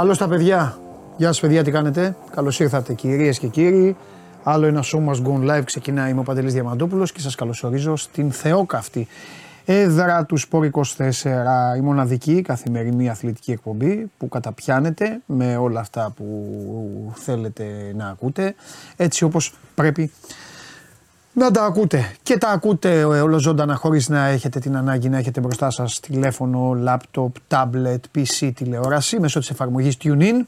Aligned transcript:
Καλώς 0.00 0.18
τα 0.18 0.28
παιδιά. 0.28 0.78
Γεια 1.16 1.26
σας 1.26 1.40
παιδιά, 1.40 1.64
τι 1.64 1.70
κάνετε; 1.70 2.16
Καλώς 2.34 2.60
ήρθατε 2.60 2.94
κυρίες 2.94 3.38
και 3.38 3.46
κύριοι. 3.46 3.96
Άλλο 4.42 4.66
ένα 4.66 4.82
show 4.84 4.98
must 5.08 5.22
go 5.26 5.50
live 5.50 5.62
ξεκινάει. 5.64 6.10
Είμαι 6.10 6.20
ο 6.20 6.22
Παντελής 6.22 6.52
Διαμαντόπουλος 6.52 7.12
και 7.12 7.20
σας 7.20 7.34
καλωσορίζω 7.34 7.96
στην 7.96 8.32
θεόκαυτη 8.32 9.08
έδρα 9.64 10.24
του 10.24 10.36
Σπόρ 10.36 10.68
24, 10.72 11.76
η 11.76 11.80
μοναδική 11.80 12.42
καθημερινή 12.42 13.08
αθλητική 13.08 13.52
εκπομπή 13.52 14.10
που 14.18 14.28
καταπιάνεται 14.28 15.20
με 15.26 15.56
όλα 15.56 15.80
αυτά 15.80 16.12
που 16.16 16.24
θέλετε 17.14 17.92
να 17.94 18.08
ακούτε, 18.08 18.54
έτσι 18.96 19.24
όπως 19.24 19.54
πρέπει 19.74 20.12
να 21.32 21.50
τα 21.50 21.64
ακούτε. 21.64 22.12
Και 22.22 22.38
τα 22.38 22.48
ακούτε 22.48 23.04
όλο 23.04 23.38
ζωντανά 23.38 23.74
χωρίς 23.74 24.08
να 24.08 24.26
έχετε 24.26 24.58
την 24.58 24.76
ανάγκη 24.76 25.08
να 25.08 25.18
έχετε 25.18 25.40
μπροστά 25.40 25.70
σας 25.70 26.00
τηλέφωνο, 26.00 26.74
λάπτοπ, 26.74 27.36
τάμπλετ, 27.48 28.04
PC, 28.14 28.50
τηλεόραση 28.54 29.20
μέσω 29.20 29.38
της 29.38 29.50
εφαρμογής 29.50 29.96
TuneIn. 30.02 30.46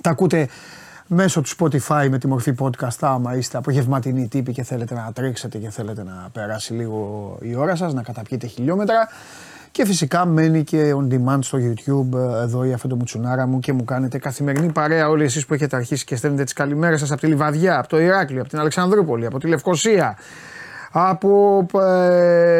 Τα 0.00 0.10
ακούτε 0.10 0.48
μέσω 1.06 1.40
του 1.40 1.48
Spotify 1.58 2.06
με 2.10 2.18
τη 2.18 2.26
μορφή 2.26 2.54
podcast 2.58 2.96
άμα 3.00 3.36
είστε 3.36 3.58
απογευματινοί 3.58 4.28
τύποι 4.28 4.52
και 4.52 4.62
θέλετε 4.62 4.94
να 4.94 5.12
τρέξετε 5.12 5.58
και 5.58 5.70
θέλετε 5.70 6.02
να 6.04 6.28
περάσει 6.32 6.72
λίγο 6.72 7.38
η 7.42 7.54
ώρα 7.54 7.76
σας, 7.76 7.94
να 7.94 8.02
καταπιείτε 8.02 8.46
χιλιόμετρα. 8.46 9.08
Και 9.72 9.84
φυσικά 9.84 10.26
μένει 10.26 10.64
και 10.64 10.94
on 10.96 11.12
demand 11.12 11.38
στο 11.40 11.58
YouTube 11.58 12.18
εδώ 12.42 12.64
η 12.64 12.72
αυτό 12.72 12.88
το 12.88 12.96
μουτσουνάρα 12.96 13.46
μου 13.46 13.58
και 13.58 13.72
μου 13.72 13.84
κάνετε 13.84 14.18
καθημερινή 14.18 14.72
παρέα 14.72 15.08
όλοι 15.08 15.24
εσείς 15.24 15.46
που 15.46 15.54
έχετε 15.54 15.76
αρχίσει 15.76 16.04
και 16.04 16.16
στέλνετε 16.16 16.44
τις 16.44 16.52
καλημέρες 16.52 17.00
σας 17.00 17.10
από 17.10 17.20
τη 17.20 17.26
Λιβαδιά, 17.26 17.78
από 17.78 17.88
το 17.88 18.00
Ηράκλειο, 18.00 18.40
από 18.40 18.50
την 18.50 18.58
Αλεξανδρούπολη, 18.58 19.26
από 19.26 19.38
τη 19.38 19.48
Λευκοσία, 19.48 20.16
από 20.90 21.66
ε, 21.80 22.52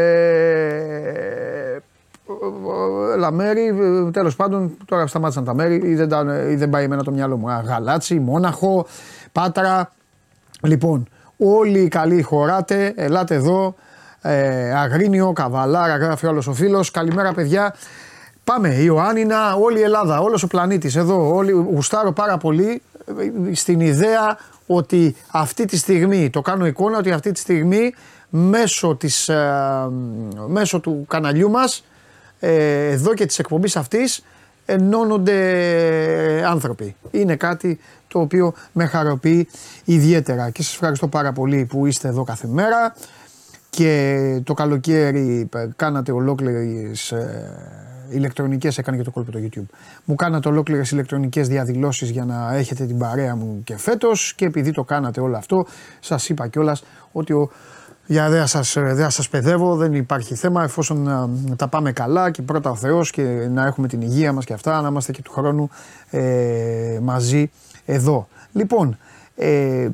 Λαμέρι, 3.18 3.74
τέλος 4.12 4.36
πάντων 4.36 4.76
τώρα 4.84 5.06
σταμάτησαν 5.06 5.44
τα 5.44 5.54
μέρη 5.54 5.74
ή 5.84 5.94
δεν, 5.94 6.28
ή 6.50 6.54
δεν 6.54 6.70
πάει 6.70 6.84
εμένα 6.84 7.02
το 7.02 7.10
μυαλό 7.10 7.36
μου. 7.36 7.48
Γαλάτσι, 7.64 8.20
Μόναχο, 8.20 8.86
Πάτρα. 9.32 9.92
Λοιπόν, 10.62 11.08
όλοι 11.36 11.78
οι 11.78 11.88
καλοί 11.88 12.22
χωράτε, 12.22 12.92
ελάτε 12.96 13.34
εδώ. 13.34 13.74
Ε, 14.22 14.72
Αγρίνιο, 14.74 15.32
Καβαλάρα, 15.32 15.96
γράφει 15.96 16.26
άλλο 16.26 16.42
ο 16.48 16.52
φίλος. 16.52 16.90
Καλημέρα, 16.90 17.32
παιδιά. 17.32 17.74
Πάμε, 18.44 18.68
Ιωάννινα, 18.68 19.54
όλη 19.54 19.78
η 19.78 19.82
Ελλάδα, 19.82 20.20
όλος 20.20 20.42
ο 20.42 20.46
πλανήτης 20.46 20.96
εδώ. 20.96 21.34
Όλοι, 21.34 21.50
γουστάρω 21.50 22.12
πάρα 22.12 22.36
πολύ 22.36 22.82
ε, 23.50 23.54
στην 23.54 23.80
ιδέα 23.80 24.38
ότι 24.66 25.16
αυτή 25.30 25.64
τη 25.64 25.76
στιγμή, 25.76 26.30
το 26.30 26.40
κάνω 26.40 26.66
εικόνα 26.66 26.98
ότι 26.98 27.10
αυτή 27.12 27.32
τη 27.32 27.38
στιγμή 27.38 27.94
μέσω, 28.28 28.96
της, 28.96 29.28
ε, 29.28 29.88
μέσω 30.46 30.80
του 30.80 31.04
καναλιού 31.08 31.50
μας 31.50 31.84
ε, 32.40 32.88
εδώ 32.90 33.14
και 33.14 33.26
της 33.26 33.38
εκπομπής 33.38 33.76
αυτής 33.76 34.24
ενώνονται 34.66 35.38
άνθρωποι. 36.46 36.96
Είναι 37.10 37.36
κάτι 37.36 37.78
το 38.08 38.20
οποίο 38.20 38.54
με 38.72 38.86
χαροποιεί 38.86 39.48
ιδιαίτερα 39.84 40.50
και 40.50 40.62
σας 40.62 40.72
ευχαριστώ 40.72 41.08
πάρα 41.08 41.32
πολύ 41.32 41.64
που 41.64 41.86
είστε 41.86 42.08
εδώ 42.08 42.24
κάθε 42.24 42.46
μέρα 42.46 42.94
και 43.76 44.40
το 44.44 44.54
καλοκαίρι 44.54 45.48
κάνατε 45.76 46.12
ολόκληρες 46.12 47.12
ε, 47.12 48.06
ηλεκτρονικές, 48.10 48.78
έκανε 48.78 48.96
και 48.96 49.02
το 49.02 49.10
κόλπο 49.10 49.30
το 49.30 49.38
YouTube. 49.42 49.74
Μου 50.04 50.14
κάνατε 50.14 50.48
ολόκληρες 50.48 50.90
ηλεκτρονικές 50.90 51.48
διαδηλώσεις 51.48 52.10
για 52.10 52.24
να 52.24 52.54
έχετε 52.54 52.86
την 52.86 52.98
παρέα 52.98 53.36
μου 53.36 53.60
και 53.64 53.76
φέτος 53.76 54.34
και 54.34 54.44
επειδή 54.44 54.72
το 54.72 54.84
κάνατε 54.84 55.20
όλο 55.20 55.36
αυτό 55.36 55.66
σας 56.00 56.28
είπα 56.28 56.48
κιόλας 56.48 56.84
ότι 57.12 57.32
ο 57.32 57.50
για 58.06 58.28
δεν 58.28 58.46
σας, 58.46 58.76
δεν 58.78 59.10
σας 59.10 59.28
παιδεύω, 59.28 59.76
δεν 59.76 59.94
υπάρχει 59.94 60.34
θέμα 60.34 60.62
εφόσον 60.62 61.02
να, 61.02 61.28
τα 61.56 61.68
πάμε 61.68 61.92
καλά 61.92 62.30
και 62.30 62.42
πρώτα 62.42 62.70
ο 62.70 62.76
Θεός 62.76 63.10
και 63.10 63.22
να 63.50 63.66
έχουμε 63.66 63.88
την 63.88 64.00
υγεία 64.00 64.32
μας 64.32 64.44
και 64.44 64.52
αυτά, 64.52 64.80
να 64.80 64.88
είμαστε 64.88 65.12
και 65.12 65.22
του 65.22 65.32
χρόνου 65.32 65.70
ε, 66.10 66.98
μαζί 67.02 67.50
εδώ. 67.84 68.28
Λοιπόν, 68.52 68.98
ε, 69.36 69.88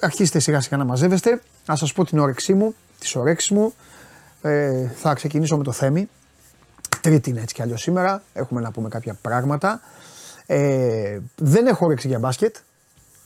αρχίστε 0.00 0.38
σιγά 0.38 0.60
σιγά 0.60 0.76
να 0.76 0.84
μαζεύεστε, 0.84 1.40
να 1.66 1.76
σας 1.76 1.92
πω 1.92 2.04
την 2.04 2.18
όρεξή 2.18 2.54
μου, 2.54 2.74
τις 2.98 3.16
ορέξεις 3.16 3.50
μου, 3.50 3.74
ε, 4.42 4.88
θα 4.96 5.14
ξεκινήσω 5.14 5.56
με 5.56 5.64
το 5.64 5.72
Θέμη, 5.72 6.08
τρίτη 7.00 7.30
είναι 7.30 7.40
έτσι 7.40 7.54
κι 7.54 7.62
αλλιώς 7.62 7.80
σήμερα, 7.80 8.22
έχουμε 8.32 8.60
να 8.60 8.70
πούμε 8.70 8.88
κάποια 8.88 9.18
πράγματα. 9.20 9.80
Ε, 10.46 11.18
δεν 11.36 11.66
έχω 11.66 11.86
όρεξη 11.86 12.08
για 12.08 12.18
μπάσκετ, 12.18 12.56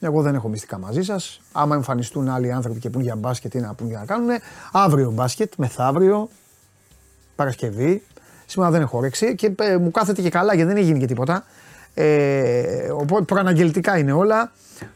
εγώ 0.01 0.23
δεν 0.23 0.35
έχω 0.35 0.49
μυστικά 0.49 0.79
μαζί 0.79 1.03
σας. 1.03 1.41
Άμα 1.53 1.75
εμφανιστούν 1.75 2.29
άλλοι 2.29 2.53
άνθρωποι 2.53 2.79
και 2.79 2.91
πούν 2.91 3.03
για 3.03 3.17
μπάσκετ 3.17 3.55
ή 3.55 3.59
να 3.59 3.75
πούν 3.75 3.89
για 3.89 3.99
να 3.99 4.05
κάνουν, 4.05 4.29
αύριο 4.73 5.11
μπάσκετ, 5.11 5.53
μεθαύριο, 5.57 6.29
Παρασκευή. 7.37 8.03
Σήμερα 8.47 8.71
δεν 8.71 8.81
έχω 8.81 8.99
όρεξη 8.99 9.35
και 9.35 9.53
ε, 9.59 9.77
μου 9.77 9.91
κάθεται 9.91 10.23
και 10.23 10.31
καλά 10.31 10.55
γιατί 10.55 10.73
δεν 10.73 10.83
έγινε 10.83 10.99
και 10.99 11.07
τίποτα. 11.07 11.45
Ε, 11.95 12.91
οπότε 12.91 13.25
προαναγγελτικά 13.25 13.99
είναι 13.99 14.13
όλα. 14.13 14.53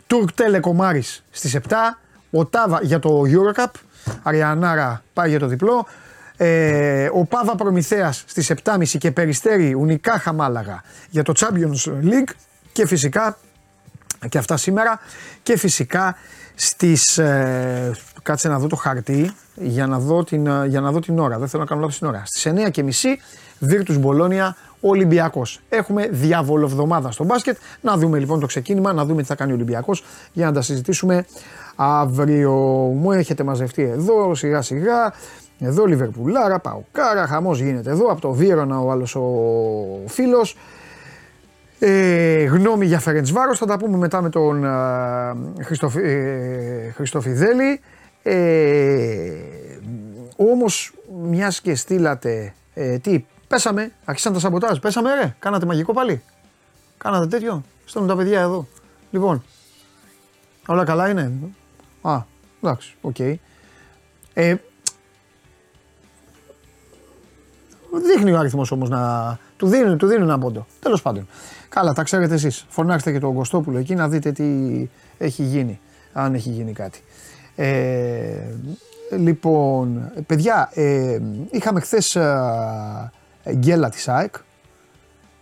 Τουρκ 0.06 0.32
Τελεκομάρη 0.32 1.02
στις 1.30 1.54
7. 1.68 1.74
Ο 2.30 2.46
Τάβα 2.46 2.80
για 2.82 2.98
το 2.98 3.22
Eurocup. 3.26 3.70
Αριανάρα 4.22 5.02
πάει 5.12 5.28
για 5.28 5.38
το 5.38 5.46
διπλό. 5.46 5.86
Ε, 6.36 7.08
ο 7.12 7.24
Πάβα 7.24 7.54
Προμηθέας 7.54 8.24
στις 8.26 8.50
7.30 8.64 8.98
και 8.98 9.10
Περιστέρη 9.10 9.74
Ουνικά 9.74 10.18
Χαμάλαγα 10.18 10.82
για 11.10 11.22
το 11.22 11.32
Champions 11.36 11.90
League. 12.02 12.32
Και 12.72 12.86
φυσικά 12.86 13.38
και 14.28 14.38
αυτά 14.38 14.56
σήμερα 14.56 15.00
και 15.42 15.56
φυσικά 15.58 16.16
στις, 16.54 17.18
ε, 17.18 17.90
κάτσε 18.22 18.48
να 18.48 18.58
δω 18.58 18.66
το 18.66 18.76
χαρτί 18.76 19.34
για 19.54 19.86
να 19.86 19.98
δω 19.98 20.24
την, 20.24 20.46
ε, 20.46 20.66
για 20.66 20.80
να 20.80 20.92
δω 20.92 21.00
την 21.00 21.18
ώρα, 21.18 21.38
δεν 21.38 21.48
θέλω 21.48 21.62
να 21.62 21.68
κάνω 21.68 21.80
λάθος 21.80 21.98
την 21.98 22.06
ώρα. 22.06 22.22
Στις 22.26 22.46
9 22.46 22.70
και 22.70 22.82
μισή 22.82 23.20
Βίρτους 23.58 23.98
Μπολόνια 23.98 24.56
Ολυμπιακός. 24.88 25.60
Έχουμε 25.68 26.08
διαβολοβδομάδα 26.10 27.10
στο 27.10 27.24
μπάσκετ. 27.24 27.56
Να 27.80 27.96
δούμε 27.96 28.18
λοιπόν 28.18 28.40
το 28.40 28.46
ξεκίνημα, 28.46 28.92
να 28.92 29.04
δούμε 29.04 29.22
τι 29.22 29.28
θα 29.28 29.34
κάνει 29.34 29.52
ο 29.52 29.54
Ολυμπιακός 29.54 30.04
για 30.32 30.46
να 30.46 30.52
τα 30.52 30.62
συζητήσουμε 30.62 31.24
αύριο. 31.76 32.52
Μου 32.94 33.12
έχετε 33.12 33.42
μαζευτεί 33.42 33.82
εδώ 33.82 34.34
σιγά 34.34 34.62
σιγά. 34.62 35.12
Εδώ 35.58 35.84
Λιβερπουλάρα, 35.84 36.58
Παοκάρα, 36.58 37.26
χαμός 37.26 37.60
γίνεται 37.60 37.90
εδώ. 37.90 38.06
Από 38.06 38.20
το 38.20 38.32
Βίρονα 38.32 38.80
ο 38.80 38.90
άλλος 38.90 39.14
ο 39.14 39.22
φίλος. 40.06 40.56
Ε, 41.78 42.44
γνώμη 42.44 42.86
για 42.86 42.98
Φερεντσβάρος 42.98 43.58
θα 43.58 43.66
τα 43.66 43.78
πούμε 43.78 43.96
μετά 43.96 44.22
με 44.22 44.28
τον 44.30 44.66
Χριστοφι, 45.62 46.00
ε, 46.02 46.90
Χριστοφιδέλη. 46.90 47.80
Ε, 48.22 49.30
όμως 50.36 50.92
μιας 51.22 51.60
και 51.60 51.74
στείλατε, 51.74 52.54
ε, 52.74 52.98
τι, 52.98 53.24
πέσαμε, 53.54 53.92
άρχισαν 54.04 54.32
τα 54.32 54.38
σαμποτάζ, 54.38 54.78
πέσαμε 54.78 55.14
ρε, 55.14 55.34
κάνατε 55.38 55.66
μαγικό 55.66 55.92
πάλι. 55.92 56.22
Κάνατε 56.98 57.26
τέτοιο, 57.26 57.62
στέλνουν 57.84 58.10
τα 58.10 58.16
παιδιά 58.16 58.40
εδώ. 58.40 58.66
Λοιπόν, 59.10 59.42
όλα 60.66 60.84
καλά 60.84 61.08
είναι. 61.08 61.32
Α, 62.02 62.22
εντάξει, 62.62 62.96
OK. 63.00 63.14
Okay. 63.18 63.34
Ε, 64.34 64.54
δείχνει 68.02 68.32
ο 68.32 68.38
αριθμός 68.38 68.70
όμως 68.70 68.88
να... 68.88 69.38
Του 69.56 69.66
δίνουν, 69.66 69.98
του 69.98 70.06
δίνουν 70.06 70.28
ένα 70.28 70.38
πόντο. 70.38 70.66
Τέλος 70.80 71.02
πάντων. 71.02 71.28
Καλά, 71.68 71.92
τα 71.92 72.02
ξέρετε 72.02 72.34
εσείς. 72.34 72.66
Φωνάξτε 72.68 73.12
και 73.12 73.18
τον 73.18 73.34
Κωστόπουλο 73.34 73.78
εκεί 73.78 73.94
να 73.94 74.08
δείτε 74.08 74.32
τι 74.32 74.44
έχει 75.18 75.42
γίνει, 75.42 75.80
αν 76.12 76.34
έχει 76.34 76.50
γίνει 76.50 76.72
κάτι. 76.72 77.02
Ε, 77.56 78.54
λοιπόν, 79.10 80.12
παιδιά, 80.26 80.70
ε, 80.74 81.20
είχαμε 81.50 81.80
χθες 81.80 82.16
ε, 82.16 83.12
γκέλα 83.52 83.90
της 83.90 84.08
ΑΕΚ 84.08 84.34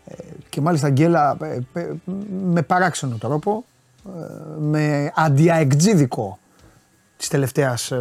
ε, 0.04 0.14
και 0.48 0.60
μάλιστα 0.60 0.90
γκέλα 0.90 1.36
ε, 1.72 1.86
με 2.44 2.62
παράξενο 2.62 3.16
τρόπο, 3.16 3.64
με 4.58 5.12
αντιαεκτζίδικο 5.14 6.38
της 7.16 7.28
τελευταίας 7.28 7.92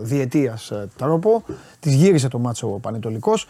διετίας 0.00 0.72
τρόπο. 0.96 1.44
Της 1.80 1.94
γύρισε 1.94 2.28
το 2.28 2.38
μάτσο 2.38 2.72
ο 2.74 2.78
Πανετολικός. 2.78 3.48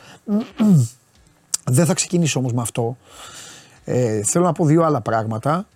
Δεν 1.65 1.87
θα 1.87 1.95
ξεκινήσω 1.95 2.39
όμως 2.39 2.53
με 2.53 2.61
αυτό. 2.61 2.97
Ε, 3.89 4.23
θέλω 4.23 4.45
να 4.45 4.53
πω 4.53 4.65
δύο 4.65 4.83
άλλα 4.83 5.01
πράγματα. 5.01 5.67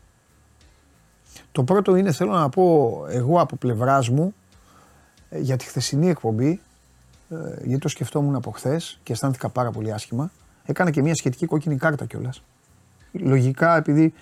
Το 1.52 1.64
πρώτο 1.64 1.96
είναι 1.96 2.12
θέλω 2.12 2.32
να 2.32 2.48
πω 2.48 2.96
εγώ 3.08 3.40
από 3.40 3.56
πλευράς 3.56 4.08
μου 4.08 4.34
ε, 5.30 5.38
για 5.38 5.56
τη 5.56 5.64
χθεσινή 5.64 6.08
εκπομπή, 6.08 6.50
ε, 6.50 6.60
γιατί 7.62 7.78
το 7.78 7.88
σκεφτόμουν 7.88 8.34
από 8.34 8.50
χθες 8.50 9.00
και 9.02 9.12
αισθάνθηκα 9.12 9.48
πάρα 9.48 9.70
πολύ 9.70 9.92
άσχημα. 9.92 10.30
Έκανα 10.64 10.90
και 10.90 11.02
μια 11.02 11.14
σχετική 11.14 11.46
κόκκινη 11.46 11.76
κάρτα 11.76 12.04
κιόλας. 12.04 12.42
Λογικά 13.12 13.76
επειδή 13.76 14.12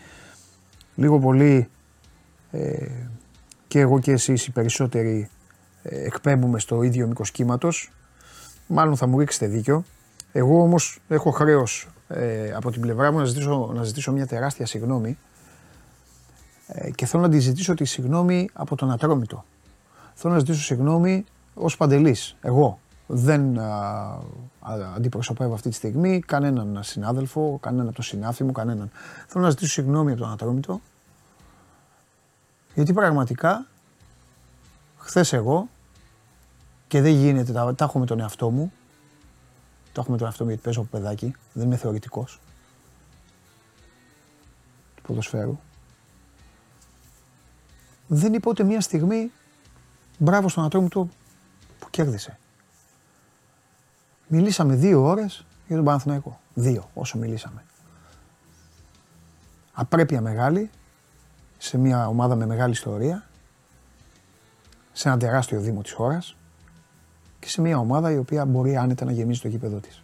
λίγο 0.94 1.18
πολύ 1.18 1.68
ε, 2.50 2.86
και 3.68 3.80
εγώ 3.80 3.98
και 3.98 4.12
εσείς 4.12 4.46
οι 4.46 4.50
περισσότεροι 4.50 5.28
ε, 5.82 6.04
εκπέμπουμε 6.04 6.58
στο 6.58 6.82
ίδιο 6.82 7.06
μήκος 7.06 7.30
κύματος. 7.30 7.92
Μάλλον 8.66 8.96
θα 8.96 9.06
μου 9.06 9.18
ρίξετε 9.18 9.46
δίκιο. 9.46 9.84
Εγώ 10.32 10.62
όμως 10.62 11.00
έχω 11.08 11.30
χρέος 11.30 11.88
ε, 12.08 12.52
από 12.52 12.70
την 12.70 12.80
πλευρά 12.80 13.12
μου 13.12 13.18
να 13.18 13.24
ζητήσω, 13.24 13.70
να 13.74 13.82
ζητήσω 13.82 14.12
μια 14.12 14.26
τεράστια 14.26 14.66
συγγνώμη 14.66 15.18
ε, 16.66 16.90
και 16.90 17.06
θέλω 17.06 17.22
να 17.22 17.28
τη 17.28 17.38
ζητήσω 17.38 17.74
τη 17.74 17.84
συγγνώμη 17.84 18.48
από 18.52 18.76
τον 18.76 18.90
Ατρόμητο. 18.90 19.44
Θέλω 20.14 20.32
να 20.32 20.38
ζητήσω 20.38 20.62
συγγνώμη 20.62 21.24
ως 21.54 21.76
Παντελής, 21.76 22.36
εγώ. 22.40 22.78
Δεν 23.10 23.58
α, 23.58 24.20
αντιπροσωπεύω 24.94 25.54
αυτή 25.54 25.68
τη 25.68 25.74
στιγμή 25.74 26.20
κανέναν 26.20 26.82
συνάδελφο, 26.82 27.58
κανέναν 27.60 27.86
από 27.86 27.96
το 27.96 28.02
συνάφη 28.02 28.44
μου, 28.44 28.52
κανέναν. 28.52 28.90
Θέλω 29.26 29.44
να 29.44 29.50
ζητήσω 29.50 29.72
συγγνώμη 29.72 30.12
από 30.12 30.20
τον 30.20 30.30
Ατρόμητο, 30.30 30.80
γιατί 32.74 32.92
πραγματικά 32.92 33.66
χθες 34.98 35.32
εγώ 35.32 35.68
και 36.88 37.00
δεν 37.00 37.12
γίνεται, 37.12 37.52
τα, 37.52 37.74
τα 37.74 37.84
έχω 37.84 37.98
με 37.98 38.06
τον 38.06 38.20
εαυτό 38.20 38.50
μου, 38.50 38.72
τα 39.92 40.00
έχω 40.00 40.10
με 40.10 40.16
τον 40.16 40.26
εαυτό 40.26 40.44
μου 40.44 40.50
γιατί 40.50 40.64
παίζω 40.64 40.80
από 40.80 40.88
παιδάκι, 40.90 41.34
δεν 41.52 41.66
είμαι 41.66 41.76
θεωρητικός 41.76 42.40
του 44.94 45.02
ποδοσφαίρου. 45.02 45.58
Δεν 48.06 48.34
είπα 48.34 48.50
ούτε 48.50 48.64
μία 48.64 48.80
στιγμή 48.80 49.30
μπράβο 50.18 50.48
στον 50.48 50.64
Ατρόμητο 50.64 51.08
που 51.78 51.90
κέρδισε. 51.90 52.38
Μιλήσαμε 54.28 54.74
δύο 54.74 55.02
ώρες 55.02 55.44
για 55.66 55.76
τον 55.76 55.84
Παναθηναϊκό. 55.84 56.40
Δύο, 56.54 56.90
όσο 56.94 57.18
μιλήσαμε. 57.18 57.64
Απρέπεια 59.72 60.20
μεγάλη, 60.20 60.70
σε 61.58 61.78
μια 61.78 62.08
ομάδα 62.08 62.34
με 62.34 62.46
μεγάλη 62.46 62.72
ιστορία, 62.72 63.28
σε 64.92 65.08
ένα 65.08 65.18
τεράστιο 65.18 65.60
δήμο 65.60 65.82
της 65.82 65.92
χώρας 65.92 66.36
και 67.38 67.48
σε 67.48 67.60
μια 67.60 67.78
ομάδα 67.78 68.10
η 68.10 68.16
οποία 68.16 68.44
μπορεί 68.44 68.76
άνετα 68.76 69.04
να 69.04 69.12
γεμίζει 69.12 69.40
το 69.40 69.48
γήπεδο 69.48 69.78
της. 69.78 70.02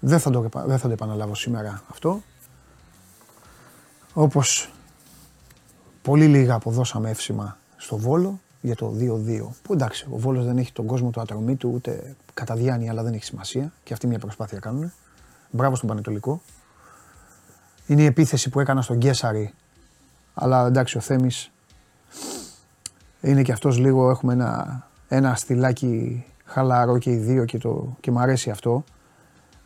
Δεν 0.00 0.18
θα 0.20 0.30
το, 0.30 0.48
δεν 0.66 0.78
θα 0.78 0.86
το 0.86 0.92
επαναλάβω 0.92 1.34
σήμερα 1.34 1.82
αυτό. 1.90 2.22
Όπως 4.14 4.70
πολύ 6.02 6.26
λίγα 6.26 6.54
αποδώσαμε 6.54 7.10
εύσημα 7.10 7.56
στο 7.76 7.96
Βόλο 7.96 8.40
για 8.64 8.74
το 8.74 8.94
2-2. 8.98 9.48
Που 9.62 9.72
εντάξει, 9.72 10.06
ο 10.10 10.18
Βόλος 10.18 10.44
δεν 10.44 10.58
έχει 10.58 10.72
τον 10.72 10.86
κόσμο 10.86 11.10
του 11.10 11.20
ατρομή 11.20 11.56
του 11.56 11.70
ούτε 11.74 12.16
κατά 12.34 12.54
διάνοια, 12.54 12.90
αλλά 12.90 13.02
δεν 13.02 13.12
έχει 13.12 13.24
σημασία. 13.24 13.72
Και 13.82 13.92
αυτή 13.92 14.06
μια 14.06 14.18
προσπάθεια 14.18 14.58
κάνουν. 14.58 14.92
Μπράβο 15.50 15.74
στον 15.74 15.88
Πανετολικό. 15.88 16.40
Είναι 17.86 18.02
η 18.02 18.04
επίθεση 18.04 18.50
που 18.50 18.60
έκανα 18.60 18.82
στον 18.82 18.96
Γκέσαρη. 18.96 19.54
Αλλά 20.34 20.66
εντάξει, 20.66 20.96
ο 20.96 21.00
Θέμης 21.00 21.50
είναι 23.20 23.42
και 23.42 23.52
αυτός 23.52 23.78
λίγο, 23.78 24.10
έχουμε 24.10 24.32
ένα, 24.32 24.82
ένα 25.08 25.34
στυλάκι 25.34 26.24
χαλαρό 26.44 26.98
και 26.98 27.10
οι 27.10 27.16
δύο 27.16 27.44
και, 27.44 27.58
το, 27.58 27.96
και 28.00 28.10
μου 28.10 28.18
αρέσει 28.18 28.50
αυτό. 28.50 28.84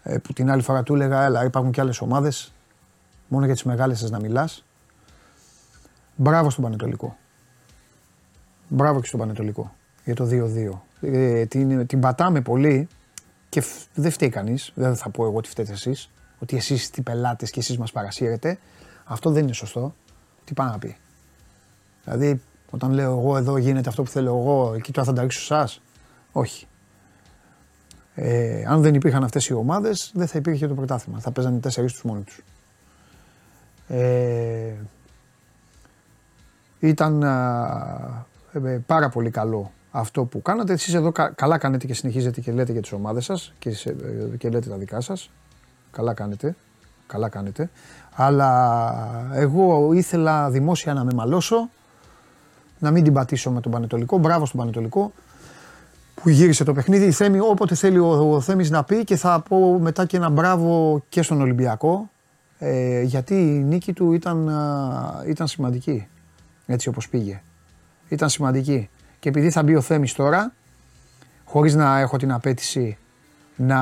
Ε, 0.02 0.18
που 0.18 0.32
την 0.32 0.50
άλλη 0.50 0.62
φορά 0.62 0.82
του 0.82 0.94
έλεγα, 0.94 1.24
έλα 1.24 1.44
υπάρχουν 1.44 1.72
και 1.72 1.80
άλλες 1.80 2.00
ομάδες, 2.00 2.52
μόνο 3.28 3.44
για 3.44 3.54
τις 3.54 3.64
μεγάλες 3.64 3.98
σας 3.98 4.10
να 4.10 4.20
μιλάς. 4.20 4.64
Μπράβο 6.16 6.50
στον 6.50 6.64
Πανετολικό. 6.64 7.16
Μπράβο 8.68 9.00
και 9.00 9.06
στον 9.06 9.20
Πανετολικό 9.20 9.74
για 10.04 10.14
το 10.14 10.28
2-2. 10.30 10.78
Ε, 11.00 11.46
την, 11.46 11.86
την 11.86 12.00
πατάμε 12.00 12.40
πολύ 12.40 12.88
και 13.48 13.62
δεν 13.94 14.10
φταίει 14.10 14.28
κανείς. 14.28 14.72
Δεν 14.74 14.96
θα 14.96 15.10
πω 15.10 15.24
εγώ 15.24 15.36
ότι 15.36 15.48
φταίτε 15.48 15.72
εσείς. 15.72 16.10
Ότι 16.38 16.56
εσείς 16.56 16.82
είστε 16.82 17.02
πελάτες 17.02 17.50
και 17.50 17.60
εσείς 17.60 17.78
μας 17.78 17.92
παρασύρετε. 17.92 18.58
Αυτό 19.04 19.30
δεν 19.30 19.42
είναι 19.42 19.52
σωστό. 19.52 19.94
Τι 20.44 20.54
πάει 20.54 20.68
να 20.68 20.78
πει. 20.78 20.96
Δηλαδή, 22.04 22.42
όταν 22.70 22.92
λέω 22.92 23.10
εγώ 23.18 23.36
εδώ 23.36 23.56
γίνεται 23.56 23.88
αυτό 23.88 24.02
που 24.02 24.10
θέλω 24.10 24.28
εγώ, 24.28 24.72
εκεί 24.76 24.92
τώρα 24.92 25.06
θα 25.06 25.12
τα 25.12 25.22
ρίξω 25.22 25.54
εσάς. 25.54 25.80
Όχι. 26.32 26.66
Ε, 28.14 28.64
αν 28.66 28.82
δεν 28.82 28.94
υπήρχαν 28.94 29.24
αυτές 29.24 29.46
οι 29.46 29.52
ομάδες, 29.52 30.12
δεν 30.14 30.26
θα 30.26 30.38
υπήρχε 30.38 30.66
το 30.66 30.74
πρωτάθλημα. 30.74 31.18
Θα 31.18 31.30
παίζανε 31.30 31.58
τέσσερις 31.58 31.92
τους 31.92 32.02
μόνοι 32.02 32.22
τους. 32.22 32.40
Ε, 33.88 34.74
ήταν 36.78 37.22
ε, 37.22 38.26
πάρα 38.86 39.08
πολύ 39.08 39.30
καλό 39.30 39.72
αυτό 39.90 40.24
που 40.24 40.42
κάνατε. 40.42 40.72
Εσείς 40.72 40.94
εδώ 40.94 41.12
καλά 41.34 41.58
κάνετε 41.58 41.86
και 41.86 41.94
συνεχίζετε 41.94 42.40
και 42.40 42.52
λέτε 42.52 42.72
για 42.72 42.80
τις 42.80 42.92
ομάδες 42.92 43.24
σας 43.24 43.52
και, 43.58 43.68
ε, 43.68 44.36
και 44.36 44.48
λέτε 44.48 44.68
τα 44.68 44.76
δικά 44.76 45.00
σας. 45.00 45.30
Καλά 45.90 46.14
κάνετε. 46.14 46.56
Καλά 47.06 47.28
κάνετε. 47.28 47.70
Αλλά 48.14 49.30
εγώ 49.34 49.92
ήθελα 49.92 50.50
δημόσια 50.50 50.94
να 50.94 51.04
με 51.04 51.12
μαλώσω, 51.14 51.68
να 52.78 52.90
μην 52.90 53.04
την 53.04 53.12
πατήσω 53.12 53.50
με 53.50 53.60
τον 53.60 53.72
Πανετολικό. 53.72 54.18
Μπράβο 54.18 54.46
στον 54.46 54.60
Πανετολικό 54.60 55.12
που 56.14 56.28
γύρισε 56.28 56.64
το 56.64 56.72
παιχνίδι. 56.72 57.06
Η 57.06 57.12
Θέμη, 57.12 57.40
όποτε 57.40 57.74
θέλει 57.74 57.98
ο, 57.98 58.34
ο 58.34 58.40
Θέμης 58.40 58.70
να 58.70 58.84
πει 58.84 59.04
και 59.04 59.16
θα 59.16 59.40
πω 59.48 59.78
μετά 59.78 60.04
και 60.04 60.16
ένα 60.16 60.28
μπράβο 60.28 61.02
και 61.08 61.22
στον 61.22 61.40
Ολυμπιακό 61.40 62.10
ε, 62.58 63.02
γιατί 63.02 63.34
η 63.34 63.62
νίκη 63.62 63.92
του 63.92 64.12
ήταν, 64.12 64.50
ήταν 65.26 65.46
σημαντική 65.46 66.06
έτσι 66.66 66.88
όπως 66.88 67.08
πήγε 67.08 67.42
ήταν 68.08 68.28
σημαντική. 68.28 68.88
Και 69.18 69.28
επειδή 69.28 69.50
θα 69.50 69.62
μπει 69.62 69.74
ο 69.74 69.80
Θέμης 69.80 70.12
τώρα, 70.12 70.52
χωρίς 71.44 71.74
να 71.74 71.98
έχω 71.98 72.16
την 72.16 72.32
απέτηση 72.32 72.96
να... 73.56 73.80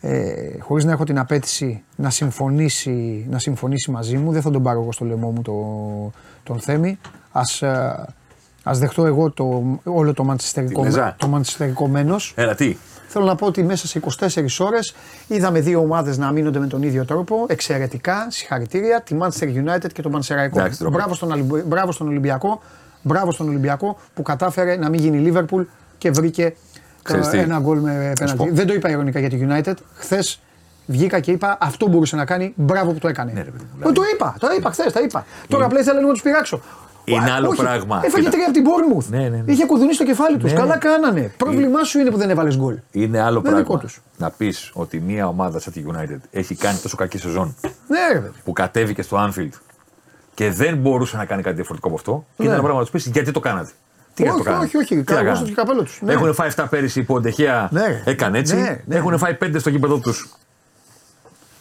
Ε, 0.00 0.58
χωρίς 0.58 0.84
να 0.84 0.92
έχω 0.92 1.04
την 1.04 1.18
απέτηση 1.18 1.82
να 1.96 2.10
συμφωνήσει, 2.10 3.26
να 3.30 3.38
συμφωνήσει 3.38 3.90
μαζί 3.90 4.16
μου, 4.16 4.32
δεν 4.32 4.42
θα 4.42 4.50
τον 4.50 4.62
πάρω 4.62 4.80
εγώ 4.80 4.92
στο 4.92 5.04
λαιμό 5.04 5.30
μου 5.30 5.42
το, 5.42 5.54
τον 6.42 6.60
Θέμη. 6.60 6.98
Ας, 7.32 7.62
ε, 7.62 8.06
ας 8.62 8.78
δεχτώ 8.78 9.06
εγώ 9.06 9.30
το, 9.30 9.62
όλο 9.84 10.14
το 10.14 10.24
μαντσιστερικό, 10.24 10.86
το 11.16 11.28
μαντσιστερικό 11.28 11.88
μένος. 11.88 12.32
Έλα 12.36 12.54
τι; 12.54 12.76
Θέλω 13.10 13.24
να 13.24 13.34
πω 13.34 13.46
ότι 13.46 13.62
μέσα 13.62 13.86
σε 13.86 14.00
24 14.18 14.46
ώρες 14.58 14.94
είδαμε 15.28 15.60
δύο 15.60 15.80
ομάδες 15.80 16.18
να 16.18 16.26
αμήνονται 16.26 16.58
με 16.58 16.66
τον 16.66 16.82
ίδιο 16.82 17.04
τρόπο. 17.04 17.46
Εξαιρετικά, 17.48 18.26
συγχαρητήρια. 18.30 19.02
Τη 19.02 19.16
Manchester 19.20 19.44
United 19.44 19.92
και 19.92 20.02
τον 20.02 20.12
Πανσεραϊκό. 20.12 20.68
Μπράβο 20.90 21.14
στον, 21.14 21.62
μπράβο 21.66 21.92
στον 21.92 22.08
Ολυμπιακό. 22.08 22.60
Μπράβο 23.02 23.30
στον 23.30 23.48
Ολυμπιακό 23.48 23.98
που 24.14 24.22
κατάφερε 24.22 24.76
να 24.76 24.88
μην 24.88 25.00
γίνει 25.00 25.32
Liverpool 25.32 25.64
και 25.98 26.10
βρήκε 26.10 26.54
ε, 27.32 27.38
ένα 27.38 27.58
γκολ 27.58 27.78
με 27.78 28.12
πέναλτι. 28.18 28.50
Δεν 28.50 28.66
το 28.66 28.72
είπα 28.74 28.90
ειρωνικά 28.90 29.20
για 29.20 29.28
τη 29.28 29.38
United. 29.48 29.74
Χθες 29.94 30.40
βγήκα 30.86 31.20
και 31.20 31.30
είπα 31.30 31.58
αυτό 31.60 31.88
μπορούσε 31.88 32.16
να 32.16 32.24
κάνει. 32.24 32.52
Μπράβο 32.56 32.92
που 32.92 32.98
το 32.98 33.08
έκανε. 33.08 33.32
Ναι, 33.32 33.42
ρε, 33.42 33.50
δηλαδή. 33.76 33.94
το 33.94 34.02
είπα, 34.14 34.36
το 34.38 34.48
είπα 34.58 34.70
χθες, 34.70 34.92
τα 34.92 35.00
είπα. 35.00 35.26
Τώρα 35.48 35.64
απλά 35.64 35.80
ήθελα 35.80 35.96
λίγο 35.96 36.06
να 36.06 36.12
τους 36.12 36.22
πειράξω. 36.22 36.60
Είναι 37.08 37.30
άλλο 37.30 37.48
όχι, 37.48 37.60
πράγμα. 37.60 38.00
Έφαγε 38.04 38.28
τρία 38.28 38.44
από 38.44 38.52
την 38.52 38.64
Bournemouth. 38.64 39.04
Ναι, 39.08 39.18
ναι, 39.18 39.28
ναι. 39.28 39.52
Είχε 39.52 39.66
κουδουνίσει 39.66 39.98
το 39.98 40.04
κεφάλι 40.04 40.36
τους. 40.36 40.52
Ναι, 40.52 40.58
Καλά 40.58 40.74
ναι. 40.74 40.78
κάνανε. 40.78 41.32
Πρόβλημά 41.36 41.84
σου 41.84 41.98
είναι 41.98 42.10
που 42.10 42.16
δεν 42.16 42.30
έβαλες 42.30 42.56
γκολ. 42.56 42.78
Είναι 42.90 43.20
άλλο 43.20 43.40
δεν 43.40 43.52
πράγμα. 43.52 43.90
Να 44.16 44.30
πεις 44.30 44.70
ότι 44.74 45.00
μια 45.00 45.26
ομάδα 45.26 45.60
σαν 45.60 45.72
τη 45.72 45.82
United 45.92 46.18
έχει 46.30 46.54
κάνει 46.54 46.78
τόσο 46.78 46.96
κακή 46.96 47.18
σεζόν. 47.18 47.54
Ναι, 47.62 48.20
που 48.44 48.52
κατέβηκε 48.52 49.02
στο 49.02 49.28
Anfield 49.28 49.58
και 50.34 50.50
δεν 50.50 50.76
μπορούσε 50.76 51.16
να 51.16 51.24
κάνει 51.24 51.42
κάτι 51.42 51.54
διαφορετικό 51.54 51.88
από 51.88 51.96
αυτό. 51.96 52.12
Ναι. 52.12 52.22
Και 52.36 52.42
είναι 52.42 52.52
ένα 52.52 52.62
πράγμα 52.62 52.78
να 52.78 52.84
τους 52.84 52.90
πεις 52.92 53.06
γιατί 53.06 53.32
το 53.32 53.40
κάνατε; 53.40 53.70
Τι 54.14 54.28
όχι, 54.28 54.42
το 54.42 54.50
όχι, 54.50 54.76
όχι, 54.76 54.76
όχι. 54.76 55.04
το 55.04 55.14
καπέλο 55.54 55.82
τους. 55.82 56.00
Ναι. 56.02 56.12
Έχουν 56.12 56.34
φάει 56.34 56.50
7 56.56 56.64
πέρυσι 56.70 57.02
που 57.02 57.14
ο 57.14 57.20
Ντεχεία 57.20 57.68
ναι. 57.72 58.02
έκανε 58.04 58.38
έτσι. 58.38 58.56
Ναι, 58.56 58.82
ναι. 58.84 58.96
Έχουν 58.96 59.18
φάει 59.18 59.36
5 59.42 59.54
στο 59.58 59.70
γήπεδο 59.70 59.98
τους 59.98 60.28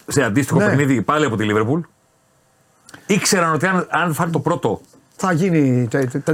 σε 0.07 0.23
αντίστοιχο 0.23 0.59
ναι. 0.59 0.65
παιχνίδι 0.65 1.01
πάλι 1.01 1.25
από 1.25 1.35
τη 1.35 1.43
Λίβερπουλ. 1.43 1.79
Ήξεραν 3.05 3.53
ότι 3.53 3.65
αν, 3.65 3.87
αν 3.89 4.13
φάει 4.13 4.29
το 4.29 4.39
πρώτο 4.39 4.81
θα 5.19 5.31
γίνει 5.31 5.87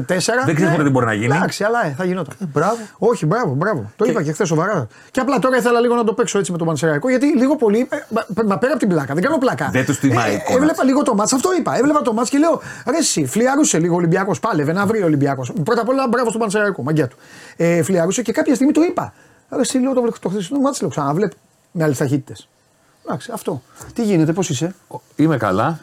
τέσσερα. 0.05 0.43
Δεν 0.45 0.55
ξέρω 0.55 0.69
ναι. 0.69 0.77
πότε 0.77 0.89
μπορεί 0.89 1.05
να 1.05 1.13
γίνει. 1.13 1.35
Εντάξει, 1.35 1.63
αλλά 1.63 1.85
ε, 1.85 1.93
θα 1.97 2.05
γινόταν. 2.05 2.35
Ε, 2.41 2.45
μπράβο. 2.53 2.77
Όχι, 2.97 3.25
μπράβο, 3.25 3.53
μπράβο. 3.53 3.91
Το 3.95 4.03
και... 4.03 4.11
είπα 4.11 4.23
και 4.23 4.31
χθες 4.31 4.47
σοβαρά. 4.47 4.87
Και 5.11 5.19
απλά 5.19 5.39
τώρα 5.39 5.57
ήθελα 5.57 5.79
λίγο 5.79 5.95
να 5.95 6.03
το 6.03 6.13
παίξω 6.13 6.39
έτσι 6.39 6.51
με 6.51 6.57
τον 6.57 6.67
Πανσεραϊκό 6.67 7.09
γιατί 7.09 7.37
λίγο 7.37 7.55
πολύ. 7.55 7.87
Ε, 7.89 7.97
μα 8.45 8.57
πέρα 8.57 8.71
από 8.71 8.79
την 8.79 8.89
πλάκα, 8.89 9.13
δεν 9.13 9.23
κάνω 9.23 9.37
πλάκα. 9.37 9.69
Δεν 9.71 9.85
τους 9.85 9.99
τιμάει. 9.99 10.33
Ε, 10.33 10.53
έβλεπα 10.53 10.83
λίγο 10.83 11.03
το 11.03 11.15
μάτς, 11.15 11.33
αυτό 11.33 11.49
είπα. 11.59 11.77
Έβλεπα 11.77 12.01
το 12.01 12.13
μάτς 12.13 12.29
και 12.29 12.37
λέω 12.37 12.61
ρε, 12.89 12.97
εσύ, 12.97 13.25
φλιαρούσε 13.25 13.79
λίγο 13.79 13.95
Ολυμπιακός. 13.95 14.39
Πάλευε 14.39 14.73
να 14.73 14.85
βρει 14.85 15.01
ο 15.01 15.05
Ολυμπιακός. 15.05 15.51
Πρώτα 15.63 15.81
απ' 15.81 15.89
όλα 15.89 16.07
μπράβο 16.07 16.29
στον 16.29 16.41
Πανσεραϊκό, 16.41 16.83
μαγκιά 16.83 17.07
του. 17.07 17.17
Ε, 17.57 17.83
φλιαρούσε 17.83 18.21
και 18.21 18.31
κάποια 18.31 18.55
στιγμή 18.55 18.73
το 18.73 18.81
είπα. 18.81 19.13
Ρε, 19.49 19.61
εσύ 19.61 19.77
λέω 19.79 19.93
το, 19.93 20.13
το 20.19 20.29
χθεσινό 20.29 20.59
μάτς, 20.59 20.81
λέω 20.81 20.89
ξαναβλέπω 20.89 21.35
με 21.71 21.83
άλλε 21.83 21.93
ταχύτητε. 21.93 22.33
Εντάξει, 23.05 23.31
αυτό. 23.33 23.61
Τι 23.93 24.03
γίνεται, 24.03 24.33
πώς 24.33 24.49
είσαι; 24.49 24.75
Είμαι 25.15 25.37
καλά. 25.37 25.79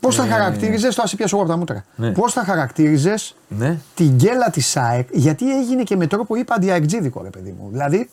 Πώς 0.00 0.16
θα 0.16 0.24
ε... 0.24 0.28
χαρακτήριζες, 0.28 0.94
το 0.94 1.02
άσε 1.02 1.16
πιάσω 1.16 1.36
εγώ 1.36 1.44
από 1.44 1.52
τα 1.52 1.58
μούτρα. 1.58 1.84
Ναι. 1.96 2.12
Πώς 2.12 2.32
θα 2.32 2.44
χαρακτήριζες 2.44 3.34
ναι. 3.48 3.78
την 3.94 4.08
γκέλα 4.10 4.50
της 4.50 4.66
ΣΑΕΚ, 4.66 5.08
γιατί 5.12 5.58
έγινε 5.58 5.82
και 5.82 5.96
με 5.96 6.06
τρόπο 6.06 6.36
είπα 6.36 6.54
αντιαεκτζίδικο, 6.54 7.22
ρε 7.22 7.30
παιδί 7.30 7.54
μου. 7.58 7.68
Δηλαδή, 7.70 8.08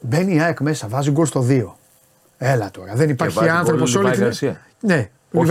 μπαίνει 0.00 0.34
η 0.34 0.40
ΑΕΚ 0.40 0.60
μέσα, 0.60 0.88
βάζει 0.88 1.10
γκολ 1.10 1.26
στο 1.26 1.46
2. 1.48 1.64
Έλα 2.38 2.70
τώρα, 2.70 2.94
δεν 2.94 3.08
υπάρχει 3.08 3.48
άνθρωπος 3.48 3.94
όλη 3.94 4.10
την. 4.10 4.56
Ναι, 4.80 5.08
όχι. 5.32 5.50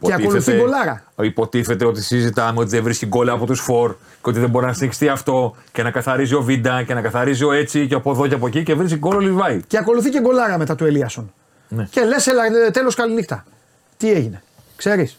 Και 0.00 0.12
ακολουθεί 0.12 0.56
γκολάρα. 0.56 1.04
Υποτίθεται 1.20 1.84
ότι 1.84 2.02
συζητάμε 2.02 2.60
ότι 2.60 2.70
δεν 2.70 2.82
βρίσκει 2.82 3.06
γκολ 3.06 3.28
από 3.28 3.46
τους 3.46 3.60
φορ 3.60 3.90
και 3.92 4.30
ότι 4.30 4.38
δεν 4.40 4.50
μπορεί 4.50 4.66
να 4.66 4.72
συνεχιστεί 4.72 5.08
αυτό 5.08 5.54
και 5.72 5.82
να 5.82 5.90
καθαρίζει 5.90 6.34
ο 6.34 6.42
Βίντα 6.42 6.82
και 6.82 6.94
να 6.94 7.00
καθαρίζει 7.00 7.44
ο 7.44 7.52
έτσι 7.52 7.86
και 7.86 7.94
από 7.94 8.10
εδώ 8.10 8.26
και 8.28 8.34
από 8.34 8.46
εκεί 8.46 8.62
και 8.62 8.74
βρίσκει 8.74 8.98
γκολ 8.98 9.16
ο 9.16 9.20
Λιβάη. 9.20 9.60
Και 9.66 9.78
ακολουθεί 9.78 10.10
και 10.10 10.20
γκολάρα 10.20 10.58
μετά 10.58 10.74
του 10.74 10.84
Ελίασον. 10.84 11.32
Ναι. 11.68 11.86
Και 11.90 12.04
λες, 12.04 12.28
τέλος 12.72 12.94
καληνύχτα. 12.94 13.44
Τι 14.04 14.10
έγινε, 14.10 14.42
ξέρεις; 14.76 15.18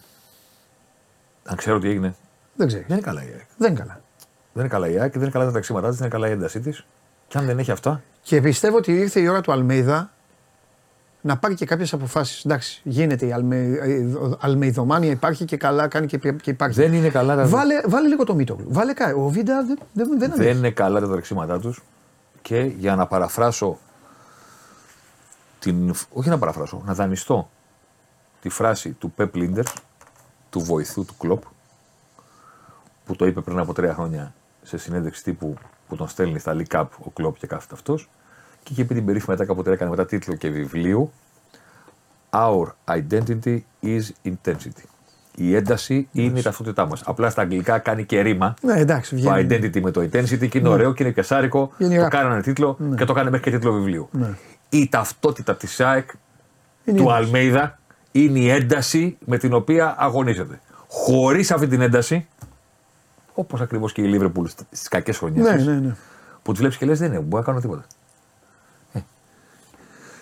Αν 1.43 1.55
ξέρω 1.55 1.79
τι 1.79 1.89
έγινε. 1.89 2.15
Δεν 2.55 2.67
ξέρεις. 2.67 2.87
Δεν 2.87 2.97
είναι 2.97 3.05
καλά 3.05 3.23
η 3.23 3.25
ΑΕΚ. 3.25 3.47
Δεν 3.57 3.69
είναι 3.69 3.79
καλά. 3.79 4.01
Δεν 4.53 4.63
είναι 4.63 4.73
καλά 4.73 4.89
η 4.89 4.99
ΑΕΚ, 4.99 5.11
δεν 5.11 5.21
είναι 5.21 5.31
καλά 5.31 5.45
τα 5.45 5.51
ταξίματά 5.51 5.87
της, 5.87 5.97
δεν 5.97 6.05
είναι 6.05 6.15
καλά 6.15 6.27
η 6.27 6.31
έντασή 6.31 6.59
της. 6.59 6.85
Και 7.27 7.37
αν 7.37 7.45
δεν 7.45 7.59
έχει 7.59 7.71
αυτά. 7.71 8.01
Και 8.21 8.41
πιστεύω 8.41 8.77
ότι 8.77 8.91
ήρθε 8.91 9.19
η 9.19 9.27
ώρα 9.27 9.41
του 9.41 9.51
Αλμέιδα 9.51 10.11
να 11.21 11.37
πάρει 11.37 11.55
και 11.55 11.65
κάποιες 11.65 11.93
αποφάσεις. 11.93 12.45
Εντάξει, 12.45 12.81
γίνεται 12.83 13.25
η 13.25 13.31
αλμε, 13.31 13.79
αλμεϊδομάνια, 14.39 15.11
υπάρχει 15.11 15.45
και 15.45 15.57
καλά, 15.57 15.87
κάνει 15.87 16.07
και, 16.07 16.17
και 16.17 16.49
υπάρχει. 16.49 16.81
Δεν 16.81 16.93
είναι 16.93 17.09
καλά 17.09 17.35
τα 17.35 17.45
βάλε, 17.45 17.81
βάλε 17.85 18.07
λίγο 18.07 18.23
το 18.23 18.35
Μίτογλου. 18.35 18.65
Βάλε 18.69 18.93
κάτι. 18.93 19.13
Ο 19.13 19.29
Βίντα 19.29 19.63
δεν, 19.65 19.77
δεν, 19.93 20.19
δεν, 20.19 20.31
δεν 20.35 20.57
είναι 20.57 20.71
καλά 20.71 20.99
τα 20.99 21.07
τρεξίματά 21.07 21.59
τους. 21.59 21.83
Και 22.41 22.59
για 22.59 22.95
να 22.95 23.07
παραφράσω. 23.07 23.79
Την, 25.59 25.93
όχι 26.13 26.29
να 26.29 26.37
παραφράσω, 26.37 26.81
να 26.85 26.93
δανειστώ 26.93 27.49
τη 28.45 28.51
φράση 28.51 28.89
του 28.89 29.11
Πεπ 29.11 29.35
Λίντερ, 29.35 29.63
του 30.49 30.59
βοηθού 30.59 31.05
του 31.05 31.15
Κλοπ, 31.17 31.43
που 33.05 33.15
το 33.15 33.25
είπε 33.25 33.41
πριν 33.41 33.59
από 33.59 33.73
τρία 33.73 33.93
χρόνια 33.93 34.33
σε 34.63 34.77
συνέντευξη 34.77 35.23
τύπου 35.23 35.55
που 35.87 35.95
τον 35.95 36.07
στέλνει 36.07 36.39
στα 36.39 36.55
League 36.57 36.75
Cup 36.75 36.85
ο 37.05 37.09
Κλοπ 37.09 37.37
και 37.37 37.47
κάθεται 37.47 37.73
αυτός. 37.73 38.09
Και 38.63 38.73
είχε 38.73 38.85
πει 38.85 38.93
την 38.93 39.05
περίφημη 39.05 39.35
μετά 39.37 39.45
κάποτε 39.45 39.71
έκανε 39.71 39.89
μετά 39.89 40.05
τίτλο 40.05 40.35
και 40.35 40.49
βιβλίου 40.49 41.11
Our 42.29 42.65
identity 42.85 43.59
is 43.83 44.01
intensity. 44.25 44.83
Η 45.35 45.55
ένταση 45.55 46.07
είναι 46.11 46.39
η 46.39 46.41
ταυτότητά 46.41 46.85
μας. 46.85 47.01
Απλά 47.05 47.29
στα 47.29 47.41
αγγλικά 47.41 47.79
κάνει 47.79 48.05
και 48.05 48.21
ρήμα. 48.21 48.53
Ναι, 48.61 48.73
εντάξει, 48.73 49.21
το 49.21 49.33
identity 49.33 49.81
με 49.81 49.91
το 49.91 50.01
intensity 50.01 50.49
και 50.49 50.57
είναι 50.57 50.67
ναι. 50.67 50.73
ωραίο 50.73 50.93
και 50.93 51.03
είναι 51.03 51.11
πιασάρικο. 51.11 51.71
Το 51.77 52.07
κάνανε 52.07 52.41
τίτλο 52.41 52.75
ναι. 52.79 52.95
και 52.95 53.05
το 53.05 53.13
κάνει 53.13 53.29
μέχρι 53.29 53.51
και 53.51 53.57
τίτλο 53.57 53.71
βιβλίου. 53.71 54.09
Ναι. 54.11 54.37
Η 54.69 54.89
ταυτότητα 54.89 55.55
της 55.55 55.73
ΣΑΕΚ 55.73 56.09
του 56.95 57.11
Αλμέιδα 57.11 57.79
είναι 58.23 58.39
η 58.39 58.49
ένταση 58.49 59.17
με 59.25 59.37
την 59.37 59.53
οποία 59.53 59.95
αγωνίζεται. 59.97 60.59
Χωρίς 60.87 61.51
αυτή 61.51 61.67
την 61.67 61.81
ένταση, 61.81 62.27
όπως 63.33 63.61
ακριβώς 63.61 63.91
και 63.91 64.01
η 64.01 64.05
Λίβρεπουλ 64.05 64.47
στι 64.71 64.89
κακές 64.89 65.17
χρονιές. 65.17 65.45
Ναι, 65.45 65.71
ναι, 65.71 65.79
ναι. 65.79 65.95
Που 66.43 66.51
της 66.51 66.59
βλέπεις 66.59 66.77
και 66.77 66.85
λες: 66.85 66.99
Δεν 66.99 67.11
είναι, 67.11 67.19
μπορεί 67.19 67.35
να 67.35 67.41
κάνω 67.41 67.59
τίποτα. 67.59 67.85
Ε. 68.93 68.99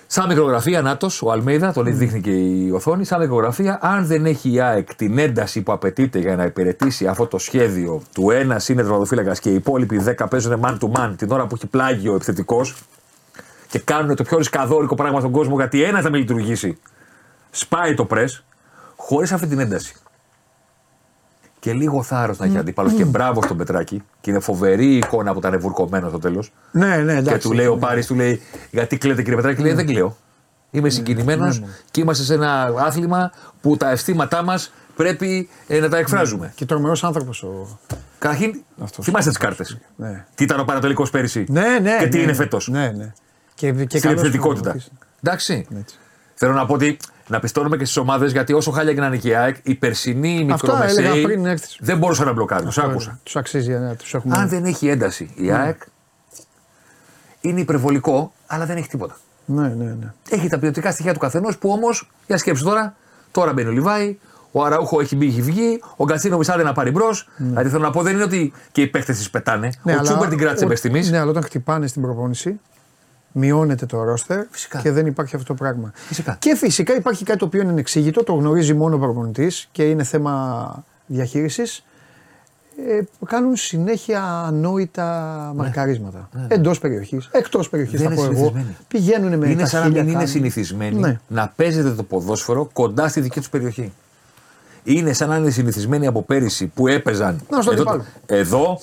Σαν 0.08 0.28
μικρογραφία, 0.28 0.82
Νάτος, 0.82 1.22
ο 1.22 1.32
Αλμέιδα, 1.32 1.74
τον 1.74 1.88
mm. 1.88 1.92
δείχνει 1.92 2.22
και 2.22 2.32
η 2.32 2.72
οθόνη. 2.72 3.06
Σαν 3.06 3.20
μικρογραφία, 3.20 3.80
αν 3.82 4.06
δεν 4.06 4.26
έχει 4.26 4.52
η 4.52 4.60
ΑΕΚ 4.60 4.96
την 4.96 5.18
ένταση 5.18 5.62
που 5.62 5.72
απαιτείται 5.72 6.20
για 6.20 6.36
να 6.36 6.44
υπηρετήσει 6.44 7.08
αυτό 7.08 7.28
το 7.28 7.38
σχέδιο 7.38 8.02
του 8.14 8.32
ένα 8.32 8.62
είναι 8.68 8.82
τερματοφύλακα 8.82 9.34
και 9.34 9.50
οι 9.50 9.54
υπόλοιποι 9.54 10.02
10 10.18 10.26
παίζουν 10.30 10.62
man 10.66 10.78
to 10.80 10.92
man 10.92 11.14
την 11.18 11.32
ώρα 11.32 11.48
που 11.48 11.56
έχει 11.56 11.68
πλάγιο 11.68 12.16
επιθετικός 12.16 12.76
και 13.70 13.80
κάνουν 13.80 14.16
το 14.16 14.24
πιο 14.24 14.38
ρισκαδόρικο 14.38 14.96
πράγμα 14.96 15.20
στον 15.20 15.32
κόσμο 15.32 15.56
γιατί 15.56 15.84
ένα 15.84 16.02
θα 16.02 16.10
με 16.10 16.18
λειτουργήσει. 16.18 16.78
Σπάει 17.56 17.94
το 17.94 18.06
πρε 18.06 18.26
χωρίς 18.96 19.32
αυτή 19.32 19.48
την 19.48 19.60
ένταση 19.60 19.96
και 21.64 21.74
λίγο 21.74 22.04
θάρρος 22.04 22.38
να 22.38 22.46
έχει 22.46 22.58
αντίπαλο 22.58 22.92
και 22.92 23.06
μπράβο 23.06 23.42
στον 23.42 23.58
Πετράκη. 23.58 24.04
Και 24.22 24.30
είναι 24.30 24.40
φοβερή 24.40 24.86
η 24.86 24.98
εικόνα 24.98 25.34
που 25.34 25.40
ήταν 25.40 25.60
βουρκωμένο 25.60 26.10
στο 26.10 26.20
τέλος. 26.20 26.54
Ναι, 26.72 26.98
ναι, 26.98 27.14
εντάξει. 27.14 27.34
Και 27.34 27.38
του 27.38 27.54
λέει 27.54 27.66
ο 27.66 27.78
Πάρης, 27.78 28.08
του 28.08 28.16
λέει, 28.16 28.42
Γιατί 28.72 28.98
κλαίτε 28.98 29.22
κύριε 29.22 29.36
Πετράκη, 29.36 29.62
λέει 29.62 29.74
Δεν 29.74 29.86
κλαίω. 29.86 30.18
Είμαι 30.72 30.84
ναι, 30.84 30.90
συγκινημένος 30.90 31.60
ναι, 31.60 31.66
ναι. 31.66 31.72
και 31.92 32.02
είμαστε 32.02 32.24
σε 32.24 32.34
ένα 32.34 32.74
άθλημα 32.78 33.32
που 33.62 33.78
τα 33.78 33.90
αισθήματά 33.90 34.44
μας 34.44 34.74
πρέπει 34.96 35.50
ε, 35.68 35.80
να 35.80 35.90
τα 35.90 35.98
εκφράζουμε. 35.98 36.52
Και 36.56 36.66
τρομερός 36.66 37.04
άνθρωπος 37.04 37.44
ο. 37.44 37.80
Καταρχήν, 38.20 38.64
θυμάστε 39.02 39.30
τις 39.30 39.40
κάρτες. 39.40 39.78
Τι 40.36 40.44
ήταν 40.44 40.60
ο 40.60 40.64
Πανατολικός 40.64 41.10
πέρυσι 41.10 41.46
ναι, 41.50 41.80
ναι, 41.82 41.98
και 42.00 42.08
τι 42.08 42.22
είναι 42.22 42.34
φέτος. 42.34 42.68
Ναι, 42.68 42.92
ναι. 42.96 43.14
Και, 43.54 43.72
και 43.72 43.98
Στην 43.98 44.12
επιθετικότητα. 44.12 44.76
Εντάξει. 45.22 45.68
Θέλω 46.34 46.54
να 46.54 46.66
πω 46.66 46.74
ότι 46.74 46.98
να 47.28 47.40
πιστώνουμε 47.40 47.78
και 47.78 47.86
στις 47.86 47.98
ομάδες 47.98 48.32
γιατί 48.32 48.54
όσο 48.54 48.72
χάλια 48.72 48.94
και 48.94 49.00
να 49.00 49.06
είναι 49.06 49.18
και 49.18 49.30
η 49.30 49.36
ΑΕΚ, 49.36 49.56
η 49.64 49.76
περσινή 49.76 50.44
μικρομεσαίοι 50.44 51.60
δεν 51.80 51.98
μπορούσαν 51.98 52.26
να 52.26 52.34
μπλοκάρουν. 52.34 52.70
Του 52.70 52.82
άκουσα. 52.82 53.20
Τους 53.24 53.36
αξίζει 53.36 53.72
να 53.72 53.96
τους 53.96 54.14
έχουμε. 54.14 54.38
Αν 54.38 54.50
δεν 54.50 54.66
έχει 54.66 54.88
ένταση 54.88 55.34
η 55.36 55.46
ναι. 55.46 55.54
ΑΕΚ, 55.54 55.82
είναι 57.42 57.60
υπερβολικό, 57.60 58.34
αλλά 58.48 58.66
δεν 58.66 58.78
έχει 58.78 58.88
τίποτα. 58.88 59.18
Ναι, 59.46 59.68
ναι, 59.68 59.84
ναι. 59.84 60.14
Έχει 60.30 60.48
τα 60.48 60.60
ποιοτικά 60.60 60.92
στοιχεία 60.92 61.14
του 61.14 61.20
καθενός 61.20 61.58
που 61.58 61.70
όμως, 61.70 62.10
για 62.28 62.38
σκέψη 62.38 62.64
τώρα, 62.64 62.96
τώρα 63.32 63.54
μπαίνει 63.54 63.68
ο 63.68 63.72
Λιβάη, 63.72 64.18
ο 64.52 64.64
Αραούχο 64.64 65.00
έχει 65.00 65.16
μπει, 65.16 65.28
έχει 65.28 65.42
βγει, 65.42 65.82
ο 65.96 66.04
Γκατσίνο 66.04 66.38
μισάται 66.38 66.64
να 66.64 66.74
πάρει 66.74 66.92
μπρος. 66.92 67.30
Ναι. 67.38 67.48
Δηλαδή 67.48 67.70
θέλω 67.70 67.84
να 67.84 67.92
πω 67.92 68.02
δεν 68.02 68.14
είναι 68.14 68.24
ότι 68.24 68.54
και 68.72 68.82
οι 68.82 68.88
παίχτε 68.88 69.14
τη 69.14 69.28
πετάνε. 69.32 69.70
Ναι, 69.84 69.96
ο 69.96 70.02
Τσούμπερ 70.02 70.30
την 70.30 70.38
κράτησε 70.38 70.66
με 70.66 70.76
τιμή. 70.76 71.10
Ναι, 71.10 71.18
αλλά 71.18 71.30
όταν 71.30 71.44
χτυπάνε 71.44 71.88
στην 71.88 72.02
προπόνηση, 72.02 72.60
μειώνεται 73.34 73.86
το 73.86 74.04
ρόστερ 74.04 74.46
και 74.82 74.92
δεν 74.92 75.06
υπάρχει 75.06 75.36
αυτό 75.36 75.48
το 75.48 75.54
πράγμα. 75.54 75.92
Φυσικά. 75.96 76.36
Και 76.40 76.56
φυσικά 76.56 76.96
υπάρχει 76.96 77.24
κάτι 77.24 77.40
το 77.40 77.46
οποίο 77.46 77.62
είναι 77.62 77.80
εξήγητο, 77.80 78.24
το 78.24 78.34
γνωρίζει 78.34 78.74
μόνο 78.74 78.96
ο 78.96 79.00
προπονητής 79.00 79.68
και 79.72 79.84
είναι 79.84 80.04
θέμα 80.04 80.84
διαχείρισης. 81.06 81.84
Ε, 82.88 83.02
κάνουν 83.26 83.56
συνέχεια 83.56 84.24
ανόητα 84.24 85.38
ναι. 85.48 85.62
μαρκαρίσματα. 85.62 86.30
Ναι, 86.34 86.42
ναι. 86.42 86.48
Εντός 86.50 86.80
περιοχής, 86.80 87.30
εκτός 87.32 87.70
περιοχής. 87.70 88.02
Θα 88.02 88.10
πω 88.10 88.24
εγώ. 88.24 88.54
Πηγαίνουν 88.88 89.38
με 89.38 89.50
Είναι 89.50 89.66
σαν 89.66 89.82
να 89.82 90.02
μην 90.02 90.08
είναι 90.08 90.26
συνηθισμένοι 90.26 91.00
ναι. 91.00 91.20
να 91.28 91.54
παίζετε 91.56 91.92
το 91.92 92.04
ποδόσφαιρο 92.04 92.70
κοντά 92.74 93.08
στη 93.08 93.22
δική 93.22 93.40
τους 93.40 93.50
περιοχή. 93.50 93.94
Είναι 94.84 95.14
σαν 95.14 95.30
να 95.30 95.36
είναι 95.36 95.50
συνηθισμένοι 95.50 96.08
από 96.08 96.22
πέρυσι 96.22 96.66
που 96.68 96.88
έπαιζαν 96.88 97.42
να, 97.50 97.74
εδώ, 97.74 98.04
εδώ 98.26 98.80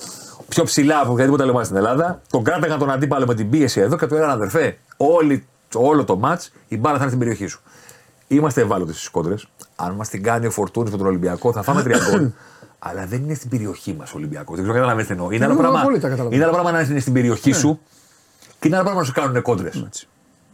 πιο 0.51 0.63
ψηλά 0.63 0.99
από 0.99 1.11
οποιαδήποτε 1.11 1.41
άλλη 1.41 1.51
ομάδα 1.51 1.65
στην 1.65 1.77
Ελλάδα. 1.77 2.21
Τον 2.29 2.43
κράταγαν 2.43 2.79
τον 2.79 2.91
αντίπαλο 2.91 3.25
με 3.25 3.35
την 3.35 3.49
πίεση 3.49 3.79
εδώ 3.79 3.97
και 3.97 4.07
του 4.07 4.15
έλεγαν 4.15 4.33
αδερφέ, 4.33 4.77
όλη, 4.97 5.47
όλο 5.75 6.03
το 6.03 6.17
ματ 6.17 6.41
η 6.67 6.77
μπάλα 6.77 6.95
θα 6.97 7.01
είναι 7.01 7.07
στην 7.07 7.19
περιοχή 7.19 7.47
σου. 7.47 7.61
Είμαστε 8.27 8.61
ευάλωτοι 8.61 8.93
στις 8.93 9.09
κόντρες. 9.09 9.47
Αν 9.75 9.93
μας 9.93 10.09
την 10.09 10.23
κάνει 10.23 10.45
ο 10.45 10.51
Φορτούνης 10.51 10.91
με 10.91 10.97
τον 10.97 11.07
Ολυμπιακό, 11.07 11.51
θα 11.51 11.61
φάμε 11.61 11.83
τρία 11.83 11.99
γκολ. 12.09 12.29
Αλλά 12.87 13.05
δεν 13.05 13.21
είναι 13.23 13.33
στην 13.33 13.49
περιοχή 13.49 13.93
μας 13.93 14.13
ο 14.13 14.17
Ολυμπιακός. 14.17 14.55
Δεν 14.55 14.63
ξέρω 14.63 14.77
αν 14.77 14.81
καταλαβαίνετε 14.81 15.13
εννοώ. 15.13 15.31
Είναι 15.31 15.45
άλλο 15.45 15.55
πράγμα, 15.55 15.83
είναι 16.29 16.43
άλλο 16.43 16.53
πράγμα 16.53 16.71
να 16.71 16.81
είναι 16.81 16.99
στην 16.99 17.13
περιοχή 17.13 17.49
ναι. 17.49 17.55
σου 17.55 17.79
και 18.59 18.67
είναι 18.67 18.75
άλλο 18.75 18.83
πράγμα 18.83 19.01
να 19.01 19.07
σου 19.07 19.13
κάνουν 19.13 19.41
κόντρες. 19.41 19.85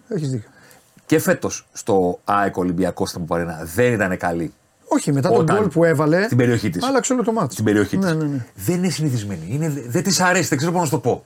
Έχεις 0.07 0.29
δίκιο. 0.29 0.49
Και 1.05 1.19
φέτος 1.19 1.67
στο 1.73 2.19
ΑΕΚ 2.23 2.57
Ολυμπιακό 2.57 3.05
στην 3.05 3.25
Παρένα 3.25 3.61
δεν 3.75 3.93
ήταν 3.93 4.17
καλή 4.17 4.53
όχι, 4.87 5.11
μετά 5.11 5.29
τον 5.29 5.45
γκολ 5.45 5.67
που 5.67 5.83
έβαλε. 5.83 6.23
Στην 6.23 6.37
περιοχή 6.37 6.69
της. 6.69 6.83
Άλλαξε 6.83 7.13
όλο 7.13 7.23
το 7.23 7.31
μάτι. 7.31 7.53
Στην 7.53 7.65
περιοχή 7.65 7.97
ναι, 7.97 8.13
ναι, 8.13 8.25
ναι. 8.25 8.45
Δεν 8.55 8.77
είναι 8.77 8.89
συνηθισμένη. 8.89 9.47
Είναι, 9.49 9.83
δεν 9.87 10.03
της 10.03 10.19
αρέσει, 10.19 10.47
δεν 10.47 10.57
ξέρω 10.57 10.73
πώς 10.73 10.83
να 10.83 10.89
το 10.89 10.99
πω. 10.99 11.25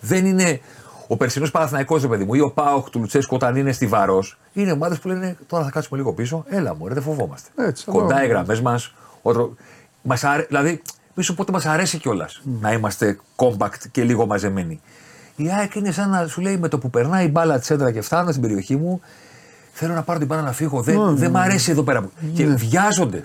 Δεν 0.00 0.26
είναι. 0.26 0.60
Ο 1.06 1.16
περσινός 1.16 1.50
Παναθηναϊκός, 1.50 2.02
ρε 2.02 2.08
παιδί 2.08 2.24
μου, 2.24 2.34
ή 2.34 2.40
ο 2.40 2.50
Πάοχ 2.50 2.90
του 2.90 3.00
Λουτσέσκου 3.00 3.34
όταν 3.34 3.56
είναι 3.56 3.72
στη 3.72 3.86
Βαρό, 3.86 4.24
είναι 4.52 4.72
ομάδες 4.72 4.98
που 4.98 5.08
λένε 5.08 5.36
τώρα 5.46 5.64
θα 5.64 5.70
κάτσουμε 5.70 5.98
λίγο 5.98 6.12
πίσω. 6.12 6.44
Έλα 6.48 6.74
μου, 6.74 6.88
δεν 6.88 7.02
φοβόμαστε. 7.02 7.48
Έτσι, 7.56 7.84
Κοντά 7.84 8.24
οι 8.24 8.28
γραμμές 8.28 8.60
μας. 8.60 8.94
Μας 10.02 10.24
αρέ... 10.24 10.42
Δηλαδή, 10.42 10.82
μη 11.14 11.22
σου 11.22 11.34
πω 11.34 11.42
ότι 11.42 11.52
μας 11.52 11.66
αρέσει 11.66 11.98
κιόλας 11.98 12.42
mm. 12.44 12.48
να 12.60 12.72
είμαστε 12.72 13.18
compact 13.36 13.88
και 13.90 14.02
λίγο 14.02 14.26
μαζεμένοι. 14.26 14.80
Η 15.36 15.50
ΑΕΚ 15.50 15.74
είναι 15.74 15.90
σαν 15.90 16.10
να 16.10 16.26
σου 16.26 16.40
λέει 16.40 16.56
με 16.56 16.68
το 16.68 16.78
που 16.78 16.90
περνάει 16.90 17.24
η 17.24 17.30
μπάλα 17.32 17.58
τη 17.58 17.76
και 17.92 18.00
φτάνω 18.00 18.30
στην 18.30 18.42
περιοχή 18.42 18.76
μου, 18.76 19.00
Θέλω 19.76 19.94
να 19.94 20.02
πάρω 20.02 20.18
την 20.18 20.28
μπάλα 20.28 20.42
να 20.42 20.52
φύγω. 20.52 20.82
Δεν, 20.82 21.00
ναι, 21.00 21.12
δεν 21.12 21.30
μ' 21.30 21.36
αρέσει 21.36 21.70
εδώ 21.70 21.82
πέρα. 21.82 22.08
Και 22.34 22.44
ναι. 22.44 22.54
βιάζονται. 22.54 23.24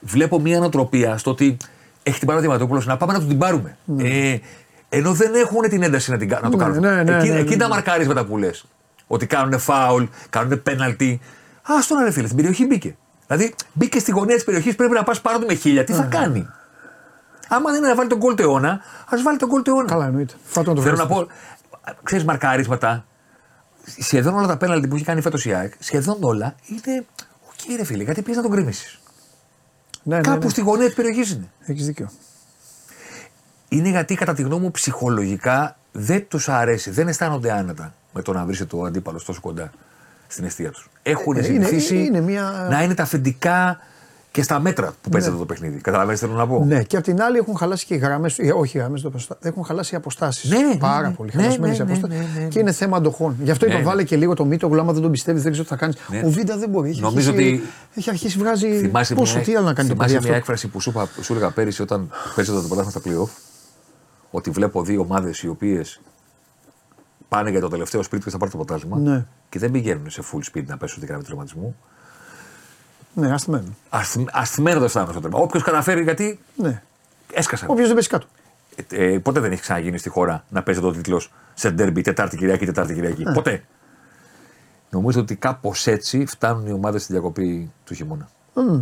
Βλέπω 0.00 0.40
μια 0.40 0.56
ανατροπία 0.56 1.18
στο 1.18 1.30
ότι 1.30 1.56
έχει 2.02 2.18
την 2.18 2.26
μπάλα 2.26 2.40
Διαματόπουλο 2.40 2.82
να 2.84 2.96
πάμε 2.96 3.12
να 3.12 3.20
του 3.20 3.26
την 3.26 3.38
πάρουμε. 3.38 3.76
Ναι. 3.84 4.08
Ε, 4.08 4.40
ενώ 4.88 5.12
δεν 5.12 5.34
έχουν 5.34 5.60
την 5.68 5.82
ένταση 5.82 6.10
να, 6.10 6.16
την, 6.16 6.38
να 6.42 6.50
το 6.50 6.56
κάνουν. 6.56 6.80
Ναι, 6.80 7.02
ναι, 7.02 7.16
εκεί, 7.16 7.28
ναι, 7.28 7.38
εκεί 7.38 7.56
τα 7.56 7.68
μαρκάρισματα 7.68 8.24
που 8.24 8.38
λες. 8.38 8.64
Ότι 9.06 9.26
κάνουν 9.26 9.58
φάουλ, 9.58 10.04
κάνουν 10.30 10.62
πέναλτι. 10.62 11.20
Α 11.62 11.74
τον 11.88 11.98
ρε 12.04 12.10
φίλε, 12.10 12.24
στην 12.24 12.36
περιοχή 12.36 12.66
μπήκε. 12.66 12.96
Δηλαδή 13.26 13.54
μπήκε 13.72 13.98
στη 13.98 14.10
γωνία 14.10 14.34
της 14.34 14.44
περιοχής, 14.44 14.74
πρέπει 14.74 14.92
να 14.92 15.02
πας 15.02 15.20
πάνω 15.20 15.38
με 15.46 15.54
χίλια. 15.54 15.84
Τι 15.84 15.92
θα 15.92 16.02
κάνει; 16.02 16.48
Άμα 17.48 17.70
δεν 17.70 17.78
είναι 17.78 17.88
να 17.88 17.94
βάλει 17.94 18.08
το 18.08 18.18
γκολ 18.18 18.34
του 18.34 18.49
αιώνα, 18.49 18.80
ας 19.08 19.22
βάλει 19.22 19.38
το 19.38 19.48
γκολ 19.48 19.62
του 19.62 19.71
αιώνα. 19.71 19.88
Καλά, 19.88 20.06
εννοείται. 20.06 20.34
Θέλω 20.80 20.96
να 20.96 21.06
πω, 21.06 21.26
ξέρεις 22.02 22.24
μαρκάρισματα 22.24 23.04
σχεδόν 23.98 24.34
όλα 24.34 24.46
τα 24.46 24.56
πέναλτι 24.56 24.88
που 24.88 24.94
έχει 24.94 25.04
κάνει 25.04 25.20
φέτος 25.20 25.44
η 25.44 25.52
ΑΕΚ, 25.52 25.72
σχεδόν 25.78 26.16
όλα 26.20 26.54
είναι. 26.66 27.04
Οκ, 27.46 27.76
ρε 27.76 27.84
φίλε, 27.84 28.02
γιατί 28.02 28.22
πήγε 28.22 28.36
να 28.36 28.42
τον 28.42 28.50
γκρεμίσει. 28.50 28.98
Ναι, 30.02 30.16
ναι, 30.16 30.22
Κάπου 30.22 30.44
ναι. 30.44 30.50
στη 30.50 30.60
γωνία 30.60 30.86
της 30.86 30.94
περιοχής 30.94 31.30
είναι. 31.30 31.50
Έχεις 31.66 31.86
δίκιο. 31.86 32.10
Είναι 33.68 33.88
γιατί 33.88 34.14
κατά 34.14 34.34
τη 34.34 34.42
γνώμη 34.42 34.62
μου 34.62 34.70
ψυχολογικά 34.70 35.76
δεν 35.92 36.28
τους 36.28 36.48
αρέσει, 36.48 36.90
δεν 36.90 37.08
αισθάνονται 37.08 37.52
άνετα 37.52 37.94
με 38.12 38.22
το 38.22 38.32
να 38.32 38.44
βρει 38.44 38.66
το 38.66 38.82
αντίπαλος 38.82 39.24
τόσο 39.24 39.40
κοντά 39.40 39.70
στην 40.26 40.44
αιστεία 40.44 40.70
τους. 40.70 40.90
Έχουν 41.02 41.36
ε, 41.36 41.42
συνηθίσει 41.42 41.94
είναι, 41.94 42.04
είναι 42.04 42.20
μια... 42.20 42.66
να 42.70 42.82
είναι 42.82 42.94
τα 42.94 43.02
αφεντικά 43.02 43.78
και 44.34 44.42
στα 44.42 44.60
μέτρα 44.60 44.94
που 45.02 45.08
παίζεται 45.08 45.32
ναι. 45.32 45.38
το 45.38 45.46
παιχνίδι. 45.46 45.78
Καταλαβαίνετε 45.78 46.26
θέλω 46.26 46.38
να 46.38 46.46
πω; 46.46 46.64
Ναι, 46.64 46.82
και 46.82 46.96
απ' 46.96 47.02
την 47.02 47.22
άλλη 47.22 47.36
έχουν 47.38 47.56
χαλάσει 47.56 47.86
και 47.86 47.94
οι 47.94 47.96
γραμμές. 47.96 48.38
Ε, 48.38 48.52
όχι 48.52 48.76
οι 48.76 48.80
γραμμέ, 48.80 49.00
έχουν 49.40 49.64
χαλάσει 49.64 49.94
οι 49.94 49.96
αποστάσεις. 49.96 50.50
Ναι, 50.50 50.58
ναι, 50.58 50.76
Πάρα 50.76 51.08
ναι, 51.08 51.14
πολύ. 51.14 51.30
Ναι, 51.34 51.42
ναι, 51.42 51.56
ναι, 51.56 51.76
αποστάσει. 51.80 52.16
Ναι, 52.38 52.48
και 52.48 52.58
είναι 52.58 52.72
θέμα 52.72 52.96
αντοχών. 52.96 53.36
Γι' 53.40 53.50
αυτό 53.50 53.66
ναι, 53.66 53.74
είπα, 53.74 53.82
βάλε 53.82 54.02
και 54.02 54.16
λίγο 54.16 54.34
το 54.34 54.44
μύτο, 54.44 54.66
άμα 54.66 54.92
δεν 54.92 55.02
τον 55.02 55.10
πιστεύεις, 55.10 55.42
δεν 55.42 55.52
ξέρω 55.52 55.68
τι 55.68 55.74
θα 55.74 55.80
κάνεις. 55.80 55.96
Ο 56.24 56.30
Βίντα 56.30 56.56
δεν 56.56 56.68
μπορεί. 56.68 56.96
Νομίζω 57.00 57.30
ότι. 57.30 57.62
Έχει 57.94 58.10
αρχίσει 58.10 58.38
βγάζει. 58.38 58.90
Πόσο, 59.14 59.38
τι 59.38 59.54
άλλο 59.54 59.66
να 59.66 59.74
κάνει 59.74 59.88
το 59.88 59.94
παιδί. 59.94 60.18
μια 60.22 60.36
έκφραση 60.36 60.68
που 60.68 60.80
σου, 60.80 60.90
είπα, 60.90 61.08
σου 61.20 61.32
έλεγα 61.32 61.50
πέρυσι 61.50 61.82
όταν 61.82 62.10
παίζεται 62.34 62.60
το 62.60 62.66
πρωτάθλημα 62.66 62.90
στα 62.90 63.00
playoff. 63.04 63.30
Ότι 64.30 64.50
βλέπω 64.50 64.82
δύο 64.82 65.00
ομάδες 65.00 65.42
οι 65.42 65.48
οποίες 65.48 66.00
πάνε 67.28 67.50
για 67.50 67.60
το 67.60 67.68
τελευταίο 67.68 68.02
σπίτι 68.02 68.24
και 68.24 68.30
θα 68.30 68.38
πάρουν 68.38 68.58
το 68.58 68.64
πρωτάθλημα 68.64 69.26
και 69.48 69.58
δεν 69.58 69.70
πηγαίνουν 69.70 70.10
σε 70.10 70.22
full 70.32 70.56
speed 70.56 70.64
να 70.66 70.76
πέσουν 70.76 70.98
την 70.98 71.08
γραμμή 71.08 71.24
του 71.24 71.74
ναι, 73.14 73.32
αστημένο. 73.32 73.64
Αστημένο 74.32 74.78
το 74.78 74.84
αισθάνομαι 74.84 75.12
στο 75.12 75.20
τέρμα. 75.20 75.38
Όποιο 75.38 75.60
καταφέρει, 75.60 76.02
γιατί. 76.02 76.38
Ναι. 76.56 76.82
Έσκασα. 77.32 77.66
Όποιος 77.68 77.86
δεν 77.86 77.96
πέσει 77.96 78.08
κάτω. 78.08 78.26
Ε, 78.90 79.12
ε, 79.12 79.18
ποτέ 79.18 79.40
δεν 79.40 79.52
έχει 79.52 79.60
ξαναγίνει 79.60 79.98
στη 79.98 80.08
χώρα 80.08 80.44
να 80.48 80.62
παίζει 80.62 80.80
το 80.80 80.92
τίτλος 80.92 81.32
σε 81.54 81.70
ντέρμπι 81.70 82.00
Τετάρτη 82.02 82.36
Κυριακή, 82.36 82.64
Τετάρτη 82.66 82.94
Κυριακή. 82.94 83.22
Ναι. 83.24 83.32
Ποτέ. 83.32 83.62
Νομίζω 84.90 85.20
ότι 85.20 85.36
κάπως 85.36 85.86
έτσι 85.86 86.26
φτάνουν 86.26 86.66
οι 86.66 86.72
ομάδες 86.72 87.02
στη 87.02 87.12
διακοπή 87.12 87.72
του 87.84 87.94
χειμώνα. 87.94 88.28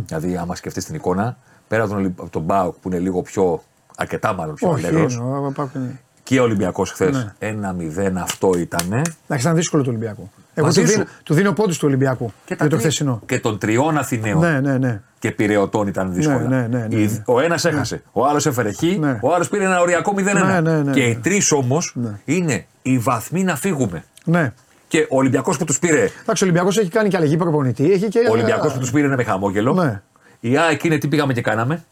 Δηλαδή, 0.05 0.37
άμα 0.37 0.55
σκεφτείς 0.55 0.85
την 0.85 0.95
εικόνα, 0.95 1.37
πέρα 1.67 1.83
από 1.83 1.91
τον, 1.91 2.01
Ολυ- 2.01 2.19
από 2.19 2.29
τον 2.29 2.41
Μπάουκ 2.41 2.75
που 2.81 2.87
είναι 2.89 2.99
λίγο 2.99 3.21
πιο. 3.21 3.63
αρκετά 3.97 4.33
μάλλον 4.33 4.55
πιο 4.55 4.69
Όχι, 4.69 4.85
αλέγρος, 4.85 5.13
είναι, 5.15 5.23
ο- 5.23 5.47
υπάρχουν- 5.49 5.99
και 6.23 6.39
ο 6.39 6.43
Ολυμπιακός 6.43 6.91
χθες. 6.91 7.15
Ναι. 7.15 7.33
1-0 7.39 8.21
αυτό 8.21 8.53
ήταν. 8.57 8.91
Εντάξει, 8.91 9.13
ήταν 9.45 9.55
δύσκολο 9.55 9.83
του 9.83 9.89
Ολυμπιακού. 9.89 10.29
Εγώ 10.53 10.65
Μαζί 10.65 10.81
του 10.81 10.87
σου. 10.87 10.93
δίνω, 10.93 11.05
του 11.23 11.33
δίνω 11.33 11.51
πόντους 11.53 11.77
του 11.77 11.87
Ολυμπιακού 11.87 12.25
Και, 12.45 12.53
για 12.53 12.57
το 12.57 12.67
τρι- 12.67 12.79
χθεσινό. 12.79 13.21
και 13.25 13.39
των 13.39 13.57
τριών 13.57 13.97
Αθηναίων 13.97 14.39
Ναι, 14.39 14.59
ναι, 14.59 14.77
ναι. 14.77 15.01
και 15.19 15.31
πυρεωτών 15.31 15.87
ήταν 15.87 16.13
δύσκολα. 16.13 16.39
Ναι, 16.39 16.47
ναι, 16.57 16.67
ναι, 16.77 16.87
ναι, 16.89 16.95
Η- 17.01 17.05
ναι. 17.05 17.21
Ο 17.25 17.39
ένας 17.39 17.65
έχασε, 17.65 18.03
ο 18.11 18.25
άλλος 18.25 18.45
έφερε 18.45 18.71
χ, 18.71 18.81
Ναι. 18.99 19.19
ο 19.21 19.33
άλλος 19.33 19.49
πήρε 19.49 19.63
ένα 19.63 19.81
οριακό 19.81 20.13
0-1. 20.17 20.45
Ναι, 20.45 20.59
ναι, 20.61 20.81
ναι, 20.81 20.91
και 20.91 20.99
ναι. 20.99 21.05
οι 21.05 21.15
τρεις 21.15 21.51
όμως 21.51 21.91
Ναι. 21.95 22.09
είναι 22.25 22.65
οι 22.81 22.97
βαθμοί 22.97 23.43
να 23.43 23.55
φύγουμε. 23.55 24.03
ναι. 24.25 24.53
Και 24.87 25.07
ο 25.09 25.17
Ολυμπιακός 25.17 25.57
που 25.57 25.65
τους 25.65 25.79
πήρε, 25.79 26.09
Εντάξει, 26.21 26.43
ο 26.43 26.47
Ολυμπιακός 26.47 26.77
έχει 26.77 26.89
κάνει 26.89 27.09
και 27.09 27.17
αλλαγή 27.17 27.37
προπονητή. 27.37 27.91
Έχει 27.91 28.07
και... 28.07 28.19
ο 28.29 28.31
Ολυμπιακός 28.31 28.73
που 28.73 28.79
τους 28.79 28.91
πήρε 28.91 29.05
είναι 29.05 29.15
με 29.15 29.23
χαμόγελο. 29.23 29.73
Ναι. 29.73 30.01
Η 30.39 30.57
ΑΕΚ 30.57 30.83
είναι 30.83 30.97
τι 30.97 31.07
πήγαμε 31.07 31.33
και 31.33 31.41
κάναμε. 31.41 31.83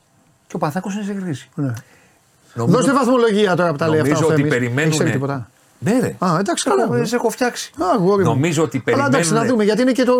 Και 0.47 0.55
ο 0.55 0.59
Παθάκος 0.59 0.93
είναι 0.95 1.03
σε 1.03 1.13
κρίση. 1.13 1.49
Ναι. 1.55 1.73
Νομίζω, 2.53 2.77
Δώστε 2.77 2.93
βαθμολογία 2.93 3.55
τώρα 3.55 3.71
που 3.71 3.77
τα 3.77 3.87
λέει 3.87 3.99
αυτά. 3.99 4.09
νομίζω 4.13 4.27
ο 4.27 4.31
ότι 4.31 4.41
Θέμης. 4.41 4.57
περιμένουν. 4.57 5.55
Έχεις 5.85 5.97
έρθει 5.99 6.07
τίποτα. 6.07 6.21
Ναι, 6.23 6.25
ρε. 6.29 6.33
Α, 6.35 6.39
εντάξει, 6.39 6.63
Έχω- 6.67 6.89
καλά. 6.89 7.05
σε 7.05 7.15
έχω 7.15 7.29
φτιάξει. 7.29 7.71
Α, 7.81 7.85
αγόρι 7.95 8.23
μου. 8.23 8.29
Νομίζω 8.29 8.63
ότι 8.63 8.83
Αλλά 8.87 9.05
εντάξει, 9.05 9.11
περιμένουν. 9.29 9.43
να 9.43 9.51
δούμε 9.51 9.63
γιατί 9.63 9.81
είναι 9.81 9.91
και 9.91 10.03
το. 10.03 10.13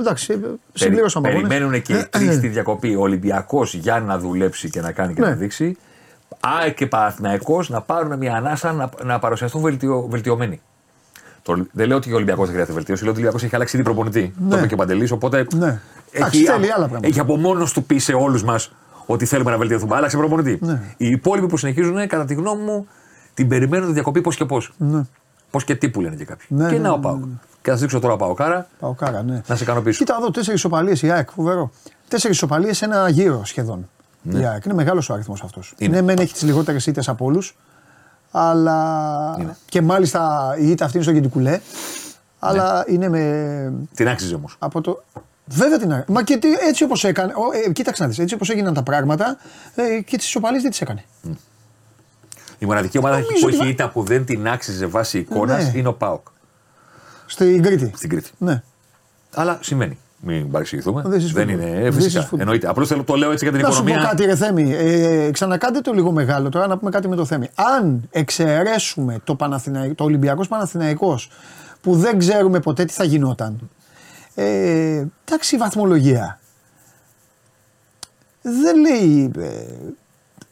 Εντάξει, 0.00 0.40
συμπλήρωσαμε 0.74 1.28
αγώνες. 1.28 1.48
Περιμένουν 1.48 1.82
και 1.82 1.92
οι 1.94 2.04
τρεις 2.10 2.34
στη 2.34 2.48
διακοπή. 2.48 2.94
Ο 2.94 3.00
Ολυμπιακός 3.00 3.74
για 3.74 4.00
να 4.00 4.18
δουλέψει 4.18 4.70
και 4.70 4.80
να 4.80 4.92
κάνει 4.92 5.14
και 5.14 5.20
Ναι. 5.20 5.26
να 5.28 5.34
δείξει. 5.34 5.76
ΑΕΚ 6.40 6.74
και 6.74 6.86
Παναθηναϊκός 6.86 7.68
να 7.68 7.80
πάρουν 7.80 8.18
μια 8.18 8.34
ανάσα 8.36 8.72
να, 8.72 8.88
να 9.04 9.18
παρουσιαστούν 9.18 9.62
βελτιω, 9.62 10.06
βελτιωμένοι. 10.10 10.60
Το, 11.42 11.66
δεν 11.72 11.86
λέω 11.88 11.96
ότι 11.96 12.12
ο 12.12 12.14
Ολυμπιακός 12.14 12.42
δεν 12.44 12.50
χρειάζεται 12.52 12.74
βελτίωση, 12.76 13.02
λέω 13.02 13.10
ότι 13.12 13.20
ο 13.20 13.22
Ολυμπιακός 13.22 13.46
έχει 13.46 13.54
αλλάξει 13.54 13.76
ήδη 13.76 13.84
προπονητή. 13.84 14.34
Το 14.50 14.56
είπε 14.56 14.66
και 14.66 14.74
ο 14.74 14.76
Παντελής. 14.76 15.10
Οπότε 15.10 15.46
Ναι. 15.54 15.80
Εντάξει, 16.12 16.44
θέλει 16.44 16.72
άλλα 16.72 16.84
πράγματα. 16.84 17.06
έχει 17.06 17.20
από 17.20 17.36
μόνος 17.36 17.72
του 17.72 17.84
πει 17.84 17.98
σε 17.98 18.12
όλους 18.12 18.42
μας 18.44 18.72
ότι 19.06 19.24
θέλουμε 19.24 19.50
να 19.50 19.56
βελτιωθούμε. 19.58 19.96
Άλλαξε 19.96 20.16
προπονητή. 20.16 20.58
Ναι. 20.60 20.80
Οι 20.96 21.06
υπόλοιποι 21.08 21.46
που 21.46 21.56
συνεχίζουν, 21.56 22.06
κατά 22.06 22.24
τη 22.24 22.34
γνώμη 22.34 22.62
μου, 22.62 22.86
την 23.38 23.48
περιμένουν 23.48 23.86
τη 23.86 23.92
διακοπή 23.92 24.20
πώς 24.20 24.36
και 24.36 24.44
πώς. 24.44 24.72
Ναι. 24.78 25.02
Πώς 25.50 25.64
και 25.64 25.74
τι 25.74 25.88
που 25.88 26.00
λένε 26.00 26.16
και 26.16 26.24
κάποιοι. 26.24 26.46
Ναι, 26.50 26.68
και 26.68 26.74
ναι, 26.74 26.80
να 26.80 26.90
ο 26.92 26.96
ναι, 26.96 27.02
Πάουκ. 27.02 27.20
Και 27.62 27.70
θα 27.70 27.70
σας 27.70 27.80
δείξω 27.80 27.98
τώρα 28.00 28.16
Πάο 28.16 28.34
Κάρα 28.34 28.66
Πάω 28.78 28.92
κάρα, 28.94 29.22
ναι. 29.22 29.42
να 29.46 29.54
σε 29.56 29.62
ικανοποιήσω. 29.62 29.98
Κοίτα 29.98 30.16
εδώ, 30.20 30.30
τέσσερις 30.30 30.58
ισοπαλίες 30.58 31.02
η 31.02 31.10
ΑΕΚ, 31.10 31.28
φοβερό. 31.30 31.70
Τέσσερις 32.08 32.36
ισοπαλίες 32.36 32.76
σε 32.76 32.84
ένα 32.84 33.08
γύρο 33.08 33.44
σχεδόν. 33.44 33.88
Η 34.22 34.44
ΑΕΚ. 34.46 34.64
Είναι 34.64 34.74
μεγάλος 34.74 35.08
ο 35.10 35.12
αριθμός 35.14 35.42
αυτός. 35.42 35.74
Είναι. 35.78 35.96
Ναι, 35.96 36.02
μεν 36.02 36.18
έχει 36.18 36.32
τις 36.32 36.42
λιγότερες 36.42 36.86
ήττες 36.86 37.08
από 37.08 37.24
όλους, 37.24 37.56
αλλά. 38.30 39.36
Είναι. 39.40 39.56
Και 39.68 39.82
μάλιστα 39.82 40.54
η 40.58 40.70
ήττα 40.70 40.84
αυτή 40.84 40.96
είναι 40.96 41.06
στο 41.06 41.14
Γεντικουλέ. 41.14 41.60
Αλλά 42.38 42.84
είναι 42.88 43.08
με. 43.08 43.72
Την 43.94 44.08
άξιζε 44.08 44.34
όμως. 44.34 44.56
Από 44.58 44.80
το... 44.80 45.02
Βέβαια 45.44 45.78
την 45.78 45.92
ΑΕΚ. 45.92 46.08
Μα 46.08 46.22
και 46.22 46.36
τι- 46.36 46.56
έτσι 46.68 46.84
όπως 46.84 47.04
έκανε. 47.04 47.32
ο, 47.32 47.68
Ε, 47.68 47.72
κοίταξε 47.72 48.02
να 48.02 48.08
δεις, 48.08 48.18
έτσι 48.18 48.34
όπως 48.34 48.50
έγιναν 48.50 48.74
τα 48.74 48.82
πράγματα 48.82 49.36
ε, 49.74 50.00
και 50.00 50.16
τις 50.16 50.26
ισοπαλίες 50.26 50.62
δεν 50.62 50.70
τις 50.70 50.80
έκανε. 50.80 51.04
Η 52.58 52.66
μοναδική 52.66 52.98
ομάδα 52.98 53.14
Νομίζω 53.14 53.32
που 53.40 53.44
ότι 53.46 53.54
έχει 53.54 53.62
θα- 53.64 53.68
ήττα 53.70 53.88
που 53.88 54.02
δεν 54.02 54.24
την 54.24 54.48
άξιζε 54.48 54.86
βάσει 54.86 55.18
εικόνας 55.18 55.64
Ναι. 55.72 55.78
είναι 55.78 55.88
ο 55.88 55.92
Πάοκ. 55.92 56.26
Στην 57.26 57.62
Κρήτη. 57.62 57.92
Στην 57.96 58.08
Κρήτη. 58.08 58.30
Ναι. 58.38 58.62
Αλλά 59.34 59.58
σημαίνει. 59.62 59.98
Μην 60.20 60.50
παρεξηγηθούμε. 60.50 61.02
This 61.06 61.08
is 61.14 61.30
Δεν 61.32 61.46
football. 61.46 61.50
είναι. 61.50 61.64
This 61.80 61.84
Ε, 61.84 61.88
is 61.88 61.92
φυσικά. 61.92 62.28
football. 62.32 62.38
Εννοείται. 62.38 62.68
Απλώς 62.68 62.88
το 63.04 63.14
λέω 63.14 63.30
έτσι 63.30 63.44
για 63.44 63.52
την 63.54 63.62
Να 63.62 63.70
σου 63.70 63.82
πω 63.82 63.88
οικονομία. 63.88 64.08
κάτι, 64.10 64.24
ρε 64.24 64.36
Θέμη. 64.36 64.72
Ε, 64.74 65.30
ξανακάντε 65.30 65.80
το 65.80 65.92
λίγο 65.92 66.12
μεγάλο 66.12 66.48
τώρα 66.48 66.66
να 66.66 66.78
πούμε 66.78 66.90
κάτι 66.90 67.08
με 67.08 67.16
το 67.16 67.24
Θέμη. 67.24 67.48
Αν 67.54 68.02
εξαιρέσουμε 68.10 69.20
το, 69.24 69.34
Παναθηναϊκ, 69.34 69.94
το 69.94 70.04
Ολυμπιακός 70.04 70.48
Παναθηναϊκός 70.48 71.30
που 71.80 71.94
δεν 71.96 72.18
ξέρουμε 72.18 72.60
ποτέ 72.60 72.84
τι 72.84 72.92
θα 72.92 73.04
γινόταν. 73.04 73.70
Ε, 74.34 75.04
εντάξει, 75.24 75.54
η 75.54 75.58
βαθμολογία. 75.58 76.40
Δεν 78.42 78.76
λέει. 78.80 79.32
ε, 79.38 79.48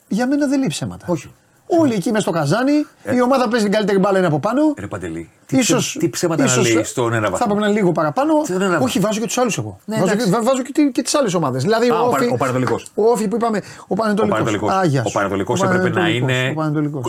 για 0.09 0.26
μένα 0.26 0.46
δεν 0.46 0.59
λέει 0.59 0.68
ψέματα. 0.68 1.07
Όχι. 1.09 1.30
Όλοι 1.66 1.94
εκεί 1.94 2.11
μες 2.11 2.22
στο 2.22 2.31
καζάνι, 2.31 2.72
η 3.14 3.22
ομάδα 3.22 3.44
που 3.44 3.50
παίζει 3.50 3.64
την 3.64 3.74
καλύτερη 3.74 3.98
μπάλα 3.98 4.18
είναι 4.18 4.26
από 4.26 4.38
πάνω. 4.38 4.74
Ρε 4.79 4.87
Παντελή. 4.87 5.31
Τι, 5.46 5.57
Ίσως, 5.59 5.87
ψε- 5.87 6.00
τι 6.00 6.09
ψέματα 6.09 6.44
ίσως 6.44 6.66
να 6.68 6.72
λέει 6.74 6.85
στον 6.85 7.12
ένα 7.12 7.24
Θα 7.24 7.31
βαθμό. 7.31 7.46
έπρεπε 7.46 7.61
να 7.61 7.66
είναι 7.66 7.79
λίγο 7.81 7.92
παραπάνω. 7.92 8.33
Στον 8.44 8.62
ένα 8.62 8.79
Όχι, 8.79 8.83
βαθμό. 8.83 9.00
βάζω 9.00 9.20
και 9.20 9.26
τους 9.26 9.38
άλλους 9.38 9.59
εγώ. 9.59 9.79
Ναι, 9.85 9.96
βάζω, 9.96 10.12
εντάξει. 10.12 10.31
και, 10.31 10.38
βάζω 10.42 10.62
και, 10.62 10.72
τι- 10.72 10.90
και 10.92 11.02
τις 11.02 11.14
άλλες 11.14 11.35
ομάδες. 11.35 11.62
Δηλαδή, 11.62 11.88
Α, 11.88 12.00
ο 12.00 12.07
ο, 12.07 12.11
Παρα- 12.11 12.24
Όφη, 12.24 12.33
ο 12.33 12.37
Πανατολικός. 12.37 12.87
ο 12.94 13.02
Όφη 13.11 13.29
που 13.29 13.37
είπαμε. 13.37 13.59
Ο 13.59 13.85
Ο 13.88 13.94
Πανατολικό. 13.94 14.35
Πανατολικός. 14.35 14.72
Ο 15.05 15.11
Πανατολικός 15.12 15.62
έπρεπε 15.62 15.88
να 15.88 16.09
είναι 16.09 16.55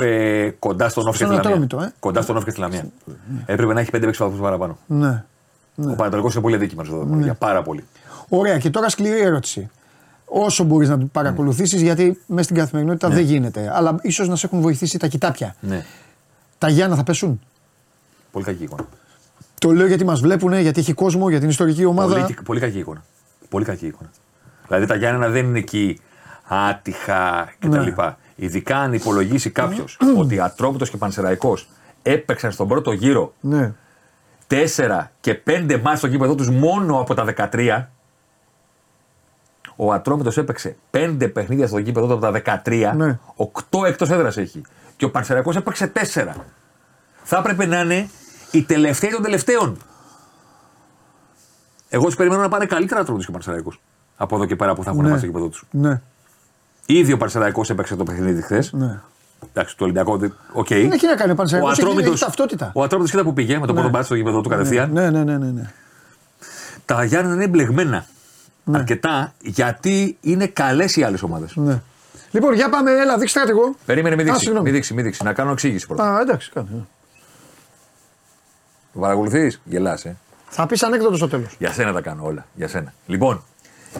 ε, 0.01 0.49
κοντά 0.59 0.89
στον 0.89 1.07
Όφη 1.07 1.17
και 1.17 1.23
Στον 1.23 1.37
στη 1.37 1.47
Λαμία. 1.47 1.65
Ατρόμητο, 1.65 1.81
ε. 1.81 1.93
Κοντά 1.99 2.21
στον 2.21 2.35
Όφη 2.35 2.45
και 2.45 2.51
στη 2.51 2.59
Λαμία. 2.59 2.85
Έπρεπε 3.45 3.73
να 3.73 3.79
έχει 3.79 3.89
5-6 3.93 3.99
βαθμού 4.17 4.37
παραπάνω. 4.41 4.77
Ναι. 4.85 5.23
Ο 5.91 5.95
Πανατολικός 5.95 6.33
είναι 6.33 6.41
πολύ 6.41 6.55
αδίκημα 6.55 6.83
στο 6.83 6.93
δεδομένο. 6.97 7.35
Πάρα 7.39 7.61
πολύ. 7.61 7.83
Ωραία, 8.29 8.57
και 8.57 8.69
τώρα 8.69 8.89
σκληρή 8.89 9.19
ερώτηση. 9.21 9.69
Όσο 10.29 10.63
μπορείς 10.63 10.89
να 10.89 10.97
παρακολουθήσεις, 10.97 11.81
γιατί 11.81 12.21
μέσα 12.25 12.43
στην 12.43 12.55
καθημερινότητα 12.55 13.09
δεν 13.09 13.23
γίνεται. 13.23 13.71
Αλλά 13.75 13.99
ίσως 14.01 14.27
να 14.27 14.35
σε 14.35 14.45
έχουν 14.45 14.61
βοηθήσει 14.61 14.97
τα 14.97 15.07
κοιτάπια. 15.07 15.55
Ναι. 15.59 15.85
Τα 16.57 16.69
Γιάννα 16.69 16.95
θα 16.95 17.03
πέσουν; 17.03 17.39
Πολύ 18.31 18.45
κακή 18.45 18.63
εικόνα. 18.63 18.85
Το 19.59 19.71
λέω 19.71 19.87
γιατί 19.87 20.05
μας 20.05 20.19
βλέπουν, 20.19 20.53
γιατί 20.53 20.79
έχει 20.79 20.93
κόσμο, 20.93 21.29
για 21.29 21.39
την 21.39 21.49
ιστορική 21.49 21.85
ομάδα. 21.85 22.21
Πολύ, 22.21 22.37
πολύ 22.45 22.59
κακή 22.59 22.77
εικόνα. 22.79 23.03
Πολύ 23.49 23.65
κακή 23.65 23.85
εικόνα. 23.85 24.09
Δηλαδή 24.67 24.85
τα 24.85 24.95
Γιάννενα 24.95 25.29
δεν 25.29 25.45
είναι 25.45 25.59
εκεί 25.59 25.99
άτυχα 26.47 27.53
κτλ. 27.59 27.77
Ναι. 27.77 28.15
Ειδικά 28.35 28.77
αν 28.77 28.93
υπολογίσει 28.93 29.49
κάποιος 29.49 29.97
ότι 30.17 30.39
Ατρόμητο 30.39 30.85
και 30.85 30.97
Πανσεραϊκός 30.97 31.69
έπαιξαν 32.01 32.51
στον 32.51 32.67
πρώτο 32.67 32.91
γύρο 32.91 33.33
Ναι. 33.39 33.73
4 34.47 35.11
και 35.19 35.41
5 35.45 35.79
μάτς 35.83 35.97
στο 35.97 36.07
γήπεδο 36.07 36.35
τους 36.35 36.49
μόνο 36.49 36.99
από 36.99 37.13
τα 37.13 37.25
13. 37.53 37.89
Ο 39.79 39.93
Ατρόμητος 39.93 40.37
έπαιξε 40.37 40.75
5 40.91 41.29
παιχνίδια 41.33 41.67
στο 41.67 41.77
γήπεδο 41.77 42.07
του 42.07 42.13
από 42.27 42.41
τα 42.41 42.61
13. 42.65 42.93
Ναι. 42.95 43.19
8 43.71 43.85
εκτός 43.87 44.09
έδρας 44.09 44.37
έχει. 44.37 44.61
Και 44.97 45.05
ο 45.05 45.11
Πανσεραϊκός 45.11 45.55
έπαιξε 45.55 45.91
4. 46.13 46.33
Θα 47.23 47.37
έπρεπε 47.37 47.65
να 47.65 47.79
είναι 47.81 48.09
οι 48.51 48.63
τελευταίοι 48.63 49.09
των 49.11 49.21
τελευταίων. 49.23 49.77
Εγώ 51.89 52.05
τους 52.05 52.15
περιμένω 52.15 52.41
να 52.41 52.49
πάνε 52.49 52.65
καλύτερα 52.65 52.99
Ατρόμητος 52.99 53.25
και 53.27 53.31
Πανσεραϊκός. 53.33 53.81
Από 54.17 54.35
εδώ 54.35 54.45
και 54.45 54.55
πέρα 54.55 54.73
που 54.75 54.83
θα 54.83 54.89
έχουν 54.89 55.01
Ναι. 55.01 55.07
ματς 55.09 55.19
στο 55.21 55.27
γήπεδο 55.29 55.47
τους. 55.47 55.63
Ναι. 55.71 56.01
Ήδη 56.85 57.11
ο 57.13 57.17
Πανσεραϊκός 57.17 57.69
έπαιξε 57.69 57.95
το 57.95 58.03
παιχνίδι 58.03 58.41
χθες. 58.41 58.71
ναι. 58.73 58.99
Εντάξει, 59.49 59.77
το 59.77 59.83
Ολυμπιακό. 59.83 60.17
δεν- 60.17 60.33
Οκ. 60.53 60.69
Είναι 60.69 60.93
εκεί 60.95 61.05
να 61.05 61.15
κάνει 61.15 61.31
ο 61.31 61.35
Πανσεραϊκός, 61.35 61.71
έχει- 61.71 61.81
Ατρόμητος- 61.81 62.13
έχει 62.13 62.23
ταυτότητα. 62.23 62.71
Ο 62.73 62.83
Ατρόμητος 62.83 63.11
κοίτα 63.11 63.23
που 63.23 63.33
πήγε 63.33 63.59
με 63.59 63.67
το 63.67 63.73
πρώτο 63.73 63.89
ματς 63.89 64.05
στο 64.05 64.15
γήπεδο 64.15 64.41
του 64.41 64.49
κατευθείαν. 64.49 64.91
Ναι, 64.91 65.09
ναι, 65.09 65.23
ναι, 65.23 65.37
ναι. 65.37 65.51
ναι. 65.51 65.71
τα 66.85 67.03
Γιάννενα 67.03 67.35
είναι 67.35 67.47
μπλεγμένα. 67.47 68.05
Ναι. 68.69 68.77
Αρκετά 68.77 69.33
γιατί 69.41 70.17
είναι 70.21 70.47
καλές 70.47 70.95
οι 70.95 71.03
άλλες 71.03 71.21
ομάδες. 71.21 71.55
ναι. 71.55 71.81
Λοιπόν, 72.31 72.53
για 72.53 72.69
πάμε, 72.69 72.91
έλα, 72.91 73.17
δείξτε 73.17 73.39
κάτι 73.39 73.51
εγώ. 73.51 73.75
Περίμενε, 73.85 74.15
μην 74.15 74.23
Α, 74.23 74.27
δείξει, 74.27 74.39
συγγνώμη. 74.39 74.65
μην 74.65 74.73
δείξει, 74.73 74.93
μην 74.93 75.03
δείξει. 75.03 75.23
Να 75.23 75.33
κάνω 75.33 75.51
εξήγηση 75.51 75.87
πρώτα. 75.87 76.15
Α, 76.15 76.19
εντάξει, 76.21 76.51
κάνε. 76.51 76.67
Το 78.93 78.99
παρακολουθείς, 78.99 79.61
γελάς, 79.65 80.05
ε. 80.05 80.15
Θα 80.49 80.65
πεις 80.65 80.83
ανέκδοτο 80.83 81.15
στο 81.15 81.27
τέλος. 81.27 81.55
Για 81.59 81.71
σένα 81.71 81.93
τα 81.93 82.01
κάνω 82.01 82.23
όλα. 82.25 82.45
Για 82.55 82.67
σένα. 82.67 82.93
Λοιπόν, 83.05 83.43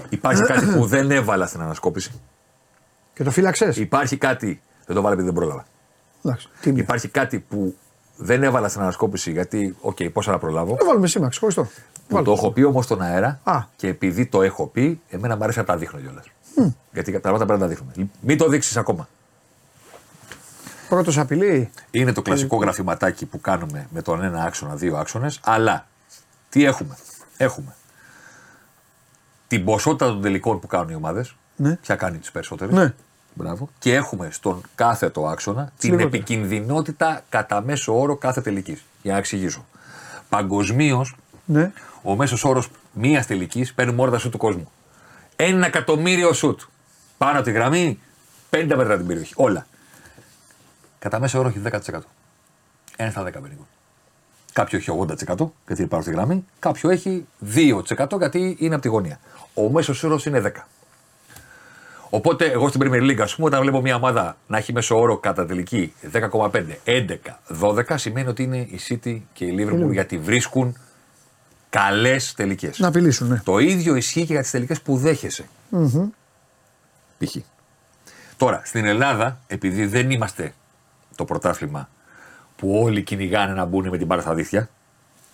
υπάρχει 0.10 0.41
κάτι 0.41 0.65
που 0.65 0.86
δεν 0.95 1.12
έβαλα 1.12 1.45
στην 1.47 1.62
ανασκόπηση. 1.62 2.12
Και 3.13 3.23
το 3.23 3.32
φύλαξες; 3.32 3.77
Υπάρχει 3.77 4.17
κάτι. 4.17 4.62
Δεν 4.86 4.95
το 4.95 5.01
βάλα 5.01 5.13
επειδή 5.13 5.27
δεν 5.30 5.38
πρόλαβα. 5.38 5.65
Εντάξει, 6.25 6.49
τίμιο. 6.62 6.82
Υπάρχει 6.84 7.08
κάτι 7.08 7.39
που 7.39 7.75
δεν 8.17 8.43
έβαλα 8.43 8.67
στην 8.67 8.82
ανασκόπηση 8.82 9.32
γιατί, 9.32 9.75
οκ, 9.82 10.03
πώς 10.13 10.25
θα 10.25 10.38
προλάβω. 10.38 10.75
Το 10.75 10.86
βάλουμε 10.86 11.08
σήμερα, 11.08 11.30
ξεχωριστό. 11.30 11.67
Που 12.08 12.23
το 12.23 12.32
έχω 12.32 12.51
πει 12.51 12.63
όμως 12.63 12.86
στον 12.86 13.01
αέρα 13.01 13.39
Α. 13.43 13.63
και 13.75 13.88
επειδή 13.88 14.25
το 14.25 14.41
έχω 14.41 14.67
πει, 14.67 15.01
εμένα 15.10 15.36
μου 15.36 15.43
αρέσει 15.43 15.58
να 15.58 15.63
τα 15.63 15.77
δείχνω 15.77 15.99
κιόλας. 15.99 16.25
Γιατί 16.93 17.12
τα 17.12 17.19
πράγματα 17.19 17.45
πρέπει 17.45 17.62
να 17.62 17.67
τα 17.67 17.73
δείχνουμε. 17.73 18.10
Μην 18.21 18.38
το 18.38 18.47
δείξεις 18.47 18.77
ακόμα. 18.77 19.08
Πρώτος 20.89 21.17
απειλή. 21.17 21.69
Είναι 21.91 22.13
το 22.13 22.21
κλασικό 22.21 22.58
γραφηματάκι 22.58 23.25
που 23.25 23.41
κάνουμε 23.41 23.88
με 23.91 24.01
τον 24.01 24.23
ένα 24.23 24.43
άξονα, 24.43 24.75
δύο 24.75 24.97
άξονες. 24.97 25.39
Αλλά 25.43 25.88
τι 26.49 26.63
έχουμε; 26.63 26.97
Έχουμε 27.38 27.75
την 29.47 29.65
ποσότητα 29.65 30.06
των 30.06 30.21
τελικών 30.21 30.60
που 30.60 30.67
κάνουν 30.67 30.89
οι 30.89 30.95
ομάδες. 30.95 31.36
Ναι. 31.56 31.75
Ποια 31.75 31.95
κάνει 31.95 32.17
τις 32.17 32.32
περισσότερες. 32.32 32.73
Ναι. 32.75 32.93
Μπράβο. 33.38 33.69
Και 33.80 33.93
έχουμε 33.93 34.30
στον 34.32 34.62
κάθετο 34.76 35.26
άξονα 35.28 35.71
την 35.80 35.89
λιγότερες. 35.91 36.13
επικινδυνότητα 36.19 37.21
κατά 37.30 37.62
μέσο 37.62 38.00
όρο 38.00 38.15
κάθε 38.15 38.41
τελικής. 38.41 38.84
Για 39.02 39.12
να 39.12 39.17
εξηγήσω. 39.17 39.65
Παγκοσμίως, 40.30 41.15
Ναι. 41.45 41.71
ο 42.04 42.15
μέσος 42.15 42.43
όρος 42.43 42.69
μίας 42.93 43.26
τελικής 43.28 43.73
παίρνουμε 43.73 44.02
όλα 44.02 44.12
τα 44.12 44.17
σουτ 44.17 44.32
του 44.32 44.38
κόσμου. 44.38 44.71
Ένα 45.36 45.65
εκατομμύριο 45.65 46.34
σουτ. 46.34 46.62
Πάνω 47.17 47.36
από 47.36 47.43
τη 47.43 47.52
γραμμή, 47.52 48.00
50 48.50 48.76
μέτρα 48.76 48.97
την 48.97 49.08
περιοχή. 49.08 49.34
Όλα. 49.36 49.67
Κατά 51.00 51.19
μέσο 51.19 51.39
όρο 51.39 51.47
έχει 51.47 51.60
10%. 51.60 52.00
Ένα 52.95 53.12
στα 53.12 53.23
10 53.23 53.41
περίπου. 53.41 53.65
Κάποιο 54.54 54.78
έχει 54.78 54.89
80% 54.89 55.54
γιατί 55.65 55.82
είναι 55.82 55.88
πάνω 55.89 56.02
στη 56.02 56.12
γραμμή. 56.12 56.45
Κάποιο 56.60 56.89
έχει 56.89 57.26
2% 57.39 58.17
γιατί 58.17 58.56
είναι 58.60 58.73
από 58.73 58.84
τη 58.84 58.88
γωνία. 58.89 59.19
Ο 59.54 59.69
μέσος 59.69 60.04
όρος 60.04 60.26
είναι 60.26 60.39
10. 60.39 60.67
Οπότε, 62.10 62.46
εγώ 62.46 62.67
στην 62.67 62.82
Premier 62.84 63.02
League, 63.02 63.20
ας 63.20 63.36
πούμε, 63.36 63.48
όταν 63.48 63.62
βλέπω 63.62 63.82
μια 63.82 63.96
ομάδα 63.96 64.38
να 64.48 64.58
έχει 64.58 64.74
μέσο 64.74 65.00
όρο 65.00 65.17
κατά 65.17 65.46
τελική 65.46 65.93
10,5, 66.12 66.63
11, 66.84 67.39
12, 67.62 67.84
σημαίνει 67.96 68.28
ότι 68.28 68.43
είναι 68.43 68.58
η 68.58 68.80
City 68.89 69.22
και 69.34 69.46
η 69.46 69.56
Liverpool 69.60 69.91
γιατί 69.91 70.17
βρίσκουν 70.17 70.78
καλές 71.70 72.34
τελικές. 72.34 72.80
Να 72.80 72.88
απειλήσουν, 72.88 73.28
ναι. 73.28 73.41
Το 73.43 73.58
ίδιο 73.58 73.96
ισχύει 73.96 74.26
και 74.26 74.34
για 74.34 74.41
τις 74.41 74.52
τελικές 74.52 74.82
που 74.82 74.98
δέχεσαι. 74.98 75.46
Π.χ. 77.17 77.36
Τώρα, 78.38 78.62
στην 78.65 78.86
Ελλάδα, 78.86 79.39
επειδή 79.48 79.86
δεν 79.86 80.12
είμαστε 80.12 80.54
το 81.15 81.26
πρωτάθλημα 81.26 81.89
που 82.56 82.82
όλοι 82.82 83.04
κυνηγάνε 83.04 83.54
να 83.54 83.65
μπουν 83.65 83.89
με 83.89 83.98
την 83.98 84.08
πάρα 84.08 84.22
στα 84.22 84.34
δίχτυα 84.34 84.70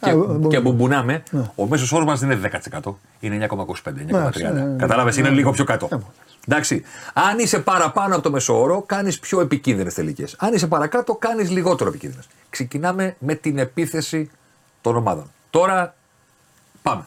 και, 0.04 0.10
Α, 0.10 0.16
μπορεί. 0.16 0.48
και 0.48 0.60
μπουμπουνάμε, 0.60 1.24
Ναι. 1.32 1.52
ο 1.56 1.68
μέσος 1.68 1.92
όρος 1.92 2.06
μας 2.06 2.20
δεν 2.20 2.32
είναι 2.32 2.40
10%. 2.40 3.00
Είναι 3.20 3.36
9,25, 3.36 4.02
9,30. 4.02 4.54
ναι, 4.54 4.62
ναι. 4.62 4.76
Κατάλαβες, 4.78 5.18
είναι 5.18 5.30
λίγο 5.30 5.52
πιο 5.52 5.64
κάτω. 5.64 5.88
Ε, 5.92 5.98
Εντάξει. 6.48 6.84
Αν 7.14 7.40
είσαι 7.40 7.60
παραπάνω 7.60 8.14
από 8.14 8.24
το 8.24 8.32
μέσο 8.32 8.62
όρο, 8.62 8.82
κάνεις 8.82 9.20
πιο 9.20 9.40
επικίνδυνες 9.42 9.94
τελικές. 9.94 10.36
Αν 10.40 10.54
είσαι 10.54 10.68
παρακάτω, 10.68 11.16
κάνεις 11.16 11.50
λιγότερο 11.50 11.90
επικίνδυνες. 11.90 12.28
Ξεκινάμε 12.50 13.16
με 13.20 13.34
την 13.36 13.58
επίθεση 13.58 14.30
των 14.82 14.96
ομάδων. 14.96 15.32
Τώρα 15.50 15.96
πάμε. 16.82 17.06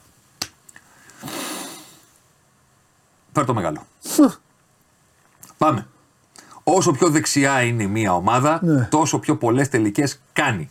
Φέρ 3.32 3.44
το 3.44 3.54
μεγάλο. 3.54 3.86
Πάμε. 5.58 5.86
Όσο 6.62 6.92
πιο 6.92 7.10
δεξιά 7.10 7.62
είναι 7.62 7.86
μία 7.86 8.14
ομάδα, 8.14 8.58
Ναι. 8.62 8.88
τόσο 8.90 9.18
πιο 9.18 9.36
πολλές 9.36 9.68
τελικές 9.68 10.20
κάνει. 10.32 10.70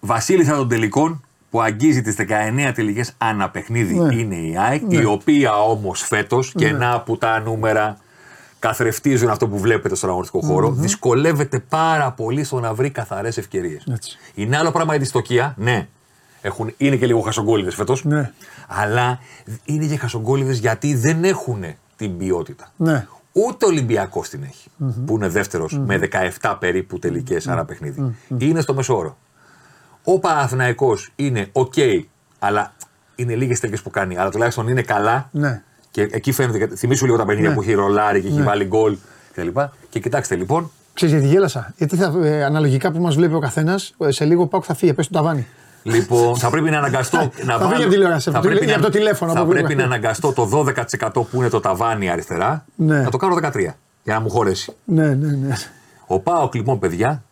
Βασίλισσα 0.00 0.56
των 0.56 0.68
τελικών 0.68 1.20
που 1.50 1.62
αγγίζει 1.62 2.02
τις 2.02 2.16
19 2.18 2.72
τελικές 2.74 3.12
ανά 3.18 3.50
παιχνίδι 3.50 3.94
Ναι. 3.98 4.14
είναι 4.14 4.34
η 4.34 4.56
ΑΕΚ, 4.58 4.82
η 4.88 5.04
οποία 5.04 5.54
όμως 5.56 6.00
φέτος 6.02 6.52
και 6.56 6.72
να 6.72 7.00
που 7.00 7.18
τα 7.18 7.40
νούμερα 7.40 7.98
καθρεφτίζουν 8.58 9.28
αυτό 9.30 9.48
που 9.48 9.58
βλέπετε 9.58 9.94
στον 9.94 10.10
αγωνιστικό 10.10 10.40
χώρο, 10.46 10.70
δυσκολεύεται 10.70 11.58
πάρα 11.68 12.12
πολύ 12.12 12.44
στο 12.44 12.60
να 12.60 12.74
βρει 12.74 12.90
καθαρές 12.90 13.36
ευκαιρίες. 13.36 13.86
Έτσι. 13.92 14.18
Είναι 14.34 14.56
άλλο 14.56 14.70
πράγμα 14.70 14.94
η 14.94 14.98
δυστοκία, 14.98 15.54
ναι. 15.56 15.88
Έχουν, 16.40 16.74
είναι 16.76 16.96
και 16.96 17.06
λίγο 17.06 17.20
χασογκόλιδες 17.20 17.74
φέτος. 17.74 18.04
Ναι. 18.04 18.32
Αλλά 18.68 19.18
είναι 19.64 19.86
και 19.86 19.96
χασογκόληδες 19.96 20.58
γιατί 20.58 20.94
δεν 20.94 21.24
έχουν 21.24 21.64
την 21.96 22.16
ποιότητα. 22.16 22.72
Ναι. 22.76 23.06
Ούτε 23.32 23.64
ο 23.64 23.68
Ολυμπιακός 23.68 24.28
την 24.28 24.42
εχει 24.42 24.68
που 25.06 25.14
είναι 25.14 25.28
δεύτερος 25.28 25.78
με 25.78 25.98
17 26.40 26.56
περίπου 26.58 26.98
τελικές 26.98 27.48
ανά 27.48 27.64
παιχνίδι. 27.64 28.14
Είναι 28.38 28.60
στο 28.60 28.74
μέσο 28.74 28.96
όρο. 28.96 29.16
Ο 30.08 30.18
Παναθηναϊκός 30.18 31.12
είναι 31.16 31.48
οκ, 31.52 31.72
αλλά 32.38 32.72
είναι 33.14 33.34
λίγες 33.34 33.60
τελικές 33.60 33.80
που 33.82 33.90
κάνει. 33.90 34.18
Αλλά 34.18 34.30
τουλάχιστον 34.30 34.68
είναι 34.68 34.82
καλά. 34.82 35.28
Ναι. 35.32 35.62
Και 35.90 36.08
εκεί 36.10 36.32
φαίνεται. 36.32 36.76
Θυμήσου 36.76 37.04
λίγο 37.04 37.16
τα 37.16 37.24
παιχνίδια 37.24 37.48
Ναι. 37.50 37.54
που 37.56 37.62
έχει 37.62 37.72
ρολάρει 37.72 38.20
και 38.20 38.26
έχει 38.28 38.36
Ναι. 38.36 38.42
βάλει 38.44 38.64
γκολ 38.64 38.96
κτλ. 39.32 39.48
Και 39.88 39.98
κοιτάξτε 40.00 40.34
λοιπόν, 40.34 40.70
Ξέρεις 40.94 41.14
γιατί 41.14 41.28
γέλασα; 41.28 41.72
Γιατί 41.76 41.96
θα, 41.96 42.12
ε, 42.22 42.44
αναλογικά 42.44 42.92
που 42.92 42.98
μας 43.00 43.14
βλέπει 43.14 43.34
ο 43.34 43.38
καθένας, 43.38 43.94
σε 44.08 44.24
λίγο 44.24 44.46
πάω 44.46 44.60
και 44.60 44.66
θα 44.66 44.74
φύγει, 44.74 44.92
πέσει 44.94 45.08
το 45.10 45.18
ταβάνι. 45.18 45.46
Λοιπόν, 45.82 46.36
θα 46.36 46.50
πρέπει 46.50 46.70
να 46.70 46.78
αναγκαστώ 46.78 47.16
να 47.44 47.58
Θα 47.58 47.68
φύγει 47.68 47.74
από 47.74 47.82
τη 47.82 47.88
τηλεόραση, 47.88 48.28
από 48.28 48.40
το 48.42 48.48
τηλε- 48.48 48.72
από 48.74 48.82
το 48.82 48.90
τηλέφωνο, 48.90 49.32
Θα 49.32 49.38
από 49.38 49.46
που 49.46 49.52
πρέπει 49.54 49.72
είναι. 49.72 49.80
να 49.82 49.88
αναγκαστώ 49.88 50.32
το 50.32 50.46
12% 50.46 51.10
που 51.12 51.36
είναι 51.36 51.48
το 51.48 51.60
ταβάνι 51.60 52.10
αριστερά 52.10 52.64
Ναι. 52.76 53.00
να 53.00 53.10
το 53.10 53.16
κάνω 53.16 53.34
13 53.34 53.74
για 54.02 54.14
να 54.14 54.20
μου 54.20 54.30
χωρέσει. 54.30 54.72
Ναι, 54.84 55.14
ναι, 55.14 55.32
ναι. 55.32 55.54
Ο 56.06 56.20
Πάοκ 56.20 56.54
λοιπόν, 56.54 56.78
παιδιά, 56.78 57.22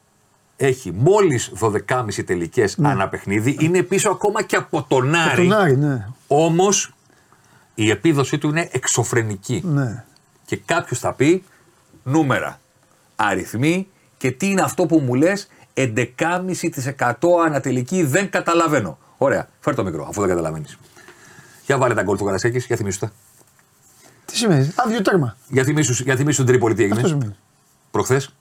έχει 0.56 0.92
μόλις 0.92 1.52
12,5 1.60 2.24
τελικές 2.26 2.78
ανά 2.82 3.08
παιχνίδι. 3.08 3.56
Είναι 3.60 3.82
πίσω 3.82 4.10
ακόμα 4.10 4.42
και 4.42 4.56
από 4.56 4.82
τον 4.88 5.14
Άρη. 5.14 5.48
Τον 5.48 5.58
Άρη, 5.58 5.76
ναι. 5.76 6.06
Όμως 6.26 6.94
η 7.74 7.90
επίδοσή 7.90 8.38
του 8.38 8.48
είναι 8.48 8.68
εξωφρενική. 8.72 9.62
ναι. 9.66 10.04
Και 10.46 10.56
κάποιος 10.56 10.98
θα 10.98 11.12
πει 11.12 11.44
νούμερα, 12.02 12.60
αριθμοί 13.16 13.88
και 14.16 14.30
τι 14.30 14.46
είναι 14.50 14.62
αυτό 14.62 14.86
που 14.86 14.98
μου 14.98 15.14
λες 15.14 15.48
11,5% 15.74 17.12
ανατελική 17.46 18.02
δεν 18.02 18.30
καταλαβαίνω. 18.30 18.98
Ωραία, 19.16 19.48
φέρ 19.60 19.74
το 19.74 19.84
μικρό 19.84 20.06
αφού 20.08 20.20
δεν 20.20 20.28
καταλαβαίνεις. 20.28 20.78
Για 21.66 21.78
βάλε 21.78 21.94
τα 21.94 22.02
γκολ 22.02 22.16
του 22.16 22.24
Καρασέκη, 22.24 22.58
για 22.58 22.76
θυμίσου 22.76 22.98
τα. 22.98 23.12
Τι 24.24 24.36
σημαίνει, 24.36 24.72
άδειο 24.76 25.02
τέρμα. 25.02 25.36
Για 25.48 25.64
θυμίσου, 25.64 26.02
για 26.02 26.16
θυμίσου 26.16 26.36
την 26.36 26.46
Τρίπολη 26.52 26.74
τι 26.74 26.82
Αυτό 26.84 26.94
έγινε 26.94 27.08
σημαίνει. 27.08 27.34
προχθές. 27.90 28.34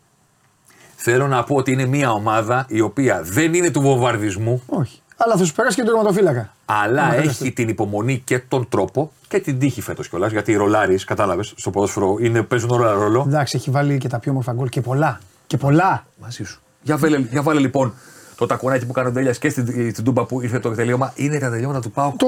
Θέλω 1.05 1.27
να 1.27 1.43
πω 1.43 1.55
ότι 1.55 1.71
είναι 1.71 1.85
μια 1.85 2.11
ομάδα 2.11 2.65
η 2.67 2.81
οποία 2.81 3.21
δεν 3.23 3.53
είναι 3.53 3.71
του 3.71 3.81
βομβαρδισμού, 3.81 4.63
Όχι. 4.65 5.01
Αλλά 5.17 5.35
θα 5.35 5.45
σου 5.45 5.53
περάσει 5.53 5.75
και 5.75 5.81
τον 5.83 5.93
τερματοφύλακα. 5.93 6.53
αλλά 6.65 7.01
Άμα 7.01 7.13
έχει 7.13 7.21
χρειαστεί. 7.21 7.51
την 7.51 7.67
υπομονή 7.69 8.21
και 8.25 8.39
τον 8.39 8.69
τρόπο 8.69 9.11
και 9.27 9.39
την 9.39 9.59
τύχη 9.59 9.81
φέτος 9.81 10.09
κιόλας. 10.09 10.31
Γιατί 10.31 10.51
οι 10.51 10.55
ρολάρι, 10.55 10.95
κατάλαβες, 10.95 11.53
στο 11.55 11.69
ποδόσφαιρο 11.69 12.17
είναι, 12.19 12.41
παίζουν 12.41 12.69
όλα 12.69 12.91
ρόλο. 12.91 13.23
Εντάξει, 13.27 13.57
έχει 13.57 13.69
βάλει 13.71 13.97
και 13.97 14.07
τα 14.07 14.19
πιο 14.19 14.31
όμορφα 14.31 14.53
γκολ 14.53 14.69
και 14.69 14.81
πολλά. 14.81 15.19
Και 15.47 15.57
πολλά. 15.57 16.05
Μαζί 16.21 16.43
σου. 16.43 16.61
Για 16.81 16.97
βάλε, 16.97 17.17
για 17.17 17.41
βάλε 17.41 17.59
λοιπόν 17.59 17.93
το 18.35 18.45
τακονάκι 18.45 18.85
που 18.85 18.93
κάνει 18.93 19.07
ο 19.07 19.11
Ντέλια 19.11 19.31
και 19.31 19.49
στην, 19.49 19.91
στην 19.91 20.03
Τούμπα 20.03 20.25
που 20.25 20.41
ήρθε 20.41 20.59
το 20.59 20.69
τελείωμα. 20.69 21.13
Είναι 21.15 21.39
τα 21.39 21.49
τελειώματα 21.49 21.79
του 21.79 21.91
Πάου. 21.91 22.13
Το, 22.17 22.27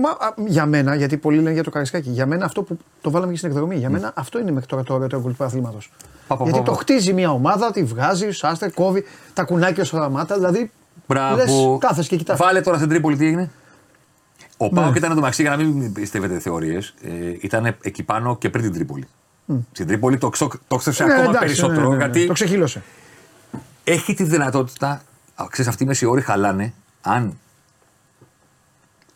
μα, 0.00 0.10
α, 0.26 0.34
για 0.46 0.66
μένα, 0.66 0.94
γιατί 0.94 1.16
πολλοί 1.16 1.36
λένε 1.36 1.52
για 1.52 1.62
το 1.62 1.70
Καρισκάκι, 1.70 2.10
για 2.10 2.26
μένα 2.26 2.44
αυτό 2.44 2.62
που 2.62 2.78
το 3.00 3.10
βάλαμε 3.10 3.32
και 3.32 3.38
στην 3.38 3.50
εκδρομή, 3.50 3.76
για 3.76 3.90
μένα 3.90 4.12
αυτό 4.14 4.38
είναι 4.38 4.50
μέχρι 4.50 4.68
τώρα 4.68 4.82
το 4.82 4.94
ωραίο 4.94 5.20
γκολ 5.20 5.36
του 5.36 5.44
αθλήματο. 5.44 5.78
Πα, 6.30 6.36
πα, 6.36 6.42
Γιατί 6.44 6.58
πα, 6.58 6.64
το 6.64 6.72
πα. 6.72 6.78
χτίζει 6.78 7.12
μια 7.12 7.30
ομάδα, 7.30 7.72
τη 7.72 7.82
βγάζει, 7.84 8.30
σάστε, 8.30 8.70
κόβει 8.70 9.04
τα 9.34 9.44
κουνάκια 9.44 9.84
ω 9.92 9.96
οράματα, 9.96 10.34
δηλαδή. 10.34 10.70
Μπράβο. 11.06 11.36
Λες, 11.36 11.50
κάθεσαι 11.78 12.08
και 12.08 12.16
κοιτάς. 12.16 12.38
Βάλε 12.38 12.60
τώρα 12.60 12.76
στην 12.76 12.88
Τρίπολη 12.88 13.16
τι 13.16 13.26
έγινε. 13.26 13.50
Ο 14.56 14.64
Ναι. 14.64 14.70
Πάοκ 14.70 14.96
ήταν 14.96 15.10
εντωμεταξύ, 15.10 15.42
για 15.42 15.50
να 15.50 15.56
μην 15.64 15.92
πιστεύετε 15.92 16.38
θεωρίες, 16.38 16.94
ε, 17.02 17.08
ήταν 17.40 17.76
εκεί 17.82 18.02
πάνω 18.02 18.36
και 18.36 18.50
πριν 18.50 18.64
την 18.64 18.72
Τρίπολη. 18.72 19.08
Στην 19.72 19.86
Τρίπολη 19.86 20.18
το, 20.18 20.28
ξο- 20.28 20.60
το 20.68 20.76
ξέφυσε 20.76 21.04
Ναι, 21.04 21.12
ακόμα 21.12 21.28
εντάξει, 21.28 21.46
περισσότερο 21.46 21.80
ναι, 21.80 21.88
ναι, 21.88 21.96
ναι, 21.96 22.04
γιατί 22.04 22.26
Το 22.26 22.32
ξεχύλωσε. 22.32 22.82
έχει 23.84 24.14
τη 24.14 24.22
δυνατότητα. 24.24 25.02
α, 25.34 25.44
Ξέρεις, 25.50 25.70
αυτοί 25.70 25.82
οι 25.82 25.86
μεσιόροι 25.86 26.20
χαλάνε 26.20 26.72
αν 27.02 27.38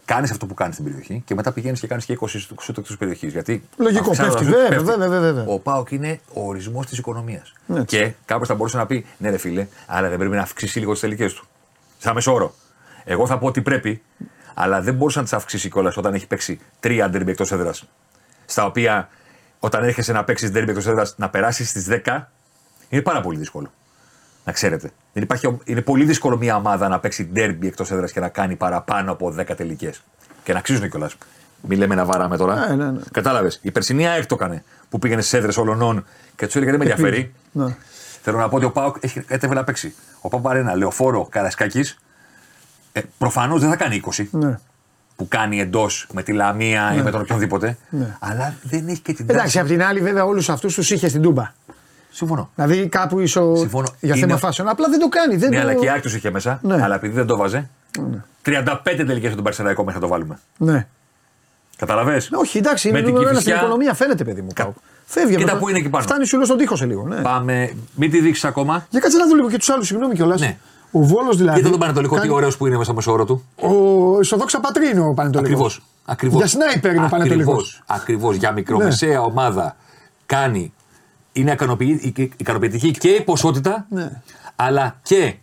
κάνεις 0.04 0.30
αυτό 0.30 0.46
που 0.46 0.54
κάνεις 0.54 0.74
στην 0.74 0.86
περιοχή 0.86 1.22
και 1.26 1.34
μετά 1.34 1.52
πηγαίνεις 1.52 1.80
και 1.80 1.86
κάνεις 1.86 2.04
και 2.04 2.18
20 2.20 2.28
σου 2.28 2.56
εκτός 2.68 2.96
περιοχής. 2.96 3.32
Γιατί 3.32 3.68
Λογικό, 3.76 4.10
αυξάνοντας 4.10 4.42
πέφτεις, 4.42 4.54
το 4.54 4.60
βέβαια, 4.60 4.78
πέφτει. 4.78 4.84
βέβαια, 4.84 5.20
βέβαια. 5.20 5.44
Ο 5.46 5.58
Πάοκ 5.58 5.90
είναι 5.90 6.20
ο 6.32 6.46
ορισμός 6.46 6.86
της 6.86 6.98
οικονομίας. 6.98 7.52
Έτσι. 7.68 7.84
Και 7.84 8.12
κάποιο 8.24 8.46
θα 8.46 8.54
μπορούσε 8.54 8.76
να 8.76 8.86
πει: 8.86 9.06
Ναι, 9.18 9.30
ρε 9.30 9.36
φίλε, 9.36 9.66
αλλά 9.86 10.08
δεν 10.08 10.18
πρέπει 10.18 10.34
να 10.34 10.42
αυξήσει 10.42 10.78
λίγο 10.78 10.92
τις 10.92 11.00
τελικές 11.00 11.32
του. 11.32 11.46
Σαν 11.98 12.14
μεσόωρο. 12.14 12.54
Εγώ 13.04 13.26
θα 13.26 13.38
πω 13.38 13.46
ότι 13.46 13.62
πρέπει, 13.62 14.02
αλλά 14.54 14.80
δεν 14.80 14.94
μπορούσε 14.94 15.18
να 15.18 15.24
τις 15.24 15.32
αυξήσει 15.32 15.70
κιόλας 15.70 15.96
όταν 15.96 16.14
έχει 16.14 16.26
παίξει 16.26 16.60
τρία 16.80 17.10
ντέρμπι 17.10 17.30
εκτός 17.30 17.52
έδρας. 17.52 17.88
Στα 18.44 18.64
οποία 18.64 19.08
όταν 19.58 19.84
έρχεσαι 19.84 20.12
να 20.12 20.24
παίξεις 20.24 20.50
ντέρμπι 20.50 20.70
εκτός 20.70 20.86
έδρας 20.86 21.14
να 21.18 21.28
περάσεις 21.30 21.68
στις 21.68 21.86
10 22.04 22.30
είναι 22.88 23.02
πάρα 23.02 23.20
πολύ 23.20 23.38
δύσκολο. 23.38 23.70
Να 24.44 24.52
ξέρετε. 24.52 24.90
Δεν 25.12 25.22
υπάρχει, 25.22 25.59
είναι 25.64 25.80
πολύ 25.80 26.04
δύσκολο 26.04 26.37
μια 26.37 26.57
ομάδα 26.57 26.88
να 26.88 26.98
παίξει 26.98 27.24
ντέρμπι 27.33 27.66
εκτός 27.66 27.90
έδρας 27.90 28.12
και 28.12 28.20
να 28.20 28.28
κάνει 28.28 28.57
παραπάνω 28.57 29.12
από 29.12 29.35
10 29.38 29.57
τελικές. 29.57 30.02
Και 30.44 30.52
να 30.52 30.59
αξίζουν 30.59 30.90
κιόλας. 30.90 31.16
Μην 31.68 31.78
λέμε 31.78 31.94
να 31.94 32.04
βαράμε 32.04 32.37
τώρα. 32.37 32.68
Ναι, 32.68 32.74
ναι, 32.85 32.90
ναι. 32.90 33.00
Κατάλαβες. 33.12 33.59
Η 33.62 33.70
περσινή 33.70 34.09
ΑΕΚ 34.09 34.26
το 34.26 34.35
έκανε 34.40 34.64
που 34.88 34.98
πήγαινε 34.98 35.20
στις 35.20 35.33
έδρες 35.33 35.57
ολονών 35.57 36.04
και 36.37 36.46
τους 36.46 36.54
έλεγε 36.57 36.70
δεν 36.70 36.80
με 36.80 36.87
ενδιαφέρει. 36.90 37.33
Ναι. 37.52 37.76
Θέλω 38.22 38.38
να 38.38 38.48
πω 38.48 38.57
ότι 38.57 38.64
ο 38.64 38.70
Πάοκ 38.70 38.96
έχει 39.00 39.24
έτρεπε 39.28 39.54
να 39.54 39.64
παίξει. 39.64 39.94
Ο 40.20 40.28
Πάοκ 40.28 40.42
πάρει 40.42 40.59
ένα 40.59 40.74
λεωφόρο 40.76 41.26
Καρασκάκη. 41.30 41.85
Ε, 42.92 43.00
Προφανώς 43.18 43.61
δεν 43.61 43.68
θα 43.70 43.76
κάνει 43.76 44.02
20 44.12 44.24
Ναι. 44.30 44.59
που 45.16 45.28
κάνει 45.28 45.61
εντός 45.61 46.07
με 46.12 46.22
τη 46.22 46.33
Λαμία 46.33 46.94
ή 46.94 47.02
με 47.02 47.11
τον 47.11 47.20
οποιονδήποτε. 47.20 47.76
Ναι. 47.90 48.16
Αλλά 48.20 48.54
δεν 48.62 48.88
έχει 48.88 49.00
και 49.00 49.12
την 49.12 49.24
Εντάξει, 49.28 49.44
τάση. 49.44 49.59
απ' 49.59 49.66
την 49.66 49.83
άλλη, 49.83 50.00
βέβαια, 50.00 50.24
όλους 50.24 50.48
αυτούς 50.48 50.74
τους 50.74 50.90
είχε 50.90 51.09
στην 51.09 51.22
Τούμπα. 51.22 51.52
Συμφωνώ. 52.16 52.50
Δηλαδή 52.55 52.88
κάπου 52.88 53.20
ίσω 53.20 53.55
Συμφωνώ. 53.57 53.88
για 54.00 54.16
Είναι- 54.16 54.27
θέμα 54.27 54.38
φάσεων. 54.38 54.68
Απλά 54.68 54.88
δεν 54.88 54.98
το 54.98 55.09
κάνει. 55.09 55.37
Δεν 55.37 55.50
Ναι, 55.50 55.57
το... 55.57 55.62
αλλά 55.62 55.74
και 55.74 55.85
η 55.85 55.88
ΑΕΚ 55.88 56.03
του 56.03 56.16
είχε 56.16 56.31
μέσα. 56.31 56.59
Ναι. 56.62 56.83
Αλλά 56.83 56.94
επειδή 56.94 57.14
δεν 57.14 57.27
το 57.27 57.37
βάζε. 57.37 57.68
35 58.44 58.74
τελικές 58.85 59.27
από 59.27 59.35
τον 59.35 59.44
Παρσεναϊκό 59.44 59.85
μέχρι 59.85 60.00
να 60.00 60.07
το 60.07 60.12
βάλουμε. 60.12 60.38
Ναι. 60.57 60.87
Καταλαβέ. 61.77 62.22
Όχι, 62.33 62.59
εντάξει, 62.59 62.90
Με 62.90 62.98
είναι 62.98 63.07
την 63.07 63.14
νούμερο 63.14 63.31
ένα 63.31 63.40
στην 63.40 63.53
Κηφισιά- 63.53 63.68
οικονομία, 63.70 63.94
φαίνεται 63.94 64.24
παιδί 64.24 64.40
μου. 64.42 64.48
Κα- 64.55 64.62
Πάω. 64.64 64.72
Φεύγει 65.07 65.37
Κοίτα 65.37 65.44
από 65.44 65.53
το- 65.53 65.59
που 65.64 65.68
είναι 65.68 65.79
εκεί 65.79 65.88
πάνω. 65.88 66.05
Φτάνει 66.05 66.27
σου 66.27 66.37
λέω 66.37 66.44
στον 66.44 66.59
τοίχο 66.59 66.77
σε 66.77 66.87
λίγο. 66.87 67.07
Ναι. 67.07 67.16
Πάμε. 67.22 67.74
Μην 67.94 68.11
τη 68.11 68.20
δείξεις 68.20 68.44
ακόμα. 68.44 68.87
Για 68.90 69.00
κάτσε 69.00 69.16
να 69.18 69.27
δω 69.27 69.35
λίγο 69.35 69.50
και 69.50 69.59
τους 69.59 69.68
άλλους, 69.70 69.87
συγγνώμη 69.87 70.14
κιόλας. 70.14 70.40
Ναι. 70.40 70.57
Ο 70.90 71.00
Βόλος 71.03 71.37
δηλαδή. 71.37 71.59
Κοίτα 71.59 71.70
τον 71.70 71.79
Πανετολικό, 71.79 72.14
τι 72.14 72.20
κάνει- 72.20 72.33
ωραίος 72.35 72.57
που 72.57 72.64
είναι 72.66 72.72
μέσα 72.77 72.85
στο 72.85 72.94
μεσόωρο 72.94 73.24
του. 73.24 73.44
Ο 73.57 74.20
Ισοδόξα 74.20 74.61
Πατρίνο 74.61 75.09
ο 75.09 75.14
Πανετολικός. 75.14 75.53
Ακριβώς. 75.55 75.83
Ακριβώς. 76.05 76.37
Για 76.38 76.46
σνάιπερ 76.46 76.94
είναι 76.94 77.05
ο 77.05 77.09
Πανετολικός. 77.09 77.83
Ακριβώς. 77.87 78.37
Για 78.37 78.53
μικρομεσαία 78.53 79.20
ομάδα 79.20 79.77
κάνει. 80.27 80.72
Είναι 81.37 81.53
ικανοποιη- 81.53 82.33
ικανοποιητική 82.37 82.90
και 82.90 83.09
η 83.09 83.23
ποσότητα, 83.23 83.87
Ναι. 83.90 84.23
αλλά 84.57 84.97
και 85.03 85.35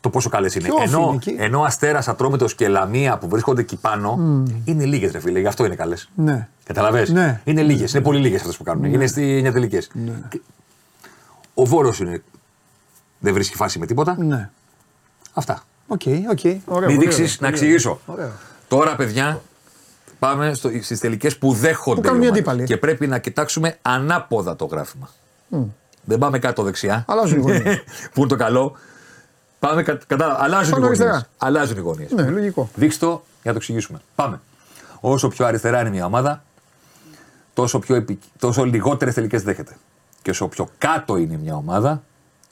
το 0.00 0.10
πόσο 0.10 0.28
καλές 0.28 0.54
είναι. 0.54 0.68
Ποιο 0.68 0.82
Ενώ, 0.82 1.00
είναι 1.06 1.14
εκεί; 1.14 1.36
ενώ 1.38 1.62
Αστέρας, 1.62 2.08
Ατρόμητος 2.08 2.54
και 2.54 2.68
Λαμία 2.68 3.18
που 3.18 3.28
βρίσκονται 3.28 3.60
εκεί 3.60 3.76
πάνω 3.76 4.18
είναι 4.64 4.84
λίγες, 4.84 5.12
ρε 5.12 5.20
φίλε, 5.20 5.40
γι' 5.40 5.46
αυτό 5.46 5.64
είναι 5.64 5.74
καλές. 5.74 6.10
Ναι. 6.14 6.48
Καταλαβέ. 6.64 7.06
Ναι. 7.10 7.40
Είναι 7.44 7.62
λίγες, 7.62 7.92
είναι 7.92 8.02
πολύ 8.02 8.18
λίγες 8.20 8.40
αυτές 8.40 8.56
που 8.56 8.62
κάνουν. 8.64 8.84
Είναι 8.84 9.06
στι 9.06 9.42
9 9.46 9.52
τελικές. 9.52 9.90
Ο 11.54 11.64
Βόλος 11.66 11.92
είναι. 12.00 12.22
Δεν 13.18 13.32
βρίσκει 13.34 13.56
φάση 13.56 13.78
με 13.78 13.86
τίποτα. 13.86 14.16
Ναι. 14.18 14.50
Αυτά. 15.32 15.62
OK, 15.86 16.00
OK. 16.30 16.38
Ωραίο. 16.44 16.60
Μην 16.64 16.72
ωραίο, 16.74 16.98
δείξεις, 16.98 17.18
ωραίο. 17.18 17.36
να 17.40 17.48
εξηγήσω. 17.48 18.00
Ωραίο. 18.06 18.30
Τώρα, 18.68 18.96
παιδιά, 18.96 19.40
πάμε 20.18 20.54
στις 20.80 20.98
τελικές 21.00 21.38
που 21.38 21.52
δέχονται. 21.52 22.00
Που 22.00 22.06
κάνουν 22.06 22.20
οι 22.22 22.24
οι 22.24 22.28
ομάδες. 22.28 22.46
αντίπαλοι. 22.48 22.66
Και 22.68 22.76
πρέπει 22.76 23.06
να 23.06 23.18
κοιτάξουμε 23.18 23.78
ανάποδα 23.82 24.56
το 24.56 24.64
γράφημα. 24.64 25.08
Δεν 26.04 26.18
πάμε 26.18 26.38
κάτω 26.38 26.62
δεξιά. 26.62 27.04
Αλλάζουν 27.08 27.38
οι 27.38 27.40
γωνίες. 27.40 27.82
που 28.12 28.20
είναι 28.20 28.28
το 28.28 28.36
καλό. 28.36 28.76
Πάμε 29.58 29.82
κα, 29.82 29.98
κατά, 30.06 30.36
αλλάζουν 30.40 30.72
Πάνω 30.72 30.84
οι 30.84 30.88
γωνίες. 30.88 31.00
αριστερά. 31.00 31.28
Αλλάζουν 31.38 31.76
οι 31.76 31.80
γωνίες. 31.80 32.10
Ναι, 32.10 32.22
λογικό. 32.30 32.68
Δείξτε 32.74 33.06
το 33.06 33.10
για 33.12 33.22
να 33.42 33.52
το 33.52 33.56
εξηγήσουμε. 33.56 34.00
Πάμε. 34.14 34.40
Όσο 35.00 35.28
πιο 35.28 35.46
αριστερά 35.46 35.80
είναι 35.80 35.90
μια 35.90 36.04
ομάδα, 36.04 36.42
τόσο, 37.54 37.78
πιο 37.78 37.94
επι... 37.94 38.18
τόσο 38.38 38.64
λιγότερες 38.64 39.14
τελικές 39.14 39.42
δέχεται. 39.42 39.76
Και 40.22 40.30
όσο 40.30 40.48
πιο 40.48 40.68
κάτω 40.78 41.16
είναι 41.16 41.36
μια 41.36 41.54
ομάδα, 41.54 42.02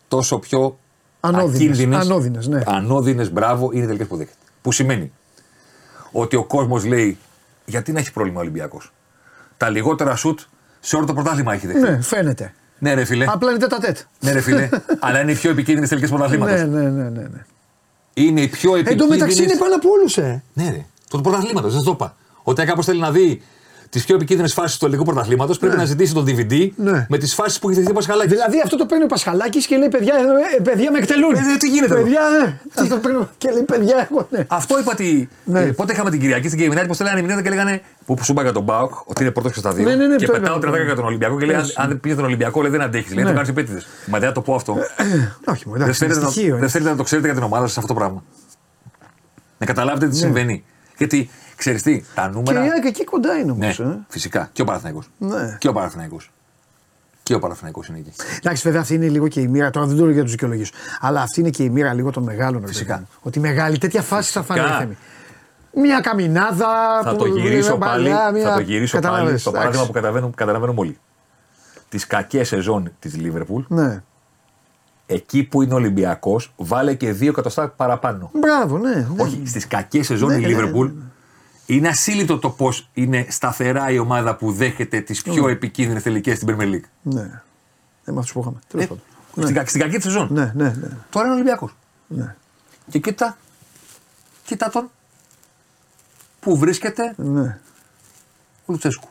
τόσο 0.08 0.38
πιο 0.38 0.78
Ανώδυνες, 1.20 1.54
ακίνδυνες, 1.54 2.04
ανώδυνες, 2.04 2.46
ναι. 2.48 2.62
ανώδυνες, 2.66 3.32
μπράβο, 3.32 3.70
είναι 3.72 3.82
οι 3.82 3.86
τελικές 3.86 4.06
που 4.06 4.16
δέχεται. 4.16 4.36
Που 4.62 4.72
σημαίνει 4.72 5.12
ότι 6.12 6.36
ο 6.36 6.44
κόσμος 6.44 6.84
λέει, 6.84 7.18
γιατί 7.64 7.92
να 7.92 7.98
έχει 7.98 8.12
πρόβλημα 8.12 8.38
ο 8.38 8.40
Ολυμπιακός; 8.40 8.92
Τα 9.56 9.68
λιγότερα 9.68 10.16
σουτ 10.16 10.40
σε 10.80 10.96
όλο 10.96 11.06
το 11.06 11.14
πρωτάθλημα 11.14 11.52
έχει 11.52 11.66
δεχτεί. 11.66 11.90
Ναι, 11.90 12.00
φαίνεται. 12.02 12.54
Ναι, 12.82 12.94
ρε 12.94 13.04
φίλε. 13.04 13.24
Απλά 13.28 13.50
είναι 13.50 13.58
τέτα 13.58 13.78
τέτ. 13.78 13.98
Ναι, 14.20 14.32
ρε 14.32 14.40
φίλε. 14.40 14.68
αλλά 15.00 15.20
είναι 15.20 15.30
οι 15.32 15.34
πιο 15.34 15.50
επικίνδυνες 15.50 15.88
τελικές 15.88 16.10
πρωταθλήματος. 16.10 16.60
Ναι, 16.60 16.66
ναι, 16.66 16.80
ναι, 16.80 17.02
ναι. 17.02 17.20
ναι. 17.20 17.44
Είναι 18.14 18.40
οι 18.40 18.48
πιο 18.48 18.74
Εν 18.74 18.80
επικίνδυνε. 18.80 19.08
τω 19.08 19.14
μεταξύ 19.14 19.42
είναι 19.42 19.56
πάνω 19.56 19.74
από 19.74 19.88
όλους, 19.90 20.18
ε. 20.18 20.42
Ναι, 20.52 20.70
ρε. 20.70 20.86
Το 21.10 21.20
πρωταθλήματο, 21.20 21.68
δεν 21.68 21.78
σα 21.78 21.84
το 21.84 21.90
είπα. 21.90 22.16
Όταν 22.42 22.66
κάποιος 22.66 22.86
θέλει 22.86 23.00
να 23.00 23.10
δει 23.10 23.42
τις 23.92 24.04
πιο 24.04 24.14
επικίνδυνες 24.14 24.52
φάσεις 24.52 24.78
του 24.78 24.84
ελληνικού 24.84 25.04
πρωταθλήματος, 25.04 25.58
πρέπει 25.58 25.76
να 25.76 25.84
ζητήσει 25.84 26.14
το 26.14 26.24
DVD 26.26 26.68
Ναι. 26.76 27.06
με 27.08 27.18
τις 27.18 27.34
φάσεις 27.34 27.58
που 27.58 27.66
έχει 27.68 27.76
δεχτεί 27.76 27.90
ο 27.92 27.94
Πασχαλάκης. 27.94 28.30
Δηλαδή 28.32 28.60
αυτό 28.64 28.76
το 28.76 28.86
παίρνει 28.86 29.04
ο 29.04 29.06
Πασχαλάκης 29.06 29.66
και 29.66 29.76
λέει: 29.76 29.88
Παιδιά, 29.88 30.14
ε, 30.14 30.56
ε, 30.56 30.60
παιδιά 30.62 30.90
με 30.90 30.98
εκτελούν. 30.98 31.34
Ε, 31.34 31.38
τι 31.58 31.68
γίνεται 31.68 31.94
εδώ; 31.94 32.02
Παιδιά, 32.02 32.20
ε, 32.74 32.82
αυτό 32.82 32.96
παίρνει. 32.96 33.28
Και 33.38 33.50
λέει: 33.50 33.62
Παιδιά, 33.62 34.08
εγώ 34.10 34.26
ναι. 34.30 34.44
Αυτό 34.48 34.78
είπα 34.78 34.90
ότι. 34.92 35.28
Ναι. 35.44 35.60
ε, 35.60 35.64
πότε 35.72 35.92
είχαμε 35.92 36.10
την 36.10 36.20
Κυριακή 36.20 36.48
στην 36.48 36.60
Game 36.60 36.78
Night, 36.78 36.84
πώ 36.88 37.04
λέγανε 37.04 37.20
μηνύματα 37.20 37.42
και 37.42 37.48
λέγανε. 37.48 37.82
Που 38.06 38.16
σου 38.22 38.32
είπα 38.32 38.42
για 38.42 38.52
τον 38.52 38.62
Μπάουκ, 38.62 38.92
ότι 39.04 39.22
είναι 39.22 39.30
πρώτος 39.30 39.52
και 39.52 39.58
στα 39.58 39.72
δύο. 39.72 39.84
Ναι, 39.88 39.94
ναι, 39.94 40.06
ναι, 40.06 40.16
και 40.16 40.26
βέβαια, 40.26 40.40
πετάω 40.40 40.58
βέβαια. 40.58 40.80
30 40.80 40.84
για 40.84 40.94
τον 40.94 41.04
Ολυμπιακό 41.04 41.38
και 41.38 41.46
λέει: 41.46 41.56
αν- 41.56 41.70
Αν 41.76 41.88
δεν 41.88 42.00
πήγε 42.00 42.14
τον 42.14 42.24
Ολυμπιακό, 42.24 42.62
λέει 42.62 42.70
δεν 42.70 42.80
αντέχεις. 42.82 43.14
Λέει: 43.14 43.22
Ναι. 43.24 43.28
Το 43.30 43.34
κάνεις 43.34 43.48
επίτηδες. 43.50 43.86
Μα 44.06 44.18
δεν 44.18 44.28
θα 44.28 44.34
το 44.34 44.40
πω 44.40 44.54
αυτό. 44.54 44.76
Όχι, 45.52 45.68
μου 45.68 45.72
Δεν 45.72 45.82
εντάξει, 45.82 46.04
είναι 46.04 46.12
θέλετε, 46.12 46.20
να, 46.20 46.30
στοιχείο. 46.30 46.48
δεν 46.50 46.58
είναι. 46.58 46.68
θέλετε 46.68 46.90
να 46.90 46.96
το 46.96 47.02
ξέρετε 47.02 47.26
για 47.26 47.36
την 47.36 47.44
ομάδα 47.46 47.66
σας 47.66 47.76
αυτό 47.76 47.88
το 47.88 47.94
πράγμα. 47.94 48.22
Να 49.58 49.66
καταλάβετε 49.66 50.08
τι 50.08 50.16
συμβαίνει. 50.16 50.64
Γιατί 50.98 51.30
ξέρεις 51.62 51.82
τι, 51.82 52.04
τα 52.14 52.22
Ναι. 52.26 52.32
Και 52.32 52.36
νούμερα. 52.38 52.64
η 52.66 52.70
ΑΕΚ 52.70 52.84
εκεί 52.84 53.04
κοντά 53.04 53.34
είναι 53.38 53.50
όμως. 53.50 53.78
Ναι, 53.78 53.96
φυσικά. 54.08 54.48
Και 54.52 54.62
ο 54.62 54.64
Παναθηναϊκός. 54.64 55.08
Ναι. 55.18 55.56
Και 55.58 55.68
ο 55.68 55.72
Παναθηναϊκός. 55.72 56.30
Και 57.22 57.34
ο 57.34 57.38
Παναθηναϊκός 57.38 57.88
είναι 57.88 57.98
εκεί. 57.98 58.12
Εντάξει, 58.38 58.62
βέβαια 58.62 58.80
αυτή 58.80 58.94
είναι 58.94 59.08
λίγο 59.08 59.28
και 59.28 59.40
η 59.40 59.48
μοίρα. 59.48 59.70
Τώρα 59.70 59.86
δεν 59.86 59.96
το 59.96 60.04
λέω 60.04 60.12
για 60.12 60.22
τους 60.22 60.30
δικαιολογήσει. 60.30 60.72
Αλλά 61.00 61.20
αυτή 61.20 61.40
είναι 61.40 61.50
και 61.50 61.62
η 61.62 61.70
μοίρα 61.70 61.92
λίγο 61.94 62.10
των 62.10 62.22
μεγάλων. 62.22 62.60
ρε 62.60 62.66
Φυσικά. 62.66 62.92
παιδί 62.94 63.00
μου. 63.10 63.18
Ότι 63.22 63.40
μεγάλη 63.40 63.78
τέτοια 63.78 64.02
φάση 64.02 64.32
θα 64.32 64.42
φάνε. 64.42 64.60
Φυσικά. 64.60 64.78
ρε 64.78 64.84
Θέμη. 64.84 64.96
Μια 65.86 66.00
καμινάδα. 66.00 67.00
Θα 67.02 67.10
που 67.10 67.16
το 67.16 67.26
γυρίσω 67.26 67.76
μια 67.76 67.86
πάλι, 67.86 68.08
παλιά, 68.10 68.30
μια- 68.32 68.48
θα 68.48 68.54
το 68.54 68.60
γυρίσω 68.60 68.98
πάλι 68.98 69.04
Καταλάβες, 69.14 69.40
στο 69.40 69.50
εντάξει. 69.50 69.52
παράδειγμα 69.66 69.86
που 69.86 69.92
καταλαβαίνουμε, 69.92 70.32
καταλαβαίνουμε 70.36 70.80
όλοι. 70.80 70.98
Τις 71.88 72.06
κακές 72.06 72.48
σεζόν 72.48 72.92
της 72.98 73.16
Λίβερπουλ, 73.16 73.62
Ναι. 73.68 74.02
εκεί 75.06 75.42
που 75.42 75.62
είναι 75.62 75.74
Ολυμπιακός, 75.74 76.52
βάλε 76.56 76.94
και 76.94 77.12
δύο 77.12 77.28
εκατοστά 77.30 77.68
παραπάνω. 77.68 78.30
Μπράβο, 78.32 78.78
ναι. 78.78 78.94
ναι. 78.94 79.06
Όχι, 79.22 79.42
στις 79.46 79.66
κακές 79.66 80.06
σεζόν 80.06 80.28
Ναι, 80.28 80.34
η 80.36 80.40
ναι, 80.40 80.46
Λίβερπουλ 80.46 80.86
ναι, 80.86 80.92
είναι 81.66 81.88
ασύλληπτο 81.88 82.38
το 82.38 82.50
πώς 82.50 82.88
είναι 82.94 83.26
σταθερά 83.28 83.90
η 83.90 83.98
ομάδα 83.98 84.36
που 84.36 84.52
δέχεται 84.52 85.00
τις 85.00 85.22
πιο 85.22 85.48
επικίνδυνες 85.48 86.02
τελικές 86.02 86.36
στην 86.36 86.48
Premier 86.56 86.62
League. 86.74 86.88
Ναι. 87.02 87.22
Ναι, 88.04 88.12
με 88.12 88.18
αυτού 88.20 88.32
που 88.32 88.40
είχαμε. 88.40 88.58
Τέλος 88.68 88.84
Ε, 88.84 88.88
πάντων. 88.88 89.02
στην, 89.44 89.54
κα- 89.54 89.66
στην 89.66 89.80
κακή 89.80 89.94
της 89.94 90.04
σεζόν. 90.04 90.28
Ναι, 90.30 90.52
ναι, 90.54 90.64
ναι. 90.68 90.88
Τώρα 91.10 91.26
είναι 91.26 91.34
Ολυμπιακός. 91.34 91.76
ναι. 92.06 92.34
Και 92.90 92.98
κοίτα, 92.98 93.36
κοίτα 94.44 94.68
τον. 94.70 94.90
Πού 96.40 96.58
βρίσκεται 96.58 97.14
ναι. 97.16 97.58
ο 98.64 98.72
Λουτσέσκου. 98.72 99.08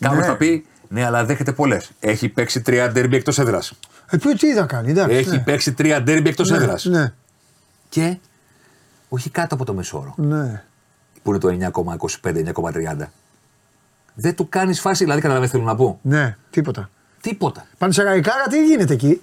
Κάποιος 0.00 0.20
Ναι. 0.20 0.26
θα 0.26 0.36
πει, 0.36 0.66
ναι, 0.88 1.04
αλλά 1.04 1.24
δέχεται 1.24 1.52
πολλές. 1.52 1.90
Έχει 2.00 2.28
παίξει 2.28 2.60
τρία 2.62 2.90
ντέρμπι 2.92 3.16
εκτός 3.16 3.38
έδρας. 3.38 3.72
Ε, 4.10 4.16
τι- 4.16 4.36
τι 4.36 4.54
θα 4.54 4.66
κάνει, 4.66 4.90
εντάξει. 4.90 5.16
Έχει 5.16 5.30
ναι. 5.30 5.38
παίξει 5.38 5.72
τρία 5.72 6.02
ντέρμπι 6.02 6.28
εκτός 6.28 6.50
Ναι, 6.50 6.56
έδρας. 6.56 6.84
Ναι, 6.84 7.12
Και 7.88 8.16
όχι 9.08 9.30
κάτω 9.30 9.54
από 9.54 9.64
το 9.64 9.74
μεσόωρο, 9.74 10.14
ναι. 10.16 10.64
Που 11.24 11.30
είναι 11.30 11.38
το 11.38 11.70
9,25-9,30. 12.22 13.06
Δεν 14.14 14.34
του 14.34 14.48
κάνεις 14.48 14.80
φάση, 14.80 15.02
δηλαδή 15.04 15.20
καταλαβαίνετε 15.20 15.56
θέλω 15.58 15.68
να 15.70 15.76
πω. 15.76 15.98
Ναι, 16.02 16.36
τίποτα. 16.50 16.90
Τίποτα. 17.20 17.66
Πανσεραϊκάρα, 17.78 18.42
τι 18.50 18.64
γίνεται 18.66 18.92
εκεί; 18.92 19.22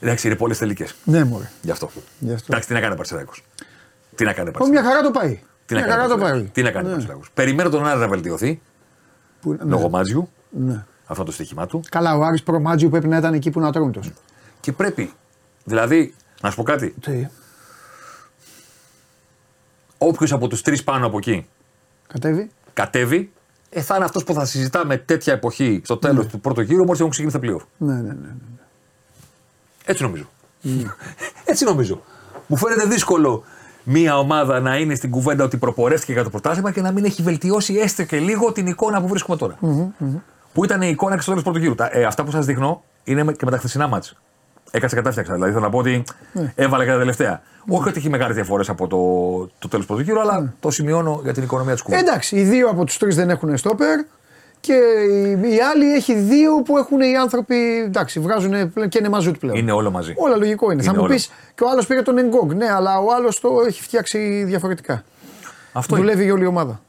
Εντάξει, 0.00 0.26
είναι 0.26 0.36
πολλές 0.36 0.58
τελικέ. 0.58 0.86
Ναι, 1.04 1.24
μωρέ. 1.24 1.50
Γι' 1.62 1.70
αυτό. 1.70 1.90
Γι' 2.18 2.32
αυτό. 2.32 2.46
Εντάξει, 2.48 2.68
τι 2.68 2.74
να 2.74 2.80
κάνει 2.80 2.92
ο 2.92 2.96
Παρσεράκο. 2.96 3.32
Τι 4.14 4.24
να 4.24 4.32
κάνει 4.32 4.48
ο 4.48 4.52
Ω, 4.58 4.66
μια 4.66 4.82
Παρσεράκο. 4.82 4.88
χαρά 4.88 5.02
το 5.02 5.10
πάει. 5.18 5.40
Τι 5.66 5.74
να 5.74 5.80
μια 5.80 5.88
κάνει 5.88 6.00
χαρά 6.00 6.04
ο 6.04 6.08
το 6.08 6.20
Παρσεράκος. 6.20 6.40
πάει. 6.42 6.50
Τι 6.52 6.62
να 6.62 6.70
κάνει 6.70 6.86
ο 6.86 6.88
Ναι. 6.88 6.94
Παρσεράκος. 6.94 7.30
Περιμένω 7.34 7.68
τον 7.70 7.86
Άρη 7.86 7.98
να 8.00 8.08
βελτιωθεί 8.08 8.60
Που- 9.40 9.52
ναι. 9.52 9.58
λόγω 9.64 9.88
Μάτζιου. 9.88 10.28
Ναι. 10.50 10.84
Αυτό 11.06 11.24
το 11.24 11.32
στοίχημά 11.32 11.66
του. 11.66 11.80
Καλά, 11.90 12.16
ο 12.16 12.22
Άρης 12.22 12.42
προμάτζιου 12.42 12.88
πρέπει 12.90 13.08
να 13.08 13.16
ήταν 13.16 13.34
εκεί 13.34 13.50
που 13.50 13.58
είναι 13.58 13.68
ατρόμητος. 13.68 14.10
Και 14.60 14.72
πρέπει, 14.72 15.12
δηλαδή, 15.64 16.14
να 16.40 16.50
σου 16.50 16.56
πω 16.56 16.62
κάτι. 16.62 16.94
Τι; 17.00 17.26
Όποιος 20.06 20.32
από 20.32 20.48
τους 20.48 20.62
τρεις 20.62 20.84
πάνω 20.84 21.06
από 21.06 21.16
εκεί 21.18 21.46
Κατέβει. 22.06 22.50
κατέβει, 22.72 23.32
ε, 23.70 23.80
θα 23.80 23.96
είναι 23.96 24.04
αυτός 24.04 24.24
που 24.24 24.32
θα 24.34 24.44
συζητάμε 24.44 24.96
τέτοια 24.96 25.32
εποχή 25.32 25.80
στο 25.84 25.96
τέλος 25.96 26.26
του 26.26 26.40
πρώτου 26.40 26.60
γύρου, 26.60 26.84
μόλις 26.84 26.98
έχουν 27.00 27.10
ξεκινήσει 27.10 27.38
τα 27.38 27.46
playoff. 27.46 27.66
Ναι, 27.76 27.94
ναι, 27.94 28.00
ναι. 28.00 28.08
ναι. 28.12 28.28
Έτσι 29.84 30.02
νομίζω. 30.02 30.24
Έτσι 31.44 31.64
νομίζω. 31.64 32.02
Μου 32.46 32.56
φαίνεται 32.56 32.86
δύσκολο 32.86 33.44
μια 33.82 34.18
ομάδα 34.18 34.60
να 34.60 34.76
είναι 34.76 34.94
στην 34.94 35.10
κουβέντα 35.10 35.44
ότι 35.44 35.56
προπορεύτηκε 35.56 36.12
για 36.12 36.22
το 36.24 36.30
πρωτάθλημα 36.30 36.72
και 36.72 36.80
να 36.80 36.90
μην 36.92 37.04
έχει 37.04 37.22
βελτιώσει 37.22 37.74
έστω 37.74 38.04
και 38.04 38.18
λίγο 38.18 38.52
την 38.52 38.66
εικόνα 38.66 39.00
που 39.00 39.08
βρίσκουμε 39.08 39.36
τώρα. 39.36 39.58
Που 40.52 40.64
ήταν 40.64 40.82
η 40.82 40.88
εικόνα 40.90 41.14
και 41.14 41.20
στο 41.20 41.30
τέλος 41.30 41.44
του 41.44 41.50
πρώτου 41.50 41.64
γύρου. 41.64 41.74
Τα- 41.74 41.96
ε, 41.98 42.04
αυτά 42.04 42.24
που 42.24 42.30
σας 42.30 42.46
δείχνω 42.46 42.82
είναι 43.04 43.22
με- 43.22 43.32
και 43.32 43.44
με 43.44 43.50
τα 43.50 43.58
χθεσινά 43.58 43.86
μάτς. 43.88 44.16
Έκατσα 44.76 44.96
κατάφτιαξα. 44.96 45.32
Δηλαδή 45.32 45.52
θέλω 45.52 45.64
να 45.64 45.70
πω 45.70 45.78
ότι 45.78 46.04
έβαλε 46.54 46.84
και 46.84 46.90
τα 46.90 46.98
τελευταία. 46.98 47.42
Όχι 47.68 47.88
ότι 47.88 47.98
έχει 47.98 48.08
μεγάλες 48.08 48.34
διαφορές 48.34 48.68
από 48.68 48.86
το, 48.86 48.96
το 49.58 49.68
τέλος 49.68 49.86
του 49.86 49.92
πρώτου 49.92 50.02
γύρου, 50.10 50.20
αλλά 50.20 50.52
το 50.60 50.70
σημειώνω 50.70 51.20
για 51.22 51.32
την 51.32 51.42
οικονομία 51.42 51.72
της 51.72 51.82
κουβέντα. 51.82 52.02
Εντάξει, 52.08 52.36
οι 52.36 52.42
δύο 52.42 52.68
από 52.68 52.84
τους 52.84 52.96
τρεις 52.98 53.14
δεν 53.16 53.30
έχουν 53.30 53.56
στόπερ 53.56 54.00
και 54.60 54.72
οι, 55.10 55.30
οι 55.54 55.58
άλλοι 55.72 55.92
έχει 55.94 56.14
δύο 56.14 56.62
που 56.64 56.78
έχουν 56.78 57.00
οι 57.00 57.16
άνθρωποι. 57.16 57.54
Εντάξει, 57.86 58.20
βγάζουν 58.20 58.72
πλέον 58.72 58.88
και 58.88 58.98
είναι 58.98 59.08
μαζούτ 59.08 59.36
πλέον. 59.36 59.56
Είναι 59.56 59.72
όλο 59.72 59.90
μαζί. 59.90 60.12
Όλα 60.16 60.36
λογικό 60.36 60.64
είναι. 60.70 60.82
Είναι 60.82 60.82
Θα 60.82 60.92
μου 60.98 61.02
όλο. 61.04 61.12
πεις 61.14 61.30
και 61.54 61.64
ο 61.64 61.70
άλλος 61.70 61.86
πήρε 61.86 62.02
τον 62.02 62.18
Εγκόγκ. 62.18 62.52
Ναι, 62.52 62.70
αλλά 62.72 62.98
ο 62.98 63.14
άλλος 63.16 63.40
το 63.40 63.48
έχει 63.66 63.82
φτιάξει 63.82 64.44
διαφορετικά. 64.46 65.04
Αυτό 65.72 65.96
είναι. 65.96 66.04
Δουλεύει 66.04 66.24
για 66.24 66.32
όλη 66.32 66.42
η 66.42 66.46
ομάδα. 66.46 66.80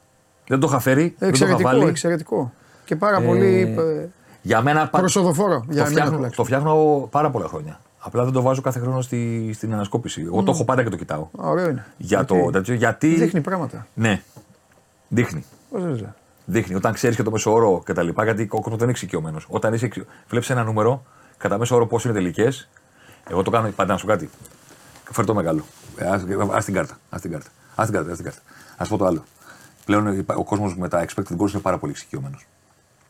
Δεν 0.47 0.59
το 0.59 0.67
είχα 0.69 0.79
φέρει, 0.79 1.01
δεν 1.01 1.11
το 1.11 1.15
είχα 1.25 1.27
Εξαιρετικό, 1.27 1.69
βάλει. 1.69 1.85
εξαιρετικό. 1.89 2.53
Και 2.85 2.95
πάρα 2.95 3.21
πολύ 3.21 3.75
ε, 3.77 4.05
Για 4.45 4.61
μένα 4.61 4.87
πα- 4.87 4.99
προσοδοφόρο. 4.99 5.59
Το 5.59 5.65
Για 5.69 5.75
μένα 5.75 5.85
φτιάχνω, 5.85 6.15
τουλάχιστον. 6.15 6.45
το 6.45 6.51
φτιάχνω 6.53 7.07
πάρα 7.11 7.29
πολλά 7.29 7.47
χρόνια. 7.47 7.79
Απλά 7.99 8.23
δεν 8.23 8.33
το 8.33 8.41
βάζω 8.41 8.61
κάθε 8.61 8.79
χρόνο 8.79 9.01
στη, 9.01 9.51
στην 9.53 9.73
ανασκόπηση. 9.73 10.21
Εγώ 10.21 10.43
το 10.43 10.51
έχω 10.51 10.63
πάντα 10.65 10.83
και 10.83 10.89
το 10.89 10.95
κοιτάω. 10.97 11.27
Ωραίο 11.31 11.69
είναι. 11.69 11.85
Για 11.97 12.25
το 12.25 12.35
Γιατί 12.35 12.51
τέτοιο, 12.51 12.73
γιατί. 12.73 13.07
Δείχνει 13.15 13.41
πράγματα. 13.41 13.87
Ναι. 13.93 14.21
Δείχνει. 15.07 15.45
Πώς 15.71 15.83
δεν 15.83 15.93
ξέρω. 15.95 16.13
Δείχνει. 16.45 16.75
Όταν 16.75 16.93
ξέρεις 16.93 17.15
και 17.15 17.23
το 17.23 17.31
μέσο 17.31 17.53
όρο 17.53 17.81
και 17.85 17.93
τα 17.93 18.03
λοιπά, 18.03 18.23
γιατί 18.23 18.43
ο 18.43 18.47
κόσμος 18.47 18.71
δεν 18.71 18.81
είναι 18.81 18.91
εξοικειωμένος. 18.91 19.45
Όταν 19.49 19.73
είσαι 19.73 19.85
εξοικειω... 19.85 20.11
βλέπεις 20.29 20.49
ένα 20.49 20.63
νούμερο, 20.63 21.03
κατά 21.37 21.57
μέσο 21.57 21.75
όρο 21.75 21.87
πώς 21.87 22.03
είναι 22.05 22.13
τελικές, 22.13 22.69
εγώ 23.29 23.41
το 23.41 23.51
κάνω 23.51 23.69
πάντα 23.69 23.91
να 23.93 23.99
σου 23.99 24.05
κάτι. 24.07 24.29
Φέρ 25.11 25.25
το 25.25 25.33
μεγάλο. 25.33 25.63
Ε, 25.97 26.05
ας, 26.05 26.23
ας 26.51 26.65
την 26.65 26.73
κάρτα. 26.73 26.97
Ας 27.09 27.21
την 27.21 27.31
κάρτα. 27.31 27.49
Ας 27.75 27.85
την 27.85 27.95
κάρτα. 27.95 28.11
Ας 28.11 28.15
την 28.17 28.25
κάρτα. 28.25 28.41
Ας 28.77 28.87
πω 28.89 28.97
το 28.97 29.05
άλλο. 29.05 29.23
Πλέον 29.85 30.17
υπά- 30.17 30.37
ο 30.37 30.43
κόσμος 30.43 30.75
με 30.77 30.87
τα 30.87 31.05
expected 31.05 31.35
goals 31.37 31.51
είναι 31.51 31.61
πάρα 31.61 31.77
πολύ 31.77 31.91
εξοικειωμένος. 31.91 32.45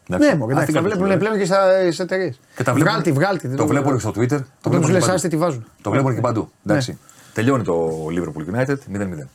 Ναι, 0.07 0.35
μου 0.35 0.49
εντάξει, 0.49 0.73
τα 0.73 0.81
βλέπουν 0.81 1.17
πλέον 1.17 1.37
και 1.37 1.45
στι 1.45 2.01
εταιρείες. 2.03 2.39
Και 2.55 2.63
τα 2.63 2.73
βλέπουν- 2.73 2.91
Βγάλτη, 2.91 3.11
βγάλτη. 3.11 3.47
δεν 3.47 3.57
Το 3.57 3.67
βλέπουν 3.67 3.93
και 3.93 3.99
στο 3.99 4.09
Twitter. 4.09 4.27
Το 4.29 4.35
Δεν 4.35 4.41
τους 4.61 4.71
βλέπουν 4.71 4.91
λες, 4.91 5.05
και 5.05 5.11
άστε 5.11 5.27
παντού. 5.27 5.29
τι 5.29 5.37
βάζουν. 5.37 5.65
Το 5.81 5.91
βλέπουν 5.91 6.15
και 6.15 6.21
παντού. 6.21 6.51
Ναι. 6.61 6.71
Εντάξει. 6.71 6.97
Τελειώνει 7.33 7.63
το 7.63 8.05
Liverpool 8.09 8.55
United 8.55 8.75
0-0. 8.93 9.27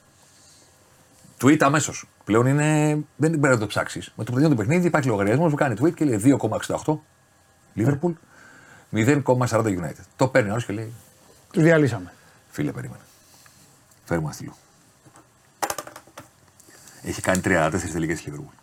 Tweet 1.43 1.57
αμέσως. 1.61 2.09
Πλέον 2.25 2.47
είναι. 2.47 2.99
Δεν 3.17 3.31
πρέπει 3.31 3.49
να 3.49 3.59
το 3.59 3.67
ψάξεις. 3.67 4.13
Με 4.17 4.25
το 4.25 4.31
που 4.31 4.37
τελειώνει 4.39 4.55
το 4.57 4.63
παιχνίδι 4.63 4.87
υπάρχει 4.87 5.09
λογαριασμός 5.09 5.51
που 5.51 5.57
κάνει 5.57 5.75
tweet 5.83 5.95
και 5.95 6.05
λέει 6.05 6.17
2,68 6.17 7.03
Liverpool, 7.77 8.13
0,40 8.91 9.71
United. 9.71 10.05
Το 10.17 10.29
παίρνει 10.29 10.51
άλλος 10.51 10.65
και 10.65 10.73
λέει 10.73 10.93
Του 11.53 11.61
διαλύσαμε. 11.61 12.13
Φίλε, 12.51 12.73
περίμενε. 12.73 13.03
Φέρουμε 14.05 14.27
ένα 14.27 14.35
στυλό. 14.35 14.57
Έχει 17.03 17.21
κάνει 17.21 17.41
34 17.45 17.71
τελικές 17.93 18.21
η 18.21 18.33
Liverpool. 18.33 18.60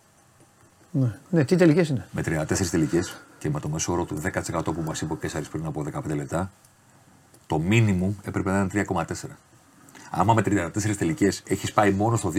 Ναι, 0.98 1.14
ναι 1.30 1.44
τι 1.44 1.56
τελικές 1.56 1.88
είναι; 1.88 2.06
Με 2.10 2.22
34 2.26 2.66
τελικές 2.70 3.16
και 3.38 3.50
με 3.50 3.60
το 3.60 3.68
μέσο 3.68 3.92
όρο 3.92 4.04
του 4.04 4.20
10% 4.22 4.60
που 4.64 4.82
μας 4.86 5.00
είπε 5.00 5.12
ο 5.12 5.16
Κέσσαρη 5.16 5.44
πριν 5.52 5.66
από 5.66 5.84
15 5.94 6.14
λεπτά, 6.16 6.50
το 7.46 7.62
minimum 7.70 8.10
έπρεπε 8.22 8.50
να 8.50 8.58
είναι 8.58 8.86
3,4. 8.88 9.04
Άμα 10.10 10.34
με 10.34 10.42
34 10.46 10.70
τελικές 10.98 11.42
έχεις 11.46 11.72
πάει 11.72 11.90
μόνο 11.92 12.16
στο 12.16 12.32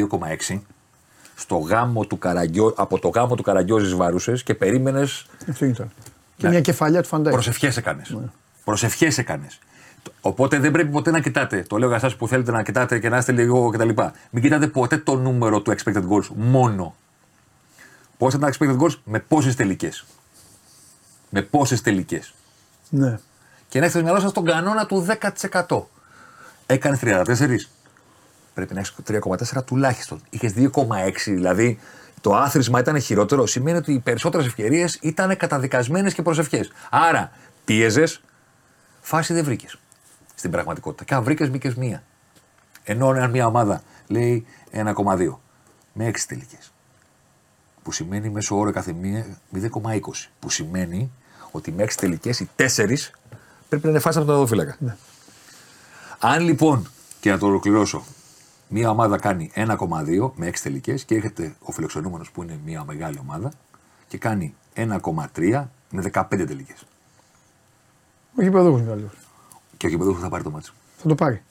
2,6, 0.49 0.59
στο 1.35 1.55
γάμο 1.57 2.05
του 2.05 2.17
Καραγκιό, 2.17 2.73
από 2.77 2.99
το 2.99 3.07
γάμο 3.09 3.35
του 3.35 3.43
Καραγκιόζης 3.43 3.93
βάρουσε 3.93 4.33
και 4.33 4.53
περίμενε. 4.53 5.01
Αυτό 5.49 5.65
ήταν. 5.65 5.91
Και 6.37 6.45
Ναι. 6.45 6.49
μια 6.49 6.61
κεφαλιά 6.61 7.01
του 7.01 7.07
Φαντάκη. 7.07 7.35
Προσευχές 7.35 7.77
έκανες. 7.77 8.17
Προσευχές 8.63 9.17
έκανες. 9.17 9.59
Οπότε 10.21 10.59
δεν 10.59 10.71
πρέπει 10.71 10.89
ποτέ 10.89 11.11
να 11.11 11.19
κοιτάτε. 11.19 11.65
Το 11.67 11.77
λέω 11.77 11.87
για 11.87 11.97
εσάς 11.97 12.15
που 12.15 12.27
θέλετε 12.27 12.51
να 12.51 12.63
κοιτάτε 12.63 12.99
και 12.99 13.09
να 13.09 13.17
είστε 13.17 13.31
λίγο 13.31 13.69
κτλ. 13.69 13.89
Μην 14.29 14.43
κοιτάτε 14.43 14.67
ποτέ 14.67 14.97
το 14.97 15.15
νούμερο 15.15 15.61
του 15.61 15.71
expected 15.77 16.03
goals 16.09 16.27
μόνο. 16.35 16.95
Πόσα 18.19 18.37
ήταν 18.37 18.51
τα 18.51 18.57
expected 18.57 18.77
goals; 18.81 18.99
Με 19.03 19.19
πόσες 19.19 19.55
τελικές. 19.55 20.05
Με 21.29 21.41
πόσες 21.41 21.81
τελικές. 21.81 22.33
Ναι. 22.89 23.19
Και 23.67 23.79
να 23.79 23.85
έχετε 23.85 23.89
στο 23.89 24.01
μυαλό 24.01 24.19
σας 24.19 24.31
τον 24.31 24.45
κανόνα 24.45 24.85
του 24.85 25.05
10%. 25.05 25.89
Έκανε 26.65 26.97
34. 27.01 27.69
Πρέπει 28.53 28.73
να 28.73 28.79
έχεις 28.79 28.95
3,4 29.07 29.63
τουλάχιστον. 29.65 30.21
Είχες 30.29 30.53
2,6 30.53 31.33
δηλαδή. 31.33 31.79
Το 32.21 32.35
άθροισμα 32.35 32.79
ήταν 32.79 32.99
χειρότερο. 33.01 33.45
Σημαίνει 33.45 33.77
ότι 33.77 33.93
οι 33.93 33.99
περισσότερες 33.99 34.45
ευκαιρίες 34.45 34.97
ήταν 35.01 35.37
καταδικασμένες 35.37 36.13
και 36.13 36.21
προσευχές. 36.21 36.71
Άρα 36.89 37.31
πίεζες, 37.65 38.21
φάση 39.01 39.33
δεν 39.33 39.43
βρήκες 39.43 39.79
στην 40.35 40.51
πραγματικότητα. 40.51 41.03
Και 41.03 41.13
αν 41.13 41.23
βρήκες, 41.23 41.49
μπήκες 41.49 41.75
μία. 41.75 42.03
Ενώ 42.83 43.07
αν 43.07 43.29
μια 43.29 43.45
ομάδα 43.45 43.83
λέει 44.07 44.45
1,2 44.71 45.39
με 45.93 46.05
6 46.05 46.25
τελικές. 46.27 46.71
Που 47.83 47.91
σημαίνει 47.91 48.29
μέσω 48.29 48.57
όρο 48.57 48.71
κάθε 48.71 48.93
μία 48.93 49.25
0,20. 49.53 49.99
Που 50.39 50.49
σημαίνει 50.49 51.11
ότι 51.51 51.71
με 51.71 51.83
6 51.83 51.89
τελικές 51.95 52.39
οι 52.39 52.49
4 52.55 52.65
πρέπει 53.69 53.83
να 53.85 53.89
είναι 53.89 53.99
φάση 53.99 54.17
από 54.17 54.27
τον 54.27 54.35
οδοφύλακα. 54.35 54.75
Ναι. 54.79 54.95
Αν 56.19 56.43
λοιπόν, 56.43 56.87
και 57.19 57.31
να 57.31 57.37
το 57.37 57.45
ολοκληρώσω, 57.45 58.03
μία 58.67 58.89
ομάδα 58.89 59.17
κάνει 59.17 59.51
1,2 59.55 60.31
με 60.35 60.47
6 60.47 60.53
τελικές 60.63 61.03
και 61.03 61.15
έρχεται 61.15 61.55
ο 61.59 61.71
φιλοξενούμενος 61.71 62.31
που 62.31 62.43
είναι 62.43 62.59
μία 62.65 62.83
μεγάλη 62.83 63.17
ομάδα 63.21 63.51
και 64.07 64.17
κάνει 64.17 64.55
1,3 64.75 65.63
με 65.89 66.01
15 66.13 66.23
τελικές. 66.29 66.83
Ο 68.37 68.41
γηπεδούχος 68.41 68.79
είναι 68.79 68.89
καλύτερο. 68.89 69.13
Και 69.77 69.85
ο 69.85 69.89
Κυπεδούχο 69.89 70.19
θα 70.19 70.29
πάρει 70.29 70.43
το 70.43 70.49
μάτσο. 70.51 70.73
Θα 70.97 71.07
το 71.07 71.15
πάρει. 71.15 71.41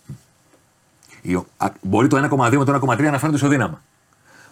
Η- 1.22 1.34
α- 1.56 1.72
Μπορεί 1.82 2.08
το 2.08 2.16
1,2 2.16 2.58
με 2.58 2.64
το 2.64 2.72
1,3 2.72 3.10
να 3.10 3.18
φαίνονται 3.18 3.36
ισοδύναμα. 3.38 3.82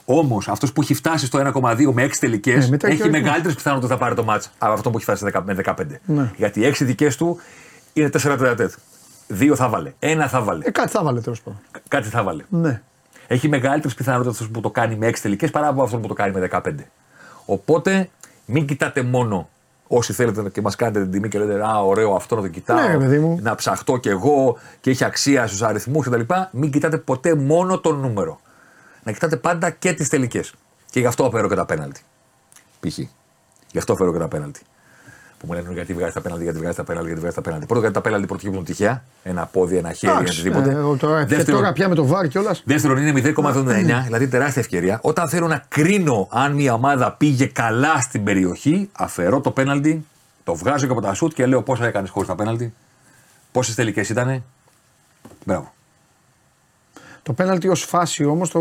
Όμως 0.08 0.48
αυτός 0.48 0.72
που 0.72 0.80
έχει 0.82 0.94
φτάσει 0.94 1.26
στο 1.26 1.38
1,2 1.54 1.92
με 1.92 2.04
6 2.04 2.10
τελικές 2.20 2.64
Ναι, 2.64 2.70
μετά 2.70 2.86
έχει 2.86 2.96
και 2.96 3.02
ο 3.02 3.04
αριθμός. 3.06 3.22
μεγαλύτερε 3.22 3.54
πιθανότητε 3.54 3.92
να 3.92 3.98
πάρει 3.98 4.14
το 4.14 4.24
μάτσα 4.24 4.50
από 4.58 4.72
αυτό 4.72 4.90
που 4.90 4.96
έχει 4.96 5.04
φτάσει 5.04 5.24
με 5.44 5.56
15. 5.64 5.74
Ναι. 6.06 6.30
Γιατί 6.36 6.60
οι 6.60 6.72
6 6.78 6.84
δικές 6.84 7.16
του 7.16 7.38
είναι 7.92 8.08
4 8.08 8.20
τέταρτα. 8.20 8.70
Δύο 9.28 9.56
θα 9.56 9.68
βάλε. 9.68 9.92
Ένα 9.98 10.28
θα 10.28 10.40
βάλε. 10.42 10.64
Ε, 10.66 10.70
κάτι 10.70 10.90
θα 10.90 11.02
βάλε 11.02 11.20
τέλος 11.20 11.40
πάντων. 11.42 11.60
Κα- 11.70 11.80
Κάτι 11.88 12.08
θα 12.08 12.22
βάλε. 12.22 12.42
Ναι. 12.48 12.82
Έχει 13.26 13.48
μεγαλύτερες 13.48 13.94
πιθανότητες 13.96 14.32
αυτός 14.32 14.48
που 14.50 14.60
το 14.60 14.70
κάνει 14.70 14.96
με 14.96 15.06
6 15.06 15.20
τελικές 15.22 15.50
παρά 15.50 15.68
από 15.68 15.82
αυτό 15.82 15.96
που 15.98 16.08
το 16.08 16.14
κάνει 16.14 16.32
με 16.32 16.40
15. 16.40 16.60
Οπότε 17.44 18.08
μην 18.44 18.66
κοιτάτε 18.66 19.02
μόνο 19.02 19.48
όσοι 19.86 20.12
θέλετε 20.12 20.50
και 20.50 20.60
μας 20.60 20.76
κάνετε 20.76 21.00
την 21.02 21.10
τιμή 21.10 21.28
και 21.28 21.38
λέτε 21.38 21.64
Α, 21.66 21.78
ωραίο 21.82 22.14
αυτό 22.14 22.36
να 22.36 22.40
το 22.42 22.48
κοιτάω. 22.48 22.80
Ναι, 22.80 22.86
ρε 22.86 22.96
παιδί 22.98 23.18
μου. 23.18 23.38
Να 23.42 23.54
ψαχτώ 23.54 23.96
κι 23.96 24.08
εγώ 24.08 24.58
και 24.80 24.90
έχει 24.90 25.04
αξία 25.04 25.46
στους 25.46 25.62
αριθμούς 25.62 26.06
κτλ. 26.06 26.20
Μην 26.50 26.70
κοιτάτε 26.70 26.96
ποτέ 26.98 27.34
μόνο 27.34 27.78
το 27.78 27.92
νούμερο. 27.92 28.40
Να 29.06 29.12
κοιτάτε 29.12 29.36
πάντα 29.36 29.70
και 29.70 29.92
τις 29.92 30.08
τελικές. 30.08 30.54
Και 30.90 31.00
γι' 31.00 31.06
αυτό 31.06 31.30
φέρω 31.30 31.48
και 31.48 31.54
τα 31.54 31.64
πέναλτι. 31.64 32.00
Π.χ. 32.80 32.98
Γι' 33.70 33.78
αυτό 33.78 33.96
φέρω 33.96 34.12
και 34.12 34.18
τα 34.18 34.28
πέναλτι. 34.28 34.60
Που 35.38 35.46
μου 35.46 35.52
λένε 35.52 35.72
γιατί 35.72 35.92
βγάζει 35.94 36.12
τα 36.12 36.20
πέναλτι, 36.20 36.44
γιατί 36.44 36.58
βγάζει 36.58 36.76
τα 36.76 36.84
πέναλτι, 36.84 37.06
γιατί 37.06 37.20
βγάζει 37.20 37.36
τα 37.36 37.42
πέναλτι. 37.42 37.66
Πρώτον, 37.66 37.82
γιατί 37.82 37.98
τα 38.02 38.08
πέναλτι 38.08 38.26
προκύπτουν 38.26 38.64
τυχαία. 38.64 39.04
Ένα 39.22 39.46
πόδι, 39.46 39.76
ένα 39.76 39.92
χέρι, 39.92 40.12
Εντάξει, 40.12 40.40
οτιδήποτε. 40.40 40.70
ε, 40.70 40.74
εγώ 40.74 40.96
τώρα, 40.96 41.24
και 41.24 41.34
Δεύτερον, 41.34 41.60
τώρα 41.60 41.72
πια 41.72 41.88
με 41.88 41.94
το 41.94 42.06
βάρ 42.06 42.28
κιόλας. 42.28 42.62
Δεύτερον, 42.64 42.96
είναι 42.96 43.32
0,79, 43.36 44.02
δηλαδή 44.04 44.28
τεράστια 44.28 44.62
ευκαιρία. 44.62 44.98
Όταν 45.02 45.28
θέλω 45.28 45.46
να 45.46 45.64
κρίνω 45.68 46.28
αν 46.30 46.52
μια 46.52 46.72
ομάδα 46.74 47.12
πήγε 47.12 47.46
καλά 47.46 48.00
στην 48.00 48.24
περιοχή, 48.24 48.88
αφαιρώ 48.92 49.40
το 49.40 49.50
πέναλτι, 49.50 50.06
το 50.44 50.54
βγάζω 50.54 50.86
και 50.86 50.92
από 50.92 51.00
τα 51.00 51.14
σουτ 51.14 51.32
και 51.34 51.46
λέω 51.46 51.62
πόσα 51.62 51.86
έκανε 51.86 52.08
χωρίς 52.08 52.28
τα 52.28 52.34
πέναλτι, 52.34 52.74
πόσες 53.52 53.74
τελικές 53.74 54.08
ήταν. 54.08 54.44
Μπράβο. 55.44 55.74
Το 57.26 57.32
πέναλτι 57.32 57.68
ως 57.68 57.82
φάση 57.84 58.24
όμως 58.24 58.50
το 58.50 58.60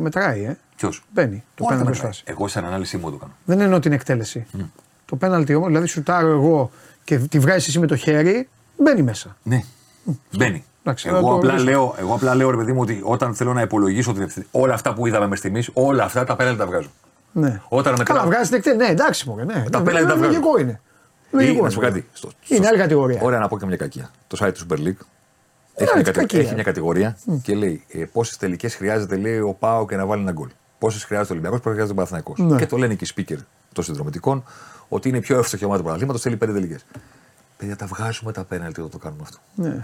μετράει, 0.00 0.42
ε. 0.44 0.56
Ποιος; 0.76 1.04
Μπαίνει 1.12 1.44
το 1.54 1.64
πέναλτι 1.64 1.90
ως 1.90 1.98
φάση. 1.98 2.22
Εγώ 2.26 2.48
σε 2.48 2.58
ανάλυση 2.58 2.96
μου 2.96 3.10
το 3.10 3.16
κάνω. 3.16 3.32
Δεν 3.44 3.60
εννοώ 3.60 3.78
την 3.78 3.92
εκτέλεση. 3.92 4.46
Το 5.04 5.16
πέναλτι 5.16 5.54
όμως, 5.54 5.68
δηλαδή 5.68 5.86
σουτάρω 5.86 6.28
εγώ 6.30 6.70
και 7.04 7.18
τη 7.18 7.38
βγάζει 7.38 7.64
εσύ 7.68 7.78
με 7.78 7.86
το 7.86 7.96
χέρι, 7.96 8.48
μπαίνει 8.76 9.02
μέσα. 9.02 9.36
Ναι. 9.42 9.62
Μπαίνει. 10.36 10.64
Εντάξει, 10.82 11.08
θα 11.08 11.16
εγώ, 11.16 11.28
το 11.28 11.34
απλά 11.34 11.50
ρωτήσω. 11.50 11.70
λέω, 11.70 11.94
εγώ 11.98 12.14
απλά 12.14 12.34
λέω, 12.34 12.50
ρε 12.50 12.56
παιδί 12.56 12.72
μου, 12.72 12.80
ότι 12.80 13.00
όταν 13.04 13.34
θέλω 13.34 13.52
να 13.52 13.60
υπολογίσω 13.60 14.12
την 14.12 14.22
ευθυ- 14.22 14.46
όλα 14.50 14.74
αυτά 14.74 14.94
που 14.94 15.06
είδαμε 15.06 15.26
με 15.26 15.36
στιγμής, 15.36 15.70
όλα 15.72 16.04
αυτά 16.04 16.24
τα 16.24 16.36
πέναλτι 16.36 16.58
τα 16.58 16.66
βγάζω. 16.66 16.88
Ναι. 17.32 17.60
Όταν 17.68 17.94
μετράω- 17.98 18.18
Καλά, 18.18 18.30
βγάζει 18.30 18.48
την 18.48 18.56
εκτέλεση. 18.58 18.84
Ναι, 18.86 18.90
εντάξει, 18.92 19.28
μωρέ, 19.28 19.44
ναι. 19.44 19.64
Τα 19.70 19.78
ναι, 19.78 19.84
πέναλτι 19.84 20.08
τα 20.08 20.16
βγάζω. 20.16 20.30
Λογικό 20.32 20.58
είναι. 20.60 20.80
Ή, 21.30 21.36
Λογικό 21.36 21.64
να 21.64 21.70
σου 21.70 21.78
πω 21.80 21.86
είναι. 21.86 21.94
κάτι. 21.94 22.08
Στο- 22.12 22.30
Είναι 22.48 22.58
στο- 22.58 22.68
άλλη 22.68 22.78
κατηγορία. 22.78 23.20
Ωραία, 23.22 23.38
να 23.38 23.48
πω 23.48 23.58
και 23.58 23.66
μια 23.66 23.76
κακία. 23.76 24.10
Το 24.26 24.36
site 24.40 24.52
του 24.54 24.66
Super 24.70 24.78
League 24.86 25.06
έχει, 25.74 25.84
Ναι, 25.84 25.90
μια, 25.90 25.98
έτσι, 26.00 26.12
κατε- 26.12 26.16
κακία. 26.16 26.40
έχει 26.40 26.54
μια 26.54 26.62
κατηγορία 26.62 27.16
και 27.42 27.54
λέει 27.54 27.84
ε, 27.88 28.04
πόσες 28.04 28.36
τελικές 28.36 28.74
χρειάζεται 28.74 29.16
λέει, 29.16 29.38
ο 29.38 29.52
Πάο 29.58 29.86
και 29.86 29.96
να 29.96 30.06
βάλει 30.06 30.22
ένα 30.22 30.32
γκολ. 30.32 30.48
Πόσες 30.78 31.04
χρειάζεται 31.04 31.32
ο 31.32 31.36
Ολυμπιακός, 31.36 31.60
πόσες 31.60 31.78
χρειάζεται 31.78 32.00
ο 32.00 32.04
Παναθηναϊκός. 32.04 32.38
Ναι. 32.52 32.58
Και 32.58 32.66
το 32.70 32.76
λένε 32.76 32.94
και 32.94 33.04
οι 33.04 33.12
speaker 33.16 33.38
των 33.72 33.84
συνδρομητικών 33.84 34.44
ότι 34.88 35.08
είναι 35.08 35.16
η 35.18 35.20
πιο 35.20 35.38
εύστοχη 35.38 35.64
ομάδα 35.64 35.78
του 35.78 35.84
πρωταθλήματο, 35.84 36.18
θέλει 36.20 36.36
πέντε 36.36 36.52
τελικές. 36.52 36.84
Παιδιά, 37.56 37.76
τα 37.76 37.86
βγάζουμε 37.86 38.32
τα 38.32 38.44
πέναλτι 38.44 38.80
όταν 38.80 38.92
το 38.92 38.98
κάνουμε 38.98 39.22
αυτό. 39.22 39.38
Ναι. 39.54 39.82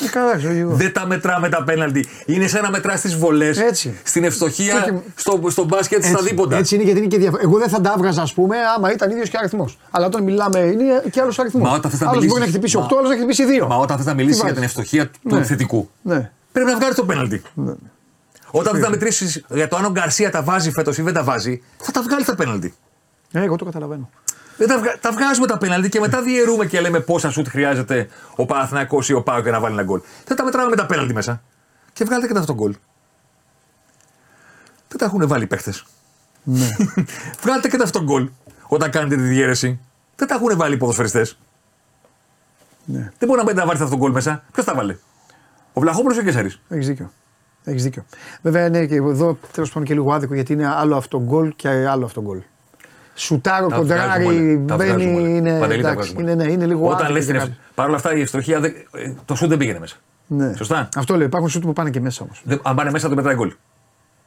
Ε, 0.00 0.08
καλά, 0.08 0.40
λογικό. 0.44 0.70
Δεν 0.74 0.92
τα 0.92 1.06
μετράμε 1.06 1.48
τα 1.48 1.62
πέναλτι. 1.64 2.06
Είναι 2.26 2.46
σαν 2.46 2.62
να 2.62 2.70
μετράς 2.70 3.00
τις 3.00 3.16
βολές, 3.16 3.58
Έτσι. 3.58 3.98
στην 4.02 4.24
ευστοχία, 4.24 4.80
Και- 4.80 4.92
στο, 5.14 5.40
στο 5.48 5.64
μπάσκετ, 5.64 6.04
στα 6.04 6.22
δίποτα. 6.22 6.56
Έτσι 6.56 6.74
είναι 6.74 6.84
γιατί 6.84 6.98
είναι 6.98 7.08
και 7.08 7.18
διαφορετικό. 7.18 7.50
Εγώ 7.50 7.60
δεν 7.60 7.68
θα 7.68 7.80
τα 7.80 7.94
έβγαζα, 7.96 8.22
ας 8.22 8.32
πούμε, 8.34 8.56
άμα 8.76 8.92
ήταν 8.92 9.10
ίδιος 9.10 9.28
και 9.28 9.36
αριθμός. 9.38 9.78
Αλλά 9.90 10.06
όταν 10.06 10.22
μιλάμε 10.22 10.58
είναι 10.58 11.02
και 11.10 11.20
άλλος 11.20 11.38
αριθμός. 11.38 11.68
Μα 11.68 11.74
όταν 11.74 11.90
θες 11.90 12.00
να 12.00 12.08
Άλλος 12.08 12.18
μπορεί 12.26 12.32
μιλήσεις- 12.40 12.52
να 12.54 12.58
χτυπήσει 12.58 12.76
Μα- 12.76 12.82
8, 12.84 12.96
άλλος 12.98 13.10
να 13.10 13.16
χτυπήσει 13.16 13.44
2. 13.44 13.66
Μα 13.66 13.76
όταν 13.76 13.96
θες 13.96 14.06
να 14.06 14.14
μιλήσεις 14.14 14.36
για 14.42 14.44
βάζεις; 14.44 14.56
την 14.58 14.64
ευστοχία 14.66 15.06
του 15.06 15.18
Ναι. 15.22 15.36
επιθετικού, 15.38 15.90
Ναι. 16.02 16.30
πρέπει 16.52 16.70
να 16.70 16.76
βγάλεις 16.76 16.96
το 16.96 17.04
πέναλτι. 17.04 17.42
Όταν 18.50 18.72
θες 18.74 18.82
να 18.82 18.90
μετρήσεις 18.90 19.44
για 19.48 19.68
το 19.68 19.76
αν 19.76 19.84
ο 19.84 19.90
Γκαρσία 19.90 20.30
τα 20.30 20.42
βάζει 20.42 20.70
φέτος 20.70 20.98
ή 20.98 21.02
δεν 21.02 21.12
τα 21.14 21.22
βάζει, 21.22 21.62
θα 21.78 21.92
τα 21.92 22.02
βγάλει 22.02 22.24
τα 22.24 22.34
πέναλτι. 22.34 22.74
Ε, 23.32 23.42
εγώ 23.42 23.56
το 23.56 23.64
καταλαβαίνω. 23.64 24.10
Δεν 24.66 24.76
τα, 24.76 24.78
βγα- 24.82 24.98
τα 24.98 25.12
βγάζουμε 25.12 25.46
τα 25.46 25.58
πέναλτι 25.58 25.88
και 25.88 26.00
μετά 26.00 26.22
διαιρούμε 26.22 26.66
και 26.66 26.80
λέμε 26.80 27.00
πόσα 27.00 27.30
σουτ 27.30 27.48
χρειάζεται 27.48 28.08
ο 28.36 28.46
Παναθηναϊκός 28.46 29.08
ή 29.08 29.12
ο 29.12 29.22
Πάο 29.22 29.40
για 29.40 29.50
να 29.50 29.60
βάλει 29.60 29.74
ένα 29.74 29.82
γκολ. 29.82 30.00
Δεν 30.26 30.36
τα 30.36 30.44
μετράμε 30.44 30.68
με 30.68 30.76
τα 30.76 30.86
πέναλτι 30.86 31.12
μέσα. 31.14 31.42
Και 31.92 32.04
βγάλετε 32.04 32.26
και 32.26 32.34
τα 32.34 32.40
αυτό 32.40 32.54
γκολ. 32.54 32.74
Δεν 34.88 34.98
τα 34.98 35.04
έχουν 35.04 35.28
βάλει 35.28 35.44
οι 35.44 35.46
παίχτες. 35.46 35.84
Ναι. 36.42 36.66
Βγάλετε 37.42 37.68
και 37.68 37.76
τα 37.76 37.84
αυτό 37.84 38.02
γκολ 38.02 38.28
όταν 38.66 38.90
κάνετε 38.90 39.16
τη 39.16 39.22
διαίρεση. 39.22 39.80
Δεν 40.16 40.28
τα 40.28 40.34
έχουν 40.34 40.56
βάλει 40.56 40.74
οι 40.74 40.76
ποδοσφαιριστές. 40.76 41.38
ναι. 42.84 43.12
Δεν 43.18 43.28
μπορεί 43.28 43.44
να 43.44 43.52
να 43.52 43.66
βάλει 43.66 43.82
αυτό 43.82 43.96
γκολ 43.96 44.12
μέσα. 44.12 44.44
Ποιος 44.52 44.66
τα 44.66 44.74
βάλε; 44.74 44.96
Ο 45.72 45.80
Βλαχόπουλος 45.80 46.16
ή 46.16 46.20
ο 46.20 46.22
Κεσάρης; 46.22 46.60
Έχεις 46.68 46.86
δίκιο. 46.86 47.12
Έχεις 47.64 47.82
δίκιο. 47.82 48.04
Βέβαια 48.42 48.66
είναι 48.66 48.86
και 48.86 48.94
εδώ 48.94 49.38
τέλος 49.52 49.68
πάντων 49.68 49.88
και 49.88 49.94
λίγο 49.94 50.12
άδικο 50.12 50.34
γιατί 50.34 50.52
είναι 50.52 50.66
άλλο 50.74 50.96
αυτό 50.96 51.20
γκολ 51.22 51.52
και 51.56 51.68
άλλο 51.68 52.04
αυτό 52.04 52.22
γκολ. 52.22 52.42
Σουτάρο, 53.14 53.66
Τα 53.66 53.76
κοντράρι, 53.76 54.24
βγάζουμε 54.24 54.50
όλα. 54.56 54.66
Τα 54.66 54.76
μπαίνει, 54.76 54.90
βγάζουμε 54.92 55.16
όλα. 55.20 55.28
είναι, 55.28 55.58
Παντελή, 55.60 55.82
τα 55.82 55.88
εντάξει, 55.90 56.12
βγάζουμε. 56.12 56.30
είναι, 56.32 56.44
ναι, 56.44 56.52
είναι 56.52 56.66
λίγο 56.66 56.84
Όταν 56.86 56.94
άδικο 56.96 57.12
λες 57.12 57.24
και 57.26 57.30
την 57.32 57.40
κάτι. 57.40 57.50
ευστοχία. 57.50 57.72
Παρ' 57.74 57.86
όλα 57.86 57.96
αυτά 57.96 58.14
η 58.16 58.20
ευστοχία 58.20 58.60
δεν- 58.60 58.72
ε, 58.94 59.12
το 59.24 59.34
σουτ 59.34 59.48
δεν 59.48 59.58
πήγαινε 59.58 59.78
μέσα. 59.78 59.96
Ναι. 60.26 60.52
Σωστά. 60.56 60.88
Αυτό 60.96 61.16
λέω. 61.16 61.26
Υπάρχουν 61.26 61.48
σουτ 61.50 61.62
που 61.64 61.72
πάνε 61.72 61.90
και 61.90 62.00
μέσα 62.00 62.22
όμως. 62.24 62.42
Δεν- 62.44 62.60
Αν 62.62 62.74
πάνε 62.76 62.90
μέσα 62.90 63.08
το 63.08 63.14
μετράει 63.14 63.34
γκολ. 63.34 63.52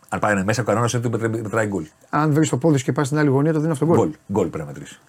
Αν 0.09 0.19
πάνε 0.19 0.43
μέσα 0.43 0.61
ο 0.61 0.65
κανόνας 0.65 0.93
είναι 0.93 1.07
ότι 1.07 1.17
μετράει- 1.17 1.41
μετράει 1.43 1.65
γκολ. 1.67 1.83
Αν 2.09 2.31
βρεις 2.33 2.49
το 2.49 2.57
πόδι 2.57 2.77
σου 2.77 2.83
και 2.83 2.91
πας 2.91 3.05
στην 3.07 3.19
άλλη 3.19 3.29
γωνία, 3.29 3.53
το 3.53 3.59
δίνει 3.59 3.71
αυτό 3.71 3.85
γκολ. 3.85 3.95
Γκολ. 3.97 4.09
Γκολ 4.31 4.47
πρέπει 4.47 4.57
να 4.57 4.65
μετρήσεις. 4.65 4.99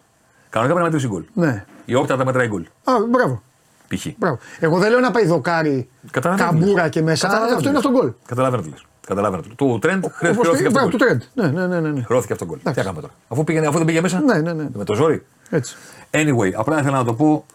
Κανονικά 0.50 0.74
πρέπει 0.78 0.90
να 0.92 0.98
μετρήσει 0.98 1.06
γκολ. 1.08 1.48
Ναι. 1.48 1.64
Η 1.84 1.94
όπτα 1.94 2.16
τα 2.16 2.24
μετράει 2.24 2.46
γκολ. 2.48 2.62
Α, 2.84 2.92
μπράβο. 3.10 3.42
Π.χ. 3.88 4.06
μπράβο. 4.16 4.38
Εγώ 4.60 4.78
δεν 4.78 4.90
λέω 4.90 5.00
να 5.00 5.10
πάει 5.10 5.26
δοκάρι 5.26 5.88
Καταλαβαίνω 6.10 6.48
τι 6.50 6.56
καμπούρα 6.58 6.82
λες. 6.82 6.90
και 6.90 7.02
μέσα. 7.02 7.26
Καταλαβαίνω 7.26 7.56
αυτό 7.56 7.62
τι 7.70 7.74
είναι 7.74 7.76
λες. 7.78 7.86
αυτό 7.86 7.98
γκολ. 8.00 8.12
Καταλαβαίνω 8.26 8.62
τι 8.62 8.68
λε. 9.08 9.14
Καταλαβαίνω 9.14 9.42
τι 9.42 9.48
λες. 9.48 9.56
Του 9.56 9.78
τρέντ 9.80 10.04
Όπως 10.04 10.16
χρειάστηκε 10.18 10.46
το- 10.46 10.52
αυτό 10.52 10.70
Μπράβο, 10.70 10.90
το 10.90 10.96
του 10.96 11.04
γκολ. 11.04 11.08
τρέντ. 11.08 11.22
Ναι, 11.34 11.60
ναι, 11.60 11.66
ναι. 11.66 11.80
ναι, 11.80 11.90
ναι. 11.90 12.02
Χρώθηκε 12.02 12.32
αυτό 12.32 12.44
το 12.44 12.50
γκολ. 12.50 12.56
Τι 12.56 12.62
Εντάξει. 12.70 12.80
έκαμε 12.80 13.00
τώρα. 13.00 13.12
Αφού, 13.28 13.44
πήγαινε, 13.44 13.66
αφού 13.66 13.76
δεν 13.76 13.86
πήγε 13.86 14.00
μέσα. 14.00 14.20
Ναι, 14.20 14.40
ναι, 14.40 14.52
ναι. 14.52 14.68
Με 14.74 14.84
το 14.84 14.94
ζόρι. 14.94 15.26
Έτσι. 15.50 15.76
Anyway, 16.10 16.52
απλά 16.56 16.80
ήθελα 16.80 16.96
να 16.96 17.04
το 17.04 17.14
πω 17.14 17.46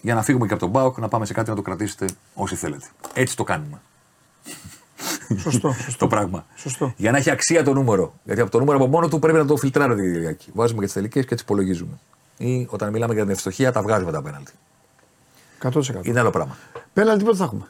για 0.00 0.14
να 0.14 0.22
φύγουμε 0.22 0.46
και 0.46 0.52
από 0.52 0.62
τον 0.62 0.70
Μπάουκ 0.70 0.98
να 0.98 1.08
πάμε 1.08 1.26
σε 1.26 1.32
κάτι 1.32 1.50
να 1.50 1.56
το 1.56 1.62
κρατήσετε 1.62 2.06
όσοι 2.34 2.54
θέλετε. 2.56 2.86
Έτσι 3.14 3.36
το 3.36 3.44
κάνουμε. 3.44 3.80
Σωστό. 5.36 5.72
σωστό. 5.84 5.96
το 5.98 6.06
πράγμα. 6.06 6.46
Σωστό. 6.54 6.92
Για 6.96 7.10
να 7.10 7.16
έχει 7.18 7.30
αξία 7.30 7.64
το 7.64 7.72
νούμερο. 7.72 8.14
Γιατί 8.24 8.40
από 8.40 8.50
το 8.50 8.58
νούμερο 8.58 8.78
από 8.78 8.86
μόνο 8.86 9.08
του 9.08 9.18
πρέπει 9.18 9.38
να 9.38 9.46
το 9.46 9.56
φιλτράρετε 9.56 10.06
η 10.06 10.12
Κυριακή. 10.12 10.50
Βάζουμε 10.54 10.78
και 10.78 10.84
τις 10.84 10.94
τελικές 10.94 11.24
και 11.24 11.34
τις 11.34 11.42
υπολογίζουμε. 11.42 11.98
Ή 12.36 12.66
όταν 12.70 12.90
μιλάμε 12.90 13.14
για 13.14 13.22
την 13.22 13.32
ευστοχία, 13.32 13.72
τα 13.72 13.82
βγάζουμε 13.82 14.12
τα 14.12 14.22
πέναλτι. 14.22 14.52
100%. 15.62 16.04
Είναι 16.06 16.20
άλλο 16.20 16.30
πράγμα. 16.30 16.56
Πέναλτι 16.92 17.24
πότε 17.24 17.36
θα 17.36 17.44
έχουμε; 17.44 17.66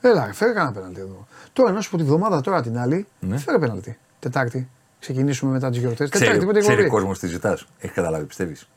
Έλα, 0.00 0.26
ρε, 0.26 0.32
φέρε 0.32 0.52
κανένα 0.52 0.72
πέναλτι 0.72 1.00
εδώ. 1.00 1.26
Τώρα, 1.58 1.72
να 1.72 1.80
σου 1.80 1.90
πω 1.90 1.96
τη 1.96 2.02
βδομάδα 2.02 2.40
τώρα 2.40 2.62
την 2.62 2.78
άλλη, 2.78 3.06
Ναι. 3.20 3.38
φέρε 3.38 3.58
πέναλτι. 3.58 3.98
Τετάρτη. 4.18 4.68
Ξεκινήσουμε 4.98 5.52
μετά 5.52 5.70
τις 5.70 5.78
γιορτές. 5.78 6.08
Ξέρει, 6.08 6.24
Τετάρτη, 6.24 6.46
πότε 6.46 6.60
ξέρει 6.60 6.74
ο 6.80 6.84
εκπομπή. 6.84 7.00
κόσμος 7.00 7.18
τι 7.18 7.26
ζητάς. 7.26 7.66
Έχεις 7.78 7.94
καταλάβει, 7.96 8.24
πιστεύεις; 8.24 8.68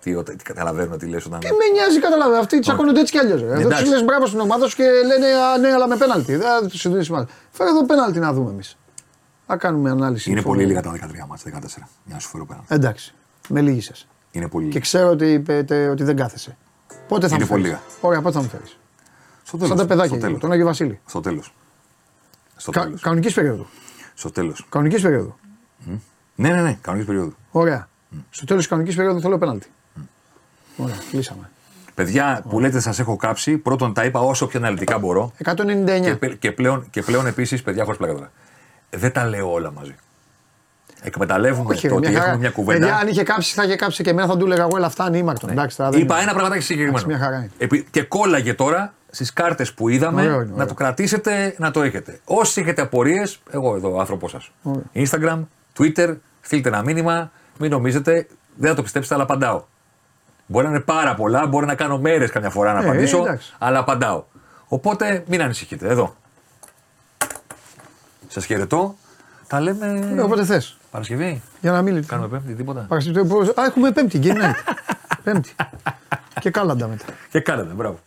Τι, 0.00 0.14
όταν- 0.14 0.36
τι 0.36 0.44
καταλαβαίνουν 0.44 0.98
τι 0.98 1.06
λες 1.06 1.26
όταν. 1.26 1.40
Τι 1.40 1.46
με 1.46 1.64
νοιάζει, 1.72 2.00
καταλαβαίνω. 2.00 2.40
Αυτοί 2.40 2.58
τσακώνονται 2.58 3.00
έτσι 3.00 3.12
κι 3.12 3.18
αλλιώς. 3.18 3.42
Δεν 3.42 3.60
Εντάξει. 3.60 3.84
του 3.84 3.90
λες 3.90 4.04
μπράβο 4.04 4.26
στην 4.26 4.40
ομάδα 4.40 4.68
σου 4.68 4.76
και 4.76 4.82
λένε 5.06 5.26
Α, 5.26 5.58
ναι, 5.58 5.72
αλλά 5.72 5.88
με 5.88 5.96
πέναλτι. 5.96 6.36
Δεν 6.36 6.68
τους 6.68 6.80
συνδύσει 6.80 7.12
μάλλον. 7.12 7.28
Φέρε 7.50 7.70
εδώ 7.70 7.86
πέναλτι 7.86 8.18
να 8.18 8.32
δούμε 8.32 8.50
εμείς. 8.50 8.76
Θα 9.46 9.56
κάνουμε 9.56 9.90
ανάλυση. 9.90 10.30
Είναι 10.30 10.40
του- 10.40 10.46
πολύ 10.46 10.64
λίγα 10.66 10.82
τα 10.82 10.90
13 10.90 11.26
μάτια, 11.28 11.44
14. 11.44 11.88
Για 12.04 12.14
να 12.14 12.18
σου 12.20 12.28
φέρω 12.28 12.46
πέναλτι. 12.46 12.74
Εντάξει. 12.74 13.14
Με 13.48 13.60
λίγησες. 13.60 14.06
Είναι 14.30 14.48
πολύ 14.48 14.64
Και 14.64 14.70
λίγα. 14.70 14.80
ξέρω 14.80 15.08
ότι, 15.10 15.32
είπετε 15.32 15.88
ότι 15.88 16.04
δεν 16.04 16.16
κάθεσαι. 16.16 16.56
Πότε 17.08 17.28
θα 17.28 17.34
Είναι 17.34 17.44
μου 17.44 17.50
πολύ 17.50 17.62
φέρεις; 17.62 17.78
λίγα. 17.80 17.98
Ωραία, 18.00 18.20
πότε 18.22 18.34
θα 18.36 18.42
μου 18.42 18.48
φέρεις; 18.48 18.78
Στο 19.42 19.56
τέλος. 19.56 19.68
Σαν 19.68 19.78
τα 19.78 19.86
παιδάκια, 19.86 20.06
Στο 20.06 20.14
γύρω, 20.16 20.26
τέλος. 20.26 20.40
τον 20.40 20.52
Άγιο 20.52 20.64
Βασίλη. 20.64 21.00
Στο 21.06 21.20
τέλος. 21.20 21.54
Στο 22.64 22.70
Κα, 22.72 22.82
τέλος. 22.84 23.00
Κανονικής 23.00 23.34
περίοδο. 23.34 23.66
Στο 24.14 24.30
τέλος. 24.30 24.66
Κανονικής 24.68 25.02
περίοδο. 25.02 25.36
Ναι, 26.34 26.48
ναι, 26.48 26.62
ναι, 26.62 26.78
κανονικής 26.80 27.06
περίοδο. 27.12 27.32
Ωραία. 27.50 27.88
Στο 28.30 28.44
τέλος 28.44 28.60
της 28.62 28.70
κανονικής 28.70 28.96
περίοδου 28.96 29.20
θέλω 29.20 29.38
πέναλτι. 29.38 29.66
Ωραία, 30.76 30.94
κλείσαμε. 31.10 31.50
Παιδιά 31.94 32.42
που 32.48 32.60
λέτε 32.60 32.80
σας 32.80 32.98
έχω 32.98 33.16
κάψει, 33.16 33.56
πρώτον 33.58 33.94
τα 33.94 34.04
είπα 34.04 34.20
όσο 34.20 34.46
πιο 34.46 34.58
αναλυτικά 34.58 34.98
μπορώ. 34.98 35.32
199. 35.44 36.00
Και, 36.02 36.14
πε- 36.16 36.38
και 36.38 36.52
πλέον, 36.52 36.86
και 36.90 37.02
πλέον 37.02 37.26
επίσης, 37.26 37.62
παιδιά, 37.62 37.84
χωρίς 37.84 37.98
πλάκα 37.98 38.14
τώρα. 38.14 38.30
Δεν 38.90 39.12
τα 39.12 39.24
λέω 39.24 39.52
όλα 39.52 39.72
μαζί. 39.72 39.94
Εκμεταλλεύουμε 41.02 41.74
Όχι, 41.74 41.88
το 41.88 41.94
ρε, 41.94 41.94
ότι 41.94 42.08
μια 42.08 42.16
χαρά. 42.18 42.30
έχουμε 42.30 42.40
μια 42.46 42.50
κουβέντα. 42.54 42.78
Παιδιά, 42.80 42.96
αν 42.96 43.08
είχε 43.08 43.22
κάψει, 43.22 43.54
θα 43.54 43.64
είχε 43.64 43.76
κάψει 43.76 44.02
και 44.02 44.10
εμένα, 44.10 44.26
θα 44.28 44.36
του 44.36 44.44
έλεγα 44.46 44.62
εγώ, 44.62 44.76
αλλά 44.76 44.88
φτάνει 44.88 45.18
ήμαρτον. 45.18 45.50
Εντάξει, 45.50 45.76
τώρα 45.76 45.90
δεν 45.90 46.00
Είπα 46.00 46.14
είναι. 46.14 46.22
ένα 46.22 46.32
πραγματάκι 46.32 46.62
συγκεκριμένο. 46.62 46.98
Εντάξει, 46.98 47.16
μια 47.18 47.24
χαρά 47.26 47.36
είναι. 47.42 47.50
Επί- 47.58 47.86
και 47.90 48.02
κόλλαγε 48.02 48.54
τώρα 48.54 48.94
στις 49.14 49.32
κάρτες 49.32 49.72
που 49.74 49.88
είδαμε 49.88 50.22
Ωραίο 50.22 50.34
είναι, 50.34 50.44
να 50.44 50.52
ωραίο. 50.54 50.66
το 50.66 50.74
κρατήσετε, 50.74 51.54
να 51.58 51.70
το 51.70 51.82
έχετε. 51.82 52.20
Όσοι 52.24 52.60
έχετε 52.60 52.82
απορίες, 52.82 53.40
εγώ 53.50 53.76
εδώ, 53.76 53.98
άνθρωπός 54.00 54.30
σας. 54.30 54.50
Instagram, 54.94 55.38
Twitter, 55.78 56.16
στείλτε 56.40 56.68
ένα 56.68 56.82
μήνυμα. 56.82 57.30
Μην 57.58 57.70
νομίζετε, 57.70 58.26
δεν 58.56 58.68
θα 58.70 58.76
το 58.76 58.82
πιστέψετε, 58.82 59.14
αλλά 59.14 59.22
απαντάω. 59.24 59.64
Μπορεί 60.46 60.64
να 60.66 60.70
είναι 60.70 60.80
πάρα 60.80 61.14
πολλά, 61.14 61.46
μπορεί 61.46 61.66
να 61.66 61.74
κάνω 61.74 61.98
μέρες 61.98 62.30
καμιά 62.30 62.50
φορά 62.50 62.72
να 62.72 62.78
Ε, 62.80 62.82
απαντήσω, 62.84 63.18
εντάξει. 63.18 63.54
αλλά 63.58 63.78
απαντάω. 63.78 64.24
Οπότε 64.68 65.24
μην 65.28 65.42
ανησυχείτε. 65.42 65.88
Εδώ. 65.88 66.14
Σας 68.28 68.44
χαιρετώ. 68.44 68.96
Τα 69.46 69.60
λέμε. 69.60 70.12
Ε, 70.16 70.20
Όποτε 70.20 70.44
θες. 70.44 70.76
Παρασκευή. 70.90 71.42
Για 71.60 71.72
να 71.72 71.82
μην 71.82 72.06
Κάνουμε 72.06 72.28
πέμπτη, 72.28 72.54
τίποτα. 72.54 72.80
Παρασκευή, 72.88 73.28
πώς- 73.28 73.48
Α, 73.48 73.64
έχουμε 73.64 73.90
πέμπτη, 73.92 74.20
game 74.22 74.36
night. 74.36 74.74
πέμπτη. 75.24 75.54
και 76.40 76.50
κάλαντα 76.50 76.86
μετά. 76.88 77.04
Και 77.30 77.40
κάνετε, 77.40 77.72
μπράβο. 77.74 77.98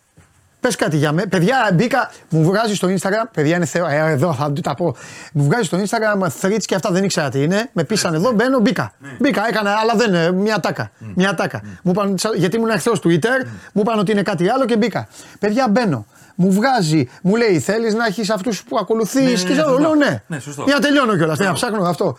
Πες 0.60 0.76
κάτι 0.76 0.96
για 0.96 1.12
μένα. 1.12 1.28
Παιδιά, 1.28 1.70
μπήκα, 1.74 2.10
μου 2.28 2.44
βγάζει 2.44 2.74
στο 2.74 2.88
Instagram. 2.88 3.28
Παιδιά, 3.32 3.56
είναι 3.56 3.64
θεό. 3.64 3.86
Ε, 3.86 4.10
εδώ 4.10 4.34
θα 4.34 4.52
τα 4.62 4.74
πω. 4.74 4.96
Μου 5.32 5.44
βγάζει 5.44 5.62
στο 5.64 5.78
Instagram 5.78 6.26
threads 6.40 6.62
και 6.64 6.74
αυτά 6.74 6.90
δεν 6.90 7.04
ήξερα 7.04 7.28
τι 7.28 7.42
είναι. 7.42 7.70
Με 7.72 7.84
πείσανε 7.84 8.16
εδώ, 8.16 8.32
μπαίνω, 8.32 8.58
μπήκα. 8.58 8.92
Μπήκα, 9.18 9.48
έκανα, 9.48 9.76
αλλά 9.82 9.94
δεν 9.94 10.08
είναι. 10.08 10.32
Μια 10.32 10.60
τάκα. 10.60 10.90
Μια 11.14 11.34
τάκα. 11.34 11.60
Μου 11.82 11.90
είπαν, 11.90 12.14
γιατί 12.34 12.56
ήμουν 12.56 12.68
εχθρός 12.70 13.00
Twitter, 13.04 13.46
μου 13.72 13.80
είπαν 13.82 13.98
ότι 13.98 14.12
είναι 14.12 14.22
κάτι 14.22 14.48
άλλο 14.48 14.64
και 14.64 14.76
μπήκα. 14.76 15.08
Παιδιά, 15.38 15.68
μπαίνω. 15.68 16.06
Μου 16.34 16.52
βγάζει, 16.52 17.08
μου 17.22 17.36
λέει, 17.36 17.60
θέλεις 17.60 17.94
να 17.94 18.06
έχεις 18.06 18.30
αυτούς 18.30 18.62
που 18.62 18.78
ακολουθείς. 18.78 19.42
ναι, 19.42 19.48
και 19.48 19.54
ναι, 19.54 19.54
λέω, 19.54 19.64
σωστό. 19.68 19.80
λέω 19.80 19.94
ναι. 19.94 20.22
Ναι, 20.26 20.38
σωστό. 20.38 20.62
Για 20.62 20.74
να 20.74 20.80
τελειώνω 20.80 21.16
κιόλας. 21.16 21.38
Να 21.38 21.52
ψάχνω 21.52 21.82
αυτό. 21.88 22.18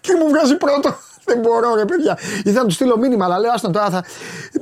και 0.00 0.12
μου 0.20 0.28
βγάζει 0.28 0.56
πρώτο. 0.56 0.96
Δεν 1.24 1.38
μπορώ, 1.38 1.74
ρε 1.74 1.84
παιδιά. 1.84 2.18
Ήθελα 2.38 2.60
να 2.60 2.64
του 2.64 2.70
στείλω 2.70 2.98
μήνυμα, 2.98 3.24
αλλά 3.24 3.38
λέω, 3.38 3.52
άστον 3.52 3.72
τώρα 3.72 3.90
θα. 3.90 4.04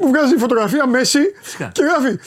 Μου 0.01 0.09
βγάζει 0.09 0.37
φωτογραφία 0.37 0.87
Μέση 0.87 1.19
Φυσικά. 1.43 1.71
και 1.73 1.83
γράφει. 1.83 2.19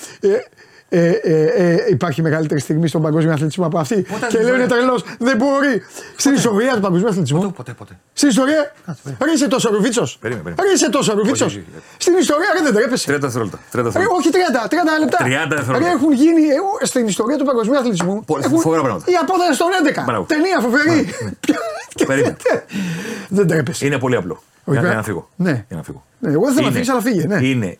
Ε, 0.95 1.09
ε, 1.09 1.43
ε, 1.43 1.73
ε, 1.73 1.85
υπάρχει 1.89 2.21
μεγαλύτερη 2.21 2.59
στιγμή 2.59 2.87
στον 2.87 3.01
παγκόσμιο 3.01 3.33
αθλητισμό 3.33 3.65
από 3.65 3.77
αυτή. 3.79 3.95
Πότε 4.01 4.27
και 4.29 4.37
δεν 4.37 4.45
λέω 4.45 4.55
είναι 4.55 4.65
μπορεί. 4.65 4.79
τρελό. 4.79 5.01
Δεν 5.19 5.37
μπορεί. 5.37 5.81
Στην 6.15 6.33
ιστορία 6.33 6.73
του 6.75 6.79
παγκοσμίου 6.79 7.07
αθλητισμού. 7.09 7.39
Ποτέ, 7.39 7.51
ποτέ, 7.55 7.71
ποτέ. 7.77 7.93
Στην 8.13 8.29
ιστορία. 8.29 8.73
Ρε 9.25 9.31
είσαι 9.35 9.47
τόσο 9.47 9.69
ρουφίτσο. 9.75 10.07
Περίμενε, 10.19 10.43
περίμενε. 10.43 10.67
Ρε 10.69 10.73
είσαι 10.75 10.89
τόσο 10.89 11.13
ρουφίτσο. 11.17 11.45
Όχι, 11.45 11.57
όχι, 11.57 11.67
όχι. 11.77 11.83
Στην 11.97 12.13
ιστορία 12.17 12.47
ρε, 12.57 12.61
δεν 12.63 12.73
τρέπεσαι. 12.73 13.11
30 13.15 13.17
δευτερόλεπτα. 13.19 13.57
30 13.71 13.75
Ρε, 13.75 13.81
δευτερόλεπτα. 13.81 14.17
όχι 14.19 14.29
30, 14.31 14.67
30 14.73 14.99
λεπτά. 15.03 15.19
30 15.21 15.55
δευτερόλεπτα. 15.55 15.89
Ρε, 15.89 15.95
έχουν 15.97 16.11
γίνει 16.13 16.41
ε, 16.81 16.85
στην 16.85 17.07
ιστορία 17.07 17.37
του 17.37 17.45
παγκοσμίου 17.45 17.77
αθλητισμού. 17.77 18.23
Πολλές 18.25 18.45
έχουν- 18.45 18.59
φοβερά 18.59 18.81
πράγματα. 18.81 19.05
Η 19.11 19.15
απόδοση 19.23 19.57
των 19.63 19.67
11. 19.83 20.03
Μπράβο. 20.05 20.23
Ταινία 20.33 20.57
φοβερή. 20.65 20.97
Και- 21.95 22.05
Περίμενε. 22.09 22.35
Δεν 23.29 23.47
τρέπεσαι. 23.47 23.85
Είναι 23.85 23.97
πολύ 23.99 24.15
απλό. 24.15 24.43
Για, 24.65 24.73
πέρα. 24.75 24.87
για 24.87 24.95
να 24.95 25.03
φύγω. 25.03 25.29
Ναι. 25.35 25.65
Για 25.67 25.77
να 25.77 25.83
φύγω. 25.83 26.03
Ναι, 26.19 26.31
εγώ 26.31 26.45
δεν 26.45 26.53
θέλω 26.53 26.65
να 26.65 26.71
Είναι- 26.71 26.79
φύγεις, 26.83 26.89
αλλά 26.89 27.01
φύγε, 27.01 27.23
ναι. 27.27 27.47
Είναι 27.47 27.77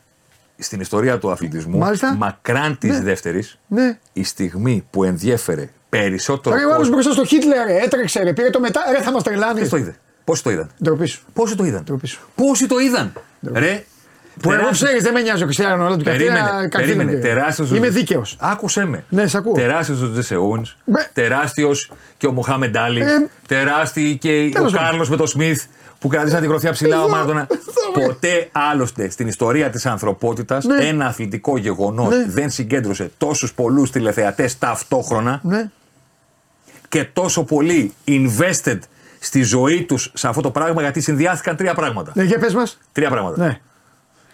στην 0.58 0.80
ιστορία 0.80 1.18
του 1.18 1.32
αθλητισμού, 1.32 1.78
Μάλιστα. 1.78 2.16
μακράν 2.16 2.78
της 2.78 2.90
Ναι. 2.90 3.00
δεύτερης, 3.04 3.58
Ναι. 3.68 3.98
η 4.14 4.24
στιγμή 4.24 4.86
που 4.90 5.04
ενδιέφερε 5.04 5.70
περισσότερο 5.90 6.56
Ρε, 6.56 6.62
ο 6.62 6.66
άλλος 6.66 6.78
κόσμο. 6.78 6.94
μπροστά 6.94 7.12
στο 7.12 7.26
Χίτλερ 7.26 7.68
έτρεξε, 7.68 8.24
ρε, 8.24 8.34
πήρε 8.34 8.50
το 8.50 8.60
μετά. 8.60 8.82
Ρε, 8.92 9.02
θα 9.02 9.12
μας 9.12 9.24
τρελάνεις. 9.24 9.58
Ποιος 9.58 9.70
το 9.70 9.78
είδε; 9.78 9.96
Πόσοι 10.24 10.44
το 10.44 10.50
είδαν; 10.52 10.70
Ντροπή 10.84 11.06
σου. 11.06 11.24
Πόσοι 11.34 11.56
το 11.56 11.64
είδαν; 11.64 11.84
Ντροπή 11.84 12.08
σου. 12.08 12.22
Πόσοι 12.36 12.68
το 12.68 12.80
είδαν; 12.80 13.14
Ρε. 13.54 13.86
Που 14.42 14.52
εγώ 14.52 14.60
τεράστιο- 14.60 14.86
ξέρεις, 14.88 15.04
δεν 15.04 15.14
με 15.14 15.22
νοιάζει 15.22 15.42
ο 15.42 15.46
Κριστιανό 15.46 15.76
Ρονάλντο 15.76 16.04
και 16.04 16.10
αυτή, 16.10 16.24
Περίμενε, 16.24 16.50
α, 16.50 16.68
καρφί 16.68 16.70
περίμενε. 16.86 17.12
είναι. 17.12 17.20
Τεράστιος 17.20 17.72
ο- 17.72 17.76
Είμαι 17.76 17.90
δίκαιος. 17.90 18.36
Άκουσέ 18.40 18.86
με. 18.86 19.04
Ναι, 19.10 19.28
σ' 19.28 19.36
ακούω. 19.36 19.54
Τεράστιος 19.54 20.02
ο 20.02 20.12
Τζεσέ 20.12 20.36
Owens. 20.36 20.74
Μπε. 20.86 21.10
Τεράστιος 21.14 21.92
και 22.18 22.28
ο 22.28 22.32
Μοχάμεντ 22.32 22.78
Άλλη. 22.78 23.02
Ε, 23.02 23.06
τεράστιο 23.48 24.14
και 24.14 24.30
ο 24.30 24.50
τέλος 24.50 24.72
πάντων. 24.72 24.88
Κάρλος 24.88 25.10
με 25.10 25.16
τον 25.16 25.28
Σμιθ 25.28 25.64
που 26.00 26.08
κρατήσαν 26.08 26.40
την 26.42 26.50
γροθιά 26.50 26.72
ψηλά 26.72 26.98
ο 27.02 27.06
Εδώ, 27.06 27.10
Μάρτονα. 27.16 27.48
εδώ, 27.52 28.08
Ποτέ 28.08 28.50
άλλωστε 28.52 29.10
στην 29.10 29.28
ιστορία 29.28 29.70
της 29.70 29.86
ανθρωπότητας 29.86 30.66
Ναι. 30.66 30.86
ένα 30.86 31.06
αθλητικό 31.06 31.58
γεγονός 31.58 32.10
Ναι. 32.16 32.26
δεν 32.28 32.50
συγκέντρωσε 32.50 33.12
τόσους 33.18 33.54
πολλούς 33.54 33.92
τηλεθεατές 33.92 34.58
ταυτόχρονα 34.58 35.40
Ναι. 35.44 35.70
και 36.90 37.04
τόσο 37.04 37.44
πολύ 37.44 37.94
invested 38.08 38.78
στη 39.20 39.42
ζωή 39.44 39.84
τους 39.84 40.12
σε 40.14 40.28
αυτό 40.28 40.42
το 40.42 40.52
πράγμα 40.52 40.82
γιατί 40.82 41.02
συνδυάστηκαν 41.02 41.56
τρία 41.56 41.74
πράγματα. 41.74 42.12
Ναι, 42.16 42.24
για 42.24 42.40
πες 42.40 42.54
μας. 42.54 42.78
Τρία 42.92 43.10
πράγματα. 43.10 43.46
Ναι. 43.46 43.60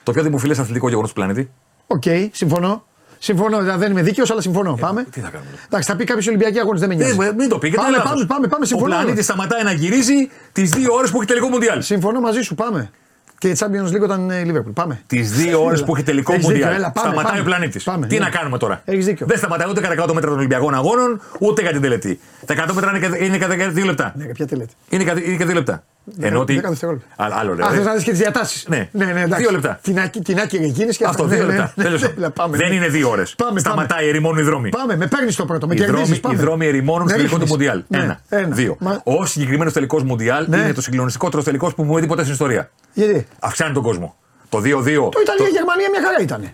Το 0.10 0.16
πιο 0.16 0.24
δημοφιλές 0.24 0.60
αθλητικό 0.60 0.90
γεγονός 0.90 1.10
του 1.10 1.16
πλανήτη. 1.16 1.50
Οκ, 1.88 2.04
συμφωνώ. 2.32 2.84
Συμφωνώ, 3.22 3.60
δηλαδή 3.60 3.80
δεν 3.80 3.92
είμαι 3.92 4.02
δίκαιος, 4.02 4.32
αλλά 4.32 4.42
συμφωνώ. 4.42 4.74
πάμε. 4.80 5.02
Ε, 5.02 5.04
τι 5.12 5.20
θα 5.20 5.30
κάνουμε; 5.30 5.52
Εντάξει, 5.66 5.90
θα 5.90 5.96
πει 5.96 6.04
κάποιος 6.04 6.28
Ολυμπιακοί 6.28 6.60
αγώνες, 6.60 6.80
δεν 6.80 6.90
με 6.90 6.96
νοιάζει. 6.96 7.18
Ε, 7.22 7.32
μην 7.38 7.50
το 7.50 7.58
πει, 7.58 7.70
και 7.70 7.76
Πάμε, 7.76 7.98
το 7.98 8.04
πάμε, 8.04 8.26
πάμε, 8.26 8.48
πάμε, 8.48 8.66
συμφωνώ. 8.66 8.96
Ο 8.96 8.98
πλανήτης 9.00 9.22
σταματάει 9.24 9.64
να 9.64 9.72
γυρίζει 9.72 10.30
τις 10.52 10.70
δύο 10.70 10.94
ώρες 10.94 11.10
που 11.12 11.18
έχει 11.18 11.26
τελικό 11.28 11.48
Μουντιάλ. 11.48 11.82
Συμφωνώ 11.82 12.20
μαζί 12.20 12.42
σου, 12.42 12.56
πάμε. 12.56 12.90
Και 13.38 13.48
η 13.50 13.56
Champions 13.60 13.96
League 13.96 14.02
όταν 14.04 14.22
είναι 14.22 14.36
η 14.36 14.52
Liverpool. 14.54 14.74
Πάμε. 14.74 15.02
Τις 15.08 15.32
δύο 15.32 15.64
ώρες 15.64 15.84
που 15.84 15.96
έχει 15.96 16.04
τελικό 16.06 16.34
Έχεις 16.34 16.46
δίκιο, 16.48 16.60
Μουντιάλ. 16.66 16.80
έλα, 16.82 16.92
πάμε, 16.92 17.08
Σταματάει 17.08 17.32
πάμε. 17.32 17.42
ο 17.42 17.44
πλανήτης. 17.44 17.84
Πάμε, 17.84 18.08
Τι 18.08 18.18
ναι. 18.18 18.24
να 18.24 18.30
κάνουμε 18.30 18.58
τώρα; 18.58 18.82
Έχεις 18.86 19.06
δίκιο. 19.06 19.26
Δεν 19.26 19.38
σταματάει 19.38 19.70
ούτε 19.70 19.82
κατά 19.82 20.04
100 20.04 20.14
μέτρα 20.14 20.30
των 20.30 20.38
Ολυμπιακών 20.38 20.74
Αγώνων, 20.74 21.22
ούτε 21.40 21.62
για 21.62 21.72
την 21.72 21.82
τελετή. 21.82 22.20
Τα 22.46 22.54
100 22.54 22.74
μέτρα 22.74 22.90
είναι, 22.90 23.00
κατά- 23.00 23.18
είναι 23.24 23.38
κατά 23.38 23.70
δύο 23.70 23.86
λεπτά. 23.86 24.14
Ναι, 24.18 24.26
ποια 24.26 24.48
τελέτη. 24.48 24.74
Είναι 24.90 25.04
κατά 25.04 25.20
είναι 25.24 25.32
κατά 25.34 25.46
δύο 25.46 25.54
λεπτά. 25.56 25.84
Ενώ 26.20 26.40
ότι. 26.40 26.56
δέκα 26.56 26.70
δευτερόλεπτα. 26.70 27.24
Α- 27.24 27.28
Άλλο 27.40 27.54
ρε. 27.56 27.64
Α, 27.66 27.70
θες 27.70 27.86
να 27.86 27.94
δεις 27.94 28.04
και 28.04 28.10
τις 28.10 28.20
διατάσεις. 28.20 28.66
Ναι. 28.68 28.90
ναι, 28.92 29.06
ναι, 29.06 29.22
εντάξει. 29.22 29.42
Δύο 29.44 29.52
λεπτά. 29.52 29.80
Την, 29.82 30.00
άκη- 30.00 30.24
την 30.24 30.40
άκυρη 30.40 30.64
εκείνη 30.66 30.94
και 30.94 31.06
Αυτό, 31.06 31.24
αυτά. 31.24 31.36
δύο 31.36 31.46
Ναι, 31.46 31.52
λεπτά. 31.54 31.74
ναι, 31.76 31.84
Τέλος 31.84 32.02
ναι, 32.02 32.08
πάντων. 32.08 32.24
ναι, 32.24 32.30
πάμε, 32.30 32.58
Δεν 32.58 32.70
ναι. 32.70 32.76
είναι 32.76 32.88
δύο 32.88 33.10
ώρες. 33.10 33.36
Πάμε, 33.36 33.60
Σταματάει, 33.60 34.08
ερημώνουν 34.08 34.40
οι 34.40 34.42
δρόμοι. 34.44 34.70
Πάμε, 34.70 34.96
με 34.98 35.08
παίρνεις 35.08 35.36
το 35.36 35.46
πρώτο. 35.46 35.68
Με 35.68 35.74
Οι 35.74 35.78
δρόμοι, 35.78 35.92
κερδίζεις, 35.94 36.20
πάμε. 36.20 36.36
οι 36.36 36.38
δρόμοι 36.38 36.66
ερημώνουν 36.66 37.04
Με 37.04 37.10
στο 37.10 37.18
τελικό 37.18 37.36
του 37.36 37.42
ρίχνεις. 37.42 37.52
Μουντιάλ. 37.58 37.84
Ναι, 37.88 37.98
Ένα. 37.98 38.20
ένα. 38.30 38.56
Δύο. 38.56 38.76
Μα- 38.80 39.02
Ο 39.04 39.26
συγκεκριμένος 39.26 39.74
τελικός 39.74 40.04
Μουντιάλ 40.04 40.46
Ναι. 40.50 40.58
είναι 40.58 40.74
το 40.74 40.82
συγκλονιστικότερο 40.82 41.44
τελικός 41.44 41.74
που 41.74 41.84
μου 41.84 41.92
έχει 41.92 42.02
δει 42.02 42.08
ποτέ 42.08 42.22
στην 42.22 42.34
ιστορία. 42.34 42.70
Γιατί; 42.94 43.28
Αυξάνει 43.40 43.74
τον 43.74 43.84
κόσμο. 43.84 44.16
Το 44.50 44.60
2-2. 44.60 45.10
Το 45.12 45.20
Ιταλία-Γερμανία 45.22 45.90
μια 45.92 46.02
χαρά 46.04 46.18
ήταν. 46.22 46.50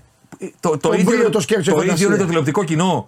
Το, 0.60 0.70
το, 0.70 0.78
Το 0.78 0.94
ίδιο, 0.94 1.04
μπρίο, 1.06 1.24
το 1.24 1.30
το, 1.30 1.40
σκέψη, 1.40 1.70
ίδιο 1.70 1.82
φαντασία. 1.82 2.08
είναι 2.08 2.18
το 2.18 2.26
τηλεοπτικό 2.26 2.64
κοινό 2.64 3.08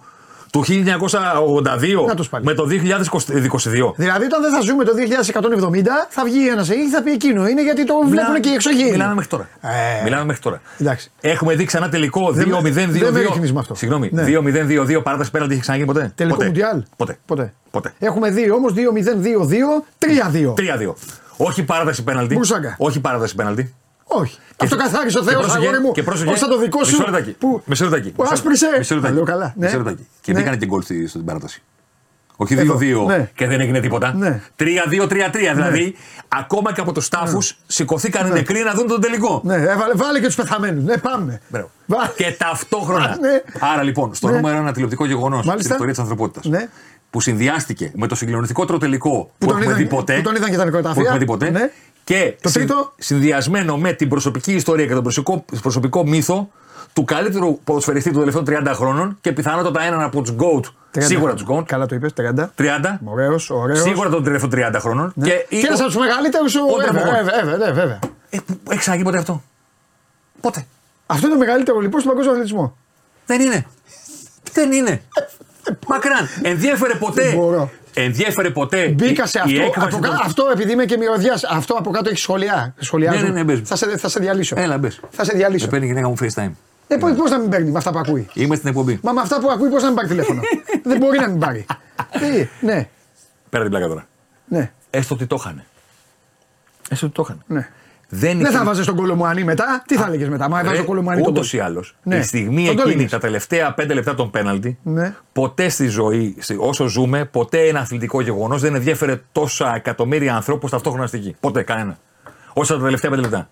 του 0.52 0.64
1982 0.68 2.06
Να 2.06 2.14
τους 2.14 2.28
πάλι. 2.28 2.44
με 2.44 2.54
το 2.54 2.64
2022. 2.64 3.92
Δηλαδή, 3.96 4.24
όταν 4.24 4.42
δεν 4.42 4.52
θα 4.52 4.60
ζούμε 4.60 4.84
το 4.84 4.92
2170, 4.94 6.06
θα 6.08 6.24
βγει 6.24 6.48
ένας 6.48 6.68
ή 6.68 6.88
θα 6.90 7.02
πει 7.02 7.10
εκείνο. 7.10 7.46
Είναι 7.48 7.62
γιατί 7.62 7.84
το 7.86 7.94
βλέπουν 8.06 8.40
και 8.40 8.48
οι 8.48 8.52
εξωγήινοι. 8.52 8.90
Μιλάμε 8.90 9.14
μέχρι 9.14 9.30
τώρα. 9.30 9.48
Ε. 9.60 10.02
Μιλάμε 10.04 10.24
μέχρι 10.24 10.42
τώρα. 10.42 10.60
Εντάξει. 10.80 11.10
Έχουμε 11.20 11.54
δει 11.54 11.64
ξανά 11.64 11.88
τελικό 11.88 12.32
2-0-2-2. 12.32 12.34
Δεν 12.34 12.62
με- 12.62 12.70
δεν 12.70 13.12
με 13.12 13.20
ρίχνεις 13.20 13.52
με 13.52 13.58
αυτό. 13.60 13.74
Συγγνώμη. 13.74 14.08
Ναι. 14.12 14.24
2-0-2-2 14.24 15.02
παράταση 15.02 15.30
πέραντι 15.30 15.52
έχει 15.52 15.60
ξαναγίνει 15.60 15.88
ποτέ; 15.92 16.12
Τελικό 16.14 16.34
ποτέ. 16.36 16.46
Μουντιάλ. 16.48 16.82
Ποτέ. 16.96 17.18
Ποτέ. 17.26 17.52
Ποτέ. 17.70 17.92
Έχουμε 17.98 18.30
δει 18.30 18.50
όμως 18.50 18.72
2-0-2-2, 18.72 19.84
3-2. 19.98 20.54
3-2. 20.54 20.94
Όχι 21.36 21.62
παράταση 21.64 22.02
πέναλτι. 22.04 22.34
Μπουρσάγκα. 22.34 22.74
Όχι 22.78 23.00
παράταση 23.00 23.34
πέναλτι. 23.34 23.74
Όχι. 24.08 24.38
Αυτό 24.56 24.76
καθάρισε 24.76 25.18
ο 25.18 25.22
και 25.22 25.30
Θεός, 25.30 25.42
πρόσεχε, 25.44 25.66
αγόρι 25.66 25.80
μου. 25.82 25.92
Και 25.92 26.02
πρόσεχε. 26.02 26.30
Όχι 26.30 26.38
σαν 26.38 26.48
το 26.48 26.58
δικό 26.58 26.84
σου. 26.84 26.90
Μισό 26.96 27.04
λεπτάκι. 27.10 27.30
Που, 27.30 27.62
Μισό 27.64 27.84
λεπτάκι. 27.84 28.08
που 28.10 28.20
Μισό- 28.22 28.34
άσπρισε. 28.34 28.66
Μισό 28.78 28.94
λεπτάκι. 28.94 29.12
Α, 29.12 29.16
λέω 29.16 29.24
καλά. 29.24 29.54
Μισό 29.56 29.70
Ναι. 29.70 29.76
λεπτάκι. 29.82 30.06
Και 30.20 30.32
Ναι. 30.32 30.38
μπήκανε 30.38 30.56
και 30.56 30.66
γκολ 30.66 30.82
στη- 30.82 31.06
στην 31.08 31.24
παράταση. 31.24 31.62
Όχι 32.40 32.54
Εδώ. 32.54 32.62
2-2 32.76 33.06
Ναι. 33.06 33.30
και 33.34 33.46
δεν 33.46 33.60
έγινε 33.60 33.80
τίποτα. 33.80 34.14
Ναι. 34.14 34.40
3-2-3-3. 34.56 35.54
Δηλαδή, 35.54 35.94
ακόμα 36.28 36.72
και 36.72 36.80
από 36.80 36.92
του 36.92 37.02
τάφου 37.10 37.38
σηκωθήκαν 37.66 38.26
οι 38.26 38.30
νεκροί 38.30 38.62
να 38.62 38.72
δουν 38.74 38.86
τον 38.86 39.00
τελικό. 39.00 39.40
Ναι, 39.44 39.54
έβαλε, 39.54 39.92
βάλε 39.94 40.20
και 40.20 40.26
τους 40.26 40.34
πεθαμένους. 40.34 40.84
Ναι, 40.84 40.96
πάμε. 40.96 41.40
Μπράβο. 41.48 41.70
Βάλε. 41.86 42.08
Και 42.16 42.34
ταυτόχρονα. 42.38 43.16
Ναι. 43.20 43.42
Άρα 43.72 43.82
λοιπόν, 43.82 44.14
στο 44.14 44.28
Ναι. 44.28 44.34
νούμερο 44.34 44.56
ένα 44.56 44.72
τηλεοπτικό 44.72 45.06
γεγονός 45.06 45.38
στην 45.38 45.50
Μάλιστα. 45.50 45.72
ιστορία 45.72 45.92
της 45.92 46.02
ανθρωπότητας. 46.02 46.44
Ναι. 46.44 46.68
Που 47.10 47.20
συνδυάστηκε 47.20 47.92
με 47.94 48.06
το 48.06 48.14
συγκλονιστικότερο 48.14 48.78
τελικό 48.78 49.30
που, 49.38 49.46
τον 49.46 49.48
έχουμε 49.48 49.64
είδαν- 49.64 49.76
δει 49.78 49.86
ποτέ. 49.86 50.14
που 50.16 50.22
τον 50.22 50.34
είδαν 50.36 50.50
και 50.50 50.56
τα 50.56 50.64
νοικοταφεία. 50.64 50.94
Που 50.94 51.00
έχουμε 51.00 51.18
δει 51.18 51.24
ποτέ. 51.24 51.72
Ναι. 52.08 52.16
Και 52.20 52.36
Το 52.42 52.52
τρίτο; 52.52 52.92
συνδυασμένο 52.98 53.76
με 53.76 53.92
την 53.92 54.08
προσωπική 54.08 54.52
ιστορία 54.52 54.86
και 54.86 54.94
τον 54.94 55.02
προσωπικό, 55.02 55.44
προσωπικό 55.62 56.06
μύθο 56.06 56.50
του 56.92 57.04
καλύτερου 57.04 57.60
ποδοσφαιριστή 57.64 58.10
των 58.10 58.18
τελευταίων 58.18 58.44
30 58.66 58.72
χρόνων 58.74 59.18
και 59.20 59.32
πιθανότατα 59.32 59.82
έναν 59.82 60.00
από 60.00 60.22
τους 60.22 60.34
GOAT. 60.38 60.60
30. 60.94 61.02
Σίγουρα 61.04 61.34
τους 61.34 61.44
GOAT. 61.50 61.64
Καλά 61.66 61.86
το 61.86 61.94
είπες, 61.94 62.12
30. 62.16 62.52
30. 62.56 63.00
Ωραίος, 63.04 63.50
ωραίος. 63.50 63.80
Σίγουρα 63.80 64.08
των 64.08 64.24
τελευταίων 64.24 64.50
30 64.54 64.78
χρόνων. 64.80 65.12
Ναι. 65.14 65.28
Και, 65.28 65.46
Και, 65.48 65.66
ένας 65.66 65.78
από 65.80 65.88
τους 65.88 65.96
μεγαλύτερους 65.98 66.54
ο 66.54 66.60
ο 66.60 66.76
Τραμποκόν. 66.82 67.14
Βέβαια, 67.44 67.72
βέβαια. 67.72 67.98
Ε, 68.30 68.38
που- 68.46 68.58
έχεις 68.68 68.80
ξαναγεί 68.80 69.02
ποτέ 69.02 69.18
αυτό; 69.18 69.42
Πότε; 70.40 70.66
Αυτό 71.06 71.26
είναι 71.26 71.34
το 71.34 71.40
μεγαλύτερο 71.40 71.80
λοιπόν 71.80 72.00
στον 72.00 72.12
παγκόσμιο 72.12 72.34
αθλητισμό. 72.36 72.76
Δεν 73.26 73.40
είναι. 73.40 73.66
Δεν 74.52 74.72
είναι. 74.72 75.02
Μακράν. 75.88 76.28
Ενδιέφερε 76.42 76.94
ποτέ. 76.94 77.34
Δεν 77.94 78.02
μπορώ. 78.04 78.06
Ενδιέφερε 78.06 78.50
ποτέ. 78.50 78.88
Μπήκα 78.88 79.24
η- 79.24 79.26
σε 79.26 79.38
η 79.38 79.40
αυτό. 79.40 79.62
έκβαση 79.62 79.96
Από, 79.96 79.98
κα- 79.98 80.08
των- 80.08 80.18
αυτό 80.24 80.48
επειδή 80.52 80.72
είμαι 80.72 80.84
και 80.84 80.96
μυρωδιάς. 80.96 81.44
Αυτό 81.44 81.74
από 81.74 81.90
κάτω 81.90 82.08
έχεις 82.08 82.20
σχολιά. 82.22 82.74
Σχολιάζω. 82.78 83.18
Ναι, 83.20 83.28
ναι, 83.28 83.32
ναι, 83.32 83.44
μπες. 83.44 83.60
θα, 83.68 83.76
σε, 83.76 83.96
θα 83.96 84.08
σε 84.08 84.20
διαλύσω. 84.20 84.54
Έλα, 84.58 84.78
μπες. 84.78 85.00
Θα 85.10 85.24
σε 85.24 85.32
διαλύσω. 85.36 85.64
Με 85.64 85.70
παίρνει 85.70 85.84
η 85.86 85.88
γυναίκα 85.88 86.08
μου 86.08 86.14
FaceTime. 86.20 86.50
Ε, 86.88 86.96
πώς 86.96 87.30
να 87.30 87.38
μην 87.38 87.48
παίρνει 87.50 87.70
με 87.70 87.78
αυτά 87.78 87.90
που 87.90 87.98
ακούει; 87.98 88.28
Είμαι 88.34 88.56
στην 88.56 88.68
εκπομπή. 88.68 88.98
Μα 89.02 89.12
με 89.12 89.20
αυτά 89.20 89.40
που 89.40 89.50
ακούει, 89.50 89.68
πώς 89.68 89.80
να 89.82 89.86
μην 89.86 89.96
πάρει 89.96 90.08
τηλέφωνο; 90.08 90.40
Δεν 90.84 90.98
μπορεί 90.98 91.18
να 91.18 91.28
μην 91.28 91.38
πάρει. 91.38 91.66
Ε, 92.10 92.44
ναι, 92.60 92.88
Πέρα 93.50 93.62
την 93.62 93.72
πλάκα 93.72 93.88
τώρα. 93.88 94.06
ναι, 94.48 94.70
Έστω 94.90 95.14
ότι 95.14 95.26
το 95.26 95.36
είχαν. 95.40 95.64
Έστω 96.88 97.06
ότι 97.06 97.14
το 97.14 97.22
είχαν. 97.26 97.42
ναι. 97.46 97.68
Δεν, 98.10 98.38
Δεν 98.38 98.52
θα 98.52 98.64
βάζε 98.64 98.84
τον 98.84 98.96
Κολομουανί 98.96 99.44
μετά. 99.44 99.82
Τι 99.86 99.96
θα 99.96 100.06
έλεγες 100.06 100.28
μετά, 100.28 100.48
Μα 100.48 100.60
έβαζε 100.60 100.76
τον 100.76 100.84
Κολομουανί 100.84 101.22
τον 101.22 101.32
Ούτως 101.32 101.50
γκολ. 101.50 101.60
ή 101.60 101.62
άλλως. 101.62 101.96
Ναι. 102.02 102.16
Η 102.16 102.22
στιγμή 102.22 102.66
Τον 102.66 102.74
το 102.76 102.80
εκείνη, 102.80 102.94
έλεγες. 102.94 103.10
τα 103.10 103.18
τελευταία 103.18 103.74
πέντε 103.74 103.94
λεπτά 103.94 104.14
των 104.14 104.30
πέναλτι, 104.30 104.78
Ναι. 104.82 105.14
ποτέ 105.32 105.68
στη 105.68 105.86
ζωή, 105.86 106.36
σε- 106.38 106.56
όσο 106.58 106.86
ζούμε, 106.86 107.24
ποτέ 107.24 107.58
ένα 107.66 107.80
αθλητικό 107.80 108.20
γεγονός 108.20 108.60
δεν 108.60 108.74
ενδιέφερε 108.74 109.20
τόσα 109.32 109.74
εκατομμύρια 109.74 110.34
ανθρώπους 110.34 110.70
ταυτόχρονα 110.70 111.06
στη 111.06 111.18
γη. 111.18 111.36
Ποτέ, 111.40 111.62
κανένα. 111.62 111.98
Όσα 112.52 112.76
τα 112.76 112.82
τελευταία 112.84 113.10
πέντε 113.10 113.22
λεπτά. 113.22 113.48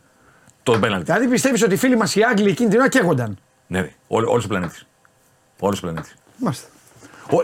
Τον 0.63 0.81
πέναλτι. 0.81 1.05
Δηλαδή 1.05 1.27
πιστεύεις 1.29 1.63
ότι 1.63 1.75
οι 1.75 1.77
φίλοι 1.77 1.97
μας 1.97 2.17
οι 2.17 2.23
Άγγλοι 2.23 2.49
εκείνη 2.51 2.71
την 2.71 2.79
ώρα 2.79 2.89
καίγονταν; 2.89 3.39
Ναι, 3.67 3.81
ρε. 3.81 3.93
Όλος 4.07 4.45
ο 4.45 4.49
πλανήτης. 4.49 4.87
Όλος 5.61 5.79
ο 5.79 5.83
πλανήτης. 5.83 6.15
Μάλιστα. 6.37 6.67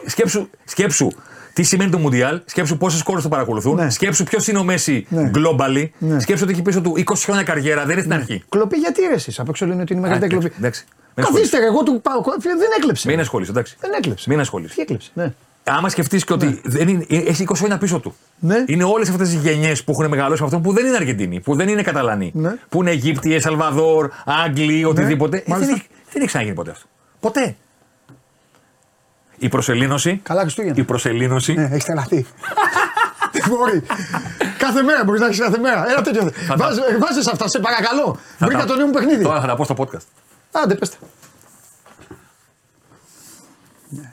Σκέψου, 0.07 0.49
σκέψου 0.65 1.09
τι 1.53 1.63
σημαίνει 1.63 1.91
το 1.91 1.99
Μουντιάλ, 1.99 2.41
σκέψου 2.45 2.77
πόσες 2.77 3.03
κόρες 3.03 3.23
το 3.23 3.29
παρακολουθούν, 3.29 3.75
Ναι. 3.75 3.91
σκέψου 3.91 4.25
ποιος 4.25 4.49
είναι 4.49 4.59
ο 4.59 4.65
Μέση 4.65 5.07
Ναι. 5.09 5.31
globally, 5.35 5.89
Ναι. 5.99 6.21
σκέψου 6.21 6.45
ότι 6.45 6.53
έχει 6.53 6.63
πίσω 6.63 6.81
του 6.81 6.95
20 6.97 7.25
χρόνια 7.25 7.43
καριέρα, 7.43 7.81
δεν 7.83 7.91
είναι 7.91 8.01
στην 8.01 8.13
αρχή. 8.13 8.43
Κλοπή 8.49 8.77
γιατί 8.77 9.01
ρε 9.03 9.15
εσείς, 9.15 9.39
απ' 9.39 9.49
έξω 9.49 9.67
λένε 9.67 9.83
ότι 9.83 9.93
είναι 9.93 10.03
μεγαλύτερη 10.03 10.35
Α, 10.35 10.39
κλοπή. 10.39 10.55
εντάξει, 10.59 10.85
μην 11.17 11.27
Καθίστε 11.27 11.59
ρε, 11.59 11.65
εγώ 11.65 11.83
του 11.83 12.01
πάω. 12.03 12.21
Δεν 12.43 12.59
έκλεψε. 12.79 13.09
Μην 13.09 13.21
ασχολείσαι, 13.21 13.51
εντάξει. 13.51 13.77
Δεν 13.81 13.91
έκλεψε. 13.97 14.31
Μην 14.31 14.41
ασχολείσαι. 14.41 14.75
Τι 14.75 14.81
έκλεψε. 14.81 15.11
Ναι. 15.15 15.33
Άμα 15.65 15.89
σκεφτείς 15.89 16.25
και 16.25 16.33
ότι 16.33 16.61
δεν 16.65 16.89
είναι, 16.89 17.05
ε, 17.09 17.17
έχει 17.17 17.43
20 17.43 17.55
χρόνια 17.59 17.79
πίσω 17.79 17.99
του. 18.01 18.15
Ναι. 18.39 18.65
Είναι 18.67 18.85
όλες 18.85 19.09
αυτές 19.09 19.33
οι 19.33 19.37
γενιές 19.37 19.85
που 19.85 19.93
έχουν 19.93 20.09
μεγαλώσει 20.09 20.41
με 20.41 20.47
αυτόν 20.47 20.63
που 20.63 20.73
δεν 20.73 20.87
είναι 20.87 20.97
Αργεντίνοι, 20.97 21.41
που 21.41 21.55
δεν 21.55 21.69
είναι 21.69 21.83
Καταλανοί. 21.83 22.31
Ναι. 22.35 22.55
Που 22.69 22.81
είναι 22.81 22.91
Αιγύπτιοι, 22.91 23.41
Σαλβαδόρ, 23.41 24.11
Άγγλοι, 24.25 24.85
οτιδήποτε. 24.85 25.37
Ε, 25.37 25.41
δεν, 25.41 25.51
μάλιστα. 25.55 25.73
έχει, 25.75 25.83
δεν 26.13 26.17
έχει 26.17 26.27
ξαναγίνει 26.27 26.55
ποτέ 26.55 26.71
αυτό. 26.71 26.87
Ποτέ. 27.21 27.57
Η 29.43 29.49
προσελήνωση. 29.49 30.21
Καλά 30.23 30.41
Χριστούγεννα. 30.41 30.81
Η 30.81 30.85
προσελήνωση. 30.85 31.53
Ναι, 31.53 31.65
έχεις 31.65 31.85
τρελαθεί. 31.85 32.27
Δεν 33.33 33.43
μπορεί. 33.49 33.83
κάθε 34.59 34.83
μέρα 34.83 35.05
μπορείς 35.05 35.21
να 35.21 35.27
έχεις 35.27 35.39
κάθε 35.39 35.59
μέρα. 35.59 35.91
Ένα 35.91 36.03
τέτοιο. 36.03 36.31
Βάζεις 37.01 37.27
αυτά, 37.27 37.49
σε 37.49 37.59
παρακαλώ. 37.59 38.19
θα 38.39 38.47
Βρήκα 38.47 38.61
τα- 38.61 38.67
το 38.67 38.77
νέο 38.77 38.87
μου 38.87 38.93
παιχνίδι. 38.93 39.23
Τώρα 39.25 39.41
θα 39.41 39.47
τα 39.47 39.55
πω 39.57 39.65
στο 39.65 39.75
podcast. 39.79 40.07
Άντε, 40.53 40.75
πες 40.75 40.91
τα. 40.91 40.97
Ναι. 43.89 44.13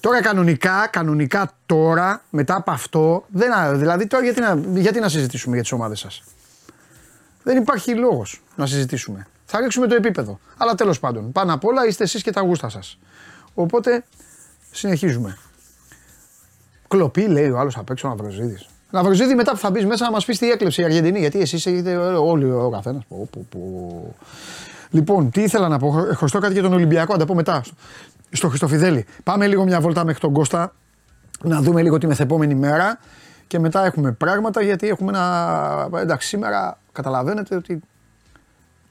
Τώρα 0.00 0.22
κανονικά, 0.22 0.86
κανονικά 0.92 1.52
τώρα, 1.66 2.22
μετά 2.30 2.54
από 2.56 2.70
αυτό, 2.70 3.24
δεν, 3.28 3.52
α- 3.52 3.72
δηλαδή 3.74 4.06
τώρα 4.06 4.24
γιατί 4.24 4.40
να, 4.40 4.60
γιατί 4.80 5.00
να 5.00 5.08
συζητήσουμε 5.08 5.54
για 5.54 5.62
τις 5.62 5.72
ομάδες 5.72 5.98
σας; 5.98 6.22
Δεν 7.42 7.56
υπάρχει 7.56 7.94
λόγος 7.94 8.40
να 8.56 8.66
συζητήσουμε. 8.66 9.26
Θα 9.44 9.60
ρίξουμε 9.60 9.86
το 9.86 9.94
επίπεδο. 9.94 10.38
Αλλά 10.56 10.74
τέλος 10.74 10.98
πάντων, 11.00 11.32
πάνω 11.32 11.54
απ' 11.54 11.64
όλα 11.64 11.86
είστε 11.86 12.04
εσείς 12.04 12.22
και 12.22 12.30
τα 12.30 12.40
γούστα 12.40 12.68
σας. 12.68 12.98
Οπότε, 13.54 14.04
συνεχίζουμε. 14.70 15.38
Κλοπή 16.88 17.26
λέει 17.26 17.50
ο 17.50 17.58
άλλος 17.58 17.76
απ' 17.76 17.90
έξω 17.90 18.08
Ναυροζίδης. 18.08 18.68
Ναυροζίδη 18.90 19.34
μετά 19.34 19.50
που 19.50 19.58
θα 19.58 19.70
μπεις 19.70 19.84
μέσα 19.86 20.04
να 20.04 20.10
μας 20.10 20.24
πεις 20.24 20.38
τι 20.38 20.50
έκλεψε 20.50 20.82
η 20.82 20.84
Αργεντινή, 20.84 21.18
γιατί 21.18 21.40
εσείς 21.40 21.66
έχετε 21.66 21.96
όλοι 21.96 22.50
ο 22.50 22.70
καθένας. 22.72 23.02
Πω, 23.08 23.28
πω, 23.30 23.46
πω. 23.50 24.14
Λοιπόν, 24.90 25.30
τι 25.30 25.42
ήθελα 25.42 25.68
να 25.68 25.78
πω. 25.78 25.90
Χρωστώ 25.90 26.38
κάτι 26.38 26.52
για 26.52 26.62
τον 26.62 26.72
Ολυμπιακό, 26.72 27.12
να 27.12 27.18
τα 27.18 27.26
πω 27.26 27.34
μετά. 27.34 27.62
Στο 28.30 28.48
Χριστοφιδέλη. 28.48 29.06
Πάμε 29.22 29.46
λίγο 29.46 29.64
μια 29.64 29.80
βόλτα 29.80 30.04
μέχρι 30.04 30.20
τον 30.20 30.32
Κώστα 30.32 30.74
να 31.42 31.60
δούμε 31.60 31.82
λίγο 31.82 31.98
τη 31.98 32.06
μεθεπόμενη 32.06 32.54
μέρα 32.54 32.98
και 33.46 33.58
μετά 33.58 33.84
έχουμε 33.84 34.12
πράγματα 34.12 34.62
γιατί 34.62 34.88
έχουμε 34.88 35.10
ένα. 35.10 35.88
Εντάξει, 35.94 36.28
σήμερα 36.28 36.78
καταλαβαίνετε 36.92 37.54
ότι 37.56 37.80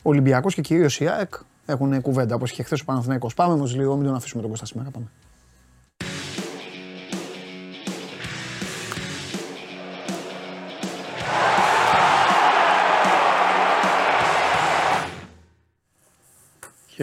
ο 0.01 0.09
Ολυμπιακός 0.09 0.53
και 0.53 0.61
κυρίως 0.61 0.99
η 0.99 1.07
ΑΕΚ 1.07 1.34
έχουν 1.65 2.01
κουβέντα 2.01 2.36
όπως 2.36 2.51
και 2.51 2.63
χθες 2.63 2.82
ο 2.82 2.86
Παναθηναϊκός. 2.86 3.34
Πάμε 3.34 3.53
όμως 3.53 3.75
λίγο, 3.75 3.95
μην 3.95 4.05
τον 4.05 4.15
αφήσουμε 4.15 4.41
τον 4.41 4.49
Κώστα 4.51 4.65
σήμερα. 4.65 4.89
Πάμε. 4.89 5.05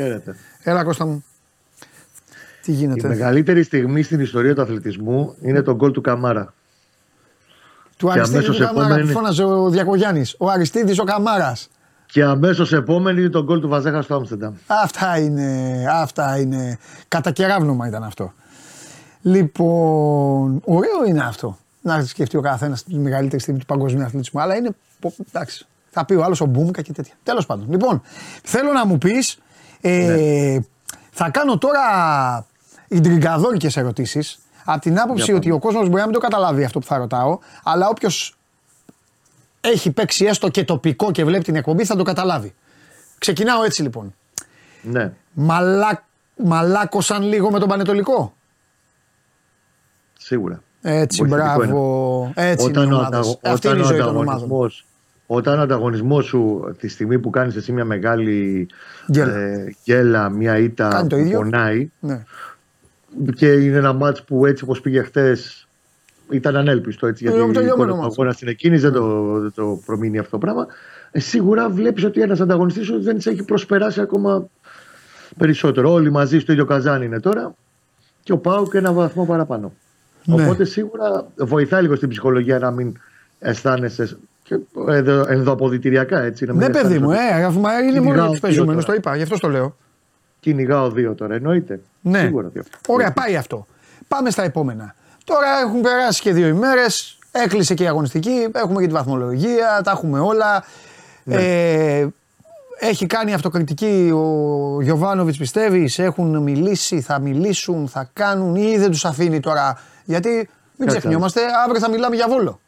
Χαίρετε. 0.01 0.37
Έλα 0.63 0.85
Κώστα 0.85 1.07
μου. 1.07 1.25
Τι 2.63 2.73
Η 2.73 2.75
γίνεται. 2.75 3.09
μεγαλύτερη 3.09 3.63
στιγμή 3.63 4.03
στην 4.03 4.21
ιστορία 4.21 4.55
του 4.55 4.63
αθλητισμού 4.63 5.35
είναι 5.41 5.63
το 5.63 5.75
γκολ 5.75 5.91
του 5.93 6.01
Καμάρα. 6.01 6.55
Του 7.97 8.07
και 8.07 8.13
Αριστίδη 8.13 8.37
αμέσως 8.45 8.57
του 8.57 8.65
Καμάρα, 8.65 8.87
επόμενη- 8.87 9.13
φώναζε 9.13 9.45
ο 9.45 9.69
Διακογιάννης. 9.71 10.35
Ο 10.39 10.51
Αριστίδης 10.51 10.99
ο 10.99 11.05
Καμάρας. 11.05 11.69
Και 12.07 12.23
αμέσως 12.25 12.73
επόμενη 12.73 13.21
είναι 13.21 13.29
το 13.31 13.45
γκολ 13.45 13.61
του 13.61 13.69
Βαζέχα 13.69 14.03
στο 14.03 14.15
Άμστερνταμ. 14.15 14.55
Αυτά 14.67 15.19
είναι, 15.19 15.85
αυτά 15.91 16.39
είναι. 16.41 16.79
Κατακεράβνομα 17.09 17.87
ήταν 17.89 18.03
αυτό. 18.05 18.33
Λοιπόν, 19.23 20.61
ωραίο 20.65 21.05
είναι 21.09 21.21
αυτό. 21.25 21.59
Να 21.83 22.05
σκεφτεί 22.05 22.37
ο 22.37 22.41
καθένας 22.41 22.85
τη 22.85 22.95
μεγαλύτερη 22.95 23.43
στιγμή 23.43 23.61
του 23.61 23.67
παγκοσμίου 23.67 24.05
αθλητισμού. 24.05 24.41
Αλλά 24.41 24.57
είναι. 24.57 24.71
πο- 25.01 25.15
Εντάξει. 25.29 25.67
Θα 25.91 26.05
πει 26.05 26.15
ο 26.15 26.25
άλλος 26.25 26.41
ο 26.41 26.45
Μπούμκα 26.47 26.83
και 26.83 26.93
τέτοια. 26.93 27.15
Τέλος 27.23 27.47
πάντων. 27.47 27.67
Λοιπόν, 27.71 28.03
θέλω 28.43 28.73
να 28.73 28.87
μου 28.87 28.99
πεις. 28.99 29.39
Ε, 29.81 30.59
Θα 31.11 31.31
κάνω 31.31 31.59
τώρα 31.59 31.81
ιντριγκαδόρικε 32.89 33.69
ερωτήσεις. 33.75 34.39
Από 34.65 34.81
την 34.81 34.99
άποψη 35.01 35.25
Για 35.25 35.35
ότι 35.35 35.43
πάμε. 35.49 35.55
ο 35.57 35.59
κόσμος 35.59 35.83
μπορεί 35.89 35.99
να 36.01 36.05
μην 36.05 36.13
το 36.15 36.19
καταλάβει 36.21 36.65
αυτό 36.65 36.79
που 36.79 36.87
θα 36.87 36.97
ρωτάω, 36.97 37.39
αλλά 37.65 37.89
όποιος 37.89 38.37
έχει 39.61 39.91
παίξει 39.91 40.25
έστω 40.25 40.49
και 40.49 40.65
τοπικό 40.65 41.11
και 41.11 41.25
βλέπει 41.25 41.45
την 41.45 41.57
εκπομπή 41.57 41.85
θα 41.85 41.97
το 41.97 42.03
καταλάβει. 42.03 42.55
Ξεκινάω 43.19 43.63
έτσι 43.63 43.83
λοιπόν. 43.83 44.15
Ναι. 44.83 45.13
Μαλά, 45.33 46.05
μαλάκωσαν 46.37 47.23
λίγο 47.23 47.51
με 47.51 47.59
τον 47.59 47.69
Πανετολικό; 47.69 48.35
Σίγουρα. 50.19 50.63
Έτσι, 50.83 51.25
Βοηθητικό 51.25 51.55
μπράβο. 51.67 52.33
Έτσι 52.35 52.67
Όταν 52.67 52.83
είναι 52.85 52.93
οι 52.95 52.97
ο, 52.97 52.99
ομάδες. 52.99 53.19
ανταγω- 53.19 53.39
Αυτή 53.43 53.67
όταν 53.69 53.79
είναι 53.79 53.97
η 53.97 54.01
ο 54.01 54.71
ζωή 55.29 55.41
των 55.43 55.53
ομάδων. 55.53 55.59
ανταγωνισμός 55.59 55.59
όταν 55.59 55.59
ο 55.59 55.63
ανταγωνισμός 55.63 56.25
σου 56.27 56.75
τη 56.79 56.89
στιγμή 56.89 57.19
που 57.19 57.31
κάνεις 57.31 57.57
εσύ 57.57 57.73
μια 57.73 57.85
μεγάλη 57.85 58.67
Γκέλα. 59.11 59.35
ε, 59.37 59.75
γκέλα, 59.85 60.29
μια 60.29 60.59
ήττα 60.59 60.89
Κάνει 60.89 61.09
το 61.09 61.17
που 61.17 61.23
ίδιο. 61.23 61.39
πονάει 61.39 61.91
Ναι. 62.01 62.25
και 63.35 63.53
είναι 63.53 63.77
ένα 63.77 63.93
μάτς 63.93 64.23
που 64.25 64.47
έτσι 64.47 64.65
όπως 64.65 64.81
πήγε 64.81 65.03
χθες 65.03 65.61
ήταν 66.31 66.57
ανέλπιστο 66.57 67.07
έτσι, 67.07 67.25
γιατί 67.25 67.39
Ε, 67.41 67.43
η 67.43 67.51
τελειωμένο 67.53 67.75
εικόνα 67.75 67.93
του 67.93 67.97
μάτς. 68.03 68.13
αγώνα 68.15 68.33
στην 68.33 68.49
εκείνη 68.49 68.77
δεν 68.79 68.93
το, 68.93 69.39
δεν 69.41 69.53
το 69.55 69.81
προμείνει 69.87 70.19
αυτό 70.19 70.31
το 70.31 70.39
πράγμα. 70.39 70.67
Ε, 71.11 71.21
σίγουρα 71.21 71.69
βλέπεις 71.71 72.05
ότι 72.05 72.21
ένας 72.21 72.41
ανταγωνιστής 72.41 72.87
σου 72.87 73.03
δεν 73.03 73.21
σε 73.21 73.31
έχει 73.31 73.43
προσπεράσει 73.43 74.01
ακόμα 74.01 74.49
περισσότερο. 75.39 75.93
Όλοι 75.93 76.11
μαζί 76.11 76.39
στο 76.39 76.53
ίδιο 76.53 76.65
καζάνι 76.65 77.05
είναι 77.05 77.21
τώρα 77.21 77.55
και 78.23 78.33
ο 78.33 78.39
Πάου 78.39 78.67
και 78.69 78.79
ένα 78.79 78.93
βαθμό 78.93 79.25
παραπάνω. 79.27 79.73
Ναι. 80.25 80.43
Οπότε 80.43 80.65
σίγουρα 80.65 81.27
βοηθάει 81.37 81.83
λίγο 81.83 81.97
στην 81.97 82.09
ψυχολογία 82.09 82.59
να 82.59 82.71
μην 82.71 82.97
αισθάνεσαι 83.39 84.19
και 84.49 84.59
ενδο- 84.89 85.27
ενδοαποδητηριακά 85.29 86.21
έτσι. 86.23 86.45
Να 86.45 86.53
μην 86.53 86.61
Ναι, 86.61 86.67
παιδί 86.67 86.77
αισθάνεσαι 86.95 87.01
μου, 87.05 87.09
ότι 87.33 87.41
ε, 87.41 87.45
αφού 87.45 87.61
μα 87.61 87.73
είναι 87.79 87.91
Κυνηγάω 87.93 88.05
μόνο 88.05 88.23
δύο 88.23 88.33
του 88.33 88.41
πεζούμενου, 88.41 88.73
τώρα. 88.81 88.87
το 88.87 88.95
είπα, 88.95 89.17
γι' 89.17 89.23
αυτό 89.23 89.39
το 89.39 89.49
λέω. 89.49 89.77
Κυνηγάω 90.41 90.91
δύο 90.91 91.15
τώρα, 91.15 91.35
εννοείται. 91.35 91.81
Ναι. 92.01 92.19
Σίγουρα 92.19 92.49
δύο. 92.53 92.63
Ωραία, 92.87 93.13
πάει 93.13 93.37
αυτό. 93.37 93.67
Πάμε 94.09 94.31
στα 94.31 94.43
επόμενα. 94.43 94.95
Τώρα 95.25 95.47
έχουν 95.67 95.81
περάσει 95.81 96.21
και 96.23 96.33
δύο 96.33 96.47
ημέρες. 96.47 97.19
Έκλεισε 97.33 97.75
και 97.75 97.83
η 97.83 97.87
αγωνιστική. 97.87 98.49
Έχουμε 98.53 98.81
και 98.81 98.87
τη 98.87 98.93
βαθμολογία. 98.93 99.81
Τα 99.85 99.91
έχουμε 99.91 100.19
όλα. 100.21 100.65
Ναι. 101.25 101.35
Ε, 101.37 102.07
έχει 102.79 103.07
κάνει 103.07 103.35
αυτοκριτική 103.35 104.11
ο 104.15 104.83
Γιωβάνοβιτς, 104.83 105.39
πιστεύεις; 105.39 105.99
Έχουν 105.99 106.37
μιλήσει, 106.43 107.01
θα 107.01 107.19
μιλήσουν, 107.19 107.89
θα 107.89 108.11
κάνουν 108.13 108.55
ή 108.57 108.79
δεν 108.79 108.91
τους 108.91 109.05
αφήνει 109.05 109.41
τώρα; 109.41 109.79
Γιατί 110.05 110.29
μην 110.29 110.47
Κάτσε. 110.79 110.97
ξεχνιόμαστε, 110.99 111.41
αύριο 111.65 111.81
θα 111.81 111.91
μιλάμε 111.91 112.17
για 112.17 112.29
βόλο. 112.29 112.61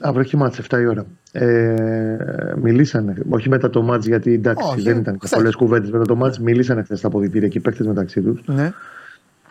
Αύριο 0.00 0.20
έχει 0.20 0.36
μάτς 0.36 0.60
7 0.70 0.80
η 0.80 0.86
ώρα. 0.86 1.06
Ε, 1.32 2.54
μιλήσανε, 2.62 3.14
όχι 3.28 3.48
μετά 3.48 3.70
το 3.70 3.82
μάτς 3.82 4.06
γιατί 4.06 4.32
εντάξει 4.32 4.66
Όχι, 4.72 4.82
δεν 4.82 4.96
ήταν 4.98 5.16
χθες. 5.16 5.30
πολλές 5.30 5.54
κουβέντες 5.54 5.90
μετά 5.90 6.04
το 6.04 6.16
μάτς. 6.16 6.38
Μιλήσανε 6.38 6.82
χθες 6.82 7.00
τα 7.00 7.06
αποδητήρια 7.06 7.48
και 7.48 7.58
οι 7.58 7.60
παίκτες 7.60 7.86
μεταξύ 7.86 8.20
τους. 8.20 8.42
Ναι. 8.46 8.72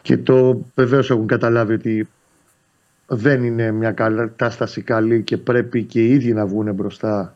Και 0.01 0.17
το 0.17 0.65
βεβαίως 0.75 1.09
έχουν 1.11 1.27
καταλάβει 1.27 1.73
ότι 1.73 2.07
δεν 3.07 3.43
είναι 3.43 3.71
μια 3.71 3.91
κατάσταση 3.91 4.81
καλή 4.81 5.23
και 5.23 5.37
πρέπει 5.37 5.83
και 5.83 6.01
οι 6.01 6.11
ίδιοι 6.13 6.33
να 6.33 6.45
βγουν 6.45 6.73
μπροστά 6.73 7.35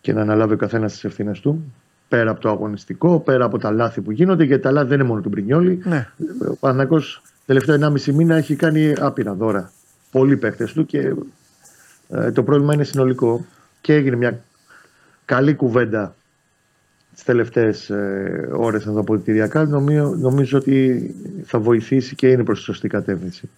και 0.00 0.12
να 0.12 0.20
αναλάβει 0.20 0.54
ο 0.54 0.56
καθένας 0.56 0.92
τις 0.92 1.04
ευθύνες 1.04 1.40
του. 1.40 1.72
Πέρα 2.08 2.30
από 2.30 2.40
το 2.40 2.48
αγωνιστικό, 2.48 3.20
πέρα 3.20 3.44
από 3.44 3.58
τα 3.58 3.70
λάθη 3.70 4.00
που 4.00 4.10
γίνονται, 4.10 4.44
γιατί 4.44 4.62
τα 4.62 4.70
λάθη 4.70 4.88
δεν 4.88 4.98
είναι 4.98 5.08
μόνο 5.08 5.20
του 5.20 5.28
Μπρινιόλη. 5.28 5.82
Ναι. 5.84 6.08
Ο 6.50 6.56
Παναγό 6.60 7.00
τελευταίο 7.46 7.76
1,5 7.80 8.12
μήνα 8.12 8.36
έχει 8.36 8.56
κάνει 8.56 8.92
άπειρα 8.98 9.34
δώρα. 9.34 9.70
Πολλοί 10.10 10.36
παίχτε 10.36 10.68
του 10.74 10.86
και 10.86 11.14
ε, 12.08 12.30
το 12.30 12.42
πρόβλημα 12.42 12.74
είναι 12.74 12.84
συνολικό. 12.84 13.46
Και 13.80 13.94
έγινε 13.94 14.16
μια 14.16 14.40
καλή 15.24 15.54
κουβέντα 15.54 16.14
τις 17.14 17.24
τελευταίες 17.24 17.90
ε, 17.90 18.48
ώρες 18.52 18.86
ανθρωποτηριακά. 18.86 19.64
Νομίζω, 19.64 20.14
νομίζω 20.18 20.58
ότι 20.58 21.14
θα 21.44 21.58
βοηθήσει 21.58 22.14
και 22.14 22.28
είναι 22.28 22.44
προς 22.44 22.58
τη 22.58 22.64
σωστή 22.64 22.88
κατεύθυνση. 22.88 23.48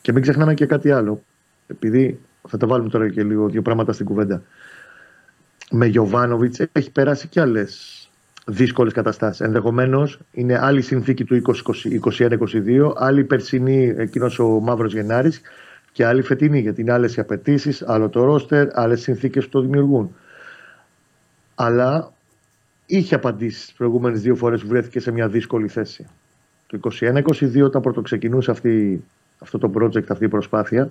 Και 0.00 0.12
μην 0.12 0.22
ξεχνάμε 0.22 0.54
και 0.54 0.66
κάτι 0.66 0.90
άλλο. 0.90 1.22
Επειδή 1.66 2.18
θα 2.48 2.56
τα 2.56 2.66
βάλουμε 2.66 2.88
τώρα 2.88 3.08
και 3.10 3.22
λίγο 3.22 3.48
δύο 3.48 3.62
πράγματα 3.62 3.92
στην 3.92 4.06
κουβέντα. 4.06 4.42
Με 5.70 5.86
Γιωβάνοβιτς 5.86 6.60
έχει 6.72 6.90
περάσει 6.90 7.28
και 7.28 7.40
άλλες 7.40 7.98
δύσκολες 8.46 8.92
καταστάσεις. 8.92 9.40
Ενδεχομένως 9.40 10.18
είναι 10.32 10.58
άλλη 10.58 10.82
συνθήκη 10.82 11.24
του 11.24 11.34
2021-2022, 11.34 12.92
άλλη 12.96 13.24
περσινή 13.24 13.94
εκείνος 13.96 14.38
ο 14.38 14.46
Μαύρος 14.46 14.92
Γενάρης 14.92 15.40
και 15.92 16.06
άλλη 16.06 16.22
φετινή. 16.22 16.60
Γιατί 16.60 16.80
είναι 16.80 16.92
άλλες 16.92 17.16
οι 17.16 17.20
απαιτήσεις, 17.20 17.82
άλλο 17.82 18.08
το 18.08 18.24
ρόστερ, 18.24 18.78
άλλες 18.78 19.00
συνθήκες 19.00 19.44
που 19.44 19.50
το 19.50 19.60
δημιουργούν. 19.60 20.14
αλλά 21.54 22.12
είχε 22.86 23.14
απαντήσεις 23.14 23.64
τις 23.64 23.72
προηγούμενες 23.72 24.20
δύο 24.20 24.34
φορές 24.34 24.62
που 24.62 24.68
βρέθηκε 24.68 25.00
σε 25.00 25.10
μια 25.10 25.28
δύσκολη 25.28 25.68
θέση. 25.68 26.06
Το 26.66 26.78
21-22, 27.00 27.62
όταν 27.62 27.82
πρωτοξεκινούσε 27.82 28.50
αυτή, 28.50 29.04
αυτό 29.38 29.58
το 29.58 29.72
project, 29.74 30.04
αυτή 30.08 30.24
η 30.24 30.28
προσπάθεια, 30.28 30.90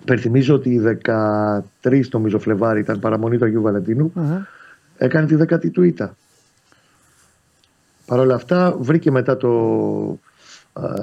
υπενθυμίζω 0.00 0.54
ότι 0.54 0.70
η 0.70 0.82
13 1.82 2.08
νομίζω 2.10 2.38
Φλεβάρι 2.38 2.80
ήταν 2.80 2.98
παραμονή 2.98 3.38
του 3.38 3.44
Αγίου 3.44 3.62
Βαλεντίνου, 3.62 4.12
έκανε 4.96 5.26
τη 5.26 5.34
δέκατη 5.34 5.70
του 5.70 5.82
ήττα. 5.82 6.16
Παρ' 8.06 8.18
όλα 8.18 8.34
αυτά 8.34 8.76
βρήκε 8.78 9.10
μετά 9.10 9.36
το 9.36 9.48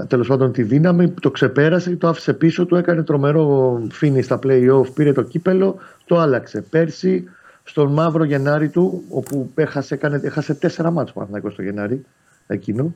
τέλος 0.07 0.27
πάντων 0.27 0.51
τη 0.51 0.63
δύναμη, 0.63 1.09
το 1.09 1.31
ξεπέρασε, 1.31 1.95
το 1.95 2.07
άφησε 2.07 2.33
πίσω 2.33 2.65
του, 2.65 2.75
έκανε 2.75 3.03
τρομερό 3.03 3.81
φίνι 3.91 4.21
στα 4.21 4.39
play-off, 4.43 4.93
πήρε 4.93 5.11
το 5.11 5.21
κύπελο, 5.21 5.77
το 6.05 6.19
άλλαξε. 6.19 6.61
Πέρσι 6.61 7.23
στον 7.63 7.93
μαύρο 7.93 8.23
Γενάρη 8.23 8.69
του, 8.69 9.03
όπου 9.09 9.51
έχασε, 9.55 9.93
έκανε, 9.93 10.21
έχασε 10.23 10.53
τέσσερα 10.53 10.91
μάτς 10.91 11.13
Παναθηναϊκός 11.13 11.53
στο 11.53 11.61
Γενάρη, 11.61 12.05
εκείνο. 12.47 12.93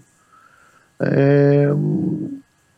Ε, 0.97 1.73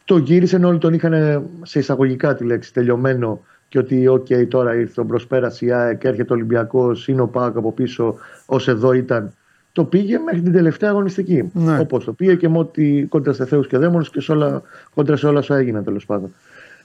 το 0.06 0.18
γύρισε 0.18 0.56
ενώ 0.56 0.68
όλοι 0.68 0.78
τον 0.78 0.94
είχαν 0.94 1.44
σε 1.62 1.80
εισαγωγικά 1.80 2.36
τη 2.36 2.44
λέξη 2.44 2.74
τελειωμένο 2.74 3.44
και 3.68 3.80
ότι 3.80 4.08
OK 4.08 4.26
okay, 4.30 4.48
τώρα 4.48 4.76
ήρθε 4.76 5.02
τον 5.02 5.06
προσπέρασε 5.06 5.66
η 5.66 5.72
ΑΕΚ, 5.72 6.04
έρχεται 6.04 6.34
ο 6.34 6.36
Ολυμπιακός, 6.36 7.08
είναι 7.08 7.22
ο 7.22 7.28
ΠΑΟΚ 7.28 7.58
από 7.58 7.72
πίσω, 7.72 8.16
ως 8.46 8.68
εδώ 8.68 8.94
ήταν 8.94 9.34
το 9.72 9.84
πήγε 9.84 10.20
μέχρι 10.20 10.42
την 10.42 10.52
τελευταία 10.52 10.90
αγωνιστική. 10.90 11.50
Ναι. 11.54 11.80
Όπως 11.80 12.04
το 12.04 12.14
πήγε 12.14 12.36
και 12.36 12.50
με 12.50 12.58
ό,τι 12.58 13.04
κόντρα 13.04 13.34
σε 13.34 13.46
Θεούς 13.46 13.68
και 13.68 13.78
Δαίμονες 13.78 14.10
και 14.10 14.22
σε 14.22 14.32
όλα, 14.32 14.62
κόντρα 14.94 15.16
σε 15.16 15.28
όλα 15.28 15.40
όσα 15.40 15.58
έγιναν 15.58 15.84
τέλος 15.84 16.06
πάντων. 16.06 16.34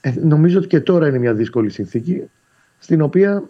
Ε, 0.01 0.13
νομίζω 0.21 0.57
ότι 0.57 0.67
και 0.67 0.79
τώρα 0.79 1.07
είναι 1.07 1.17
μια 1.17 1.33
δύσκολη 1.33 1.69
συνθήκη 1.69 2.23
στην 2.79 3.01
οποία 3.01 3.43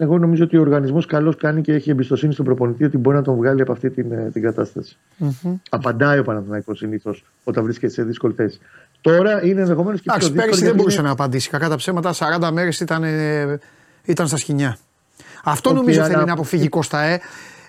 εγώ 0.00 0.18
νομίζω 0.18 0.44
ότι 0.44 0.56
ο 0.56 0.60
οργανισμός 0.60 1.06
καλώς 1.06 1.36
κάνει 1.36 1.60
και 1.60 1.72
έχει 1.72 1.90
εμπιστοσύνη 1.90 2.32
στον 2.32 2.44
προπονητή 2.44 2.84
ότι 2.84 2.98
μπορεί 2.98 3.16
να 3.16 3.22
τον 3.22 3.36
βγάλει 3.36 3.62
από 3.62 3.72
αυτή 3.72 3.90
την, 3.90 4.12
ε, 4.12 4.30
την 4.32 4.42
κατάσταση. 4.42 4.96
Mm-hmm. 5.20 5.54
Απαντάει 5.70 6.18
ο 6.18 6.24
Παναθηναϊκός 6.24 6.78
συνήθως 6.78 7.24
όταν 7.44 7.64
βρίσκεται 7.64 7.92
σε 7.92 8.02
δύσκολη 8.02 8.34
θέση. 8.34 8.58
Τώρα 9.00 9.44
είναι 9.44 9.60
ενδεχομένως 9.60 10.00
και 10.00 10.10
πιο 10.10 10.18
δύσκολο. 10.18 10.40
Πέρυσι 10.42 10.64
δεν 10.64 10.74
μπορούσε 10.74 11.02
να 11.02 11.10
απαντήσει. 11.10 11.50
Κακά 11.50 11.68
τα 11.68 11.76
ψέματα, 11.76 12.12
40 12.40 12.50
μέρες 12.52 12.80
ήταν, 12.80 13.04
ε, 13.04 13.58
ήταν 14.04 14.26
στα 14.26 14.36
σκηνιά. 14.36 14.76
Αυτό 15.44 15.72
νομίζω 15.72 16.02
θέλει 16.02 16.24
να 16.24 16.32
αποφύγει 16.32 16.68
Κώστα, 16.68 17.00
ε 17.00 17.20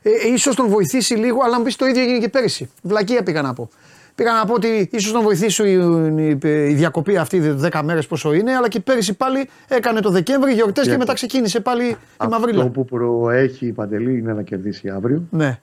ε, 0.01 0.09
ίσως 0.33 0.55
τον 0.55 0.67
βοηθήσει 0.67 1.13
λίγο, 1.13 1.37
αλλά 1.43 1.57
να 1.57 1.63
πεις 1.63 1.75
το 1.75 1.85
ίδιο 1.85 2.01
έγινε 2.01 2.19
και 2.19 2.29
πέρυσι. 2.29 2.69
Βλακία 2.81 3.23
πήγα 3.23 3.41
να 3.41 3.53
πω. 3.53 3.69
Πήγα 4.15 4.33
να 4.33 4.45
πω 4.45 4.53
ότι 4.53 4.89
ίσως 4.91 5.11
τον 5.11 5.21
βοηθήσει 5.21 5.69
η, 5.69 6.49
η, 6.69 6.73
διακοπή 6.73 7.17
αυτή 7.17 7.55
10 7.71 7.81
μέρες 7.83 8.07
πόσο 8.07 8.33
είναι, 8.33 8.55
αλλά 8.55 8.67
και 8.67 8.79
πέρυσι 8.79 9.13
πάλι 9.13 9.49
έκανε 9.67 9.99
το 9.99 10.09
Δεκέμβρη 10.09 10.53
γιορτές 10.53 10.87
και 10.87 10.97
μετά 10.97 11.13
ξεκίνησε 11.13 11.59
πάλι 11.59 11.83
η 12.23 12.27
Μαυρίλα. 12.29 12.59
Αυτό 12.59 12.71
που 12.71 12.85
προέχει 12.85 13.65
η 13.65 13.71
Παντελή 13.71 14.17
είναι 14.17 14.33
να 14.33 14.41
κερδίσει 14.41 14.89
αύριο. 14.89 15.23
Ναι. 15.29 15.59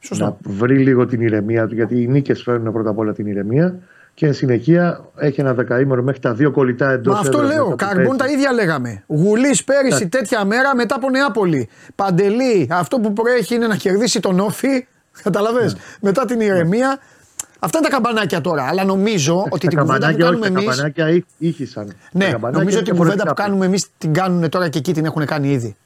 Σωστό. 0.00 0.24
Να 0.24 0.36
βρει 0.40 0.78
λίγο 0.78 1.06
την 1.06 1.20
ηρεμία 1.20 1.66
του, 1.66 1.74
γιατί 1.74 2.02
οι 2.02 2.06
νίκες 2.06 2.42
φέρνουν 2.42 2.72
πρώτα 2.72 2.90
απ' 2.90 2.98
όλα 2.98 3.12
την 3.12 3.26
ηρεμία 3.26 3.78
και 4.16 4.26
εν 4.26 4.34
συνεχεία 4.34 5.04
έχει 5.16 5.40
ένα 5.40 5.54
δεκαήμερο 5.54 6.02
μέχρι 6.02 6.20
τα 6.20 6.34
δύο 6.34 6.50
κολλητά 6.50 6.90
εντός. 6.90 7.14
Μα 7.14 7.20
αυτό 7.20 7.42
λέω. 7.42 7.74
Καρμπούν 7.76 8.16
τα 8.16 8.26
ίδια 8.26 8.52
λέγαμε. 8.52 9.04
Γουλής 9.06 9.64
πέρυσι 9.64 10.04
yeah. 10.04 10.10
τέτοια 10.10 10.44
μέρα 10.44 10.74
μετά 10.74 10.94
από 10.94 11.10
Νεάπολη. 11.10 11.68
Παντελή, 11.94 12.68
αυτό 12.70 12.98
που 12.98 13.12
προέχει 13.12 13.54
είναι 13.54 13.66
να 13.66 13.76
κερδίσει 13.76 14.20
τον 14.20 14.40
όφη. 14.40 14.86
Καταλαβες. 15.22 15.74
Yeah. 15.74 15.96
Μετά 16.00 16.24
την 16.24 16.40
ηρεμία. 16.40 16.98
Αυτά 17.58 17.78
είναι 17.78 17.88
τα 17.88 17.94
καμπανάκια 17.94 18.40
τώρα. 18.40 18.66
Αλλά 18.68 18.84
νομίζω 18.84 19.46
ότι 19.50 19.66
την 19.66 19.78
κουβέντα 19.78 20.10
που 20.10 20.16
κάνουμε 20.16 20.46
εμεί. 20.46 20.54
Τα 20.54 20.70
καμπανάκια 20.70 21.24
ήχησαν. 21.38 21.92
Ναι, 22.12 22.32
νομίζω 22.52 22.78
ότι 22.78 22.88
την 22.88 22.96
κουβέντα 22.96 23.24
που 23.26 23.34
κάνουμε 23.34 23.66
εμείς 23.66 23.86
την 23.98 24.12
κάνουν 24.12 24.48
τώρα 24.48 24.68
και 24.68 24.78
εκεί 24.78 24.92
την 24.92 25.04
έχουν 25.04 25.24
κάνει 25.24 25.50
ήδη. 25.50 25.76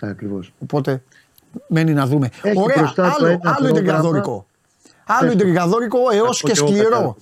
Ακριβώς. 0.00 0.52
Οπότε 0.58 1.02
μένει 1.66 1.92
να 1.92 2.06
δούμε. 2.06 2.28
Έχει 2.42 2.58
Ωραία, 2.58 2.92
άλλο, 2.96 3.40
άλλο 3.42 3.68
είναι 3.68 3.80
Άλλο 5.06 5.30
εντριγαδόρικο 5.30 5.98
έως 6.12 6.42
και 6.42 6.54
σκληρό. 6.54 7.16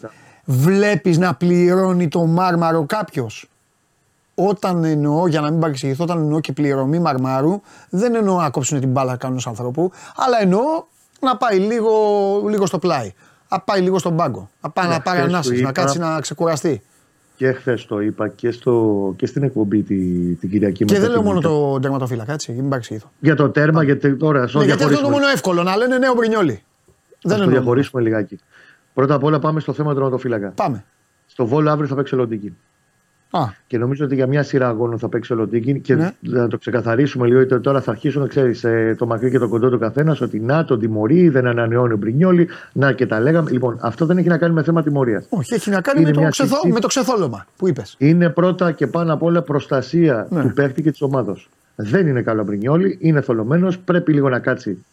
Βλέπεις 0.44 1.18
να 1.18 1.34
πληρώνει 1.34 2.08
το 2.08 2.26
μάρμαρο 2.26 2.84
κάποιος. 2.86 3.46
Όταν 4.34 4.84
εννοώ, 4.84 5.26
για 5.26 5.40
να 5.40 5.50
μην 5.50 5.60
παρεξηγηθώ, 5.60 6.04
όταν 6.04 6.18
εννοώ 6.18 6.40
και 6.40 6.52
πληρωμή 6.52 6.98
μαρμάρου, 6.98 7.60
δεν 7.88 8.14
εννοώ 8.14 8.40
να 8.40 8.50
κόψουν 8.50 8.80
την 8.80 8.88
μπάλα 8.88 9.16
κανένας 9.16 9.46
ανθρώπου, 9.46 9.90
αλλά 10.16 10.40
εννοώ 10.40 10.60
να 11.20 11.36
πάει 11.36 11.58
λίγο, 11.58 11.92
λίγο 12.48 12.66
στο 12.66 12.78
πλάι. 12.78 13.12
Να 13.48 13.60
πάει 13.60 13.80
λίγο 13.80 13.98
στον 13.98 14.16
πάγκο. 14.16 14.50
Να 14.60 14.70
πάει 14.70 14.88
να 14.88 15.00
πάρει 15.00 15.20
ανάσχεση, 15.20 15.62
να 15.62 15.72
κάτσει 15.72 15.98
να 15.98 16.20
ξεκουραστεί. 16.20 16.82
Και 17.36 17.52
χθες 17.52 17.86
το 17.86 18.00
είπα 18.00 18.28
και, 18.28 18.50
στο, 18.50 19.14
και 19.16 19.26
στην 19.26 19.42
εκπομπή 19.42 19.82
τη, 19.82 19.94
την 20.34 20.50
Κυριακή 20.50 20.84
Και 20.84 20.98
δεν 20.98 21.10
λέω 21.10 21.22
μόνο 21.22 21.40
το 21.40 21.80
τερματοφύλακα, 21.80 22.32
έτσι, 22.32 22.52
μην 22.52 22.68
παρεξηγηθώ. 22.68 23.10
Για 23.20 23.36
το 23.36 23.50
τέρμα, 23.50 23.82
γιατί 23.82 24.16
τώρα. 24.16 24.40
Ναι, 24.40 24.64
γιατί 24.64 24.82
αυτό 24.82 24.94
είναι 24.94 25.02
το 25.02 25.10
μόνο 25.10 25.26
εύκολο, 25.26 25.62
να 25.62 25.76
λένε 25.76 25.98
νέο 25.98 26.14
Μπρινιόλι. 26.14 26.62
Δεν 27.22 27.38
θα 27.38 27.44
το 27.44 27.50
διαχωρίσουμε 27.50 28.02
λιγάκι. 28.02 28.38
Πρώτα 28.94 29.14
απ' 29.14 29.24
όλα 29.24 29.38
πάμε 29.38 29.60
στο 29.60 29.72
θέμα 29.72 29.88
του 29.88 29.94
τερματοφύλακα. 29.94 30.48
Πάμε. 30.48 30.84
Στο 31.26 31.46
Βόλο 31.46 31.70
αύριο 31.70 31.88
θα 31.88 31.94
παίξει 31.94 32.14
ο 32.14 32.18
Λοντίκιν. 32.18 32.52
Α. 33.34 33.44
Και 33.66 33.78
νομίζω 33.78 34.04
ότι 34.04 34.14
για 34.14 34.26
μια 34.26 34.42
σειρά 34.42 34.68
αγώνων 34.68 34.98
θα 34.98 35.08
παίξει 35.08 35.32
ο 35.32 35.36
Λοντίκιν 35.36 35.80
και 35.80 35.94
ναι. 35.94 36.12
να 36.20 36.48
το 36.48 36.58
ξεκαθαρίσουμε 36.58 37.26
λίγο. 37.26 37.38
Γιατί 37.42 37.60
τώρα 37.60 37.80
θα 37.80 37.90
αρχίσουν, 37.90 38.28
ξέρεις, 38.28 38.64
ε, 38.64 38.94
το 38.98 39.06
μακρύ 39.06 39.30
και 39.30 39.38
το 39.38 39.48
κοντό 39.48 39.70
του 39.70 39.78
καθένας 39.78 40.20
ότι 40.20 40.40
να 40.40 40.64
τον 40.64 40.80
τιμωρεί, 40.80 41.28
δεν 41.28 41.46
ανανεώνει 41.46 41.92
ο 41.92 41.96
Μπρινιόλη, 41.96 42.48
να 42.72 42.92
και 42.92 43.06
τα 43.06 43.20
λέγαμε. 43.20 43.50
Λοιπόν, 43.50 43.78
αυτό 43.80 44.06
δεν 44.06 44.18
έχει 44.18 44.28
να 44.28 44.38
κάνει 44.38 44.54
με 44.54 44.62
θέμα 44.62 44.82
τιμωρίας. 44.82 45.26
Όχι, 45.28 45.54
έχει 45.54 45.70
να 45.70 45.80
κάνει 45.80 46.04
με 46.04 46.10
το, 46.10 46.28
ξεθό... 46.28 46.56
με 46.68 46.80
το 46.80 46.86
ξεθόλωμα 46.86 47.46
που 47.56 47.68
είπες. 47.68 47.94
Είναι 47.98 48.28
πρώτα 48.28 48.72
και 48.72 48.86
πάνω 48.86 49.12
απ' 49.12 49.22
όλα 49.22 49.42
προστασία 49.42 50.26
ναι. 50.30 50.42
του 50.42 50.52
παίχτη 50.52 50.82
και 50.82 50.90
της 50.90 51.02
ομάδα. 51.02 51.36
Δεν 51.74 52.06
είναι 52.06 52.22
καλό 52.22 52.44
Μπρινιόλη, 52.44 52.98
είναι 53.00 53.20
θολωμένος, 53.20 53.78
πρέπει 53.78 54.12
λίγο 54.12 54.28
να 54.28 54.38
κάτσει 54.38 54.84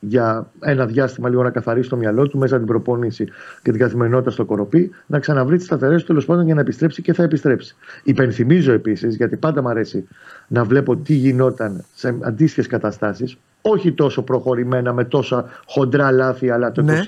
για 0.00 0.50
ένα 0.60 0.86
διάστημα 0.86 1.28
λίγο 1.28 1.42
να 1.42 1.50
καθαρίσει 1.50 1.88
το 1.88 1.96
μυαλό 1.96 2.28
του 2.28 2.38
μέσα 2.38 2.56
την 2.56 2.66
προπόνηση 2.66 3.24
και 3.62 3.70
την 3.70 3.80
καθημερινότητα 3.80 4.30
στο 4.30 4.44
κοροπή, 4.44 4.90
να 5.06 5.18
ξαναβρει 5.18 5.56
τις 5.56 5.66
σταθερές 5.66 6.00
του 6.00 6.06
τέλος 6.06 6.24
πάντων 6.24 6.44
για 6.44 6.54
να 6.54 6.60
επιστρέψει 6.60 7.02
και 7.02 7.12
θα 7.12 7.22
επιστρέψει. 7.22 7.76
Υπενθυμίζω 8.02 8.72
επίσης, 8.72 9.16
γιατί 9.16 9.36
πάντα 9.36 9.62
μου 9.62 9.68
αρέσει 9.68 10.08
να 10.48 10.64
βλέπω 10.64 10.96
τι 10.96 11.14
γινόταν 11.14 11.84
σε 11.94 12.16
αντίστοιχες 12.20 12.66
καταστάσεις, 12.66 13.36
όχι 13.60 13.92
τόσο 13.92 14.22
προχωρημένα 14.22 14.92
με 14.92 15.04
τόσα 15.04 15.48
χοντρά 15.66 16.10
λάθη, 16.10 16.50
αλλά 16.50 16.72
το 16.72 16.82
ναι. 16.82 17.00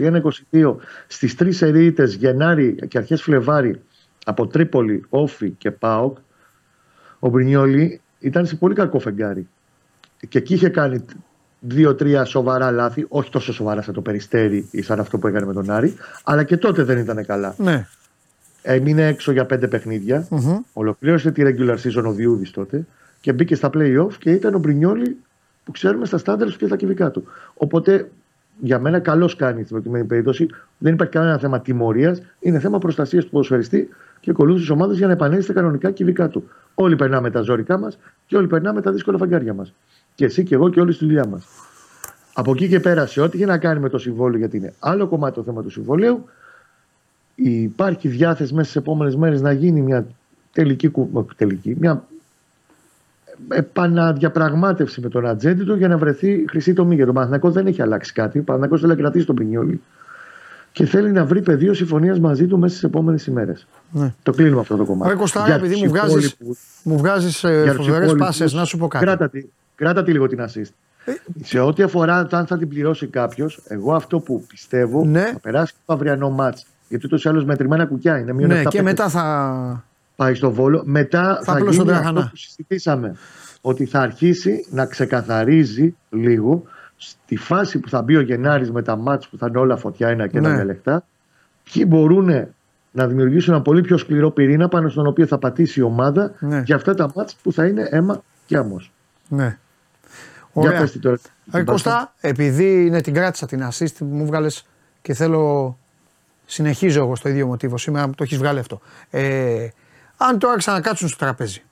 21-22 0.50 0.74
στις 1.06 1.34
τρεις 1.34 1.62
ερείτε 1.62 2.04
Γενάρη 2.04 2.74
και 2.88 2.98
αρχές 2.98 3.22
Φλεβάρι 3.22 3.80
από 4.24 4.46
Τρίπολη, 4.46 5.04
Όφη 5.08 5.50
και 5.50 5.70
Πάοκ, 5.70 6.16
ο 7.18 7.28
Μπρινιόλη 7.28 8.00
ήταν 8.18 8.46
σε 8.46 8.56
πολύ 8.56 8.74
κακό 8.74 8.98
φεγγάρι. 8.98 9.48
Και 10.28 10.38
εκεί 10.38 10.54
είχε 10.54 10.68
κάνει 10.68 11.04
δύο-τρία 11.62 12.24
σοβαρά 12.24 12.70
λάθη, 12.70 13.06
όχι 13.08 13.30
τόσο 13.30 13.52
σοβαρά 13.52 13.82
σαν 13.82 13.94
το 13.94 14.00
περιστέρι 14.00 14.68
ή 14.70 14.82
σαν 14.82 15.00
αυτό 15.00 15.18
που 15.18 15.26
έκανε 15.26 15.46
με 15.46 15.52
τον 15.52 15.70
Άρη, 15.70 15.94
αλλά 16.24 16.44
και 16.44 16.56
τότε 16.56 16.82
δεν 16.82 16.98
ήταν 16.98 17.26
καλά. 17.26 17.54
Ναι. 17.58 17.86
Έμεινε 18.62 19.06
έξω 19.06 19.32
για 19.32 19.44
πέντε 19.44 19.68
παιχνίδια, 19.68 20.28
mm-hmm. 20.30 20.58
ολοκλήρωσε 20.72 21.30
τη 21.30 21.42
regular 21.44 21.76
season 21.76 22.04
ο 22.06 22.12
Διούδης 22.12 22.50
τότε 22.50 22.86
και 23.20 23.32
μπήκε 23.32 23.54
στα 23.54 23.70
playoff 23.74 24.12
και 24.18 24.30
ήταν 24.30 24.54
ο 24.54 24.58
Μπρινιόλη 24.58 25.16
που 25.64 25.72
ξέρουμε 25.72 26.06
στα 26.06 26.18
στάνταρς 26.18 26.56
και 26.56 26.66
τα 26.66 26.76
κυβικά 26.76 27.10
του. 27.10 27.24
Οπότε 27.54 28.10
για 28.58 28.78
μένα 28.78 28.98
καλώ 28.98 29.34
κάνει 29.36 29.60
στην 29.60 29.68
προκειμένη 29.68 30.04
περίπτωση. 30.04 30.48
Δεν 30.78 30.92
υπάρχει 30.92 31.12
κανένα 31.12 31.38
θέμα 31.38 31.60
τιμωρίας, 31.60 32.22
είναι 32.40 32.58
θέμα 32.58 32.78
προστασίας 32.78 33.24
του 33.24 33.30
ποδοσφαιριστή 33.30 33.88
και 34.20 34.30
ακολούθηση 34.30 34.66
τη 34.66 34.72
ομάδα 34.72 34.94
για 34.94 35.06
να 35.06 35.12
επανέλθει 35.12 35.42
στα 35.42 35.52
κανονικά 35.52 35.90
κυβικά 35.90 36.28
του. 36.28 36.50
Όλοι 36.74 36.96
περνάμε 36.96 37.30
τα 37.30 37.40
ζώρικα 37.40 37.78
μας 37.78 37.98
και 38.26 38.36
όλοι 38.36 38.46
περνάμε 38.46 38.80
τα 38.80 38.92
δύσκολα 38.92 39.18
φαγκάρια 39.18 39.54
μας. 39.54 39.74
Και 40.22 40.28
εσύ 40.28 40.42
και 40.42 40.54
εγώ 40.54 40.68
και 40.68 40.80
όλη 40.80 40.92
στη 40.92 41.04
δουλειά 41.04 41.26
μας. 41.26 41.44
Από 42.34 42.50
εκεί 42.52 42.68
και 42.68 42.80
πέρα, 42.80 43.06
σε 43.06 43.20
ό,τι 43.20 43.36
έχει 43.36 43.46
να 43.46 43.58
κάνει 43.58 43.80
με 43.80 43.88
το 43.88 43.98
συμβόλαιο, 43.98 44.38
γιατί 44.38 44.56
είναι 44.56 44.74
άλλο 44.78 45.06
κομμάτι 45.06 45.34
το 45.34 45.42
θέμα 45.42 45.62
του 45.62 45.70
συμβολέου, 45.70 46.24
υπάρχει 47.34 48.08
διάθεση 48.08 48.54
μέσα 48.54 48.68
στις 48.68 48.76
επόμενες 48.76 49.16
μέρες 49.16 49.40
να 49.40 49.52
γίνει 49.52 49.80
μια 49.80 50.06
τελική, 50.52 50.90
τελική 51.36 51.76
μια 51.78 52.04
επαναδιαπραγμάτευση 53.48 55.00
με 55.00 55.08
τον 55.08 55.26
ατζέντη 55.26 55.64
του 55.64 55.74
για 55.74 55.88
να 55.88 55.98
βρεθεί 55.98 56.44
χρυσή 56.48 56.72
τομή. 56.72 56.94
Για 56.94 57.04
τον 57.04 57.14
Παναθηνακό 57.14 57.50
δεν 57.50 57.66
έχει 57.66 57.82
αλλάξει 57.82 58.12
κάτι. 58.12 58.38
Ο 58.38 58.42
Παναθηνακό 58.42 58.78
θέλει 58.78 58.90
να 58.90 58.98
κρατήσει 58.98 59.26
τον 59.26 59.34
Πρινιόλι 59.34 59.80
και 60.72 60.84
θέλει 60.86 61.12
να 61.12 61.24
βρει 61.24 61.42
πεδίο 61.42 61.74
συμφωνίας 61.74 62.18
μαζί 62.18 62.46
του 62.46 62.58
μέσα 62.58 62.74
στις 62.74 62.88
επόμενες 62.88 63.26
ημέρες. 63.26 63.66
Ναι. 63.90 64.14
Το 64.22 64.32
κλείνουμε 64.32 64.60
αυτό 64.60 64.76
το 64.76 64.84
κομμάτι. 64.84 65.12
Ρε 65.12 65.18
Κωστάρα, 65.18 65.54
επειδή 65.54 65.92
μου 66.82 66.98
βγάζει 66.98 67.46
ε, 67.48 67.72
φοβερές 67.72 68.14
πάσες, 68.14 68.52
να 68.52 68.64
σου 68.64 68.78
πω 68.78 68.88
κάτι. 68.88 69.04
Κράτα 69.04 69.28
τη, 69.28 69.44
κράτα 69.82 70.02
τη 70.02 70.12
λίγο 70.12 70.26
την 70.26 70.40
assist. 70.40 70.70
Ε, 71.04 71.12
σε 71.42 71.58
ό,τι 71.58 71.82
αφορά 71.82 72.26
το 72.26 72.36
αν 72.36 72.46
θα 72.46 72.58
την 72.58 72.68
πληρώσει 72.68 73.06
κάποιος, 73.06 73.60
εγώ 73.66 73.94
αυτό 73.94 74.20
που 74.20 74.44
πιστεύω 74.48 75.04
ναι. 75.04 75.24
θα 75.32 75.40
περάσει 75.40 75.74
το 75.86 75.92
αυριανό 75.92 76.30
μάτ. 76.30 76.58
Γιατί 76.88 77.06
ούτως 77.06 77.24
ή 77.24 77.28
άλλως 77.28 77.44
μετρημένα 77.44 77.86
κουκιά 77.86 78.18
είναι. 78.18 78.32
Ναι, 78.32 78.62
και 78.64 78.82
μετά 78.82 79.08
θα. 79.08 79.84
Πάει 80.16 80.34
στο 80.34 80.52
βόλο. 80.52 80.82
Μετά 80.84 81.40
θα, 81.44 81.52
θα 81.52 81.58
γίνει 81.70 81.92
αυτό 81.92 82.12
που 82.12 82.36
συζητήσαμε. 82.36 83.16
Ότι 83.60 83.84
θα 83.84 84.00
αρχίσει 84.00 84.66
να 84.70 84.86
ξεκαθαρίζει 84.86 85.96
λίγο 86.10 86.62
στη 86.96 87.36
φάση 87.36 87.78
που 87.78 87.88
θα 87.88 88.02
μπει 88.02 88.16
ο 88.16 88.20
Γενάρης 88.20 88.70
με 88.70 88.82
τα 88.82 88.96
μάτς 88.96 89.28
που 89.28 89.38
θα 89.38 89.46
είναι 89.48 89.58
όλα 89.58 89.76
φωτιά 89.76 90.08
ένα 90.08 90.26
και 90.26 90.38
ένα 90.38 90.56
ναι. 90.56 90.64
λεπτά, 90.64 91.04
ποιοι 91.72 91.84
μπορούν 91.88 92.46
να 92.90 93.06
δημιουργήσουν 93.06 93.54
ένα 93.54 93.62
πολύ 93.62 93.80
πιο 93.80 93.96
σκληρό 93.96 94.30
πυρήνα 94.30 94.68
πάνω 94.68 94.88
στον 94.88 95.06
οποίο 95.06 95.26
θα 95.26 95.38
πατήσει 95.38 95.80
η 95.80 95.82
ομάδα 95.82 96.32
ναι. 96.38 96.62
για 96.64 96.76
αυτά 96.76 96.94
τα 96.94 97.12
μάτς 97.14 97.36
που 97.42 97.52
θα 97.52 97.66
είναι 97.66 97.88
αίμα 97.90 98.22
και 98.46 98.56
άμμος. 98.56 98.92
Ναι. 99.28 99.58
Ωραία. 100.52 100.80
πες 100.80 100.92
τι 100.92 100.98
τώρα. 100.98 101.18
Ε, 101.52 101.62
Κώστα, 101.62 102.14
επειδή 102.20 102.86
είναι 102.86 103.00
την 103.00 103.14
κράτησα 103.14 103.46
την 103.46 103.68
assist 103.70 103.94
που 103.98 104.04
μου 104.04 104.26
βγάλες 104.26 104.66
και 105.02 105.14
θέλω. 105.14 105.76
Συνεχίζω 106.46 107.00
εγώ 107.00 107.16
στο 107.16 107.28
ίδιο 107.28 107.46
μοτίβο 107.46 107.78
σήμερα 107.78 108.06
που 108.06 108.14
το 108.14 108.22
έχεις 108.22 108.38
βγάλει 108.38 108.58
αυτό. 108.58 108.80
Ε, 109.10 109.68
αν 110.16 110.38
τώρα 110.38 110.56
ξανακάτσουν 110.56 111.08
στο 111.08 111.18
τραπέζι. 111.18 111.62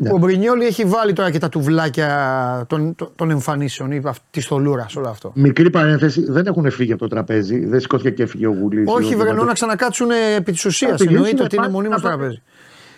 Ναι. 0.00 0.10
Ο 0.12 0.18
Μπρινιόλη 0.18 0.66
έχει 0.66 0.84
βάλει 0.84 1.12
τώρα 1.12 1.30
και 1.30 1.38
τα 1.38 1.48
τουβλάκια 1.48 2.64
των, 2.68 2.94
των, 2.94 3.12
των 3.16 3.30
εμφανίσεων 3.30 3.92
ή 3.92 4.02
της 4.30 4.44
στολούρα, 4.44 4.86
όλο 4.96 5.08
αυτό. 5.08 5.32
Μικρή 5.34 5.70
παρένθεση, 5.70 6.24
δεν 6.30 6.46
έχουν 6.46 6.70
φύγει 6.70 6.92
από 6.92 7.00
το 7.00 7.08
τραπέζι. 7.08 7.66
Δεν 7.66 7.80
σηκώθηκε 7.80 8.10
και 8.10 8.22
έφυγε 8.22 8.46
ο 8.46 8.50
Γουλής. 8.60 8.84
Όχι, 8.88 9.16
βρενό 9.16 9.44
να 9.44 9.52
ξανακάτσουν 9.52 10.10
επί 10.36 10.52
της 10.52 10.64
ουσίας. 10.64 10.92
Απειλήσουν 10.92 11.16
Εννοείται 11.16 11.42
ότι 11.42 11.54
είναι 11.54 11.64
πάντα, 11.64 11.76
μονίμως 11.76 11.98
στο 11.98 12.08
πάντα. 12.08 12.20
τραπέζι. 12.20 12.42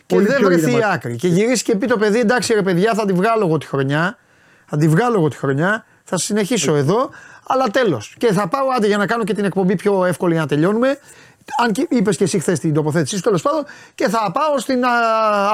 Και 0.06 0.14
Πολύ 0.14 0.26
δεν 0.26 0.36
πιο 0.36 0.46
βρεθεί 0.46 0.70
ήρεμα. 0.70 0.86
άκρη. 0.88 1.16
Και 1.16 1.28
γυρίσει 1.28 1.64
και 1.64 1.76
πει 1.76 1.86
το 1.86 1.96
παιδί, 1.96 2.18
εντάξει 2.18 2.52
ρε 2.54 2.62
παιδιά, 2.62 2.94
θα 2.94 3.04
τη 3.06 3.12
βγάλω 3.12 3.46
εγώ 3.46 3.58
τη 3.58 3.66
χρονιά. 3.66 4.18
Θα 4.70 4.76
τη 4.76 4.88
βγάλω 4.88 5.14
εγώ 5.18 5.28
τη 5.28 5.36
χρονιά. 5.36 5.84
Θα 6.04 6.18
συνεχίσω 6.18 6.74
εδώ. 6.74 7.10
Αλλά 7.46 7.64
τέλος. 7.68 8.14
Και 8.18 8.32
θα 8.32 8.48
πάω 8.48 8.66
άντε 8.76 8.86
για 8.86 8.96
να 8.96 9.06
κάνω 9.06 9.24
και 9.24 9.34
την 9.34 9.44
εκπομπή 9.44 9.76
πιο 9.76 10.04
εύκολη 10.04 10.32
για 10.32 10.40
να 10.42 10.48
τελειώνουμε. 10.48 10.98
Αν 11.64 11.72
και 11.72 11.86
είπες 11.90 12.16
και 12.16 12.24
εσύ 12.24 12.38
χθες 12.38 12.58
την 12.58 12.74
τοποθέτησή 12.74 13.16
σου, 13.16 13.22
τέλος 13.22 13.42
πάντων. 13.42 13.64
Και 13.94 14.08
θα 14.08 14.30
πάω 14.32 14.58
στην 14.58 14.84
α, 14.84 14.88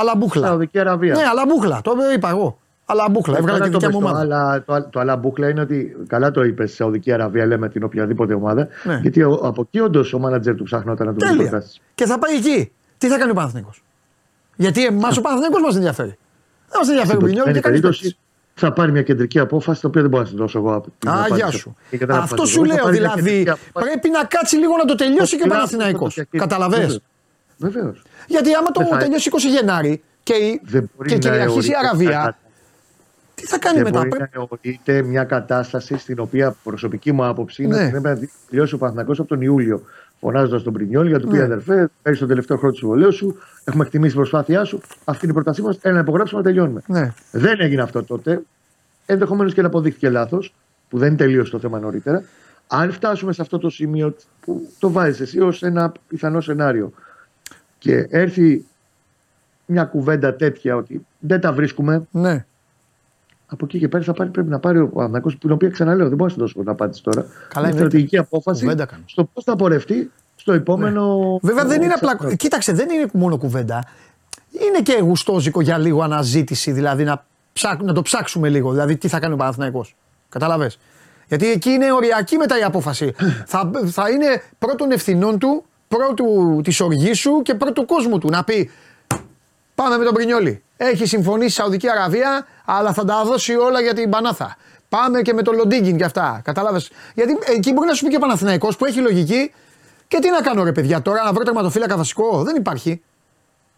Αλαμπούχλα. 0.00 0.46
Σαουδική 0.46 0.78
Αραβία. 0.78 1.14
Ναι, 1.14 1.22
Αλαμπούχλα. 1.30 1.80
Το 1.82 1.92
είπα 2.14 2.28
εγώ. 2.28 2.58
Αλαμπούχλα. 2.86 3.36
Έβγαλα 3.38 3.58
και 3.58 3.64
Καλά 3.64 3.72
το 3.72 3.78
δικιά 3.78 3.98
μου 4.00 4.04
πες, 4.04 4.10
το 4.10 4.16
ομάδα. 4.18 4.36
άλλα- 4.48 4.62
Το, 4.64 4.72
άλλο- 4.72 4.88
το 4.90 5.00
άλλα 5.00 5.16
μπουκλα 5.16 5.48
είναι 5.48 5.60
ότι 5.60 5.96
καλά 6.06 6.30
το 6.30 6.42
είπες 6.44 6.74
Σαουδική 6.74 7.12
Αραβία, 7.12 7.46
λέμε 7.46 7.68
την 7.68 7.82
οποιαδήποτε 7.84 8.34
ομάδα. 8.34 8.68
Ναι. 8.82 8.98
Γιατί 9.02 9.22
ο- 9.22 9.40
από 9.42 9.60
εκεί 9.62 9.80
όντως 9.80 10.12
ο 10.12 10.18
μάνατζερ 10.18 10.54
του 10.54 10.64
ψάχνονταν 10.64 11.06
να 11.06 11.12
του 11.12 11.18
βρει 11.20 11.28
Τέλεια. 11.36 11.50
προτάσεις. 11.50 11.80
Και 11.94 12.04
θα 12.06 12.18
πάει 12.18 12.34
εκεί. 12.36 12.72
Τι 12.98 13.08
θα 13.08 13.18
κάνει 13.18 13.30
ο 13.30 13.34
Παναθηναϊκός; 13.34 13.82
Γιατί 14.56 14.84
εμάς 14.86 15.16
ο 15.16 15.20
Παναθηναϊκός 15.20 15.60
μας 15.62 15.74
ενδιαφέρει. 15.74 16.18
Δεν 16.68 16.78
μας 16.78 16.88
ενδιαφέρει 16.88 17.16
ο 17.16 17.20
Στην 17.20 17.20
Μπρινιόλη 17.20 17.52
και 17.52 17.60
προκειμένη 17.60 17.80
κανεί 17.80 17.94
περίπτωση 17.94 18.16
θα 18.59 18.72
πάρει 18.72 18.92
μια 18.92 19.02
κεντρική 19.02 19.38
απόφαση, 19.38 19.80
την 19.80 19.88
οποία 19.88 20.00
δεν 20.00 20.11
μπορώ 20.11 20.22
να 20.22 20.28
την 20.28 20.38
δώσω 20.38 20.59
εγώ. 20.59 20.70
Α, 21.07 21.26
γεια 21.34 21.50
σου. 21.50 21.76
Αυτό 22.09 22.46
σου 22.46 22.64
λέω 22.64 22.88
δηλαδή. 22.88 23.52
Πρέπει 23.72 24.09
να 24.09 24.24
κάτσει 24.24 24.57
λίγο 24.57 24.76
να 24.76 24.84
το 24.84 24.94
τελειώσει 24.94 25.36
και 25.36 25.42
ο 25.44 25.48
Παναθηναϊκός. 25.48 26.22
Καταλαβέ. 26.30 27.00
Βεβαίως. 27.57 28.02
Γιατί 28.26 28.54
άμα 28.54 28.70
το 28.70 28.96
τελειώσει 28.98 29.30
20 29.32 29.38
Γενάρη 29.59 30.02
και, 30.22 30.34
και 31.07 31.18
κυριαρχήσει 31.18 31.70
η 31.70 31.74
Αραβία. 31.84 32.38
Τι 33.34 33.46
θα 33.46 33.59
κάνει 33.59 33.82
μετά, 33.82 33.98
μπορεί 33.98 34.09
πρέπει. 34.09 34.38
να 34.38 34.46
ορείται 34.48 35.02
μια 35.02 35.24
κατάσταση 35.24 35.98
στην 35.98 36.18
οποία 36.18 36.57
προσωπική 36.62 37.12
μου 37.12 37.24
άποψη 37.24 37.62
είναι 37.62 37.76
ναι. 37.76 37.82
ότι 37.82 37.90
πρέπει 37.90 38.20
να 38.20 38.28
τελειώσει 38.50 38.74
ο 38.74 38.78
Παναθηναϊκός 38.78 39.18
από 39.18 39.28
τον 39.28 39.40
Ιούλιο. 39.40 39.82
Φωνάζοντας 40.20 40.62
τον 40.62 40.72
Πρινιόλ 40.72 41.06
για 41.06 41.20
το 41.20 41.26
πει 41.26 41.36
Ναι. 41.36 41.42
αδερφέ, 41.42 41.88
παίρνει 42.02 42.18
τον 42.18 42.28
τελευταίο 42.28 42.56
χρόνο 42.56 42.72
του 42.72 42.78
συμβολέου 42.78 43.12
σου, 43.12 43.36
έχουμε 43.64 43.84
εκτιμήσει 43.84 44.10
την 44.10 44.20
προσπάθειά 44.20 44.64
σου, 44.64 44.80
αυτή 45.04 45.24
είναι 45.24 45.32
η 45.32 45.34
πρότασή 45.34 45.62
μας, 45.62 45.78
έλα 45.82 45.94
να 45.94 46.00
υπογράψουμε 46.00 46.40
να 46.40 46.46
τελειώνουμε. 46.46 46.82
Ναι. 46.86 47.12
Δεν 47.32 47.60
έγινε 47.60 47.82
αυτό 47.82 48.04
τότε. 48.04 48.42
Ενδεχομένως 49.06 49.54
και 49.54 49.60
να 49.60 49.66
αποδείχθηκε 49.66 50.10
λάθος, 50.10 50.54
που 50.88 50.98
δεν 50.98 51.16
τελείωσε 51.16 51.50
το 51.50 51.58
θέμα 51.58 51.78
νωρίτερα. 51.78 52.22
Αν 52.66 52.92
φτάσουμε 52.92 53.32
σε 53.32 53.42
αυτό 53.42 53.58
το 53.58 53.70
σημείο 53.70 54.14
που 54.40 54.68
το 54.78 54.90
βάζεις 54.90 55.20
εσύ 55.20 55.40
ως 55.40 55.62
ένα 55.62 55.92
πιθανό 56.08 56.40
σενάριο 56.40 56.92
και 57.78 58.06
έρθει 58.10 58.64
μια 59.66 59.84
κουβέντα 59.84 60.34
τέτοια 60.34 60.76
ότι 60.76 61.06
δεν 61.18 61.40
τα 61.40 61.52
βρίσκουμε, 61.52 62.06
Ναι. 62.10 62.44
Από 63.47 63.64
εκεί 63.64 63.78
και 63.78 63.88
πέρα 63.88 64.05
θα 64.05 64.12
πάρει, 64.12 64.30
πρέπει 64.30 64.49
να 64.49 64.59
πάρει 64.59 64.78
ο 64.78 64.88
Παναγιώ, 64.88 65.36
την 65.38 65.51
οποία 65.51 65.68
ξαναλέω, 65.68 66.09
δεν 66.09 66.16
μπορώ 66.16 66.24
να 66.24 66.30
σου 66.30 66.38
δώσω 66.40 66.59
την 66.59 66.68
απάντηση 66.68 67.03
τώρα. 67.03 67.20
Καλά, 67.20 67.30
είναι 67.51 67.57
εννοείται. 67.57 67.76
στρατηγική 67.78 68.18
απόφαση 68.18 68.62
Κουβέντα 68.62 68.86
κάνω. 68.86 69.03
στο 69.07 69.24
πώς 69.24 69.44
θα 69.44 69.57
πορευτεί 69.57 70.11
στο 70.36 70.53
επόμενο. 70.53 71.38
Βέβαια 71.42 71.64
δεν 71.64 71.82
είναι 71.82 71.92
εξάμηνο. 71.92 72.18
απλά. 72.22 72.34
Κοίταξε, 72.34 72.72
δεν 72.72 72.88
είναι 72.90 73.07
μόνο 73.12 73.38
κουβέντα. 73.38 73.84
Είναι 74.51 74.80
και 74.82 74.99
γουστόζικο 75.03 75.61
για 75.61 75.78
λίγο 75.78 76.03
αναζήτηση, 76.03 76.72
δηλαδή 76.72 77.05
να, 77.05 77.24
ψάκ, 77.53 77.82
να 77.82 77.92
το 77.92 78.03
ψάξουμε 78.03 78.49
λίγο. 78.49 78.70
Δηλαδή 78.70 78.97
τι 78.97 79.09
θα 79.09 79.18
κάνει 79.18 79.34
ο 79.34 79.36
Παναθηναϊκός. 79.36 79.97
Καταλαβες. 80.28 80.78
Γιατί 81.28 81.51
εκεί 81.51 81.70
είναι 81.70 81.92
οριακή 81.92 82.36
μετά 82.36 82.59
η 82.59 82.62
απόφαση. 82.62 83.14
θα, 83.53 83.70
θα 83.86 84.11
είναι 84.11 84.42
πρώτων 84.59 84.90
ευθυνών 84.90 85.38
του, 85.38 85.64
πρώτου 85.88 86.61
της 86.64 86.80
οργής 86.80 87.18
σου 87.18 87.42
και 87.42 87.55
πρώτου 87.55 87.84
κόσμου 87.86 88.18
του. 88.18 88.28
Να 88.28 88.44
πει 88.44 88.70
Πάμε 89.76 89.97
με 89.97 90.05
τον 90.05 90.14
Πρινιόλη. 90.14 90.62
Έχει 90.76 91.06
συμφωνήσει 91.06 91.46
η 91.46 91.50
Σαουδική 91.50 91.90
Αραβία, 91.90 92.46
αλλά 92.64 92.92
θα 92.92 93.04
τα 93.04 93.24
δώσει 93.24 93.54
όλα 93.54 93.80
για 93.80 93.94
την 93.94 94.10
Πανάθα. 94.10 94.56
Πάμε 94.88 95.22
και 95.22 95.32
με 95.32 95.42
τον 95.42 95.54
Λοντίγκιν 95.56 95.96
και 95.96 96.04
αυτά. 96.04 96.40
Κατάλαβες; 96.44 96.90
Γιατί 97.14 97.38
εκεί 97.56 97.72
μπορεί 97.72 97.86
να 97.88 97.94
σου 97.94 98.04
πει 98.04 98.10
και 98.10 98.16
ο 98.16 98.20
Παναθηναϊκός 98.20 98.76
που 98.76 98.84
έχει 98.84 99.00
λογική. 99.00 99.52
Και 100.08 100.18
τι 100.18 100.30
να 100.30 100.40
κάνω 100.40 100.64
ρε 100.64 100.72
παιδιά 100.72 101.02
τώρα, 101.02 101.22
να 101.24 101.32
βρω 101.32 101.42
τερματοφύλακα 101.44 101.96
βασικό; 101.96 102.42
Δεν 102.42 102.56
υπάρχει. 102.56 103.02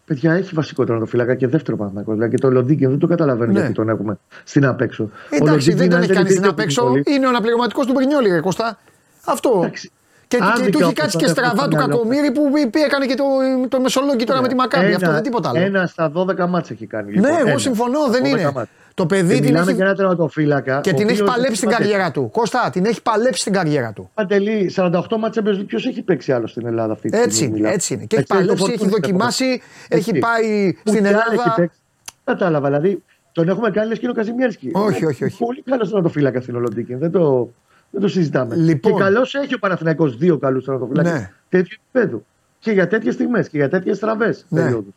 Παιδιά, 0.05 0.33
έχει 0.33 0.53
βασικό 0.55 0.83
τερματοφύλακα 0.83 1.35
και 1.35 1.47
δεύτερο 1.47 1.77
Παναγιώ. 1.77 2.13
Δηλαδή 2.13 2.29
και 2.35 2.41
το 2.41 2.51
Λοντίγκιν 2.51 2.89
δεν 2.89 2.99
το 2.99 3.07
καταλαβαίνω 3.07 3.51
Ναι. 3.51 3.59
γιατί 3.59 3.73
τον 3.73 3.89
έχουμε 3.89 4.19
στην 4.43 4.65
απέξω. 4.65 5.03
Ο 5.03 5.09
Εντάξει, 5.35 5.51
Λοντίγκιν, 5.51 5.77
δεν 5.77 5.87
τον 5.89 5.97
αν 5.97 6.03
έχει 6.03 6.13
κάνει 6.13 6.29
στην 6.29 6.43
υπήρχε 6.43 6.49
απέξω. 6.61 6.83
πολύ- 6.83 7.03
Είναι 7.07 7.25
ο 7.25 7.29
αναπληρωματικός 7.29 7.85
του 7.85 7.93
Πρινιόλη, 7.93 8.29
ρε 8.29 8.39
Κώστα. 8.41 8.77
Αυτό. 9.25 9.53
Εντάξει. 9.55 9.91
Και, 10.31 10.37
και 10.37 10.43
Άδικα 10.43 10.69
του 10.69 10.77
έχει 10.77 10.83
όπως 10.83 10.93
κάτσει 10.93 11.11
τον 11.17 11.19
και 11.19 11.25
έχω 11.25 11.33
στραβά 11.39 11.57
στο 11.61 11.67
του 11.69 11.75
μυαλό. 11.75 11.91
κακομίρι 11.97 12.31
που 12.31 12.41
πει- 12.71 12.81
έκανε 12.89 13.05
και 13.05 13.15
το, 13.15 13.23
το 13.69 13.79
μεσολόγιο 13.81 14.25
τώρα 14.25 14.41
με 14.41 14.47
τη 14.47 14.55
Μακάμπη. 14.55 14.93
Αυτό 14.93 15.11
δεν 15.11 15.23
τίποτα 15.23 15.49
άλλο. 15.49 15.59
Ένα 15.59 15.85
στα 15.87 16.11
12 16.15 16.47
μάτσα 16.49 16.73
έχει 16.73 16.85
κάνει. 16.85 17.11
ναι, 17.11 17.15
λοιπόν. 17.15 17.37
εγώ 17.39 17.49
Ένα 17.49 17.57
συμφωνώ, 17.57 17.99
στα 17.99 18.09
δεν 18.11 18.23
12 18.23 18.27
είναι. 18.27 18.51
μάτς. 18.55 18.69
Το 18.93 19.05
παιδί 19.05 19.27
Και 19.33 19.39
την 19.39 19.43
μιλάμε 19.43 19.65
έχει, 19.67 19.75
για 19.75 19.85
ένα 19.85 19.95
τερματοφύλακα. 19.95 20.79
και 20.81 20.89
ο 20.89 20.93
την 20.93 21.07
έχει 21.09 21.21
οποίος 21.21 21.29
παλέψει 21.35 21.55
στην 21.57 21.69
δεν 21.69 21.77
καριέρα 21.77 22.11
του. 22.11 22.29
Κώστα, 22.31 22.69
την 22.71 22.85
έχει 22.85 23.01
παλέψει 23.01 23.41
στην 23.41 23.53
καριέρα 23.53 23.91
του. 23.93 24.09
Παντελή, 24.13 24.73
48 24.75 24.91
μάτσα 25.19 25.41
Champions 25.45 25.47
League. 25.59 25.65
Ποιος 25.67 25.85
έχει 25.85 26.01
παίξει 26.01 26.31
άλλο 26.31 26.47
στην 26.47 26.65
Ελλάδα 26.65 26.93
αυτή 26.93 27.09
τη 27.09 27.17
Έτσι 27.17 27.29
στιγμή. 27.29 27.45
είναι, 27.47 27.55
μιλάμε. 27.57 27.73
έτσι 27.75 27.93
είναι. 27.93 28.03
Και 28.05 28.15
έχει 28.15 28.21
Έτσι, 28.23 28.33
το 28.33 28.39
παλέψει, 28.39 28.63
έχει 28.63 28.77
Φορτούνι 28.77 28.91
είναι 28.91 29.01
δοκιμάσει, 29.01 29.61
έχει 29.89 30.09
Έτσι. 30.09 30.19
πάει 30.19 30.73
Που 30.83 30.89
στην 30.89 31.01
κι 31.01 31.07
άλλα 31.07 31.17
Ελλάδα. 31.25 31.33
έχει 31.47 31.53
παίξει. 31.55 31.77
Κατάλαβα, 32.23 32.67
δηλαδή 32.67 33.03
τον 33.31 33.49
έχουμε 33.49 33.69
κάνει 33.69 33.87
λες 33.87 33.97
και 33.99 34.05
είναι 34.05 34.13
ο 34.13 34.17
Καζιμιέρσκι. 34.19 34.69
Όχι, 34.73 35.05
όχι, 35.05 35.23
όχι. 35.23 35.37
Πολύ 35.37 35.61
καλός 35.61 35.87
τερματοφύλακας 35.89 36.43
στην 36.43 36.55
Ολοντίκη. 36.55 36.95
Δεν 36.95 37.11
το, 37.11 37.49
δεν 37.91 38.01
το 38.01 38.07
συζητάμε. 38.07 38.55
Λοιπόν. 38.55 38.91
Και 38.91 38.97
καλώς 38.99 39.35
έχει 39.35 39.53
ο 39.53 39.59
Παναθηναϊκός 39.59 40.17
δύο 40.17 40.37
καλούς 40.37 40.65
τερματοφύλακε 40.65 41.09
Ναι. 41.09 41.31
τέτοιου 41.49 41.77
επίπεδου. 41.91 42.25
Και 42.59 42.71
για 42.71 42.87
τέτοιες 42.87 43.13
στιγμές 43.13 43.49
και 43.49 43.57
για 43.57 43.69
τέτοιες 43.69 43.97
στραβές 43.97 44.45
Ναι. 44.49 44.61
περιόδους. 44.61 44.93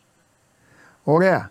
Ωραία. 1.05 1.51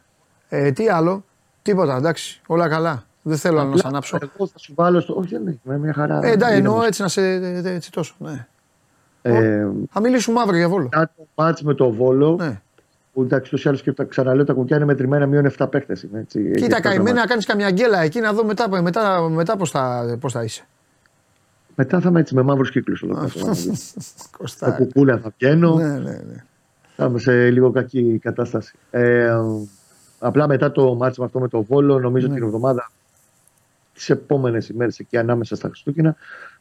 Ε, 0.50 0.72
τι 0.72 0.90
άλλο, 0.90 1.26
τίποτα, 1.62 1.96
εντάξει, 1.96 2.42
όλα 2.48 2.70
καλά. 2.70 3.04
Δεν 3.22 3.38
θέλω 3.38 3.60
άλλο 3.60 3.70
να 3.70 3.78
σε 3.78 3.88
ανάψω. 3.88 4.18
Εγώ 4.22 4.48
θα 4.48 4.60
σου 4.60 4.74
βάλω 4.76 5.00
στο. 5.00 5.16
Όχι, 5.16 5.28
δεν 5.30 5.42
είναι. 5.42 5.60
Με 5.64 5.78
μια 5.78 5.94
χαρά. 5.94 6.20
Ε, 6.24 6.32
εντάξει, 6.32 6.48
είναι 6.48 6.58
εννοώ 6.58 6.74
όμως. 6.74 6.86
έτσι 6.88 7.02
να 7.02 7.08
σε. 7.08 7.22
ε, 7.22 7.62
ε, 7.64 7.74
Έτσι 7.74 7.92
τόσο. 7.92 8.16
Ναι. 8.18 8.48
Ε, 9.22 9.68
Θα 9.92 10.02
μιλήσουμε 10.02 10.40
αύριο 10.42 10.58
για 10.58 10.70
βόλο. 10.70 10.84
μετά 10.84 11.12
το 11.18 11.28
μάτς 11.36 11.62
με 11.62 11.74
το 11.74 11.92
Βόλο, 11.92 12.36
Ναι. 12.40 12.62
που 13.14 13.22
εντάξει, 13.22 13.52
τόσο 13.52 13.70
άλλω 13.70 13.78
και 13.78 13.92
τα 13.92 14.04
ξαναλέω, 14.04 14.44
τα 14.46 14.54
κουκιά 14.54 14.76
είναι 14.76 14.86
μετρημένα 14.86 15.26
μείον 15.26 15.46
7 15.46 15.68
παίχτε. 15.72 15.98
Κοίτα, 16.56 16.82
καημένα 16.82 17.20
να 17.20 17.26
κάνεις 17.26 17.46
καμιά 17.46 17.72
γκέλα 17.72 18.00
εκεί 18.02 18.20
να 18.20 18.34
δω 18.34 18.46
μετά, 18.46 18.82
μετά, 18.82 19.30
μετά 19.30 19.58
πώς 19.58 19.72
θα, 19.72 20.18
πώς 20.20 20.32
θα 20.34 20.44
είσαι. 20.44 20.64
Μετά 21.76 22.00
θα 22.00 22.10
είμαι 22.10 22.20
έτσι 22.20 22.36
με 22.36 22.42
μαύρους 22.42 22.72
κύκλους 22.72 23.02
όλο 23.02 23.18
αυτό. 23.18 23.46
Τα 23.46 23.54
Κωστά. 24.38 24.72
κουκούλα 24.72 25.18
θα 25.18 25.34
βγαίνω. 25.38 25.76
ναι, 25.76 25.88
ναι, 25.88 26.00
ναι. 26.00 26.44
Θα 26.96 27.06
είμαι 27.06 27.20
σε 27.20 27.50
λίγο 27.50 27.72
κακή 27.72 28.20
κατάσταση. 28.22 28.76
Ε, 28.92 29.36
απλά 30.20 30.48
μετά 30.48 30.72
το 30.72 30.96
μάτς 30.96 31.18
με 31.18 31.26
αυτό 31.26 31.40
με 31.40 31.48
το 31.48 31.62
Βόλο, 31.64 32.00
νομίζω 32.00 32.28
Ναι. 32.28 32.34
την 32.34 32.44
εβδομάδα, 32.44 32.92
τις 33.94 34.10
επόμενες 34.10 34.70
ημέρες 34.70 35.00
εκεί 35.00 35.18
ανάμεσα 35.18 35.56
στα 35.56 35.68
Χριστούγεννα, 35.68 36.16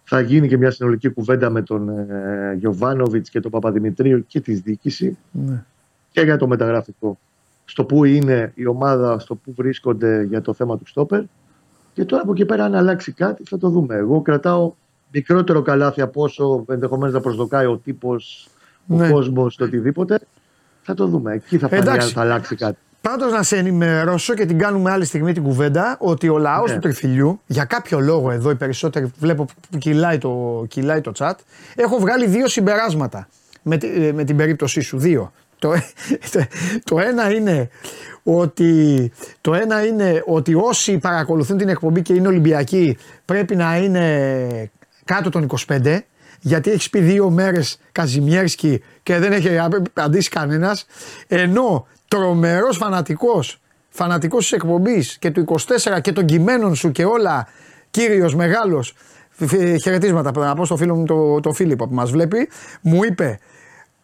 θα 0.04 0.20
γίνει 0.20 0.48
και 0.48 0.56
μια 0.56 0.70
συνολική 0.70 1.08
κουβέντα 1.08 1.50
με 1.50 1.62
τον 1.62 1.88
ε, 1.88 2.54
Γιωβάνοβιτς 2.58 3.30
και 3.30 3.40
τον 3.40 3.50
Παπαδημητρίου 3.50 4.24
και 4.26 4.40
τη 4.40 4.52
διοίκηση 4.54 5.18
ναι. 5.30 5.64
και 6.10 6.20
για 6.20 6.36
το 6.36 6.46
μεταγραφικό. 6.46 7.18
Στο 7.64 7.84
που 7.84 8.04
είναι 8.04 8.52
η 8.54 8.66
ομάδα, 8.66 9.18
στο 9.18 9.34
που 9.34 9.52
βρίσκονται 9.56 10.22
για 10.22 10.40
το 10.40 10.52
θέμα 10.54 10.78
του 10.78 10.86
Στόπερ. 10.86 11.22
Και 11.92 12.04
τώρα 12.04 12.22
από 12.22 12.32
εκεί 12.32 12.44
πέρα, 12.44 12.64
αν 12.64 12.74
αλλάξει 12.74 13.12
κάτι, 13.12 13.42
θα 13.44 13.58
το 13.58 13.68
δούμε. 13.68 13.94
Εγώ 13.94 14.22
κρατάω 14.22 14.72
μικρότερο 15.12 15.62
καλάθι 15.62 16.00
από 16.00 16.22
όσο 16.22 16.64
ενδεχομένως 16.68 17.14
να 17.14 17.20
προσδοκάει 17.20 17.66
ο 17.66 17.76
τύπος, 17.76 18.48
Ναι. 18.86 19.08
ο 19.08 19.12
κόσμος, 19.12 19.56
το 19.56 19.64
οτιδήποτε. 19.64 20.20
Θα 20.82 20.94
το 20.94 21.06
δούμε. 21.06 21.32
Εκεί 21.32 21.58
θα 21.58 21.68
φανεί 21.68 21.80
Εντάξει. 21.80 22.06
αν 22.06 22.12
θα 22.12 22.20
αλλάξει 22.20 22.54
κάτι. 22.56 22.78
Πάντως 23.00 23.32
να 23.32 23.42
σε 23.42 23.56
ενημερώσω 23.56 24.34
και 24.34 24.46
την 24.46 24.58
κάνουμε 24.58 24.90
άλλη 24.90 25.04
στιγμή 25.04 25.32
την 25.32 25.42
κουβέντα 25.42 25.96
ότι 26.00 26.28
ο 26.28 26.38
λαός 26.38 26.68
Ναι. 26.68 26.74
του 26.74 26.80
τριφυλιού, 26.80 27.40
για 27.46 27.64
κάποιο 27.64 28.00
λόγο 28.00 28.30
εδώ 28.30 28.50
οι 28.50 28.54
περισσότεροι 28.54 29.12
βλέπω 29.18 29.44
που 29.44 29.78
κυλάει 29.78 30.18
το, 30.18 30.64
κυλάει 30.68 31.00
το 31.00 31.12
chat, 31.18 31.32
έχω 31.76 31.98
βγάλει 31.98 32.26
δύο 32.26 32.48
συμπεράσματα 32.48 33.28
με, 33.62 33.76
τη- 33.76 34.06
ε, 34.06 34.12
με 34.12 34.24
την 34.24 34.36
περίπτωσή 34.36 34.80
σου. 34.80 34.98
Δύο. 34.98 35.32
Το, 35.58 35.72
το 36.90 36.98
ένα 36.98 37.30
είναι 37.32 37.68
ότι, 38.22 39.12
το 39.40 39.54
ένα 39.54 39.86
είναι 39.86 40.22
ότι 40.26 40.54
όσοι 40.54 40.98
παρακολουθούν 40.98 41.56
την 41.56 41.68
εκπομπή 41.68 42.02
και 42.02 42.12
είναι 42.14 42.28
Ολυμπιακοί 42.28 42.96
πρέπει 43.24 43.56
να 43.56 43.76
είναι 43.76 44.70
κάτω 45.04 45.30
των 45.30 45.50
25 45.68 45.98
γιατί 46.40 46.70
έχεις 46.70 46.90
πει 46.90 47.00
δύο 47.00 47.30
μέρες 47.30 47.78
Καζιμιέρσκι 47.92 48.82
και 49.02 49.18
δεν 49.18 49.32
έχει 49.32 49.58
απαντήσει 49.58 50.28
κανένας. 50.28 50.86
Ενώ 51.26 51.86
τρομερός 52.08 52.76
φανατικός, 52.76 53.60
φανατικός 53.88 54.42
της 54.42 54.52
εκπομπής 54.52 55.18
και 55.18 55.30
του 55.30 55.40
24 55.40 56.00
και 56.00 56.12
των 56.12 56.24
κειμένων 56.24 56.74
σου 56.74 56.92
και 56.92 57.04
όλα, 57.04 57.48
κύριος 57.90 58.34
μεγάλος, 58.34 58.94
χαιρετίσματα 59.82 60.32
να 60.34 60.54
πω 60.54 60.64
στο 60.64 60.76
φίλο 60.76 60.94
μου 60.94 61.04
το, 61.04 61.40
το 61.40 61.52
Φίλιππο 61.52 61.88
που 61.88 61.94
μας 61.94 62.10
βλέπει, 62.10 62.48
μου 62.80 63.04
είπε 63.04 63.38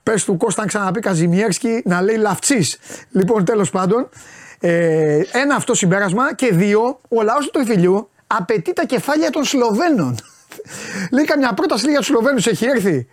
Πες 0.02 0.24
του 0.24 0.36
Κώστα 0.36 0.62
αν 0.62 0.68
ξαναπεί 0.68 1.00
Καζιμιέρσκι 1.00 1.82
να 1.84 2.02
λέει 2.02 2.16
λαυτσής. 2.16 2.78
Λοιπόν, 3.10 3.44
τέλος 3.44 3.70
πάντων, 3.70 4.08
ε, 4.60 5.20
ένα 5.32 5.54
αυτό 5.54 5.74
συμπέρασμα 5.74 6.34
και 6.34 6.50
δύο, 6.52 6.98
ο 7.08 7.22
λαός 7.22 7.44
του 7.44 7.50
τριφυλιού 7.50 8.08
απαιτεί 8.26 8.72
τα 8.72 8.84
κεφάλια 8.84 9.30
των 9.30 9.44
Σλοβαίνων. 9.44 10.16
Λέει 11.12 11.24
καμιά 11.24 11.52
πρόταση 11.54 11.82
λέει, 11.82 11.90
για 11.92 12.00
τους 12.00 12.08
Σλοβαίνους 12.08 12.46
έχει 12.46 12.66
έρθει. 12.66 13.06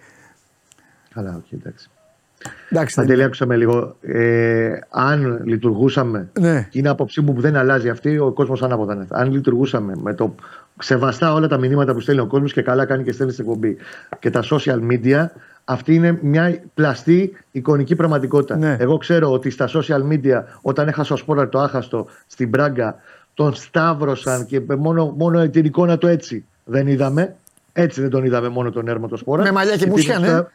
Καλά, 1.14 1.42
όχι, 1.44 1.56
εντάξει. 1.56 1.90
Εντάξει, 2.70 2.96
δεν- 2.96 3.06
Παντελή, 3.06 3.24
άκουσα 3.24 3.46
με 3.46 3.56
λίγο. 3.56 3.96
Ε, 4.02 4.72
αν 4.90 5.42
λειτουργούσαμε. 5.46 6.30
Ναι. 6.40 6.68
Και 6.70 6.80
είναι 6.80 6.90
άποψή 6.90 7.22
μου 7.22 7.34
που 7.34 7.42
δεν 7.42 7.56
αλλάζει 7.56 7.90
αυτή, 7.90 8.18
ο 8.18 8.32
κόσμος 8.32 8.64
ανάποδα 8.64 8.94
είναι. 8.94 9.08
Αν 9.10 9.32
λειτουργούσαμε 9.32 9.94
με 10.02 10.14
το 10.14 10.36
ξεβαστά 10.78 11.34
όλα 11.34 11.48
τα 11.48 11.58
μηνύματα 11.58 11.94
που 11.94 12.00
στέλνει 12.00 12.22
ο 12.22 12.26
κόσμος 12.28 12.54
και 12.54 12.62
καλά 12.62 12.86
κάνει 12.86 13.04
και 13.04 13.12
στέλνει 13.12 13.32
στην 13.32 13.46
εκπομπή 13.46 13.78
και 14.20 14.30
τα 14.30 14.44
social 14.44 14.80
media, 14.92 15.26
αυτή 15.66 15.94
είναι 15.94 16.18
μια 16.22 16.62
πλαστή 16.74 17.38
εικονική 17.52 17.96
πραγματικότητα. 17.96 18.58
Ναι. 18.58 18.76
Εγώ 18.80 18.98
ξέρω 18.98 19.32
ότι 19.32 19.50
στα 19.50 19.70
social 19.74 20.02
media, 20.12 20.44
όταν 20.62 20.88
έχασε 20.88 21.14
ο 21.14 21.16
Σπόρα 21.16 21.50
το 21.50 21.60
άχαστο 21.60 22.08
στην 22.28 22.50
Μπράγκα, 22.50 22.96
τον 23.34 23.54
σταύρωσαν 23.54 24.46
και 24.46 24.62
μόνο, 24.78 25.14
μόνο 25.18 25.50
την 25.50 25.66
εικόνα 25.66 25.98
του 25.98 26.08
έτσι 26.08 26.46
δεν 26.66 26.88
είδαμε. 26.88 27.36
Έτσι 27.74 28.02
δεν 28.02 28.10
τον 28.10 28.26
είδαμε 28.26 28.48
μόνο 28.50 28.72
τον 28.72 28.88
έρμο 28.88 29.08
το 29.08 29.18
Σπόρα. 29.18 29.44
Με 29.44 29.52
μαλλιά 29.52 29.76
και 29.76 29.88
μουσια, 29.88 30.20
ναι. 30.20 30.28
στο- 30.28 30.48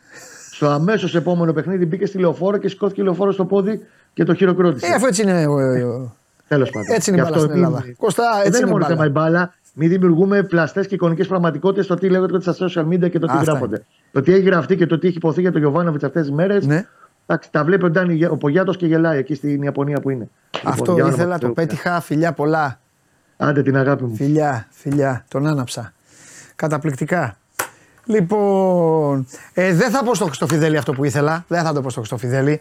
Στο 0.51 0.67
αμέσως 0.69 1.15
επόμενο 1.15 1.53
παιχνίδι 1.53 1.87
μπήκε 1.87 2.07
στη 2.07 2.19
λεωφόρο 2.19 2.57
και 2.57 2.69
σηκώθηκε 2.69 3.01
η 3.01 3.05
λεωφόρο 3.05 3.33
στο 3.33 3.45
πόδι 3.45 3.81
και 4.15 4.25
το 4.25 4.35
χειροκρότησε. 4.35 4.87
Ε, 4.87 4.91
αφού 4.95 5.07
έτσι 5.07 5.23
είναι. 5.23 5.47
ο- 5.47 5.53
ο- 5.53 6.13
Τέλος 6.49 6.71
πάντων. 6.71 6.95
Έτσι 6.95 7.11
είναι 7.11 7.21
η 7.21 7.23
Γι' 7.25 7.31
μπάλα 7.31 7.37
αυτό 7.45 7.49
στην 7.49 7.65
μην- 7.65 7.75
Ελλάδα. 7.75 7.95
Κωστά, 7.99 8.23
έτσι 8.37 8.43
δεν 8.43 8.47
είναι 8.49 8.57
είναι 8.59 8.69
η 8.69 8.71
μόνο 8.73 8.85
μπάλα. 8.85 8.95
θέμα 8.95 9.07
η 9.07 9.11
μπάλα. 9.11 9.55
Μην 9.75 9.89
δημιουργούμε 9.89 10.43
πλαστές 10.43 10.87
και 10.87 10.95
εικονικές 10.95 11.27
πραγματικότητες 11.27 11.85
στο 11.85 11.95
τι 11.95 12.09
λέγονται 12.09 12.41
στα 12.53 12.55
social 12.69 12.87
media 12.89 13.11
και 13.11 13.19
το 13.19 13.27
τι 13.27 13.33
Αυτά 13.33 13.43
γράφονται. 13.51 13.85
Το 14.13 14.23
τι 14.23 14.33
έχει 14.33 14.43
γραφτεί 14.43 14.77
και 14.77 14.87
το 14.87 14.99
τι 14.99 15.07
έχει 15.09 15.17
υποθεί 15.17 15.41
για 15.41 15.53
τον 15.53 15.61
Γιωβάνοβιτς 15.61 16.05
αυτές 16.05 16.23
τις 16.23 16.31
μέρες. 16.35 16.67
Ναι. 16.67 16.87
Τα 17.51 17.65
βλέπει 17.65 17.85
ο, 17.85 17.91
Ντάνι, 17.91 18.25
ο 18.25 18.37
Πογιάτος 18.37 18.77
και 18.77 18.87
γελάει 18.87 19.19
εκεί 19.19 19.35
στην 19.35 19.63
Ιαπωνία 19.63 20.01
που 20.01 20.11
είναι. 20.11 20.29
Αυτό 20.65 20.71
Λοιπόν, 20.81 20.95
για 20.95 21.05
όνομα 21.05 21.17
ήθελα, 21.19 21.35
του 21.35 21.41
το 21.41 21.47
Θεού. 21.47 21.55
πέτυχα. 21.55 22.01
Φιλιά 22.01 22.33
πολλά. 22.33 22.81
Άντε 23.37 23.63
την 23.63 23.77
αγάπη 23.77 24.05
μου. 24.05 24.15
Φιλιά, 24.15 24.67
φιλιά, 24.71 25.25
τον 25.29 25.47
άναψα. 25.47 25.93
Καταπληκτικά. 26.59 27.37
Λοιπόν, 28.05 29.27
ε, 29.53 29.75
δεν 29.75 29.91
θα 29.91 30.05
πω 30.05 30.15
στο 30.15 30.25
Χριστοφιδέλη 30.25 30.77
αυτό 30.77 30.93
που 30.93 31.05
ήθελα. 31.05 31.45
Δεν 31.49 31.63
θα 31.63 31.73
το 31.73 31.81
πω 31.81 31.91
στο 31.91 32.01
Χριστοφιδέλη. 32.01 32.61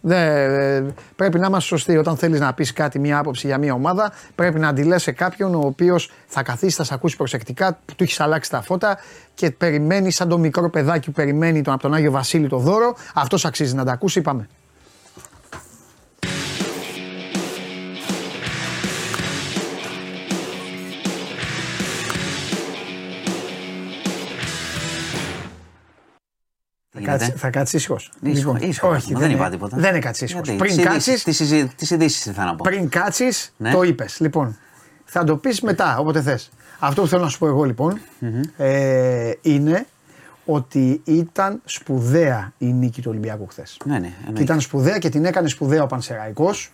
Δεν, 0.00 0.18
ε, 0.18 0.94
πρέπει 1.16 1.38
να 1.38 1.46
είμαστε 1.46 1.68
σωστοί. 1.68 1.96
Όταν 1.96 2.16
θέλεις 2.16 2.40
να 2.40 2.54
πεις 2.54 2.72
κάτι, 2.72 2.98
μια 2.98 3.18
άποψη 3.18 3.46
για 3.46 3.58
μια 3.58 3.72
ομάδα, 3.72 4.12
πρέπει 4.34 4.58
να 4.58 4.68
αντιλέ 4.68 4.98
σε 4.98 5.12
κάποιον 5.12 5.54
ο 5.54 5.60
οποίος 5.64 6.10
θα 6.26 6.42
καθίσει, 6.42 6.76
θα 6.76 6.84
σε 6.84 6.94
ακούσει 6.94 7.16
προσεκτικά, 7.16 7.78
που 7.84 7.94
του 7.94 8.02
έχεις 8.02 8.20
αλλάξει 8.20 8.50
τα 8.50 8.62
φώτα 8.62 8.98
και 9.34 9.50
περιμένεις, 9.50 10.14
σαν 10.14 10.28
το 10.28 10.38
μικρό 10.38 10.70
παιδάκι 10.70 11.06
που 11.06 11.12
περιμένει 11.12 11.62
τον, 11.62 11.72
από 11.72 11.82
τον 11.82 11.94
Άγιο 11.94 12.10
Βασίλη 12.10 12.48
το 12.48 12.58
δώρο. 12.58 12.96
Αυτός 13.14 13.44
αξίζει 13.44 13.74
να 13.74 13.84
τα 13.84 13.92
ακούσει. 13.92 14.20
Πάμε. 14.20 14.48
Κάτσει, 27.10 27.30
θα 27.36 27.50
κάτσει 27.50 27.76
ήσυχος. 27.76 28.10
Ήσυχος, 28.22 28.60
ήσυχος. 28.60 28.96
όχι, 28.96 29.14
δεν 29.14 29.30
είπα 29.30 29.50
τίποτα. 29.50 29.76
Δεν 29.76 29.90
είναι 29.90 29.98
κάτσεις 29.98 30.22
ήσυχος. 30.22 30.42
Γιατί, 30.48 30.58
Πριν 30.62 30.76
τις 30.76 30.84
κάτσει, 30.84 31.10
ειδήσεις- 31.10 31.24
τις 31.24 31.36
συζη- 31.36 31.68
Τις 31.76 31.90
ειδήσεις 31.90 32.32
θα 32.34 32.44
να 32.44 32.50
πω. 32.54 32.64
πριν 32.68 32.88
κάτσεις, 32.88 33.54
Ναι. 33.56 33.72
το 33.72 33.82
είπες. 33.82 34.20
Λοιπόν, 34.20 34.56
θα 35.04 35.24
το 35.24 35.36
πεις 35.36 35.60
μετά, 35.60 35.98
όποτε 35.98 36.22
θες. 36.22 36.50
Αυτό 36.78 37.02
που 37.02 37.08
θέλω 37.08 37.22
να 37.22 37.28
σου 37.28 37.38
πω 37.38 37.46
εγώ 37.46 37.64
λοιπόν 37.64 38.00
ε, 38.56 39.30
είναι 39.42 39.86
ότι 40.44 41.00
ήταν 41.04 41.60
σπουδαία 41.64 42.52
η 42.58 42.66
νίκη 42.72 43.00
του 43.02 43.10
Ολυμπιακού 43.10 43.46
χθες. 43.46 43.76
Ναι, 43.84 43.98
ναι, 43.98 44.06
Και 44.06 44.12
εννοείται. 44.20 44.42
ήταν 44.42 44.60
σπουδαία 44.60 44.98
και 44.98 45.08
την 45.08 45.24
έκανε 45.24 45.48
σπουδαία 45.48 45.82
ο 45.82 45.86
Πανσεραϊκός, 45.86 46.72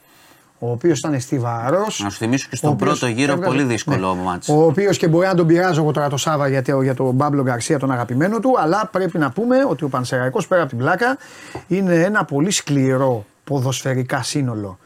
ο 0.58 0.70
οποίος 0.70 0.98
ήταν 0.98 1.20
στιβαρός. 1.20 2.00
Να 2.02 2.10
σου 2.10 2.16
θυμίσω 2.16 2.46
και 2.50 2.56
στον 2.56 2.76
πρώτο 2.76 3.06
γύρο 3.06 3.36
πολύ 3.38 3.62
δύσκολο 3.62 4.14
μάτς. 4.14 4.48
Ο 4.48 4.64
οποίος 4.64 4.98
και 4.98 5.08
μπορεί 5.08 5.26
να 5.26 5.34
τον 5.34 5.46
πειράζω 5.46 5.80
εγώ 5.80 5.90
τώρα 5.90 6.08
το 6.08 6.16
Σάβα 6.16 6.48
γιατί, 6.48 6.72
για 6.82 6.94
τον 6.94 7.14
Μπάμπλο 7.14 7.42
Γκαρσία, 7.42 7.78
τον 7.78 7.90
αγαπημένο 7.90 8.40
του. 8.40 8.54
Αλλά 8.58 8.88
πρέπει 8.92 9.18
να 9.18 9.30
πούμε 9.30 9.56
ότι 9.68 9.84
ο 9.84 9.88
Πανσεραϊκός 9.88 10.46
πέρα 10.46 10.60
από 10.60 10.70
την 10.70 10.78
πλάκα 10.78 11.18
είναι 11.66 11.94
ένα 11.94 12.24
πολύ 12.24 12.50
σκληρό 12.50 13.24
ποδοσφαιρικά 13.44 14.22
σύνολο. 14.22 14.78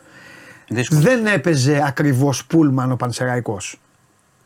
Δύσκολο. 0.68 1.01
Δεν 1.01 1.27
έπαιζε 1.27 1.83
ακριβώς 1.87 2.45
πούλμαν 2.45 2.93
ο 2.93 2.97
Πανσεραϊκός. 2.97 3.81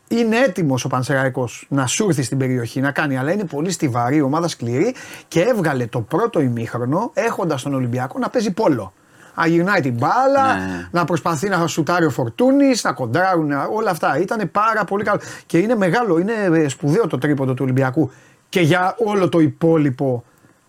Είναι 0.07 0.37
έτοιμος 0.37 0.85
ο 0.85 0.87
Πανσεραϊκός 0.87 1.65
να 1.69 1.87
σου 1.87 2.05
έρθει 2.07 2.23
στην 2.23 2.37
περιοχή 2.37 2.79
να 2.79 2.91
κάνει, 2.91 3.17
αλλά 3.17 3.31
είναι 3.31 3.43
πολύ 3.43 3.71
στιβαρή, 3.71 4.21
ομάδα 4.21 4.47
σκληρή 4.47 4.95
και 5.27 5.41
έβγαλε 5.41 5.87
το 5.87 6.01
πρώτο 6.01 6.41
ημίχρονο 6.41 7.11
έχοντας 7.13 7.61
τον 7.61 7.73
Ολυμπιακό 7.73 8.19
να 8.19 8.29
παίζει 8.29 8.51
πόλο. 8.51 8.93
Να 9.35 9.47
γυρνάει 9.47 9.81
την 9.81 9.93
μπάλα, 9.93 10.55
Ναι. 10.55 10.87
να 10.91 11.05
προσπαθεί 11.05 11.49
να 11.49 11.67
σουτάρει 11.67 12.05
ο 12.05 12.09
Φορτούνης, 12.09 12.83
να 12.83 12.91
κοντράρουν 12.93 13.51
όλα 13.51 13.89
αυτά. 13.89 14.19
Ήταν 14.19 14.51
πάρα 14.51 14.83
πολύ 14.83 15.03
καλό. 15.03 15.19
Και 15.45 15.57
είναι 15.57 15.75
μεγάλο, 15.75 16.17
είναι 16.19 16.33
ε, 16.53 16.67
σπουδαίο 16.67 17.07
το 17.07 17.17
τρίποντο 17.17 17.53
του 17.53 17.61
Ολυμπιακού 17.63 18.11
και 18.49 18.59
για 18.61 18.95
όλο 19.05 19.29
το 19.29 19.39
υπόλοιπο. 19.39 20.23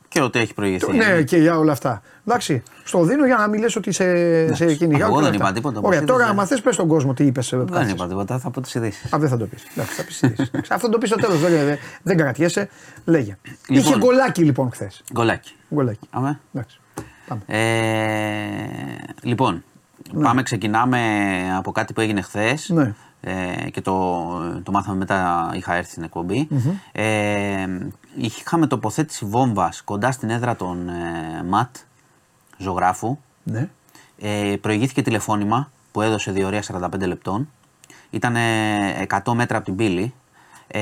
Και 0.09 0.21
ότι 0.23 0.39
έχει 0.39 0.55
προηγηθεί. 0.55 0.97
Ναι, 0.97 1.23
και 1.23 1.37
για 1.37 1.59
όλα 1.59 1.73
αυτά. 1.73 2.03
Εντάξει, 2.27 2.63
στο 2.85 3.03
δίνω 3.05 3.27
για 3.27 3.37
να 3.37 3.49
μην 3.49 3.61
λες 3.61 3.77
ότι 3.77 3.93
σε, 3.93 4.05
σε 4.55 4.75
κυνηγάω. 4.75 5.09
Εγώ 5.09 5.09
και 5.09 5.23
όλα 5.23 5.31
δεν 5.31 5.41
αυτά. 5.41 5.45
είπα 5.45 5.53
τίποτα, 5.53 5.81
Ωραία, 5.83 5.99
όπως 5.99 6.11
τώρα 6.11 6.23
είδες, 6.23 6.33
άμα 6.37 6.47
θες, 6.47 6.61
πες 6.61 6.75
στον 6.75 6.87
κόσμο 6.89 7.15
τι 7.15 7.25
είπες. 7.25 7.53
Δεν 7.57 7.89
είπα 7.89 8.07
τίποτα, 8.09 8.39
θα 8.39 8.51
πω 8.51 8.61
τις 8.61 8.75
ειδήσεις. 8.75 9.13
Α, 9.15 9.19
δεν 9.19 9.29
θα 9.29 9.37
το 9.37 9.45
πεις. 9.47 9.65
Εντάξει, 9.75 9.95
θα 9.95 10.03
πεις 10.05 10.23
ειδήσεις. 10.23 10.49
Εντάξει, 10.49 10.73
Αυτό 10.75 10.89
το 10.89 10.99
πεις 10.99 11.09
στο 11.09 11.19
τέλος. 11.19 11.39
Δεν, 11.41 11.51
δεν, 11.67 11.77
δεν 12.03 12.17
κρατιέσαι. 12.17 12.69
Λέγε. 13.05 13.37
Λοιπόν. 13.69 13.91
Είχε 13.91 13.99
γκολάκι 13.99 14.43
λοιπόν 14.43 14.71
χθες. 14.73 15.03
Γκολάκι. 15.13 15.55
Γκολάκι. 15.75 16.07
Αμέ. 16.11 16.41
Εντάξει. 16.55 16.81
Πάμε. 17.27 17.43
Ε, 17.47 18.69
λοιπόν, 19.23 19.65
πάμε, 20.23 20.43
ξεκινάμε 20.43 21.01
από 21.57 21.73
κάτι 21.73 21.93
που 21.93 22.01
έγινε 22.01 22.21
χθες. 22.21 22.69
Ναι. 22.69 22.95
Ε, 23.21 23.71
και 23.71 23.81
το, 23.81 24.29
το 24.63 24.73
μάθαμε 24.73 24.97
μετά, 24.97 25.51
είχα 25.55 25.75
έρθει 25.75 25.91
στην 25.91 26.03
εκπομπη 26.03 26.49
Ε, 26.93 27.67
είχαμε 28.17 28.67
τοποθέτηση 28.67 29.25
βόμβας 29.25 29.83
κοντά 29.83 30.11
στην 30.11 30.31
έδρα 30.31 30.57
των 30.57 30.89
ε, 30.89 31.43
ΜΑΤ, 31.49 31.77
ζωγράφου. 32.59 33.19
Ναι. 33.43 33.69
Ε, 34.19 34.57
προηγήθηκε 34.61 35.03
τηλεφώνημα 35.03 35.71
που 35.93 36.03
έδωσε 36.03 36.33
διορία 36.33 36.63
45 36.73 37.07
λεπτών. 37.07 37.49
Ήταν 38.11 38.37
100 39.25 39.33
μέτρα 39.33 39.57
από 39.57 39.67
την 39.67 39.77
πύλη. 39.77 40.15
Ε, 40.67 40.81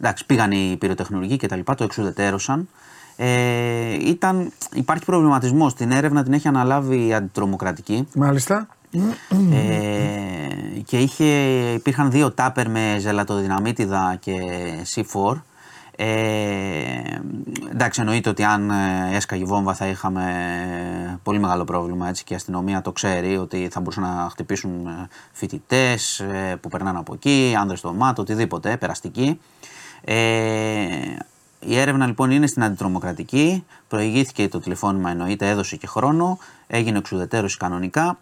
εντάξει, 0.00 0.26
πήγαν 0.26 0.50
οι 0.50 0.76
πυροτεχνουργοί 0.78 1.36
και 1.36 1.46
τα 1.46 1.56
λοιπά, 1.56 1.74
το 1.74 1.84
εξουδετέρωσαν. 1.84 2.68
Ε, 3.22 4.08
ήταν, 4.08 4.52
υπάρχει 4.72 5.04
προβληματισμός 5.04 5.72
στην 5.72 5.90
έρευνα, 5.90 6.22
την 6.22 6.32
έχει 6.32 6.48
αναλάβει 6.48 7.06
η 7.06 7.14
αντιτρομοκρατική. 7.14 8.08
Μάλιστα. 8.14 8.68
Ε, 9.52 10.80
και 10.84 10.98
είχε, 10.98 11.24
υπήρχαν 11.74 12.10
δύο 12.10 12.30
τάπερ 12.32 12.70
με 12.70 12.96
ζελατοδυναμίτιδα 12.98 14.16
και 14.20 14.32
C4. 14.94 15.42
Ε, 15.96 16.06
εντάξει, 17.70 18.00
εννοείται 18.00 18.28
ότι 18.28 18.44
αν 18.44 18.70
ε, 18.70 19.10
έσκαγε 19.12 19.42
η 19.42 19.46
βόμβα 19.46 19.74
θα 19.74 19.86
είχαμε 19.86 20.24
πολύ 21.22 21.38
μεγάλο 21.38 21.64
πρόβλημα 21.64 22.08
έτσι, 22.08 22.24
και 22.24 22.32
η 22.32 22.36
αστυνομία 22.36 22.82
το 22.82 22.92
ξέρει 22.92 23.36
ότι 23.36 23.68
θα 23.70 23.80
μπορούσαν 23.80 24.02
να 24.02 24.28
χτυπήσουν 24.30 24.88
φοιτητές 25.32 26.24
που 26.60 26.68
περνάνε 26.68 26.98
από 26.98 27.14
εκεί, 27.14 27.54
άνδρες 27.58 27.78
στο 27.78 27.92
μάτο, 27.92 28.22
οτιδήποτε, 28.22 28.76
περαστική. 28.76 29.40
Ε, 30.04 30.16
η 31.60 31.78
έρευνα 31.78 32.06
λοιπόν 32.06 32.30
είναι 32.30 32.46
στην 32.46 32.62
αντιτρομοκρατική. 32.62 33.64
Προηγήθηκε 33.88 34.48
το 34.48 34.60
τηλεφώνημα, 34.60 35.10
εννοείται, 35.10 35.48
έδωσε 35.48 35.76
και 35.76 35.86
χρόνο. 35.86 36.38
Έγινε 36.66 36.98
εξουδετέρωση 36.98 37.56
κανονικά. 37.56 38.18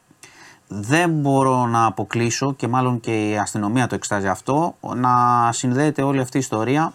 Δεν 0.68 1.10
μπορώ 1.10 1.66
να 1.66 1.84
αποκλείσω 1.84 2.54
και 2.54 2.68
μάλλον 2.68 3.00
και 3.00 3.28
η 3.28 3.38
αστυνομία 3.38 3.86
το 3.86 3.94
εξετάζει 3.94 4.28
αυτό 4.28 4.74
να 4.96 5.12
συνδέεται 5.52 6.02
όλη 6.02 6.20
αυτή 6.20 6.36
η 6.36 6.40
ιστορία 6.40 6.92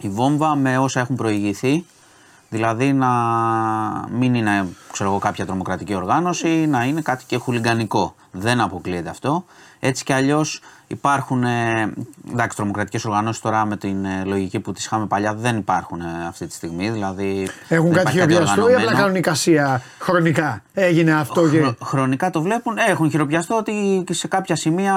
η 0.00 0.08
βόμβα 0.08 0.54
με 0.54 0.78
όσα 0.78 1.00
έχουν 1.00 1.16
προηγηθεί. 1.16 1.84
Δηλαδή 2.48 2.92
να 2.92 3.08
μην 4.10 4.34
είναι 4.34 4.68
ξέρω 4.92 5.10
εγώ, 5.10 5.18
κάποια 5.18 5.46
τρομοκρατική 5.46 5.94
οργάνωση, 5.94 6.66
να 6.66 6.84
είναι 6.84 7.00
κάτι 7.00 7.24
και 7.24 7.36
χουλιγκανικό. 7.36 8.14
Δεν 8.30 8.60
αποκλείεται 8.60 9.08
αυτό. 9.08 9.44
Έτσι 9.80 10.04
κι 10.04 10.12
αλλιώς 10.12 10.60
υπάρχουν. 10.86 11.44
Ε, 11.44 11.92
εντάξει, 12.32 12.56
τρομοκρατικές 12.56 13.04
οργανώσεις 13.04 13.40
τώρα 13.42 13.64
με 13.64 13.76
την 13.76 14.04
ε, 14.04 14.22
λογική 14.24 14.60
που 14.60 14.72
τις 14.72 14.84
είχαμε 14.84 15.06
παλιά 15.06 15.34
δεν 15.34 15.56
υπάρχουν 15.56 16.00
ε, 16.00 16.04
αυτή 16.28 16.46
τη 16.46 16.52
στιγμή. 16.54 16.90
Δηλαδή, 16.90 17.48
Έχουν 17.68 17.92
δεν 17.92 18.04
κάτι 18.04 18.16
υπάρχει 18.16 18.18
χειροπιαστό 18.32 18.60
ή 18.60 18.62
απλά 18.62 18.74
οργανωμένο. 18.74 18.98
κάνουν 19.02 19.16
εικασία 19.16 19.82
χρονικά; 19.98 20.62
Έγινε 20.74 21.12
αυτό 21.12 21.48
και. 21.48 21.58
Χρο- 21.60 21.76
χρονικά 21.82 22.30
το 22.30 22.42
βλέπουν. 22.42 22.78
Ε, 22.78 22.90
έχουν 22.90 23.10
χειροπιαστό 23.10 23.56
ότι 23.56 24.02
και 24.06 24.14
σε 24.14 24.28
κάποια 24.28 24.56
σημεία. 24.56 24.94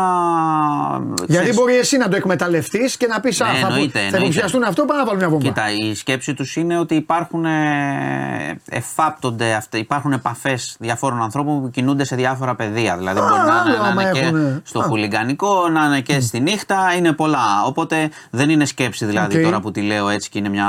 Γιατί 1.18 1.34
ξέρεις, 1.34 1.56
μπορεί 1.56 1.76
εσύ 1.78 1.98
να 1.98 2.08
το 2.10 2.16
εκμεταλλευτείς 2.16 2.98
και 2.98 3.08
να 3.08 3.20
πεις 3.20 3.42
Α, 3.42 3.46
θα, 3.46 3.52
Ναι, 3.52 3.58
εννοείται, 3.60 3.92
θα 3.92 4.00
εννοείται. 4.00 4.18
υποψιαστούν 4.24 4.64
αυτό, 4.64 4.86
πάμε 4.86 5.00
να 5.00 5.06
βάλουν 5.06 5.20
μια 5.20 5.30
βόμβα. 5.30 5.46
Κοίτα, 5.48 5.64
η 5.72 5.96
σκέψη 5.96 6.34
τους 6.34 6.56
είναι 6.56 6.80
ότι 6.80 6.96
υπάρχουν 6.96 7.46
ε, 7.46 8.60
εφάπτονται, 8.70 9.54
αυτέ- 9.54 9.80
υπάρχουν 9.82 10.12
επαφές 10.12 10.76
διαφόρων 10.80 11.22
ανθρώπων 11.22 11.62
που 11.62 11.70
κινούνται 11.70 12.04
σε 12.04 12.16
διάφορα 12.16 12.56
πεδία. 12.56 12.98
Δηλαδή, 12.98 13.20
μπορεί 13.20 13.32
να 13.32 13.38
είναι, 13.42 13.52
άλλο 13.52 13.78
να 13.78 13.88
άμα 13.88 14.02
είναι 14.02 14.12
και 14.12 14.20
έχουνε. 14.20 14.62
στο 14.64 14.80
Α. 14.80 14.84
χουλιγκανικό, 14.84 15.70
να 15.80 15.86
είναι 15.86 16.02
και 16.02 16.20
στη 16.20 16.40
νύχτα, 16.40 16.94
είναι 16.98 17.12
πολλά. 17.14 17.64
Οπότε 17.66 18.10
δεν 18.30 18.50
είναι 18.50 18.66
σκέψη 18.66 19.06
δηλαδή 19.06 19.38
Οκ. 19.38 19.44
τώρα 19.44 19.60
που 19.60 19.72
τη 19.72 19.82
λέω 19.82 20.10
έτσι 20.10 20.30
και 20.30 20.38
είναι 20.38 20.50
μια, 20.50 20.68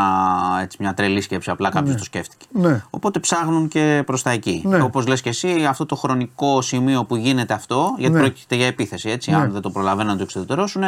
έτσι, 0.62 0.76
μια 0.80 0.94
τρελή 0.94 1.20
σκέψη, 1.20 1.50
απλά 1.50 1.70
κάποιος 1.70 1.96
το 1.96 2.04
σκέφτηκε. 2.04 2.46
Ναι. 2.52 2.82
Οπότε 2.90 3.18
ψάχνουν 3.18 3.68
και 3.68 4.02
προς 4.06 4.22
τα 4.22 4.30
εκεί. 4.30 4.62
Ναι. 4.66 4.80
Όπως 4.82 5.06
λες 5.06 5.20
και 5.20 5.28
εσύ, 5.28 5.64
αυτό 5.68 5.86
το 5.86 5.96
χρονικό 5.96 6.62
σημείο 6.62 7.04
που 7.04 7.16
γίνεται 7.16 7.54
αυτό, 7.54 7.94
γιατί 7.98 8.14
Ναι. 8.14 8.20
πρόκειται 8.20 8.54
για 8.56 8.66
επίθεση, 8.66 9.09
έτσι, 9.11 9.32
αν 9.32 9.52
δεν 9.52 9.61
το 9.62 9.70
προλαβαίνουν 9.70 10.11
να 10.11 10.16
το 10.16 10.22
εξουδετερώσουν, 10.22 10.82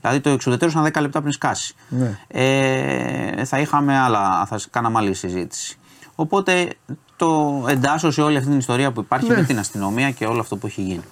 δηλαδή 0.00 0.20
το 0.20 0.30
εξουδετερώσαν 0.30 0.82
10 0.92 1.00
λεπτά 1.00 1.20
πριν 1.20 1.32
σκάσει. 1.32 1.74
Ναι. 1.88 2.18
Ε, 2.28 3.44
θα 3.44 3.58
είχαμε 3.58 3.98
άλλα, 3.98 4.46
θα 4.48 4.60
κάναμε 4.70 4.98
άλλη 4.98 5.14
συζήτηση. 5.14 5.76
Οπότε 6.14 6.68
το 7.16 7.64
εντάσσω 7.68 8.10
σε 8.10 8.22
όλη 8.22 8.36
αυτή 8.36 8.48
την 8.48 8.58
ιστορία 8.58 8.92
που 8.92 9.00
υπάρχει 9.00 9.28
Ναι. 9.28 9.36
με 9.36 9.42
την 9.42 9.58
αστυνομία 9.58 10.10
και 10.10 10.24
όλο 10.26 10.40
αυτό 10.40 10.56
που 10.56 10.66
έχει 10.66 10.80
γίνει. 10.82 11.02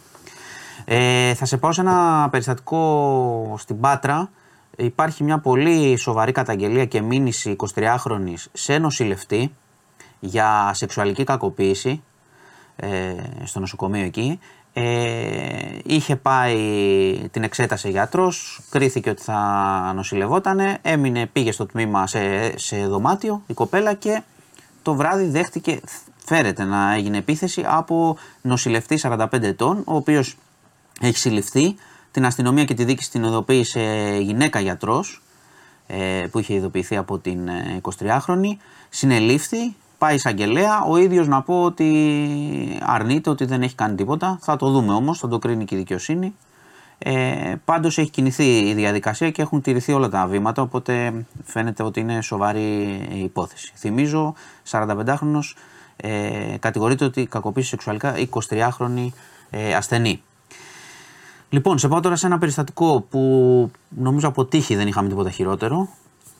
Ε, 0.93 1.34
θα 1.34 1.45
σε 1.45 1.57
πάω 1.57 1.72
σε 1.72 1.80
ένα 1.80 2.28
περιστατικό 2.30 3.55
στην 3.59 3.80
Πάτρα. 3.80 4.30
Υπάρχει 4.76 5.24
μια 5.24 5.38
πολύ 5.38 5.97
σοβαρή 5.97 6.32
καταγγελία 6.32 6.84
και 6.84 7.01
μήνυση 7.01 7.57
23χρονης 7.74 8.45
σε 8.53 8.78
νοσηλευτή 8.78 9.55
για 10.20 10.70
σεξουαλική 10.74 11.24
κακοποίηση 11.24 12.03
ε, 12.76 13.14
στο 13.45 13.61
νοσοκομείο 13.61 14.05
εκεί. 14.05 14.38
Ε, 14.72 15.78
είχε 15.84 16.16
πάει, 16.16 16.59
την 17.30 17.43
εξέτασε 17.43 17.88
γιατρός, 17.88 18.61
κρίθηκε 18.70 19.11
ότι 19.11 19.22
θα 19.22 19.93
νοσηλευότανε, 19.95 20.78
έμεινε, 20.82 21.26
πήγε 21.26 21.53
στο 21.53 21.66
τμήμα 21.66 22.07
σε, 22.07 22.59
σε 22.59 22.86
δωμάτιο 22.86 23.43
η 23.47 23.55
κοπέλα 23.55 23.95
και 23.95 24.22
το 24.82 24.95
βράδυ 24.95 25.24
δέχτηκε, 25.24 25.80
φέρεται 26.24 26.64
να 26.64 26.95
έγινε 26.95 27.16
επίθεση 27.16 27.62
από 27.66 28.16
νοσηλευτή 28.43 28.99
45 29.03 29.26
ετών, 29.43 29.82
ο 29.86 29.95
οποίος 29.95 30.36
έχει 31.01 31.16
συλληφθεί. 31.16 31.74
Την 32.11 32.26
αστυνομία 32.26 32.64
και 32.64 32.74
τη 32.74 32.84
δίκηση 32.84 33.11
την 33.11 33.24
ειδοποίησε 33.24 34.16
γυναίκα 34.20 34.61
γιατρός 34.61 35.22
ε, 35.86 36.26
που 36.30 36.38
είχε 36.38 36.55
ειδοποιηθεί 36.55 36.96
από 36.96 37.18
την 37.18 37.48
ε, 37.48 37.80
23χρονη. 37.98 38.57
Συνελήφθη, 38.88 39.74
πάει 39.98 40.14
εισαγγελέα. 40.14 40.84
Ο 40.84 40.96
ίδιος 40.96 41.28
να 41.28 41.42
πω 41.42 41.62
ότι 41.62 42.78
αρνείται 42.80 43.30
ότι 43.30 43.44
δεν 43.44 43.62
έχει 43.62 43.74
κάνει 43.74 43.94
τίποτα. 43.94 44.38
Θα 44.40 44.57
το 44.57 44.70
δούμε 44.70 44.92
όμως, 44.92 45.18
θα 45.18 45.28
το 45.28 45.38
κρίνει 45.38 45.64
και 45.64 45.74
η 45.74 45.78
δικαιοσύνη. 45.78 46.34
Ε, 46.98 47.55
πάντως 47.64 47.98
έχει 47.98 48.11
κινηθεί 48.11 48.59
η 48.59 48.74
διαδικασία 48.74 49.30
και 49.30 49.42
έχουν 49.42 49.61
τηρηθεί 49.62 49.92
όλα 49.92 50.09
τα 50.09 50.26
βήματα, 50.26 50.62
οπότε 50.62 51.24
φαίνεται 51.44 51.82
ότι 51.82 52.01
είναι 52.01 52.22
σοβαρή 52.22 52.61
η 53.12 53.20
υπόθεση. 53.20 53.72
Θυμίζω, 53.76 54.34
45χρονος 54.70 55.55
ε, 55.96 56.57
κατηγορείται 56.61 57.05
ότι 57.05 57.26
κακοποίησε 57.26 57.68
σεξουαλικά 57.68 58.14
23χρονη 58.48 59.07
ε, 59.51 59.74
ασθενή. 59.74 60.22
Λοιπόν, 61.53 61.78
σε 61.78 61.88
πάω 61.88 62.01
τώρα 62.01 62.16
σε 62.16 62.26
ένα 62.26 62.38
περιστατικό 62.38 63.01
που 63.11 63.70
νομίζω 63.88 64.28
από 64.28 64.44
τύχη 64.44 64.76
δεν 64.76 64.88
είχαμε 64.88 65.09
τίποτα 65.09 65.30
χειρότερο. 65.30 65.88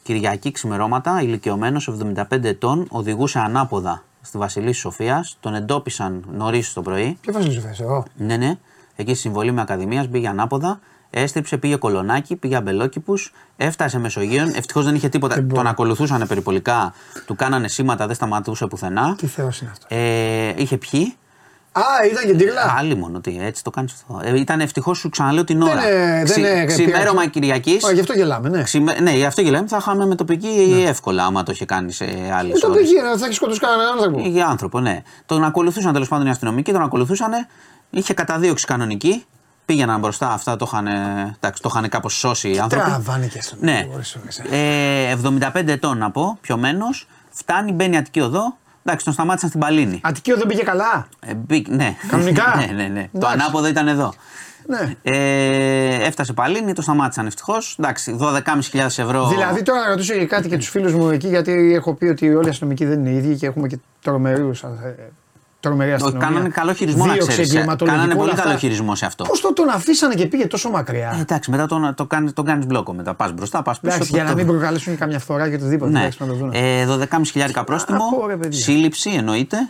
Κυριακή 0.02 0.50
ξημερώματα, 0.50 1.22
ηλικιωμένος 1.22 1.90
75 2.30 2.44
ετών, 2.44 2.86
οδηγούσε 2.90 3.38
ανάποδα 3.38 4.02
στη 4.20 4.38
Βασιλής 4.38 4.78
Σοφίας. 4.78 5.36
Τον 5.40 5.54
εντόπισαν 5.54 6.24
νωρίς 6.32 6.72
το 6.72 6.82
πρωί. 6.82 7.18
Ποιο 7.20 7.32
βάζει 7.32 7.50
σου 7.50 7.62
εγώ; 7.82 8.04
Ναι, 8.16 8.36
ναι. 8.36 8.58
Εκεί 8.96 9.11
στη 9.11 9.20
συμβολή 9.20 9.52
με 9.52 9.61
Ακαδημίας 9.61 10.08
πήγε 10.08 10.28
ανάποδα. 10.28 10.80
Έστριψε, 11.11 11.56
πήγε 11.56 11.76
κολονάκι, 11.76 12.36
πήγε 12.36 12.56
αμπελόκηπους, 12.56 13.32
έφτασε 13.56 13.98
Μεσογείων. 13.98 14.48
Ευτυχώς 14.54 14.84
δεν 14.84 14.94
είχε 14.94 15.08
τίποτα. 15.08 15.46
Τον 15.46 15.66
ακολουθούσαν 15.66 16.26
περιπολικά, 16.26 16.94
του 17.26 17.34
κάνανε 17.34 17.68
σήματα, 17.68 18.06
δεν 18.06 18.14
σταματούσε 18.14 18.66
πουθενά. 18.66 19.14
Τι 19.16 19.26
θεός 19.26 19.61
είναι 19.61 19.70
αυτό. 19.70 19.86
Ε, 19.94 20.54
είχε 20.56 20.76
πιει. 20.76 21.14
Α, 21.72 21.82
ήταν 22.12 22.26
και 22.26 22.34
τύρλα. 22.34 22.74
Άλλη 22.78 22.94
μόνο 22.96 23.16
ότι 23.16 23.38
έτσι 23.42 23.64
το 23.64 23.70
κάνεις 23.70 23.92
αυτό. 23.92 24.20
Ε, 24.24 24.38
ήταν 24.38 24.60
ευτυχώς 24.60 24.98
σου 24.98 25.08
ξαναλέω 25.08 25.44
την 25.44 25.62
ώρα. 25.62 25.72
είναι- 25.72 26.24
δεν 26.24 26.38
είναι 26.38 26.64
Ξημέρωμα 26.64 27.10
πειράζει. 27.10 27.28
Κυριακής. 27.30 27.84
Α, 27.84 27.92
Γι' 27.92 28.00
αυτό 28.00 28.12
γελάμε, 28.12 28.48
ναι. 28.48 28.62
Ναι, 29.00 29.10
γι' 29.10 29.24
αυτό 29.24 29.40
γελάμε. 29.40 29.68
Θα 29.68 29.76
είχαμε 29.80 30.06
με 30.06 30.14
τοπική 30.14 30.84
εύκολα 30.86 31.24
άμα 31.24 31.42
το 31.42 31.52
είχε 31.52 31.64
κάνει 31.64 31.92
σε 31.92 32.04
άλλε 32.38 32.52
Ε, 32.52 32.58
Το 32.58 32.70
πήγε, 32.70 33.00
θα 33.18 33.26
έχει 33.26 33.34
σκοτώσει 33.34 33.60
κανέναν 33.60 33.86
άνθρωπο. 33.92 34.20
Για 34.20 34.46
άνθρωπο, 34.46 34.80
ναι. 34.80 35.02
Τον 35.26 35.44
ακολουθούσαν 35.44 35.92
τέλος 35.92 36.08
πάντων 36.08 36.26
οι 36.26 36.30
αστυνομικοί, 36.30 36.72
τον 36.72 36.82
ακολουθούσαν. 36.82 37.30
Είχε 37.90 38.14
καταδίωξη 38.14 38.66
κανονική. 38.66 39.24
Πήγαιναν 39.64 40.00
μπροστά, 40.00 40.30
αυτά 40.32 40.56
το 40.56 40.64
είχαν, 40.72 40.86
εντάξει, 41.36 41.62
το 41.62 41.68
είχαν 41.72 41.88
κάπως 41.88 42.14
σώσει 42.18 42.50
οι 42.54 42.58
άνθρωποι. 42.58 42.84
Τραβάνε 42.90 43.26
και 43.26 43.42
στον 43.42 43.58
Ναι. 43.60 43.86
όρις, 43.94 44.16
όρις, 44.22 44.38
ε. 44.38 44.44
Ε, 44.50 45.10
75 45.10 45.72
ετών 45.72 45.98
να 45.98 46.10
πω, 46.10 46.38
πιωμένος. 46.40 47.08
Φτάνει, 47.30 47.72
μπαίνει 47.72 47.96
Αττική 47.96 48.20
Οδό. 48.20 48.56
Εντάξει, 48.84 49.04
τον 49.04 49.14
σταμάτησαν 49.14 49.48
στην 49.48 49.60
Παλίνη. 49.60 50.00
Αττικείο 50.02 50.36
δεν 50.36 50.46
πήγε 50.46 50.62
καλά; 50.62 51.06
Ε, 51.20 51.34
μπήκε- 51.34 51.74
ναι. 51.74 51.94
Κανονικά; 52.08 52.54
ναι, 52.58 52.72
ναι, 52.82 52.88
ναι. 52.88 53.02
Το 53.12 53.18
Εντάξει. 53.18 53.36
ανάποδο 53.40 53.66
ήταν 53.68 53.88
εδώ. 53.88 54.14
Ναι. 54.66 54.94
Ε, 55.02 56.04
έφτασε 56.06 56.32
Παλίνη, 56.32 56.72
το 56.72 56.82
σταμάτησαν 56.82 57.26
ευτυχώς. 57.26 57.76
Εντάξει, 57.78 58.16
12.500 58.20 58.98
ευρώ. 59.02 59.28
Δηλαδή 59.28 59.62
τώρα 59.62 59.80
να 59.80 59.88
ρωτήσω 59.88 60.14
και 60.14 60.26
κάτι 60.26 60.48
και 60.48 60.56
τους 60.56 60.68
φίλους 60.68 60.94
μου 60.94 61.08
εκεί, 61.10 61.28
γιατί 61.28 61.72
έχω 61.74 61.94
πει 61.94 62.04
ότι 62.06 62.34
όλοι 62.34 62.46
οι 62.46 62.50
αστυνομικοί 62.50 62.84
δεν 62.84 62.98
είναι 63.06 63.10
ίδιοι 63.16 63.36
και 63.36 63.46
έχουμε 63.46 63.68
και 63.68 63.78
τρομερούς. 64.02 64.64
Τρομερή 65.61 65.92
Όχι, 65.92 66.02
αστυνομία. 66.02 66.28
κάνανε 66.28 66.48
καλό 66.48 66.72
χειρισμό 66.72 67.06
να 67.06 67.12
Δίωξη, 67.12 67.28
ξέρεις. 67.28 67.50
εγκληματολογικό, 67.54 67.90
Κάνανε 68.00 68.14
πολύ 68.14 68.28
όλα 68.28 68.32
αυτά. 68.38 68.44
καλό 68.46 68.58
χειρισμό 68.58 68.94
σε 68.94 69.06
αυτό. 69.06 69.24
Πώς 69.24 69.40
το 69.40 69.52
τον 69.52 69.68
αφήσανε 69.68 70.14
και 70.14 70.26
πήγε 70.26 70.46
τόσο 70.46 70.70
μακριά; 70.70 71.14
Ε, 71.18 71.20
εντάξει, 71.20 71.50
μετά 71.50 71.66
τον, 71.66 71.94
το, 71.94 72.04
κάνει, 72.06 72.32
τον 72.32 72.44
κάνεις 72.44 72.66
μπλόκο 72.66 72.92
μετά. 72.92 73.14
Πας 73.14 73.32
μπροστά, 73.32 73.62
πας 73.62 73.80
πίσω. 73.80 73.94
Εντάξει, 73.94 74.11
το- 74.11 74.16
για 74.16 74.24
να 74.24 74.30
το- 74.30 74.36
μην 74.36 74.46
προκαλέσουν 74.46 74.96
καμιά 74.96 75.18
φθορά 75.18 75.48
και 75.48 75.54
οτιδήποτε. 75.54 75.90
Ναι. 75.90 75.98
εντάξει, 75.98 76.18
να 76.20 76.26
το 76.26 76.34
δουν. 76.34 76.50
Ε, 76.54 76.86
12.500 76.86 77.64
πρόστιμο, 77.64 78.04
Ακούω, 78.04 78.26
ρε, 78.26 78.36
παιδιά. 78.36 78.61
σύλληψη 78.61 79.11
εννοείται 79.11 79.68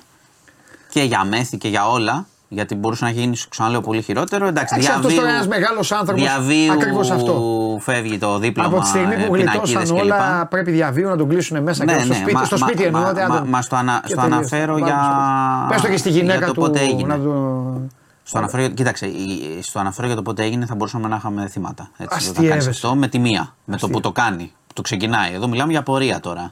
και 0.88 1.02
για 1.02 1.24
μέθη 1.24 1.58
και 1.58 1.68
για 1.68 1.88
όλα. 1.88 2.26
Γιατί 2.52 2.74
μπορούσε 2.74 3.04
να 3.04 3.10
γίνει, 3.10 3.36
ξαναλέω, 3.48 3.80
πολύ 3.80 4.02
χειρότερο. 4.02 4.46
Εντάξει, 4.46 4.74
Εντάξει, 4.74 4.92
αυτός 4.96 5.14
τώρα 5.14 5.28
ένας 5.28 5.46
μεγάλος 5.48 5.92
άνθρωπος, 5.92 6.22
Διαβίου 6.22 6.72
ακριβώς 6.72 7.10
αυτό. 7.10 7.42
φεύγει 7.80 8.18
το 8.18 8.38
δίπλωμα. 8.38 8.68
Από 8.68 8.80
τη 8.80 8.86
στιγμή 8.86 9.14
που 9.26 9.34
ε, 9.34 9.38
πινακίδες 9.38 9.70
γλιτώσαν 9.72 9.96
κλπ. 9.96 10.02
όλα, 10.04 10.46
πρέπει 10.46 10.70
διαβίου 10.70 11.08
να 11.08 11.16
τον 11.16 11.28
κλείσουν 11.28 11.62
μέσα 11.62 11.84
Ναι, 11.84 11.92
και 11.92 11.98
στο 11.98 12.08
ναι, 12.08 12.14
σπίτι. 12.14 12.32
μα- 12.34 12.44
στο 12.44 12.58
μα- 12.58 12.66
σπίτι 12.66 12.82
εννοώ. 12.84 13.00
μα- 13.02 13.12
δεν 13.12 13.26
μα- 13.28 13.38
τον- 13.38 13.48
μα 13.48 13.62
στο 13.62 13.76
ανα- 13.76 14.00
και 14.04 14.08
στο 14.08 14.16
τελείωσε. 14.20 14.36
αναφέρω 14.36 14.72
Βάλτε 14.72 14.86
για- 14.88 15.00
στο- 15.02 15.66
Πες 15.74 15.80
το 15.82 15.88
και 15.88 15.96
στη 15.96 16.10
γυναίκα 16.10 16.38
για 16.38 16.46
το 16.46 16.52
του. 16.52 16.60
πότε 16.60 16.80
έγινε. 16.80 17.14
Να 17.16 17.18
του... 17.22 17.90
Στο 18.22 18.38
αναφέρω, 18.38 18.68
κοίταξε, 18.68 19.06
η- 19.06 19.58
στο 19.62 19.78
αναφέρω 19.78 20.06
για 20.06 20.16
το 20.16 20.22
πότε 20.22 20.42
έγινε 20.42 20.66
θα 20.66 20.74
μπορούσαμε 20.74 21.08
να 21.08 21.16
είχαμε 21.16 21.46
θύματα. 21.48 21.82
Έτσι, 21.92 22.02
όταν 22.02 22.16
Αστείευεσαι. 22.18 22.48
κάνεις 22.48 22.66
αυτό 22.66 22.94
με 22.94 23.08
τη 23.08 23.18
μία, 23.18 23.54
με 23.64 23.76
το 23.76 23.88
που 23.88 24.00
το 24.00 24.12
κάνει, 24.12 24.52
που 24.66 24.72
το 24.72 24.82
ξεκινάει. 24.82 25.34
Εδώ 25.34 25.48
μιλάμε 25.48 25.72
για 25.72 25.82
πορεία 25.82 26.20
τώρα. 26.20 26.50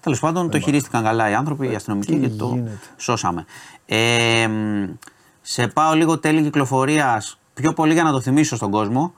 Τέλος 0.00 0.20
πάντων, 0.20 0.50
το 0.50 0.58
χειρίστηκαν 0.58 1.02
καλά 1.02 1.30
οι 1.30 1.34
άνθρωποι, 1.34 1.70
οι 1.70 1.74
αστυνομικοί 1.74 2.16
και 2.16 2.28
το 2.28 2.46
γίνεται. 2.46 2.78
σώσαμε. 2.96 3.44
Ε, 3.86 4.46
μ, 4.48 4.84
σε 5.42 5.66
πάω 5.66 5.94
λίγο 5.94 6.18
τέλη 6.18 6.42
κυκλοφορίας, 6.42 7.38
πιο 7.54 7.72
πολύ 7.72 7.92
για 7.92 8.02
να 8.02 8.10
το 8.12 8.20
θυμίσω 8.20 8.56
στον 8.56 8.70
κόσμο. 8.70 9.14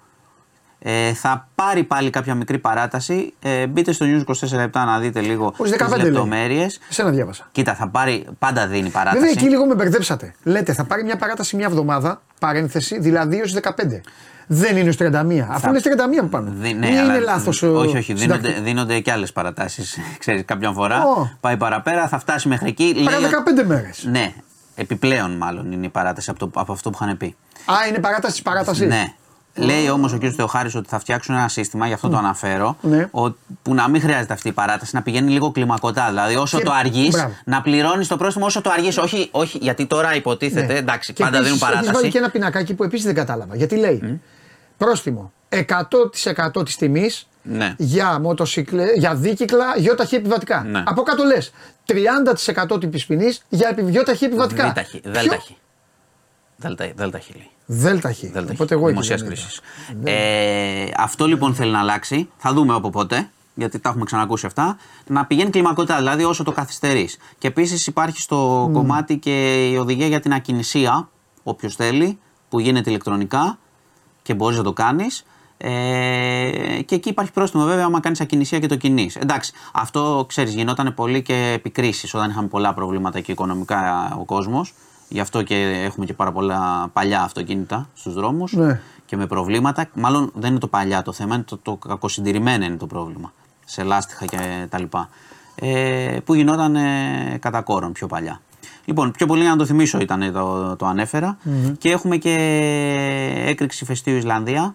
Ε, 0.86 1.12
θα 1.12 1.48
πάρει 1.54 1.84
πάλι 1.84 2.10
κάποια 2.10 2.34
μικρή 2.34 2.58
παράταση. 2.58 3.34
Ε, 3.42 3.66
μπείτε 3.66 3.92
στο 3.92 4.06
News 4.08 4.24
24 4.34 4.56
λεπτά 4.56 4.84
να 4.84 4.98
δείτε 4.98 5.20
λίγο 5.20 5.54
Ως 5.56 5.70
τις 5.70 5.78
15 5.80 5.96
λέει. 5.96 6.04
λεπτομέρειες. 6.06 6.80
Εσένα 6.90 7.10
διάβασα. 7.10 7.48
Κοίτα, 7.52 7.74
θα 7.74 7.88
πάρει, 7.88 8.26
πάντα 8.38 8.66
δίνει 8.66 8.88
παράταση. 8.88 9.18
Βέβαια 9.18 9.30
εκεί 9.38 9.48
λίγο 9.48 9.66
με 9.66 9.74
μπερδέψατε. 9.74 10.34
Λέτε 10.42 10.72
θα 10.72 10.84
πάρει 10.84 11.04
μια 11.04 11.16
παράταση 11.16 11.56
μια 11.56 11.66
εβδομάδα, 11.66 12.22
παρένθεση, 12.38 12.98
δηλαδή 13.00 13.40
ω 13.40 13.44
15. 13.62 14.00
Δεν 14.46 14.76
είναι 14.76 14.88
ως 14.88 14.96
31. 14.96 15.46
Αφού 15.50 15.68
είναι 15.68 15.80
31 15.80 16.20
που 16.20 16.28
πάνε. 16.28 16.50
Δι- 16.54 16.78
ναι, 16.78 16.86
Ή 16.86 16.96
αλλά- 16.98 17.14
είναι 17.16 17.24
λάθο. 17.24 17.50
Όχι, 17.78 17.96
όχι. 17.96 18.12
Δίνονται, 18.12 18.60
δίνονται 18.62 19.00
και 19.00 19.12
άλλες 19.12 19.32
παρατάσεις. 19.32 19.98
Ξέρεις, 20.18 20.42
κάποια 20.44 20.72
φορά 20.72 21.02
Ω. 21.04 21.28
πάει 21.40 21.56
παραπέρα, 21.56 22.08
θα 22.08 22.18
φτάσει 22.18 22.48
μέχρι 22.48 22.68
εκεί. 22.68 23.00
Παρά 23.04 23.18
λέει- 23.18 23.30
15 23.62 23.64
μέρες. 23.66 24.04
Ναι, 24.10 24.32
επιπλέον 24.74 25.36
μάλλον 25.36 25.72
είναι 25.72 25.86
η 25.86 25.88
παράταση 25.88 26.30
από, 26.30 26.38
το, 26.38 26.50
από 26.60 26.72
αυτό 26.72 26.90
που 26.90 26.98
είχαν 27.02 27.16
πει. 27.16 27.36
Α, 27.64 27.86
είναι 27.88 27.98
παράταση 27.98 28.36
τη 28.36 28.42
παράταση. 28.42 28.86
Ναι. 28.86 29.14
Λέει 29.56 29.88
όμως 29.90 30.12
ο 30.12 30.18
κ. 30.18 30.22
Θεοχάρης 30.36 30.74
ότι 30.74 30.88
θα 30.88 30.98
φτιάξουν 30.98 31.34
ένα 31.34 31.48
σύστημα, 31.48 31.86
γι' 31.86 31.92
αυτό 31.92 32.08
το 32.08 32.16
αναφέρω, 32.16 32.76
Ναι. 32.80 33.08
ο- 33.10 33.30
που 33.62 33.74
να 33.74 33.88
μην 33.88 34.00
χρειάζεται 34.00 34.32
αυτή 34.32 34.48
η 34.48 34.52
παράταση, 34.52 34.94
να 34.94 35.02
πηγαίνει 35.02 35.30
λίγο 35.30 35.50
κλιμακωτά. 35.52 36.06
Δηλαδή, 36.08 36.36
όσο 36.36 36.58
Και- 36.58 36.64
το 36.64 36.72
αργείς, 36.72 37.10
μπράβο. 37.10 37.32
να 37.44 37.62
πληρώνεις 37.62 38.08
το 38.08 38.16
πρόστιμο 38.16 38.46
όσο 38.46 38.60
το 38.60 38.70
αργείς. 38.70 38.98
Όχι, 38.98 39.28
όχι, 39.32 39.58
γιατί 39.60 39.86
τώρα 39.86 40.14
υποτίθεται, 40.14 40.72
Ναι. 40.72 40.78
εντάξει, 40.78 41.12
Και 41.12 41.22
πάντα 41.22 41.36
επίσης, 41.36 41.52
δίνουν 41.58 41.68
Έχεις 41.72 41.76
βάλει 41.80 41.86
παράταση. 41.92 42.12
και 42.12 42.18
ένα 42.18 42.30
πινακάκι 42.30 42.74
που 42.74 42.84
επίσης 42.84 43.04
δεν 43.06 43.14
κατάλαβα. 43.14 43.56
Γιατί 43.56 43.76
λέει 43.76 44.20
πρόστιμο 44.76 45.32
100% 45.48 46.64
της 46.64 46.76
τιμής 46.76 47.26
Ναι. 47.47 47.74
για, 47.78 48.18
μοτοσυκλε... 48.18 48.84
για 48.97 49.14
δίκυκλα 49.14 49.76
γιοταχή 49.76 50.14
επιβατικά. 50.14 50.62
Ναι. 50.62 50.82
Από 50.86 51.03
κάτω 51.03 51.24
λες 51.24 51.53
30% 52.72 52.80
τη 52.80 52.86
ποινή 52.86 53.32
για 53.49 53.68
επι... 53.68 53.90
γιοταχή 53.90 54.24
επιβατικά. 54.24 54.62
Δέλταχη. 54.64 55.01
Ποιο; 55.01 55.12
Δέλταχη. 55.12 55.57
Δέλτα- 56.57 56.92
Δέλταχη 56.97 57.32
λέει. 57.32 57.51
Δέλταχη. 57.66 58.26
Δέλτα 58.28 58.53
Οπότε 58.53 58.74
εγώ 58.74 58.82
εκεί 58.82 58.92
δημοσίας 58.92 59.20
δεν 59.20 59.28
κρίσης. 59.28 59.61
είδα. 60.01 60.11
Ε, 60.11 60.90
αυτό 60.97 61.26
λοιπόν 61.26 61.55
θέλει 61.55 61.70
να 61.70 61.78
αλλάξει. 61.78 62.28
Θα 62.36 62.53
δούμε 62.53 62.74
από 62.74 62.90
πότε. 62.90 63.28
Γιατί 63.55 63.78
τα 63.78 63.88
έχουμε 63.88 64.05
ξανακούσει 64.05 64.47
αυτά. 64.47 64.76
Να 65.07 65.24
πηγαίνει 65.26 65.51
κλιμακωτά, 65.51 65.97
δηλαδή 65.97 66.24
όσο 66.24 66.42
το 66.45 66.53
καθυστερείς. 66.53 67.16
Και 67.38 67.47
επίσης 67.49 67.86
υπάρχει 67.86 68.20
στο 68.20 68.70
κομμάτι 68.72 69.18
και 69.18 69.66
η 69.70 69.76
οδηγία 69.76 70.07
για 70.07 70.20
την 70.20 70.32
ακινησία. 70.32 71.09
Όποιος 71.42 71.74
θέλει, 71.76 72.18
που 72.49 72.59
γίνεται 72.61 72.90
ηλεκτρονικά 72.90 73.59
και 74.22 74.34
μπορείς 74.34 74.57
να 74.57 74.62
το 74.62 74.72
κάνεις. 74.72 75.24
Ε, 75.57 76.82
και 76.84 76.94
εκεί 76.94 77.09
υπάρχει 77.09 77.32
πρόστιμο 77.32 77.64
βέβαια 77.64 77.84
άμα 77.84 78.00
κάνεις 78.00 78.20
ακινησία 78.20 78.59
και 78.59 78.66
το 78.66 78.76
κινείς. 78.76 79.16
Εντάξει, 79.16 79.52
αυτό 79.72 80.24
ξέρεις, 80.28 80.55
γινόταν 80.55 80.94
πολύ 80.94 81.22
και 81.22 81.52
επικρίσεις 81.55 82.14
όταν 82.14 82.30
είχαμε 82.30 82.48
πολλά 82.48 82.74
προβλήματα 82.74 83.20
και 83.20 83.32
οικονομικά 83.32 84.12
ο 84.20 84.24
κόσμος. 84.24 84.74
Γι' 85.09 85.20
αυτό 85.20 85.42
και 85.42 85.55
έχουμε 85.84 86.07
και 86.07 86.14
πάρα 86.14 86.32
πολλά 86.32 86.88
παλιά 86.92 87.22
αυτοκίνητα 87.22 87.88
στους 87.94 88.14
δρόμους 88.14 88.52
Ναι. 88.52 88.80
και 89.07 89.16
με 89.16 89.26
προβλήματα. 89.26 89.86
Μάλλον 89.94 90.32
δεν 90.34 90.50
είναι 90.50 90.59
το 90.59 90.66
παλιά 90.68 91.02
το 91.02 91.12
θέμα, 91.12 91.34
είναι 91.34 91.44
το, 91.44 91.57
το 91.57 91.76
κακοσυντηρημένο 91.76 92.64
είναι 92.64 92.76
το 92.76 92.86
πρόβλημα. 92.86 93.32
Σε 93.64 93.82
λάστιχα 93.82 94.24
και 94.26 94.66
τα 94.68 94.78
λοιπά. 94.80 95.09
Ε, 95.55 96.18
που 96.24 96.34
γινόταν 96.34 96.76
ε, 96.76 97.38
κατά 97.40 97.61
κόρον 97.62 97.92
πιο 97.92 98.07
παλιά. 98.07 98.40
Λοιπόν, 98.84 99.11
πιο 99.11 99.26
πολύ 99.26 99.44
να 99.44 99.57
το 99.57 99.64
θυμίσω 99.64 99.98
ήταν 100.00 100.32
το, 100.32 100.76
το 100.76 100.86
ανεφερα 100.86 101.36
Και 101.78 101.90
έχουμε 101.90 102.16
και 102.16 102.34
έκρηξη 103.46 103.84
φεστίου 103.84 104.16
Ισλανδία 104.16 104.74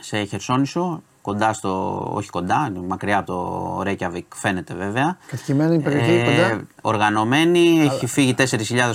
σε 0.00 0.24
Χερσόνησο, 0.24 1.02
κοντά 1.22 1.52
στο, 1.52 2.02
όχι 2.14 2.30
κοντά, 2.30 2.72
μακριά 2.88 3.18
από 3.18 3.26
το 3.26 3.82
Ρέκιαβικ 3.82 4.34
φαίνεται 4.34 4.74
βέβαια. 4.74 5.16
Κατοικημένη 5.26 5.78
περιοχή 5.78 6.24
κοντά; 6.24 6.60
Οργανωμένη, 6.80 7.80
έχει 7.80 8.06
φύγει 8.06 8.34
4.000 8.38 8.44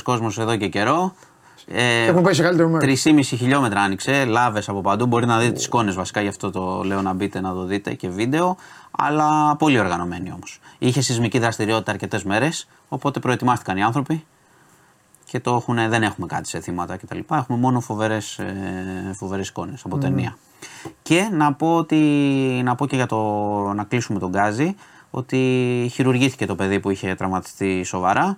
κόσμος 0.04 0.38
εδώ 0.38 0.56
και 0.56 0.68
καιρό. 0.68 1.14
Ε, 1.68 2.06
Έχουν 2.06 2.24
πάει 2.24 2.34
σε 2.34 2.42
καλύτερο 2.44 2.70
μέρος. 2.70 3.04
3,5 3.04 3.24
χιλιόμετρα 3.24 3.82
άνοιξε, 3.82 4.26
λάβες 4.26 4.70
από 4.70 4.82
παντού. 4.82 5.06
Μπορείτε 5.06 5.32
να 5.32 5.40
δείτε 5.40 5.52
τις 5.52 5.66
εικόνες 5.66 5.96
βασικά, 5.96 6.22
γι' 6.22 6.28
αυτό 6.28 6.52
το 6.52 6.82
λέω 6.84 7.02
να 7.02 7.14
μπείτε 7.14 7.42
να 7.42 7.54
το 7.54 7.64
δείτε 7.64 7.94
και 7.94 8.10
βίντεο. 8.10 8.56
Αλλά 8.92 9.56
πολύ 9.56 9.80
οργανωμένη 9.80 10.32
όμως. 10.32 10.60
Είχε 10.78 11.02
σεισμική 11.02 11.40
δραστηριότητα 11.40 11.92
αρκετές 11.92 12.24
μέρες, 12.24 12.68
οπότε 12.88 13.20
προετοιμάστηκαν 13.20 13.78
οι 13.78 13.84
άνθρωποι 13.84 14.26
και 15.34 15.40
το 15.40 15.54
έχουν, 15.54 15.90
δεν 15.90 16.04
έχουμε 16.04 16.28
κάτι 16.28 16.48
σε 16.48 16.60
θύματα 16.60 16.98
κτλ. 16.98 17.18
Έχουμε 17.32 17.58
μόνο 17.58 17.80
φοβερές 17.80 18.38
ε, 18.40 19.14
φοβερές 19.16 19.48
εικόνες 19.48 19.82
από 19.86 19.98
ταινία. 19.98 20.38
Και 21.02 21.30
να 21.32 21.54
πω, 21.54 21.76
ότι, 21.76 21.98
να 22.64 22.76
πω 22.76 22.88
και 22.88 22.96
για 22.96 23.06
το 23.06 23.18
να 23.76 23.84
κλείσουμε 23.84 24.20
τον 24.20 24.30
Γκάζι 24.30 24.76
ότι 25.10 25.38
χειρουργήθηκε 25.94 26.46
το 26.46 26.56
παιδί 26.56 26.80
που 26.80 26.90
είχε 26.90 27.16
τραυματιστεί 27.16 27.84
σοβαρά. 27.84 28.38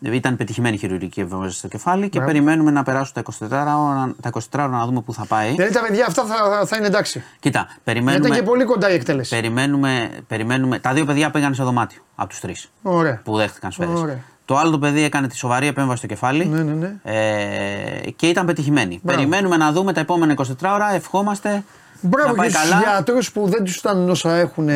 Ήταν 0.00 0.36
πετυχημένη 0.36 0.76
χειρουργική 0.76 1.20
εμβόλωση 1.20 1.58
στο 1.58 1.68
κεφάλι 1.68 2.08
και 2.08 2.20
περιμένουμε 2.20 2.70
να 2.70 2.82
περάσουν 2.82 3.14
τα 3.14 3.22
24 3.22 3.50
ώρα, 3.50 4.14
τα 4.20 4.30
24 4.32 4.40
ώρα 4.54 4.68
να 4.68 4.86
δούμε 4.86 5.00
πού 5.00 5.12
θα 5.12 5.26
πάει. 5.26 5.50
Δηλαδή 5.50 5.72
τα 5.72 5.80
παιδιά 5.80 6.06
αυτά 6.06 6.24
θα, 6.24 6.66
θα 6.66 6.76
είναι 6.76 6.86
εντάξει. 6.86 7.22
Κοίτα, 7.40 7.58
Γιατί 7.58 7.80
περιμένουμε, 7.84 8.26
ήταν 8.26 8.38
και 8.38 8.44
πολύ 8.44 8.64
κοντά 8.64 8.90
η 8.90 8.94
εκτέλεση. 8.94 9.34
περιμένουμε, 9.34 10.10
περιμένουμε. 10.26 10.78
Τα 10.78 10.92
δύο 10.92 11.04
παιδιά 11.04 11.30
πήγαν 11.30 11.54
σε 11.54 11.62
δωμάτιο 11.62 12.02
από 12.14 12.28
τους 12.28 12.40
τρεις 12.40 12.70
Ωραία. 12.82 13.20
που 13.24 13.36
δέχτηκαν 13.36 13.72
σφαίρες. 13.72 14.00
Ωραία. 14.48 14.60
Το 14.62 14.66
άλλο 14.68 14.70
το 14.70 14.78
παιδί 14.78 15.02
έκανε 15.02 15.28
τη 15.28 15.36
σοβαρή 15.36 15.66
επέμβαση 15.66 15.98
στο 15.98 16.06
κεφάλι 16.06 16.46
Ναι, 16.46 16.62
ναι, 16.62 16.72
ναι. 16.72 17.12
Ε, 17.12 18.10
και 18.16 18.26
ήταν 18.26 18.46
πετυχημένη. 18.46 19.00
Περιμένουμε 19.06 19.56
να 19.56 19.72
δούμε 19.72 19.92
τα 19.92 20.00
επόμενα 20.00 20.34
24 20.36 20.44
ώρα. 20.74 20.94
Ευχόμαστε 20.94 21.64
Μπράβο 22.00 22.28
να 22.28 22.34
πάει 22.34 22.48
και 22.48 22.54
στου 22.56 22.68
καλά. 22.70 22.82
γιατρούς 22.94 23.32
που 23.32 23.48
δεν 23.48 23.64
τους 23.64 23.76
ήταν 23.76 24.10
όσα 24.10 24.34
έχουν. 24.34 24.68
Ε, 24.68 24.74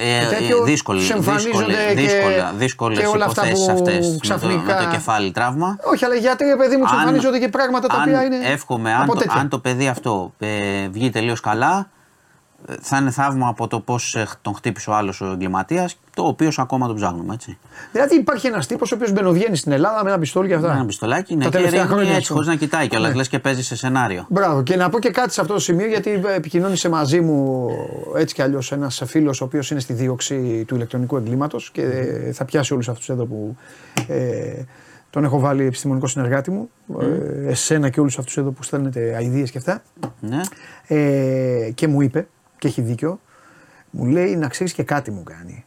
ε, 0.00 0.64
δύσκολη, 0.64 0.98
τους 1.00 1.10
εμφανίζονται 1.10 1.50
δύσκολη, 1.54 1.74
και, 1.94 2.00
δύσκολα, 2.02 2.52
δύσκολες 2.56 2.98
και 2.98 3.06
όλα 3.06 3.24
αυτά 3.24 3.46
υποθέσεις 3.46 3.66
που 3.66 3.72
αυτές 3.72 4.06
με 4.06 4.12
το- 4.12 4.18
ξαφνικά. 4.20 4.74
με 4.74 4.84
το, 4.84 4.90
κεφάλι 4.90 5.30
τραύμα. 5.30 5.76
Όχι, 5.92 6.04
αλλά 6.04 6.14
οι 6.14 6.18
γιατροί, 6.18 6.46
ρε 6.46 6.56
παιδί 6.56 6.76
μου, 6.76 6.82
τους 6.82 6.92
Αν- 6.92 6.98
εμφανίζονται 6.98 7.38
και 7.38 7.48
πράγματα 7.48 7.88
τα 7.88 7.94
αν- 7.94 8.02
οποία 8.08 8.24
είναι. 8.24 8.36
Εύχομαι, 8.44 8.92
αν 8.94 9.02
από 9.02 9.12
το, 9.12 9.18
τέτοια. 9.18 9.40
αν 9.40 9.48
το 9.48 9.58
παιδί 9.58 9.88
αυτό 9.88 10.32
ε, 10.38 10.48
βγει 10.90 11.10
τελείως 11.10 11.40
καλά, 11.40 11.76
ε, 11.78 11.99
θα 12.80 12.96
είναι 12.96 13.10
θαύμα 13.10 13.48
από 13.48 13.66
το 13.68 13.80
πώς 13.80 14.16
τον 14.42 14.54
χτύπησε 14.54 14.90
ο 14.90 14.94
άλλος 14.94 15.20
ο 15.20 15.26
εγκληματίας, 15.26 15.98
το 16.14 16.22
οποίο 16.22 16.50
ακόμα 16.56 16.86
τον 16.86 16.96
ψάχνουμε. 16.96 17.34
Έτσι. 17.34 17.58
Δηλαδή 17.92 18.14
υπάρχει 18.16 18.46
ένας 18.46 18.66
τύπος 18.66 18.92
ο 18.92 18.94
οποίος 18.94 19.12
μπαινοβγαίνει 19.12 19.56
στην 19.56 19.72
Ελλάδα 19.72 20.04
με 20.04 20.10
ένα 20.10 20.18
πιστόλι 20.18 20.48
και 20.48 20.54
αυτά. 20.54 20.68
Με 20.68 20.74
ένα 20.74 20.86
πιστολάκι, 20.86 21.36
ναι, 21.36 21.44
Τα 21.44 21.50
και 21.50 21.56
τελευταία 21.56 21.80
ρίχνει 21.80 21.94
χρόνια, 21.96 22.14
έτσι, 22.14 22.22
ας 22.22 22.28
πούμε. 22.28 22.40
χωρίς 22.40 22.60
να 22.60 22.66
κοιτάει 22.66 22.88
κιόλας, 22.88 23.10
Ναι. 23.10 23.16
λες 23.16 23.28
και 23.28 23.38
παίζει 23.38 23.62
σε 23.62 23.76
σενάριο. 23.76 24.26
Μπράβο. 24.28 24.62
Και 24.62 24.76
να 24.76 24.88
πω 24.88 24.98
και 24.98 25.10
κάτι 25.10 25.32
σε 25.32 25.40
αυτό 25.40 25.52
το 25.52 25.60
σημείο, 25.60 25.86
γιατί 25.86 26.22
επικοινώνησε 26.36 26.88
μαζί 26.88 27.20
μου 27.20 27.68
έτσι 28.16 28.34
κι 28.34 28.42
αλλιώς 28.42 28.72
ένας 28.72 29.02
φίλος 29.06 29.40
ο 29.40 29.44
οποίος 29.44 29.70
είναι 29.70 29.80
στη 29.80 29.92
δίωξη 29.92 30.64
του 30.66 30.74
ηλεκτρονικού 30.74 31.16
εγκλήματος 31.16 31.70
και 31.70 31.82
ε, 31.82 32.32
θα 32.32 32.44
πιάσει 32.44 32.72
όλους 32.72 32.88
αυτούς 32.88 33.08
εδώ 33.08 33.24
που. 33.26 33.56
Ε, 34.08 34.62
τον 35.12 35.24
έχω 35.24 35.38
βάλει 35.38 35.64
επιστημονικό 35.64 36.06
συνεργάτη 36.06 36.50
μου, 36.50 36.70
ε, 37.00 37.48
εσένα 37.50 37.88
και 37.88 38.00
όλους 38.00 38.18
αυτούς 38.18 38.36
εδώ 38.36 38.50
που 38.50 38.62
στέλνετε 38.62 39.14
αειδίε 39.16 39.44
και 39.44 39.58
αυτά. 39.58 39.82
Ναι. 40.20 40.40
Ε, 40.86 41.70
και 41.74 41.88
μου 41.88 42.00
είπε, 42.00 42.28
και 42.60 42.68
έχει 42.68 42.80
δίκιο, 42.80 43.20
μου 43.90 44.04
λέει 44.04 44.36
να 44.36 44.48
ξέρεις 44.48 44.72
και 44.72 44.82
κάτι 44.82 45.10
μου 45.10 45.22
κάνει. 45.22 45.64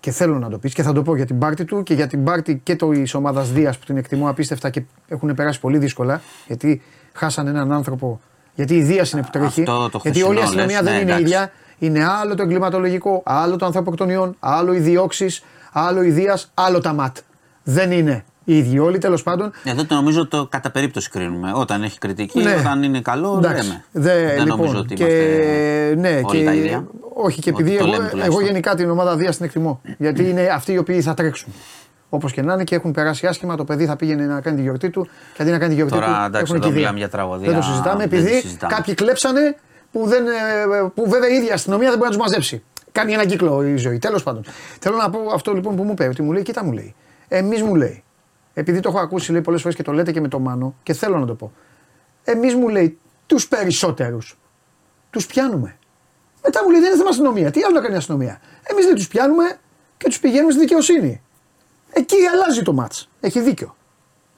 Και 0.00 0.10
θέλω 0.10 0.38
να 0.38 0.48
το 0.48 0.58
πεις 0.58 0.74
και 0.74 0.82
θα 0.82 0.92
το 0.92 1.02
πω 1.02 1.16
για 1.16 1.26
την 1.26 1.38
πάρτη 1.38 1.64
του 1.64 1.82
και 1.82 1.94
για 1.94 2.06
την 2.06 2.24
πάρτη 2.24 2.60
και 2.62 2.74
τη 2.74 3.10
ομάδας 3.14 3.52
Δίας 3.52 3.78
που 3.78 3.84
την 3.84 3.96
εκτιμώ 3.96 4.28
απίστευτα 4.28 4.70
και 4.70 4.82
έχουν 5.08 5.34
περάσει 5.34 5.60
πολύ 5.60 5.78
δύσκολα. 5.78 6.20
Γιατί 6.46 6.82
χάσανε 7.12 7.50
έναν 7.50 7.72
άνθρωπο. 7.72 8.20
Γιατί 8.54 8.74
η 8.74 8.82
Δία 8.82 9.06
είναι 9.12 9.22
που 9.22 9.28
τρέχει. 9.32 9.60
Αυτό 9.60 9.88
το 9.90 10.00
γιατί 10.02 10.22
όλη 10.22 10.38
η 10.38 10.40
χθεσινό 10.40 10.62
αστυνομία 10.62 10.82
λες, 10.82 10.84
δεν 10.84 10.94
ναι, 10.94 11.00
είναι 11.00 11.10
εντάξει. 11.10 11.22
ίδια. 11.22 11.50
Είναι 11.78 12.04
άλλο 12.04 12.34
το 12.34 12.42
εγκληματολογικό, 12.42 13.22
άλλο 13.24 13.56
το 13.56 13.66
ανθρωποκτονιών, 13.66 14.36
άλλο 14.38 14.74
οι 14.74 14.78
διώξεις, 14.78 15.44
άλλο 15.72 16.02
η 16.02 16.10
Δίας, 16.10 16.50
άλλο 16.54 16.80
τα 16.80 16.92
ΜΑΤ. 16.92 17.16
Δεν 17.62 17.90
είναι 17.90 18.24
οι 18.44 18.56
ίδιοι 18.58 18.78
όλοι 18.78 18.98
τέλος 18.98 19.22
πάντων. 19.22 19.50
Εδώ 19.64 19.84
το 19.84 19.94
νομίζω 19.94 20.26
το 20.28 20.46
κατά 20.50 20.70
περίπτωση 20.70 21.10
κρίνουμε. 21.10 21.52
Όταν 21.54 21.82
έχει 21.82 21.98
κριτική, 21.98 22.42
Ναι. 22.42 22.54
όταν 22.58 22.82
είναι 22.82 23.00
καλό, 23.00 23.34
Εντάξει. 23.38 23.62
λέμε. 23.68 23.84
Δε, 23.92 24.26
δεν 24.26 24.38
λοιπόν, 24.42 24.46
νομίζω 24.48 24.78
ότι 24.78 24.94
και, 24.94 25.04
είμαστε 25.04 25.94
ναι, 25.98 26.20
όλοι 26.24 26.38
και, 26.38 26.44
τα 26.44 26.52
ίδια. 26.54 26.86
Όχι, 27.14 27.40
και 27.40 27.50
Ότι 27.54 27.62
επειδή 27.62 27.76
το 27.78 27.82
εγώ, 27.84 27.92
λέμε 27.92 28.02
εγώ 28.04 28.10
τουλάχιστον. 28.10 28.44
γενικά 28.44 28.74
την 28.74 28.90
ομάδα 28.90 29.16
Δία 29.16 29.30
την 29.30 29.44
εκτιμώ. 29.44 29.80
Γιατί 29.98 30.28
είναι 30.28 30.42
αυτοί 30.54 30.72
οι 30.72 30.78
οποίοι 30.78 31.00
θα 31.00 31.14
τρέξουν. 31.14 31.52
Όπως 32.08 32.32
και 32.32 32.42
να 32.42 32.52
είναι 32.54 32.64
και 32.64 32.74
έχουν 32.74 32.92
περάσει 32.92 33.26
άσχημα, 33.26 33.56
το 33.56 33.64
παιδί 33.64 33.86
θα 33.86 33.96
πήγαινε 33.96 34.26
να 34.26 34.40
κάνει 34.40 34.56
τη 34.56 34.62
γιορτή 34.62 34.90
του 34.90 35.08
και 35.34 35.42
αντί 35.42 35.50
να 35.50 35.58
κάνει 35.58 35.68
τη 35.68 35.74
γιορτή 35.74 35.94
Τώρα, 35.94 36.06
του. 36.06 36.12
εντάξει, 36.26 36.40
έχουν 36.42 36.54
εδώ 36.56 36.64
κηδεία. 36.64 36.78
μιλάμε 36.80 36.98
για 36.98 37.08
τραγωδία, 37.08 37.50
Δεν 37.50 37.56
το 37.60 37.62
συζητάμε, 37.66 37.98
δεν 37.98 38.08
τη 38.08 38.16
επειδή 38.16 38.40
συζητάμε. 38.40 38.74
κάποιοι 38.74 38.94
κλέψανε 38.94 39.56
που, 39.92 40.06
δεν, 40.06 40.26
ε, 40.26 40.30
που 40.94 41.08
βέβαια 41.10 41.28
η 41.28 41.34
ίδια 41.34 41.54
αστυνομία 41.54 41.88
δεν 41.88 41.98
μπορεί 41.98 42.10
να 42.10 42.16
τους 42.16 42.26
μαζέψει. 42.26 42.62
Κάνει 42.92 43.12
έναν 43.12 43.26
κύκλο 43.26 43.66
η 43.66 43.76
ζωή. 43.76 43.98
Τέλος 43.98 44.22
πάντων. 44.22 44.44
Θέλω 44.80 44.96
να 44.96 45.10
πω 45.10 45.18
αυτό 45.34 45.52
λοιπόν 45.52 45.76
που 45.76 45.82
μου 45.82 45.90
είπε, 45.92 46.04
ότι 46.08 46.22
μου 46.22 46.32
λέει, 46.32 46.42
κοίτα 46.42 46.64
μου 46.64 46.72
λέει. 46.72 46.94
Εμείς 47.28 47.62
μου 47.62 47.74
λέει, 47.74 48.02
επειδή 48.54 48.80
το 48.80 48.88
έχω 48.88 48.98
ακούσει 48.98 49.32
λέει 49.32 49.40
πολλές 49.40 49.60
φορές 49.60 49.76
και 49.76 49.82
το 49.82 49.92
λέτε 49.92 50.12
και 50.12 50.20
με 50.20 50.28
το 50.28 50.38
Μάνο 50.38 50.74
και 50.82 50.92
θέλω 50.92 51.18
να 51.18 51.26
το 51.26 51.34
πω. 51.34 51.52
Εμείς 52.24 52.54
μου 52.54 52.68
λέει 52.68 52.98
τους 53.26 53.48
περισσότερους 53.48 54.38
τους 55.14 55.26
πιάνουμε. 55.26 55.78
Μετά 56.42 56.60
μου 56.64 56.70
λέει 56.70 56.80
δεν 56.80 56.88
είναι 56.88 56.98
θέμα 56.98 57.08
αστυνομία. 57.08 57.50
Τι 57.50 57.62
άλλο 57.62 57.74
να 57.74 57.80
κάνει 57.80 57.94
η 57.94 57.96
αστυνομία; 57.96 58.40
Εμείς 58.62 58.84
δεν 58.84 58.94
τους 58.94 59.08
πιάνουμε 59.08 59.58
και 59.96 60.08
τους 60.08 60.20
πηγαίνουμε 60.20 60.50
στη 60.52 60.60
δικαιοσύνη. 60.60 61.22
Εκεί 61.90 62.16
αλλάζει 62.32 62.62
το 62.62 62.72
μάτς. 62.72 63.08
Έχει 63.20 63.40
δίκιο. 63.40 63.76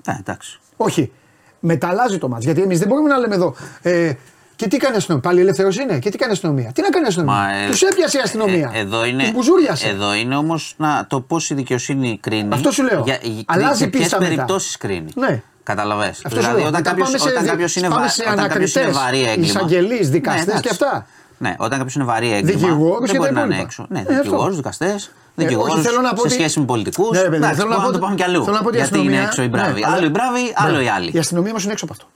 Ναι, 0.07 0.17
εντάξει. 0.21 0.61
Όχι. 0.77 1.13
Μεταλλάζει 1.61 2.19
το 2.19 2.29
μάτς. 2.29 2.45
Γιατί 2.45 2.63
εμείς 2.63 2.79
δεν 2.79 2.89
μπορούμε 2.89 3.09
να 3.09 3.19
λέμε 3.19 3.35
εδώ. 3.35 3.55
Ε, 3.83 4.13
και 4.57 4.67
τι 4.69 4.77
κάνει 4.77 4.95
η 4.95 4.97
αστυνομία; 4.97 5.23
Πάλι 5.29 5.41
ελεύθερος 5.41 5.77
είναι; 5.79 5.99
Και 5.99 6.11
τι 6.11 6.17
κάνει 6.19 6.31
η 6.31 6.35
αστυνομία; 6.35 6.71
Τι 6.75 6.81
να 6.83 6.89
κάνει 6.89 7.05
η 7.05 7.09
αστυνομία; 7.09 7.35
Μα, 7.35 7.49
ε, 7.55 7.69
τους 7.71 7.83
έπιασε 7.83 8.19
η 8.19 8.21
αστυνομία. 8.25 8.71
ε, 8.75 8.79
εδώ 8.79 9.05
είναι, 9.05 9.23
Τους 9.23 9.33
μπουζούριασε. 9.33 9.89
εδώ 9.89 10.15
είναι 10.15 10.37
όμως 10.37 10.77
το 11.09 11.21
πώς 11.21 11.51
η 11.51 11.55
δικαιοσύνη 11.55 12.19
κρίνει. 12.23 12.49
Αυτό 12.55 12.71
σου 12.71 12.83
λέω. 12.83 13.03
Για, 13.05 13.19
για, 13.23 13.43
Αλλάζει 13.47 13.79
σε 13.79 13.87
ποιες 13.87 14.03
πίστα 14.03 14.19
μετά. 14.21 14.31
περιπτώσεις 14.31 14.77
κρίνει. 14.77 15.11
Ναι. 15.15 15.43
Καταλαβέ. 15.63 16.09
Αυτό 16.09 16.29
Δηλαδή, 16.29 16.47
σου 16.47 16.53
λέω. 16.53 16.61
όταν 16.61 16.73
Μετά 16.73 16.91
κάποιο 16.91 17.05
πάμε 17.05 17.19
σε, 17.19 17.29
όταν 17.29 17.45
κάποιος 17.47 17.77
είναι, 17.77 17.89
πάμε 17.89 18.01
βα- 18.01 18.09
σε 18.09 18.23
όταν 18.33 18.49
κάποιος 18.49 18.75
είναι 18.75 18.85
ανακριτές, 18.85 19.03
βαρύ 19.05 19.23
έγκλημα. 19.31 19.47
εισαγγελείς, 19.47 20.11
δικαστές 20.11 20.43
εντάξει. 20.43 20.63
και 20.63 20.69
αυτά. 20.71 21.07
Ναι, 21.39 21.55
όταν 21.59 21.77
κάποιος 21.79 21.95
είναι 21.95 22.05
βαρύ 22.05 22.33
έγκλημα. 22.33 22.59
Δικηγόρους 22.59 23.11
και 23.11 23.19
δεν 23.19 23.21
τα 23.21 23.33
μπορεί 23.33 23.33
να 23.35 23.41
είναι 23.41 23.55
υπόλοιπα. 23.55 23.63
έξω. 23.63 23.87
Ναι, 23.89 23.99
Ε, 23.99 24.03
αυτό. 24.03 24.15
δικηγόρους, 24.23 24.57
δικαστές. 24.57 24.95
όχι, 24.95 25.09
Δικηγόρους 25.35 25.83
θέλω 25.83 26.01
να 26.01 26.11
πω 26.11 26.17
σε 26.21 26.27
ότι- 26.27 26.35
σχέση 26.35 26.59
με 26.61 26.65
πολιτικούς. 26.65 27.11
Ναι, 27.11 27.23
ρε 27.23 27.29
παιδί, 27.29 27.55
θέλω 27.55 27.69
να 27.69 27.75
πω 27.75 27.81
να 27.81 27.87
το 27.87 27.89
ότι- 27.89 27.99
πάμε 27.99 28.15
κι 28.15 28.23
αλλού. 28.23 28.45
θέλω 28.45 28.57
να 28.57 28.63
πω 28.63 28.69
ότι 28.69 28.77
η 28.77 28.81
Γιατί 28.81 28.95
είναι 28.99 29.05
αστυνομία- 29.07 29.29
έξω 29.29 29.43
οι 29.43 29.49
μπράβοι. 29.49 29.81
ναι, 29.81 29.87
Άλλο 29.87 29.97
αλλά- 29.97 30.07
οι 30.07 30.09
μπράβοι, 30.09 30.41
άλλο 30.55 30.77
Ναι. 30.77 30.83
οι 30.83 30.89
άλλοι. 30.89 31.11
Η 31.15 31.19
αστυνομία 31.19 31.51
όμως 31.51 31.63
είναι 31.65 31.73
έξω 31.73 31.85
από 31.85 31.95
αυτό. 31.95 32.07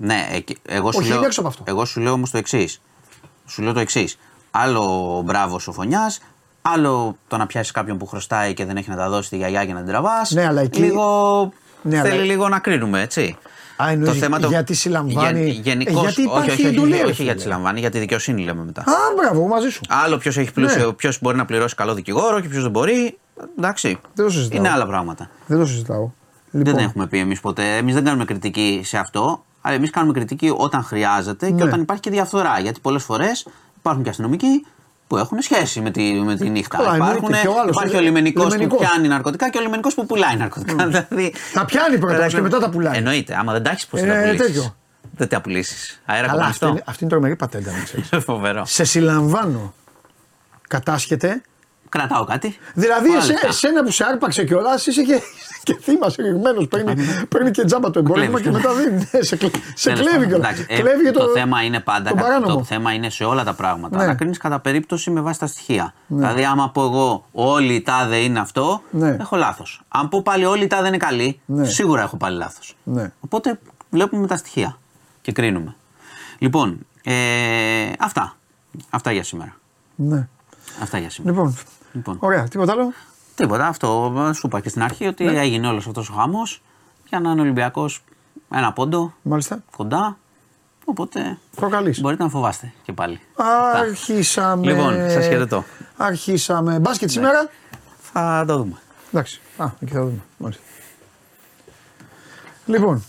Ναι, 0.00 0.26
εκ- 0.32 0.48
εγώ 0.68 0.92
σου 0.92 0.98
Όχι, 0.98 1.08
λέω, 1.08 1.16
είναι 1.16 1.26
έξω 1.26 1.40
από 1.40 1.48
αυτό. 1.48 1.62
Εγώ 1.66 1.84
σου 1.84 2.00
λέω 2.00 2.12
όμως 2.12 2.30
το 2.30 2.38
εξής. 2.38 2.80
Σου 3.46 3.62
λέω 3.62 3.72
το 3.72 3.80
εξής. 3.80 4.18
Άλλο 4.50 5.22
μπράβο 5.24 5.58
ο 5.66 5.72
φωνιάς, 5.72 6.20
άλλο 6.62 7.16
το 7.28 7.36
να 7.36 7.46
πιάσεις 7.46 7.72
κάποιον 7.72 7.98
που 7.98 8.06
χρωστάει 8.06 8.54
και 8.54 8.64
δεν 8.64 8.76
έχει 8.76 8.90
να 8.90 8.96
τα 8.96 9.08
δώσει 9.08 9.28
τη 9.30 9.36
γιαγιά 9.36 9.64
και 9.66 9.72
να 9.72 9.78
την 9.78 9.88
τραβάς. 9.88 10.30
Ναι, 10.30 10.46
αλλά 10.46 10.60
εκεί- 10.60 10.80
Λίγο. 10.80 11.52
Ναι, 11.82 11.98
αλλά- 12.00 12.10
θέλει 12.10 12.22
λίγο 12.26 12.48
να 12.48 12.58
κρίνουμε, 12.58 13.00
έτσι. 13.02 13.36
Α, 13.82 13.90
εννοείς 13.90 14.26
γιατί 14.48 14.74
συλλαμβάνει- 14.74 15.48
Γεν- 15.48 15.62
γενικώς- 15.64 15.94
Ε, 15.96 16.00
γιατί 16.00 16.20
όχι, 16.20 16.22
υπάρχει 16.22 16.50
όχι, 16.50 16.60
όχι, 16.66 16.74
εντολή, 16.74 16.92
όχι, 16.92 17.00
ρε 17.00 17.04
όχι 17.06 17.14
φίλε. 17.14 17.24
γιατί 17.26 17.40
συλλαμβάνει, 17.40 17.80
για 17.80 17.90
τη 17.90 17.98
δικαιοσύνη 17.98 18.44
λέμε 18.44 18.64
μετά. 18.64 18.80
Α, 18.80 18.94
μπράβο, 19.16 19.34
εγώ 19.38 19.46
μαζί 19.48 19.68
σου. 19.68 19.80
Άλλο 19.88 20.16
ποιος 20.18 20.36
έχει 20.36 20.52
πλούσιο, 20.52 20.86
Ναι. 20.86 20.92
ποιος 20.92 21.18
μπορεί 21.20 21.36
να 21.36 21.44
πληρώσει 21.44 21.74
καλό 21.74 21.94
δικηγόρο 21.94 22.40
και 22.40 22.48
ποιος 22.48 22.62
δεν 22.62 22.70
μπορεί. 22.70 23.18
Εντάξει. 23.58 23.98
Δεν 24.14 24.24
το 24.26 24.30
συζητάω. 24.32 24.58
Είναι 24.58 24.68
άλλα 24.70 24.86
πράγματα. 24.86 25.30
Δεν 25.46 25.58
το 25.58 25.66
συζητάω. 25.66 26.10
Λοιπόν, 26.50 26.74
Δεν 26.74 26.84
έχουμε 26.84 27.06
πει 27.06 27.18
εμείς 27.18 27.40
ποτέ. 27.40 27.76
Εμείς 27.76 27.94
δεν 27.94 28.04
κάνουμε 28.04 28.24
κριτική 28.24 28.80
σε 28.84 28.98
αυτό. 28.98 29.44
Αλλά 29.60 29.74
εμείς 29.74 29.90
κάνουμε 29.90 30.12
κριτική 30.12 30.52
όταν 30.56 30.82
χρειάζεται 30.82 31.50
Ναι. 31.50 31.56
και 31.56 31.62
όταν 31.64 31.80
υπάρχει 31.80 32.02
και 32.02 32.10
διαφθορά. 32.10 32.58
Γιατί 32.60 32.80
πολλές 32.80 33.02
φορές 33.02 33.46
υπάρχουν 33.78 34.02
και 34.04 34.10
αστυνομικοί 34.10 34.66
που 35.06 35.16
έχουν 35.16 35.40
σχέση 35.42 35.80
με 35.80 35.90
τη, 35.90 36.12
με 36.12 36.36
τη 36.36 36.48
νύχτα. 36.50 36.76
Καλά, 36.76 36.92
εννοείται. 36.94 37.16
Υπάρχουν, 37.16 37.40
Και 37.40 37.48
ο 37.48 37.60
άλλος 37.60 37.70
υπάρχει 37.76 37.88
είναι 37.90 37.98
ο 37.98 38.00
λιμενικός 38.02 38.44
που 38.44 38.50
λιμενικός. 38.52 38.78
πιάνει 38.80 39.08
ναρκωτικά 39.08 39.50
και 39.50 39.58
ο 39.58 39.60
λιμενικός 39.60 39.94
που 39.94 40.06
πουλάει 40.06 40.36
ναρκωτικά. 40.36 40.86
Δηλαδή, 40.86 41.34
Τα 41.52 41.64
πιάνει 41.64 41.98
πρώτα 41.98 42.14
πρέπει 42.16 42.30
και 42.30 42.36
να- 42.36 42.42
μετά 42.42 42.58
τα 42.58 42.70
πουλάει. 42.70 42.96
Εννοείται. 42.96 43.36
Άμα 43.38 43.52
δεν 43.52 43.62
τα 43.62 43.70
έχεις, 43.70 43.86
πώς 43.86 44.00
θα 44.00 44.06
Ε, 44.06 44.10
τα 44.10 44.20
πουλήσεις; 44.20 44.46
τέτοιο. 44.46 44.74
Δεν 45.16 45.28
τα 45.28 45.40
πουλήσεις. 45.40 46.00
Αέρα 46.06 46.26
Καλά, 46.26 46.44
αυτή 46.44 46.58
κομμανιστό. 46.58 46.66
είναι, 46.68 46.82
αυτή 46.86 47.02
είναι 47.04 47.12
τρομερή 47.12 47.36
πατέντα, 47.36 47.72
να 47.72 47.82
ξέρεις. 47.82 48.08
Φοβερό. 48.30 48.64
Σε 48.66 48.84
συλλαμβάνω. 48.84 49.74
Κατάσχεται 50.68 51.42
Κρατάω 51.88 52.24
κάτι. 52.24 52.58
Δηλαδή, 52.74 53.08
Μάλιστα. 53.08 53.32
εσέ, 53.32 53.46
εσένα 53.46 53.82
που 53.84 53.90
σε 53.90 54.04
άρπαξε 54.04 54.44
κιόλας, 54.44 54.86
είσαι 54.86 55.02
και, 55.02 55.20
και 55.62 55.76
θύμας 55.82 56.12
συγγνωμένο. 56.12 56.66
Παίρνει, 56.66 56.94
παίρνει 57.28 57.50
και 57.50 57.64
τζάμπα 57.64 57.90
το 57.90 57.98
εμπόρευμα 57.98 58.40
και 58.40 58.48
Κλέβεις. 58.48 58.64
μετά 58.66 58.74
δίνει. 58.82 59.08
Ναι, 59.12 59.22
σε, 59.22 59.36
κλε, 59.36 59.48
σε 59.74 59.90
Τέλος 59.90 60.00
κλέβει 60.00 60.10
πάντων, 60.16 60.28
κιόλας. 60.28 60.48
εντάξει, 60.50 60.66
ε, 60.68 60.80
Κλέβει 60.80 61.04
και 61.04 61.10
το, 61.10 61.24
το, 61.24 61.30
θέμα 61.32 61.62
είναι 61.62 61.80
πάντα. 61.80 62.08
το 62.10 62.14
κα- 62.16 62.22
παράνομο. 62.22 62.54
το 62.56 62.64
θέμα 62.64 62.92
είναι 62.92 63.10
σε 63.10 63.24
όλα 63.24 63.44
τα 63.44 63.54
πράγματα. 63.54 63.98
Ναι. 63.98 64.06
Να 64.06 64.14
κρίνει 64.14 64.36
κατά 64.36 64.60
περίπτωση 64.60 65.10
με 65.10 65.20
βάση 65.20 65.38
τα 65.38 65.46
στοιχεία. 65.46 65.94
Δηλαδή, 66.06 66.44
άμα 66.44 66.70
πω 66.70 66.82
εγώ 66.82 67.24
όλοι 67.32 67.74
οι 67.74 67.80
τάδε 67.82 68.16
είναι 68.16 68.38
αυτό, 68.40 68.82
Ναι. 68.90 69.16
έχω 69.20 69.36
λάθος. 69.36 69.82
Αν 69.88 70.08
πω 70.08 70.22
πάλι 70.22 70.44
όλοι 70.44 70.64
οι 70.64 70.66
τάδε 70.66 70.88
είναι 70.88 70.96
καλοί, 70.96 71.40
Ναι. 71.46 71.64
σίγουρα 71.64 72.02
έχω 72.02 72.16
πάλι 72.16 72.36
λάθος. 72.36 72.76
Ναι. 72.82 73.12
Οπότε 73.20 73.58
βλέπουμε 73.90 74.26
τα 74.26 74.36
στοιχεία 74.36 74.78
και 75.22 75.32
κρίνουμε. 75.32 75.74
Λοιπόν, 76.38 76.78
ε, 77.04 77.12
αυτά. 77.98 78.36
Αυτά 78.90 79.12
για 79.12 79.22
σήμερα. 79.24 79.54
Ναι. 79.94 80.28
Αυτά 80.82 80.98
για 80.98 81.10
σήμερα. 81.10 81.34
Λοιπόν, 81.36 81.56
Λοιπόν. 81.98 82.16
ωραία, 82.20 82.48
τίποτα 82.48 82.72
άλλο; 82.72 82.92
Τίποτα. 83.34 83.66
Αυτό 83.66 84.12
σου 84.34 84.46
είπα 84.46 84.60
και 84.60 84.68
στην 84.68 84.82
αρχή 84.82 85.06
ότι 85.06 85.24
Ναι. 85.24 85.40
έγινε 85.40 85.66
όλος 85.68 85.86
αυτός 85.86 86.08
ο 86.10 86.12
χάμο. 86.12 86.42
Για 87.08 87.20
να 87.20 87.30
είναι 87.30 87.40
Ολυμπιακός 87.40 88.02
ένα 88.50 88.72
πόντο 88.72 89.12
Μάλιστα. 89.22 89.62
κοντά. 89.76 90.18
Οπότε 90.84 91.38
Προκαλείς. 91.56 92.00
μπορείτε 92.00 92.22
να 92.22 92.28
φοβάστε 92.28 92.72
και 92.82 92.92
πάλι. 92.92 93.20
Αυτά. 93.36 93.70
Αρχίσαμε. 93.78 94.66
Λοιπόν, 94.66 94.92
σας 95.10 95.26
χαιρετώ. 95.26 95.64
Αρχίσαμε. 95.96 96.78
Μπάσκετ 96.78 97.10
σήμερα; 97.10 97.50
Θα 98.12 98.44
το 98.46 98.56
δούμε. 98.56 98.76
Εντάξει. 99.12 99.40
Α, 99.56 99.66
εκεί 99.80 99.92
θα 99.92 100.00
δούμε. 100.00 100.20
Μάλιστα. 100.38 100.62
Λοιπόν. 102.66 103.04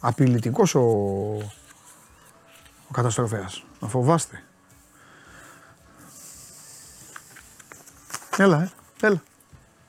Απειλητικός 0.00 0.74
ο, 0.74 0.80
ο 2.88 2.92
καταστροφέας. 2.92 3.64
Να 3.80 3.88
φοβάστε. 3.88 4.42
Έλα, 8.36 8.62
ε. 8.62 8.70
Έλα. 9.06 9.22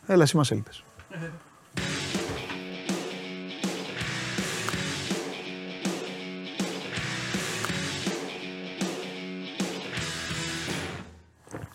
Έλα, 0.07 0.23
εσύ 0.23 0.37
μας 0.37 0.51
έλειπες. 0.51 0.83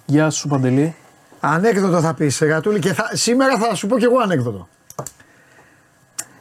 Γεια 0.06 0.30
σου 0.30 0.48
Παντελή. 0.48 0.96
Ανέκδοτο 1.40 2.00
θα 2.00 2.14
πεις, 2.14 2.44
Γατούλη, 2.44 2.78
και 2.78 2.92
θα, 2.92 3.10
σήμερα 3.12 3.58
θα 3.58 3.74
σου 3.74 3.86
πω 3.86 3.98
κι 3.98 4.04
εγώ 4.04 4.18
ανέκδοτο. 4.18 4.68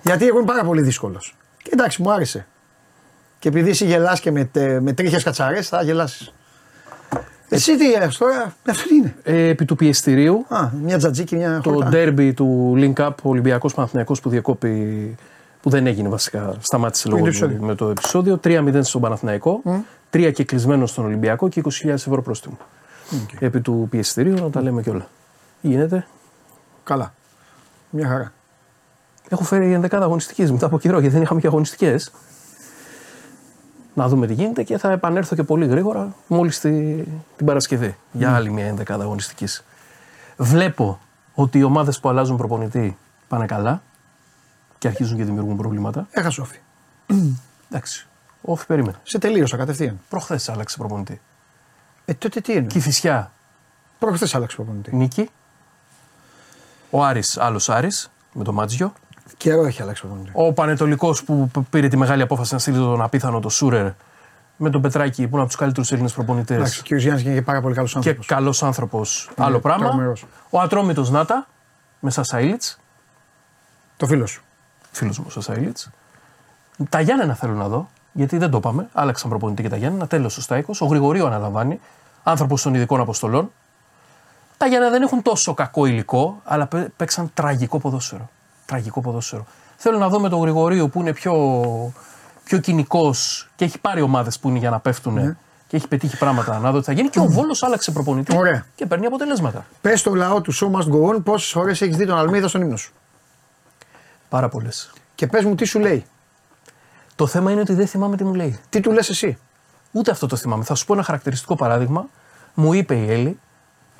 Γιατί 0.01 0.27
εγώ 0.27 0.37
είμαι 0.37 0.47
πάρα 0.47 0.63
πολύ 0.63 0.81
δύσκολος. 0.81 1.35
Και 1.63 1.69
εντάξει, 1.73 2.01
μου 2.01 2.11
άρεσε. 2.11 2.47
Και 3.41 3.47
επειδή 3.49 3.69
εσύ 3.69 3.85
γελάς 3.85 4.19
και 4.19 4.31
με, 4.31 4.43
τε- 4.45 4.81
με 4.81 4.93
τρίχες 4.93 5.23
κατσαρές, 5.23 5.67
θα 5.67 5.83
γελάσεις. 5.83 6.33
Εσύ 7.49 7.77
τι 7.77 7.93
έχεις 7.93 8.17
τώρα, 8.17 8.55
αυτό 8.69 8.87
τι 8.87 8.95
είναι. 8.95 9.15
Ε, 9.23 9.47
επί 9.47 9.65
του 9.65 9.75
πιεστηρίου, 9.75 10.45
Α, 10.49 10.67
μια 10.83 10.97
τζατζίκι, 10.97 11.35
μια 11.35 11.59
το 11.63 11.69
χορτά. 11.71 11.89
ντέρμπι 11.89 12.33
του 12.33 12.73
Link 12.77 12.93
Up 13.05 13.09
Ολυμπιακός 13.21 13.73
Παναθηναϊκός 13.73 14.19
που 14.21 14.29
διεκόπη, 14.29 15.15
που 15.61 15.69
δεν 15.69 15.87
έγινε 15.87 16.09
βασικά, 16.09 16.53
σταμάτησε 16.59 17.07
είναι 17.09 17.17
λόγω 17.19 17.31
το 17.31 17.37
του, 17.37 17.43
επεισόδιο. 17.45 17.67
με 17.67 17.75
το 17.75 17.89
επεισόδιο. 17.89 18.39
3-0 18.43 18.79
στον 18.83 19.01
Παναθηναϊκό, 19.01 19.61
3 20.09 20.31
και 20.33 20.43
κλεισμένο 20.43 20.85
στον 20.85 21.05
Ολυμπιακό 21.05 21.49
και 21.49 21.61
20.000 21.65 21.87
ευρώ 21.93 22.21
πρόστιμο. 22.21 22.57
Επί 23.39 23.61
του 23.61 23.87
πιεστηρίου, 23.89 24.33
να 24.33 24.49
τα 24.49 24.61
λέμε 24.61 24.81
κιόλα. 24.81 25.07
Γίνεται. 25.61 26.05
Καλά. 26.83 27.13
Μια 27.89 28.07
χαρά. 28.07 28.33
Έχω 29.29 29.43
φέρει 29.43 29.73
ενδεκάδα 29.73 30.05
αγωνιστική 30.05 30.51
μετά 30.51 30.65
από 30.65 30.79
καιρό 30.79 30.99
γιατί 30.99 31.13
δεν 31.13 31.23
είχαμε 31.23 31.39
και 31.41 31.47
αγωνιστικές. 31.47 32.11
Να 33.93 34.07
δούμε 34.07 34.27
τι 34.27 34.33
γίνεται 34.33 34.63
και 34.63 34.77
θα 34.77 34.91
επανέλθω 34.91 35.35
και 35.35 35.43
πολύ 35.43 35.65
γρήγορα 35.65 36.15
μόλις 36.27 36.59
τη, 36.59 37.03
την 37.37 37.45
Παρασκευή 37.45 37.97
για 38.11 38.35
άλλη 38.35 38.51
μια 38.51 38.65
ενδεκάδα 38.65 39.03
αγωνιστική. 39.03 39.45
Βλέπω 40.37 40.99
ότι 41.33 41.57
οι 41.57 41.63
ομάδες 41.63 41.99
που 41.99 42.09
αλλάζουν 42.09 42.37
προπονητή 42.37 42.97
πάνε 43.27 43.45
καλά 43.45 43.81
και 44.77 44.87
αρχίζουν 44.87 45.17
και 45.17 45.23
δημιουργούν 45.23 45.57
προβλήματα. 45.57 46.07
Έχασε 46.11 46.41
όφη. 46.41 46.57
Εντάξει. 47.69 48.07
Όχι, 48.41 48.65
περίμενε. 48.65 48.97
Σε 49.03 49.17
τελείωσα 49.17 49.57
κατευθείαν. 49.57 49.99
Προχθές 50.09 50.49
άλλαξε 50.49 50.77
προπονητή. 50.77 51.21
Ε, 52.05 52.13
τότε 52.13 52.41
τι 52.41 52.53
είναι. 52.53 52.67
Κυφυσιά 52.67 53.31
Προχθές 53.99 54.35
άλλαξε 54.35 54.55
προπονητή. 54.55 54.95
νίκη. 54.95 55.29
Ο 56.89 57.03
Άρης, 57.03 57.37
άλλος 57.37 57.69
Άρης 57.69 58.11
με 58.33 58.43
το 58.43 58.53
Μάτζιο. 58.53 58.93
Καιρό 59.37 59.65
έχει 59.65 59.81
αλλάξει 59.81 60.01
προπονητή. 60.01 60.31
Ο 60.33 60.53
Πανετολικός 60.53 61.23
που 61.23 61.49
π- 61.53 61.69
πήρε 61.69 61.87
τη 61.87 61.97
μεγάλη 61.97 62.21
απόφαση 62.21 62.53
να 62.53 62.59
στείλει 62.59 62.77
τον 62.77 63.01
απίθανο 63.01 63.39
το 63.39 63.49
Σούρερ 63.49 63.87
με 64.57 64.69
τον 64.69 64.81
Πετράκη 64.81 65.21
που 65.23 65.29
είναι 65.31 65.39
από 65.39 65.47
τους 65.47 65.55
καλύτερους 65.55 65.91
Έλληνες 65.91 66.13
προπονητές. 66.13 66.57
Εντάξει, 66.57 66.79
ο 66.79 66.83
κ. 66.87 66.99
Γιάννη 66.99 67.21
είναι 67.21 67.33
και 67.33 67.41
πάρα 67.41 67.61
πολύ 67.61 67.75
καλός 67.75 67.91
Και 67.91 67.97
άνθρωπος. 67.97 68.25
καλός 68.25 68.63
άνθρωπος, 68.63 69.29
άλλο 69.37 69.59
πράγμα. 69.59 69.87
τρομερός. 69.87 70.25
Ο 70.49 70.59
Ατρόμητος 70.59 71.09
Νάτα 71.09 71.47
με 71.99 72.11
Σασαίλιτ, 72.11 72.63
Το 73.97 74.05
φίλο 74.07 74.25
σου. 74.25 74.41
φίλος 74.91 75.19
μου 75.19 75.29
Σασαίλιτ. 75.29 75.77
Τα 76.89 76.99
Γιάννενα 77.01 77.33
θέλω 77.33 77.53
να 77.53 77.67
δω, 77.67 77.89
γιατί 78.11 78.37
δεν 78.37 78.49
το 78.49 78.57
είπαμε. 78.57 78.89
Άλλαξαν 78.93 79.29
προπονητή 79.29 79.61
και 79.61 79.69
τα 79.69 79.75
Γιάννενα. 79.77 80.07
Τέλος 80.07 80.37
ο 80.37 80.41
Στάικο. 80.41 80.73
Ο 80.79 80.85
Γρηγορίου 80.85 81.25
αναλαμβάνει. 81.25 81.79
Άνθρωπος 82.23 82.61
των 82.61 82.73
ειδικών 82.73 82.99
αποστολών. 82.99 83.51
Τα 84.57 84.65
Γιάννενα 84.67 84.91
δεν 84.91 85.01
έχουν 85.01 85.21
τόσο 85.21 85.53
κακό 85.53 85.85
υλικό, 85.85 86.41
αλλά 86.43 86.67
πέ- 86.67 86.89
παίξαν 86.97 87.31
τραγικό 87.33 87.79
ποδόσφαιρο. 87.79 88.29
Τραγικό 88.71 89.01
ποδόσφαιρο. 89.01 89.45
Θέλω 89.77 89.97
να 89.97 90.09
δω 90.09 90.19
με 90.19 90.29
τον 90.29 90.39
Γρηγορίου 90.41 90.89
που 90.89 90.99
είναι 90.99 91.13
πιο, 91.13 91.33
πιο 92.43 92.57
κοινικός 92.59 93.49
και 93.55 93.65
έχει 93.65 93.79
πάρει 93.79 94.01
ομάδες 94.01 94.39
που 94.39 94.49
είναι 94.49 94.57
για 94.57 94.69
να 94.69 94.79
πέφτουν 94.79 95.13
Ναι. 95.13 95.35
και 95.67 95.75
έχει 95.77 95.87
πετύχει 95.87 96.17
πράγματα. 96.17 96.59
Να 96.59 96.71
δω 96.71 96.79
τι 96.79 96.85
θα 96.85 96.91
γίνει. 96.91 97.09
Και 97.09 97.19
ο 97.19 97.25
Βόλος 97.25 97.63
άλλαξε 97.63 97.91
προπονητή 97.91 98.37
Ωραία. 98.37 98.65
και 98.75 98.85
παίρνει 98.85 99.05
αποτελέσματα. 99.05 99.65
Πες 99.81 99.99
στο 99.99 100.13
λαό 100.15 100.41
του 100.41 100.53
Show 100.55 100.71
Must 100.71 100.87
Go 100.93 101.15
On 101.15 101.23
πόσες 101.23 101.51
φορές 101.51 101.81
έχεις 101.81 101.95
δει 101.97 102.05
τον 102.05 102.17
Αλμίδα 102.17 102.47
στον 102.47 102.61
ύμνος 102.61 102.81
σου. 102.81 102.91
Πάρα 104.29 104.49
πολλές. 104.49 104.91
Και 105.15 105.27
πες 105.27 105.43
μου 105.45 105.55
τι 105.55 105.65
σου 105.65 105.79
λέει. 105.79 106.05
Το 107.15 107.27
θέμα 107.27 107.51
είναι 107.51 107.61
ότι 107.61 107.73
δεν 107.73 107.87
θυμάμαι 107.87 108.15
τι 108.17 108.23
μου 108.23 108.33
λέει. 108.33 108.59
Τι 108.69 108.79
του 108.79 108.91
λες 108.91 109.09
εσύ. 109.09 109.37
Ούτε 109.91 110.11
αυτό 110.11 110.27
το 110.27 110.35
θυμάμαι. 110.35 110.63
Θα 110.63 110.75
σου 110.75 110.85
πω 110.85 110.93
ένα 110.93 111.03
χαρακτηριστικό 111.03 111.55
παράδειγμα. 111.55 112.05
Μου 112.53 112.73
είπε 112.73 112.95
η 112.95 113.11
Έλλη, 113.11 113.39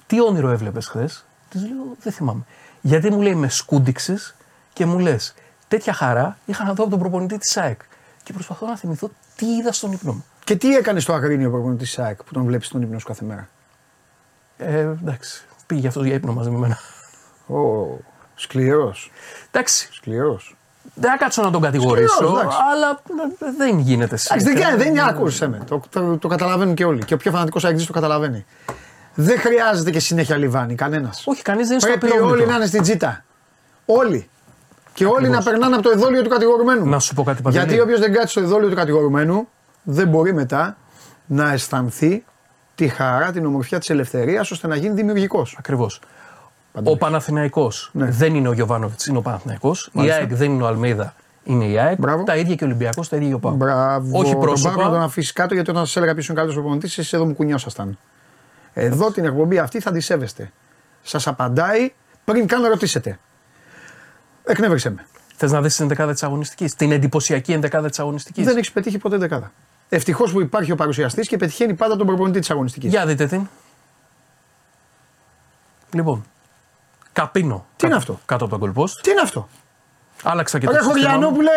τι 0.08 0.22
όνειρο 0.22 0.50
έβλεπες 0.50 0.88
χθες. 0.88 1.26
Της 1.50 1.62
λέω, 1.62 1.96
δεν 2.02 2.14
θυμάμαι. 2.14 2.42
Γιατί 2.82 3.12
μου 3.12 3.22
λέει, 3.22 3.36
με 3.36 3.50
σκούντιξες 3.50 4.36
και 4.74 4.86
μου 4.86 5.00
λες, 5.00 5.34
τέτοια 5.68 5.94
χαρά 5.94 6.38
είχα 6.46 6.64
να 6.64 6.74
δω 6.74 6.82
από 6.82 6.92
τον 6.92 7.00
προπονητή 7.00 7.38
της 7.38 7.58
ΑΕΚ. 7.58 7.80
Και 8.24 8.34
προσπαθώ 8.34 8.66
να 8.68 8.78
θυμηθώ 8.78 9.10
τι 9.36 9.46
είδα 9.46 9.72
στον 9.72 9.92
ύπνο 9.92 10.12
μου. 10.14 10.26
Και 10.44 10.56
τι 10.56 10.76
έκανες 10.76 11.04
στο 11.04 11.14
Αγρίνιο 11.14 11.50
προπονητή 11.50 11.84
της 11.84 11.92
ΣΑΕΚ 11.92 12.24
που 12.24 12.34
τον 12.34 12.46
βλέπεις 12.46 12.68
στον 12.68 12.82
ύπνο 12.82 13.00
σου 13.00 13.06
κάθε 13.08 13.26
μέρα; 13.26 13.48
Ε, 14.58 14.80
εντάξει. 14.80 15.46
Πήγε 15.66 15.88
αυτός 15.88 16.06
για 16.06 16.14
ύπνο 16.16 16.34
μαζί 16.34 16.50
με 16.50 16.58
μένα. 16.58 16.78
Ω, 17.60 17.98
σκληρός. 18.36 19.12
Εντάξει. 19.52 19.90
Σκληρός. 19.92 20.56
Δεν 20.94 21.12
θα 21.12 21.18
κάτσω 21.18 21.42
να 21.42 21.52
τον 21.52 21.62
κατηγορήσω, 21.62 22.14
Σκληρός, 22.16 22.40
εντάξει. 22.40 22.58
αλλά 22.74 23.02
ε, 23.40 23.52
δεν 23.58 23.80
γίνεται 23.80 24.04
Εντάξει, 24.06 24.28
δεν, 24.30 24.40
συνέχεια. 24.40 24.66
κάνει, 24.66 24.78
δεν 24.78 24.88
είναι 24.88 25.04
άκουσε 25.04 25.48
με. 25.48 25.58
Το, 25.68 25.82
το, 25.90 26.18
το 26.18 26.28
καταλαβαίνουν 26.28 26.76
και 26.76 26.86
όλοι. 26.86 27.04
Και 27.06 27.14
ο 27.14 27.18
πιο 27.18 27.32
φανατικός 27.32 27.66
αεξή 27.66 27.86
το 27.88 27.94
καταλαβαίνει. 27.94 28.46
Δεν 29.14 29.40
χρειάζεται 29.40 29.92
και 29.92 30.00
συνέχεια 30.00 30.38
λιβάνι, 30.38 30.76
κανένας. 30.76 31.24
Όχι, 31.28 31.42
κανείς 31.42 31.68
δεν 31.68 31.72
είναι 31.72 31.80
στο 31.80 31.90
Πρέπει 31.90 32.06
απειρόβλητο. 32.06 32.42
όλοι 32.42 32.52
να 32.52 32.56
είναι 32.56 32.66
στην 32.66 32.82
τσίτα. 32.82 33.24
Όλοι. 33.86 34.30
Και 35.02 35.08
όλοι 35.08 35.30
να 35.30 35.44
περνάνε 35.44 35.74
από 35.76 35.84
το 35.84 35.90
εδόλιο 35.90 36.22
του 36.22 36.30
κατηγορουμένου. 36.30 36.86
Να 36.86 37.00
σου 37.00 37.14
πω 37.14 37.24
κάτι, 37.24 37.42
Παντελή. 37.42 37.64
Γιατί 37.66 37.82
όποιος 37.82 38.00
δεν 38.00 38.14
κάτσει 38.14 38.28
στο 38.28 38.40
εδόλιο 38.40 38.70
του 38.70 38.76
κατηγορουμένου 38.76 39.48
δεν 39.84 40.08
μπορεί 40.08 40.34
μετά 40.34 40.78
να 41.26 41.52
αισθανθεί 41.52 42.24
τη 42.76 42.88
χαρά, 42.88 43.32
την 43.32 43.46
ομορφιά 43.46 43.80
της 43.80 43.90
ελευθερίας 43.90 44.52
ώστε 44.52 44.68
να 44.68 44.76
γίνει 44.76 44.94
δημιουργικός. 44.94 45.56
Ακριβώς. 45.60 46.02
Ο 46.84 46.98
Παναθηναϊκός 46.98 47.90
Ναι. 47.94 48.06
δεν 48.06 48.36
είναι 48.36 48.48
ο 48.48 48.54
Γιωβάνοβιτς, 48.54 49.06
είναι 49.06 49.18
ο 49.18 49.22
Παναθηναϊκός. 49.22 49.86
Η 49.86 49.90
Μάλιστα. 49.94 50.18
ΑΕΚ 50.18 50.34
δεν 50.36 50.52
είναι 50.52 50.64
ο 50.64 50.68
Αλμίδα, 50.68 51.14
είναι 51.44 51.66
η 51.66 51.78
ΑΕΚ. 51.80 52.00
Μπράβο. 52.00 52.24
Τα 52.24 52.36
ίδια 52.36 52.56
και 52.56 52.64
ο 52.64 52.68
Ολυμπιακός, 52.68 53.10
τα 53.10 53.16
ίδια 53.16 53.28
και 53.28 53.34
ο 53.36 53.40
Πάο. 53.40 53.52
Μπράβο. 53.54 54.20
Όχι 54.20 54.32
Τον 54.32 54.40
Πάοκ 54.42 54.58
να 54.58 54.64
τον 54.64 54.74
πρόσωπα. 54.74 55.04
αφήσεις 55.04 55.34
κάτω 55.34 55.54
γιατί 55.54 55.70
όταν 55.70 55.86
σας 55.86 55.96
έλεγα 55.96 56.14
ποιο 56.14 56.24
είναι 56.24 56.32
ο 56.32 56.36
καλύτερος 56.36 56.62
προπονητής, 56.64 56.98
εσείς 56.98 57.14
εδώ 57.14 57.26
μου 57.26 57.34
κουνιόσασταν. 57.36 57.98
Εδώ 58.74 59.12
την 59.12 59.26
εκπομπή 59.26 59.58
αυτή 59.58 59.80
θα 59.80 59.92
τη 59.92 60.00
σέβεστε. 60.00 60.52
Σας 61.02 61.28
απαντάει 61.28 61.94
πριν 62.26 62.48
καν 62.48 62.64
ρωτήσετε. 62.66 63.20
Εκνεύρισε 64.44 64.90
με. 64.90 65.06
Θες 65.36 65.52
να 65.52 65.62
δεις 65.62 65.74
την 65.76 65.84
ενδεκάδα 65.84 66.12
της 66.14 66.24
αγωνιστικής, 66.24 66.76
την 66.76 66.92
εντυπωσιακή 66.92 67.52
ενδεκάδα 67.52 67.90
της 67.90 68.00
αγωνιστικής; 68.00 68.46
Δεν 68.46 68.58
έχεις 68.58 68.72
πετύχει 68.72 68.98
ποτέ 68.98 69.18
δεκάδα. 69.18 69.52
Ευτυχώς 69.90 70.32
που 70.32 70.42
υπάρχει 70.42 70.72
ο 70.72 70.76
παρουσιαστής 70.76 71.28
και 71.28 71.38
πετυχαίνει 71.38 71.74
πάντα 71.74 71.96
τον 71.96 72.08
προπονητή 72.08 72.40
της 72.40 72.52
αγωνιστικής. 72.52 72.90
Για 72.90 73.06
δείτε 73.06 73.26
την. 73.28 73.48
Λοιπόν, 75.94 76.24
Καπίνο. 77.14 77.66
Τι 77.76 77.86
είναι 77.88 77.96
κάτω- 77.96 78.12
αυτό; 78.12 78.20
Κάτω 78.26 78.46
από 78.46 78.58
τον 78.58 78.74
goal 78.76 78.82
post. 78.82 78.90
Τι 79.02 79.12
είναι 79.12 79.22
αυτό; 79.22 79.48
Άλλαξα 80.24 80.60
και 80.60 80.66
το 80.66 80.72
Ρε 80.72 80.78
σύστημά 80.78 80.98
μου. 80.98 81.04
Χωριανόπουλε, 81.06 81.52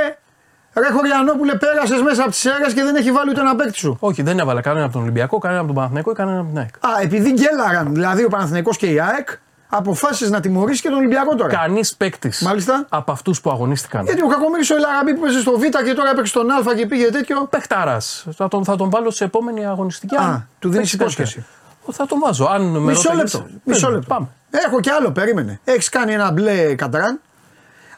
ρε 0.74 0.90
Χωριανόπουλε, 0.90 1.55
πέρασες 1.55 2.02
μέσα 2.02 2.23
από 2.23 2.31
τις 2.31 2.44
αίρες 2.44 2.74
και 2.74 2.82
δεν 2.82 2.97
έχει 2.97 3.12
βάλει 3.12 3.31
ούτε 3.31 3.40
ένα 3.40 3.56
παίκτη 3.56 3.78
σου. 3.78 3.97
Όχι, 4.01 4.23
δεν 4.23 4.39
έβαλα 4.39 4.61
κανένα 4.61 4.85
από 4.85 4.93
τον 4.93 5.02
Ολυμπιακό, 5.02 5.39
κανένα 5.39 5.59
από 5.59 5.66
τον 5.66 5.77
Παναθηναϊκό 5.77 6.11
ή 6.11 6.15
κανένα 6.15 6.39
από 6.40 6.48
την 6.48 6.59
ΑΕΚ. 6.59 6.74
Α, 6.86 7.01
επειδή 7.02 7.32
γκέλαραν 7.32 7.94
δηλαδή 7.94 8.24
ο 8.24 8.28
Παναθηναϊκός 8.28 8.77
και 8.77 8.86
η 8.86 9.01
ΑΕΚ, 9.01 9.28
αποφάσισε 9.69 10.31
να 10.31 10.41
τιμωρήσει 10.41 10.82
και 10.82 10.89
τον 10.89 10.99
Ολυμπιακό 10.99 11.35
τώρα. 11.35 11.55
Κανείς 11.55 11.95
παίκτης 11.97 12.41
Μάλιστα. 12.43 12.86
από 12.89 13.12
αυτούς 13.12 13.41
που 13.41 13.51
αγωνίστηκαν. 13.51 14.05
Γιατί 14.05 14.23
ο 14.23 14.27
Κακομίρη 14.27 14.66
ο 14.73 14.77
Ελαραμπή 14.77 15.15
που 15.15 15.20
παίζει 15.20 15.41
στο 15.41 15.59
Β 15.59 15.62
και 15.62 15.95
τώρα 15.95 16.11
έπαιξε 16.11 16.31
στον 16.31 16.51
Α 16.51 16.74
και 16.77 16.86
πήγε 16.86 17.11
τέτοιο. 17.11 17.47
Παιχτάρα. 17.47 18.01
Θα 18.36 18.49
τον, 18.49 18.65
θα 18.65 18.77
τον 18.77 18.91
βάλω 18.91 19.11
σε 19.11 19.24
επόμενη 19.24 19.66
αγωνιστική. 19.66 20.16
Α, 20.16 20.20
αν 20.20 20.49
του 20.59 20.69
δίνεις 20.70 20.97
παίξει 20.97 21.16
τέτοια. 21.16 21.24
υπόσχεση. 21.24 21.47
Θα 21.93 22.07
τον 22.07 22.19
βάζω. 22.19 22.45
Αν 22.45 22.62
με 22.62 22.78
Μισό 22.78 23.03
ρωτάγες, 23.03 23.32
λεπτό. 23.32 23.49
πες 23.49 23.61
Μισό 23.65 23.86
μου, 23.86 23.93
λεπτό. 23.95 24.15
Πάμε. 24.15 24.27
Έχω 24.51 24.81
και 24.81 24.91
άλλο, 24.91 25.11
περίμενε. 25.12 25.61
Έχεις 25.65 25.89
κάνει 25.89 26.12
ένα 26.12 26.31
μπλε 26.32 26.74
κατράν 26.74 27.20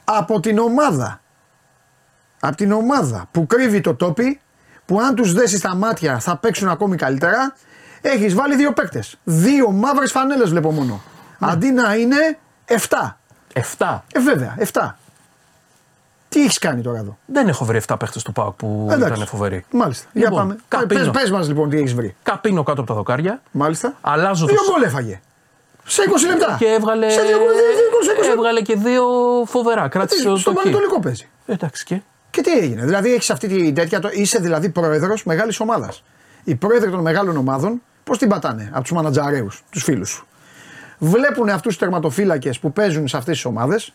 από 0.05 0.41
την 0.41 0.59
ομάδα. 0.59 1.21
Από 2.41 2.57
την 2.57 2.73
ομάδα 2.73 3.27
που 3.31 3.47
κρύβει 3.47 3.81
το 3.81 3.95
τόπι, 3.95 4.41
που 4.87 5.01
αν 5.01 5.15
τους 5.15 5.33
δέσει 5.33 5.61
τα 5.61 5.75
μάτια 5.75 6.19
θα 6.19 6.37
παίξουν 6.37 6.69
ακόμη 6.69 6.97
καλύτερα. 6.97 7.55
Έχεις 8.01 8.35
βάλει 8.35 8.57
δύο 8.57 8.73
παίκτες. 8.73 9.19
Δύο 9.25 9.71
μαύρες 9.71 10.11
φανέλες 10.11 10.51
βλέπω 10.51 10.73
μόνο. 10.73 11.01
Ναι. 11.39 11.51
Αντί 11.51 11.71
να 11.71 11.95
είναι 11.95 12.39
7. 12.67 13.17
7. 13.79 14.03
Ε, 14.13 14.21
βέβαια, 14.21 14.55
7. 14.73 14.97
Τι 16.29 16.43
έχεις 16.43 16.59
κάνει 16.59 16.83
τώρα 16.83 16.99
εδώ; 16.99 17.19
Δεν 17.27 17.49
έχω 17.49 17.65
βρει 17.65 17.81
7 17.89 17.97
παίχτες 17.99 18.23
του 18.23 18.33
ΠΑΟΚ 18.33 18.53
που 18.57 18.89
Εντάξει. 18.91 19.13
ήταν 19.15 19.27
φοβεροί. 19.27 19.65
Μάλιστα. 19.71 20.07
Λοιπόν, 20.13 20.31
Για 20.33 20.41
πάμε. 20.41 20.57
Καπίνο. 20.69 21.11
Πες, 21.11 21.21
πες 21.23 21.31
μας 21.31 21.49
λοιπόν 21.49 21.71
τι 21.71 21.77
έχεις 21.79 21.95
βρει. 21.95 22.17
Καπίνο 22.23 22.63
κάτω 22.63 22.81
από 22.81 22.91
τα 22.91 22.95
δοκάρια. 22.97 23.43
Μάλιστα. 23.51 23.95
Αλλάζω 24.01 24.47
Δύο 24.47 24.57
το. 24.57 24.73
γκολ 24.73 24.83
έφαγε. 24.83 25.21
Σε 25.85 26.03
20 26.09 26.27
λεπτά. 26.27 26.57
Και 26.59 26.67
έβγαλε, 26.67 27.11
Σε 27.11 27.21
δύο 27.23 27.37
γκολ, 27.39 27.47
δύο 27.47 27.89
γκολ, 27.91 28.03
σε 28.03 28.31
20 28.31 28.37
έβγαλε 28.37 28.61
και 28.61 28.77
δύο 28.77 29.05
φοβερά. 29.47 29.89
Κράτησε 29.89 30.21
Τι, 30.23 30.27
το 30.29 30.37
Στον 30.37 30.53
χ. 30.55 30.57
Πανετολικό 30.63 31.01
παίζει. 31.01 31.29
Εντάξει 31.47 31.85
και; 31.85 32.01
Και 32.31 32.41
τι 32.41 32.51
έγινε; 32.59 32.85
Δηλαδή 32.85 33.15
έχεις 33.15 33.31
αυτή 33.31 33.49
την 33.49 33.75
τέτοια. 33.75 34.01
το- 34.01 34.11
Είσαι 34.13 34.39
δηλαδή 34.39 34.69
πρόεδρος 34.69 35.25
μεγάλης 35.25 35.61
ομάδας. 35.61 36.03
Οι 36.45 36.55
πρόεδροι 36.55 36.91
των 36.91 37.01
μεγάλων 37.01 37.37
ομάδων 37.37 37.83
πώς 38.05 38.19
την 38.19 38.29
πατάνε; 38.29 38.69
Από 38.73 38.83
τους 38.83 38.93
μανατζαρέους, 38.93 39.65
τους 39.71 39.83
φίλους 39.83 40.09
σου. 40.09 40.27
Βλέπουν 40.99 41.49
αυτούς 41.49 41.63
τους 41.63 41.77
τερματοφύλακες 41.79 42.59
που 42.59 42.73
παίζουν 42.73 43.09
σε 43.09 43.17
αυτές 43.17 43.35
τις 43.35 43.45
ομάδες. 43.45 43.93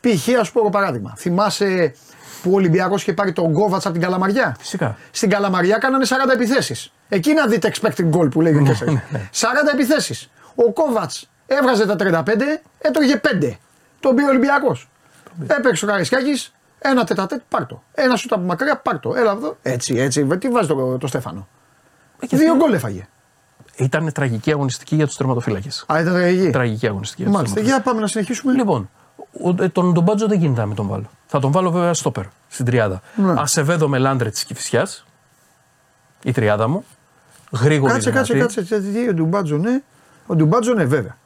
Π.χ. 0.00 0.28
ας 0.40 0.50
πω 0.50 0.60
εγώ 0.60 0.70
παράδειγμα. 0.70 1.14
Θυμάσαι 1.16 1.94
που 2.42 2.50
ο 2.50 2.54
Ολυμπιακός 2.54 3.02
είχε 3.02 3.12
πάρει 3.12 3.32
τον 3.32 3.50
Γκόβατ 3.50 3.82
από 3.84 3.92
την 3.92 4.02
Καλαμαριά; 4.02 4.56
Φυσικά. 4.58 4.96
Στην 5.10 5.30
Καλαμαριά 5.30 5.78
κάνανε 5.78 6.04
40 6.08 6.32
επιθέσεις. 6.32 6.92
Εκεί 7.08 7.32
να 7.32 7.46
δείτε 7.46 7.72
expected 7.74 8.10
goal 8.10 8.30
που 8.30 8.40
λέγεται. 8.40 8.90
Ναι, 8.90 9.28
40 9.32 9.72
επιθέσεις. 9.72 10.30
Ο 10.54 10.72
Κόβατς 10.72 11.30
έβγαζε 11.46 11.86
τα 11.86 11.96
35, 11.96 12.62
έτρωγε 12.78 13.20
5. 13.42 13.58
Τον 14.00 14.14
πήρε 14.14 14.26
ο 14.26 14.30
Ολυμπιακός. 14.30 14.88
Έπαιξε 15.46 15.84
ο 15.84 15.88
Καρισκάκης, 15.88 16.54
ένα 16.78 17.04
τετατέτ, 17.04 17.40
πάρτο. 17.48 17.82
Ένα 17.94 18.16
σούτ 18.16 18.32
από 18.32 18.42
μακριά, 18.42 18.76
πάρτο. 18.76 19.14
Έλα 19.16 19.30
εδώ. 19.30 19.56
Έτσι, 19.62 19.94
έτσι. 19.98 20.26
Τι 20.26 20.48
βάζει 20.48 20.68
το, 20.68 20.98
το 20.98 21.06
Στέφανο; 21.06 21.48
Ε, 22.20 22.36
Δύο 22.36 22.56
γκολ 22.56 22.72
έφαγε. 22.72 23.08
Ήταν 23.76 24.12
τραγική 24.12 24.52
αγωνιστική 24.52 24.94
για 24.96 25.06
τους 25.06 25.16
τερματοφύλακες. 25.16 25.84
Α, 25.92 26.00
ήταν 26.00 26.12
τραγική. 26.14 26.50
Τραγική 26.50 26.86
αγωνιστική 26.86 27.22
για 27.22 27.30
τους 27.30 27.40
Μάλιστα. 27.40 27.60
Για 27.60 27.80
πάμε 27.80 28.00
να 28.00 28.06
συνεχίσουμε. 28.06 28.52
Λοιπόν, 28.52 28.90
ο- 29.44 29.62
ε, 29.62 29.68
τον 29.68 29.92
Ντομπάτζο 29.92 30.26
δεν 30.26 30.38
γίνεται 30.38 30.60
να 30.60 30.66
μην 30.66 30.76
τον 30.76 30.86
βάλω. 30.86 31.10
Θα 31.26 31.38
τον 31.38 31.50
βάλω 31.52 31.70
βέβαια 31.70 31.94
στόπερ 31.94 32.24
στην 32.48 32.64
τριάδα. 32.64 33.00
Ναι. 33.16 33.34
Ασεβέδο 33.36 33.88
με 33.88 33.98
λάντρε 33.98 34.30
τη 34.30 34.46
Κυφυσιά. 34.46 34.86
Η 36.22 36.32
τριάδα 36.32 36.68
μου. 36.68 36.84
Γρήγορη 37.52 37.92
κάτσε, 37.92 38.10
κάτσε, 38.10 38.32
δυνατή. 38.32 38.54
κάτσε. 38.54 38.80
Τι, 38.80 39.08
Ο 39.08 39.14
Ντουμπάτζο, 39.14 39.56
ναι. 39.56 39.80
Ο 40.26 40.34
Ντουμπάτζο, 40.34 40.72
ναι, 40.74 40.84
βέβαια. 40.84 41.16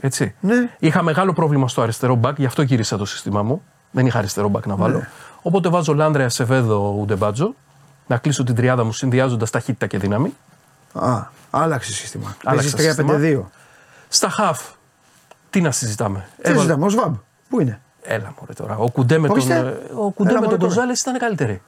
Έτσι. 0.00 0.34
Ναι. 0.40 0.70
Είχα 0.78 1.02
μεγάλο 1.02 1.32
πρόβλημα 1.32 1.68
στο 1.68 1.82
αριστερό 1.82 2.14
μπακ, 2.14 2.38
γι' 2.38 2.46
αυτό 2.46 2.62
γύρισα 2.62 2.96
το 2.96 3.04
σύστημά 3.04 3.42
μου. 3.42 3.62
Δεν 3.90 4.06
είχα 4.06 4.18
αριστερό 4.18 4.48
μπακ 4.48 4.66
να 4.66 4.76
βάλω. 4.76 4.98
Ναι. 4.98 5.08
Οπότε 5.42 5.68
βάζω 5.68 5.94
Λάντρε 5.94 6.24
Ασεβέδο 6.24 6.96
Ουντεμπάτζο. 7.00 7.54
Να 8.06 8.16
κλείσω 8.18 8.44
την 8.44 8.54
τριάδα 8.54 8.84
μου 8.84 8.92
συνδυάζοντας 8.92 9.50
ταχύτητα 9.50 9.86
και 9.86 9.98
δύναμη. 9.98 10.34
Α, 10.94 11.22
άλλαξε 11.50 11.92
σύστημα. 11.92 12.36
Άλλαξα 12.44 12.76
Παίζεις 12.76 12.96
3-5-2. 12.98 13.40
Στα 14.08 14.28
χαφ, 14.28 14.60
τι 15.50 15.60
να 15.60 15.70
συζητάμε; 15.70 16.18
Τι 16.36 16.40
Έβαλα- 16.42 16.60
συζητάμε, 16.60 16.84
ο 16.84 16.88
Σβάμπ. 16.88 17.14
Πού 17.48 17.60
είναι; 17.60 17.80
Έλα 18.02 18.34
μωρέ 18.40 18.52
τώρα. 18.52 18.76
Ο 18.76 18.90
Κουντέ 18.90 19.18
με 19.18 19.26
τον, 19.28 19.36
Ορίστε. 19.36 19.54
ε, 19.54 19.92
ο 19.94 20.10
Κουντέ 20.10 20.30
Έλα, 20.30 20.40
με 20.40 20.44
μωρέ 20.46 20.56
τον 20.56 20.58
τώρα. 20.58 20.74
Γκοζάλες 20.74 21.00
ήταν 21.00 21.18
καλύτερη. 21.18 21.62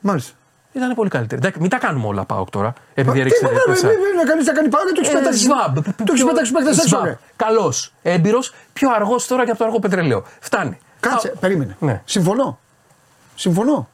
Μάλιστα. 0.00 0.32
Ήταν 0.72 0.94
πολύ 0.94 1.10
καλύτερη. 1.10 1.40
Εντάξει, 1.40 1.60
μην 1.60 1.70
τα 1.70 1.78
κάνουμε 1.78 2.06
όλα 2.06 2.24
πάω 2.24 2.44
τώρα. 2.50 2.72
Επειδή 2.94 3.14
Τι 3.14 3.20
έριξε 3.20 3.44
να 3.44 3.48
τέσσερα. 3.66 3.92
να 4.16 4.24
κάνει 4.24 4.44
να 4.44 4.52
κάνει 4.52 4.68
πάρα, 4.68 4.84
το 4.84 5.00
έχεις 5.00 5.12
Ε, 5.12 5.16
πετάξει. 5.16 5.38
Σβάμπ. 5.38 5.74
Το 5.78 6.12
έχεις 6.12 6.24
πετάξει 6.24 6.52
παίκτες 6.52 6.78
έξω. 6.78 7.00
ρε. 7.04 7.18
Καλός. 7.36 7.92
Έμπειρος. 8.02 8.54
Πιο 8.72 8.90
αργός 8.94 9.26
τώρα 9.26 9.44
και 9.44 9.50
από 9.50 9.58
το 9.58 9.64
αργό 9.64 9.78
πετρελαίο. 9.78 10.24
Φτάνει. 10.40 10.78
Κάτσε, 11.00 11.28
Α, 11.28 11.38
περίμενε. 11.40 11.76
Ναι. 11.80 12.02
Συμφωνώ. 12.04 12.58
Συμφωνώ. 13.34 13.88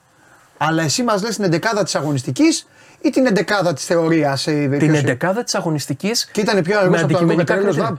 Αλλά 0.58 0.82
εσύ 0.82 1.02
μας 1.02 1.22
λες 1.22 1.34
την 1.36 1.44
11 1.44 1.84
της 1.84 1.94
αγωνιστικής 1.94 2.66
ή 3.04 3.10
την 3.10 3.26
11 3.26 3.74
της 3.74 3.84
θεωρίας. 3.84 4.42
Την 4.42 4.94
11 4.94 5.42
της 5.44 5.54
αγωνιστικής. 5.54 6.26
Και 6.32 6.40
ήταν 6.40 6.62
πιο 6.62 6.78
αργός 6.78 7.02
από 7.02 7.12
το 7.12 7.18
αργό 7.18 7.34
πετρέλαιο 7.34 7.72
Σβάμπ. 7.72 7.94
Στην 7.96 7.98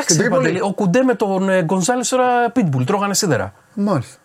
Εντάξει, 0.00 0.16
Τρίπολη. 0.18 0.42
Παντελή, 0.42 0.60
ο 0.60 0.72
Κουντέ 0.72 1.02
με 1.02 1.14
τον 1.14 1.48
ε, 1.48 1.62
Γκονζάλες 1.62 2.08
τώρα 2.08 2.50
Πίτμπουλ 2.52 2.84
τρώγανε 2.84 3.14
σίδερα. 3.14 3.52
Μάλιστα. 3.74 4.16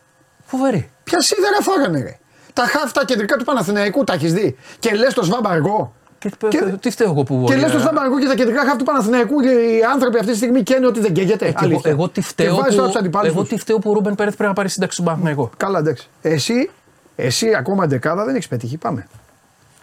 Φοβερή. 0.45 0.89
Ποια 1.03 1.21
σίδερα 1.21 1.57
φάγανε, 1.61 1.99
ρε; 2.01 2.17
Τα 2.53 2.63
χάφτα 2.65 3.05
κεντρικά 3.05 3.35
του 3.37 3.43
Παναθηναϊκού 3.43 4.03
τα 4.03 4.13
έχεις 4.13 4.33
δει; 4.33 4.55
Και 4.79 4.93
λες 4.95 5.13
το 5.13 5.23
Σβάμπ 5.23 5.47
αργό. 5.47 5.93
Και, 6.17 6.31
Και- 6.49 6.63
τι 6.79 6.89
φταίω 6.89 7.09
εγώ 7.09 7.23
που. 7.23 7.43
Και 7.47 7.53
ε, 7.53 7.57
λες 7.57 7.71
το 7.71 7.79
Σβάμπ 7.79 7.97
αργό 7.99 8.19
και 8.19 8.27
τα 8.27 8.35
κεντρικά 8.35 8.59
χάφτα 8.59 8.75
του 8.75 8.83
Παναθηναϊκού 8.83 9.41
και 9.41 9.49
οι 9.49 9.83
άνθρωποι 9.93 10.17
αυτή 10.19 10.31
τη 10.31 10.37
στιγμή 10.37 10.63
καίνε 10.63 10.85
ότι 10.87 10.99
δεν 10.99 11.13
καίγεται. 11.13 11.45
ε, 11.45 11.49
και 11.51 11.55
εγώ, 11.59 11.65
Αλήθεια. 11.65 11.91
εγώ 11.91 12.09
τι 12.09 12.21
φταίω 12.21 12.55
Και 12.55 12.61
βάζεις 12.61 12.75
τώρα 12.75 12.85
τους 12.87 12.93
που, 12.93 12.99
αντιπάλους 12.99 13.31
εγώ 13.31 13.39
τους. 13.39 13.49
τι 13.49 13.57
φταίω 13.57 13.79
που 13.79 13.89
ο 13.89 13.93
Ρούμπεν 13.93 14.15
Πέρεθ 14.15 14.33
πρέπει 14.35 14.49
να 14.49 14.55
πάρει 14.55 14.69
σύνταξη 14.69 14.93
στον 14.93 15.05
Παναθηναϊκό. 15.05 15.49
Καλά, 15.57 15.79
εντάξει. 15.79 16.07
Εσύ, 16.21 16.69
εσύ 17.15 17.55
ακόμα 17.55 17.85
δεκάδα 17.87 18.25
δεν 18.25 18.35
έχεις 18.35 18.47
πετύχει. 18.47 18.77
Πάμε. 18.77 19.07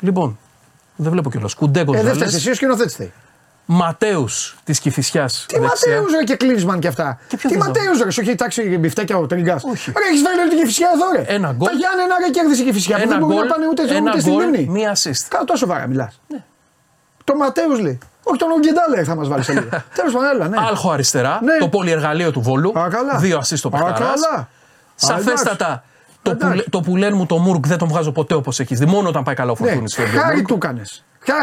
Λοιπόν, 0.01 0.39
δεν 0.97 1.11
βλέπω 1.13 1.31
κιόλας. 1.31 1.55
Κουντέ 1.55 1.81
Ε, 1.81 1.85
δεν 1.85 1.95
φταίεις. 1.95 2.07
Γκονζάλε. 2.09 2.37
Εσύ 2.37 2.51
ο 2.51 2.55
σκηνοθέτης 2.55 2.95
θέλει. 2.95 3.13
Ματέους 3.69 4.57
της 4.65 4.81
Κυφυσιάς. 4.81 5.45
Τι 5.49 5.61
Ματέους 5.61 6.13
ρε 6.13 6.25
και 6.25 6.37
Κλίνσμαν 6.37 6.81
και 6.81 6.89
αυτά. 6.89 7.19
Και 7.29 7.37
ποιος 7.37 7.53
Τι 7.53 7.59
θες 7.59 7.67
να 7.67 7.73
Ματέους 7.73 8.03
ρε, 8.03 8.11
σου 8.11 8.21
έχει 8.21 8.35
τάξει 8.35 8.79
μπιφτέκια 8.79 9.17
ο 9.17 9.27
Τρίγκα. 9.27 9.55
Όχι. 9.73 9.93
Ρε, 9.97 10.05
έχεις 10.11 10.23
βάλει 10.23 10.41
όλη 10.41 10.51
τη 10.61 10.67
φυσιά 10.67 10.89
εδώ 10.95 11.05
ρε. 11.17 11.35
Ένα 11.35 11.53
γκολ. 11.53 11.69
Τα 11.69 11.73
Γιάννενα 11.75 12.15
ρε 12.25 12.31
κέρδισε 12.31 12.63
και 12.63 12.69
η 12.69 12.73
φυσιά. 12.73 12.97
Ένα 12.97 13.07
Δεν 13.07 13.19
μπορούν 13.19 13.37
γκολ, 13.37 13.47
να 13.47 13.53
πάνε 13.53 13.67
ούτε, 13.67 13.83
ένα 13.97 14.11
ούτε 14.11 14.21
στην 14.21 14.33
γκολ, 14.33 14.43
Λίμνη. 14.45 14.67
μία 14.71 14.97
assist. 14.97 15.21
Καλά, 15.29 15.45
τόσο 15.45 15.67
σοβαρά 15.67 15.87
μιλάς. 15.87 16.21
Το 17.25 17.35
Ματέους 17.35 17.79
λέει. 17.81 17.99
Όχι 18.23 18.39
τον 18.39 18.51
Ογκεντάλε 18.51 19.05
θα 19.05 19.15
μας 19.15 19.29
βάλει 19.29 19.43
σε 19.43 19.53
λίγο. 19.53 19.69
Τέλος 19.99 20.13
πάντων, 20.13 20.29
έλα, 20.29 20.49
ναι. 20.49 20.57
Άλχο 20.69 20.91
αριστερά, 20.91 21.39
Ναι. 21.43 21.59
το 21.59 21.69
πολυεργαλείο 21.69 22.31
του 22.33 22.41
Βόλου. 22.41 22.79
Α, 22.79 22.89
καλά. 22.89 23.17
Δύο 23.19 23.39
assist 23.39 23.57
στο 23.57 23.69
Α, 23.69 23.71
Πεχταράς. 23.71 23.99
καλά. 23.99 24.49
Σαφέστατα 24.95 25.85
το, 26.31 26.37
Εντάξει. 26.47 26.49
πουλε, 26.57 26.63
το 26.71 26.81
πουλέν 26.81 27.13
μου 27.17 27.27
το 27.27 27.39
Μουρκ 27.39 27.67
δεν 27.67 27.79
τον 27.79 27.89
βγάζω 27.89 28.13
ποτέ 28.13 28.35
όπως 28.35 28.61
έχεις 28.61 28.79
δει. 28.79 28.87
Μόνο 28.87 29.09
όταν 29.09 29.23
πάει 29.23 29.35
καλά 29.35 29.51
ο 29.51 29.57
Ναι, 29.59 29.67
Φορτούνης. 29.67 29.97
χάρη 30.21 30.43
του 30.43 30.55
έκανε. 30.55 30.83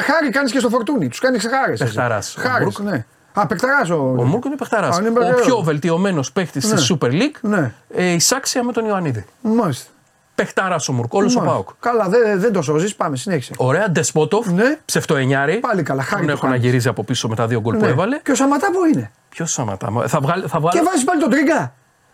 Χάρη 0.03 0.29
κάνεις 0.29 0.51
και 0.51 0.59
στο 0.59 0.69
φορτούνι. 0.69 1.07
Τους 1.07 1.19
κάνεις 1.19 1.47
χάρη. 1.47 1.77
Παιχταράς 1.77 2.37
ο 2.37 2.41
Χάρης, 2.41 2.73
Μπρουκ. 2.77 2.89
ναι. 2.91 3.05
Α, 3.33 3.47
παιχταράς 3.47 3.89
ο. 3.89 4.15
Ο 4.17 4.23
Μουρκ 4.23 4.45
είναι 4.45 4.55
παιχταράς. 4.55 4.97
Α, 4.97 4.99
είναι 4.99 5.09
Ο 5.09 5.13
παιχταράς. 5.13 5.41
πιο 5.45 5.57
βελτιωμένος 5.61 6.31
παίχτης 6.31 6.71
Ναι. 6.71 6.75
τη 6.75 6.87
Super 6.99 7.05
League. 7.11 7.37
Ναι. 7.41 7.73
Ε, 7.95 8.05
η 8.05 8.19
Σάξια 8.19 8.63
με 8.63 8.71
τον 8.71 8.85
Ιωαννίδη. 8.85 9.25
Μάλιστα. 9.41 9.89
Παιχταράς 10.35 10.87
ο 10.89 10.93
Μουρκ. 10.93 11.13
Όλος 11.13 11.35
ο 11.35 11.39
Μάλιστα. 11.39 11.55
Πάοκ. 11.63 11.69
Καλά, 11.79 12.09
δεν, 12.09 12.39
δεν 12.39 12.53
το 12.53 12.61
σώζεις. 12.61 12.95
Πάμε, 12.95 13.15
συνέχισε. 13.17 13.53
Ωραία, 13.57 13.89
Ντεσπότοφ. 13.89 14.47
Ναι. 14.47 14.77
Ψευτοενιάρη. 14.85 15.57
Πάλι 15.59 15.83
καλά, 15.83 16.01
χάρη 16.03 16.15
Τον 16.25 16.25
του 16.31 16.37
έχω 16.37 16.45
να 16.45 16.51
κάνεις. 16.51 16.65
γυρίζει 16.67 16.87
από 16.87 17.03
πίσω 17.03 17.27
με 17.27 17.35
τα 17.35 17.47
δύο 17.47 17.59
γκολ 17.61 17.75
που 17.77 17.83
Ναι. 17.85 17.91
έβαλε. 17.91 18.19
Και 18.23 18.31
ο 18.31 18.35
Σαματά 18.35 18.67
που 18.71 18.85
είναι; 18.93 19.11
Ποιος 19.29 19.51
σαματά. 19.51 19.91
μα- 19.91 20.07
Θα 20.07 20.19
βγάλει. 20.19 20.43
Θα 20.47 20.59
βγάλει... 20.59 20.77
Και 20.79 20.85
βάζεις 20.85 21.03
πάλι 21.03 21.19
τον 21.19 21.29
Τρίγκα. 21.29 21.73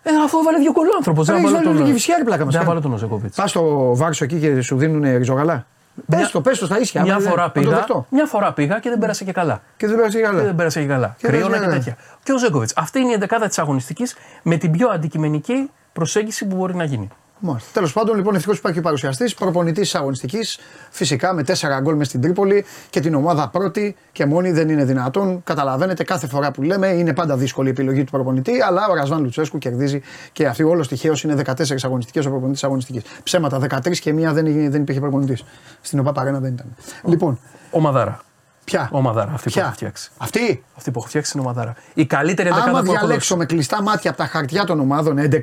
Ε, 0.10 0.24
αφού 0.26 0.38
έβαλε 0.40 0.58
δύο 0.58 0.72
γκολ 0.72 0.88
ο 0.88 0.92
άνθρωπος. 0.98 1.28
Ρε, 1.28 1.34
Δεν 1.34 1.42
έχεις 1.42 1.52
βάλω 1.54 1.64
βάλει 1.66 1.76
τον. 1.78 1.84
όλη 1.86 1.94
τη 1.94 2.00
φυσιά, 2.00 2.16
ρε, 2.18 2.24
πλάκα 2.24 2.44
μας 2.46 2.54
Δεν 2.54 2.62
κάνει. 2.64 2.74
βάλω 2.74 2.82
τον 2.86 2.94
Οζεκόβιτ. 2.94 3.36
Πας 3.36 3.50
στο 3.50 3.92
βάρσο 3.96 4.24
εκεί 4.24 4.40
και 4.40 4.62
σου 4.62 4.78
δίνουν 4.78 5.18
ριζογαλά. 5.18 5.66
Πες 6.08 6.32
το, 6.32 6.42
πες 6.42 6.60
το 6.60 6.66
στα 6.66 6.80
ίσια. 6.80 7.02
Μια 7.02 7.14
άμα 7.14 7.22
δεν- 7.22 7.30
φορά, 7.32 7.42
να 7.44 7.52
το 7.52 7.60
πήγα, 7.60 7.76
δεχτώ. 7.76 8.06
μια 8.10 8.26
φορά 8.26 8.54
πήγα 8.54 8.80
και 8.80 8.90
δεν 8.90 8.98
πέρασε 9.00 9.24
και 9.24 9.32
καλά. 9.32 9.62
Και 9.78 9.88
δεν 9.88 9.96
πέρασε 9.96 10.18
Και 10.18 10.24
καλά. 10.24 10.44
δεν 10.44 10.56
πέρασε 10.56 10.80
και 10.82 10.86
καλά. 10.88 11.16
Και 11.18 11.28
Κρυώνα 11.28 11.58
δεν- 11.58 11.62
και 11.70 11.76
τέτοια. 11.76 11.96
Και 12.24 12.32
ο 12.34 12.38
Ζέγκοβιτς. 12.38 12.74
Αυτή 12.76 13.00
είναι 13.00 13.10
η 13.10 13.14
εντεκάδα 13.14 13.48
της 13.48 13.60
αγωνιστικής 13.60 14.16
με 14.44 14.58
την 14.58 14.72
πιο 14.72 14.90
αντικειμενική 14.90 15.70
προσέγγιση 15.94 16.48
που 16.48 16.56
μπορεί 16.56 16.76
να 16.76 16.84
γίνει. 16.84 17.08
Μάλιστα. 17.42 17.70
Τέλος 17.74 17.94
πάντων, 17.94 18.16
λοιπόν, 18.16 18.36
ευτυχώς 18.36 18.58
υπάρχει 18.58 18.82
παρουσιαστής, 18.82 19.34
προπονητής 19.34 19.92
τη 19.92 19.98
αγωνιστικής, 19.98 20.60
φυσικά 20.90 21.34
με 21.34 21.44
4 21.44 21.80
γκολ 21.82 21.96
μες 21.96 22.08
στην 22.08 22.22
Τρίπολη 22.22 22.66
και 22.90 23.00
την 23.00 23.16
ομάδα 23.16 23.50
πρώτη 23.50 23.96
και 24.12 24.26
μόνη 24.26 24.52
δεν 24.52 24.70
είναι 24.70 24.84
δυνατόν. 24.86 25.44
Καταλαβαίνετε, 25.44 26.04
κάθε 26.04 26.28
φορά 26.28 26.52
που 26.52 26.62
λέμε 26.62 26.88
είναι 26.88 27.14
πάντα 27.14 27.38
δύσκολη 27.38 27.68
η 27.68 27.72
επιλογή 27.72 28.04
του 28.04 28.12
προπονητή, 28.12 28.62
αλλά 28.62 28.88
ο 28.90 28.94
Ρασβάν 28.94 29.22
Λουτσέσκου 29.22 29.58
κερδίζει 29.58 30.02
και 30.32 30.48
αυτή 30.48 30.64
όλος 30.64 30.88
τυχαίως 30.88 31.24
είναι 31.24 31.36
14 31.46 31.52
αγωνιστικές 31.84 32.26
ο 32.26 32.30
προπονητής 32.30 32.64
αγωνιστικής. 32.64 33.04
Ψέματα, 33.24 33.60
13 33.60 33.98
και 34.00 34.14
μία 34.14 34.34
δεν, 34.34 34.72
δεν 34.72 34.82
υπήρχε 34.82 35.00
προπονητής. 35.00 35.44
Στην 35.82 36.00
ΟΠΑ 36.00 36.12
Παρένα 36.12 36.40
δεν 36.40 36.54
ήταν. 36.54 36.76
Λοιπόν, 37.04 37.40
Ο 37.72 37.80
Μαδάρα. 37.80 38.20
ποια; 38.64 38.90
Ο 38.92 39.02
Μαδάρα. 39.02 39.32
Αυτή 39.34 39.44
που 39.48 39.54
Ποια; 39.54 39.64
έχω 39.64 39.72
φτιάξει. 39.74 40.12
Αυτή; 40.18 40.64
Αυτή 40.78 40.92
που 40.92 41.00
έχω 41.00 41.08
φτιάξει 41.08 41.32
είναι 41.36 41.46
ο 41.46 41.50
Μαδάρα. 41.50 41.76
Η 41.94 42.06
καλύτερη 42.06 42.48
εντεκάδα 42.50 42.70
Άμα 42.70 42.80
που 42.82 42.86
έχω 42.92 43.00
διαλέξω 43.06 43.36
δώσει. 43.36 43.48
με 43.48 43.54
κλειστά 43.56 43.82
μάτια 43.82 44.10
από 44.10 44.20
τα 44.20 44.26
χαρτιά 44.26 44.64
των 44.64 44.80
ομάδων 44.80 45.18
11, 45.18 45.40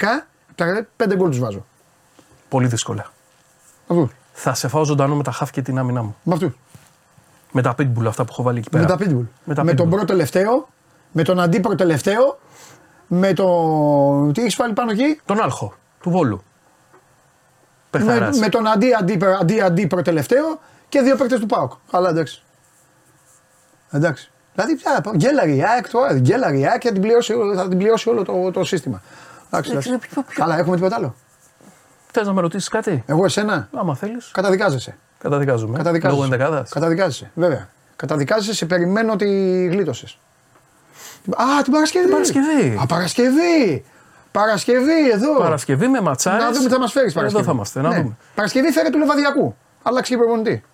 τα 0.55 0.87
5 0.97 1.15
γκολ 1.17 1.29
τους 1.31 1.39
βάζω. 1.39 1.65
Πολύ 2.49 2.67
δύσκολα. 2.67 3.13
Αυτού. 3.89 4.11
Θα 4.33 4.55
σε 4.55 4.69
φάω 4.69 4.85
ζωντανό 4.85 5.15
με 5.17 5.23
τα 5.23 5.31
χαφ 5.33 5.51
και 5.51 5.63
την 5.63 5.79
άμυνά 5.79 6.03
μου. 6.03 6.17
Με 6.23 6.35
αυτούς. 6.35 6.53
Με 7.53 7.63
τα 7.63 7.75
pitbull 7.79 8.05
αυτά 8.07 8.23
που 8.25 8.29
έχω 8.33 8.43
βάλει 8.43 8.59
εκεί 8.59 8.71
πέρα. 8.71 8.83
Με 8.83 8.89
τα 8.89 8.97
pitbull. 9.05 9.27
Με, 9.45 9.55
τα 9.55 9.65
με 9.65 9.75
τον 9.75 9.87
pitbull. 9.87 9.91
πρώτο 9.91 10.05
τελευταίο, 10.05 10.69
με 11.13 11.23
τον 11.23 11.41
αντίπρο 11.41 11.75
τελευταίο, 11.75 12.39
με 13.07 13.33
το. 13.33 14.31
Τι 14.35 14.41
έχεις 14.41 14.57
βάλει 14.57 14.73
πάνω 14.73 14.91
εκεί, 14.91 15.21
Τον 15.25 15.41
Άλχο 15.43 15.75
του 16.01 16.11
Βόλου. 16.11 16.37
με, 16.37 16.43
Πεχταράς. 17.91 18.39
με 18.39 18.49
τον 18.49 18.67
αντί, 18.67 18.95
αντί, 18.95 19.19
αντί, 19.41 19.61
αντί 19.61 19.87
προτελευταίο 19.87 20.61
και 20.89 21.01
δύο 21.01 21.17
παίκτες 21.17 21.41
του 21.41 21.47
Πάουκ. 21.47 21.73
Αλλά 21.91 22.09
εντάξει. 22.09 22.43
Εντάξει. 23.91 24.31
Δηλαδή 24.55 24.75
πια 24.77 25.03
γκέλαρη 25.17 25.57
η 25.57 25.63
ΑΕΚ 25.65 25.91
τώρα, 25.91 26.19
γκέλαρη 26.19 26.59
η 26.59 26.67
ΑΕΚ 26.67 26.79
και 26.81 26.87
θα 26.89 26.93
την 26.93 27.03
πληρώσει, 27.03 27.35
θα 27.55 27.69
την 27.69 27.79
πληρώσει 27.79 28.09
όλο 28.09 28.23
το, 28.25 28.51
το 28.51 28.65
σύστημα. 28.65 29.03
Εντάξει, 29.51 29.71
Δεν 29.71 29.79
εντάξει. 29.79 29.79
ξέρω 29.89 29.99
ποιο- 29.99 30.23
ποιο- 30.23 30.45
Καλά, 30.45 30.59
έχουμε 30.59 30.77
τίποτα 30.77 30.97
άλλο. 30.97 31.15
Θες 32.19 32.27
να 32.27 32.33
με 32.33 32.41
ρωτήσεις 32.41 32.69
κάτι; 32.69 33.03
Εγώ 33.07 33.25
εσένα; 33.25 33.69
Άμα 33.75 33.95
θέλεις. 33.95 34.31
καταδικάζεσαι. 34.33 34.97
Καταδικάζουμε. 35.19 35.77
Καταδικάζεσαι. 35.77 36.21
Λόγω 36.21 36.33
ενδεκάδας. 36.33 36.71
Καταδικάζεσαι, 36.71 37.31
βέβαια. 37.35 37.69
Καταδικάζεσαι, 37.97 38.55
σε 38.55 38.67
περιμένω 38.67 39.13
ότι 39.13 39.27
γλίτωσες. 39.73 40.19
Α, 41.37 41.63
την 41.63 41.73
Παρασκευή. 41.73 42.05
Την 42.05 42.13
Παρασκευή. 42.13 42.79
Α, 42.83 42.87
Παρασκευή. 42.87 43.85
Παρασκευή 44.33 45.11
εδώ. 45.13 45.37
Παρασκευή 45.39 45.89
με 45.89 46.01
ματσάρες. 46.01 46.43
Να 46.45 46.53
δούμε 46.53 46.69
τι 46.69 46.75
θα 46.75 46.81
μας 46.81 46.93
φέρεις 46.93 47.13
Παρασκευή. 47.13 47.43
Εδώ 47.43 47.51
θα 47.51 47.55
είμαστε. 47.57 47.81
Να 47.81 47.89
Ναι. 47.89 47.97
δούμε. 47.97 48.17
Παρασκευή 48.35 48.71
φέρε 48.73 48.91
του 48.91 48.99
Λεβαδιακού. 48.99 49.57
Αλλάξει 49.83 50.11
και 50.13 50.19
προπονητή. 50.19 50.65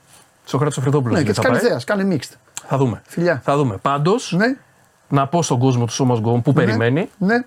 Σοκράτης 0.44 0.74
Σοφριδόπουλο. 0.74 1.14
Ναι, 1.14 1.22
και 1.22 1.30
της 1.30 1.38
κάνει 1.38 1.58
θέα. 1.58 1.80
Κάνε 1.86 2.16
mixed. 2.16 2.34
Θα 2.68 2.76
δούμε. 2.76 3.02
Φιλιά. 3.06 3.40
Θα 3.44 3.56
δούμε. 3.56 3.76
Πάντως, 3.76 4.32
Ναι, 4.36 4.56
να 5.08 5.26
πω 5.26 5.42
στον 5.42 5.58
κόσμο 5.58 5.84
του 5.84 5.92
Σώμα 5.92 6.18
Γκομ 6.18 6.42
που 6.42 6.52
περιμένει. 6.52 7.10
ναι, 7.18 7.44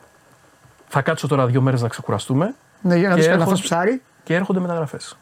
Θα 0.87 1.01
κάτσω 1.01 1.27
τώρα 1.27 1.45
δύο 1.45 1.61
μέρες 1.61 1.81
να 1.81 1.87
ξεκουραστούμε 1.87 2.53
ναι, 2.85 2.95
για 2.95 3.09
να 3.09 3.13
Και 3.15 3.19
δεις 3.19 3.27
να 3.29 3.33
έρχονται- 3.33 3.57
φας 3.57 3.61
ψάρι. 3.61 4.01
και 4.23 4.35
έρχονται 4.35 4.59
μεταγραφές. 4.59 5.17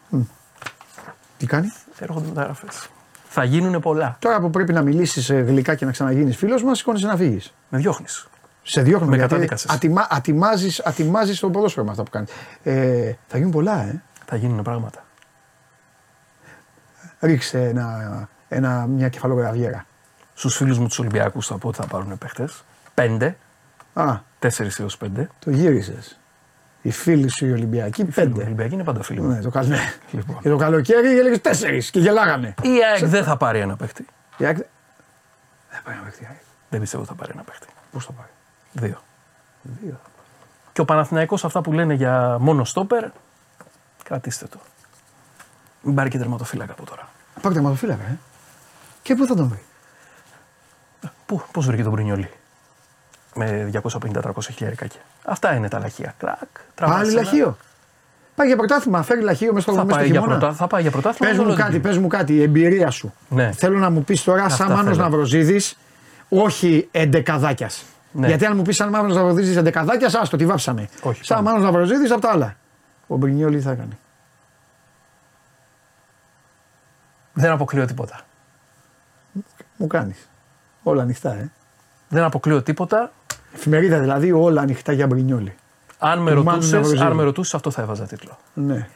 Τι 1.37 1.45
κάνει; 1.45 1.71
Έρχονται 1.99 2.27
μεταγραφές. 2.27 2.89
Θα 3.29 3.43
γίνουν 3.43 3.79
πολλά. 3.81 4.15
Τώρα 4.19 4.39
που 4.39 4.49
πρέπει 4.49 4.73
να 4.73 4.81
μιλήσεις 4.81 5.31
γλυκά 5.31 5.75
και 5.75 5.85
να 5.85 5.91
ξαναγίνεις 5.91 6.37
φίλος 6.37 6.63
μας, 6.63 6.77
σηκώνεις 6.77 7.01
να 7.03 7.15
φύγεις. 7.15 7.53
Με 7.69 7.77
διώχνεις. 7.77 8.27
Σε 8.63 8.81
διώχνω 8.81 9.07
Με 9.07 9.15
γιατί 9.15 9.29
καταδίκασες. 9.29 9.71
ατιμα, 9.71 10.07
ατιμάζεις, 10.09 10.79
ατιμάζεις 10.79 11.39
το 11.39 11.49
ποδόσφαιρο 11.49 11.85
με 11.85 11.91
αυτά 11.91 12.03
που 12.03 12.09
κάνεις. 12.09 12.31
Ε, 12.63 13.13
θα 13.27 13.37
γίνουν 13.37 13.51
πολλά, 13.51 13.81
ε. 13.81 14.01
Θα 14.25 14.35
γίνουν 14.35 14.61
πράγματα. 14.63 15.03
Ρίξε 17.19 17.63
ένα, 17.63 18.29
ένα, 18.47 18.85
μια 18.85 19.09
κεφαλογραβιέρα. 19.09 19.85
Στους 20.33 20.55
φίλους 20.55 20.79
μου 20.79 20.87
τους 20.87 20.99
Ολυμπιακούς 20.99 21.47
θα 21.47 21.57
πω 21.57 21.67
ότι 21.67 21.77
θα 21.77 21.87
πάρουν 21.87 22.17
παίχτες. 22.17 22.63
Πέντε. 22.93 23.35
Α, 23.93 24.17
Τέσσερις 24.39 24.79
έως 24.79 24.97
πέντε. 24.97 25.29
το 25.39 25.51
γύρισες. 25.51 26.19
Οι 26.85 26.91
φίλοι 26.91 27.29
σου 27.29 27.45
οι 27.45 27.51
Ολυμπιακοί 27.51 28.01
Οι 28.01 28.11
φίλοι 28.11 28.27
μου 28.27 28.33
πέντε. 28.33 28.45
Ολυμπιακοί 28.45 28.73
είναι 28.73 28.83
πάντα 28.83 29.03
φίλοι 29.03 29.21
μου. 29.21 29.27
Ναι, 29.29 29.41
το, 29.41 29.49
καλ... 29.49 29.67
ναι. 29.67 29.77
Λοιπόν. 30.11 30.39
Και 30.41 30.49
το 30.49 30.57
καλοκαίρι 30.57 31.19
έλεγε 31.19 31.37
τέσσερις 31.37 31.89
και 31.91 31.99
γελάγανε. 31.99 32.53
Η 32.61 32.69
ΑΕΚ 32.91 33.05
δεν 33.05 33.23
θα 33.23 33.37
πάρει 33.37 33.59
ένα 33.59 33.75
παίχτη. 33.75 34.05
Η 34.37 34.45
ΑΕΚ- 34.45 34.57
Δεν 35.71 35.81
πάει 35.83 35.95
να 35.95 36.01
παίξει. 36.01 36.23
η 36.23 36.25
ΑΕΚ. 36.29 36.39
Δεν 36.69 36.79
πιστεύω 36.79 37.03
ότι 37.03 37.11
θα 37.11 37.17
πάρει 37.17 37.31
ένα 37.33 37.43
παίχτη. 37.43 37.67
Πώς 37.91 38.05
το 38.05 38.11
πάει. 38.11 38.27
Δύο. 38.71 39.01
Δύο. 39.61 39.99
Και 40.73 40.81
ο 40.81 40.85
Παναθηναϊκός 40.85 41.45
αυτά 41.45 41.61
που 41.61 41.71
λένε 41.73 41.93
για 41.93 42.37
μόνο 42.39 42.63
στόπερ, 42.63 43.05
κρατήστε 44.03 44.45
το. 44.47 44.59
Μην 45.81 45.95
πάρει 45.95 46.09
και 46.09 46.17
τερματοφύλακα 46.17 46.71
από 46.71 46.85
τώρα. 46.85 47.09
Πάρτε 47.33 47.53
τερματοφύλακα, 47.53 48.03
ε. 48.03 48.17
Και 49.01 49.15
πού 49.15 49.25
θα 49.25 49.35
τον 49.35 49.47
βρει; 49.47 49.61
Πού, 51.25 51.41
πώς 51.51 51.65
βρήκε 51.65 51.83
τον 51.83 51.91
Πρινιόλι. 51.91 52.29
Με 53.35 53.69
250-300 53.73 54.31
χιλιάρικακια. 54.41 55.01
Αυτά 55.25 55.53
είναι 55.55 55.67
τα 55.67 55.79
λαχεία. 55.79 56.13
Κρακ. 56.17 56.37
τραβάς 56.75 56.97
Πάλι 56.97 57.11
ένα. 57.11 57.21
λαχείο. 57.21 57.57
Πάει 58.35 58.47
για 58.47 58.55
πρωτάθλημα, 58.57 59.01
φέρει 59.03 59.21
λαχείο 59.21 59.53
μέσα 59.53 59.61
στο, 59.71 59.71
Θα 59.73 59.77
μέσα 59.85 59.89
στο 59.89 59.99
πάει, 60.03 60.11
για 60.11 60.19
χειμώνα. 60.21 60.39
πρωτά, 60.39 60.53
θα 60.55 60.67
πάει 60.67 60.81
για 60.81 60.91
πρωτάθλημα. 60.91 61.29
Πες 61.31 61.39
με 61.39 61.45
μου 61.45 61.49
όλο 61.53 61.59
κάτι, 61.61 61.71
την- 61.71 61.81
πες 61.81 61.97
μου 61.97 62.07
κάτι, 62.07 62.33
η 62.33 62.41
εμπειρία 62.41 62.89
σου. 62.89 63.13
Ναι. 63.29 63.51
Θέλω 63.51 63.77
να 63.77 63.89
μου 63.89 64.03
πεις 64.03 64.23
τώρα, 64.23 64.43
Αυτά 64.43 64.55
σαν 64.63 64.71
Μάνος 64.75 64.83
θέλω. 64.95 65.03
Ναυροζίδης, 65.09 65.77
όχι 66.29 66.87
εντεκαδάκιας. 66.91 67.83
Ναι. 68.11 68.27
Γιατί 68.27 68.45
αν 68.45 68.55
μου 68.55 68.61
πεις 68.61 68.75
σαν 68.75 68.89
Μάνος 68.89 69.15
Ναυροζίδης 69.15 69.55
εντεκαδάκιας, 69.55 70.13
άστο, 70.15 70.37
τη 70.37 70.45
βάψαμε. 70.45 70.89
Όχι, 71.01 71.25
σαν 71.25 71.37
πάμε. 71.37 71.49
Μάνος 71.49 71.63
Ναυροζίδης 71.71 72.11
από 72.11 72.21
τα 72.21 72.29
άλλα. 72.31 72.55
Ο 73.07 73.15
Μπρινιόλη 73.15 73.59
θα 73.61 73.71
έκανε. 73.71 73.97
Δεν 77.33 77.51
αποκλείω 77.51 77.85
τίποτα. 77.85 78.19
Μου 79.77 79.87
κάνεις. 79.87 80.27
Όλα 80.83 81.01
ανοιχτά, 81.01 81.33
ε. 81.33 81.51
Δεν 82.09 82.23
αποκλείω 82.23 82.61
τίποτα. 82.63 83.11
Εφημερίδα 83.55 83.99
δηλαδή, 83.99 84.31
όλα 84.31 84.61
ανοιχτά 84.61 84.91
για 84.91 85.07
Μπρινιόλη. 85.07 85.55
Αν 85.99 86.19
με 86.19 86.31
Του 86.31 86.35
Μάνου 86.43 86.49
ρωτούσε, 86.51 86.75
Ναυροζίδη. 86.75 87.01
αν 87.03 87.11
με 87.11 87.23
ρωτούσες, 87.23 87.53
αυτό 87.53 87.71
θα 87.71 87.81
έβαζα 87.81 88.03
τίτλο. 88.05 88.37
Ναι. 88.53 88.87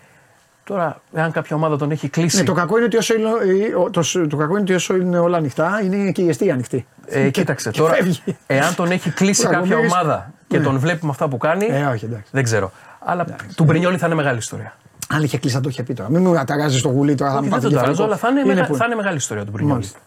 Τώρα, 0.63 1.01
εάν 1.13 1.31
κάποια 1.31 1.55
ομάδα 1.55 1.77
τον 1.77 1.91
έχει 1.91 2.09
κλείσει. 2.09 2.37
ναι. 2.37 2.43
το, 2.43 2.53
κακό 2.53 2.75
είναι 2.77 2.85
ότι 2.85 2.97
όσο 2.97 3.13
είναι, 3.15 3.27
ε, 3.29 3.75
ο- 3.75 3.89
το, 3.89 4.01
το 4.29 4.35
κακό 4.37 4.51
είναι 4.51 4.61
ότι 4.61 4.73
όσο 4.73 4.95
είναι 4.95 5.19
όλα 5.19 5.37
ανοιχτά, 5.37 5.81
είναι 5.83 6.11
και 6.11 6.21
η 6.21 6.29
αιστεία 6.29 6.53
ανοιχτή. 6.53 6.87
Ε, 7.05 7.29
κοίταξε, 7.29 7.69
Και 7.71 7.79
τώρα, 7.79 7.93
φεύγει. 7.93 8.21
εάν 8.47 8.75
τον 8.75 8.91
έχει 8.91 9.09
κλείσει 9.11 9.41
Τώρα, 9.43 9.55
κάποια 9.55 9.75
γομίζεις. 9.75 9.97
ομάδα 9.97 10.31
και 10.47 10.57
Ναι. 10.57 10.63
τον 10.63 10.79
βλέπει 10.79 11.05
με 11.05 11.11
αυτά 11.11 11.27
που 11.27 11.37
κάνει, 11.37 11.65
Ε, 11.65 11.85
όχι, 11.85 12.05
εντάξει. 12.05 12.27
δεν 12.31 12.43
ξέρω. 12.43 12.71
Αλλά 12.99 13.25
του 13.55 13.63
Μπρινιόλι 13.63 13.97
θα 13.97 14.05
είναι 14.05 14.15
μεγάλη 14.15 14.37
ιστορία. 14.37 14.73
Αν 15.09 15.23
είχε 15.23 15.37
κλείσει, 15.37 15.55
θα 15.55 15.61
το 15.61 15.69
είχε 15.69 15.83
πει 15.83 15.93
τώρα. 15.93 16.09
Μην 16.09 16.21
μου 16.21 16.39
αταράζει 16.39 16.81
το 16.81 16.89
γουλί 16.89 17.15
τώρα. 17.15 17.31
θα 17.31 17.37
Όχι, 17.37 17.43
μου 17.47 17.51
δεν 17.51 17.59
πάρει 17.59 17.73
τον 17.73 17.81
ταράζω, 17.81 17.91
κεφαλικό. 18.03 18.25
αλλά 18.27 18.35
θα 18.35 18.41
είναι, 18.41 18.53
μεγα- 18.55 18.67
που 18.67 18.75
θα 18.75 18.85
είναι 18.85 18.95
μεγάλη 18.95 19.17
ιστορία 19.17 19.45
του 19.45 19.51
Μπρινιόλι. 19.51 19.73
Μάλιστα. 19.79 19.99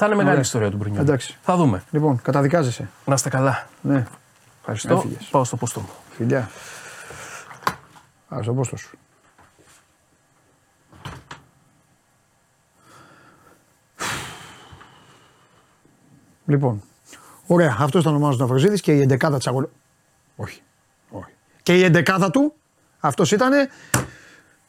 Θα 0.00 0.06
είναι 0.06 0.14
μεγάλη 0.14 0.34
Ωραία. 0.34 0.46
ιστορία 0.46 0.70
του 0.70 0.76
Μπρινιόλι. 0.76 1.02
Εντάξει. 1.02 1.38
Θα 1.42 1.56
δούμε. 1.56 1.82
Λοιπόν, 1.90 2.22
καταδικάζεσαι. 2.22 2.88
Να 3.04 3.14
είστε 3.14 3.28
καλά. 3.28 3.68
Ναι. 3.82 4.06
Ευχαριστώ. 4.58 4.94
Έφυγες. 4.94 5.28
Πάω 5.30 5.44
στο 5.44 5.56
ποστό 5.56 5.80
μου. 5.80 5.88
Φιλιά. 6.10 6.50
Α, 8.34 8.38
στο 8.42 8.54
πόστος 8.54 8.80
σου. 8.80 8.98
Λοιπόν, 16.46 16.82
ωραία. 17.46 17.76
Αυτός 17.80 18.02
ήταν 18.02 18.14
ο 18.14 18.18
Μάνος 18.18 18.38
Ναυροζίδης 18.38 18.80
και 18.80 18.92
η 18.92 19.00
εντεκάδα 19.00 19.36
της 19.36 19.46
αγωνία. 19.46 19.70
Όχι. 20.36 20.62
Όχι. 21.10 21.32
Και 21.62 21.76
η 21.76 21.84
εντεκάδα 21.84 22.30
του, 22.30 22.54
αυτός 23.00 23.32
ήτανε. 23.32 23.68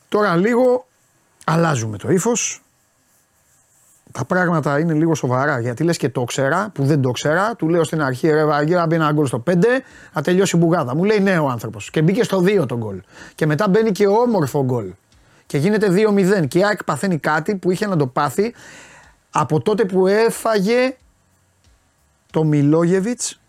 Τώρα 0.10 0.36
λίγο 0.36 0.88
αλλάζουμε 1.46 1.98
το 1.98 2.12
ύφος. 2.12 2.61
Τα 4.12 4.26
πράγματα 4.26 4.80
είναι 4.80 4.94
λίγο 4.94 5.16
σοβαρά 5.16 5.60
γιατί 5.60 5.84
λες 5.84 5.98
και 5.98 6.10
το 6.10 6.24
ξέρα 6.24 6.70
που 6.74 6.84
δεν 6.84 7.02
το 7.02 7.12
ξέρα. 7.12 7.56
Του 7.56 7.70
λέω 7.70 7.84
στην 7.84 8.02
αρχή 8.02 8.30
ρε 8.30 8.46
Βαγγέλα 8.46 8.86
μπει 8.86 8.96
ένα 8.96 9.12
γκολ 9.12 9.26
στο 9.26 9.44
5 9.50 9.54
να 10.14 10.22
τελειώσει 10.22 10.56
η 10.56 10.60
μπουγάδα. 10.60 10.96
Μου 10.96 11.04
λέει 11.04 11.20
ναι 11.20 11.38
ο 11.38 11.50
άνθρωπος 11.50 11.90
και 11.90 12.02
μπήκε 12.02 12.24
στο 12.24 12.40
2 12.40 12.68
το 12.68 12.78
γκολ. 12.78 13.02
Και 13.36 13.46
μετά 13.46 13.70
μπαίνει 13.70 13.92
και 13.92 14.08
όμορφο 14.08 14.64
γκολ. 14.64 14.94
Και 15.46 15.58
γίνεται 15.58 15.88
2-0 15.90 16.48
και 16.48 16.60
η 16.60 16.64
ΑΕΚ 16.64 16.84
παθαίνει 16.84 17.18
κάτι 17.18 17.56
που 17.56 17.72
είχε 17.72 17.88
να 17.88 17.98
το 17.98 18.08
πάθει 18.08 18.54
από 19.32 19.62
τότε 19.62 19.86
που 19.86 20.08
έφαγε 20.08 20.96
το 22.32 22.44
Μιλόγεβιτς 22.44 23.40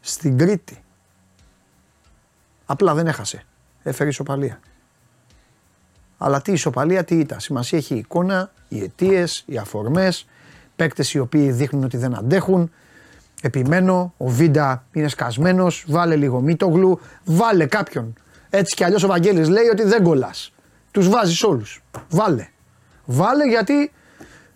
στην 0.00 0.38
Κρήτη. 0.38 0.82
Απλά 2.66 2.94
δεν 2.94 3.06
έχασε. 3.06 3.44
Έφερε 3.82 4.08
ισοπαλία. 4.08 4.60
Αλλά 6.18 6.42
τι 6.42 6.52
ισοπαλία, 6.52 7.04
τι 7.04 7.18
ήταν. 7.18 7.40
Σημασία 7.40 7.78
έχει 7.78 7.94
η 7.94 7.98
εικόνα, 7.98 8.50
οι 8.68 8.82
αιτίες, 8.82 9.42
οι 9.46 9.56
αφορμές, 9.56 10.26
παίκτες 10.76 11.14
οι 11.14 11.18
οποίοι 11.18 11.50
δείχνουν 11.50 11.84
ότι 11.84 11.96
δεν 11.96 12.14
αντέχουν. 12.14 12.70
Επιμένω, 13.42 14.14
ο 14.16 14.28
Βίντα 14.28 14.84
είναι 14.92 15.08
σκασμένος, 15.08 15.84
βάλε 15.88 16.16
λίγο 16.16 16.40
μύτογλου, 16.40 17.00
βάλε 17.24 17.66
κάποιον. 17.66 18.12
Έτσι 18.50 18.74
κι 18.74 18.84
αλλιώς 18.84 19.02
ο 19.02 19.06
Βαγγέλης 19.06 19.48
λέει 19.48 19.68
ότι 19.72 19.82
δεν 19.82 20.02
κολλάς. 20.02 20.52
Τους 20.90 21.08
βάζεις 21.08 21.42
όλους. 21.42 21.82
Βάλε. 22.10 22.48
Βάλε 23.04 23.44
γιατί 23.44 23.92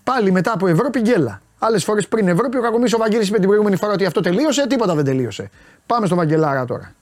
πάλι 0.05 0.31
μετά 0.31 0.53
από 0.53 0.67
Ευρώπη 0.67 1.01
γκέλα. 1.01 1.41
Άλλες 1.59 1.85
φορές 1.85 2.09
πριν 2.09 2.29
Ευρώπη, 2.29 2.57
ο 2.57 2.61
Κακομίς 2.61 2.93
ο 2.95 2.99
Βαγγέλης 2.99 3.29
είπε 3.29 3.37
την 3.37 3.47
προηγούμενη 3.47 3.77
φορά 3.77 3.93
ότι 3.93 4.05
αυτό 4.05 4.21
τελείωσε, 4.21 4.67
τίποτα 4.67 4.95
δεν 4.95 5.05
τελείωσε. 5.05 5.51
Πάμε 5.87 6.07
στο 6.07 6.15
Βαγγελάρα 6.15 6.65
τώρα. 6.65 6.95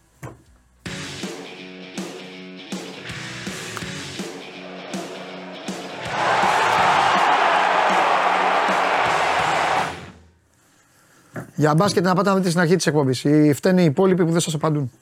Για 11.56 11.74
μπάσκετ 11.74 12.04
να 12.04 12.14
πάτε 12.14 12.28
να 12.28 12.36
δείτε 12.36 12.48
στην 12.48 12.60
αρχή 12.60 12.76
της 12.76 12.86
εκπομπής. 12.86 13.24
Οι 13.24 13.52
φταίνε 13.52 13.82
οι 13.82 13.84
υπόλοιποι 13.84 14.24
που 14.24 14.30
δεν 14.30 14.40
σας 14.40 14.54
απαντούν. 14.54 14.92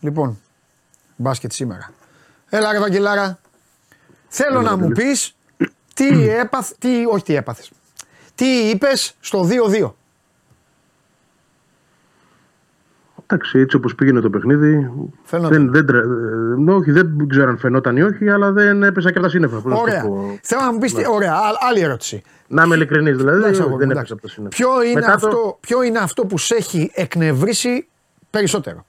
Λοιπόν, 0.00 0.40
μπάσκετ 1.16 1.52
σήμερα. 1.52 1.92
Έλα, 2.48 2.72
ρε 2.72 2.78
Βαγγελάρα. 2.78 3.38
Θέλω 4.28 4.62
να 4.62 4.76
μου 4.76 4.88
πεις 4.88 5.36
τι 5.94 6.28
έπαθε. 6.28 6.74
Τι, 6.78 6.88
όχι 7.10 7.24
τι 7.24 7.34
έπαθες. 7.34 7.70
Τι 8.34 8.46
είπες 8.46 9.14
στο 9.20 9.48
2-2. 9.80 9.92
Εντάξει, 13.28 13.58
έτσι 13.58 13.76
όπως 13.76 13.94
πήγαινε 13.94 14.20
το 14.20 14.30
παιχνίδι. 14.30 14.90
Φαινόταν. 15.24 15.50
Δεν, 15.52 15.72
δεν, 15.72 15.86
τρα- 15.86 15.98
ε, 16.68 16.70
όχι, 16.70 16.90
δεν 16.90 17.26
ξέρω 17.28 17.48
αν 17.48 17.58
φαινόταν 17.58 17.96
ή 17.96 18.02
όχι, 18.02 18.30
αλλά 18.30 18.52
δεν 18.52 18.82
έπεσα 18.82 19.08
και 19.10 19.18
από 19.18 19.26
τα 19.26 19.32
σύννεφα. 19.32 19.54
πώς 19.60 19.64
να 19.64 19.70
σου 19.76 19.76
το 19.84 19.90
Ωραία. 19.90 20.02
πω. 20.02 20.38
Θέλω 20.42 20.60
να 20.60 20.72
μου 20.72 20.78
πεις. 20.78 20.94
Ωραία, 21.10 21.32
α- 21.32 21.58
άλλη 21.68 21.80
ερώτηση. 21.80 22.22
Να 22.48 22.62
είμαι 22.62 22.74
ειλικρινής, 22.74 23.16
δηλαδή 23.16 23.36
Εντάξει, 23.38 23.54
δεν, 23.60 23.66
αγόρι 23.68 23.78
δεν 23.78 23.86
μου, 23.86 24.00
έπεσα 24.00 24.00
εντάξει. 24.00 24.12
από 24.12 24.22
τα 24.22 24.28
σύννεφα. 24.28 24.56
Ποιο 24.56 24.82
είναι, 24.82 25.00
Μετά 25.00 25.12
αυτό, 25.12 25.28
το- 25.28 25.58
ποιο 25.60 25.82
είναι 25.82 25.98
αυτό 25.98 26.26
που 26.26 26.38
σε 26.38 26.54
έχει 26.54 26.90
εκνευρίσει 26.94 27.88
περισσότερο; 28.30 28.86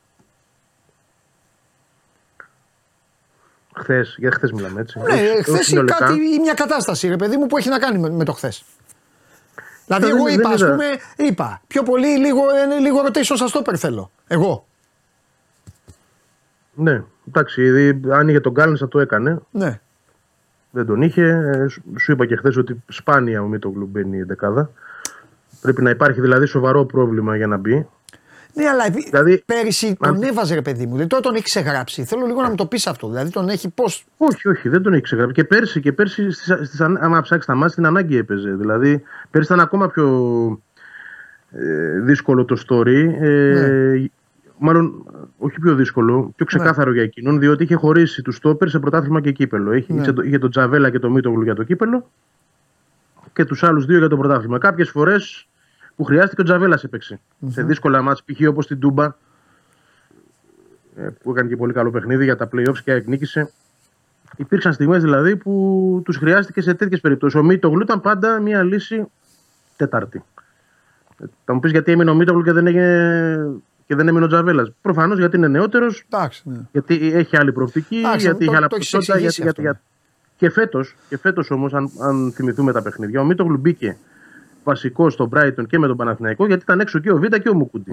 Χθες, 3.76 4.16
για 4.20 4.32
χθες 4.32 4.52
μιλάμε 4.52 4.82
έτσι. 4.82 5.00
Ναι, 5.00 5.04
Όχι- 5.14 5.24
όχι 5.30 5.44
χθες 5.44 5.60
ή, 5.60 5.64
συνολικά. 5.64 5.96
κάτι, 5.98 6.14
ή 6.14 6.40
μια 6.42 6.54
κατάσταση, 6.54 7.08
ρε 7.08 7.16
παιδί 7.16 7.38
μου, 7.38 7.46
που 7.46 7.58
έχει 7.58 7.70
να 7.70 7.80
κάνει 7.80 7.98
με, 7.98 8.10
με 8.10 8.24
το 8.24 8.32
χθες. 8.34 8.64
Δηλαδή, 9.88 10.06
Δεν- 10.06 10.16
εγώ 10.16 10.24
δεν 10.26 10.40
είπα, 10.40 10.50
ας 10.50 10.62
είδα. 10.62 10.70
πούμε, 10.72 10.86
είπα, 11.18 11.62
πιο 11.68 11.84
πολύ 11.84 12.08
λίγο, 12.18 12.42
ε, 12.76 12.80
λίγο 12.80 13.02
rotation 13.06 13.22
στα 13.36 13.48
stopper 13.54 13.76
θέλω. 13.76 14.12
Εγώ. 14.28 14.68
Ναι, 16.74 17.04
εντάξει, 17.28 17.62
ήδη, 17.64 18.00
αν 18.12 18.28
είχε 18.28 18.40
τον 18.40 18.54
Κάλνη 18.54 18.78
θα 18.78 18.88
το 18.88 19.00
έκανε. 19.00 19.40
Ναι. 19.52 19.80
Δεν 20.72 20.86
τον 20.86 21.02
είχε. 21.02 21.24
Ε, 21.24 21.68
σου- 21.68 21.84
Σου 22.00 22.12
είπα 22.12 22.26
και 22.26 22.36
χθες 22.36 22.58
ότι 22.58 22.84
σπάνια 22.88 23.42
ο 23.42 23.46
Μίτογλου 23.48 23.86
μπαίνει 23.86 24.18
η 24.18 24.24
δεκάδα. 24.24 24.70
Πρέπει 25.62 25.82
να 25.82 25.90
υπάρχει 25.90 26.22
δηλαδή 26.22 26.46
σοβαρό 26.46 26.86
πρόβλημα 26.86 27.36
για 27.36 27.48
να 27.48 27.58
μπει. 27.58 27.88
Ναι, 28.58 28.68
αλλά 28.70 28.86
επί- 28.86 29.10
Δηλαδή- 29.10 29.44
πέρυσι 29.46 29.96
τον 30.00 30.10
Αν- 30.16 30.22
έβαζε 30.24 30.54
ρε 30.56 30.62
παιδί 30.62 30.84
μου. 30.86 30.92
Δηλαδή 30.92 31.08
τώρα 31.10 31.22
τον 31.22 31.34
έχει 31.36 31.44
ξεγράψει. 31.44 32.04
Θέλω 32.04 32.26
λίγο 32.26 32.42
να 32.42 32.50
μου 32.50 32.56
το 32.56 32.66
πεις 32.66 32.88
αυτό. 32.88 33.08
Δηλαδή 33.08 33.32
τον 33.32 33.50
έχει 33.50 33.70
πώ. 33.70 33.84
Όχι, 34.18 34.48
όχι, 34.48 34.70
δεν 34.70 34.82
τον 34.82 34.94
έχει 34.94 35.02
ξεγράψει. 35.02 35.34
Και 35.34 35.44
πέρσι, 35.44 35.80
και 35.80 35.92
πέρσι 35.94 36.32
στις, 36.32 36.68
στις, 36.68 36.82
αν- 36.82 36.98
άμα 37.02 37.22
ψάξεις 37.22 37.46
τα 37.48 37.56
μάτια, 37.56 37.76
την 37.76 37.86
ανάγκη 37.86 38.18
έπαιζε. 38.18 38.56
Δηλαδή, 38.56 39.04
πέρσι 39.32 39.54
ήταν 39.54 39.64
ακόμα 39.66 39.88
πιο 39.90 40.08
ε, 41.52 42.00
δύσκολο 42.00 42.46
το 42.46 42.58
story. 42.68 43.14
Ε, 43.22 44.06
Μάλλον, 44.60 45.06
όχι 45.38 45.60
πιο 45.60 45.76
δύσκολο, 45.76 46.32
πιο 46.36 46.46
ξεκάθαρο 46.46 46.94
για 46.94 47.04
εκείνον, 47.04 47.40
διότι 47.40 47.64
είχε 47.64 47.76
χωρίσει 47.76 48.22
τους 48.22 48.36
στόπερ 48.36 48.70
σε 48.70 48.80
πρωτάθλημα 48.80 49.22
και 49.22 49.32
κύπελο. 49.32 49.74
Είχε, 49.74 49.94
είχε, 49.94 50.14
το- 50.14 50.22
είχε 50.22 50.38
τον 50.38 50.50
Τζαβέλα 50.50 50.90
και 50.90 51.00
τον 51.00 51.12
Μίτογλου 51.12 51.42
για 51.44 51.56
το 51.56 51.64
κύπελο 51.64 52.10
και 53.34 53.46
τους 53.46 53.64
άλλους 53.64 53.86
δύο 53.86 53.98
για 53.98 54.08
το 54.08 54.18
πρωτάθλημα. 54.18 54.58
Κάποιες 54.58 54.90
φορές 54.90 55.48
που 55.98 56.04
χρειάστηκε 56.04 56.42
ο 56.42 56.44
Τζαβέλας 56.44 56.84
έπαιξε. 56.84 57.20
Σε 57.50 57.64
δύσκολα 57.64 58.02
μάτια, 58.02 58.24
π.χ. 58.26 58.48
όπως 58.50 58.68
την 58.68 58.80
Τούμπα, 58.80 59.06
ε, 60.96 61.08
που 61.24 61.32
έκανε 61.32 61.50
και 61.50 61.56
πολύ 61.56 61.74
καλό 61.74 61.92
παιχνίδι 61.92 62.24
για 62.24 62.36
τα 62.36 62.50
playoffs 62.56 62.78
και 62.84 62.92
εκνίκησε. 62.92 63.52
Υπήρξαν 64.38 64.74
στιγμές 64.74 65.02
δηλαδή 65.02 65.36
που 65.36 66.02
τους 66.06 66.18
χρειάστηκε 66.18 66.62
σε 66.62 66.74
τέτοιες 66.74 67.02
περιπτώσεις. 67.02 67.40
Ο 67.40 67.44
Μίτογλου 67.44 67.82
ήταν 67.82 68.02
πάντα 68.02 68.40
μια 68.40 68.64
λύση 68.64 69.06
τετάρτη. 69.76 70.24
Ε, 71.20 71.26
Θα 71.46 71.54
μου 71.54 71.60
πεις 71.60 71.72
γιατί 71.72 71.92
έμεινε 71.92 72.10
ο 72.10 72.16
Μίτογλου 72.16 72.44
και 72.44 72.52
δεν, 72.52 72.68
έγινε, 72.68 73.48
και 73.86 73.96
δεν 73.96 74.08
έμεινε 74.08 74.26
ο 74.26 74.28
Τζαβέλας. 74.28 74.72
Προφανώς 74.82 75.18
γιατί 75.18 75.38
είναι 75.38 75.48
νεότερος, 75.48 76.06
Εντάξει, 76.10 76.42
ναι. 76.50 76.60
γιατί 76.72 77.12
έχει 77.14 77.38
άλλη 77.38 77.52
προοπτική, 77.52 77.98
Εντάξει, 77.98 78.26
γιατί 78.26 78.38
το- 78.38 78.44
έχει 78.52 78.56
άλλα 78.56 78.68
το 78.68 78.76
έχεις 78.76 78.90
ποσότητα, 78.90 79.14
εξηγήσει 79.14 79.42
γιατί- 79.42 79.60
αυτό, 79.60 79.62
γιατί- 79.62 79.86
Και 80.38 80.50
φέτος, 80.50 80.96
και 81.10 81.18
φέτος 81.18 81.52
όμως, 81.52 81.74
αν, 81.74 81.90
αν 82.02 82.32
θυμηθούμε 82.32 82.72
τα 82.72 82.82
παιχνίδια, 82.82 83.22
ο 83.22 83.26
Μίτογλου 83.26 83.58
μπήκε 83.58 83.98
βασικό 84.72 85.10
στον 85.10 85.30
Brighton 85.34 85.68
και 85.68 85.80
με 85.80 85.88
τον 85.88 85.98
Παναθηναϊκό, 85.98 86.46
γιατί 86.46 86.62
ήταν 86.64 86.80
έξω 86.80 87.00
και 87.00 87.12
ο 87.12 87.18
Β' 87.18 87.26
και 87.26 87.50
ο 87.50 87.54
Μουκούντι. 87.54 87.92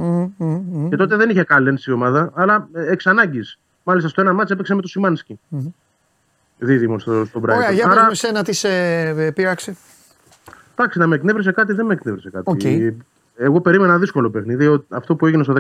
Και 0.89 0.97
τότε 0.97 1.17
δεν 1.17 1.31
είχε 1.31 1.43
κάλενση 1.45 1.91
η 1.91 1.93
ομάδα, 1.95 2.31
αλλά 2.35 2.69
ε, 2.73 2.91
εξ 2.93 3.07
ανάγκης. 3.07 3.59
Μάλιστα 3.83 4.09
στο 4.09 4.21
ένα 4.21 4.33
ματς 4.33 4.51
έπαιξε 4.51 4.75
με 4.75 4.81
το 4.81 4.89
Σιμάνσκι 4.89 5.39
Δίδυμο 6.59 6.99
στο, 6.99 7.25
στο 7.25 7.41
Brighton. 7.41 7.55
Ωραία, 7.57 7.71
για 7.71 7.85
Άρα, 7.85 7.95
πες 7.95 8.03
μου 8.05 8.11
εσένα 8.11 8.43
τι 8.43 8.53
σε 8.53 8.69
ε, 9.01 9.31
πείραξε; 9.31 9.77
εντάξει, 10.77 10.99
να 10.99 11.07
με 11.07 11.15
εκνεύρισε 11.15 11.53
κάτι, 11.53 11.73
δεν 11.73 11.87
με 11.87 11.93
εκνεύρισε 11.93 12.31
κάτι. 12.31 12.51
Οκ. 12.51 12.95
Εγώ 13.37 13.61
περίμενα 13.61 13.91
ένα 13.91 14.01
δύσκολο 14.01 14.31
παιχνίδι. 14.31 14.67
Ο- 14.67 14.85
Αυτό 14.89 15.17
που 15.17 15.27
έγινε 15.27 15.43
στο 15.43 15.55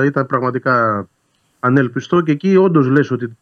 14 0.00 0.04
ήταν 0.04 0.26
πραγματικά 0.26 1.06
ανέλπιστο 1.60 2.20
και 2.20 2.32
εκεί 2.32 2.56
όντως 2.56 2.86
λες 2.88 3.10
ότι 3.10 3.36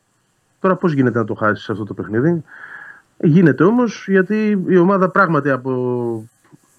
τώρα 0.60 0.76
πώς 0.76 0.92
γίνεται 0.92 1.18
να 1.18 1.24
το 1.24 1.34
χάσεις 1.34 1.70
αυτό 1.70 1.84
το 1.84 1.94
παιχνίδι. 1.94 2.42
Ε, 3.18 3.26
Γίνεται 3.26 3.64
όμως 3.64 4.04
γιατί 4.08 4.64
η 4.68 4.76
ομάδα 4.76 5.08
πράγματι 5.10 5.50
από. 5.50 6.28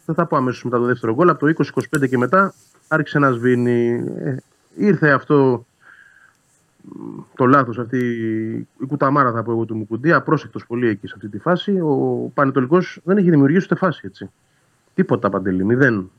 Δεν 0.06 0.16
θα 0.16 0.26
πω 0.26 0.38
αμέσω 0.38 0.62
μετά 0.64 0.78
το 0.78 0.84
δεύτερο 0.84 1.14
γκολ, 1.14 1.30
από 1.30 1.40
το 1.46 1.66
20-25 1.98 2.10
και 2.10 2.18
μετά 2.18 2.54
άρχισε 2.88 3.20
να 3.20 3.32
σβήνει. 3.32 4.04
Ε, 4.18 4.36
ήρθε 4.76 5.10
αυτό 5.10 5.66
μ, 6.82 7.20
το 7.36 7.46
λάθος, 7.46 7.80
αυτή 7.80 7.98
η 8.78 8.86
κουταμάρα 8.88 9.32
θα 9.32 9.44
πω 9.44 9.52
εγώ 9.52 9.66
του 9.66 9.76
Μουκουντή, 9.76 10.12
απρόσεκτος 10.12 10.66
πολύ 10.66 10.88
εκεί 10.88 11.08
σε 11.08 11.14
αυτή 11.16 11.28
τη 11.28 11.40
φάση. 11.40 11.72
Ο 11.72 12.32
Πανετολικός 12.34 13.00
δεν 13.04 13.18
έχει 13.18 13.30
δημιουργήσει 13.30 13.66
ούτε 13.66 13.76
φάση 13.76 14.02
έτσι. 14.06 14.30
Τίποτα 14.96 15.30
παντελή, 15.30 15.64
μηδέν. 15.64 16.10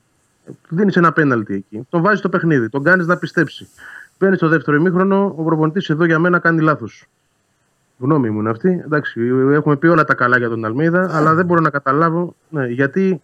Του 0.68 0.76
δίνει 0.76 0.92
ένα 0.94 1.12
πέναλτι 1.12 1.54
εκεί. 1.54 1.86
Τον 1.90 2.02
βάζει 2.02 2.18
στο 2.18 2.28
παιχνίδι, 2.28 2.68
τον 2.68 2.82
κάνεις 2.82 3.06
να 3.06 3.16
πιστέψει. 3.16 3.68
Παίρνει 4.18 4.36
το 4.36 4.48
δεύτερο 4.48 4.76
ημίχρονο, 4.76 5.34
ο 5.36 5.42
προπονητής 5.42 5.88
εδώ 5.88 6.04
για 6.04 6.18
μένα 6.18 6.38
κάνει 6.38 6.60
λάθος. 6.60 7.06
Γνώμη 7.98 8.30
μου 8.30 8.40
είναι 8.40 8.50
αυτή. 8.50 8.82
Εντάξει, 8.84 9.20
έχουμε 9.52 9.76
πει 9.76 9.86
όλα 9.86 10.04
τα 10.04 10.14
καλά 10.14 10.38
για 10.38 10.48
τον 10.48 10.64
Αλμίδα, 10.64 11.16
αλλά 11.16 11.34
δεν 11.34 11.46
μπορώ 11.46 11.60
να 11.60 11.70
καταλάβω 11.70 12.34
ναι, 12.48 12.66
γιατί 12.66 13.22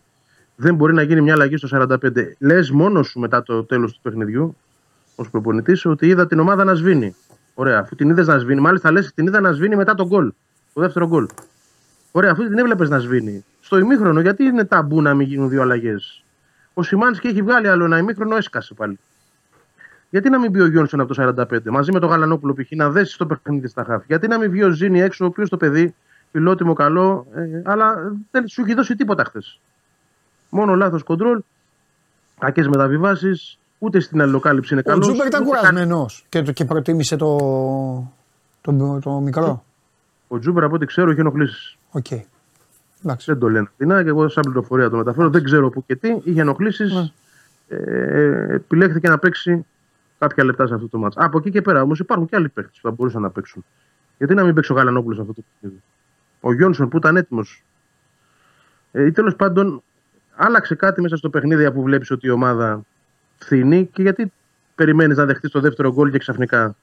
δεν 0.63 0.75
μπορεί 0.75 0.95
να 0.95 1.03
γίνει 1.03 1.21
μια 1.21 1.33
αλλαγή 1.33 1.57
στο 1.57 1.69
45. 1.71 1.97
Λες 2.39 2.71
μόνος 2.71 3.09
σου 3.09 3.21
μετά 3.21 3.43
το 3.43 3.65
τέλος 3.65 3.93
του 3.93 4.01
παιχνιδιού, 4.03 4.57
ως 5.15 5.31
προπονητής, 5.31 5.85
ότι 5.85 6.07
είδα 6.07 6.27
την 6.27 6.39
ομάδα 6.39 6.65
να 6.65 6.75
σβήνει. 6.75 7.17
Ωραία, 7.55 7.79
αφού 7.79 7.95
την 7.95 8.11
είδες 8.11 8.27
να 8.27 8.39
σβήνει, 8.39 8.61
μάλιστα 8.61 8.93
λες 8.93 9.13
την 9.15 9.27
είδα 9.27 9.41
να 9.41 9.53
σβήνει 9.53 9.77
μετά 9.77 9.95
τον 9.95 10.07
γκολ. 10.07 10.33
Το 10.73 10.81
δεύτερο 10.81 11.07
γκολ. 11.07 11.27
Ωραία, 12.13 12.31
αφού 12.31 12.49
την 12.49 12.59
έβλεπες 12.59 12.89
να 12.89 12.99
σβήνει. 12.99 13.45
Στο 13.61 13.79
ημίχρονο, 13.79 14.21
γιατί 14.21 14.45
είναι 14.45 14.65
ταμπού 14.65 15.03
να 15.03 15.15
μην 15.15 15.27
γίνουν 15.27 15.49
δύο 15.49 15.63
αλλαγές; 15.63 16.25
Ο 16.75 16.83
Σιμάνσκι 16.83 17.27
έχει 17.27 17.43
βγάλει 17.43 17.69
άλλο 17.69 17.85
ένα 17.85 17.99
ημίχρονο, 17.99 18.37
έσκασε 18.37 18.75
πάλι. 18.75 18.99
Γιατί 20.11 20.31
να 20.31 20.39
μην 20.39 20.51
μπει 20.51 20.61
ο 20.61 20.67
Γιόνσον 20.67 21.01
από 21.01 21.15
το 21.15 21.35
45 21.51 21.59
μαζί 21.65 21.93
με 21.93 21.99
τον 21.99 22.09
Γαλανόπουλο 22.09 22.55
π.χ. 22.55 22.71
να 22.71 22.91
δέσει 22.91 23.19
το 23.19 23.27
παιχνίδι 23.27 23.69
στα 23.69 23.85
χάφη. 23.85 24.05
Γιατί 24.09 24.29
να 24.29 24.39
μην 24.39 24.51
βγει 24.51 24.63
ο 24.63 24.71
Ζήνη 24.71 25.01
έξω, 25.01 25.25
ο 25.25 25.29
οποίος 25.29 25.49
το 25.49 25.57
παιδί, 25.57 25.95
φιλότιμο 26.33 26.73
καλό, 26.73 27.27
ε, 27.35 27.63
αλλά 27.65 28.13
δεν 28.31 28.49
σου 28.49 28.63
έχει 28.63 28.75
δώσει 28.75 28.97
τίποτα 28.97 29.25
χθες. 29.25 29.61
Μόνο 30.55 30.75
λάθος 30.75 31.03
κοντρόλ, 31.03 31.41
κακές 32.39 32.69
μεταβιβάσεις, 32.69 33.59
ούτε 33.79 34.01
στην 34.01 34.21
αλληλοκάλυψη 34.21 34.73
είναι 34.75 34.83
Ο 34.87 34.89
καλός. 34.91 35.07
Τσούμπερ 35.07 35.27
ήταν 35.27 35.45
κουρασμένος 35.45 36.25
και, 36.29 36.43
το- 36.43 36.53
και 36.53 36.65
προτίμησε 36.65 37.17
το, 37.17 37.37
το, 38.61 38.99
το 39.03 39.11
μικρό. 39.21 39.65
Ο 40.29 40.39
Τσούμπερ 40.39 40.65
από 40.65 40.75
ό,τι 40.75 40.87
ξέρω 40.87 41.11
έχει 41.11 41.21
ενοχλήσεις. 41.21 41.77
Οκ. 41.91 42.07
Εντάξει. 43.05 43.31
Δεν 43.31 43.39
το 43.39 43.49
λένε 43.49 43.69
αυτοί 43.71 44.03
και 44.05 44.09
εγώ 44.09 44.29
σαν 44.29 44.43
πληροφορία 44.43 44.91
το 44.91 44.97
μεταφέρω. 44.97 45.31
Δεν 45.31 45.43
ξέρω 45.45 45.71
πού 45.71 45.85
και 45.87 45.97
τι. 45.97 46.17
Είχε 46.25 46.41
ενοχλήσεις. 46.41 46.93
Ναι. 46.95 47.11
Ε, 47.69 48.55
επιλέχθηκε 48.55 49.09
να 49.09 49.19
παίξει 49.19 49.67
κάποια 50.19 50.45
λεπτά 50.45 50.67
σε 50.67 50.75
αυτό 50.75 50.89
το 50.89 50.99
ματς. 50.99 51.19
Από 51.23 51.39
εκεί 51.39 51.51
και 51.51 51.63
πέρα 51.63 51.83
όμως 51.83 51.99
υπάρχουν 51.99 52.27
και 52.29 52.37
άλλοι 52.37 52.49
παίχτες 52.49 52.71
που 52.75 52.89
θα 52.89 52.91
μπορούσαν 52.91 53.23
να 53.23 53.31
παίξουν. 53.31 53.65
Γιατί 54.19 54.35
να 54.35 54.45
μην 54.45 54.55
παίξει 54.55 54.73
ο 54.73 54.75
Γαλανόπουλος 54.75 55.17
σε 55.17 55.23
αυτό 55.23 55.35
το 55.35 55.43
παιχνίδι; 55.53 55.83
Ο 56.41 56.53
Γιόνσον 56.53 56.89
που 56.89 56.97
ήταν 56.97 57.17
έτοιμος. 57.17 57.63
Ε, 58.93 59.07
ή 59.07 59.13
τέλος 59.13 59.37
πάντων 59.37 59.83
άλλαξε 60.45 60.75
κάτι 60.75 61.01
μέσα 61.01 61.17
στο 61.17 61.31
παιχνίδι 61.31 61.73
που 61.73 61.83
βλέπεις 61.83 62.11
ότι 62.11 62.27
η 62.27 62.31
ομάδα 62.31 62.83
φθηνεί 63.39 63.89
και 63.93 64.03
γιατί 64.03 64.33
περιμένεις 64.75 65.17
να 65.17 65.25
δεχτείς 65.25 65.51
το 65.51 65.61
δεύτερο 65.61 65.93
γκολ 65.93 66.11
και 66.11 66.19
ξαφνικά 66.19 66.77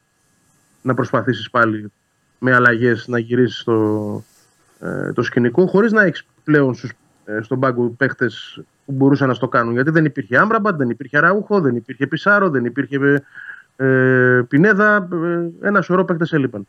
να 0.82 0.94
προσπαθήσεις 0.94 1.50
πάλι 1.50 1.92
με 2.40 2.54
αλλαγές 2.54 3.08
να 3.08 3.20
γυρίσεις 3.20 3.64
το, 3.64 4.24
ε, 4.80 5.14
το 5.14 5.22
σκηνικό 5.22 5.68
χωρίς 5.68 5.92
να 5.92 6.04
έχεις 6.04 6.26
πλέον 6.44 6.76
στους, 6.76 6.92
ε, 7.26 7.42
στον 7.42 7.60
πάγκο 7.60 7.90
παίχτες 7.90 8.62
που 8.86 8.92
μπορούσαν 8.92 9.28
να 9.28 9.34
στο 9.34 9.48
κάνουν. 9.48 9.74
Γιατί 9.74 9.90
δεν 9.92 10.06
υπήρχε 10.06 10.38
Άμπραμπαντ, 10.38 10.78
δεν 10.78 10.90
υπήρχε 10.90 11.20
Ραούχο, 11.20 11.62
δεν 11.62 11.76
υπήρχε 11.76 12.08
Πισάρο, 12.08 12.50
δεν 12.50 12.66
υπήρχε 12.66 13.24
ε, 13.76 14.42
Πινέδα. 14.48 15.08
Ε, 15.12 15.68
ένα 15.68 15.82
σωρό 15.82 16.06
παίχτες 16.06 16.34
έλειπαν. 16.34 16.68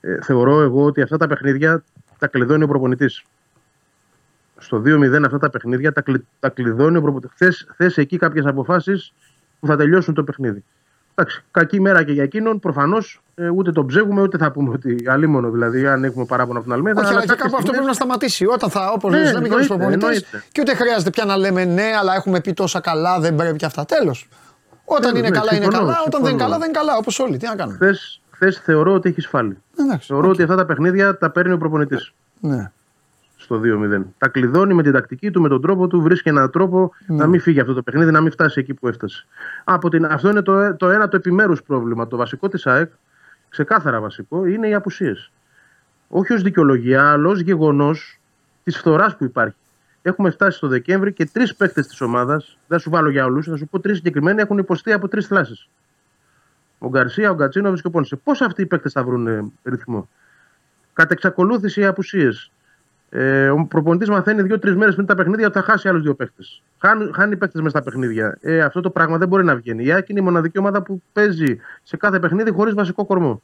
Ε, 0.00 0.18
θεωρώ 0.22 0.60
εγώ 0.60 0.84
ότι 0.84 1.02
αυτά 1.02 1.16
τα 1.16 1.26
παιχνίδια 1.26 1.84
τα 2.18 2.26
κλειδώνει 2.26 2.62
ο 2.62 2.66
προπονητής. 2.66 3.24
Στο 4.58 4.82
2-0 4.84 5.22
αυτά 5.24 5.38
τα 5.38 5.50
παιχνίδια 5.50 5.92
τα, 5.92 6.00
κλει, 6.00 6.26
τα 6.40 6.48
κλειδώνει 6.48 6.96
ο 6.96 7.02
προπονητής. 7.02 7.68
Θε 7.76 7.90
εκεί 7.94 8.16
κάποιες 8.16 8.46
αποφάσεις 8.46 9.12
που 9.60 9.66
θα 9.66 9.76
τελειώσουν 9.76 10.14
το 10.14 10.24
παιχνίδι. 10.24 10.64
Εντάξει, 11.14 11.44
κακή 11.50 11.80
μέρα 11.80 12.02
και 12.02 12.12
για 12.12 12.22
εκείνον. 12.22 12.58
Προφανώς 12.60 13.20
ε, 13.34 13.48
ούτε 13.48 13.72
τον 13.72 13.86
ψέγουμε 13.86 14.22
ούτε 14.22 14.38
θα 14.38 14.50
πούμε 14.52 14.70
ότι 14.70 15.04
αλίμονο 15.08 15.50
δηλαδή, 15.50 15.86
αν 15.86 16.04
έχουμε 16.04 16.24
παράπονα 16.24 16.58
από 16.58 16.66
την 16.66 16.72
Αλμέδα. 16.76 17.00
Όχι, 17.00 17.10
αλλά 17.10 17.20
και 17.20 17.26
κάποιες 17.26 17.42
κάπου 17.42 17.56
αυτό 17.56 17.72
στιγμές- 17.72 17.84
πρέπει 17.84 17.86
να 17.86 17.92
σταματήσει. 17.92 18.46
Όταν 18.46 18.70
θα, 18.70 18.90
όπως 18.92 19.12
Ναι, 19.12 19.18
λες, 19.18 19.32
λέμε 19.32 19.48
και 19.48 19.48
του 19.48 19.52
εννοείται, 19.60 19.74
προπονητέ, 19.74 20.06
εννοείται. 20.06 20.42
και 20.52 20.60
ούτε 20.60 20.74
χρειάζεται 20.74 21.10
πια 21.10 21.24
να 21.24 21.36
λέμε 21.36 21.64
ναι, 21.64 21.90
αλλά 22.00 22.14
έχουμε 22.14 22.40
πει 22.40 22.52
τόσα 22.52 22.80
καλά, 22.80 23.20
δεν 23.20 23.34
πρέπει 23.34 23.56
και 23.56 23.64
αυτά. 23.64 23.84
Τέλος. 23.84 24.28
Όταν 24.84 25.12
Ναι, 25.12 25.18
είναι 25.18 25.28
ναι, 25.28 25.36
καλά, 25.38 25.54
είναι 25.54 25.62
συμφωνώ, 25.64 25.84
καλά. 25.86 25.98
Όταν 26.06 26.10
δεν 26.10 26.20
είναι 26.20 26.28
συμφωνώ. 26.28 26.44
καλά, 26.44 26.58
δεν 26.58 26.68
είναι 26.68 26.78
καλά. 26.78 26.96
Όπως 26.96 27.18
όλοι. 27.18 27.36
Τι 27.36 27.46
να 27.46 27.54
κάνουμε. 27.56 27.76
Χθες, 27.76 28.20
χθες 28.30 28.58
θεωρώ 28.64 28.92
ότι 28.94 29.08
έχει 29.08 29.20
φάλει. 29.20 29.58
Εντάξει. 29.80 30.06
Θεωρώ 30.06 30.28
ότι 30.28 30.42
αυτά 30.42 30.56
τα 30.56 30.66
παιχνίδια 30.66 31.18
τα 31.18 31.30
παίρνει 31.30 31.52
ο 31.52 31.58
προπονητής 31.58 32.12
Ναι. 32.40 32.70
Στο 33.48 33.60
2-0. 33.64 34.02
Τα 34.18 34.28
κλειδώνει 34.28 34.74
με 34.74 34.82
την 34.82 34.92
τακτική 34.92 35.30
του, 35.30 35.40
με 35.40 35.48
τον 35.48 35.60
τρόπο 35.60 35.86
του, 35.86 36.00
βρίσκει 36.00 36.28
έναν 36.28 36.50
τρόπο 36.50 36.92
να 37.06 37.26
μην 37.26 37.40
φύγει 37.40 37.60
αυτό 37.60 37.74
το 37.74 37.82
παιχνίδι, 37.82 38.10
να 38.10 38.20
μην 38.20 38.30
φτάσει 38.30 38.60
εκεί 38.60 38.74
που 38.74 38.88
έφτασε. 38.88 39.26
Από 39.64 39.88
την, 39.88 40.04
αυτό 40.04 40.28
είναι 40.28 40.42
το, 40.42 40.76
το 40.76 40.90
ένα 40.90 41.08
το 41.08 41.16
επιμέρους 41.16 41.62
πρόβλημα. 41.62 42.06
Το 42.08 42.16
βασικό 42.16 42.48
της 42.48 42.66
ΑΕΚ, 42.66 42.90
ξεκάθαρα 43.48 44.00
βασικό, 44.00 44.46
είναι 44.46 44.68
οι 44.68 44.74
απουσίες. 44.74 45.30
Όχι 46.08 46.32
ως 46.32 46.42
δικαιολογία, 46.42 47.10
αλλά 47.10 47.28
ως 47.28 47.40
γεγονός 47.40 48.20
της 48.64 48.78
φθοράς 48.78 49.16
που 49.16 49.24
υπάρχει. 49.24 49.56
Έχουμε 50.02 50.30
φτάσει 50.30 50.56
στο 50.56 50.68
Δεκέμβρη 50.68 51.12
και 51.12 51.26
τρεις 51.32 51.54
παίκτες 51.54 51.86
της 51.86 52.00
ομάδας, 52.00 52.58
δεν 52.66 52.78
σου 52.78 52.90
βάλω 52.90 53.10
για 53.10 53.24
όλους, 53.24 53.46
θα 53.46 53.56
σου 53.56 53.66
πω 53.66 53.80
τρεις 53.80 53.96
συγκεκριμένοι 53.96 54.40
έχουν 54.40 54.58
υποστεί 54.58 54.92
από 54.92 55.08
τρεις 55.08 55.26
θλάσεις. 55.26 55.68
Ο 56.78 56.88
Γκαρσία, 56.88 57.30
ο 57.30 57.34
Γκατσίνοβιτς 57.34 57.80
και 57.80 57.86
ο 57.86 57.90
Πόνσε. 57.90 58.16
Πώς 58.16 58.40
αυτοί 58.40 58.62
οι 58.62 58.66
παίκτες 58.66 58.92
θα 58.92 59.04
βρουν 59.04 59.26
ε, 59.26 59.50
ρυθμό; 59.64 60.08
Κατ' 60.92 61.10
εξακολούθηση 61.10 61.80
οι 61.80 61.84
απουσίες. 61.84 62.50
Ε, 63.10 63.48
ο 63.48 63.66
προπονητής 63.68 64.08
μαθαίνει 64.08 64.42
δύο-τρει 64.42 64.76
μέρες 64.76 64.94
πριν 64.94 65.06
τα 65.06 65.14
παιχνίδια 65.14 65.46
ότι 65.46 65.58
θα 65.58 65.64
χάσει 65.64 65.88
άλλους 65.88 66.02
δύο 66.02 66.14
παίκτες. 66.14 66.62
Χάνει, 66.78 67.10
χάνει 67.14 67.36
παίκτες 67.36 67.60
μες 67.62 67.70
στα 67.70 67.82
παιχνίδια. 67.82 68.38
Ε, 68.40 68.60
αυτό 68.60 68.80
το 68.80 68.90
πράγμα 68.90 69.18
δεν 69.18 69.28
μπορεί 69.28 69.44
να 69.44 69.56
βγαίνει. 69.56 69.84
Η 69.84 69.92
Άκη 69.92 70.10
είναι 70.12 70.20
η 70.20 70.24
μοναδική 70.24 70.58
ομάδα 70.58 70.82
που 70.82 71.02
παίζει 71.12 71.60
σε 71.82 71.96
κάθε 71.96 72.18
παιχνίδι 72.18 72.50
χωρίς 72.50 72.74
βασικό 72.74 73.04
κορμό. 73.04 73.42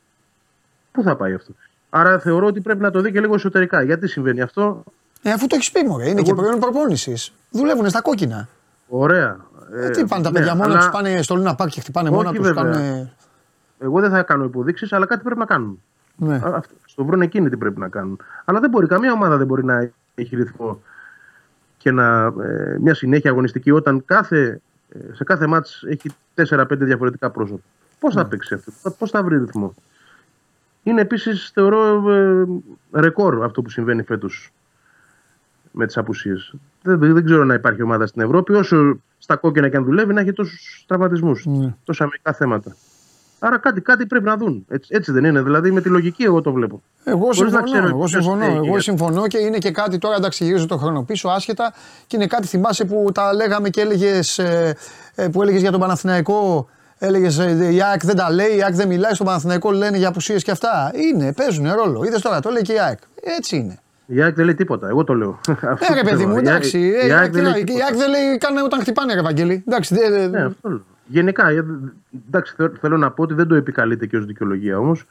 Πού 0.93 1.03
θα 1.03 1.17
πάει 1.17 1.35
αυτό; 1.35 1.53
Άρα 1.91 2.19
θεωρώ 2.19 2.47
ότι 2.47 2.61
πρέπει 2.61 2.81
να 2.81 2.91
το 2.91 3.01
δει 3.01 3.13
και 3.13 3.21
λίγο 3.21 3.35
εσωτερικά. 3.35 3.83
Γιατί 3.83 4.09
συμβαίνει 4.09 4.41
αυτό; 4.41 4.85
Ε, 5.23 5.31
αφού 5.31 5.47
το 5.47 5.55
έχεις 5.55 5.71
πει, 5.71 5.85
μωρέ, 5.87 6.09
είναι 6.09 6.23
και 6.23 6.35
προϊόν 6.35 6.59
προπόνησης. 6.59 7.33
Δουλεύουν 7.51 7.89
στα 7.89 8.01
κόκκινα. 8.01 8.49
Ωραία. 8.89 9.37
Ε, 9.75 9.91
τι 9.91 10.05
πάνε 10.05 10.23
τα 10.23 10.31
ναι, 10.31 10.39
παιδιά 10.39 10.55
μόνα 10.55 10.65
αλλά 10.65 10.79
τους, 10.79 10.89
πάνε 10.91 11.23
στο 11.23 11.35
Λούνα 11.37 11.55
Πάρκ 11.55 11.71
και 11.71 11.81
χτυπάνε 11.81 12.09
Όχι, 12.09 12.17
μόνα 12.17 12.33
τους. 12.33 12.47
βέβαια. 12.47 12.73
Κάνουν... 12.73 13.11
Εγώ 13.79 14.01
δεν 14.01 14.11
θα 14.11 14.23
κάνω 14.23 14.45
υποδείξεις, 14.45 14.93
αλλά 14.93 15.07
κάτι 15.07 15.23
πρέπει 15.23 15.39
να 15.39 15.47
κάνουν. 15.47 15.83
Ναι. 16.17 16.35
Α, 16.35 16.51
Αυτό, 16.55 16.75
στο 16.85 17.05
βρουν 17.05 17.21
εκείνοι 17.23 17.49
τι 17.49 17.57
πρέπει 17.57 17.81
να 17.81 17.89
κάνουν. 17.89 18.19
Αλλά 18.45 18.61
δεν 18.61 18.71
μπορεί, 18.71 18.87
καμία 18.87 19.13
ομάδα 19.13 19.37
δεν 19.37 19.47
μπορεί 19.47 19.65
να 19.65 19.91
έχει 20.15 20.37
ρυθμό 20.37 20.83
και 21.79 21.89
ένα, 21.89 22.33
ε, 22.43 22.77
μια 22.81 22.95
συνέχεια 22.95 23.31
αγωνιστική 23.31 23.71
όταν 23.71 24.05
κάθε, 24.05 24.61
ε, 24.89 25.15
σε 25.15 25.25
κάθε 25.25 25.47
μάτς 25.47 25.83
έχει 25.83 26.11
4-5 26.35 26.67
διαφορετικά 26.85 27.31
πρόσωπα. 27.31 27.63
Πώς 27.99 28.15
θα 28.15 28.27
παίξει 28.27 28.55
αυτό, 28.55 28.91
πώς 28.99 29.11
θα 29.11 29.23
βρει 29.23 29.39
ρυθμό. 29.39 29.75
Είναι 30.83 31.01
επίσης 31.01 31.51
θεωρώ 31.55 32.11
ε, 32.11 32.45
ρεκόρ 33.01 33.45
αυτό 33.45 33.63
που 33.63 33.71
συμβαίνει 33.71 34.03
φέτος 34.03 34.53
με 35.71 35.87
τις 35.87 35.97
απουσίες. 35.97 36.55
Δεν, 36.83 36.99
δεν 36.99 37.25
ξέρω 37.25 37.45
να 37.45 37.55
υπάρχει 37.55 37.83
ομάδα 37.83 38.07
στην 38.07 38.23
Ευρώπη 38.23 38.53
όσο 38.53 38.99
στα 39.19 39.37
κόκκινα 39.37 39.69
και 39.69 39.77
αν 39.77 39.85
δουλεύει 39.85 40.13
να 40.13 40.21
έχει 40.21 40.33
τόσους 40.33 40.85
τραυματισμούς, 40.87 41.47
Ναι. 41.47 41.75
τόσα 41.85 42.03
αμυντικά 42.05 42.33
θέματα. 42.33 42.77
Άρα 43.47 43.59
κάτι, 43.59 43.81
κάτι 43.81 44.07
πρέπει 44.07 44.25
να 44.25 44.37
δουν. 44.37 44.65
Έτσι, 44.69 44.89
έτσι 44.93 45.13
δεν 45.13 45.25
είναι. 45.25 45.43
Δηλαδή 45.43 45.71
με 45.71 45.81
τη 45.81 45.89
λογική 45.89 46.23
εγώ 46.23 46.41
το 46.41 46.53
βλέπω. 46.53 46.83
Εγώ 47.05 47.19
Χωρίς 47.19 47.39
να 47.41 47.47
συμφωνώ, 47.47 47.63
ξέρω 47.73 47.87
εγώ 47.87 47.99
ποιος 47.99 48.11
συμφωνώ, 48.11 48.43
φταίει 48.45 48.55
εγώ 48.57 48.65
για- 48.65 48.81
συμφωνώ 48.81 49.27
και 49.27 49.39
είναι 49.39 49.59
και 49.59 49.71
κάτι 49.71 49.99
τώρα 49.99 50.15
εντάξει 50.17 50.45
γυρίζω 50.45 50.67
το 50.67 50.77
χρόνο 50.77 51.03
πίσω 51.03 51.29
άσχετα 51.29 51.73
και 52.07 52.17
είναι 52.17 52.27
κάτι 52.27 52.47
θυμάσαι 52.47 52.85
που 52.85 53.11
τα 53.15 53.35
λέγαμε 53.35 53.69
και 53.69 53.81
έλεγες, 53.81 54.39
ε, 54.39 54.75
ε, 55.15 55.29
που 55.29 55.43
έλεγες 55.43 55.61
για 55.61 55.71
τον 55.71 55.81
Παναθηναϊκό 55.81 56.69
Έλεγες 56.99 57.37
η 57.73 57.81
ΑΕΚ 57.91 58.05
δεν 58.05 58.17
τα 58.17 58.31
λέει, 58.33 58.57
η 58.57 58.63
ΑΕΚ 58.63 58.75
δεν 58.75 58.89
μιλάει, 58.89 59.15
στον 59.15 59.27
Παναθηναϊκό 59.27 59.71
λένε 59.71 59.97
για 59.97 60.09
απουσίες 60.09 60.43
και 60.43 60.51
αυτά. 60.51 60.91
Είναι, 60.95 61.33
παίζουν 61.33 61.73
ρόλο. 61.73 62.05
Είδες 62.05 62.21
τώρα, 62.21 62.41
το 62.41 62.51
λέει 62.51 62.63
και 62.63 62.73
η 62.73 62.79
ΑΕΚ. 62.79 62.99
Έτσι 63.39 63.57
είναι. 63.57 63.79
Η 64.07 64.23
ΑΕΚ 64.23 64.35
δεν 64.35 64.45
λέει 64.45 64.55
τίποτα. 64.55 64.89
Εγώ 64.89 65.05
το 65.05 65.15
λέω. 65.15 65.41
Αυτό 65.49 65.93
Ε, 65.93 65.95
ρε 65.95 66.01
παιδί 66.03 66.11
πιστεύω. 66.11 66.29
μου, 66.29 66.35
Η 66.35 66.37
ΑΕΚ- 66.39 66.47
εντάξει. 66.49 66.79
ε, 66.79 67.05
Η 67.05 67.09
Η 67.09 67.13
ΑΕΚ 67.13 67.13
ΑΕΚ 67.21 67.33
δεν 67.33 67.43
λέει 67.43 67.61
η 67.61 67.65
τίποτα. 67.65 67.85
ΑΕΚ 67.85 67.97
δεν 67.97 68.11
λέει 68.11 68.39
καν 68.39 68.57
όταν 68.65 68.81
χτυπάνε, 68.81 69.15
ρε 69.15 69.23
Βαγγέλη. 69.23 69.65
Εντάξει, 69.69 69.95
δεν- 69.95 70.11
δεν- 70.13 70.31
Ναι, 70.31 70.43
αυτό 70.45 70.69
λέω. 70.69 70.83
Γενικά, 71.07 71.49
ε, 71.49 71.65
εντάξει, 72.27 72.55
θε- 72.57 72.77
θέλω 72.81 72.97
να 72.97 73.11
πω 73.11 73.23
ότι 73.23 73.35
δεν 73.35 73.47
το 73.49 73.55
επικαλείται 73.55 74.07
και 74.07 74.17
ως 74.17 74.27
δικαιολογία 74.27 74.79
όμως. 74.79 75.07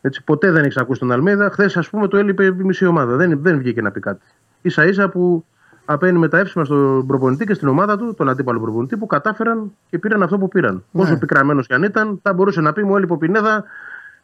Έτσι, 0.00 0.24
ποτέ 0.24 0.50
δεν 0.50 0.64
έχεις 0.64 0.76
ακούσει 0.76 1.00
τον 1.00 1.12
Αλμέδα. 1.12 1.50
Χθες, 1.50 1.76
ας 1.76 1.90
πούμε, 1.90 2.08
το 2.08 2.16
έλειπε 2.16 2.44
η 2.44 2.52
μισή 2.52 2.86
ομάδα. 2.86 3.16
Δεν, 3.16 3.38
δεν 3.42 3.58
βγήκε 3.58 3.82
να 3.82 3.90
πει 3.90 4.00
κάτι. 4.00 4.20
σα 4.66 4.84
ίσα 4.84 5.08
που 5.08 5.44
απένει 5.84 6.18
με 6.18 6.28
τα 6.28 6.38
εύσημα 6.38 6.64
στον 6.64 7.06
προπονητή 7.06 7.44
και 7.44 7.54
στην 7.54 7.68
ομάδα 7.68 7.96
του, 7.98 8.14
τον 8.14 8.28
αντίπαλο 8.28 8.60
προπονητή, 8.60 8.96
που 8.96 9.06
κατάφεραν 9.06 9.72
και 9.90 9.98
πήραν 9.98 10.22
αυτό 10.22 10.38
που 10.38 10.48
πήραν. 10.48 10.84
Ναι. 10.90 11.02
Όσο 11.02 11.18
πικραμένος 11.18 11.66
κι 11.66 11.74
αν 11.74 11.82
ήταν, 11.82 12.18
θα 12.22 12.32
μπορούσε 12.32 12.60
να 12.60 12.72
πει: 12.72 12.84
Μου 12.84 12.96
έλειπε 12.96 13.12
ο 13.12 13.16
Πινέδα, 13.16 13.64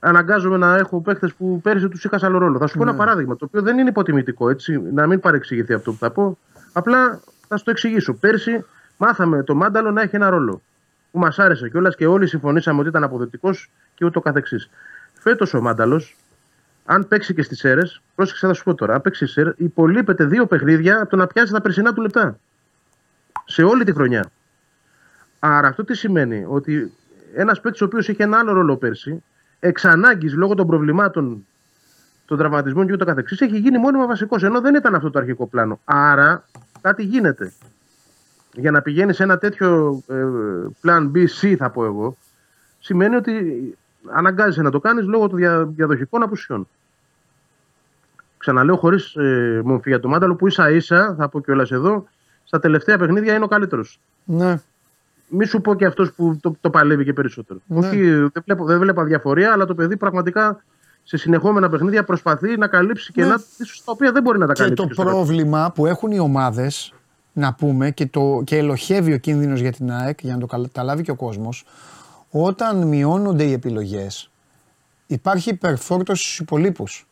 αναγκάζομαι 0.01 0.57
να 0.57 0.77
έχω 0.77 1.01
παίχτε 1.01 1.33
που 1.39 1.61
πέρυσι 1.63 1.89
τους 1.89 2.05
είχα 2.05 2.19
σε 2.19 2.27
άλλο 2.27 2.39
ρόλο. 2.39 2.59
Θα 2.59 2.67
σου 2.67 2.79
πω 2.79 2.85
Ναι. 2.85 2.91
ένα 2.91 2.99
παράδειγμα, 2.99 3.37
το 3.37 3.45
οποίο 3.45 3.63
δεν 3.63 3.79
είναι 3.79 3.89
υποτιμητικό, 3.89 4.51
έτσι, 4.51 4.81
να 4.93 5.07
μην 5.07 5.21
παρεξηγηθεί 5.21 5.73
αυτό 5.75 5.91
που 5.91 5.99
θα 5.99 6.11
πω. 6.11 6.39
Απλά 6.73 7.21
θα 7.49 7.57
σου 7.57 7.65
το 7.65 7.71
εξηγήσω. 7.71 8.15
Πέρσι 8.15 8.65
μάθαμε 8.97 9.43
το 9.43 9.55
Μάνταλο 9.55 9.91
να 9.91 10.03
έχει 10.03 10.17
ένα 10.17 10.31
ρόλο 10.31 10.61
που 11.17 11.23
μας 11.23 11.39
άρεσε 11.39 11.69
κιόλας 11.69 11.97
και 11.97 12.07
όλοι 12.07 12.27
συμφωνήσαμε 12.27 12.81
ότι 12.81 12.89
ήταν 12.89 13.05
αποδοτικός 13.05 13.71
και 13.95 14.05
ούτω 14.05 14.21
καθεξής. 14.21 14.71
Φέτος 15.13 15.55
ο 15.55 15.61
Μάνταλος, 15.61 16.17
αν 16.85 17.09
παίξει 17.09 17.35
και 17.35 17.43
στις 17.43 17.65
αίρε, 17.65 17.81
πρόσεξε 18.15 18.47
θα 18.47 18.53
σου 18.53 18.65
πω 18.65 18.75
τώρα, 18.75 18.95
αν 18.95 19.01
παίξει 19.01 19.25
στις 19.25 19.37
αίρε, 19.37 19.53
υπολείπεται 19.57 20.25
δύο 20.25 20.47
παιχνίδια 20.47 21.01
από 21.01 21.11
το 21.11 21.17
να 21.17 21.27
πιάσει 21.27 21.53
τα 21.53 21.61
περσινά 21.61 21.93
του 21.93 22.01
λεπτά. 22.01 22.39
Σε 23.45 23.63
όλη 23.63 23.85
τη 23.85 23.93
χρονιά. 23.93 24.31
Άρα 25.39 25.69
αυτό 25.69 25.85
τι 25.85 25.95
σημαίνει, 25.95 26.45
ότι 26.49 26.93
ένας 27.35 27.61
παίκτης 27.61 27.81
ο 27.81 27.85
οποίος 27.85 28.09
είχε 28.09 28.23
ένα 28.23 28.39
άλλο 28.39 28.53
ρόλο 28.53 28.77
πέρσι, 28.77 29.23
εξ 29.61 29.85
ανάγκης, 29.85 30.35
λόγω 30.35 30.55
των 30.55 30.67
προβλημάτων 30.67 31.47
των 32.25 32.39
τραυματισμών 32.39 32.87
και 32.87 32.93
ούτω 32.93 33.05
καθεξής, 33.05 33.41
έχει 33.41 33.59
γίνει 33.59 33.79
μόνιμα 33.79 34.07
βασικός, 34.07 34.43
ενώ 34.43 34.61
δεν 34.61 34.75
ήταν 34.75 34.95
αυτό 34.95 35.11
το 35.11 35.19
αρχικό 35.19 35.47
πλάνο. 35.47 35.81
Άρα 35.85 36.45
κάτι 36.81 37.03
γίνεται. 37.03 37.53
Για 38.59 38.71
να 38.71 38.83
πηγαίνεις 38.83 39.17
σε 39.17 39.23
ένα 39.23 39.39
τέτοιο 39.39 40.03
ε, 40.09 40.15
plan 40.83 41.11
B, 41.15 41.17
C 41.41 41.55
θα 41.59 41.71
πω 41.71 41.85
εγώ, 41.85 42.17
σημαίνει 42.79 43.17
ότι 43.17 43.33
αναγκάζεσαι 44.13 44.63
να 44.63 44.71
το 44.71 44.81
κάνεις 44.81 45.05
λόγω 45.07 45.29
των 45.29 45.39
δια, 45.39 45.65
διαδοχικών 45.65 46.23
απουσιών. 46.23 46.69
Ξαναλέω 48.39 48.77
χωρίς 48.77 49.15
ε, 49.15 49.61
μορφή 49.65 49.89
για 49.89 50.01
το 50.01 50.09
Μάνταλο 50.09 50.35
που 50.35 50.47
ίσα 50.47 50.71
ίσα, 50.71 51.15
θα 51.19 51.29
πω 51.29 51.41
κιόλας 51.41 51.71
εδώ, 51.71 52.07
στα 52.45 52.59
τελευταία 52.61 52.99
παιχνίδια 52.99 53.35
είναι 53.35 53.45
ο 53.45 53.49
καλύτερος. 53.49 54.01
Ναι. 54.25 54.61
Μη 55.29 55.45
σου 55.47 55.61
πω 55.61 55.75
και 55.75 55.87
αυτός 55.87 56.13
που 56.13 56.39
το, 56.43 56.57
το 56.61 56.71
παλεύει 56.71 57.05
και 57.05 57.13
περισσότερο. 57.13 57.59
Ναι. 57.67 57.79
Όχι, 57.87 58.11
δεν 58.13 58.43
βλέπω, 58.45 58.65
δεν 58.65 58.79
βλέπω 58.79 59.03
διαφορία, 59.05 59.53
αλλά 59.53 59.65
το 59.67 59.75
παιδί 59.75 59.97
πραγματικά 59.97 60.63
σε 61.05 61.17
συνεχόμενα 61.17 61.69
παιχνίδια 61.69 62.05
προσπαθεί 62.05 62.57
να 62.57 62.67
καλύψει 62.67 63.13
Ναι. 63.15 63.23
κενά 63.23 63.41
ίσως 63.59 63.85
τα 63.85 63.93
οποία 63.93 64.13
δεν 64.13 64.23
μπορεί 64.23 64.39
να 64.39 64.47
τα 64.47 64.53
Και 64.53 64.61
καλύψει. 64.63 64.83
το 64.83 64.89
και 64.89 64.95
στο 64.95 65.03
κάτω. 65.03 65.15
πρόβλημα 65.17 65.73
που 65.75 65.87
έχουν 65.87 66.11
οι 66.11 66.19
ομάδες, 66.19 66.93
να 67.37 67.55
πούμε, 67.55 67.91
και, 67.91 68.07
το, 68.07 68.43
και 68.45 68.57
ελοχεύει 68.57 69.13
ο 69.13 69.19
κίνδυνος 69.19 69.61
για 69.61 69.73
την 69.73 69.93
ΑΕΚ, 69.93 70.21
για 70.21 70.35
να 70.35 70.41
το 70.41 70.47
καταλάβει 70.47 71.03
και 71.03 71.11
ο 71.11 71.15
κόσμος, 71.15 71.65
όταν 72.31 72.87
μειώνονται 72.87 73.45
οι 73.45 73.53
επιλογές, 73.53 74.31
υπάρχει 75.07 75.51
υπερφόρτωση 75.51 76.23
στους 76.25 76.39
υπολείπους. 76.39 77.07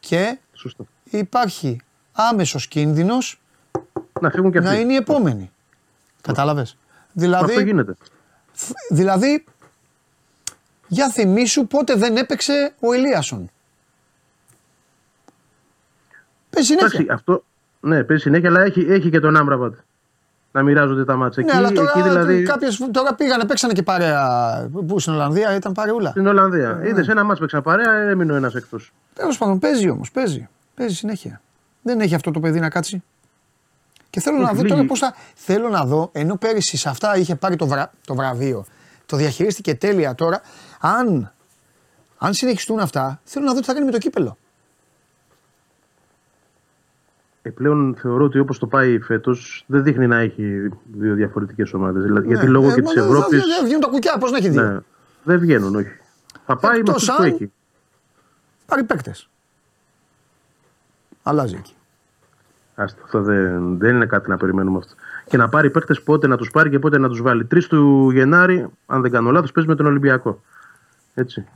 Και 0.00 0.38
Σωστό. 0.52 0.86
υπάρχει 1.10 1.80
άμεσος 2.12 2.66
κίνδυνος 2.68 3.40
Να 4.20 4.30
φύγουν 4.30 4.52
και 4.52 4.58
αυτοί. 4.58 4.70
να 4.70 4.76
είναι 4.78 4.92
οι 4.92 4.96
επόμενοι. 4.96 5.50
Κατάλαβες; 6.20 6.70
Αυτό 6.70 7.12
Δηλαδή, 7.12 7.62
γίνεται. 7.62 7.94
δηλαδή, 8.90 9.44
για 10.88 11.10
θυμήσου 11.10 11.66
πότε 11.66 11.94
δεν 11.94 12.16
έπαιξε 12.16 12.74
ο 12.80 12.92
Ελίασον. 12.92 13.50
Πες 16.50 16.66
συνέχεια. 16.66 16.86
Εντάξει, 17.00 17.12
αυτό. 17.12 17.44
Ναι, 17.80 18.04
παίζει 18.04 18.22
συνέχεια, 18.22 18.48
αλλά 18.48 18.62
έχει, 18.62 18.80
έχει 18.80 19.10
και 19.10 19.20
τον 19.20 19.36
Άμραμπατ. 19.36 19.74
Να 20.52 20.62
μοιράζονται 20.62 21.04
τα 21.04 21.16
μάτσα. 21.16 21.40
Ναι, 21.40 21.46
εκεί, 21.46 21.56
αλλά 21.56 21.72
τώρα, 21.72 21.92
εκεί 21.94 22.08
δηλαδή. 22.08 22.42
κάποιες, 22.42 22.88
τώρα 22.92 23.14
πήγανε, 23.14 23.44
παίξανε 23.44 23.72
και 23.72 23.82
παρέα. 23.82 24.68
Πού 24.86 24.98
στην 25.00 25.12
Ολλανδία 25.12 25.54
ήταν 25.54 25.72
παρεούλα. 25.72 26.10
Στην 26.10 26.26
Ολλανδία. 26.26 26.72
Ναι. 26.72 26.88
Είδες 26.88 27.08
ένα 27.08 27.24
μάτς 27.24 27.40
παίξαν 27.40 27.62
παρέα, 27.62 27.92
έμεινε 27.92 28.32
ο 28.32 28.36
ένας 28.36 28.54
εκτός. 28.54 28.92
Τέλος 29.14 29.38
πάντων, 29.38 29.58
παίζει 29.58 29.90
όμως, 29.90 30.10
παίζει. 30.10 30.48
Παίζει 30.74 30.94
συνέχεια. 30.94 31.40
Δεν 31.82 32.00
έχει 32.00 32.14
αυτό 32.14 32.30
το 32.30 32.40
παιδί 32.40 32.60
να 32.60 32.68
κάτσει. 32.70 33.02
Και 34.10 34.20
θέλω 34.20 34.36
να 34.36 34.44
Όχι, 34.44 34.54
δω 34.54 34.62
λίγοι. 34.62 34.74
τώρα 34.74 34.86
πώς 34.86 34.98
θα. 34.98 35.14
Θέλω 35.34 35.68
να 35.68 35.84
δω, 35.84 36.10
ενώ 36.12 36.36
πέρυσι 36.36 36.76
σε 36.76 36.88
αυτά 36.88 37.16
είχε 37.16 37.34
πάρει 37.34 37.56
το, 37.56 37.66
βρα... 37.66 37.90
το 38.06 38.14
βραβείο, 38.14 38.64
το 39.06 39.16
διαχειρίστηκε 39.16 39.74
τέλεια 39.74 40.14
τώρα. 40.14 40.40
Αν, 40.80 41.32
αν 42.18 42.34
συνεχιστούν 42.34 42.78
αυτά, 42.78 43.20
θέλω 43.24 43.44
να 43.44 43.52
δω 43.52 43.60
τι 43.60 43.66
θα 43.66 43.72
κάνει 43.72 43.84
με 43.84 43.90
το 43.90 43.98
κύπελο. 43.98 44.36
Ε, 47.48 47.50
πλέον 47.50 47.94
θεωρώ 47.98 48.24
ότι 48.24 48.38
όπως 48.38 48.58
το 48.58 48.66
πάει 48.66 49.00
φέτος 49.00 49.64
δεν 49.66 49.82
δείχνει 49.82 50.06
να 50.06 50.16
έχει 50.18 50.68
δύο 50.92 51.14
διαφορετικές 51.14 51.72
ομάδες. 51.72 52.04
γιατί 52.26 52.44
Ναι. 52.44 52.50
λόγω 52.50 52.70
Ε, 52.70 52.74
και 52.74 52.82
μα 52.82 52.88
τη 52.92 52.94
δεν- 53.00 53.08
Ευρώπη. 53.08 53.36
Δεν 53.36 53.44
δεν 53.46 53.64
βγαίνουν 53.64 53.80
τα 53.80 53.88
κουκιά, 53.88 54.18
πώς 54.18 54.30
να 54.30 54.36
έχει 54.36 54.48
δύο; 54.48 54.62
Ναι, 54.62 54.78
δεν 55.24 55.38
βγαίνουν, 55.38 55.74
όχι. 55.74 55.88
Θα 56.46 56.56
πάει 56.56 56.72
με 56.72 56.78
Εκτός 56.78 56.94
αυτούς 56.94 57.14
που 57.16 57.22
αν- 57.22 57.28
έχει. 57.28 57.52
Πάρει 58.66 58.84
παίκτες. 58.84 59.28
Αλλάζει 61.22 61.54
εκεί. 61.58 61.72
Άστα, 62.74 63.00
αυτό 63.04 63.22
δεν, 63.22 63.78
δεν 63.78 63.94
είναι 63.94 64.06
κάτι 64.06 64.28
να 64.28 64.36
περιμένουμε 64.36 64.78
αυτό. 64.78 64.92
Και 65.26 65.36
να 65.36 65.48
πάρει 65.48 65.70
παίχτε 65.70 65.94
πότε 66.04 66.26
να 66.26 66.36
τους 66.36 66.50
πάρει 66.50 66.70
και 66.70 66.78
πότε 66.78 66.98
να 66.98 67.08
τους 67.08 67.22
βάλει. 67.22 67.44
3 67.44 67.68
του 67.68 68.10
Γενάρη, 68.10 68.66
αν 68.86 69.00
δεν 69.02 69.10
κάνω 69.10 69.30
λάθος, 69.30 69.52
παίζει 69.52 69.68
με 69.68 69.74
τον 69.76 69.86
Ολυμπιακό. 69.86 70.40
Έτσι. 71.14 71.46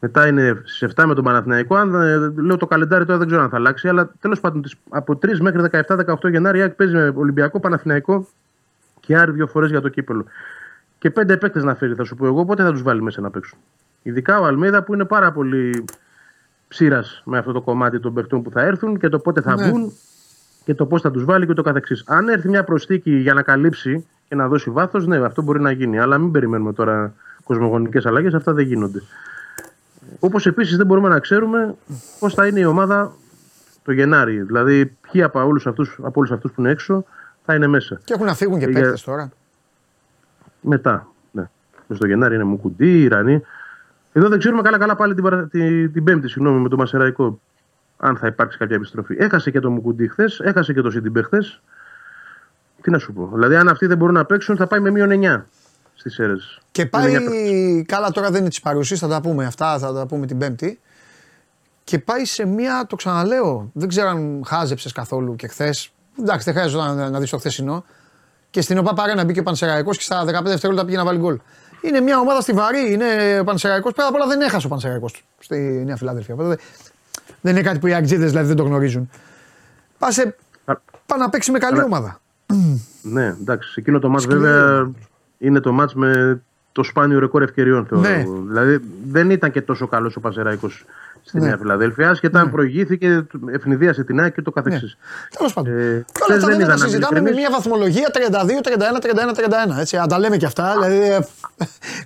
Μετά 0.00 0.26
είναι 0.26 0.60
στι 0.64 0.86
7 0.96 1.04
με 1.06 1.14
τον 1.14 1.24
Παναθηναϊκό. 1.24 1.76
Αν, 1.76 1.94
ε, 1.94 2.16
λέω 2.42 2.56
το 2.56 2.66
καλεντάρι 2.66 3.04
τώρα 3.04 3.18
δεν 3.18 3.26
ξέρω 3.26 3.42
αν 3.42 3.48
θα 3.48 3.56
αλλάξει, 3.56 3.88
αλλά 3.88 4.10
τέλος 4.20 4.40
πάντων 4.40 4.62
τις- 4.62 4.74
από 4.88 5.16
3 5.16 5.40
μέχρι 5.40 5.60
17-18 5.60 6.28
Γενάρη 6.28 6.58
η 6.58 6.60
ΑΕΚ 6.60 6.72
παίζει 6.72 6.94
με 6.94 7.12
Ολυμπιακό, 7.16 7.60
Παναθηναϊκό 7.60 8.26
και 9.00 9.16
Άρη 9.16 9.30
δύο 9.32 9.46
φορές 9.46 9.70
για 9.70 9.80
το 9.80 9.88
κύπελο. 9.88 10.24
Και 10.98 11.10
πέντε 11.10 11.36
παίκτες 11.36 11.62
να 11.64 11.74
φέρει, 11.74 11.94
θα 11.94 12.04
σου 12.04 12.16
πω 12.16 12.26
εγώ, 12.26 12.44
πότε 12.44 12.62
θα 12.62 12.70
τους 12.72 12.82
βάλει 12.82 13.02
μέσα 13.02 13.20
να 13.20 13.30
παίξουν. 13.30 13.58
Ειδικά 14.02 14.40
ο 14.40 14.44
Αλμίδα 14.44 14.82
που 14.82 14.94
είναι 14.94 15.04
πάρα 15.04 15.32
πολύ 15.32 15.84
ψήρας 16.68 17.22
με 17.24 17.38
αυτό 17.38 17.52
το 17.52 17.60
κομμάτι 17.60 18.00
των 18.00 18.14
παιχτών 18.14 18.42
που 18.42 18.50
θα 18.50 18.62
έρθουν 18.62 18.98
και 18.98 19.08
το 19.08 19.18
πότε 19.18 19.40
θα 19.40 19.54
Ναι. 19.56 19.68
βγουν 19.68 19.92
και 20.64 20.74
το 20.74 20.86
πώς 20.86 21.00
θα 21.00 21.10
τους 21.10 21.24
βάλει 21.24 21.46
και 21.46 21.52
το 21.52 21.62
καθεξής. 21.62 22.02
Αν 22.06 22.28
έρθει 22.28 22.48
μια 22.48 22.64
προσθήκη 22.64 23.10
για 23.16 23.34
να 23.34 23.42
καλύψει 23.42 24.06
και 24.28 24.34
να 24.34 24.48
δώσει 24.48 24.70
βάθος, 24.70 25.06
ναι, 25.06 25.16
αυτό 25.16 25.42
μπορεί 25.42 25.60
να 25.60 25.70
γίνει. 25.70 25.98
Αλλά 25.98 26.18
μην 26.18 26.30
περιμένουμε 26.30 26.72
τώρα 26.72 27.12
κοσμογονικές 27.44 28.06
αλλαγές, 28.06 28.34
αυτά 28.34 28.52
δεν 28.52 28.66
γίνονται. 28.66 29.02
Όπως 30.18 30.46
επίσης 30.46 30.76
δεν 30.76 30.86
μπορούμε 30.86 31.08
να 31.08 31.18
ξέρουμε 31.18 31.74
πώς 32.18 32.34
θα 32.34 32.46
είναι 32.46 32.60
η 32.60 32.64
ομάδα 32.64 33.12
το 33.84 33.92
Γενάρη. 33.92 34.42
Δηλαδή, 34.42 34.86
ποιοι 34.86 35.22
από 35.22 35.44
όλους 35.46 35.66
αυτούς 35.66 35.98
από 36.02 36.12
όλους 36.20 36.30
αυτούς 36.30 36.52
που 36.52 36.60
είναι 36.60 36.70
έξω 36.70 37.04
θα 37.44 37.54
είναι 37.54 37.66
μέσα. 37.66 38.00
Και 38.04 38.12
έχουν 38.12 38.26
να 38.26 38.34
φύγουν 38.34 38.58
και 38.58 38.64
Ε, 38.64 38.70
για- 38.70 38.80
παίκτε 38.80 38.98
τώρα. 39.04 39.30
Μετά. 40.60 41.08
Ναι. 41.30 41.48
Μες 41.86 41.98
στο 41.98 42.06
Γενάρη 42.06 42.34
είναι 42.34 42.44
Μουκουντή, 42.44 43.02
Ιρανή. 43.02 43.42
Εδώ 44.12 44.28
δεν 44.28 44.38
ξέρουμε 44.38 44.62
καλά-καλά 44.62 44.96
πάλι 44.96 45.14
την, 45.14 45.22
παρα... 45.22 45.46
την, 45.46 45.92
την 45.92 46.04
Πέμπτη, 46.04 46.28
συγγνώμη, 46.28 46.60
με 46.60 46.68
το 46.68 46.76
Μασεραϊκό. 46.76 47.40
Αν 47.96 48.16
θα 48.16 48.26
υπάρξει 48.26 48.58
κάποια 48.58 48.76
επιστροφή. 48.76 49.16
Έχασε 49.18 49.50
και 49.50 49.60
το 49.60 49.70
Μουκουντή 49.70 50.08
χθες, 50.08 50.40
έχασε 50.40 50.72
και 50.72 50.80
το 50.80 50.90
Σιντιμπέ 50.90 51.22
χθες. 51.22 51.62
Τι 52.82 52.90
να 52.90 52.98
σου 52.98 53.12
πω. 53.12 53.30
Δηλαδή, 53.34 53.56
αν 53.56 53.68
αυτοί 53.68 53.86
δεν 53.86 53.96
μπορούν 53.96 54.14
να 54.14 54.24
παίξουν, 54.24 54.56
θα 54.56 54.66
πάει 54.66 54.80
με 54.80 54.90
μείον 54.90 55.10
9 55.10 55.46
στι 56.10 56.22
αίρε. 56.22 56.32
Και 56.70 56.86
πάει. 56.86 57.12
Καλά, 57.88 58.10
τώρα 58.10 58.30
δεν 58.30 58.40
είναι 58.40 58.48
της 58.48 58.60
παρουσίας, 58.60 58.98
θα 59.00 59.08
τα 59.08 59.20
πούμε 59.20 59.44
αυτά, 59.44 59.78
θα 59.78 59.92
τα 59.92 60.06
πούμε 60.06 60.26
την 60.26 60.38
Πέμπτη. 60.38 60.80
Και 61.84 61.98
πάει 61.98 62.24
σε 62.24 62.44
μία, 62.46 62.84
το 62.88 62.96
ξαναλέω, 62.96 63.70
δεν 63.72 63.88
ξέρω 63.88 64.08
αν 64.08 64.42
χάζεψες 64.46 64.92
καθόλου 64.92 65.36
και 65.36 65.46
χθες. 65.48 65.90
Εντάξει, 66.20 66.44
δεν 66.50 66.54
χρειάζεται 66.54 66.82
να, 66.94 67.10
να 67.10 67.18
δεις 67.20 67.30
το 67.30 67.38
χθεσινό. 67.38 67.84
Και 68.50 68.60
στην 68.60 68.78
ΟΠΑ 68.78 68.92
Παρένα 68.92 69.24
μπήκε 69.24 69.40
ο 69.40 69.42
Πανσεραϊκός 69.42 69.96
και 69.96 70.02
στα 70.02 70.24
15 70.24 70.42
δευτερόλεπτα 70.44 70.86
πήγε 70.86 70.96
να 70.96 71.04
βάλει 71.04 71.18
γκολ. 71.18 71.38
Είναι 71.80 72.00
μια 72.00 72.18
ομάδα 72.18 72.40
στιβαρή, 72.40 72.92
είναι 72.92 73.38
ο 73.40 73.44
Πανσεραϊκός. 73.44 73.92
Πέρα 73.92 74.08
απ' 74.08 74.14
όλα 74.14 74.26
δεν 74.26 74.40
έχασε 74.40 74.66
ο 74.66 74.68
Πανσεραϊκός 74.68 75.24
στη 75.38 75.82
Νέα 75.86 75.96
Φιλάδελφια. 75.96 76.34
Οπότε 76.34 76.48
δεν- 76.48 76.58
δεν 77.40 77.52
είναι 77.52 77.62
κάτι 77.62 77.78
που 77.78 77.86
οι 77.86 77.94
Αγγλίδες 77.94 78.30
δηλαδή 78.30 78.46
δεν 78.48 78.56
το 78.56 78.62
γνωρίζουν. 78.62 79.10
Πας 79.98 80.14
σε. 80.14 80.36
πάει 81.06 81.18
να 81.18 81.28
παίξεις 81.30 81.52
με 81.52 81.58
καλή 81.58 81.82
ομάδα. 81.82 82.20
Ναι, 83.02 83.26
εντάξει. 83.26 83.74
Εκείνο 83.76 83.98
το 83.98 84.08
μάτς 84.08 84.22
Σκληρό. 84.22 84.40
βέβαια 84.40 84.90
είναι 85.38 85.60
το 85.60 85.72
μάτς 85.72 85.94
με 85.94 86.40
το 86.72 86.82
σπάνιο 86.82 87.18
ρεκόρ 87.18 87.42
ευκαιριών 87.42 87.86
θεωρώ. 87.86 88.08
Ναι. 88.08 88.24
Δηλαδή 88.48 88.80
δεν 89.06 89.30
ήταν 89.30 89.50
και 89.50 89.62
τόσο 89.62 89.86
καλός 89.86 90.16
ο 90.16 90.20
Πασεραϊκός 90.20 90.84
στη 91.22 91.38
Ναι. 91.38 91.46
Νέα 91.46 91.56
Φιλαδέλφια, 91.56 92.10
ασχετά 92.10 92.40
αν 92.40 92.50
προηγήθηκε, 92.50 93.26
ευνηδίασε 93.52 94.04
την 94.04 94.20
ΑΕΚ 94.20 94.34
και 94.34 94.42
το 94.42 94.50
καθεξής. 94.50 94.96
Τέλος 95.36 95.52
πάντων. 95.52 95.72
Ε, 95.78 95.82
Όλα 95.84 96.04
χθες 96.22 96.36
αυτά 96.36 96.46
δεν 96.48 96.56
είδα 96.60 96.66
τα 96.68 96.72
να 96.72 96.76
συζητάμε 96.76 97.20
με 97.20 97.28
ειλικρινείς. 97.28 97.48
μια 97.48 97.56
βαθμολογία 97.58 98.10
32, 98.12 98.60
31, 98.62 99.00
31, 99.00 99.34
31. 99.76 99.80
Έτσι, 99.80 99.96
αν 99.96 100.08
τα 100.08 100.18
λέμε 100.18 100.36
και 100.36 100.46
αυτά. 100.46 100.72
Δηλαδή, 100.72 100.96
ε, 100.96 101.18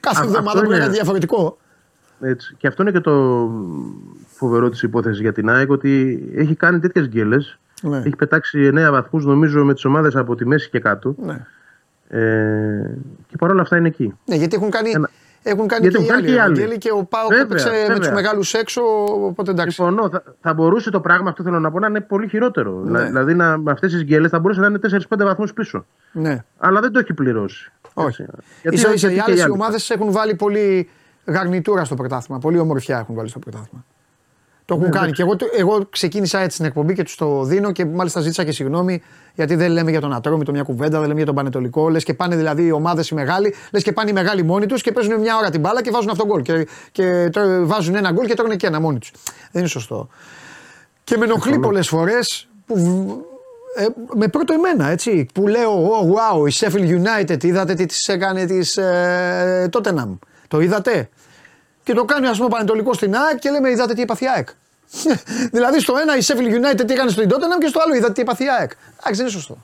κάθε 0.00 0.20
Α, 0.20 0.24
εβδομάδα 0.24 0.46
αυτό 0.48 0.58
μπορεί 0.60 0.68
να 0.68 0.74
είναι. 0.76 0.84
είναι 0.84 0.92
διαφορετικό. 0.94 1.58
Έτσι. 2.20 2.54
Και 2.58 2.66
αυτό 2.66 2.82
είναι 2.82 2.90
και 2.92 3.00
το 3.00 3.48
φοβερό 4.26 4.68
της 4.68 4.82
υπόθεσης 4.82 5.20
για 5.20 5.32
την 5.32 5.50
ΑΕΚ, 5.50 5.70
ότι 5.70 6.22
έχει 6.36 6.54
κάνει 6.54 6.78
τέτοιες 6.78 7.06
γκέλες. 7.08 7.58
Ναι. 7.82 7.96
Έχει 7.98 8.16
πετάξει 8.16 8.70
9 8.74 8.90
βαθμούς 8.90 9.24
νομίζω 9.24 9.64
με 9.64 9.74
τις 9.74 9.84
ομάδες 9.84 10.16
από 10.16 10.34
τη 10.34 10.46
μέση 10.46 10.70
και 10.70 10.80
κάτω. 10.80 11.14
Ναι. 11.18 11.46
Ε, 12.12 12.96
και 13.26 13.36
παρόλα 13.38 13.62
αυτά 13.62 13.76
είναι 13.76 13.88
εκεί. 13.88 14.14
Ναι, 14.24 14.34
γιατί 14.36 14.56
έχουν 14.56 14.70
κάνει, 14.70 14.90
Ένα- 14.90 15.10
έχουν 15.42 15.66
κάνει 15.68 15.82
Γιατί 15.82 15.96
και 15.96 16.02
οι 16.02 16.06
έχουν 16.06 16.22
κάνει 16.24 16.26
άλλοι. 16.26 16.26
και 16.26 16.34
οι 16.34 16.38
άλλοι. 16.38 16.52
Ευαγγέλη, 16.58 16.78
και 16.78 16.90
ο 16.90 17.04
Πάοκ 17.04 17.28
Βέβαια, 17.28 17.44
έπαιξε 17.44 17.70
με 17.70 17.76
βέβαια. 17.94 18.08
του 18.08 18.14
μεγάλους 18.14 18.54
έξω. 18.54 18.82
Οπότε 19.24 19.50
εντάξει. 19.50 19.74
Συμφωνώ. 19.74 20.08
Θα, 20.10 20.22
θα 20.40 20.54
μπορούσε 20.54 20.90
το 20.90 21.00
πράγμα 21.00 21.30
αυτό 21.30 21.42
θέλω 21.42 21.58
να 21.60 21.70
πω 21.70 21.78
να 21.78 21.86
είναι 21.86 22.00
πολύ 22.00 22.28
χειρότερο. 22.28 22.82
Ναι. 22.84 23.02
Δηλαδή 23.04 23.34
να, 23.34 23.58
με 23.58 23.70
αυτές 23.70 23.92
τις 23.92 24.02
γκέλες 24.04 24.30
θα 24.30 24.38
μπορούσε 24.38 24.60
να 24.60 24.66
είναι 24.66 24.78
4-5 25.08 25.24
βαθμούς 25.24 25.52
πίσω. 25.52 25.84
Ναι. 26.12 26.44
Αλλά 26.58 26.80
δεν 26.80 26.92
το 26.92 26.98
έχει 26.98 27.14
πληρώσει. 27.14 27.72
Όχι. 27.94 28.22
Έτσι. 28.22 28.34
Γιατί- 28.62 28.76
σα 28.78 28.92
ίσα 28.92 29.08
οι 29.08 29.12
γιατί 29.12 29.24
και 29.26 29.30
άλλες 29.32 29.42
άλλοι. 29.44 29.52
ομάδες 29.52 29.90
έχουν 29.90 30.12
βάλει 30.12 30.34
πολύ 30.34 30.88
γαρνιτούρα 31.24 31.84
στο 31.84 31.94
πρωτάθλημα. 31.94 32.40
Πολύ 32.40 32.58
ομορφιά 32.58 32.98
έχουν 32.98 33.14
βάλει 33.14 33.28
στο 33.28 33.38
πρωτάθλημα. 33.38 33.84
Το 34.70 34.76
Ναι, 34.76 34.82
έχουν 34.86 34.98
κάνει. 34.98 35.12
Και 35.12 35.22
εγώ, 35.22 35.36
το- 35.36 35.46
εγώ 35.56 35.86
ξεκίνησα 35.90 36.40
έτσι 36.40 36.56
την 36.56 36.66
εκπομπή 36.66 36.94
και 36.94 37.02
τους 37.02 37.14
το 37.14 37.44
δίνω 37.44 37.72
και 37.72 37.84
μάλιστα 37.84 38.20
ζήτησα 38.20 38.44
και 38.44 38.52
συγγνώμη 38.52 39.02
γιατί 39.34 39.54
δεν 39.54 39.70
λέμε 39.70 39.90
για 39.90 40.00
τον 40.00 40.12
Ατρόμητο 40.12 40.52
μια 40.52 40.62
κουβέντα, 40.62 40.98
δεν 40.98 41.00
λέμε 41.02 41.14
για 41.16 41.26
τον 41.26 41.34
Πανετολικό. 41.34 41.88
Λες 41.88 42.04
και 42.04 42.14
πάνε 42.14 42.36
δηλαδή 42.36 42.64
οι 42.66 42.70
ομάδες 42.70 43.08
οι 43.08 43.14
μεγάλοι, 43.14 43.54
λες 43.72 43.82
και 43.82 43.92
πάνε 43.92 44.10
οι 44.10 44.12
μεγάλοι 44.12 44.42
μόνοι 44.42 44.66
τους 44.66 44.82
και 44.82 44.92
παίζουν 44.92 45.20
μια 45.20 45.36
ώρα 45.36 45.50
την 45.50 45.60
μπάλα 45.60 45.82
και 45.82 45.90
βάζουν 45.90 46.10
αυτόν 46.10 46.26
γκολ. 46.26 46.42
Και, 46.42 46.66
και 46.92 47.28
τρώ- 47.32 47.66
βάζουν 47.66 47.94
ένα 47.94 48.10
γκολ 48.10 48.26
και 48.26 48.34
τρώνε 48.34 48.56
και 48.56 48.66
ένα 48.66 48.80
μόνοι 48.80 48.98
τους. 48.98 49.12
Δεν 49.24 49.60
είναι 49.60 49.66
σωστό. 49.70 50.08
Και 51.04 51.16
με 51.16 51.24
ενοχλεί 51.24 51.58
πολλές 51.58 51.88
φορές 51.88 52.48
που. 52.66 52.74
β- 52.76 53.28
ε, 53.80 53.86
με 54.14 54.28
πρώτο 54.28 54.52
εμένα, 54.52 54.88
έτσι. 54.90 55.26
Που 55.34 55.46
λέω, 55.48 55.90
oh, 55.90 56.04
wow, 56.44 56.48
η 56.50 56.52
Sheffield 56.60 57.00
United, 57.28 57.44
είδατε 57.44 57.74
τι 57.74 57.86
της 57.86 58.08
έκανε 58.08 58.44
της 58.46 58.76
ε, 58.76 59.68
Tottenham. 59.72 60.18
Το 60.48 60.60
είδατε; 60.60 61.08
Και 61.82 61.92
το 61.92 62.04
κάνει, 62.04 62.26
ας 62.26 62.32
πούμε, 62.36 62.44
ο 62.46 62.48
Πανετολικός 62.48 62.96
στην 62.96 63.14
ΑΕΚ 63.14 63.38
και 63.38 63.50
λέμε, 63.50 63.70
είδατε 63.70 63.94
τι 63.94 64.02
έπαθε 64.02 64.24
η 64.24 64.28
ΑΕΚ; 64.36 64.48
δηλαδή 65.54 65.80
στο 65.80 65.94
ένα 66.02 66.16
η 66.16 66.20
Sheffield 66.22 66.54
United 66.54 66.84
τι 66.86 66.92
έκανε 66.92 67.10
στην 67.10 67.28
Tottenham 67.28 67.60
και 67.60 67.66
στο 67.66 67.80
άλλο 67.84 67.94
είδατε 67.94 68.12
τι 68.12 68.20
έπαθε 68.20 68.44
η 68.44 68.46
ΑΕΚ. 68.60 68.70
Εντάξει, 68.70 69.12
δεν 69.12 69.20
είναι 69.20 69.30
σωστό. 69.30 69.58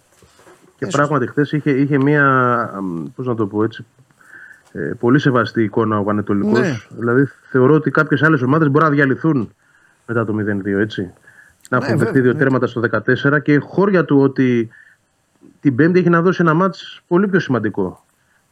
Και 0.79 0.87
πράγματι 0.87 1.27
χθες 1.27 1.53
είχε, 1.53 1.71
είχε 1.71 1.99
μία. 1.99 2.25
Πώς 3.17 3.27
να 3.27 3.35
το 3.35 3.47
πω 3.47 3.65
έτσι. 3.65 3.85
Ε, 4.73 4.79
πολύ 4.79 5.19
σεβαστή 5.19 5.63
εικόνα 5.63 5.99
ο 5.99 6.05
Πανετολικός. 6.05 6.59
Ναι. 6.59 6.77
Δηλαδή 6.89 7.29
θεωρώ 7.51 7.75
ότι 7.75 7.91
κάποιες 7.91 8.23
άλλες 8.23 8.43
ομάδες 8.43 8.69
μπορεί 8.69 8.85
να 8.85 8.91
διαλυθούν 8.91 9.55
μετά 10.07 10.25
το 10.25 10.35
0-2, 10.39 10.79
έτσι. 10.79 11.13
Να 11.71 11.77
έχουν 11.77 11.91
Ναι, 11.91 11.97
δεχτεί 11.97 12.05
βέβαια, 12.05 12.23
δύο 12.23 12.33
ναι. 12.33 12.39
τέρματα 12.39 12.67
στο 12.67 12.83
14 13.35 13.43
και 13.43 13.59
χώρια 13.59 14.05
του 14.05 14.21
ότι 14.21 14.69
την 15.61 15.75
Πέμπτη 15.75 15.99
έχει 15.99 16.09
να 16.09 16.23
δώσει 16.23 16.39
ένα 16.43 16.55
μάτς 16.55 17.01
πολύ 17.09 17.29
πιο 17.29 17.41
σημαντικό. 17.41 18.05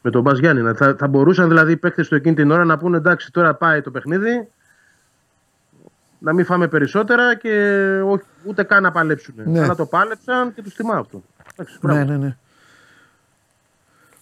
Με 0.03 0.11
τον 0.11 0.23
Μπα 0.23 0.33
Γιάννη. 0.33 0.73
Θα, 0.75 0.95
θα 0.99 1.09
μπορούσαν 1.09 1.49
δηλαδή 1.49 1.73
οι 1.73 1.77
παίκτες 1.77 2.09
του 2.09 2.15
εκείνη 2.15 2.35
την 2.35 2.51
ώρα 2.51 2.65
να 2.65 2.79
πούνε 2.79 2.97
εντάξει, 2.97 3.33
τώρα 3.33 3.55
πάει 3.55 3.81
το 3.81 3.91
παιχνίδι. 3.91 4.49
Να 6.19 6.33
μην 6.33 6.45
φάμε 6.45 6.69
περισσότερα 6.69 7.37
και 7.37 7.51
όχι, 8.05 8.25
ούτε 8.45 8.63
καν 8.63 8.83
να 8.83 8.93
παλέψουν. 8.93 9.35
Ναι. 9.37 9.63
Αλλά 9.63 9.75
το 9.75 9.87
πάλεψαν 9.87 10.55
και 10.55 10.63
τους 10.63 10.75
τιμά 10.75 10.97
αυτό. 10.97 11.23
Εντάξει, 11.53 11.79
μπράβο. 11.81 11.99
Ναι, 11.99 12.05
ναι, 12.05 12.17
ναι. 12.17 12.37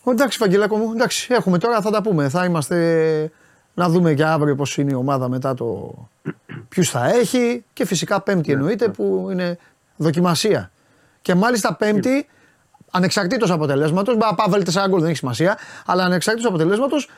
Ω, 0.03 0.11
Εντάξει, 0.11 0.39
Βαγγελάκο 0.39 0.77
μου, 0.77 0.93
εντάξει, 0.93 1.35
έχουμε 1.35 1.59
τώρα, 1.59 1.81
θα 1.81 1.91
τα 1.91 2.03
πούμε. 2.03 2.29
Θα 2.29 2.45
είμαστε 2.45 3.31
να 3.75 3.89
δούμε 3.89 4.15
και 4.15 4.25
αύριο 4.25 4.55
πώς 4.55 4.77
είναι 4.77 4.91
η 4.91 4.95
ομάδα 4.95 5.29
μετά 5.29 5.55
το. 5.55 5.95
Ποιους 6.69 6.91
θα 6.91 7.07
έχει 7.09 7.65
και 7.73 7.85
φυσικά 7.85 8.21
Πέμπτη 8.21 8.53
εννοείται 8.53 8.89
που 8.89 9.29
είναι 9.31 9.59
δοκιμασία. 9.97 10.71
Και 11.23 11.35
μάλιστα 11.35 11.75
Πέμπτη, 11.75 12.29
ανεξαρτήτως 12.91 13.51
αποτελέσματος, 13.51 14.17
μπα 14.17 14.35
πάει 14.35 14.47
βάλει 14.51 14.65
4 14.73 14.89
γκολ, 14.89 15.01
δεν 15.01 15.09
έχει 15.09 15.19
σημασία, 15.19 15.59
αλλά 15.87 16.05
ανεξαρτήτως 16.05 16.49
αποτελέσματος, 16.51 17.11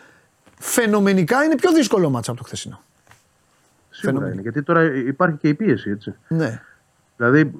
φαινομενικά 0.58 1.44
είναι 1.44 1.54
πιο 1.54 1.72
δύσκολο 1.72 2.10
μάτσα 2.10 2.30
από 2.30 2.40
το 2.40 2.46
χθεσινό. 2.46 2.80
Σίγουρα 4.04 4.24
Φαινόμενο. 4.24 4.32
είναι. 4.32 4.42
Γιατί 4.42 4.62
τώρα 4.62 4.94
υπάρχει 4.94 5.36
και 5.36 5.48
η 5.48 5.54
πίεση, 5.54 5.90
έτσι. 5.90 6.14
Ναι. 6.28 6.60
Δηλαδή, 7.16 7.52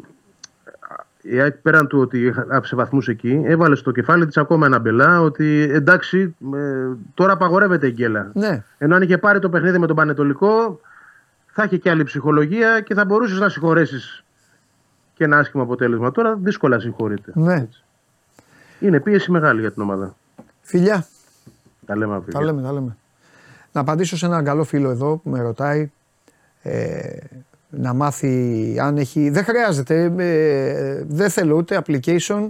η 1.23 1.41
ΑΕΚ 1.41 1.55
πέραν 1.55 1.87
του 1.87 1.99
ότι 2.01 2.35
άφησε 2.51 2.77
βαθμούς 2.77 3.09
εκεί, 3.09 3.43
έβαλε 3.45 3.75
στο 3.75 3.91
κεφάλι 3.91 4.27
της 4.27 4.37
ακόμα 4.37 4.67
ένα 4.67 4.79
μπελά 4.79 5.21
ότι 5.21 5.69
εντάξει, 5.73 6.37
ε, 6.55 6.87
τώρα 7.15 7.33
απαγορεύεται 7.33 7.87
η 7.87 7.91
γκέλα. 7.91 8.31
Ναι. 8.35 8.65
Ενώ 8.79 8.95
αν 8.95 9.03
είχε 9.03 9.19
πάρει 9.19 9.39
το 9.39 9.49
παιχνίδι 9.49 9.79
με 9.79 9.87
τον 9.87 9.97
Πανετολικό, 9.97 10.81
θα 11.47 11.65
είχε 11.65 11.77
και 11.77 11.91
άλλη 11.91 12.05
ψυχολογία 12.05 12.81
και 12.81 12.95
θα 12.95 13.05
μπορούσες 13.05 13.39
να 13.39 13.49
συγχωρέσεις 13.49 14.25
και 15.15 15.25
ένα 15.25 15.39
άσχημο 15.39 15.63
αποτέλεσμα. 15.63 16.11
Τώρα 16.11 16.37
δύσκολα 16.37 16.81
συγχωρείται. 16.81 17.33
Ναι. 17.35 17.55
Έτσι. 17.55 17.85
Είναι 18.81 19.01
πίεση 19.01 19.31
μεγάλη 19.31 19.61
για 19.61 19.73
την 19.73 19.83
ομάδα. 19.83 20.15
Φιλιά. 20.63 21.07
Τα 21.87 21.97
λέμε 21.97 22.15
αύριο. 22.15 22.33
Τα 22.33 22.45
λέμε, 22.45 22.63
τα 22.63 22.73
λέμε. 22.73 22.97
Να 23.73 23.81
απαντήσω 23.81 24.17
σε 24.17 24.27
έναν 24.27 24.45
καλό 24.45 24.65
φίλο 24.65 24.91
εδώ 24.91 25.17
που 25.17 25.31
με 25.31 25.41
ρωτάει 25.41 25.91
ε, 26.65 27.17
να 27.71 27.93
μάθει 27.93 28.77
αν 28.81 28.97
έχει. 28.97 29.31
Δεν 29.31 29.45
χρειάζεται. 29.45 30.13
ε, 30.17 31.05
δεν 31.07 31.31
θέλω 31.31 31.57
ούτε 31.57 31.83
application 31.87 32.47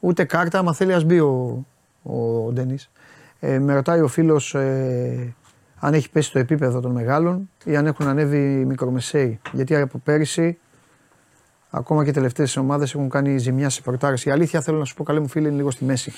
ούτε 0.00 0.24
κάρτα. 0.24 0.58
Άμα 0.58 0.74
θέλει, 0.74 0.92
ας 0.92 1.04
μπει 1.04 1.18
ο, 1.18 1.66
ο, 2.02 2.50
Ντένις. 2.52 2.90
Ε, 3.40 3.58
με 3.58 3.74
ρωτάει 3.74 4.00
ο 4.00 4.08
φίλος 4.08 4.54
ε, 4.54 5.34
αν 5.78 5.94
έχει 5.94 6.10
πέσει 6.10 6.32
το 6.32 6.38
επίπεδο 6.38 6.80
των 6.80 6.92
μεγάλων 6.92 7.50
ή 7.64 7.76
αν 7.76 7.86
έχουν 7.86 8.06
ανέβει 8.06 8.60
οι 8.60 8.64
μικρομεσαίοι. 8.64 9.40
Γιατί 9.52 9.76
από 9.76 9.98
πέρυσι 9.98 10.58
ακόμα 11.70 12.04
και 12.04 12.10
οι 12.10 12.12
τελευταίες 12.12 12.56
ομάδες 12.56 12.94
έχουν 12.94 13.08
κάνει 13.08 13.38
ζημιά 13.38 13.68
σε 13.68 13.82
πορτάρε. 13.82 14.14
Η 14.24 14.30
αλήθεια 14.30 14.60
θέλω 14.60 14.78
να 14.78 14.84
σου 14.84 14.94
πω, 14.94 15.04
καλέ 15.04 15.20
μου 15.20 15.28
φίλε, 15.28 15.48
είναι 15.48 15.56
λίγο 15.56 15.70
στη 15.70 15.84
μέση. 15.84 16.12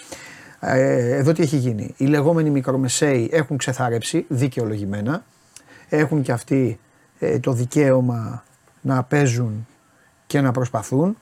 Ε, 0.61 1.17
εδώ 1.17 1.33
τι 1.33 1.43
έχει 1.43 1.57
γίνει. 1.57 1.95
Οι 1.97 2.07
λεγόμενοι 2.07 2.51
μικρομεσαίοι 2.51 3.29
έχουν 3.33 3.57
ξεθαρέψει 3.57 4.25
δικαιολογημένα. 4.29 5.25
Έχουν 5.89 6.23
και 6.23 6.33
αυτοί 6.33 6.79
ε, 7.33 7.39
το 7.39 7.53
δικαίωμα 7.53 8.45
να 8.81 9.03
παίζουν 9.03 9.67
και 10.27 10.41
να 10.41 10.53
προσπαθούν. 10.53 11.17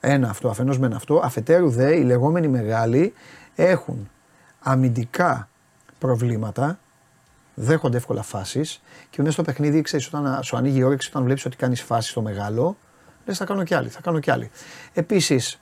Ένα 0.00 0.28
αυτό, 0.28 0.48
αφενός 0.48 0.78
με 0.78 0.90
αυτό. 0.94 1.20
Αφετέρου 1.24 1.70
δε, 1.70 1.96
οι 1.96 2.02
λεγόμενοι 2.02 2.48
μεγάλοι 2.48 3.12
έχουν 3.54 4.10
αμυντικά 4.60 5.48
προβλήματα, 5.98 6.78
δέχονται 7.54 7.96
εύκολα 7.96 8.22
φάσεις 8.22 8.82
και 9.10 9.20
μέσα 9.20 9.32
στο 9.32 9.42
παιχνίδι, 9.42 9.82
ξέρεις, 9.82 10.06
όταν 10.06 10.42
σου 10.42 10.56
ανοίγει 10.56 10.78
η 10.78 10.82
όρεξη, 10.82 11.08
όταν 11.08 11.24
βλέπεις 11.24 11.44
ότι 11.44 11.56
κάνεις 11.56 11.82
φάση 11.82 12.10
στο 12.10 12.22
μεγάλο, 12.22 12.76
λες 13.24 13.38
θα 13.38 13.44
κάνω 13.44 13.64
κι 13.64 13.74
άλλη, 13.74 13.88
θα 13.88 14.00
κάνω 14.00 14.18
κι 14.20 14.30
άλλη. 14.30 14.50
Επίσης, 14.92 15.60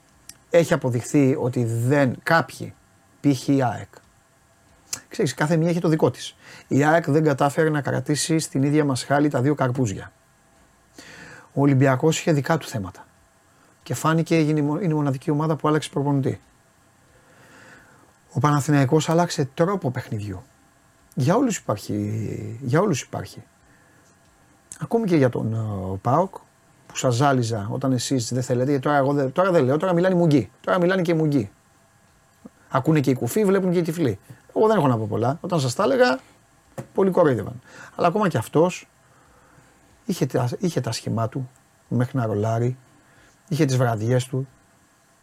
έχει 0.51 0.73
αποδειχθεί 0.73 1.37
ότι 1.39 1.65
δεν 1.65 2.17
κάποιοι, 2.23 2.75
π.χ. 3.21 3.49
η 3.49 3.63
ΑΕΚ, 3.63 3.89
ξέρεις, 5.09 5.35
κάθε 5.35 5.57
μία 5.57 5.69
έχει 5.69 5.81
το 5.81 5.89
δικό 5.89 6.11
της. 6.11 6.37
Η 6.69 6.85
ΑΕΚ 6.85 7.11
δεν 7.11 7.25
κατάφερε 7.25 7.69
να 7.71 7.81
κρατήσει 7.81 8.39
στην 8.39 8.63
ίδια 8.63 8.85
μασχάλη 8.85 9.29
τα 9.29 9.41
δύο 9.41 9.55
καρπούζια. 9.55 10.13
Ο 11.53 11.61
Ολυμπιακός 11.61 12.19
είχε 12.19 12.33
δικά 12.33 12.57
του 12.59 12.67
θέματα. 12.67 13.07
Και 13.83 13.95
φάνηκε 13.95 14.37
έγινε 14.37 14.61
η 14.61 14.63
μο- 14.63 14.81
είναι 14.81 14.93
η 14.93 14.97
μοναδική 14.97 15.31
ομάδα 15.31 15.57
που 15.57 15.69
άλλαξε 15.69 15.91
προπονητή. 15.91 16.41
Ο 18.33 18.39
Παναθηναϊκός 18.41 19.09
άλλαξε 19.09 19.49
τρόπο 19.55 19.91
παιχνιδιού. 19.91 20.43
Για 21.15 21.37
όλους 21.37 21.57
υπάρχει. 21.57 22.59
Για 22.63 22.81
όλους 22.81 23.03
υπάρχει. 23.03 23.43
Ακόμη 24.81 25.07
και 25.07 25.17
για 25.17 25.29
τον 25.29 25.55
ε, 25.55 25.97
ΠΑΟΚ 26.03 26.35
που 26.87 26.97
σας 26.97 27.15
ζάλιζα 27.15 27.69
όταν 27.71 27.93
εσείς 27.93 28.33
δεν 28.33 28.43
θέλετε. 28.43 28.71
Γιατί 28.71 28.83
τώρα, 28.85 28.97
εγώ 28.97 29.13
δεν, 29.13 29.33
τώρα 29.33 29.51
δεν 29.51 29.65
λέω, 29.65 29.77
τώρα 29.77 29.93
μιλάνε 29.93 30.15
οι 30.15 30.19
μουγγί. 30.19 30.51
Τώρα 30.61 30.79
μιλάνε 30.81 31.03
και 31.03 31.13
οι 31.13 31.15
μουγγί. 31.15 31.51
Ακούνε 32.69 33.01
και 33.01 33.11
οι 33.11 33.15
κουφοί, 33.15 33.45
βλέπουν 33.45 33.73
και 33.73 33.79
οι 33.79 33.83
τυφλοί. 33.83 34.19
Εγώ 34.57 34.67
δεν 34.67 34.77
έχω 34.77 34.87
να 34.87 34.97
πω 34.99 35.07
πολλά. 35.09 35.39
Όταν 35.41 35.61
σας 35.61 35.75
τα 35.75 35.83
έλεγα, 35.83 36.19
πολλοί 36.95 37.11
κοροϊδεύαν. 37.11 37.61
Αλλά 37.95 38.07
ακόμα 38.07 38.29
και 38.29 38.39
αυτός 38.39 38.89
είχε, 40.05 40.27
τα- 40.27 40.49
είχε 40.59 40.81
τα 40.81 40.93
σχημά 40.93 41.29
του 41.29 41.51
μέχρι 41.89 42.19
να 42.19 42.27
ρολάρει. 42.27 42.77
Είχε 43.49 43.65
τις 43.65 43.77
βραδιές 43.77 44.25
του. 44.27 44.49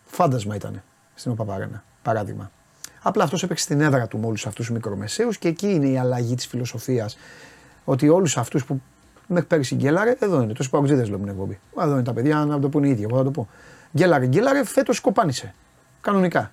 Φάντασμα 0.05 0.55
ήταν 0.55 0.83
στην 1.15 1.31
ΟΠΑΠΑΡΕΝΑ, 1.31 1.83
παράδειγμα. 2.01 2.51
Απλά 3.01 3.23
αυτός 3.23 3.43
έπαιξε 3.43 3.63
στην 3.63 3.81
έδρα 3.81 4.07
του 4.07 4.17
με 4.17 4.25
όλους 4.25 4.45
αυτούς 4.45 4.65
τους 4.65 4.75
μικρομεσαίους 4.75 5.37
και 5.37 5.47
εκεί 5.47 5.67
είναι 5.73 5.87
η 5.87 5.97
αλλαγή 5.97 6.35
της 6.35 6.47
φιλοσοφίας. 6.47 7.17
Ότι 7.85 8.09
όλους 8.09 8.37
αυτούς 8.37 8.65
που 8.65 8.81
μέχρι 9.27 9.45
πέρυσι 9.47 9.75
γκέλαρε, 9.75 10.15
εδώ 10.19 10.41
είναι. 10.41 10.53
Τόσοι 10.53 10.69
παγκοτζίδε 10.69 11.05
λέω 11.05 11.17
την 11.17 11.27
εκπομπή. 11.27 11.59
Εδώ 11.79 11.91
είναι 11.91 12.03
τα 12.03 12.13
παιδιά 12.13 12.45
να 12.45 12.59
το 12.59 12.69
πούνε 12.69 12.87
οι 12.87 12.89
ίδιοι. 12.89 13.03
Εγώ 13.03 13.17
θα 13.17 13.23
το 13.23 13.31
πω. 13.31 13.47
Γκέλαρε, 13.97 14.25
γκέλαρε, 14.25 14.63
φέτος 14.65 14.99
κοπάνισε. 14.99 15.53
Κανονικά. 16.01 16.51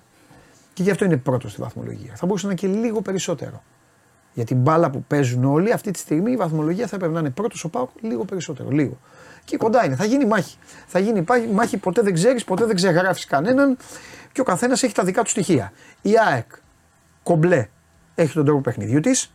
Και 0.73 0.83
γι' 0.83 0.91
αυτό 0.91 1.05
είναι 1.05 1.17
πρώτος 1.17 1.51
στη 1.51 1.61
βαθμολογία. 1.61 2.13
Θα 2.15 2.25
μπορούσε 2.25 2.45
να 2.47 2.51
είναι 2.51 2.61
και 2.61 2.79
λίγο 2.79 3.01
περισσότερο. 3.01 3.63
Για 4.33 4.45
την 4.45 4.57
μπάλα 4.57 4.89
που 4.89 5.03
παίζουν 5.03 5.45
όλοι, 5.45 5.71
αυτή 5.71 5.91
τη 5.91 5.99
στιγμή 5.99 6.31
η 6.31 6.35
βαθμολογία 6.35 6.87
θα 6.87 6.95
έπρεπε 6.95 7.13
να 7.13 7.19
είναι 7.19 7.29
πρώτος 7.29 7.63
ο 7.63 7.69
Πάοκ 7.69 7.89
λίγο 8.01 8.25
περισσότερο. 8.25 8.69
Λίγο. 8.69 8.97
Εκεί 9.41 9.57
κοντά 9.57 9.85
είναι. 9.85 9.95
Θα 9.95 10.05
γίνει 10.05 10.25
μάχη. 10.25 10.57
Θα 10.87 10.99
γίνει 10.99 11.21
πά- 11.21 11.51
μάχη, 11.51 11.77
ποτέ 11.77 12.01
δεν 12.01 12.13
ξέρεις, 12.13 12.43
ποτέ 12.43 12.65
δεν 12.65 12.75
ξεγράφεις 12.75 13.25
κανέναν 13.25 13.77
και 14.31 14.41
ο 14.41 14.43
καθένας 14.43 14.83
έχει 14.83 14.93
τα 14.93 15.03
δικά 15.03 15.23
του 15.23 15.29
στοιχεία. 15.29 15.71
Η 16.01 16.11
ΑΕΚ 16.27 16.47
κομπλέ 17.23 17.67
έχει 18.15 18.33
τον 18.33 18.45
τρόπο 18.45 18.61
παιχνιδιού 18.61 18.99
της. 18.99 19.33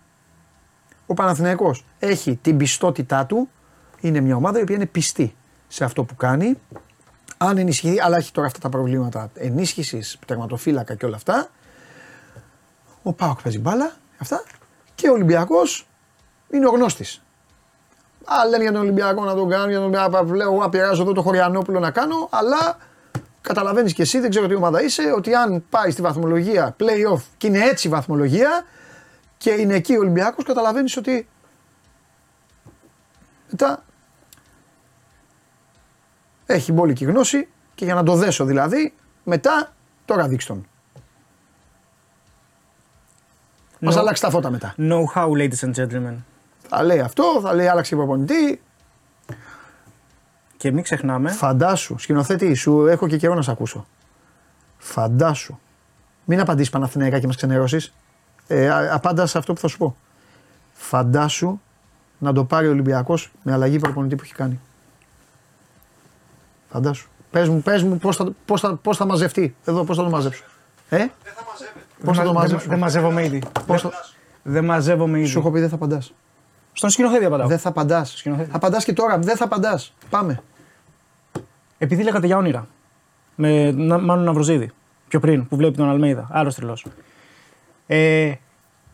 Ο 1.06 1.14
Παναθηναϊκός 1.14 1.84
έχει 1.98 2.36
την 2.42 2.56
πιστότητά 2.56 3.26
του. 3.26 3.48
Είναι 4.00 4.20
μια 4.20 4.36
ομάδα 4.36 4.58
η 4.58 4.62
οποία 4.62 4.74
είναι 4.76 4.86
πιστή 4.86 5.36
σε 5.68 5.84
αυτό 5.84 6.04
που 6.04 6.16
κάνει. 6.16 6.54
Αν 7.36 7.58
ενισχυθεί, 7.58 8.00
αλλά 8.00 8.16
έχει 8.16 8.32
τώρα 8.32 8.46
αυτά 8.46 8.58
τα 8.58 8.68
προβλήματα 8.68 9.30
ενίσχυσης, 9.34 10.18
τερματοφύλακα 10.26 10.94
και 10.94 11.06
όλα 11.06 11.16
αυτά. 11.16 11.48
Ο 13.02 13.12
Πάοκ 13.12 13.42
παίζει 13.42 13.58
μπάλα, 13.58 13.92
αυτά. 14.18 14.42
Και 14.98 15.08
ο 15.08 15.12
Ολυμπιακός 15.12 15.88
είναι 16.50 16.66
ο 16.66 16.70
γνώστης. 16.70 17.22
Α, 18.24 18.48
λένε 18.48 18.62
για 18.62 18.72
τον 18.72 18.80
Ολυμπιακό 18.80 19.24
να 19.24 19.34
τον 19.34 19.48
κάνω, 19.48 19.70
για 19.70 19.80
τον 19.80 19.94
Ολυμπιακό. 19.94 20.34
Λέω, 20.34 20.52
εγώ 20.52 20.68
πειράζω 20.68 21.02
εδώ 21.02 21.12
το 21.12 21.22
Χωριανόπουλο 21.22 21.78
να 21.78 21.90
κάνω, 21.90 22.28
αλλά 22.30 22.78
καταλαβαίνεις 23.40 23.92
και 23.92 24.02
εσύ, 24.02 24.20
δεν 24.20 24.30
ξέρω 24.30 24.46
τι 24.46 24.54
ομάδα 24.54 24.82
είσαι, 24.82 25.12
ότι 25.16 25.34
αν 25.34 25.64
πάει 25.70 25.90
στη 25.90 26.02
βαθμολογία 26.02 26.76
playoff 26.80 27.20
και 27.36 27.46
είναι 27.46 27.58
έτσι 27.58 27.86
η 27.86 27.90
βαθμολογία 27.90 28.64
και 29.36 29.50
είναι 29.50 29.74
εκεί 29.74 29.94
ο 29.96 29.98
Ολυμπιακός, 29.98 30.44
καταλαβαίνεις 30.44 30.96
ότι. 30.96 31.28
Μετά 33.50 33.84
έχει 36.46 36.72
μπόλικη 36.72 37.04
γνώση 37.04 37.48
και 37.74 37.84
για 37.84 37.94
να 37.94 38.02
το 38.02 38.14
δέσω 38.14 38.44
δηλαδή, 38.44 38.94
μετά 39.24 39.72
τώρα 40.04 40.28
δείξ' 40.28 40.46
τον. 40.46 40.66
Μας 43.80 43.94
No. 43.94 43.98
αλλάξει 43.98 44.22
τα 44.22 44.30
φώτα 44.30 44.50
μετά. 44.50 44.74
Know 44.78 45.02
how, 45.14 45.28
ladies 45.28 45.58
and 45.60 45.74
gentlemen. 45.74 46.14
Θα 46.68 46.82
λέει 46.82 47.00
αυτό, 47.00 47.40
θα 47.42 47.54
λέει 47.54 47.66
άλλαξε 47.66 47.96
προπονητή. 47.96 48.62
Και 50.56 50.72
μην 50.72 50.82
ξεχνάμε. 50.82 51.30
Φαντάσου, 51.30 51.98
σκηνοθέτη, 51.98 52.54
σου 52.54 52.86
έχω 52.86 53.06
και 53.06 53.16
καιρό 53.16 53.34
να 53.34 53.42
σε 53.42 53.50
ακούσω. 53.50 53.86
Φαντάσου. 54.78 55.58
Μην 56.24 56.40
απαντήσεις 56.40 56.70
Παναθηναϊκά 56.70 57.18
και 57.18 57.26
μας 57.26 57.36
ξενερώσεις. 57.36 57.94
Ε, 58.46 58.68
α- 58.70 58.94
απάντας 58.94 59.30
σε 59.30 59.38
αυτό 59.38 59.52
που 59.52 59.60
θα 59.60 59.68
σου 59.68 59.78
πω. 59.78 59.96
Φαντάσου 60.72 61.60
να 62.18 62.32
το 62.32 62.44
πάρει 62.44 62.66
ο 62.66 62.70
Ολυμπιακός 62.70 63.30
με 63.42 63.52
αλλαγή 63.52 63.78
προπονητή 63.78 64.16
που 64.16 64.22
έχει 64.24 64.34
κάνει. 64.34 64.60
Φαντάσου. 66.70 67.08
Πες 67.30 67.48
μου, 67.48 67.62
πες 67.62 67.82
μου 67.82 67.98
πώς 67.98 68.16
θα, 68.16 68.28
πώς 68.44 68.60
θα, 68.60 68.74
πώς 68.76 68.96
θα 68.96 69.06
μαζευτεί. 69.06 69.56
Εδώ, 69.64 69.84
πώς 69.84 69.96
θα 69.96 70.02
το 70.02 70.10
μαζέψω. 70.10 70.44
Ε; 70.88 71.06
Πώς 72.04 72.16
θα 72.16 72.22
το 72.22 72.28
Δεν- 72.32 72.38
μαζέψω. 72.40 72.68
Δεν 72.68 72.78
μαζεύομαι 72.78 73.24
ήδη. 73.24 73.42
Πώς 73.66 73.80
θα... 73.82 73.90
Δεν 74.42 74.64
μαζεύομαι 74.64 75.18
ήδη. 75.18 75.28
Σου 75.28 75.38
έχω 75.38 75.50
πει 75.50 75.60
δεν 75.60 75.68
θα 75.68 75.74
απαντάς. 75.74 76.12
Στον 76.72 76.90
σκηνοθέτη 76.90 77.24
απαντάω. 77.24 77.46
Δεν 77.46 77.58
θα 77.58 77.68
απαντάς. 77.68 78.10
Σκηνοθέτη. 78.18 78.50
Απαντάς 78.52 78.84
και 78.84 78.92
τώρα, 78.92 79.18
δεν 79.18 79.36
θα 79.36 79.44
απαντάς. 79.44 79.94
Πάμε. 80.10 80.42
Επειδή 81.78 82.02
λέγατε 82.02 82.26
για 82.26 82.36
όνειρα. 82.36 82.66
Με 83.34 83.70
να- 83.70 83.98
μάλλον 83.98 84.24
Ναυροζίδη. 84.24 84.70
Πιο 85.08 85.20
πριν, 85.20 85.48
που 85.48 85.56
βλέπει 85.56 85.76
τον 85.76 85.88
Αλμέιδα. 85.88 86.28
Άλλος 86.30 86.54
τρελός. 86.54 86.86
Ε, 87.86 88.32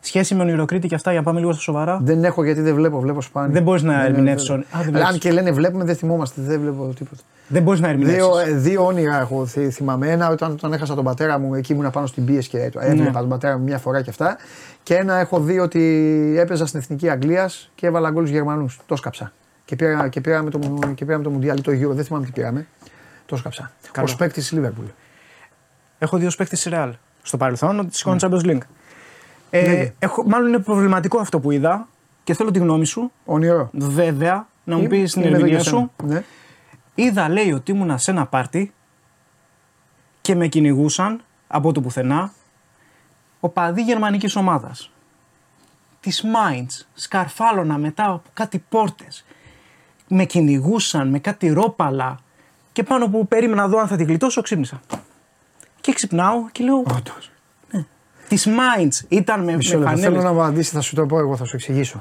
σχέση 0.06 0.35
με 0.35 0.43
ονειροκρίτη 0.43 0.89
και 0.89 0.94
αυτά, 0.94 1.10
για 1.10 1.20
να 1.20 1.26
πάμε 1.26 1.40
λίγο 1.40 1.52
στα 1.52 1.60
σοβαρά. 1.60 1.98
Δεν 2.02 2.24
έχω 2.24 2.44
γιατί 2.44 2.60
δεν 2.60 2.74
βλέπω, 2.74 3.01
βλέπω 3.01 3.20
σπάνια. 3.20 3.52
Δεν 3.52 3.62
μπορείς 3.62 3.82
να 3.82 3.93
Ναι, 3.93 3.98
ναι, 4.02 4.05
ερμηνεύσεις 4.09 4.48
δεν- 4.48 4.56
όνει- 4.56 4.66
Α, 4.74 4.78
δεν 4.78 4.86
Αν 4.97 5.01
βλέπεις. 5.02 5.18
και 5.18 5.32
λένε 5.32 5.52
βλέπουμε, 5.52 5.85
δεν 5.85 5.97
θυμόμαστε, 5.97 6.43
δεν 6.43 6.60
βλέπω 6.60 6.93
τίποτα. 6.98 7.22
Δεν 7.48 7.62
μπορείς 7.62 7.81
να 7.81 7.89
ερμηνεύσεις. 7.89 8.16
Δύο, 8.24 8.39
ε, 8.39 8.52
δύο 8.52 8.86
όνειρα 8.86 9.20
έχω 9.20 9.47
θυ- 9.47 9.72
θυμάμαι. 9.72 10.10
Ένα 10.10 10.28
όταν, 10.31 10.51
όταν 10.52 10.72
έχασα 10.72 10.94
τον 10.94 11.05
πατέρα 11.05 11.39
μου, 11.39 11.55
εκεί 11.55 11.72
ήμουν 11.72 11.90
πάνω 11.90 12.06
στην 12.06 12.24
πίεση 12.24 12.48
και 12.48 12.68
το 12.72 12.78
Ναι. 12.78 12.85
έβλεπα 12.86 13.20
τον 13.20 13.28
πατέρα 13.28 13.59
μου 13.59 13.64
μια 13.64 13.78
φορά 13.78 14.02
και 14.02 14.10
αυτά. 14.10 14.36
Και 14.82 14.94
ένα 14.94 15.14
έχω 15.14 15.40
δει 15.40 15.59
ότι 15.59 15.81
έπαιζα 16.39 16.66
στην 16.66 16.81
εθνική 16.81 17.09
Αγγλίας 17.10 17.70
και 17.74 17.86
έβαλα 17.86 18.10
γκολ 18.10 18.22
στους 18.22 18.36
Γερμανούς. 18.36 18.81
Το 18.86 18.97
σκαψά. 18.97 19.32
Και, 19.64 19.76
πήρα, 19.76 20.09
και, 20.09 20.20
πήραμε 20.20 20.51
το, 20.51 20.59
και 20.94 21.05
πήραμε 21.05 21.24
το 21.24 21.31
Μουντιάλ 21.31 21.59
ή 21.59 21.60
το 21.60 21.72
Euro, 21.72 21.94
δεν 21.94 22.05
θυμάμαι 22.05 22.24
τι 22.24 22.31
πήραμε. 22.32 22.66
Το 23.26 23.36
σκαψά. 23.36 23.70
Καλά. 23.93 24.09
Ο 24.12 24.16
παίκτης 24.16 24.43
της 24.43 24.52
Λίβερπουλ. 24.52 24.85
Έχω 25.98 26.16
δύο 26.16 26.31
παίκτε 26.36 26.55
της 26.56 26.68
Real 26.70 26.90
στο 27.22 27.36
παρελθόν 27.36 27.78
ότι 27.78 27.97
σηκώνει 27.97 28.18
Champions 28.22 28.44
League. 28.47 28.59
Ε, 29.59 29.72
Ναι. 29.72 29.93
έχω, 29.98 30.24
μάλλον 30.28 30.48
είναι 30.48 30.59
προβληματικό 30.59 31.18
αυτό 31.18 31.40
που 31.40 31.51
είδα 31.51 31.89
και 32.24 32.35
θέλω 32.35 32.51
τη 32.51 32.59
γνώμη 32.59 32.86
σου. 32.86 33.12
Όνειρο. 33.24 33.68
Βέβαια, 33.72 34.47
να 34.64 34.76
μου 34.76 34.86
πεις 34.86 35.12
την 35.12 35.20
Είμαι 35.22 35.31
εδώ 35.31 35.36
ερμηνεία 35.39 35.60
για 35.60 35.70
σένα. 35.70 35.81
σου. 35.81 35.90
Ναι. 36.06 36.24
Είδα, 36.94 37.28
λέει, 37.28 37.52
ότι 37.52 37.70
ήμουνα 37.72 37.98
σε 37.98 38.10
ένα 38.10 38.26
πάρτι 38.26 38.72
και 40.20 40.35
με 40.35 40.47
κυνηγούσαν 40.47 41.20
από 41.47 41.72
το 41.72 41.81
πουθενά 41.81 42.32
οπαδοί 43.40 43.82
γερμανικής 43.82 44.36
ομάδας. 44.36 44.90
Της 46.01 46.24
Mainz, 46.24 46.85
σκαρφάλωνα 46.94 47.78
μετά 47.78 48.05
από 48.10 48.22
κάτι 48.32 48.64
πόρτες. 48.68 49.24
Με 50.09 50.24
κυνηγούσαν 50.24 51.09
με 51.09 51.18
κάτι 51.18 51.48
ρόπαλα 51.48 52.18
και 52.72 52.82
πάνω 52.82 53.09
που 53.09 53.28
περίμενα 53.28 53.62
να 53.62 53.68
δω 53.68 53.78
αν 53.78 53.89
θα 53.89 53.97
τη 53.97 54.05
γλιτώσω, 54.05 54.43
ξύπνησα. 54.43 54.81
Και 55.81 55.93
ξυπνάω 55.93 56.48
και 56.52 56.64
λέω. 56.64 56.82
Της 58.28 58.46
Mainz 58.48 59.05
ήταν 59.09 59.44
με, 59.44 59.56
Μισό 59.56 59.78
με 59.78 59.84
λεπτό. 59.84 59.96
Θέλω 59.98 60.14
φανέλες. 60.14 60.24
να 60.24 60.44
απαντήσει, 60.44 60.70
θα 60.70 60.80
σου 60.80 60.94
το 60.94 61.06
πω 61.06 61.18
εγώ, 61.18 61.36
θα 61.36 61.44
σου 61.44 61.56
εξηγήσω. 61.56 62.01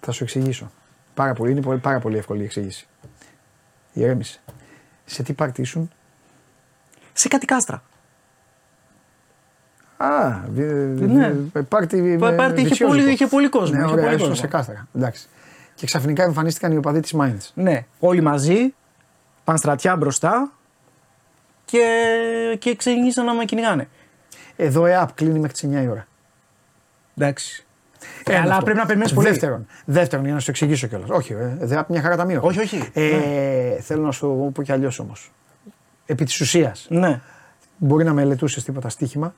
Θα 0.00 0.12
σου 0.12 0.22
εξηγήσω. 0.24 0.70
Πάρα 1.14 1.32
πολύ, 1.32 1.50
είναι 1.50 1.60
πολύ, 1.60 1.78
πάρα 1.78 1.98
πολύ 1.98 2.16
εύκολη 2.16 2.40
η 2.42 2.44
εξήγηση. 2.44 2.86
Ηρέμησε. 3.92 4.40
Σε 5.04 5.22
τι 5.22 5.32
πάρτι 5.32 5.60
ήσουν; 5.60 5.90
σε 7.12 7.28
κάτι 7.28 7.46
κάστρα. 7.46 7.82
Α, 9.96 10.40
βι- 10.48 11.00
Ναι. 11.00 11.28
βι- 11.30 11.62
πάρτι. 11.68 11.96
με- 12.02 12.32
πάρτι 12.32 12.60
είχε 12.60 12.68
δεξιόζικο. 12.68 12.86
πολύ- 12.88 13.12
είχε 13.12 13.26
πολύ 13.26 13.48
κόσμο, 13.48 13.76
Ναι, 13.76 13.82
είχε 13.84 13.92
ωραία, 13.92 14.04
πολύ 14.04 14.14
ήσουν 14.16 14.28
κόσμο. 14.28 14.42
σε 14.44 14.50
κάστρα. 14.50 14.86
Εντάξει. 14.96 15.26
Και 15.74 15.86
ξαφνικά 15.86 16.22
εμφανίστηκαν 16.22 16.72
οι 16.72 16.76
οπαδοί 16.76 17.00
της 17.00 17.14
Mainz. 17.18 17.50
Ναι, 17.54 17.84
όλοι 17.98 18.20
μαζί, 18.20 18.74
πανστρατιά 19.44 19.96
μπροστά 19.96 20.52
και, 21.64 21.86
και 22.60 22.76
ξεκίνησαν 22.76 23.24
να 23.24 23.34
με 23.34 23.44
κυνηγάνε. 23.44 23.88
Εδώ 24.62 24.86
ΕΑΠ 24.86 25.12
κλείνει 25.14 25.38
μέχρι 25.38 25.52
τις 25.52 25.78
9 25.78 25.82
η 25.82 25.88
ώρα. 25.88 26.06
Εντάξει. 27.16 27.64
Ε, 28.24 28.32
Ένα 28.32 28.42
αλλά 28.42 28.52
αυτό. 28.52 28.64
πρέπει 28.64 28.78
να 28.78 28.86
περιμένεις 28.86 29.12
πολύ. 29.12 29.28
Δεύτερον, 29.28 29.66
δεύτερον, 29.84 30.24
για 30.24 30.34
να 30.34 30.40
σου 30.40 30.50
εξηγήσω 30.50 30.86
κιόλας. 30.86 31.08
Όχι, 31.10 31.32
ε, 31.32 31.56
ΔΕΑΠ 31.60 31.88
μια 31.90 32.00
χαρά 32.00 32.16
ταμείο. 32.16 32.40
Όχι, 32.44 32.58
όχι. 32.60 32.88
Ε, 32.92 33.80
Θέλω 33.80 34.02
να 34.02 34.12
σου 34.12 34.50
πω 34.54 34.62
κι 34.62 34.72
αλλιώς 34.72 34.98
όμως. 34.98 35.32
Επί 36.06 36.24
της 36.24 36.40
ουσίας, 36.40 36.86
Ναι. 36.90 37.20
μπορεί 37.76 38.04
να 38.04 38.12
μελετούσες 38.12 38.64
τίποτα 38.64 38.88
στοίχημα. 38.88 39.34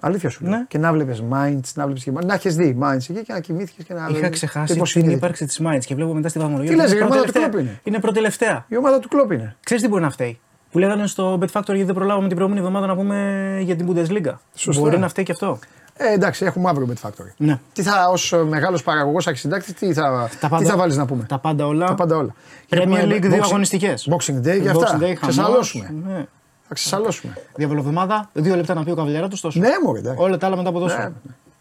Αλήθεια 0.00 0.30
σου 0.30 0.44
λέω. 0.44 0.50
Ναι. 0.56 0.64
Και 0.68 0.78
να 0.78 0.92
βλέπεις 0.92 1.22
Minds, 1.32 1.72
να 1.74 1.84
βλέπεις 1.84 2.04
και. 2.04 2.10
Να 2.10 2.34
έχεις 2.34 2.56
δει 2.56 2.78
Minds 2.82 2.94
εκεί 2.96 3.22
και 3.22 3.32
να 3.32 3.40
κοιμήθηκες 3.40 3.84
και 3.84 3.94
να. 3.94 4.06
Είχα 4.10 4.20
και 4.20 4.28
ξεχάσει 4.28 4.76
πώς 4.76 4.92
την 4.92 5.02
είναι. 5.02 5.12
ύπαρξη 5.12 5.46
της 5.46 5.60
Mainz 5.64 5.78
και 5.84 5.94
βλέπω 5.94 6.14
μετά 6.14 6.28
στη 6.28 6.38
βαθμολογία. 6.38 6.70
Τι 6.70 6.76
λες, 6.76 6.90
ότι 6.90 6.98
η 6.98 7.02
ομάδα 7.02 7.22
του 7.24 7.32
πρώτη-τελευταία. 7.32 7.48
Κλόπ 7.50 7.60
είναι. 7.60 7.80
Είναι 7.84 7.98
πρώτη-τελευταία. 7.98 8.64
Η 8.68 8.76
ομάδα 8.76 8.98
του 8.98 9.08
Κλόπ 9.08 9.32
είναι. 9.32 9.56
Ξέρεις 9.64 9.82
τι 9.82 9.88
μπορεί 9.88 10.02
να 10.02 10.10
φταίει; 10.10 10.40
Που 10.70 10.78
λέγανε 10.78 11.06
στο 11.06 11.38
Bet 11.40 11.46
Factory 11.52 11.64
γιατί 11.64 11.84
δεν 11.84 11.94
προλάβαμε 11.94 12.26
την 12.28 12.36
προηγούμενη 12.36 12.66
εβδομάδα 12.66 12.92
να 12.94 13.00
πούμε 13.00 13.58
για 13.62 13.76
την 13.76 13.86
Bundesliga. 13.92 14.32
Σωστά. 14.54 14.82
Μπορεί 14.82 14.98
να 14.98 15.08
φταίει 15.08 15.24
και 15.24 15.32
αυτό. 15.32 15.58
Ε, 15.96 16.12
εντάξει, 16.12 16.44
έχουμε 16.44 16.68
αύριο 16.68 16.88
Bet 16.94 17.08
Factory. 17.08 17.32
Ναι. 17.36 17.58
Τι 17.72 17.82
θα, 17.82 18.08
ως 18.10 18.34
μεγάλος 18.48 18.82
παραγωγός 18.82 19.26
αρχισυντάκτης, 19.26 19.74
τι 19.74 19.92
θα, 19.92 20.28
τι 20.58 20.64
θα 20.64 20.76
βάλεις 20.76 20.96
να 20.96 21.06
πούμε; 21.06 21.24
Τα 21.28 21.38
πάντα 21.38 21.66
όλα. 21.66 21.86
Τα 21.86 21.94
πάντα 21.94 22.16
όλα. 22.16 22.34
Premier 22.70 22.76
Έχουμε 22.76 23.04
League, 23.04 23.20
δύο 23.20 23.30
boxing- 23.30 23.42
αγωνιστικές. 23.42 24.08
Boxing 24.10 24.38
Day 24.38 24.60
και 24.62 24.68
αυτά. 24.68 24.98
Day, 24.98 25.00
χαμός. 25.00 25.18
Ξεσαλώσουμε. 25.20 25.94
Ναι. 26.06 26.24
Θα 26.68 26.74
ξεσαλώσουμε. 26.74 27.32
Διαβολοβδομάδα, 27.54 28.30
δύο 28.32 28.56
λεπτά 28.56 28.74
να 28.74 28.84
πει 28.84 28.90
ο 28.90 28.94
Καβιλιαράτο 28.94 29.40
τόσο. 29.40 29.60
Ναι, 29.60 29.68
μωρέ, 29.84 29.98
εντάξει. 29.98 30.22
Όλα 30.22 30.36
τα 30.36 30.46
άλλα 30.46 30.56
μετά 30.56 30.68
από 30.68 30.78
τόσο. 30.78 30.96
Ναι. 30.96 31.08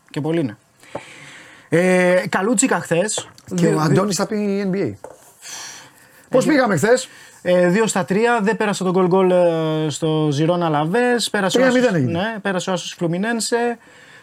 Και 0.09 0.21
πολύ 0.21 0.39
είναι. 0.39 0.57
Ε, 1.69 2.23
καλούτσικα 2.29 2.79
χθες. 2.79 3.29
Και 3.55 3.67
ο 3.67 3.79
Αντώνης 3.79 4.15
θα 4.15 4.25
πει 4.27 4.69
NBA. 4.71 4.93
Πώς 6.29 6.45
πήγαμε 6.45 6.75
χθες; 6.77 7.09
Ε, 7.41 7.72
2 7.73 7.88
στα 7.88 8.05
3, 8.09 8.14
δεν 8.41 8.57
πέρασε 8.57 8.84
τον 8.84 8.91
γκολ 8.93 9.07
γκολ 9.07 9.31
ε, 9.31 9.45
στο 9.89 10.27
Ζιρόνα 10.31 10.69
Λαβέ. 10.69 11.15
Πέρασε, 11.31 11.57
ο 11.57 11.61
3-0 11.61 11.68
Άσος- 11.68 11.93
έγινε. 11.93 12.11
ναι, 12.19 12.39
πέρασε 12.41 12.69
ο 12.69 12.73
Άσος 12.73 12.93
Φλουμινένσε. 12.97 13.77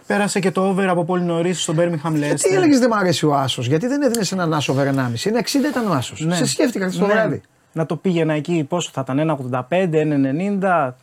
Πέρασε 0.07 0.41
και 0.41 0.51
το 0.51 0.67
over 0.69 0.89
από 0.89 1.05
πολύ 1.05 1.23
νωρίς 1.23 1.63
στον 1.63 1.77
Birmingham 1.79 2.11
Τι 2.13 2.21
Leicester. 2.21 2.55
έλεγες 2.55 2.79
δεν 2.79 2.89
μου 2.93 2.99
αρέσει 2.99 3.27
ο 3.27 3.35
Άσος, 3.35 3.67
γιατί 3.67 3.87
δεν 3.87 4.03
έδινες 4.03 4.33
έναν 4.33 4.55
Άσο 4.55 4.73
over 4.73 4.87
1,5. 4.87 5.27
Είναι 5.27 5.39
60 5.39 5.69
ήταν 5.71 5.91
ο 5.91 5.93
Άσος. 5.93 6.21
Ναι. 6.21 6.35
Σε 6.35 6.47
σκέφτηκα 6.47 6.85
χθες 6.87 6.99
το 6.99 7.07
Ναι. 7.07 7.13
βράδυ. 7.13 7.41
Να 7.73 7.87
το 7.87 7.97
πήγαινα 7.97 8.35
εκεί, 8.35 8.65
πόσο 8.69 8.91
θα 8.93 9.01
ήταν, 9.01 9.19
1,85, 9.19 9.99
1,90. 10.01 10.97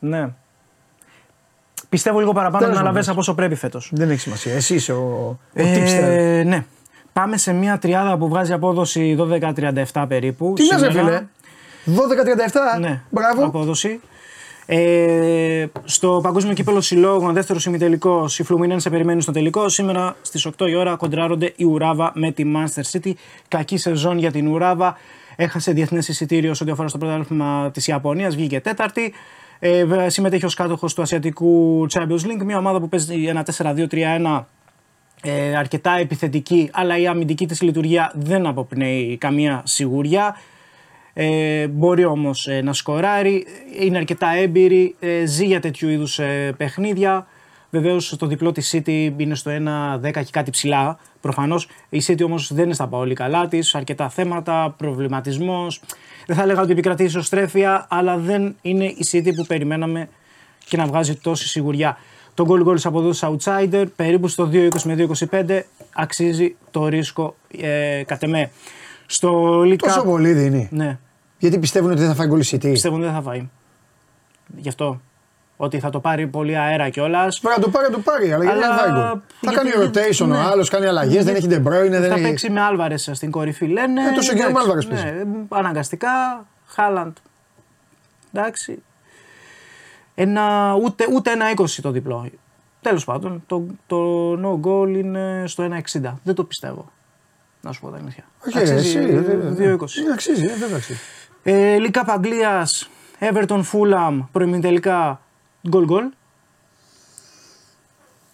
Ναι. 0.00 0.28
Πιστεύω 1.88 2.18
λίγο 2.18 2.32
παραπάνω 2.32 2.58
Τέλος 2.58 2.74
να 2.76 2.82
πάντων. 2.82 2.96
λαβέ 2.96 3.10
από 3.10 3.20
όσο 3.20 3.34
πρέπει 3.34 3.54
φέτος. 3.54 3.90
Δεν 3.92 4.10
έχει 4.10 4.20
σημασία. 4.20 4.54
Εσύ 4.54 4.74
είσαι 4.74 4.92
ο, 4.92 4.98
ο 4.98 5.38
tipster. 5.54 6.02
Ε, 6.02 6.42
ναι. 6.46 6.64
Πάμε 7.12 7.36
σε 7.36 7.52
μια 7.52 7.78
τριάδα 7.78 8.16
που 8.18 8.28
βγάζει 8.28 8.52
απόδοση 8.52 9.16
12-37 9.92 10.04
περίπου. 10.08 10.52
Τι 10.56 10.64
λες 10.66 10.80
ρε 10.82 10.90
Σήμερα- 10.90 11.28
φίλε; 11.84 11.96
12-37. 11.96 12.78
Ναι, 12.80 13.02
Μπράβο. 13.10 13.44
απόδοση. 13.44 14.00
Ε, 14.66 15.66
στο 15.84 16.20
Παγκόσμιο 16.22 16.54
Κύπελο 16.54 16.80
Συλλόγων, 16.80 17.32
δεύτερο 17.32 17.58
ημιτελικό, 17.66 18.28
η 18.38 18.42
Φλουμινέν 18.42 18.80
σε 18.80 18.90
περιμένει 18.90 19.22
στο 19.22 19.32
τελικό. 19.32 19.68
Σήμερα 19.68 20.16
στις 20.22 20.46
8 20.46 20.66
η 20.68 20.74
ώρα 20.74 20.96
κοντράρονται 20.96 21.52
η 21.56 21.64
Ουράβα 21.64 22.12
με 22.14 22.30
τη 22.30 22.44
Manchester 22.56 22.82
City. 22.98 23.12
Κακή 23.48 23.76
σεζόν 23.76 24.18
για 24.18 24.30
την 24.30 24.46
Ουράβα. 24.48 24.96
Έχασε 25.36 25.72
διεθνές 25.72 26.08
εισιτήριο 26.08 26.54
σε 26.54 26.62
ό,τι 26.62 26.72
αφορά 26.72 26.88
στο 26.88 26.98
πρωτάθλημα 26.98 27.70
της 27.72 27.86
Ιαπωνίας. 27.86 28.34
Βγήκε 28.34 28.60
τέταρτη. 28.60 29.12
Ε, 29.58 29.84
βέβαια, 29.84 30.10
συμμετέχει 30.10 30.44
ω 30.44 30.50
κάτοχο 30.56 30.86
του 30.86 31.02
Ασιατικού 31.02 31.86
Champions 31.92 32.26
League. 32.26 32.42
Μια 32.44 32.58
ομάδα 32.58 32.80
που 32.80 32.88
παίζει 32.88 33.24
ένα 33.24 33.42
4-2-3-1 33.42 34.46
ε, 35.24 35.56
αρκετά 35.56 35.98
επιθετική, 35.98 36.70
αλλά 36.72 36.98
η 36.98 37.06
αμυντική 37.06 37.46
της 37.46 37.62
λειτουργία 37.62 38.12
δεν 38.14 38.46
αποπνέει 38.46 39.16
καμία 39.16 39.62
σιγουριά. 39.64 40.36
Ε, 41.14 41.66
μπορεί 41.66 42.04
όμως 42.04 42.46
ε, 42.46 42.60
να 42.62 42.72
σκοράρει, 42.72 43.46
είναι 43.80 43.98
αρκετά 43.98 44.28
έμπειρη, 44.28 44.94
ε, 45.00 45.24
ζει 45.24 45.46
για 45.46 45.60
τέτοιου 45.60 45.88
είδους 45.88 46.18
ε, 46.18 46.54
παιχνίδια. 46.56 47.26
Βεβαίως 47.70 48.16
το 48.18 48.26
διπλό 48.26 48.52
της 48.52 48.74
City 48.74 49.12
είναι 49.16 49.34
στο 49.34 49.50
1-10 50.02 50.10
και 50.12 50.30
κάτι 50.30 50.50
ψηλά. 50.50 50.98
Προφανώς 51.20 51.68
η 51.88 52.02
City 52.06 52.22
όμως 52.24 52.54
δεν 52.54 52.64
είναι 52.64 52.74
στα 52.74 52.88
πολύ 52.88 53.14
καλά 53.14 53.48
της. 53.48 53.74
Αρκετά 53.74 54.08
θέματα, 54.08 54.74
προβληματισμός. 54.78 55.80
Δεν 56.26 56.36
θα 56.36 56.42
έλεγα 56.42 56.60
ότι 56.60 56.72
επικρατεί 56.72 57.04
ισοστρέφεια, 57.04 57.86
αλλά 57.88 58.16
δεν 58.16 58.56
είναι 58.62 58.84
η 58.84 59.06
City 59.12 59.30
που 59.36 59.46
περιμέναμε 59.46 60.08
και 60.68 60.76
να 60.76 60.86
βγάζει 60.86 61.14
τόση 61.14 61.48
σιγουριά. 61.48 61.96
Το 62.34 62.46
goal 62.48 62.68
goal 62.68 62.76
από 62.84 63.00
εδώ 63.00 63.10
outsider, 63.20 63.84
περίπου 63.96 64.28
στο 64.28 64.48
2-20 64.52 64.68
με 64.84 65.06
2-25, 65.30 65.60
αξίζει 65.94 66.56
το 66.70 66.86
ρίσκο 66.88 67.36
ε, 67.60 68.02
κατ' 68.06 68.22
εμέ. 68.22 68.50
Στο 69.06 69.60
League 69.60 69.76
Τόσο 69.76 70.00
Cup- 70.00 70.04
πολύ 70.04 70.32
δίνει. 70.32 70.68
Ναι, 70.70 70.98
Γιατί 71.38 71.58
πιστεύουν 71.58 71.90
ότι 71.90 71.98
δεν 72.00 72.08
θα 72.08 72.14
φάει 72.14 72.26
γκολ 72.26 72.40
η 72.40 72.44
City; 72.50 72.60
πιστεύω 72.70 72.94
ότι 72.94 73.04
δεν 73.04 73.12
θα 73.14 73.22
φάει. 73.22 73.48
Γι' 74.56 74.68
αυτό. 74.68 75.00
Ότι 75.56 75.78
θα 75.78 75.90
το 75.90 76.00
πάρει 76.00 76.26
πολύ 76.26 76.56
αέρα 76.58 76.88
κιόλας. 76.88 77.40
Μπορεί 77.42 77.54
να 77.56 77.62
το 77.62 77.70
πάρει, 77.70 77.86
να 77.86 77.92
το 77.92 77.98
πάρει, 78.00 78.32
αλλά 78.32 78.44
γιατί 78.44 78.58
δεν 78.60 78.70
Αλλά- 78.70 78.76
θα 78.76 78.82
φάει 78.82 78.92
γκολ. 78.92 79.20
Θα 79.40 79.52
γιατί- 79.52 79.70
κάνει 79.70 79.90
rotation 79.90 80.26
ναι. 80.26 80.36
ο 80.36 80.40
άλλος, 80.40 80.68
κάνει 80.68 80.86
αλλαγές, 80.86 81.24
δεν 81.24 81.34
έχει 81.34 81.46
De 81.50 81.56
Bruyne, 81.56 81.90
δεν 81.90 82.02
θα 82.08 82.14
έχει. 82.14 82.22
παίξει 82.22 82.50
με 82.50 82.60
Άλβαρες 82.60 83.10
στην 83.12 83.30
κορυφή, 83.30 83.66
λένε. 83.66 84.02
Ε, 84.08 84.12
τόσο 84.14 84.32
καιρό 84.34 84.42
με 84.44 84.48
Εντάξει, 84.50 84.62
Άλβαρες 84.68 84.86
παίζει. 84.86 85.04
Ναι, 85.04 85.24
αναγκαστικά. 85.48 86.08
Χάλαντ. 86.66 87.16
Εντάξει. 88.32 88.82
Ένα, 90.22 90.74
ούτε, 90.82 91.06
ούτε 91.12 91.30
ένα 91.30 91.44
20 91.56 91.64
το 91.82 91.90
διπλό. 91.90 92.26
Τέλος 92.80 93.04
πάντων, 93.04 93.42
το, 93.46 93.64
το 93.86 94.32
no 94.32 94.66
goal 94.66 94.88
είναι 94.88 95.44
στο 95.46 95.68
1,60. 95.92 96.12
Δεν 96.22 96.34
το 96.34 96.44
πιστεύω. 96.44 96.90
Να 97.60 97.72
σου 97.72 97.80
πω 97.80 97.88
τα 97.90 97.96
αλήθεια. 97.96 98.24
Όχι, 98.46 98.58
ρε, 98.58 98.72
Αξίζει 98.72 98.98
εσύ. 98.98 99.12
δεν- 99.12 99.54
δεν- 99.54 99.56
2,20. 99.78 100.02
Ναι, 100.06 100.12
αξίζει, 100.12 100.44
ε, 100.44 100.54
βέβαια 100.56 100.76
αξίζει. 100.76 100.98
Ε, 101.42 101.76
Λίκα 101.78 102.04
Αγγλίας, 102.06 102.88
Everton 103.20 103.62
Fulham, 103.72 104.20
προημιτελικά 104.32 105.20
γκολ 105.68 105.84
γκολ. 105.84 106.04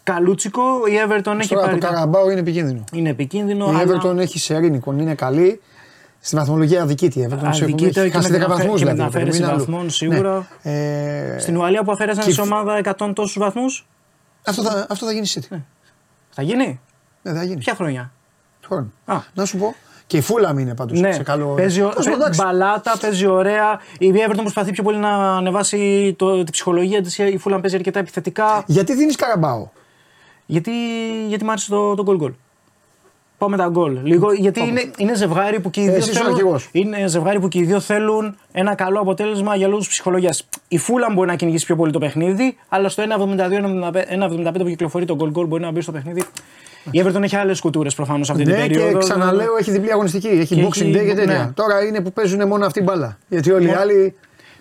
Καλούτσικο, 0.02 0.62
η 0.86 0.92
Everton 1.08 1.36
έχει 1.38 1.48
Τώρα 1.48 1.60
το 1.62 1.66
πάρει. 1.66 1.78
τα- 1.80 1.86
Καραμπάο 1.88 2.30
είναι 2.30 2.40
επικίνδυνο. 2.40 2.84
Είναι 2.92 3.08
επικίνδυνο. 3.08 3.66
Η 3.72 3.74
αλλά- 3.74 4.00
Everton 4.02 4.16
έχει 4.16 4.38
σερήνικον, 4.38 4.98
είναι 4.98 5.14
καλή. 5.14 5.60
Στη 6.20 6.36
βαθμολογία 6.36 6.82
αδικείται 6.82 7.20
η 7.20 7.28
Everton. 7.30 7.48
σε 7.50 7.64
Αδικείται 7.64 8.00
έχει 8.00 8.10
και 8.10 8.16
με 8.16 8.22
χάσει 8.22 8.30
την 8.32 8.40
10 8.40 8.44
αφαίρεση- 8.44 8.48
βαθμούς 8.48 8.78
και 8.78 8.84
με 8.84 8.92
δηλαδή. 8.92 9.10
την 9.10 9.18
αφαίρεση 9.18 9.40
μην 9.40 9.48
αλλού. 9.48 9.58
βαθμών, 9.58 9.90
σίγουρα. 9.90 10.46
Ναι. 10.62 10.72
Ε, 11.34 11.38
Στην 11.38 11.56
Ουαλία 11.56 11.82
που 11.84 11.92
αφαίρεσαν 11.92 12.24
και- 12.24 12.32
σε 12.32 12.40
ομάδα 12.40 12.76
100 12.76 13.12
τόσους 13.14 13.38
βαθμούς; 13.38 13.86
αυτό, 14.46 14.62
θα, 14.62 14.86
αυτό 14.90 15.06
θα 15.06 15.12
γίνει 15.12 15.26
η 15.34 15.40
City. 15.50 15.56
Θα 16.30 16.42
γίνει; 16.42 16.80
Ναι, 17.22 17.32
θα 17.32 17.42
γίνει. 17.44 17.58
Ποια 17.58 17.74
χρονιά; 17.74 18.12
Χρόνο. 18.66 18.86
Α. 19.04 19.16
Να 19.34 19.44
σου 19.44 19.56
πω. 19.58 19.74
Και 20.06 20.16
η 20.16 20.20
Φούλαμ 20.20 20.58
είναι 20.58 20.74
πάντως 20.74 21.00
Ναι, 21.00 21.12
σε 21.12 21.22
καλό. 21.22 21.46
παίζει 21.54 21.80
ο- 21.80 21.88
Τέλος 21.88 22.04
πάντων, 22.04 22.18
παί- 22.18 22.26
εντάξει. 22.28 22.40
μπαλάτα, 22.42 22.98
παίζει 23.00 23.26
ωραία. 23.26 23.80
Η 23.98 24.12
Everton 24.14 24.36
προσπαθεί 24.36 24.70
πιο 24.72 24.82
πολύ 24.82 24.98
να 24.98 25.36
ανεβάσει 25.36 26.14
το, 26.18 26.36
την 26.44 26.52
ψυχολογία 26.52 27.02
της. 27.02 27.18
Η 27.18 27.38
Φούλαμ 27.38 27.60
παίζει 27.60 27.76
αρκετά 27.76 27.98
επιθετικά. 27.98 28.62
Γιατί 28.66 28.94
δίνεις 28.94 29.16
Καραμπάο; 29.16 29.68
Γιατί, 30.46 30.70
γιατί 31.28 31.44
μ' 31.44 31.50
άρεσε 31.50 31.70
το, 31.70 31.94
το 31.94 32.04
goal 32.06 32.22
goal. 32.24 32.32
Πάω 33.38 33.48
με 33.48 33.56
τα 33.56 33.68
γκολ. 33.70 33.98
Λίγο, 34.02 34.32
γιατί 34.32 34.60
είναι, 34.60 34.90
είναι 34.96 35.14
ζευγάρι 35.14 35.60
που 35.60 35.70
και 35.70 35.80
οι 35.80 35.84
Ε, 35.84 35.86
δύο 35.86 35.96
εσύ 35.96 36.10
είσαι 36.10 36.18
ο 36.18 36.22
θέλουν, 36.22 36.36
αρχηγός. 36.38 36.68
είναι 36.72 37.06
ζευγάρι 37.06 37.40
που 37.40 37.48
και 37.48 37.58
οι 37.58 37.62
δύο 37.64 37.80
θέλουν 37.80 38.36
ένα 38.52 38.74
καλό 38.74 39.00
αποτέλεσμα 39.00 39.56
για 39.56 39.68
λόγους 39.68 39.88
ψυχολογίας. 39.88 40.48
Η 40.68 40.78
Φούλαμ 40.78 41.14
μπορεί 41.14 41.28
να 41.28 41.34
κυνηγήσει 41.36 41.66
πιο 41.66 41.76
πολύ 41.76 41.92
το 41.92 41.98
παιχνίδι, 41.98 42.56
αλλά 42.68 42.88
στο 42.88 43.02
1,72-1,75 43.02 44.52
που 44.58 44.64
κυκλοφορεί 44.68 45.04
το 45.04 45.16
goal 45.20 45.38
goal 45.38 45.46
μπορεί 45.48 45.62
να 45.62 45.70
μπει 45.70 45.80
στο 45.80 45.92
παιχνίδι. 45.92 46.22
Η 46.90 47.02
Everton 47.04 47.22
έχει 47.22 47.36
άλλες 47.36 47.60
κουτούρες 47.60 47.94
προφανώς 47.94 48.30
αυτή 48.30 48.42
την 48.42 48.52
Ναι, 48.52 48.58
περίοδο. 48.60 48.92
και 48.92 48.98
ξαναλέω, 48.98 49.56
έχει 49.60 49.70
διπλή 49.70 49.92
αγωνιστική. 49.92 50.26
Έχει 50.28 50.54
Και 50.54 50.62
boxing 50.66 50.80
έχει- 50.80 50.90
day 50.94 51.06
και 51.06 51.14
τέτοια. 51.14 51.38
ναι. 51.44 51.50
Τώρα 51.54 51.84
είναι 51.84 52.00
που 52.00 52.12
παίζουν 52.12 52.46
μόνο 52.48 52.66
αυτή 52.66 52.78
η 52.78 52.82
μπάλα. 52.86 53.18
Γιατί 53.28 53.50
όλοι 53.52 53.66
οι 53.68 53.72
άλλοι. 53.72 54.14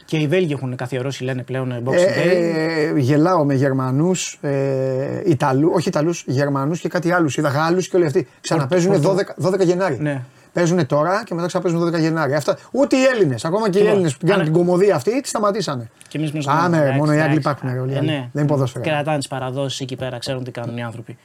Και 0.08 0.18
οι 0.18 0.28
Βέλγοι 0.28 0.54
έχουν 0.54 0.76
καθιερώσει, 0.76 1.24
λένε 1.24 1.44
πλέον 1.44 1.84
Boxing 1.86 1.94
Ε, 1.94 2.24
Day. 2.24 2.96
ε, 2.96 3.00
γελάω 3.00 3.44
με 3.46 3.54
Γερμανούς, 3.54 4.38
ε, 4.42 5.22
Ιταλού, 5.26 5.72
όχι 5.76 5.88
Ιταλούς, 5.88 6.24
Γερμανούς 6.28 6.80
και 6.80 6.90
κάτι 6.90 7.12
άλλους. 7.12 7.38
Είδα 7.38 7.50
Γάλλους 7.50 7.88
και 7.88 7.96
όλοι 7.96 8.06
αυτοί. 8.06 8.28
Ξαναπέζουν 8.42 9.02
12, 9.02 9.36
12 9.38 9.64
Γενάρη. 9.64 9.98
Ναι. 10.00 10.22
Παίζουν 10.54 10.86
τώρα 10.86 11.24
και 11.26 11.34
μετά 11.34 11.48
ξαναπέζουν 11.48 11.80
12 11.80 12.00
Γενάρη. 12.00 12.34
Αυτά, 12.34 12.58
ούτε 12.72 12.96
οι 12.96 13.04
Έλληνες, 13.04 13.46
ακόμα 13.46 13.70
και 13.70 13.78
οι 13.78 13.82
Λοιπόν, 13.82 13.94
Έλληνες 13.94 14.18
που 14.18 14.26
κάνουν 14.26 14.42
άνε- 14.42 14.54
την 14.54 14.64
κομμωδία 14.64 14.96
αυτή, 14.96 15.22
τη 15.22 15.28
σταματήσανε. 15.28 15.90
Και 16.08 16.18
εμείς 16.18 16.32
μας 16.32 16.48
Α, 16.48 16.54
λέμε, 16.56 16.68
ναι, 16.78 16.82
εντάξει, 16.84 17.00
μόνο 17.00 17.12
οι 17.14 17.20
Άγγλοι 17.20 17.38
εντάξει. 17.38 17.40
υπάρχουν. 17.40 17.70
ρε, 17.74 17.80
όλοι 17.80 17.92
οι 17.92 17.96
Ε, 17.96 17.98
άλλοι. 17.98 18.08
ναι. 18.08 18.30
Δεν 18.34 18.44
είναι 18.44 18.52
ποδόσφαιρα. 18.52 18.84
Κρατάνε 18.86 19.18
τις 19.18 19.28
παραδόσεις 19.28 19.80
εκεί 19.80 19.96
πέρα, 19.96 20.18
ξέρουν 20.18 20.44
τι 20.44 20.52
κάνουν 20.52 20.78
οι 20.78 20.84
άνθρωποι. 20.84 21.18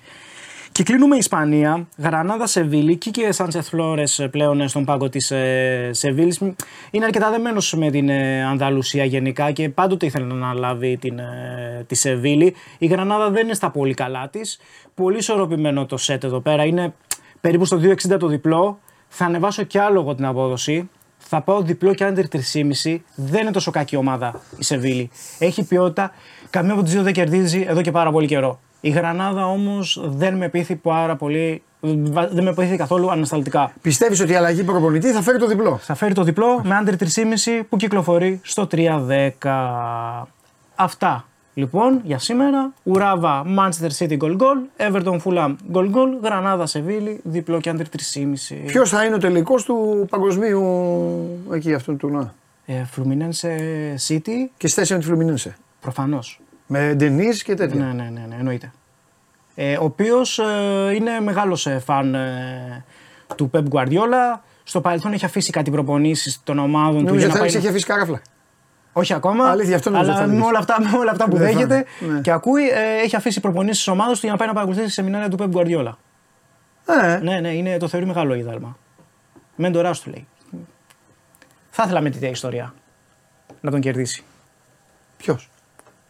Και 0.73 0.83
κλείνουμε 0.83 1.17
Ισπανία. 1.17 1.87
Γρανάδα 1.97 2.47
Σεβίλη 2.47 2.97
και 2.97 3.11
και 3.11 3.33
Σάντσεθ 3.33 3.69
Φλόρες 3.69 4.29
πλέον 4.31 4.69
στον 4.69 4.85
πάγκο 4.85 5.09
της 5.09 5.31
ε, 5.31 5.91
Σεβίλης. 5.93 6.41
Είναι 6.91 7.05
αρκετά 7.05 7.31
δεμένος 7.31 7.75
με 7.75 7.91
την 7.91 8.09
ε, 8.09 8.45
Ανδαλουσία 8.45 9.05
γενικά 9.05 9.51
και 9.51 9.69
πάντοτε 9.69 10.07
ήθελε 10.07 10.25
να 10.27 10.35
αναλάβει 10.35 10.97
την, 10.97 11.19
ε, 11.19 11.85
τη 11.87 11.95
Σεβίλη. 11.95 12.55
Η 12.79 12.87
Γρανάδα 12.87 13.31
δεν 13.31 13.45
είναι 13.45 13.55
στα 13.55 13.71
πολύ 13.71 13.95
καλά 13.95 14.29
της. 14.29 14.61
Πολύ 14.95 15.19
ισορροπημένο 15.19 15.87
το 15.87 15.97
σετ 15.97 16.25
εδώ 16.25 16.41
πέρα. 16.41 16.65
Είναι 16.65 16.95
περίπου 17.41 17.65
στο 17.65 17.81
2,60 17.83 18.17
το 18.19 18.27
διπλό. 18.27 18.79
Θα 19.09 19.25
ανεβάσω 19.25 19.63
κι 19.63 19.79
άλλο 19.79 20.01
εγώ 20.01 20.15
την 20.15 20.25
απόδοση. 20.25 20.91
Θα 21.19 21.41
πάω 21.41 21.63
διπλό 21.63 21.95
και 21.95 22.07
under 22.09 22.37
3,5. 22.85 22.99
Δεν 23.15 23.41
είναι 23.41 23.51
τόσο 23.51 23.71
κακή 23.71 23.97
ομάδα 23.97 24.41
η 24.59 24.65
Σεβίλη. 24.65 25.11
Έχει 25.39 25.65
ποιότητα. 25.65 26.13
Καμία 26.51 26.73
από 26.73 26.83
τις 26.83 26.93
δύο 26.93 27.03
δεν 27.03 27.13
κερδίζει 27.13 27.65
εδώ 27.69 27.81
και 27.81 27.91
πάρα 27.91 28.11
πολύ 28.11 28.27
καιρό. 28.27 28.61
Η 28.85 28.91
Γρανάδα 28.91 29.47
όμως 29.47 30.01
δεν 30.05 30.37
με 30.37 30.49
πείθει 30.49 30.75
πάρα 30.77 31.17
πολύ. 31.17 31.63
Δεν 32.31 32.45
με 32.45 32.55
πείθει 32.55 32.77
καθόλου 32.77 33.11
ανασταλτικά. 33.11 33.73
Πιστεύεις 33.83 34.21
ότι 34.21 34.33
η 34.33 34.35
αλλαγή 34.35 34.63
προπονητή 34.65 35.11
θα 35.13 35.23
φέρει 35.23 35.39
το 35.39 35.47
διπλό; 35.47 35.77
Θα 35.83 35.95
φέρει 35.95 36.15
το 36.15 36.23
διπλό 36.23 36.61
με 36.65 36.83
under 36.85 36.93
3,5 36.93 37.63
που 37.69 37.77
κυκλοφορεί 37.77 38.41
στο 38.43 38.69
3,10. 38.71 40.25
Αυτά 40.75 41.25
λοιπόν 41.55 42.01
για 42.05 42.19
σήμερα. 42.19 42.73
Ουράβα 42.83 43.45
Manchester 43.59 43.91
City 43.99 44.19
goal 44.19 44.37
goal. 44.39 44.91
Everton 44.91 45.19
Fulham 45.25 45.55
goal 45.73 45.91
goal. 45.95 46.09
Γρανάδα 46.23 46.67
Σεβίλη 46.67 47.21
διπλό 47.25 47.61
και 47.61 47.73
under 47.75 47.81
3,5. 47.81 48.57
Ποιος 48.67 48.91
θα 48.91 49.05
είναι 49.05 49.15
ο 49.15 49.19
τελικός 49.19 49.65
του 49.65 50.07
παγκοσμίου 50.11 50.63
εκεί 51.53 51.75
αυτού 51.75 51.91
του 51.91 51.97
τουρνουά. 51.97 52.35
Ε, 52.67 52.83
Fluminense 52.97 53.49
City 54.09 54.49
Και 54.57 54.69
στη 54.69 54.79
θέση 54.81 54.93
με 54.93 54.99
τη 54.99 55.05
Φλουμινίνσε. 55.05 55.57
προφανώς. 55.81 56.41
Με 56.75 56.95
Ντενή 56.95 57.29
και 57.29 57.55
τέτοια. 57.55 57.85
Ναι, 57.85 57.93
ναι, 57.93 58.11
ναι, 58.11 58.27
ναι, 58.29 58.35
εννοείται. 58.39 58.73
Ε, 59.55 59.77
ο 59.77 59.85
οποίος 59.85 60.41
είναι 60.95 61.21
μεγάλος 61.21 61.69
φαν 61.85 62.15
ε, 62.15 62.85
του 63.37 63.51
Pep 63.55 63.63
Guardiola. 63.71 64.41
Στο 64.63 64.81
παρελθόν 64.81 65.13
έχει 65.13 65.25
αφήσει 65.25 65.51
κάτι 65.51 65.71
προπονήσεις 65.71 66.41
των 66.45 66.59
ομάδων 66.59 66.99
του. 66.99 67.05
Νομίζω 67.05 67.17
για 67.17 67.25
ότι 67.25 67.27
να 67.27 67.33
θα 67.35 67.39
πάει... 67.39 67.49
είχε 67.49 67.69
αφήσει 67.69 67.87
καράφλα. 67.87 68.23
Όχι 68.93 69.13
ακόμα. 69.13 69.51
Αλήθεια, 69.51 69.77
αυτό 69.77 69.91
νομίζω 69.91 70.11
αλλά 70.11 70.21
θα 70.21 70.27
με 70.27 70.33
έλεγες. 70.33 70.49
όλα, 70.49 70.59
αυτά, 70.59 70.81
με 70.81 70.99
όλα 70.99 71.11
αυτά 71.11 71.25
που 71.29 71.37
Δεν 71.37 71.47
θα 71.47 71.53
δέχεται 71.53 71.87
είναι, 72.01 72.13
ναι. 72.13 72.21
και 72.21 72.31
ακούει, 72.31 72.69
ε, 72.69 73.03
έχει 73.03 73.17
αφήσει 73.17 73.41
προπονήσεις 73.41 73.85
τη 73.85 73.91
ομάδα 73.91 74.13
του 74.13 74.19
για 74.23 74.31
να 74.31 74.37
πάει 74.37 74.49
να 74.49 74.55
παρακολουθήσει 74.55 74.91
σεμινάρια 74.91 75.29
του 75.29 75.37
Pep 75.41 75.57
Guardiola. 75.57 75.93
Ε, 76.87 77.19
Ναι, 77.23 77.41
ναι, 77.41 77.49
είναι, 77.49 77.77
το 77.77 77.89
θεωρεί 77.89 78.07
μεγάλο 78.07 78.35
είδαλμα. 78.35 78.77
Μέντορά 79.57 79.93
του 79.93 80.11
λέει. 80.11 80.27
Θα 81.71 81.83
ήθελα 81.85 82.01
με 82.01 82.11
τέτοια 82.11 82.29
ιστορία 82.29 82.75
να 83.61 83.71
τον 83.71 83.81
κερδίσει. 83.81 84.25
Ποιος; 85.17 85.51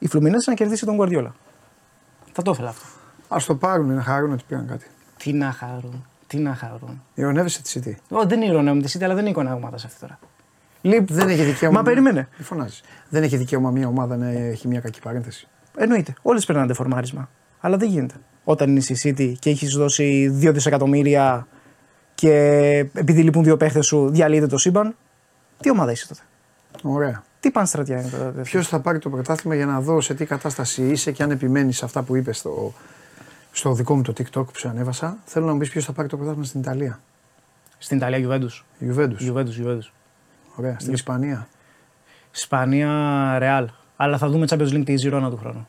Η 0.03 0.09
Φλουμινέζα 0.09 0.51
να 0.51 0.55
κερδίσει 0.55 0.85
τον 0.87 0.97
Guardiola. 1.01 1.31
Θα 2.33 2.43
το 2.43 2.51
ήθελα 2.51 2.69
αυτό. 2.69 2.87
Α 3.29 3.37
το 3.47 3.55
πάρουν 3.55 3.95
να 3.95 4.03
χαρούν 4.03 4.33
ότι 4.33 4.43
πήραν 4.49 4.67
κάτι. 4.67 4.87
Τι 5.17 5.33
να 5.33 5.53
χαρούν. 5.53 6.07
Τι 6.27 6.39
να 6.39 6.55
χαρούν. 6.55 7.03
Ηρωνεύεσαι 7.15 7.63
τη 7.63 7.73
City. 7.75 8.17
Ω, 8.17 8.25
δεν 8.27 8.43
ηρωνεύομαι 8.43 8.83
τη 8.83 8.93
City, 8.99 9.03
αλλά 9.03 9.15
δεν 9.15 9.23
είναι 9.23 9.31
εικόνα 9.31 9.55
ομάδα 9.55 9.77
αυτή 9.77 10.01
τώρα. 10.01 10.19
Λοιπόν, 10.81 11.17
Δεν 11.17 11.29
έχει 11.29 11.43
δικαίωμα. 11.43 11.79
Μα 11.79 11.85
περίμενε. 11.85 12.29
Μη 12.39 12.45
φωνάζεις; 12.45 12.83
Δεν 13.09 13.23
έχει 13.23 13.37
δικαίωμα 13.37 13.71
μια 13.71 13.89
ομάδα 13.89 14.17
να 14.17 14.29
έχει 14.29 14.69
μια 14.69 14.81
κακή 14.81 15.01
παρένθεση. 15.01 15.49
Εννοείται. 15.77 16.15
Όλες 16.23 16.45
περνάνε 16.45 16.73
φορμάρισμα. 16.73 17.29
Αλλά 17.61 17.77
δεν 17.77 17.89
γίνεται. 17.89 18.15
Όταν 18.45 18.71
είναι 18.71 18.81
στη 18.81 18.97
City 19.03 19.33
και 19.39 19.51
έχεις 19.51 19.75
δώσει 19.75 20.39
2 20.43 20.53
δισεκατομμύρια 20.53 21.47
και 22.15 22.35
επειδή 22.95 23.23
λείπουν 23.23 23.45
δύο 23.45 23.57
παίχτες 23.57 23.87
σου 23.87 24.11
διαλύεται 24.11 24.47
το 24.47 24.59
σύμπαν. 24.59 24.97
Τι 25.61 25.71
ομάδα 25.71 25.91
είσαι 25.91 26.09
τότε; 26.09 26.21
Ωραία. 26.83 27.23
Τι 27.43 27.51
πανστρατιά 27.51 28.01
είναι 28.01 28.11
τότε. 28.11 28.41
Ποιος 28.43 28.69
θα 28.69 28.81
πάρει 28.81 28.99
το 28.99 29.11
πρωτάθλημα 29.11 29.55
για 29.55 29.67
να 29.67 29.81
δω 29.81 30.01
σε 30.01 30.15
τι 30.15 30.25
κατάσταση 30.25 30.83
είσαι 30.83 31.13
και 31.13 31.23
αν 31.23 31.31
επιμένεις 31.31 31.77
σε 31.77 31.85
αυτά 31.85 32.03
που 32.03 32.17
είπες 32.17 32.39
στο, 32.39 32.73
στο 33.53 33.73
δικό 33.73 33.97
μου 33.97 34.03
το 34.03 34.13
TikTok 34.17 34.45
που 34.47 34.53
σου 34.57 34.69
ανέβασα. 34.69 35.17
Θέλω 35.25 35.47
να 35.47 35.53
μου 35.53 35.59
πεις 35.59 35.71
ποιος 35.71 35.85
θα 35.85 35.93
πάρει 35.93 36.09
το 36.09 36.17
πρωτάθλημα 36.17 36.47
στην 36.47 36.61
Ιταλία. 36.61 37.01
Στην 37.79 37.97
Ιταλία 37.97 38.29
Juventus. 38.29 38.63
Juventus. 38.81 39.33
Juventus, 39.33 39.67
Juventus. 39.67 39.91
Ωραία. 40.57 40.77
Στην 40.79 40.93
Ισπανία. 40.93 41.49
Ισπανία, 42.35 42.89
Real. 43.41 43.67
Αλλά 43.97 44.19
θα 44.19 44.29
δούμε 44.29 44.47
Champions 44.49 44.73
League 44.73 44.85
τη 44.85 44.97
Ζηρώνα 44.97 45.31
του 45.31 45.37
χρόνου. 45.37 45.69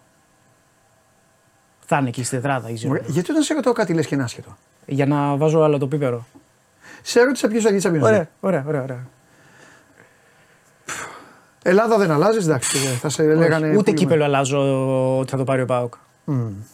Θα 1.86 1.98
είναι 1.98 2.08
εκεί 2.08 2.24
στη 2.24 2.36
τετράδα 2.36 2.70
η 2.70 2.76
Ζηρώνα. 2.76 3.00
Ωραία. 3.00 3.12
Γιατί 3.12 3.32
όταν 3.32 3.44
σε 3.44 3.54
ρωτάω 3.54 3.74
κάτι 3.74 3.94
λες 3.94 4.08
και 4.08 4.16
είναι 4.16 4.24
άσχετο. 4.24 4.58
Για 4.86 5.06
να 5.06 5.36
βάζω 5.36 5.62
άλλο 5.62 5.78
το 5.78 5.88
πίπερο. 5.88 6.26
Σε 7.02 7.24
ρώτησα 7.24 7.48
ποιος 7.48 7.64
θα 7.64 7.70
γίνει 7.70 7.82
Champions 7.84 8.04
League. 8.04 8.08
Ωραία, 8.08 8.30
ωραία, 8.40 8.64
ωραία. 8.68 8.82
ωραία. 8.82 9.08
Ελλάδα 11.64 11.98
δεν 11.98 12.12
αλλάζεις, 12.12 12.46
εντάξει. 12.46 12.78
θα 12.78 13.10
σε 13.10 13.34
λέγανε. 13.34 13.68
Ούτε 13.68 13.84
πολύ 13.84 13.94
κύπελλο 13.94 14.24
αλλάζω 14.24 15.20
ότι 15.20 15.32
θα 15.32 15.38
το 15.38 15.44
πάρει 15.44 15.62
ο 15.62 15.66
ΠΑΟΚ. 15.66 15.94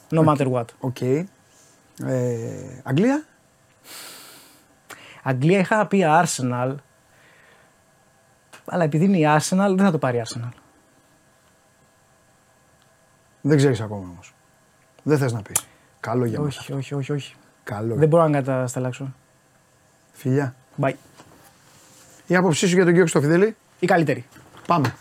No 0.10 0.26
matter 0.26 0.52
what. 0.52 0.66
OK. 0.80 1.02
Ε, 1.02 1.22
Αγγλία; 2.84 3.24
Αγγλία 5.24 5.60
είχα 5.60 5.88
πει 5.88 6.04
Arsenal. 6.06 6.76
Αλλά 8.66 8.84
επειδή 8.84 9.06
είναι 9.06 9.18
η 9.18 9.26
Arsenal, 9.38 9.74
δεν 9.76 9.86
θα 9.86 9.92
το 9.92 9.98
πάρει 9.98 10.18
η 10.18 10.22
Arsenal. 10.26 10.52
Δεν 13.42 13.58
ξέρεις 13.58 13.82
ακόμα 13.82 14.08
όμως. 14.12 14.34
Δεν 15.04 15.18
θες 15.18 15.34
να 15.34 15.42
πεις. 15.42 15.68
Καλό 16.00 16.26
για 16.26 16.40
μας 16.40 16.48
όχι, 16.48 16.60
αυτό. 16.60 16.76
όχι, 16.76 16.94
όχι, 16.94 17.12
όχι. 17.12 17.36
Καλό. 17.64 17.96
Δεν 17.96 18.08
μπορώ 18.08 18.28
να 18.28 18.42
κατασταλάξω. 18.42 19.14
Φιλιά. 20.12 20.56
Bye. 20.82 20.94
Η 22.28 22.36
άποψή 22.36 22.68
σου 22.68 22.74
για 22.76 22.84
τον 22.84 22.88
κύριο 22.94 23.02
Χρυστοφιδέλη. 23.02 23.56
Η 23.80 23.88
καλύτερη. 23.88 24.26
Πάμε. 24.70 24.94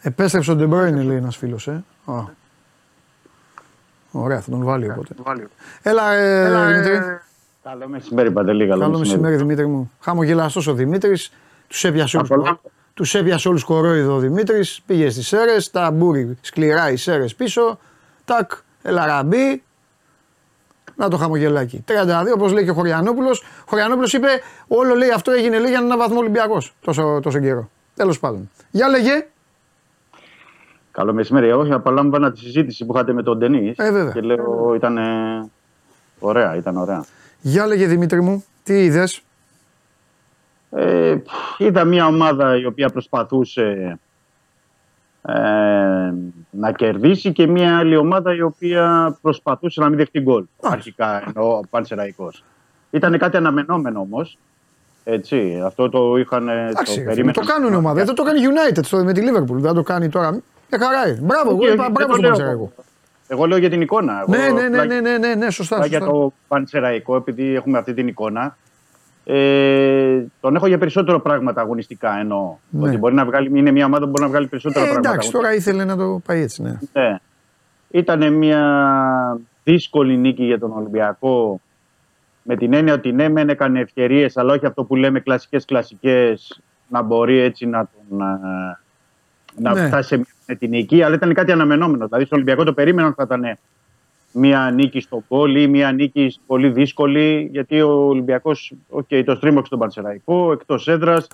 Επέστρεψε 0.00 0.50
ο 0.50 0.54
Ντεμπρόινε, 0.54 1.02
λέει 1.02 1.16
ένας 1.16 1.36
φίλος. 1.36 1.68
Ε. 1.68 1.84
Α. 2.04 2.24
Ωραία, 4.10 4.40
θα 4.40 4.50
τον 4.50 4.64
βάλει 4.64 4.90
οπότε. 4.90 5.14
Έλα, 5.82 6.12
ε, 6.12 6.72
Δημήτρη. 6.72 7.20
Καλό 7.62 7.88
μεσημέρι, 7.88 8.30
Παντελή. 8.30 8.68
Καλό, 8.68 8.80
Καλό 8.80 8.98
μεσημέρι, 8.98 9.36
Δημήτρη 9.36 9.66
μου. 9.66 9.92
Χαμογελαστός 10.00 10.66
ο 10.66 10.74
Δημήτρης. 10.74 11.32
Τους 11.68 11.84
έπιασε 11.84 12.16
όλους 12.16 12.30
Απολα- 12.98 13.10
τους 13.10 13.14
έπιασε 13.14 13.48
όλους 13.48 13.64
κορόιδο 13.64 14.14
ο 14.14 14.18
Δημήτρης. 14.18 14.80
Πήγε 14.86 15.10
στις 15.10 15.32
αίρε, 15.32 15.56
τα 15.72 15.90
μπούρι 15.90 16.36
σκληρά 16.40 16.90
οι 16.90 16.96
αίρε 17.06 17.24
πίσω. 17.36 17.78
Τάκ, 18.24 18.50
ελαραμπή. 18.82 19.62
Να 20.96 21.08
το 21.08 21.16
χαμογελάκι. 21.16 21.84
32, 21.86 22.32
όπως 22.34 22.52
λέει 22.52 22.64
και 22.64 22.70
ο 22.70 22.74
Χωριανόπουλος. 22.74 23.40
Ο 23.40 23.64
Χωριανόπουλος 23.66 24.12
είπε: 24.12 24.28
Όλο 24.68 24.94
λέει 24.94 25.10
αυτό 25.10 25.30
έγινε 25.30 25.58
λέει 25.58 25.70
για 25.70 25.78
ένα 25.78 25.96
βαθμό 25.96 26.18
Ολυμπιακός 26.18 26.74
τόσο, 26.80 27.20
τόσο 27.22 27.38
καιρό. 27.38 27.70
Τέλος 27.94 28.18
πάντων. 28.18 28.50
Για 28.70 28.88
λέγε. 28.88 29.26
Καλό 30.90 31.12
μεσημέρι. 31.12 31.52
Όχι, 31.52 31.72
απολάμβανα 31.72 32.32
τη 32.32 32.38
συζήτηση 32.38 32.84
που 32.86 32.92
είχατε 32.94 33.12
με 33.12 33.22
τον 33.22 33.38
Ντενή. 33.38 33.74
Ε, 33.76 33.90
βέβαια. 33.92 34.12
Και 34.12 34.20
λέω 34.20 34.72
ήταν 34.76 34.98
ωραία, 36.18 36.56
ήταν 36.56 36.76
ωραία. 36.76 37.04
Για 37.40 37.66
λέγε 37.66 37.86
Δημήτρη 37.86 38.22
μου, 38.22 38.44
τι 38.62 38.84
είδες; 38.84 39.20
Ε, 40.70 41.14
πφ, 41.24 41.58
είδα 41.60 41.84
μια 41.84 42.06
ομάδα 42.06 42.56
η 42.58 42.64
οποία 42.64 42.88
προσπαθούσε 42.88 43.98
ε, 45.22 45.32
να 46.50 46.72
κερδίσει 46.76 47.32
και 47.32 47.46
μια 47.46 47.78
άλλη 47.78 47.96
ομάδα 47.96 48.34
η 48.34 48.40
οποία 48.42 49.16
προσπαθούσε 49.22 49.80
να 49.80 49.88
μην 49.88 49.98
δεχτεί 49.98 50.20
γκολ. 50.20 50.44
Αρχικά 50.62 51.22
εννοώ 51.26 51.56
ο 51.56 51.60
Πανσεραϊκός. 51.70 52.44
Ήταν 52.90 53.18
κάτι 53.18 53.36
αναμενόμενο 53.36 54.00
όμως. 54.00 54.38
Έτσι, 55.04 55.62
αυτό 55.64 55.88
το 55.88 56.16
είχαν 56.16 56.48
Εντάξει, 56.48 56.94
το 56.94 57.00
το, 57.00 57.06
περίμεναν. 57.06 57.32
το 57.34 57.52
κάνουν 57.52 57.74
ομάδα. 57.74 58.04
Δεν 58.04 58.14
το 58.14 58.22
κάνει 58.22 58.38
United 58.42 58.84
στο, 58.84 59.04
με 59.04 59.12
τη 59.12 59.20
Liverpool. 59.24 59.56
Δεν 59.56 59.74
το 59.74 59.82
κάνει 59.82 60.08
τώρα. 60.08 60.40
Ε, 60.68 60.78
χαρά 60.78 61.08
είναι. 61.08 61.18
Μπράβο, 61.22 61.50
Όχι, 61.50 61.64
εγώ 61.64 61.64
όχι, 61.64 61.72
είπα 61.72 61.82
δεν 61.82 61.92
μπράβο 61.92 62.08
το 62.08 62.12
στον 62.12 62.20
λέω. 62.24 62.30
Πανσεραϊκό. 62.30 62.72
Εγώ 63.28 63.46
λέω 63.46 63.58
για 63.58 63.70
την 63.70 63.80
εικόνα. 63.80 64.24
Ναι, 64.28 64.36
Εγώ 64.44 64.54
ναι, 64.56 64.68
ναι, 64.68 64.78
απλά- 64.78 64.84
ναι, 65.00 65.00
ναι, 65.00 65.18
ναι, 65.18 65.34
ναι, 65.34 65.50
σωστά. 65.50 65.74
Απλά 65.76 65.86
για 65.88 65.98
σωστά. 65.98 66.12
το 66.12 66.32
Πανσεραϊκό, 66.48 67.16
επειδή 67.16 67.54
έχουμε 67.54 67.78
αυτή 67.78 67.94
την 67.94 68.08
εικόνα, 68.08 68.56
ε, 69.30 70.24
τον 70.40 70.54
έχω 70.56 70.66
για 70.66 70.78
περισσότερο 70.78 71.20
πράγματα 71.20 71.60
αγωνιστικά 71.60 72.18
εννοώ. 72.18 72.56
Ναι. 72.70 72.88
Ότι 72.88 72.96
μπορεί 72.96 73.14
να 73.14 73.24
βγάλει, 73.24 73.58
είναι 73.58 73.70
μια 73.70 73.84
ομάδα 73.84 74.04
που 74.04 74.10
μπορεί 74.10 74.22
να 74.22 74.28
βγάλει 74.28 74.46
περισσότερα 74.46 74.84
Ε, 74.84 74.88
πράγματα. 74.88 75.08
εντάξει, 75.10 75.32
τώρα 75.32 75.54
ήθελε 75.54 75.84
να 75.84 75.96
το 75.96 76.20
πάει 76.26 76.40
έτσι, 76.40 76.62
ναι. 76.62 76.78
Ναι. 76.92 77.16
Ήταν 77.90 78.32
μια 78.34 78.62
δύσκολη 79.64 80.16
νίκη 80.16 80.44
για 80.44 80.58
τον 80.58 80.72
Ολυμπιακό 80.72 81.60
με 82.42 82.56
την 82.56 82.72
έννοια 82.72 82.94
ότι 82.94 83.12
ναι, 83.12 83.28
μεν 83.28 83.48
έκανε 83.48 83.80
ευκαιρίες, 83.80 84.36
αλλά 84.36 84.52
όχι 84.52 84.66
αυτό 84.66 84.84
που 84.84 84.96
λέμε 84.96 85.20
κλασικές 85.20 85.64
κλασικές 85.64 86.60
να 86.88 87.02
μπορεί 87.02 87.38
έτσι 87.40 87.66
να 87.66 87.88
τον. 88.08 88.20
ε, 88.20 88.78
να 89.60 89.72
Ναι. 89.74 89.86
φτάσει 89.86 90.08
σε 90.08 90.26
με 90.46 90.54
την 90.54 90.68
νίκη, 90.70 91.02
αλλά 91.02 91.14
ήταν 91.14 91.34
κάτι 91.34 91.52
αναμενόμενο. 91.52 92.06
Δηλαδή, 92.06 92.24
στο 92.24 92.34
Ολυμπιακό 92.36 92.64
το 92.64 92.72
περίμεναν 92.72 93.10
ότι 93.10 93.26
θα 93.26 93.34
ήταν 93.36 93.58
μια 94.32 94.70
νίκη 94.74 95.00
στο 95.00 95.22
γκολ 95.28 95.56
ή 95.56 95.66
μια 95.66 95.92
νίκη 95.92 96.36
πολύ 96.46 96.68
δύσκολη, 96.70 97.48
γιατί 97.52 97.80
ο 97.80 97.90
Ολυμπιακός, 97.90 98.72
okay, 98.90 99.22
το 99.24 99.34
στρίμωξε 99.34 99.70
τον 99.70 99.78
Πανσεραϊκό 99.78 100.52
εκτός 100.52 100.88
έδρας. 100.88 101.26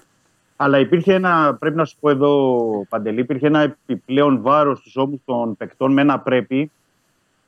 Αλλά 0.57 0.79
υπήρχε 0.79 1.15
ένα, 1.15 1.57
πρέπει 1.61 1.77
να 1.77 1.85
σου 1.85 1.97
πω 2.01 2.11
εδώ, 2.11 2.87
Παντελή, 2.89 3.21
υπήρχε 3.21 3.47
ένα 3.47 3.61
επιπλέον 3.61 4.43
βάρος 4.43 4.79
στους 4.79 4.97
ώμους 4.97 5.21
των 5.25 5.57
παικτών 5.57 5.93
με 5.93 6.01
ένα 6.01 6.19
πρέπει. 6.19 6.71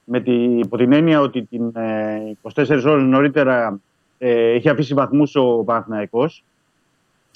Με 0.05 0.21
τη, 0.21 0.33
υπό 0.59 0.77
την 0.77 0.93
έννοια 0.93 1.21
ότι 1.21 1.43
την, 1.43 1.73
ε, 1.77 2.37
24 2.43 2.83
ώρες 2.87 3.03
νωρίτερα 3.03 3.81
ε, 4.19 4.55
είχε 4.55 4.71
αφήσει 4.71 4.95
βαθμούς 4.95 5.35
ο 5.35 5.63
Παναθηναϊκός 5.65 6.45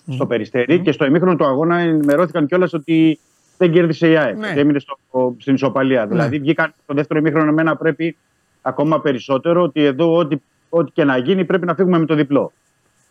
στο 0.09 0.27
περιστερι 0.27 0.81
και 0.81 0.93
στο 0.93 1.05
ημίχρονο 1.05 1.37
του 1.37 1.45
αγώνα 1.45 1.79
ενημερώθηκαν 1.79 2.47
κιόλας 2.47 2.73
ότι 2.73 3.19
δεν 3.61 3.73
κέρδισε 3.73 4.09
η 4.09 4.17
ΑΕΚ. 4.17 4.37
Ναι. 4.37 4.53
Και 4.53 4.61
έμεινε 4.61 4.79
στο, 4.79 4.99
στην 5.39 5.55
ισοπαλία. 5.55 6.07
Δηλαδή 6.07 6.39
βγήκαν 6.39 6.75
στο 6.83 6.95
δεύτερο 6.95 7.19
ημίχρονο 7.19 7.53
με 7.53 7.61
ένα 7.61 7.77
πρέπει 7.77 8.17
ακόμα 8.63 9.01
περισσότερο 9.01 9.63
ότι 9.63 9.85
εδώ 9.85 10.17
ό,τι, 10.17 10.37
ό,τι 10.69 10.91
και 10.91 11.05
να 11.05 11.17
γίνει 11.17 11.45
πρέπει 11.45 11.67
να 11.67 11.75
φύγουμε 11.75 11.99
με 11.99 12.07
το 12.07 12.15
διπλό. 12.15 12.53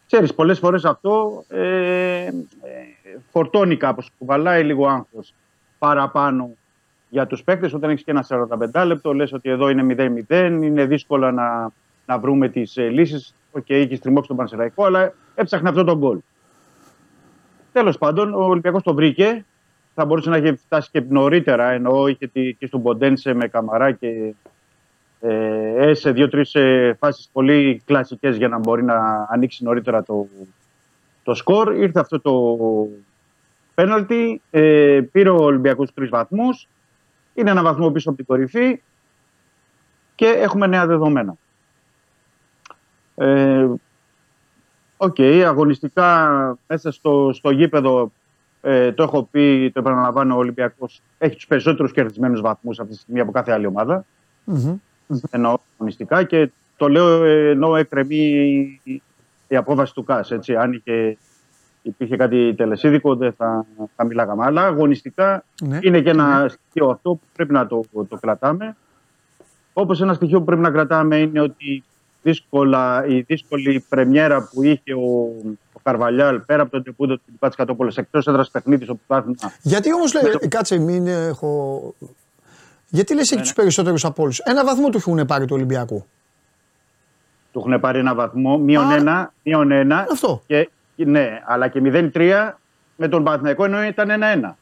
Ξέρεις, 0.06 0.34
πολλές 0.34 0.60
φορές 0.60 0.86
αυτό 0.86 1.44
ε, 1.48 1.60
ε, 1.60 2.32
φορτώνει 3.32 3.78
κάπως, 3.78 4.12
κουβαλάει 4.18 4.64
λίγο 4.64 4.88
άγχος 4.88 5.34
παραπάνω 5.78 6.50
για 7.10 7.28
τους 7.28 7.44
παίκτες 7.44 7.74
όταν 7.74 7.90
έχεις 7.90 8.04
και 8.04 8.12
ένα 8.12 8.26
45 8.74 8.86
λεπτό, 8.86 9.14
λες 9.14 9.34
ότι 9.34 9.50
εδώ 9.50 9.70
είναι 9.70 10.24
0-0, 10.30 10.62
είναι 10.62 10.86
δύσκολο 10.86 11.32
να, 11.32 11.72
να 12.06 12.20
βρούμε 12.20 12.50
τις 12.50 12.78
ε, 12.78 12.88
λύσεις. 12.88 13.34
OK, 13.52 13.66
okay, 13.68 13.74
έχει 13.74 13.96
στριμώξει 13.96 14.28
τον 14.28 14.38
Πανσεραϊκό, 14.38 14.86
αλλά 14.86 15.14
έψαχνε 15.36 15.70
αυτό 15.70 15.84
το 15.84 15.98
γκολ. 15.98 16.20
Τέλος 17.72 17.98
πάντων, 17.98 18.34
ο 18.34 18.44
Ολυμπιακός 18.44 18.84
το 18.84 18.94
βρήκε. 18.94 19.46
Θα 20.02 20.08
μπορούσε 20.08 20.30
να 20.30 20.36
έχει 20.36 20.56
φτάσει 20.56 20.90
και 20.92 21.04
νωρίτερα, 21.10 21.70
ενώ 21.70 22.08
είχε 22.08 22.28
τη- 22.28 22.54
και 22.54 22.66
στον 22.68 22.82
Ποντένσε 22.82 23.34
με 23.34 23.48
Καμαρά 23.48 23.91
και 23.92 24.34
ε, 25.20 25.94
σε 25.94 26.12
δύο-τρεις 26.12 26.56
ε, 26.56 26.96
φάσεις 27.00 27.30
πολύ 27.32 27.82
κλασικές 27.86 28.38
για 28.38 28.48
να 28.48 28.58
μπορεί 28.58 28.84
να 28.84 29.28
ανοίξει 29.30 29.64
νωρίτερα 29.64 30.04
το, 30.04 30.28
το 31.24 31.34
σκορ. 31.34 31.76
Ήρθε 31.76 32.00
αυτό 32.00 32.20
το 32.20 32.58
πέναλτι. 33.74 34.42
Ε, 34.52 35.02
πήρε 35.12 35.30
ο 35.30 35.36
Ολυμπιακός 35.44 35.94
τρεις 35.94 36.10
βαθμούς. 36.10 36.68
Είναι 37.34 37.50
ένα 37.52 37.64
βαθμό 37.64 37.92
πίσω 37.92 38.10
από 38.10 38.18
την 38.18 38.28
κορυφή 38.28 38.82
και 40.16 40.26
έχουμε 40.26 40.68
νέα 40.68 40.86
δεδομένα. 40.86 41.36
Ε, 43.16 43.68
Οκ, 44.98 45.20
αγωνιστικά 45.46 46.30
μέσα 46.68 46.92
στο, 46.92 47.32
στο 47.34 47.52
γήπεδο 47.52 48.12
ε, 48.61 48.91
το 48.91 49.03
έχω 49.03 49.23
πει, 49.31 49.72
το 49.73 49.80
επαναλαμβάνω, 49.80 50.36
ο 50.36 50.38
Ολυμπιακός 50.38 51.02
έχει 51.18 51.36
τους 51.36 51.48
περισσότερους 51.48 51.91
κερδισμένους 51.91 52.41
βαθμούς 52.41 52.80
αυτή 52.80 52.94
τη 52.94 52.99
στιγμή 52.99 53.19
από 53.19 53.31
κάθε 53.31 53.52
άλλη 53.52 53.65
ομάδα 53.65 54.06
Μμμ. 54.44 54.76
εννοώ 55.30 55.57
αγωνιστικά 55.77 56.23
και 56.23 56.52
το 56.77 56.88
λέω 56.88 57.23
ε, 57.23 57.49
ενώ 57.49 57.76
εκκρεμεί 57.76 58.15
η, 58.84 59.02
η 59.48 59.56
απόφαση 59.56 59.94
του 59.94 60.03
CAS. 60.03 60.32
Έτσι. 60.31 60.56
Αν 60.56 60.72
είχε, 60.73 61.18
υπήρχε 61.81 62.15
κάτι 62.15 62.53
τελεσίδικο 62.56 63.15
δεν 63.15 63.34
θα, 63.34 63.65
θα 63.95 64.06
μιλάγαμε. 64.06 64.45
Αλλά 64.45 64.65
αγωνιστικά 64.65 65.44
Ναι. 65.61 65.80
είναι 65.81 66.02
και 66.02 66.10
ένα 66.10 66.45
στοιχείο 66.49 66.90
αυτό 66.90 67.10
που 67.10 67.22
πρέπει 67.36 67.53
να 67.53 67.68
το, 67.68 67.84
το 68.10 68.18
κρατάμε. 68.18 68.76
Όπως 69.73 70.02
ένα 70.02 70.14
στοιχείο 70.14 70.40
που 70.40 70.45
πρέπει 70.45 70.61
να 70.61 70.72
κρατάμε 70.72 71.18
είναι 71.18 71.41
ότι 71.41 71.84
δύσκολα, 72.22 73.06
η 73.08 73.22
δύσκολη 73.22 73.86
πρεμιέρα 73.90 74.50
που 74.54 74.64
είχε 74.64 74.94
ο, 74.94 75.22
ο 75.74 75.80
Καρβαλιάλ 75.84 76.40
πέρα 76.40 76.62
από 76.62 76.72
τον 76.72 76.84
τεπούδο 76.84 77.16
του 77.16 77.24
Πάτση 77.40 77.58
Κατόπολος 77.58 77.98
εκτός 77.98 78.28
έδρας 78.28 78.50
παιχνίδι 78.50 78.84
όπου 78.84 79.00
υπάρχουν 79.04 79.38
Γιατί 79.62 79.94
όμως 79.94 80.14
λέει, 80.14 80.48
κάτσε, 80.48 80.78
μην 80.78 81.08
έχω. 81.08 81.82
Γιατί 82.88 83.14
λες 83.16 83.32
έχει 83.32 83.41
τους 83.41 83.54
περισσότερους 83.54 84.06
από 84.06 84.24
όλους. 84.24 84.40
Ένα 84.40 84.66
βαθμό 84.66 84.90
του 84.90 84.98
έχουν 84.98 85.26
πάρει 85.26 85.46
του 85.46 85.56
Ολυμπιακού. 85.56 86.06
Του 87.52 87.60
έχουν 87.60 87.80
πάρει 87.80 88.00
ένα 88.00 88.16
βαθμό, 88.16 88.58
μείον 88.58 88.91
Α. 88.91 88.96
ένα, 88.96 89.34
μείον 89.44 89.72
ένα. 89.72 90.08
Αυτό. 90.12 90.41
Και, 90.48 90.70
ναι, 90.96 91.41
αλλά 91.46 91.68
και 91.68 91.82
0-3 91.84 92.52
με 92.96 93.08
τον 93.08 93.24
Παναθηναϊκό 93.24 93.64
ενώ 93.66 93.84
ήταν 93.84 94.10
1-1. 94.10 94.56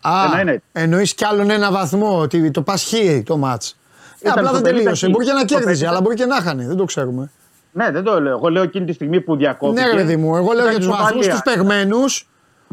Α, 0.00 0.24
Ένα 0.24 0.40
είναι. 0.40 0.62
εννοείς 0.72 1.14
κι 1.14 1.24
άλλον 1.24 1.50
ένα 1.50 1.70
βαθμό, 1.70 2.18
ότι 2.18 2.50
το 2.50 2.62
πασχεί 2.62 3.22
το 3.26 3.36
μάτς. 3.36 3.76
Ε, 4.20 4.28
Ήταν 4.28 4.38
απλά 4.38 4.48
στο 4.48 4.60
δεν 4.60 4.72
50 4.74 4.76
τελείωσε. 4.76 5.04
εκεί. 5.04 5.14
Μπορεί 5.14 5.24
και 5.26 5.32
να 5.32 5.38
Στο 5.38 5.46
κέρδιζε, 5.46 5.84
50. 5.86 5.88
αλλά 5.88 6.00
μπορεί 6.00 6.14
και 6.14 6.24
να 6.24 6.40
χάνε. 6.40 6.66
Δεν 6.66 6.76
το 6.76 6.84
ξέρουμε. 6.84 7.30
Ναι, 7.72 7.90
δεν 7.90 8.04
το 8.04 8.20
λέω. 8.20 8.32
Εγώ 8.32 8.48
λέω 8.48 8.62
εκείνη 8.62 8.84
τη 8.86 8.92
στιγμή 8.92 9.20
που 9.20 9.36
διακόπτηκε. 9.36 9.86
Ναι, 9.86 9.92
ρε 9.92 9.96
παιδί 9.96 10.16
μου, 10.16 10.36
εγώ 10.36 10.52
λέω 10.52 10.60
ήταν 10.60 10.70
για 10.70 10.78
τους 10.78 10.88
βαθμού 10.88 11.18
ισοπαλία. 11.20 11.30
τους 11.30 11.42
παιγμένου. 11.42 11.98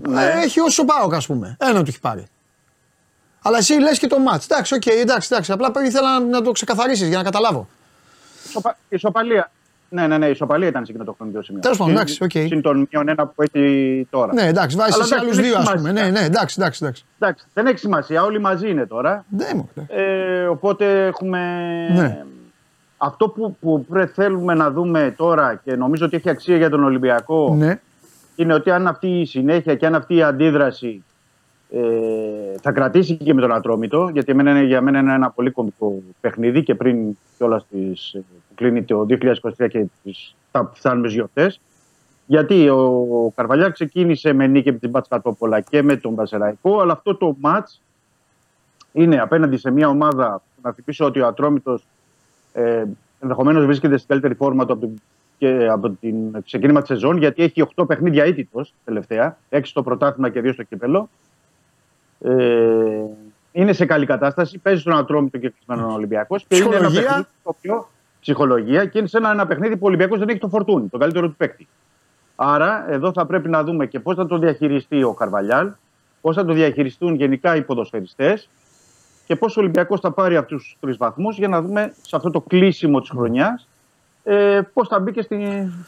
Ναι. 0.10 0.24
Έχει 0.44 0.60
όσο 0.60 0.86
πάω, 0.86 1.10
ας 1.12 1.26
πούμε. 1.26 1.58
Ένα 1.60 1.80
του 1.84 1.90
έχει 1.90 2.00
πάρει. 2.00 2.28
Αλλά 3.42 3.58
εσύ 3.58 3.74
λες 3.74 4.00
και 4.00 4.08
το 4.08 4.20
μάτ. 4.20 4.44
Εντάξει, 4.50 4.74
οκ, 4.74 4.86
εντάξει, 4.86 5.30
εντάξει. 5.32 5.52
Απλά 5.52 5.72
ήθελα 5.86 6.20
να, 6.20 6.26
να 6.26 6.42
το 6.42 6.52
ξεκαθαρίσεις 6.52 7.08
για 7.08 7.18
να 7.18 7.24
καταλάβω. 7.24 7.68
Ισοπα... 8.48 8.78
Ισοπαλία. 8.90 9.52
Ναι, 9.96 10.08
ναι, 10.08 10.18
ναι, 10.18 10.26
ισοπαλία 10.28 10.68
ήταν 10.68 10.86
σε 10.86 10.92
εκείνο 10.92 11.06
το 11.06 11.14
χρονικό 11.18 11.42
σημείο. 11.44 11.62
Τέλος 11.62 11.78
πάντων, 11.78 11.94
εντάξει, 11.94 12.24
οκ. 12.24 12.32
Συν 12.32 12.62
τον 12.62 12.88
μείον 12.92 13.08
ένα 13.10 13.28
που 13.28 13.42
έχει 13.42 14.08
τώρα. 14.10 14.34
Ναι, 14.34 14.42
εντάξει, 14.48 14.78
βάζει 14.78 14.92
Αλλά 14.94 15.04
εσύ 15.04 15.14
εντάξει, 15.14 15.26
άλλους 15.26 15.36
δεν 15.36 15.46
δύο, 15.46 15.54
έχει 15.54 15.62
ας 15.72 15.76
πούμε. 15.76 15.92
Ναι, 15.92 16.00
σημασία. 16.00 16.20
ναι, 16.22 16.28
εντάξει, 16.28 16.56
εντάξει. 16.60 16.80
εντάξει. 16.84 17.06
Εντάξει, 17.20 17.46
δεν 17.54 17.66
έχει 17.66 17.78
σημασία. 17.78 18.24
Όλοι 18.24 18.40
μαζί 18.40 18.70
είναι 18.70 18.86
τώρα. 18.86 19.26
Ναι, 19.30 19.46
μου, 19.56 19.70
ναι. 19.74 19.86
Ε, 19.90 20.46
οπότε 20.48 21.06
έχουμε. 21.06 21.40
Ναι. 21.96 22.24
αυτό 22.98 23.30
που, 23.30 23.58
που 23.62 23.86
πρέ- 23.90 24.12
θέλουμε 24.14 24.54
να 24.54 24.72
δούμε 24.72 25.14
τώρα 25.18 25.62
και 25.64 25.76
νομίζω 25.76 26.06
ότι 26.06 26.16
έχει 26.16 26.30
αξία 26.30 26.58
για 26.58 26.70
τον 26.70 26.84
Ολυμπιακό 26.84 27.56
Ναι. 27.58 27.80
είναι 28.36 28.54
ότι 28.54 28.72
αν 28.72 28.88
αυτή 28.88 29.08
η 29.08 29.26
συνέχεια 29.26 29.76
και 29.76 29.86
αν 29.86 29.96
αυτή 29.96 30.16
η 30.16 30.24
αντίδραση 30.24 31.04
ε, 31.70 32.58
θα 32.62 32.72
κρατήσει 32.72 33.16
και 33.16 33.34
με 33.34 33.42
τον 33.42 33.52
Ατρόμητο, 33.52 34.10
γιατί 34.14 34.32
εμένα 34.32 34.52
είναι, 34.52 34.64
για 34.64 34.82
μένα 34.82 35.00
είναι 35.00 35.14
ένα 35.14 35.30
πολύ 35.32 35.52
κομβικό 35.52 36.03
παιχνίδι 36.22 36.64
και 36.64 36.76
πριν 36.76 37.18
κιόλας 37.38 37.66
που 37.70 37.94
κλείνει 38.56 38.84
το 38.84 39.06
2023 39.10 39.68
και 39.70 39.86
τις, 40.04 40.36
θα 40.52 40.72
φτάνουμε 40.74 41.08
γιορτές. 41.08 41.60
Γιατί 42.28 42.70
ο, 42.70 43.08
ο 43.26 43.32
Καρβαλιά 43.36 43.70
ξεκίνησε 43.70 44.34
με 44.34 44.48
νίκη 44.48 44.72
με 44.72 44.78
την 44.78 44.92
Πατσκατόπολα 44.92 45.60
και 45.60 45.84
με 45.84 45.96
τον 45.96 46.16
Πασεραϊκό, 46.16 46.82
αλλά 46.82 46.94
αυτό 46.94 47.16
το 47.16 47.36
μάτς 47.40 47.82
είναι 48.92 49.20
απέναντι 49.20 49.58
σε 49.58 49.72
μια 49.72 49.88
ομάδα 49.88 50.42
που 50.56 50.62
να 50.62 50.72
θυμίσω 50.72 51.06
ότι 51.06 51.20
ο 51.20 51.28
Ατρόμητος 51.28 51.84
ε, 52.54 52.84
ενδεχομένως 53.20 53.66
βρίσκεται 53.66 53.96
στην 53.96 54.08
καλύτερη 54.08 54.34
φόρμα 54.34 54.66
του 54.66 54.74
από, 54.74 54.86
την, 54.86 55.02
και 55.38 55.68
από 55.72 55.90
την 55.90 56.42
ξεκίνημα 56.46 56.80
της 56.80 56.90
σεζόν, 56.90 57.18
γιατί 57.18 57.44
έχει 57.44 57.64
8 57.76 57.88
παιχνίδια 57.88 58.26
ήττητο 58.26 58.66
τελευταία, 58.84 59.38
6 59.50 59.60
στο 59.64 59.84
πρωτάθλημα 59.84 60.30
και 60.30 60.42
2 60.44 60.50
στο 60.54 60.64
κύπελο. 60.64 61.10
Ε, 62.26 63.03
είναι 63.52 63.73
σε 63.73 63.85
καλή 63.85 64.06
κατάσταση, 64.06 64.57
παίζει 64.57 64.81
στον 64.81 64.97
Ατρόμητο 64.97 65.38
και 65.38 65.49
κλεισμένο 65.49 65.93
Ολυμπιακό. 65.93 66.38
Και 66.38 66.56
είναι 66.56 66.76
ένα 66.76 66.76
Ψυχολογία. 66.76 67.02
παιχνίδι 67.02 67.27
το 67.43 67.49
οποίο. 67.57 67.89
Ψυχολογία 68.19 68.85
και 68.85 68.97
είναι 68.97 69.07
σε 69.07 69.18
ένα, 69.18 69.31
ένα 69.31 69.47
παιχνίδι 69.47 69.73
που 69.73 69.81
ο 69.84 69.88
Ολυμπιακός 69.88 70.19
δεν 70.19 70.30
έχει 70.30 70.39
το 70.39 70.47
φορτούνι, 70.47 70.88
τον 70.88 70.99
καλύτερο 70.99 71.27
του 71.27 71.35
παίκτη. 71.35 71.68
Άρα 72.35 72.85
εδώ 72.89 73.11
θα 73.11 73.26
πρέπει 73.26 73.49
να 73.49 73.64
δούμε 73.64 73.85
και 73.85 73.99
πώς 73.99 74.15
θα 74.15 74.26
το 74.26 74.38
διαχειριστεί 74.38 75.03
ο 75.03 75.14
Καρβαλιάλ, 75.14 75.72
πώς 76.22 76.35
θα 76.35 76.45
το 76.45 76.53
διαχειριστούν 76.53 77.15
γενικά 77.15 77.56
οι 77.56 77.61
ποδοσφαιριστές 77.61 78.49
και 79.26 79.35
πώς 79.35 79.57
ο 79.57 79.60
Ολυμπιακός 79.60 79.99
θα 79.99 80.11
πάρει 80.11 80.38
αυτούς 80.38 80.64
τους 80.64 80.77
τρεις 80.80 80.97
βαθμούς 80.97 81.38
για 81.38 81.47
να 81.47 81.61
δούμε 81.61 81.93
σε 82.02 82.15
αυτό 82.15 82.31
το 82.31 82.41
κλείσιμο 82.41 82.99
της 82.99 83.10
χρονιάς 83.10 83.68
ε, 84.27 84.61
πώς 84.73 84.88
θα 84.88 84.99
μπει 84.99 85.11
και 85.11 85.22
στη, 85.22 85.38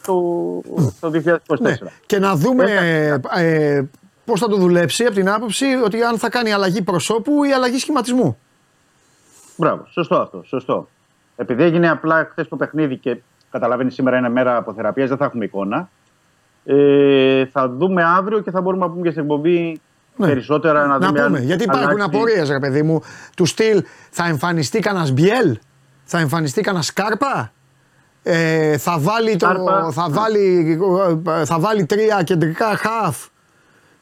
στο, 0.01 0.61
στο 0.95 1.11
2024. 1.47 1.59
Ναι. 1.59 1.75
Και 2.05 2.19
να 2.19 2.35
δούμε 2.35 2.63
ε, 2.65 3.19
ε, 3.43 3.85
πώς 4.27 4.39
θα 4.39 4.47
το 4.47 4.55
δουλέψει 4.55 5.03
από 5.05 5.13
την 5.15 5.29
άποψη 5.29 5.65
ότι 5.85 6.01
αν 6.03 6.17
θα 6.17 6.29
κάνει 6.29 6.51
αλλαγή 6.51 6.81
προσώπου 6.81 7.43
ή 7.43 7.51
αλλαγή 7.53 7.77
σχηματισμού. 7.77 8.37
Μπράβο, 9.55 9.85
σωστό 9.89 10.15
αυτό. 10.15 10.43
Σωστό. 10.45 10.87
Επειδή 11.35 11.63
έγινε 11.63 11.89
απλά 11.89 12.27
χθες 12.31 12.47
το 12.47 12.55
παιχνίδι 12.55 12.97
και 12.97 13.17
καταλαβαίνεις 13.51 13.93
σήμερα 13.93 14.17
είναι 14.17 14.29
μέρα 14.29 14.57
αποθεραπείας, 14.57 15.09
δεν 15.09 15.17
θα 15.17 15.25
έχουμε 15.25 15.45
εικόνα. 15.45 15.89
Ε, 16.65 17.45
θα 17.45 17.69
δούμε 17.69 18.03
αύριο 18.03 18.39
και 18.39 18.51
θα 18.51 18.61
μπορούμε 18.61 18.85
να 18.85 18.91
πούμε 18.91 19.01
και 19.03 19.09
στην 19.09 19.21
εκπομπή 19.21 19.81
Ναι. 20.15 20.27
περισσότερα 20.27 20.85
να, 20.85 20.97
Να 20.97 21.07
δούμε. 21.07 21.23
πούμε, 21.23 21.37
αν 21.37 21.43
γιατί 21.43 21.63
υπάρχουν 21.63 21.89
αλλάξει- 21.89 22.15
απορίες, 22.15 22.49
ρε 22.49 22.59
παιδί 22.59 22.81
μου, 22.83 23.01
του 23.35 23.45
στυλ 23.45 23.83
θα 24.09 24.25
εμφανιστεί 24.27 24.79
κανένας 24.79 25.11
Μπιέλ, 25.11 25.57
θα 26.03 26.19
εμφανιστεί 26.19 26.61
κανένας 26.61 26.85
Σκάρπα, 26.85 27.51
ε, 28.23 28.77
θα, 28.77 28.99
βάλει 28.99 29.35
το, 29.35 29.45
Σκάρπα, 29.45 29.91
θα, 29.91 30.07
ναι. 30.09 30.13
βάλει, 30.15 30.79
ε, 31.27 31.45
θα 31.45 31.59
βάλει 31.59 31.85
τρία 31.85 32.23
κεντρικά 32.23 32.65
χαφ; 32.77 33.25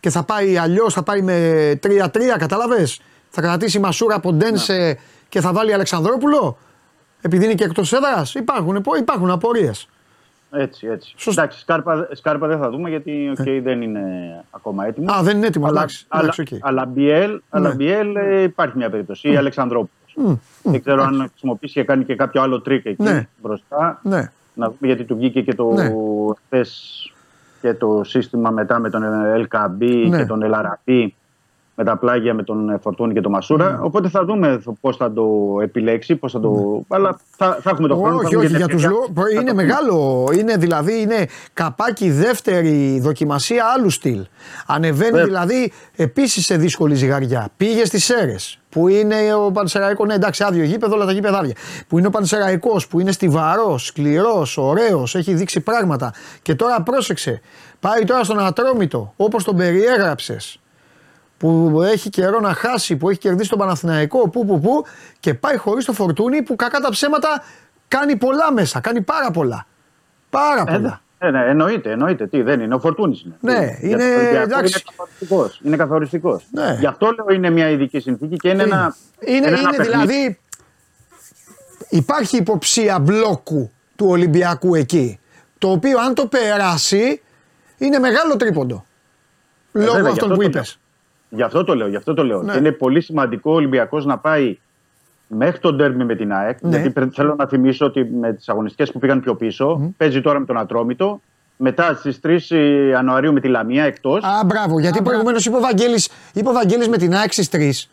Και 0.05 0.11
θα 0.11 0.23
πάει 0.23 0.57
αλλιώς, 0.57 0.93
θα 0.93 1.03
πάει 1.03 1.21
με 1.21 1.79
3-3, 1.83 2.09
κατάλαβες; 2.37 2.99
Θα 3.29 3.41
κρατήσει 3.41 3.79
Μασούρα 3.79 4.19
Ποντένσε 4.19 4.97
και 5.29 5.41
θα 5.41 5.53
βάλει 5.53 5.73
Αλεξανδρόπουλο; 5.73 6.57
Επειδή 7.21 7.45
είναι 7.45 7.53
και 7.53 7.63
εκτός 7.63 7.93
έδρας, 7.93 8.33
υπάρχουν, 8.33 8.83
υπάρχουν 8.99 9.31
απορίες. 9.31 9.87
Έτσι, 10.51 10.87
έτσι. 10.87 11.13
Σωστό. 11.17 11.41
Εντάξει, 11.41 11.59
Σκάρπα, 11.59 12.07
Σκάρπα 12.11 12.47
δεν 12.47 12.57
θα 12.59 12.69
δούμε 12.69 12.89
γιατί 12.89 13.31
οκ, 13.39 13.43
δεν 13.63 13.81
είναι 13.81 14.01
ακόμα 14.49 14.85
έτοιμος. 14.85 15.11
Α, 15.13 15.21
δεν 15.23 15.37
είναι 15.37 15.47
έτοιμος, 15.47 15.65
αλλά, 15.65 15.77
εντάξει, 15.79 16.05
αλλά, 16.07 16.23
εντάξει, 16.23 16.41
οκ. 16.41 16.47
αλλά 16.61 16.85
Μπιέλ, 16.85 17.41
αλλά 17.49 17.67
Ναι. 17.69 17.75
Μπιέλ 17.75 18.15
ε, 18.15 18.41
υπάρχει 18.41 18.77
μια 18.77 18.89
περίπτωση. 18.89 19.31
Ή 19.31 19.35
Αλεξανδρόπουλος. 19.37 20.39
Δεν 20.63 20.81
ξέρω 20.81 21.03
αν 21.03 21.27
χρησιμοποιήσει 21.29 21.73
και 21.73 21.83
κάνει 21.83 22.05
και 22.05 22.15
κάποιο 22.15 22.41
άλλο 22.41 22.61
τρικ 22.61 22.85
εκεί 22.85 23.03
Ναι. 23.03 23.27
μπροστά. 23.41 23.99
Ναι. 24.03 24.31
Να 24.53 24.65
δούμε 24.67 24.77
γιατί 24.79 25.03
του 25.03 25.15
βγήκε 25.15 25.41
και 25.41 25.55
το 25.55 25.71
Ναι. 25.71 25.91
χθες 26.45 26.99
και 27.61 27.73
το 27.73 28.01
σύστημα 28.03 28.49
μετά 28.49 28.79
με 28.79 28.89
τον 28.89 29.03
LKB 29.47 30.07
Ναι. 30.09 30.17
και 30.17 30.25
τον 30.25 30.41
LRP 30.43 31.07
με 31.75 31.83
τα 31.83 31.97
πλάγια 31.97 32.33
με 32.33 32.43
τον 32.43 32.79
Φορτούνη 32.81 33.13
και 33.13 33.21
τον 33.21 33.31
Μασούρα. 33.31 33.69
Ναι. 33.71 33.77
Οπότε 33.81 34.09
θα 34.09 34.25
δούμε 34.25 34.61
πώς 34.81 34.97
θα 34.97 35.13
το 35.13 35.25
επιλέξει, 35.61 36.15
πώς 36.15 36.31
θα 36.31 36.39
το. 36.39 36.81
Αλλά 36.87 37.19
θα, 37.37 37.57
θα 37.61 37.69
έχουμε 37.69 37.87
το 37.87 37.95
χρόνο. 37.95 38.09
θα 38.09 38.15
Όχι, 38.25 38.33
έχουμε 38.33 38.45
όχι, 38.45 38.51
και 38.51 38.57
για 38.57 38.67
την 38.67 38.75
τους 38.75 38.85
ευκαιρία 38.85 39.07
λόγους. 39.15 39.33
να 39.33 39.41
Είναι 39.41 39.49
το 39.49 39.55
πούμε. 39.55 39.63
μεγάλο. 39.63 40.29
Είναι 40.39 40.57
δηλαδή 40.57 41.01
είναι 41.01 41.27
καπάκι 41.53 42.11
δεύτερη 42.11 42.99
δοκιμασία 42.99 43.65
άλλου 43.77 43.89
στυλ. 43.89 44.25
Ανεβαίνει 44.65 45.09
Βέβαια. 45.11 45.25
δηλαδή 45.25 45.71
επίσης 45.95 46.45
σε 46.45 46.57
δύσκολη 46.57 46.95
ζυγαριά. 46.95 47.47
Πήγε 47.57 47.85
στις 47.85 48.03
Σέρες 48.05 48.59
που 48.69 48.87
είναι 48.87 49.15
ο 49.45 49.51
Πανσεραϊκό. 49.51 50.05
Ναι, 50.05 50.13
εντάξει, 50.13 50.43
άδειο 50.43 50.63
γήπεδο, 50.63 50.95
όλα 50.95 51.05
τα 51.05 51.11
γήπεδα 51.11 51.37
άδεια. 51.37 51.53
Που 51.87 51.97
είναι 51.97 52.07
ο 52.07 52.09
Πανσεραϊκός, 52.09 52.87
που 52.87 52.99
είναι 52.99 53.11
στιβαρός, 53.11 53.85
σκληρός, 53.85 54.57
ωραίος, 54.57 55.15
έχει 55.15 55.33
δείξει 55.33 55.59
πράγματα. 55.61 56.13
Και 56.41 56.55
τώρα 56.55 56.81
πρόσεξε. 56.81 57.41
Πάει 57.79 58.03
τώρα 58.03 58.23
στον 58.23 58.39
Ατρόμητο, 58.39 59.13
όπως 59.15 59.43
τον 59.43 59.55
περιέγραψες 59.57 60.59
που 61.37 61.81
έχει 61.81 62.09
καιρό 62.09 62.39
να 62.39 62.53
χάσει, 62.53 62.95
που 62.95 63.09
έχει 63.09 63.19
κερδίσει 63.19 63.49
τον 63.49 63.57
Παναθηναϊκό, 63.59 64.29
που, 64.29 64.45
που, 64.45 64.59
που, 64.59 64.85
και 65.19 65.33
πάει 65.33 65.57
χωρίς 65.57 65.85
το 65.85 65.93
φορτούνι 65.93 66.41
που 66.41 66.55
κακά 66.55 66.79
τα 66.79 66.89
ψέματα 66.89 67.43
κάνει 67.87 68.15
πολλά 68.15 68.51
μέσα. 68.53 68.79
Κάνει 68.79 69.01
πάρα 69.01 69.31
πολλά. 69.31 69.65
Πάρα 70.29 70.63
Ε, 70.67 70.71
πολλά. 70.71 71.01
ναι, 71.19 71.31
ναι, 71.31 71.45
εννοείται, 71.49 71.91
εννοείται. 71.91 72.27
Τι 72.27 72.41
δεν 72.41 72.59
είναι, 72.59 72.75
ο 72.75 72.79
Φορτούνης 72.79 73.21
είναι. 73.21 73.35
Ναι, 73.39 73.77
Για 73.79 73.89
είναι- 73.89 73.97
τον 74.03 74.13
Ολυμπιακό 74.17 74.43
εντάξει. 74.43 74.83
Είναι 74.83 74.95
καθοριστικός. 74.97 75.59
Είναι 75.63 75.75
καθοριστικός. 75.75 76.45
Ναι. 76.51 76.75
Γι' 76.79 76.85
αυτό 76.85 77.11
λέω 77.11 77.35
είναι 77.35 77.49
μια 77.49 77.69
ειδική 77.69 77.99
συνθήκη 77.99 78.35
και 78.35 78.49
είναι, 78.49 78.63
ένα. 78.63 78.95
είναι, 79.19 79.47
ένα 79.47 79.59
είναι 79.59 79.69
παιχνίδι. 79.75 80.05
δηλαδή. 80.05 80.39
Υπάρχει 81.89 82.37
υποψία 82.37 82.99
μπλόκου 82.99 83.71
του 83.95 84.05
Ολυμπιακού 84.09 84.75
εκεί. 84.75 85.19
Το 85.57 85.71
οποίο 85.71 85.99
αν 85.99 86.13
το 86.13 86.27
περάσει 86.27 87.21
είναι 87.77 87.99
μεγάλο 87.99 88.35
τρίποντο. 88.35 88.85
Λόγω 89.71 89.87
Ε, 89.87 89.91
βέβαια, 89.95 90.01
γι' 90.01 90.07
αυτών 90.19 90.31
αυτό 90.31 90.43
που 90.43 90.51
το 90.51 90.57
είπες. 90.57 90.79
Λέω. 91.35 91.37
Γι' 91.37 91.43
αυτό 91.43 91.63
το 91.63 91.75
λέω. 91.75 91.87
Γι' 91.87 91.95
αυτό 91.95 92.13
το 92.13 92.23
λέω. 92.23 92.41
Ναι. 92.41 92.51
Και 92.51 92.57
είναι 92.57 92.71
πολύ 92.71 93.01
σημαντικό 93.01 93.51
ο 93.51 93.55
Ολυμπιακός 93.55 94.05
να 94.05 94.17
πάει 94.17 94.57
μέχρι 95.27 95.59
τον 95.59 95.77
τέρμι 95.77 96.03
με 96.05 96.15
την 96.15 96.33
ΑΕΚ. 96.33 96.57
Ναι. 96.61 96.69
Γιατί 96.69 96.89
πρέ- 96.89 97.13
θέλω 97.13 97.35
να 97.35 97.47
θυμίσω 97.47 97.85
ότι 97.85 98.05
με 98.05 98.33
τις 98.33 98.49
αγωνιστικές 98.49 98.91
που 98.91 98.99
πήγαν 98.99 99.21
πιο 99.21 99.35
πίσω, 99.35 99.93
παίζει 99.97 100.21
τώρα 100.21 100.39
με 100.39 100.45
τον 100.45 100.57
Ατρόμητο. 100.57 101.21
Μετά 101.57 101.93
στις 101.93 102.19
3 102.19 102.55
Ιανουαρίου 102.89 103.33
με 103.33 103.39
τη 103.39 103.47
Λαμία 103.47 103.83
εκτός. 103.83 104.23
Α, 104.23 104.45
μπράβο, 104.45 104.79
γιατί 104.79 105.01
προηγουμένως 105.01 105.45
είπε 105.45 105.55
ο 105.55 105.59
Βαγγέλης, 105.59 106.09
είπε 106.33 106.49
ο 106.49 106.53
Βαγγέλης 106.53 106.87
με 106.87 106.97
την 106.97 107.15
ΑΕΚ 107.15 107.33
στις 107.33 107.49
3. 107.49 107.89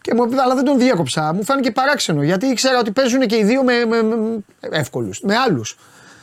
Και 0.00 0.14
μου 0.14 0.24
είπε, 0.24 0.36
αλλά 0.44 0.54
δεν 0.54 0.64
τον 0.64 0.78
διέκοψα. 0.78 1.32
Μου 1.34 1.44
φάνηκε 1.44 1.70
παράξενο 1.70 2.22
γιατί 2.22 2.46
ήξερα 2.46 2.78
ότι 2.78 2.90
παίζουν 2.90 3.20
και 3.20 3.36
οι 3.36 3.44
δύο 3.44 3.62
με, 3.62 3.84
με, 3.84 4.02
με 4.02 4.44
εύκολους, 4.70 5.20
με 5.20 5.34
άλλους. 5.36 5.78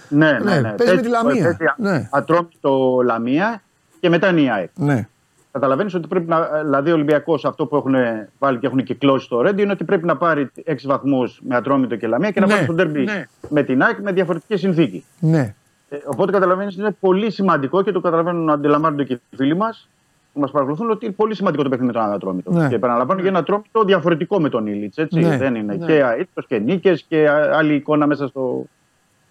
Ναι, 0.08 0.32
ναι, 0.32 0.40
ναι, 0.40 0.60
ναι. 0.60 0.72
παίζει 0.72 0.96
με 0.96 1.02
τη 1.02 1.08
Λαμία. 1.08 1.44
παίζει 1.44 1.58
Ναι. 1.78 2.08
Ατρόμητο 2.12 3.02
Λαμία 3.06 3.62
και 4.00 4.10
μετά 4.10 4.28
είναι 4.30 4.42
η 4.42 4.50
ΑΕΚ. 4.50 4.70
Ναι. 4.76 5.08
Καταλαβαίνεις 5.52 5.94
ότι 5.94 6.08
πρέπει 6.08 6.28
να. 6.28 6.48
Δηλαδή, 6.64 6.90
ο 6.90 6.94
Ολυμπιακός 6.94 7.46
αυτό 7.46 7.66
που 7.66 7.76
έχουν 7.76 7.94
βάλει 8.40 8.58
και 8.60 8.68
έχουν 8.68 8.84
κυκλώσει 8.84 9.26
στο 9.26 9.42
Ρέντι 9.42 9.62
είναι 9.62 9.72
ότι 9.72 9.84
πρέπει 9.84 10.06
να 10.06 10.18
πάρει 10.18 10.52
6 10.66 10.76
βαθμούς 10.86 11.40
με 11.44 11.56
Ατρόμητο 11.56 11.96
και 11.96 12.08
Λαμία 12.08 12.32
και 12.32 12.40
να 12.40 12.46
Ναι, 12.46 12.52
πάρει 12.52 12.64
στον 12.64 12.76
τέρμπι 12.76 13.04
ναι. 13.04 13.26
με 13.50 13.64
την 13.64 13.82
ΑΕΚ 13.84 14.00
με 14.00 14.12
διαφορετική 14.12 14.58
συνθήκη. 14.58 15.04
ναι. 15.20 15.56
Ε, 15.90 15.98
οπότε 16.06 16.32
καταλαβαίνεις 16.32 16.76
είναι 16.76 16.96
πολύ 17.00 17.32
σημαντικό 17.32 17.82
και 17.82 17.92
το 17.92 18.00
καταλαβαίνουν, 18.02 18.50
αντιλαμβάνονται 18.50 19.04
και 19.04 19.14
οι 19.14 19.36
φίλοι 19.36 19.56
μας 19.56 19.90
που 20.34 20.40
μας 20.40 20.52
παρακολουθούν 20.52 20.90
ότι 20.90 21.06
είναι 21.06 21.14
πολύ 21.14 21.36
σημαντικό 21.36 21.64
το 21.64 21.70
παιχνίδι 21.70 21.94
με 21.94 22.00
τον 22.00 22.12
Ατρόμητο. 22.12 22.52
Ναι. 22.52 22.68
Και 22.68 22.76
επαναλαμβάνω 22.76 23.20
για 23.20 23.30
ένα 23.30 23.40
Ατρόμητο 23.40 23.84
διαφορετικό 23.84 24.40
με 24.42 24.50
τον 24.50 24.68
Ήλιτ. 24.68 24.94
Ναι, 25.12 25.38
Δεν 25.38 25.56
είναι 25.56 25.76
ναι. 25.76 25.86
και 25.86 26.00
αίτητο 26.18 26.42
και 26.48 26.60
νίκες 26.60 27.06
και 27.08 27.30
α- 27.30 27.50
άλλη 27.58 27.74
εικόνα 27.74 28.08
μέσα 28.08 28.28
στο, 28.28 28.66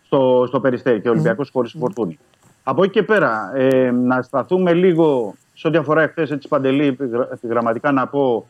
στο, 0.04 0.44
στο 0.48 0.60
περιστέρι 0.60 1.00
και 1.00 1.08
ο 1.08 1.10
Ολυμπιακός 1.10 1.50
χωρίς 1.52 1.74
φορτούνη. 1.78 2.18
Από 2.62 2.82
εκεί 2.82 2.92
και 2.92 3.02
πέρα, 3.02 3.52
ε, 3.54 3.90
να 3.90 4.22
σταθούμε 4.22 4.72
λίγο 4.72 5.34
σε 5.60 5.66
ό,τι 5.66 5.76
αφορά 5.76 6.02
εχθές, 6.02 6.30
έτσι 6.30 6.48
παντελή, 6.48 6.86
επιγρα- 6.86 7.28
επιγραμματικά 7.32 7.92
να 7.92 8.06
πω 8.06 8.48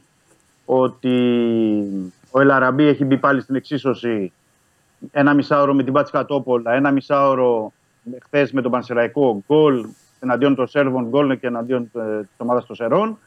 ότι 0.65 1.16
ο 2.31 2.41
Ελαραμπή 2.41 2.85
έχει 2.85 3.05
μπει 3.05 3.16
πάλι 3.16 3.41
στην 3.41 3.55
εξίσωση 3.55 4.32
ένα 5.11 5.35
μισάωρο 5.35 5.74
με 5.74 5.82
την 5.82 5.93
Πάτση 5.93 6.12
Κατόπολα, 6.12 6.73
ένα 6.73 6.91
μισάωρο 6.91 7.73
χθες 8.23 8.53
με 8.53 8.62
τον 8.62 8.70
Πανσεραϊκό 8.70 9.45
γκολ 9.47 9.87
εναντίον 10.20 10.55
των 10.55 10.66
Σέρβων, 10.66 11.05
γκολ 11.09 11.39
και 11.39 11.47
εναντίον 11.47 11.82
ε, 11.82 12.20
της 12.20 12.37
ομάδας 12.37 12.66
των 12.66 12.77
Σερών. 12.77 13.19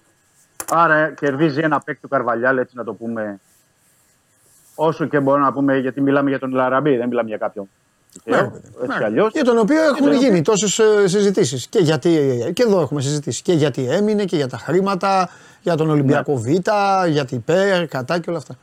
Άρα 0.69 1.10
κερδίζει 1.11 1.60
ένα 1.60 1.80
παίκτη 1.80 2.01
του 2.01 2.07
Καρβαλιάλ, 2.07 2.57
έτσι 2.57 2.76
να 2.76 2.84
το 2.84 2.93
πούμε. 2.93 3.39
Όσο 4.76 5.05
και 5.05 5.19
μπορούμε 5.19 5.45
να 5.45 5.53
πούμε, 5.53 5.77
γιατί 5.77 6.01
μιλάμε 6.01 6.30
για 6.30 6.39
τον 6.39 6.51
Ελαραμπή, 6.51 6.97
δεν 6.97 7.07
μιλάμε 7.07 7.27
για 7.30 7.38
κάποιον. 7.38 7.69
Ναι, 8.23 8.35
τυχαίο, 8.38 8.61
έτσι 8.84 8.98
κι 8.98 9.03
αλλιώς. 9.03 9.31
Για 9.34 9.44
τον 9.44 9.57
οποίο 9.57 9.84
έχουν 9.84 10.06
τον 10.06 10.14
γίνει 10.14 10.41
τόσες 10.41 10.80
συζητήσεις. 11.06 11.68
Και, 11.68 11.80
γιατί, 11.80 12.10
και 12.53 12.64
εδώ 12.64 12.81
έχουμε 12.81 13.02
συζητήσεις. 13.02 13.41
Και 13.41 13.53
γιατί 13.53 13.88
έμεινε 13.90 14.26
και 14.26 14.35
για 14.35 14.48
τα 14.48 14.57
χρήματα, 14.57 15.30
για 15.61 15.76
τον 15.76 15.90
Ολυμπιακό 15.90 16.35
Β, 16.38 16.48
για 17.10 17.26
την 17.26 17.38
υπέρ, 17.38 17.88
κατά 17.88 18.19
και 18.19 18.30
όλα 18.30 18.40
αυτά. 18.40 18.56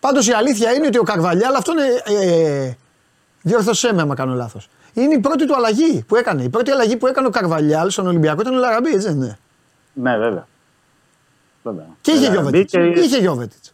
Πάντως 0.00 0.28
η 0.28 0.32
αλήθεια 0.32 0.72
είναι 0.72 0.86
ότι 0.86 0.98
ο 0.98 1.02
Καρβαλιάλ 1.02 1.54
αυτό 1.54 1.72
είναι. 1.72 2.22
Ε, 2.24 2.72
διόρθωσέ 3.42 3.92
με 3.94 4.02
άμα 4.02 4.14
κάνω 4.14 4.34
λάθος. 4.34 4.68
Είναι 4.92 5.14
η 5.14 5.18
πρώτη 5.18 5.46
του 5.46 5.54
αλλαγή 5.56 6.04
που 6.08 6.16
έκανε. 6.16 6.42
Η 6.42 6.48
πρώτη 6.48 6.70
αλλαγή 6.70 6.96
που 6.96 7.06
έκανε 7.06 7.26
ο 7.26 7.30
Καρβαλιάλ 7.30 7.90
στον 7.90 8.06
Ολυμπιακό 8.06 8.40
ήταν 8.40 8.54
ο 8.54 8.58
Λαραμπή, 8.58 8.88
έτσι 8.90 9.06
δεν 9.06 9.16
είναι; 9.16 9.38
Ναι, 9.92 10.16
βέβαια. 10.18 10.46
βέβαια. 11.62 11.86
Και 12.00 12.10
είχε 12.10 12.26
Ελαραμπή 12.26 12.50
Γιώβετιτς. 12.50 12.72
και- 12.72 13.00
Είχε 13.00 13.18
Γιώβετιτς. 13.18 13.72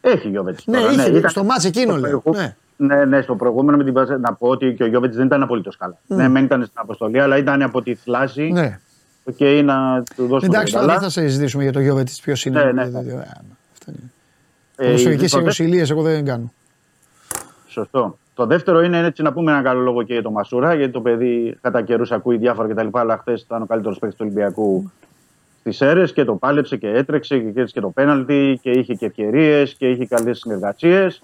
Έχει 0.00 0.28
Γιώβετιτς. 0.28 0.66
Ναι, 0.66 0.78
τώρα, 0.78 0.92
είχε. 0.92 1.10
ήταν- 1.10 1.30
στο 1.30 1.44
μάτς 1.44 1.64
εκείνο 1.64 1.92
στο 1.92 2.00
λέω. 2.00 2.20
προηγου- 2.20 2.40
Ναι. 2.42 2.56
Ναι, 2.86 3.04
ναι, 3.04 3.20
στο 3.22 3.34
προηγούμενο 3.36 3.76
με 3.78 3.84
την 3.84 3.92
Παζέ- 3.92 4.18
να 4.20 4.34
πω 4.34 4.48
ότι 4.48 4.74
και 4.74 4.82
ο 4.82 4.86
Γιώβετ 4.86 5.14
δεν 5.14 5.26
ήταν 5.26 5.42
απολύτως 5.42 5.76
καλά. 5.76 5.98
Ναι, 6.06 6.28
μεν 6.28 6.44
ήταν 6.44 6.60
στην 6.62 6.74
αποστολή, 6.80 7.20
αλλά 7.20 7.36
ήταν 7.36 7.62
από 7.62 7.82
τη 7.82 7.94
θλάση. 7.94 8.42
Ναι. 8.52 8.78
Και 9.36 9.62
να 9.64 10.02
του 10.16 10.26
δώσουμε 10.26 10.54
Εντάξει, 10.56 10.72
τα 10.72 10.78
τώρα 10.80 10.92
καλά. 10.92 10.92
δεν 10.92 11.10
θα 11.10 11.20
συζητήσουμε 11.20 11.62
για 11.62 11.72
το 11.72 11.80
Γιώβετ 11.80 12.08
ποιος 12.22 12.44
είναι. 12.44 12.64
Ναι, 12.64 12.72
ναι. 12.72 12.84
Δηλαδή, 12.84 13.08
ε, 13.10 13.14
αυτά 13.72 13.86
είναι. 13.86 14.10
Ε, 14.76 14.84
Ποδοσφαιρικές 14.84 15.30
το 15.30 15.36
δε- 15.36 15.42
ιεροσυλίες 15.42 15.90
εγώ 15.90 16.02
δεν 16.02 16.24
κάνω. 16.24 16.52
Σωστό. 17.66 18.18
Το 18.34 18.46
δεύτερο 18.46 18.80
είναι 18.82 18.98
έτσι 18.98 19.22
να 19.22 19.32
πούμε 19.32 19.52
ένα 19.52 19.62
καλό 19.62 19.80
λόγο 19.80 20.02
και 20.02 20.12
για 20.12 20.22
τον 20.22 20.32
Μασούρα, 20.32 20.74
γιατί 20.74 20.92
το 20.92 21.00
παιδί 21.00 21.56
κατά 21.60 21.82
καιρούς 21.82 22.12
ακούει 22.12 22.36
διάφορα 22.36 22.68
κτλ. 22.68 22.86
Αλλά 22.98 23.16
χθες 23.18 23.42
ήταν 23.42 23.62
ο 23.62 23.66
καλύτερος 23.66 23.98
παίκτης 23.98 24.18
του 24.18 24.24
Ολυμπιακού 24.28 24.90
στις 25.60 25.80
αίρες 25.80 26.12
και 26.12 26.24
το 26.24 26.34
πάλεψε 26.34 26.76
και 26.76 26.88
έτρεξε 26.88 27.38
και 27.38 27.44
κέρδισε 27.44 27.72
και 27.74 27.80
το 27.80 27.88
πέναλτι 27.90 28.58
και 28.62 28.70
είχε 28.70 28.94
και 28.94 29.06
ευκαιρίες 29.06 29.74
και 29.74 29.90
είχε 29.90 30.06
καλές 30.06 30.38
συνεργασίες. 30.38 31.22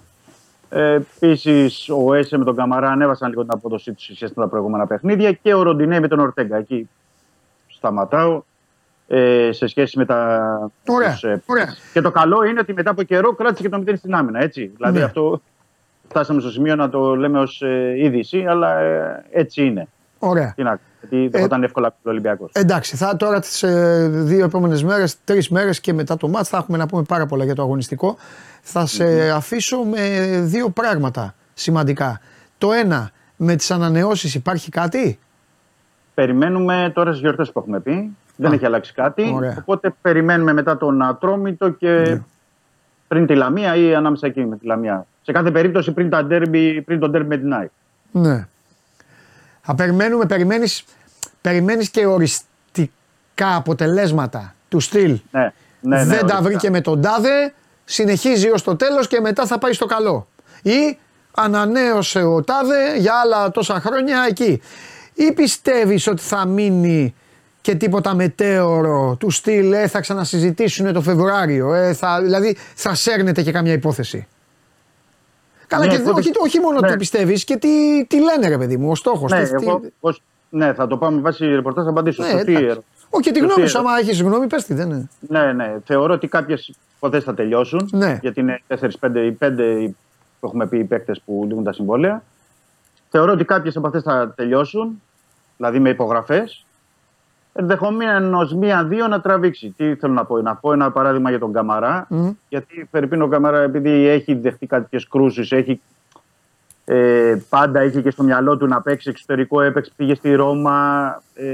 Ε, 0.69 0.91
Επίσης, 0.93 1.89
ο 1.89 2.13
Έσε 2.13 2.37
με 2.37 2.43
τον 2.45 2.55
Καμαρά 2.55 2.89
ανέβασαν 2.91 3.29
λίγο 3.29 3.41
την 3.41 3.51
απόδοσή 3.53 3.93
τους 3.93 4.03
σε 4.05 4.15
σχέση 4.15 4.33
με 4.35 4.43
τα 4.43 4.49
προηγούμενα 4.49 4.87
παιχνίδια 4.87 5.31
και 5.31 5.53
ο 5.53 5.61
Ροντινέ 5.61 5.99
με 5.99 6.07
τον 6.07 6.19
Ορτέγκα. 6.19 6.57
Εκεί 6.57 6.89
σταματάω 7.67 8.41
ε, 9.07 9.49
σε 9.51 9.67
σχέση 9.67 9.97
με 9.97 10.05
τα. 10.05 10.71
Ωραία, 10.87 11.11
τους, 11.11 11.23
ε, 11.23 11.43
ωραία. 11.45 11.75
Και 11.93 12.01
το 12.01 12.11
καλό 12.11 12.43
είναι 12.43 12.59
ότι 12.59 12.73
μετά 12.73 12.89
από 12.89 13.03
καιρό 13.03 13.33
κράτησε 13.33 13.61
και 13.61 13.69
το 13.69 13.83
0 13.87 13.93
στην 13.97 14.15
άμυνα. 14.15 14.39
Έτσι. 14.41 14.71
Δηλαδή 14.75 14.97
Ναι. 14.97 15.03
αυτό 15.03 15.41
φτάσαμε 16.09 16.41
στο 16.41 16.49
σημείο 16.49 16.75
να 16.75 16.89
το 16.89 17.15
λέμε 17.15 17.39
ως 17.39 17.61
ε, 17.61 17.93
είδηση, 17.97 18.45
αλλά 18.45 18.79
ε, 18.79 19.25
έτσι 19.31 19.65
είναι. 19.65 19.87
Ωραία. 20.19 20.53
Τι 20.55 20.63
να, 20.63 20.79
γιατί 20.99 21.15
δεν 21.15 21.33
Ε, 21.33 21.37
θα 21.39 21.45
ήταν 21.45 21.63
εύκολα 21.63 21.87
ο 22.03 22.09
Ολυμπιακός. 22.09 22.51
Εντάξει, 22.53 22.95
θα 22.95 23.15
τώρα 23.15 23.39
τις 23.39 23.63
ε, 23.63 24.07
δύο 24.11 24.45
επόμενες 24.45 24.83
μέρες, 24.83 25.15
τρεις 25.23 25.49
μέρες 25.49 25.79
και 25.79 25.93
μετά 25.93 26.17
το 26.17 26.27
μάτς 26.27 26.49
θα 26.49 26.57
έχουμε 26.57 26.77
να 26.77 26.85
πούμε 26.87 27.03
πάρα 27.03 27.25
πολλά 27.25 27.43
για 27.43 27.55
το 27.55 27.61
αγωνιστικό. 27.61 28.17
Θα 28.61 28.85
σε 28.85 29.29
αφήσω 29.29 29.77
με 29.83 29.99
δύο 30.43 30.69
πράγματα 30.69 31.33
σημαντικά. 31.53 32.19
Το 32.57 32.71
ένα, 32.71 33.09
με 33.35 33.55
τις 33.55 33.71
ανανεώσεις 33.71 34.35
υπάρχει 34.35 34.69
κάτι; 34.71 35.19
Περιμένουμε 36.13 36.91
τώρα 36.93 37.09
στις 37.09 37.21
γιορτές 37.21 37.51
που 37.51 37.59
έχουμε 37.59 37.79
πει. 37.79 38.15
Δεν 38.35 38.51
Α, 38.51 38.53
έχει 38.53 38.65
αλλάξει 38.65 38.93
κάτι. 38.93 39.31
ωραία. 39.35 39.57
Οπότε 39.59 39.93
περιμένουμε 40.01 40.53
μετά 40.53 40.77
τον 40.77 41.01
Ατρόμητο 41.01 41.69
και 41.69 42.19
πριν 43.07 43.25
τη 43.25 43.35
Λαμία 43.35 43.75
ή 43.75 43.95
ανάμεσα 43.95 44.27
εκεί 44.27 44.45
με 44.45 44.57
τη 44.57 44.65
Λαμία. 44.65 45.05
Σε 45.21 45.31
κάθε 45.31 45.51
περίπτωση 45.51 45.91
πριν, 45.91 46.09
τα 46.09 46.27
derby, 46.29 46.79
πριν 46.85 46.99
τον 46.99 47.11
derby 47.15 47.25
με 47.25 47.37
την 47.37 47.53
ΑΕΚ. 47.53 47.69
Ναι. 48.11 48.47
Θα 49.61 49.75
περιμένουμε, 49.75 50.25
περιμένεις, 50.25 50.83
περιμένεις 51.41 51.89
και 51.89 52.05
οριστικά 52.05 53.55
αποτελέσματα 53.55 54.55
του 54.69 54.79
στυλ. 54.79 55.19
Ναι, 55.31 55.53
ναι, 55.81 55.97
ναι, 55.97 55.97
Δεν 55.97 56.07
τα 56.07 56.15
οριστικά. 56.15 56.41
βρήκε 56.41 56.69
με 56.69 56.81
τον 56.81 57.01
τάδε, 57.01 57.53
συνεχίζει 57.85 58.49
ως 58.49 58.63
το 58.63 58.75
τέλος 58.75 59.07
και 59.07 59.19
μετά 59.21 59.45
θα 59.45 59.57
πάει 59.57 59.73
στο 59.73 59.85
καλό. 59.85 60.27
Ή 60.61 60.97
ανανέωσε 61.31 62.23
ο 62.23 62.43
τάδε 62.43 62.97
για 62.97 63.13
άλλα 63.23 63.51
τόσα 63.51 63.79
χρόνια 63.79 64.25
εκεί. 64.29 64.61
Ή 65.13 65.31
πιστεύεις 65.33 66.07
ότι 66.07 66.21
θα 66.21 66.45
μείνει 66.45 67.13
και 67.61 67.75
τίποτα 67.75 68.15
μετέωρο 68.15 69.15
του 69.19 69.29
στυλ, 69.29 69.73
ε, 69.73 69.87
θα 69.87 69.99
ξανασυζητήσουν 69.99 70.93
το 70.93 71.01
Φεβρουάριο, 71.01 71.73
ε, 71.73 71.93
θα, 71.93 72.21
δηλαδή 72.21 72.57
θα 72.75 72.93
σέρνεται 72.93 73.41
και 73.41 73.51
καμιά 73.51 73.73
υπόθεση. 73.73 74.27
Καλά, 75.69 75.85
Ναι, 75.85 75.89
και 75.95 76.01
εγώ 76.01 76.11
όχι, 76.11 76.29
πι- 76.31 76.41
όχι 76.41 76.59
μόνο 76.59 76.79
ναι. 76.79 76.87
τι 76.91 76.97
πιστεύεις 76.97 77.43
και 77.43 77.57
τι, 77.57 78.05
τι 78.07 78.17
λένε, 78.21 78.47
ρε 78.47 78.57
παιδί 78.57 78.77
μου, 78.77 78.89
ο 78.89 78.95
στόχος. 78.95 79.31
Ναι, 79.31 79.39
εγώ, 79.39 79.81
ως- 79.99 80.21
ναι, 80.49 80.73
θα 80.73 80.87
το 80.87 80.97
πάμε 80.97 81.21
βάσει 81.21 81.45
ρεπορτάζ 81.45 81.83
να 81.85 81.89
απαντήσω. 81.91 82.23
Σωστή 82.23 82.53
ερώτηση. 82.53 82.81
Όχι, 83.09 83.23
και 83.23 83.31
τη 83.31 83.39
Σωστή 83.39 83.39
γνώμη 83.53 83.67
σου, 83.69 83.77
ερώτηση. 83.77 83.77
άμα 83.77 83.97
έχεις 83.99 84.21
γνώμη, 84.21 84.47
πες 84.47 84.63
τη, 84.65 84.73
δεν 84.73 84.89
είναι. 84.89 85.09
Ναι, 85.19 85.53
ναι. 85.53 85.75
Θεωρώ 85.85 86.13
ότι 86.13 86.27
κάποιες 86.27 86.71
υποθέσεις 86.97 87.25
θα 87.25 87.33
τελειώσουν. 87.33 87.89
Ναι. 87.91 88.19
Γιατί 88.21 88.39
είναι 88.39 88.61
4-5 88.67 89.25
ή 89.25 89.31
5 89.31 89.93
που 90.39 90.45
έχουμε 90.47 90.67
πει 90.67 90.77
οι 90.77 90.83
παίκτες 90.83 91.21
που 91.25 91.43
λήγουν 91.47 91.63
τα 91.63 91.73
συμβόλαια. 91.73 92.23
Θεωρώ 93.09 93.31
ότι 93.31 93.43
κάποιες 93.45 93.75
από 93.75 93.87
αυτές 93.87 94.03
θα 94.03 94.33
τελειώσουν, 94.35 95.01
δηλαδή 95.57 95.79
με 95.79 95.89
υπογραφές. 95.89 96.65
Ενδεχομένως 97.59 98.53
μία-δύο 98.53 99.07
να 99.07 99.21
τραβήξει. 99.21 99.73
Τι 99.77 99.95
θέλω 99.95 100.13
να 100.13 100.25
πω, 100.25 100.41
να 100.41 100.55
πω 100.55 100.73
ένα 100.73 100.91
παράδειγμα 100.91 101.29
για 101.29 101.39
τον 101.39 101.53
Καμαρά. 101.53 102.05
Μμ. 102.09 102.29
Γιατί 102.49 102.87
Φερρυπίν 102.91 103.21
ο 103.21 103.27
Καμαρά, 103.27 103.59
επειδή 103.61 104.07
έχει 104.07 104.33
δεχτεί 104.33 104.65
κάποιες 104.67 105.07
κρούσεις, 105.07 105.51
έχει 105.51 105.81
ε, 106.85 107.41
πάντα 107.49 107.83
είχε 107.83 108.01
και 108.01 108.09
στο 108.09 108.23
μυαλό 108.23 108.57
του 108.57 108.67
να 108.67 108.81
παίξει 108.81 109.09
εξωτερικό, 109.09 109.61
έπαιξε, 109.61 109.91
πήγε 109.95 110.15
στη 110.15 110.33
Ρώμα. 110.35 111.21
Ε, 111.33 111.47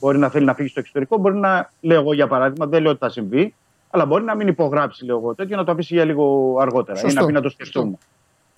μπορεί 0.00 0.18
να 0.18 0.28
θέλει 0.28 0.44
να 0.44 0.54
φύγει 0.54 0.68
στο 0.68 0.80
εξωτερικό, 0.80 1.16
μπορεί 1.18 1.36
να, 1.36 1.70
λέω 1.80 2.00
εγώ 2.00 2.12
για 2.12 2.26
παράδειγμα, 2.26 2.66
δεν 2.66 2.82
λέω 2.82 2.90
ότι 2.90 3.00
θα 3.00 3.08
συμβεί, 3.08 3.54
αλλά 3.90 4.06
μπορεί 4.06 4.24
να 4.24 4.34
μην 4.34 4.48
υπογράψει 4.48 5.04
λέω 5.04 5.16
εγώ 5.16 5.34
τέτοιο, 5.34 5.56
να 5.56 5.64
το 5.64 5.72
αφήσει 5.72 5.94
για 5.94 6.04
λίγο 6.04 6.56
αργότερα 6.60 6.98
Σωστό. 6.98 7.18
ή 7.18 7.20
να 7.20 7.26
πει 7.26 7.32
να 7.32 7.40
το 7.40 7.48
σκεφτούμε. 7.48 7.98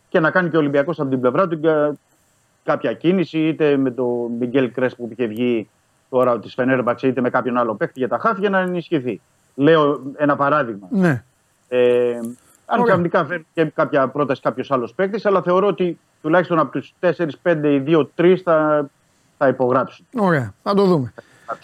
Και 0.08 0.20
να 0.20 0.30
κάνει 0.30 0.50
και 0.50 0.56
ο 0.56 0.58
Ολυμπιακός 0.58 1.00
από 1.00 1.10
την 1.10 1.20
πλευρά 1.20 1.48
του 1.48 1.60
κα- 1.60 1.94
κάποια 2.64 2.92
κίνηση, 2.92 3.38
είτε 3.38 3.76
με 3.76 3.90
τον 3.90 4.32
Μιγγέλ 4.38 4.70
Κρέσπο 4.72 5.02
που 5.04 5.12
είχε 5.12 5.26
βγει 5.26 5.68
τώρα 6.10 6.38
τη 6.38 6.48
Φενέρμπαξ, 6.48 7.02
είτε 7.02 7.20
με 7.20 7.30
κάποιον 7.30 7.56
άλλο 7.58 7.74
παίκτη 7.74 7.98
για 7.98 8.08
τα 8.08 8.18
χάφη 8.18 8.40
για 8.40 8.50
να 8.50 8.58
ενισχυθεί. 8.58 9.20
Λέω 9.54 10.00
ένα 10.16 10.36
παράδειγμα. 10.36 10.86
Ναι. 10.90 11.24
Ε, 11.68 12.14
αν 12.66 12.80
Ωραία. 12.80 12.84
ξαφνικά 12.84 13.24
φέρνει 13.24 13.46
και 13.54 13.64
κάποια 13.64 14.08
πρόταση 14.08 14.40
κάποιος 14.40 14.70
άλλος 14.70 14.94
παίκτης, 14.94 15.26
αλλά 15.26 15.42
θεωρώ 15.42 15.66
ότι 15.66 15.98
τουλάχιστον 16.22 16.58
από 16.58 16.70
τους 16.70 16.94
4-5 17.00 17.64
ή 17.64 17.82
2-3 18.16 18.36
θα, 18.44 18.86
θα 19.38 19.48
υπογράψουν. 19.48 20.06
Ωραία, 20.18 20.54
θα 20.62 20.74
το 20.74 20.84
δούμε. 20.84 21.12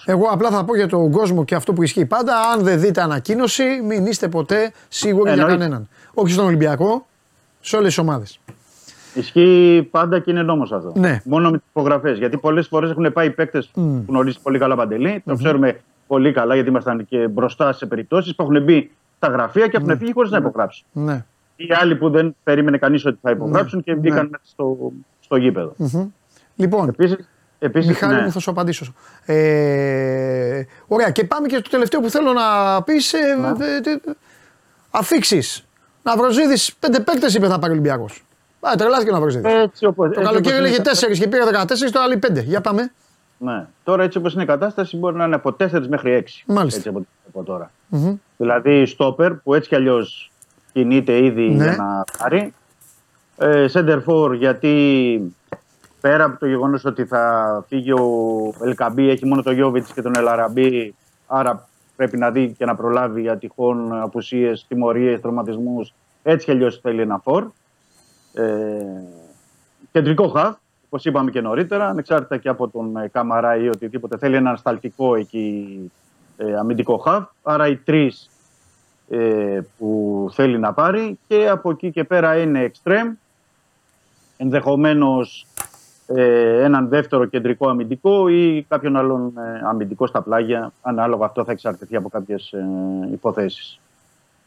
Εγώ 0.04 0.26
απλά 0.30 0.50
θα 0.50 0.64
πω 0.64 0.76
για 0.76 0.88
τον 0.88 1.10
κόσμο 1.10 1.44
και 1.44 1.54
αυτό 1.54 1.72
που 1.72 1.82
ισχύει 1.82 2.06
πάντα. 2.06 2.40
Αν 2.40 2.62
δεν 2.62 2.80
δείτε 2.80 3.02
ανακοίνωση, 3.02 3.64
μην 3.84 4.06
είστε 4.06 4.28
ποτέ 4.28 4.72
σίγουροι 4.88 5.22
για 5.22 5.32
Εννοείται. 5.32 5.56
κανέναν. 5.58 5.88
Όχι 6.14 6.32
στον 6.32 6.44
Ολυμπιακό, 6.44 7.06
σε 7.60 7.76
όλες 7.76 7.88
τις 7.88 7.98
ομάδες. 7.98 8.40
Ισχύει 9.16 9.88
πάντα 9.90 10.18
και 10.18 10.30
είναι 10.30 10.42
νόμος 10.42 10.72
αυτό. 10.72 10.92
Ναι. 10.94 11.20
Μόνο 11.24 11.50
με 11.50 11.58
τις 11.58 11.66
υπογραφές. 11.70 12.18
Γιατί 12.18 12.36
πολλές 12.36 12.66
φορές 12.66 12.90
έχουν 12.90 13.12
πάει 13.12 13.30
παίκτες 13.30 13.66
που 13.66 14.04
γνωρίζει 14.08 14.40
πολύ 14.42 14.58
καλά 14.58 14.76
παντελή. 14.76 15.22
Το 15.26 15.36
ξέρουμε 15.36 15.80
πολύ 16.06 16.32
καλά 16.32 16.54
γιατί 16.54 16.68
ήμασταν 16.68 17.06
και 17.06 17.28
μπροστά 17.28 17.72
σε 17.72 17.86
περιπτώσεις 17.86 18.34
που 18.34 18.42
έχουν 18.42 18.62
μπει 18.62 18.90
στα 19.16 19.28
γραφεία 19.28 19.68
και 19.68 19.76
έχουν 19.76 19.98
φύγει 19.98 20.12
χωρίς 20.12 20.30
να 20.30 20.38
υπογράψουν. 20.38 20.86
Ναι. 20.92 21.24
Ή 21.56 21.66
άλλοι 21.80 21.96
που 21.96 22.10
δεν 22.10 22.36
περίμενε 22.42 22.78
κανείς 22.78 23.06
ότι 23.06 23.18
θα 23.22 23.30
υπογράψουν 23.30 23.82
και 23.82 23.94
μπήκαν 23.94 24.28
μέσα 24.30 24.44
στο, 24.44 24.92
στο 25.20 25.36
γήπεδο. 25.36 25.74
Λοιπόν, 26.56 26.88
Επίσης, 26.88 27.28
επίσης, 27.58 27.88
Μιχάλη 27.88 28.14
ναι. 28.14 28.22
μου 28.22 28.30
θα 28.30 28.38
σου 28.38 28.50
απαντήσω. 28.50 28.94
Ε, 29.24 30.62
ωραία, 30.86 31.10
και 31.10 31.24
πάμε 31.24 31.48
και 31.48 31.56
στο 31.56 31.70
τελευταίο 31.70 32.00
που 32.00 32.10
θέλω 32.10 32.32
να 32.32 32.82
πεις. 32.82 33.14
Ναι. 33.40 33.48
Ε, 33.64 33.90
ε, 33.90 33.92
ε, 33.92 34.14
Αφήξεις. 34.90 35.66
Ναυροζίδης, 36.02 36.74
πέντε 36.80 37.00
παίκτες 37.00 37.34
είπε 37.34 37.46
θα 37.46 37.58
πάρει 37.58 37.72
ο 37.72 37.74
Ολυμπιακός. 37.74 38.25
Α, 38.60 38.74
τρελάθηκε 38.78 39.10
ο 39.10 39.12
Ναυροζίδη. 39.12 39.48
Έτσι 39.50 39.84
όπως, 39.86 40.14
Το 40.14 40.20
καλοκαίρι 40.22 40.56
έλεγε 40.56 40.76
4 40.82 41.18
και 41.18 41.28
πήρε 41.28 41.42
14, 41.62 41.66
τώρα 41.92 42.06
λέει 42.06 42.18
5. 42.26 42.42
Για 42.44 42.60
πάμε. 42.60 42.92
Ναι. 43.38 43.66
Τώρα 43.84 44.02
έτσι 44.02 44.18
όπως 44.18 44.34
είναι 44.34 44.42
η 44.42 44.46
κατάσταση 44.46 44.96
μπορεί 44.96 45.16
να 45.16 45.24
είναι 45.24 45.34
από 45.34 45.56
4 45.60 45.86
μέχρι 45.88 46.24
6. 46.26 46.44
Μάλιστα. 46.46 46.76
Έτσι 46.78 46.88
από, 46.88 47.06
από 47.28 47.42
τώρα. 47.42 47.70
Δηλαδή 48.36 48.86
στόπερ 48.86 49.32
που 49.34 49.54
έτσι 49.54 49.68
κι 49.68 49.74
αλλιώς 49.74 50.30
κινείται 50.72 51.24
ήδη 51.24 51.48
Ναι. 51.50 51.64
για 51.64 51.76
να 51.76 52.04
πάρει. 52.18 52.54
Ε, 53.38 53.66
center 53.72 54.02
for 54.06 54.34
γιατί 54.34 55.34
πέρα 56.00 56.24
από 56.24 56.38
το 56.38 56.46
γεγονός 56.46 56.84
ότι 56.84 57.04
θα 57.04 57.64
φύγει 57.68 57.92
ο 57.92 58.04
Ελκαμπή 58.64 59.08
έχει 59.10 59.26
μόνο 59.26 59.42
το 59.42 59.50
Γιώβιτς 59.50 59.92
και 59.92 60.02
τον 60.02 60.12
Ελαραμπή 60.16 60.94
άρα 61.26 61.68
πρέπει 61.96 62.16
να 62.16 62.30
δει 62.30 62.54
και 62.58 62.64
να 62.64 62.74
προλάβει 62.74 63.20
για 63.20 63.36
τυχόν 63.38 64.00
απουσίες, 64.00 64.64
τιμωρίες, 64.68 65.20
τροματισμούς. 65.20 65.94
Έτσι 66.22 66.44
κι 66.44 66.50
αλλιώς 66.50 66.78
θέλει 66.82 67.00
ένα 67.00 67.18
φορ. 67.24 67.46
Ε, 68.36 69.02
κεντρικό 69.92 70.28
χαφ, 70.28 70.56
όπως 70.86 71.04
είπαμε 71.04 71.30
και 71.30 71.40
νωρίτερα, 71.40 71.88
ανεξάρτητα 71.88 72.36
και 72.36 72.48
από 72.48 72.68
τον 72.68 72.96
ε, 72.96 73.08
Καμαρά 73.08 73.56
ή 73.56 73.68
οτιδήποτε, 73.68 74.18
θέλει 74.18 74.36
ένα 74.36 74.48
ανασταλτικό 74.48 75.14
εκεί 75.14 75.90
ε, 76.36 76.56
αμυντικό 76.56 76.96
χαφ. 76.96 77.24
Άρα 77.42 77.66
οι 77.66 77.76
τρεις 77.76 78.30
ε, 79.08 79.60
που 79.78 80.28
θέλει 80.32 80.58
να 80.58 80.72
πάρει 80.72 81.18
και 81.28 81.48
από 81.48 81.70
εκεί 81.70 81.90
και 81.90 82.04
πέρα 82.04 82.36
είναι 82.36 82.70
extreme. 82.72 83.12
Ενδεχομένως 84.36 85.46
ε, 86.06 86.62
έναν 86.62 86.88
δεύτερο 86.88 87.24
κεντρικό 87.24 87.68
αμυντικό 87.68 88.28
ή 88.28 88.66
κάποιον 88.68 88.96
άλλον 88.96 89.32
ε, 89.38 89.60
αμυντικό 89.64 90.06
στα 90.06 90.22
πλάγια. 90.22 90.72
Ανάλογα 90.82 91.26
αυτό 91.26 91.44
θα 91.44 91.52
εξαρτηθεί 91.52 91.96
από 91.96 92.08
κάποιες 92.08 92.52
ε, 92.52 92.66
υποθέσεις. 93.12 93.80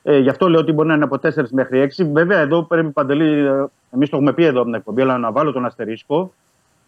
Ε, 0.04 0.18
γι' 0.18 0.30
αυτό 0.30 0.50
λέω 0.50 0.60
ότι 0.60 0.72
μπορεί 0.72 0.88
να 0.88 0.94
είναι 0.94 1.04
από 1.04 1.18
4 1.22 1.30
μέχρι 1.52 1.82
6. 1.98 2.06
Βέβαια, 2.12 2.40
εδώ 2.40 2.64
πρέπει 2.64 2.90
παντελή, 2.90 3.48
εμείς 3.92 4.10
το 4.10 4.16
έχουμε 4.16 4.34
πει 4.34 4.44
εδώ 4.44 4.58
από 4.58 4.66
την 4.66 4.74
εκπομπή, 4.74 5.02
αλλά 5.02 5.18
να 5.18 5.32
βάλω 5.32 5.52
τον 5.52 5.66
αστερίσκο 5.66 6.34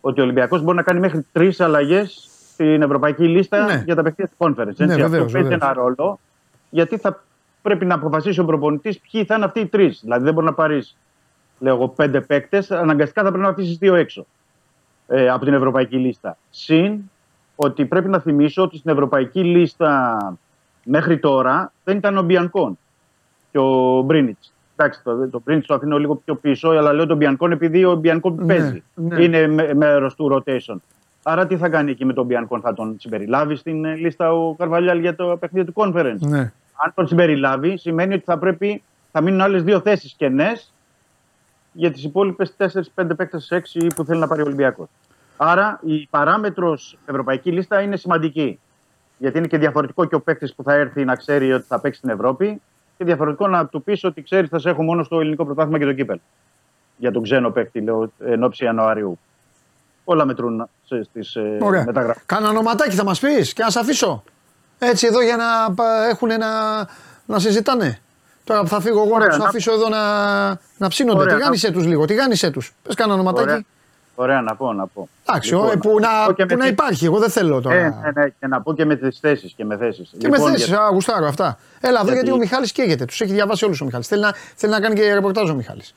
ότι 0.01 0.19
ο 0.19 0.23
Ολυμπιακός 0.23 0.61
μπορεί 0.61 0.77
να 0.77 0.83
κάνει 0.83 0.99
μέχρι 0.99 1.25
τρεις 1.31 1.59
αλλαγές 1.59 2.29
στην 2.53 2.81
ευρωπαϊκή 2.81 3.27
λίστα 3.27 3.65
Ναι. 3.65 3.81
για 3.85 3.95
τα 3.95 4.01
παιχνίδια 4.03 4.27
της 4.27 4.35
conference. 4.37 4.67
Έτσι. 4.67 4.85
Ναι, 4.85 4.93
αυτό 4.93 5.09
βεβαίως, 5.09 5.31
παίζει 5.31 5.47
βεβαίως. 5.47 5.61
ένα 5.61 5.73
ρόλο, 5.73 6.19
γιατί 6.69 6.97
θα 6.97 7.23
πρέπει 7.61 7.85
να 7.85 7.95
αποφασίσει 7.95 8.39
ο 8.39 8.45
προπονητής 8.45 8.99
ποιοι 8.99 9.25
θα 9.25 9.35
είναι 9.35 9.45
αυτοί 9.45 9.59
οι 9.59 9.65
τρεις. 9.65 9.99
Δηλαδή, 10.03 10.23
δεν 10.23 10.33
μπορεί 10.33 10.45
να 10.45 10.53
πάρεις, 10.53 10.97
λέω 11.59 11.75
εγώ, 11.75 11.87
πέντε 11.87 12.21
παίκτες, 12.21 12.71
αναγκαστικά 12.71 13.21
θα 13.23 13.27
πρέπει 13.27 13.43
να 13.43 13.49
αφήσεις 13.49 13.77
δύο 13.77 13.95
έξω 13.95 14.25
ε, 15.07 15.29
από 15.29 15.45
την 15.45 15.53
ευρωπαϊκή 15.53 15.97
λίστα. 15.97 16.37
Συν 16.49 16.99
ότι 17.55 17.85
πρέπει 17.85 18.09
να 18.09 18.19
θυμίσω 18.19 18.61
ότι 18.63 18.77
στην 18.77 18.91
ευρωπαϊκή 18.91 19.43
λίστα 19.43 20.17
μέχρι 20.83 21.19
τώρα 21.19 21.71
δεν 21.83 21.97
ήταν 21.97 22.17
ο 22.17 22.21
Μπιανκόν 22.21 22.77
και 23.51 23.57
ο 23.59 24.01
Μπρίνιτς. 24.01 24.53
Εντάξει, 24.75 25.03
το, 25.03 25.27
το 25.29 25.39
πριν 25.39 25.65
το 25.65 25.73
αφήνω 25.73 25.97
λίγο 25.99 26.15
πιο 26.15 26.35
πίσω, 26.35 26.69
αλλά 26.69 26.93
λέω 26.93 27.05
τον 27.05 27.17
Μπιανκόν 27.17 27.51
επειδή 27.51 27.85
ο 27.85 27.95
Μπιανκόν 27.95 28.35
Ναι, 28.39 28.45
παίζει. 28.45 28.83
ναι. 28.95 29.23
Είναι 29.23 29.73
μέρος 29.73 30.15
του 30.15 30.29
rotation. 30.45 30.75
Άρα 31.23 31.47
τι 31.47 31.57
θα 31.57 31.69
κάνει 31.69 31.91
εκεί 31.91 32.05
με 32.05 32.13
τον 32.13 32.25
Μπιανκόν, 32.25 32.61
θα 32.61 32.73
τον 32.73 32.95
συμπεριλάβει 32.99 33.55
στην 33.55 33.85
ε, 33.85 33.95
λίστα 33.95 34.33
ο 34.33 34.53
Καρβαλιάλ 34.55 34.99
για 34.99 35.15
το 35.15 35.37
παιχνίδι 35.39 35.71
του 35.71 35.73
conference; 35.75 36.19
Ναι. 36.19 36.39
Αν 36.83 36.91
τον 36.95 37.07
συμπεριλάβει, 37.07 37.77
σημαίνει 37.77 38.13
ότι 38.13 38.23
θα 38.23 38.37
πρέπει, 38.37 38.83
θα 39.11 39.21
μείνουν 39.21 39.41
άλλες 39.41 39.63
δύο 39.63 39.79
θέσεις 39.79 40.13
κενές 40.13 40.73
για 41.71 41.91
τις 41.91 42.03
υπόλοιπες 42.03 42.55
4-5 42.95 43.07
παίκτες 43.17 43.51
6 43.51 43.87
που 43.95 44.03
θέλει 44.05 44.19
να 44.19 44.27
πάρει 44.27 44.41
ο 44.41 44.45
Ολυμπιακός. 44.45 44.87
Άρα 45.37 45.79
η 45.83 46.07
παράμετρος 46.09 46.97
ευρωπαϊκή 47.05 47.51
λίστα 47.51 47.81
είναι 47.81 47.95
σημαντική. 47.97 48.59
Γιατί 49.17 49.37
είναι 49.37 49.47
και 49.47 49.57
διαφορετικό 49.57 50.05
και 50.05 50.15
ο 50.15 50.21
παίκτης 50.21 50.55
που 50.55 50.63
θα 50.63 50.73
έρθει 50.73 51.05
να 51.05 51.15
ξέρει 51.15 51.53
ότι 51.53 51.65
θα 51.67 51.79
παίξει 51.79 51.99
στην 51.99 52.11
Ευρώπη 52.11 52.61
και 53.01 53.07
διαφορετικό 53.07 53.47
να 53.47 53.65
του 53.67 53.83
πεις 53.83 54.03
ότι 54.03 54.21
ξέρεις 54.23 54.49
θα 54.49 54.59
σε 54.59 54.69
έχω 54.69 54.83
μόνο 54.83 55.03
στο 55.03 55.19
ελληνικό 55.19 55.45
πρωτάθλημα 55.45 55.77
και 55.79 55.85
το 55.85 55.93
κύπελ. 55.93 56.19
Για 56.97 57.11
τον 57.11 57.23
ξένο 57.23 57.49
παίκτη, 57.49 57.81
λέω, 57.81 58.11
εν 58.25 58.43
ώψη 58.43 58.63
Ιανουαρίου. 58.63 59.19
Όλα 60.03 60.25
μετρούν 60.25 60.69
στις 60.85 61.37
Ωραία. 61.59 61.83
μεταγραφές. 61.85 62.23
Κάνα 62.25 62.49
ονοματάκι 62.49 62.95
θα 62.95 63.03
μας 63.03 63.19
πεις 63.19 63.53
και 63.53 63.63
να 63.63 63.69
σε 63.69 63.79
αφήσω. 63.79 64.23
Έτσι 64.79 65.07
εδώ 65.07 65.21
για 65.21 65.35
να 65.35 65.73
πα- 65.73 66.07
έχουν 66.09 66.27
να, 66.27 66.47
να 67.25 67.39
συζητάνε. 67.39 67.99
Τώρα 68.43 68.61
που 68.61 68.67
θα 68.67 68.79
φύγω 68.81 68.99
εγώ 69.01 69.09
να 69.09 69.15
Ωραία, 69.15 69.27
τους 69.29 69.37
να- 69.37 69.45
αφήσω 69.45 69.71
εδώ 69.73 69.89
να, 69.89 69.99
να 70.77 70.87
ψήνονται. 70.87 71.21
Ωραία, 71.21 71.35
Τηγάνισε 71.35 71.71
τους 71.71 71.85
λίγο, 71.85 72.05
τηγάνισε 72.05 72.51
τους. 72.51 72.73
Πες 72.83 72.95
κάνα 72.95 73.13
ονοματάκι. 73.13 73.49
Ωραία. 73.49 73.61
Ωραία, 74.21 74.41
να 74.41 74.55
πω, 74.55 74.73
να 74.73 74.87
πω. 74.87 75.09
Εντάξει, 75.29 75.53
Λοιπόν, 75.53 75.67
ο- 75.69 75.77
που, 75.79 75.99
να, 75.99 76.25
πω 76.25 76.33
και 76.33 76.45
που 76.45 76.49
με 76.53 76.55
να 76.59 76.63
τι- 76.65 76.71
υπάρχει. 76.71 77.05
Εγώ 77.05 77.19
δεν 77.19 77.29
θέλω 77.29 77.61
τώρα. 77.61 77.75
Ε, 77.75 77.81
ναι, 78.03 78.21
ναι, 78.21 78.29
και 78.39 78.47
να 78.47 78.61
πω 78.61 78.73
και 78.73 78.85
με 78.85 78.95
τις 78.95 79.19
θέσεις 79.19 79.53
και 79.53 79.65
με 79.65 79.77
θέσεις. 79.77 80.11
Και 80.17 80.27
με 80.27 80.39
θέσεις, 80.39 80.71
α, 80.71 80.89
γουστάρω 80.91 81.25
αυτά. 81.27 81.57
Έλα 81.81 81.93
εδώ 81.93 82.03
γιατί, 82.03 82.13
Γιατί- 82.13 82.31
ο 82.31 82.37
Μιχάλης 82.37 82.71
καίγεται. 82.71 83.05
Τους 83.05 83.21
έχει 83.21 83.33
διαβάσει 83.33 83.65
όλους 83.65 83.81
ο 83.81 83.85
Μιχάλης. 83.85 84.07
Θέλει 84.07 84.21
να, 84.21 84.33
θέλει 84.55 84.71
να 84.73 84.79
κάνει 84.79 84.95
και 84.95 85.13
ρεπορτάζ 85.13 85.49
ο 85.49 85.53
Μιχάλης. 85.55 85.93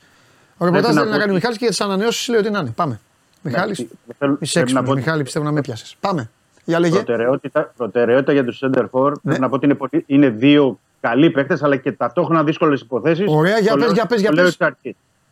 Ο 0.57 0.65
ρεπορτάζ 0.65 0.93
να 0.93 0.99
θέλει 1.01 1.05
να 1.05 1.15
πω 1.15 1.19
κάνει 1.19 1.21
ο 1.21 1.23
ότι- 1.23 1.33
Μιχάλης 1.33 1.57
και 1.57 1.63
για 1.63 1.69
τις 1.73 1.81
ανανεώσεις 1.81 2.27
λέει 2.27 2.39
ότι 2.39 2.49
να 2.49 2.59
είναι. 2.59 2.71
Πάμε. 2.75 2.99
Μιχάλης, 3.41 3.77
θέλω- 3.77 3.89
πρέπει 4.17 4.37
είσαι 4.39 4.57
να 4.57 4.61
έξυπνος. 4.63 4.85
πω 4.85 4.91
ότι- 4.91 5.01
Μιχάλη, 5.01 5.23
πιστεύω 5.23 5.45
να 5.45 5.51
με 5.51 5.61
πιάσεις. 5.61 5.95
Πάμε. 5.99 6.29
Για 6.65 6.79
λέγε. 6.79 6.93
Προτεραιότητα, 6.93 7.73
προτεραιότητα 7.77 8.31
για 8.31 8.43
τους 8.45 8.59
Center 8.65 8.85
For 8.91 9.09
Ναι. 9.11 9.11
πρέπει 9.23 9.39
να 9.39 9.49
πω 9.49 9.55
ότι 9.55 9.65
είναι, 9.65 9.75
πολύ- 9.75 10.03
είναι 10.07 10.29
δύο 10.29 10.79
καλοί 10.99 11.29
παίκτες, 11.29 11.63
αλλά 11.63 11.75
και 11.75 11.91
ταυτόχρονα 11.91 12.43
δύσκολες 12.43 12.81
υποθέσεις. 12.81 13.25
Ωραία, 13.27 13.59
για 13.59 13.75
πες, 13.75 13.91
για 13.91 14.05
πες, 14.05 14.21
για 14.21 14.31
πες. 14.31 14.57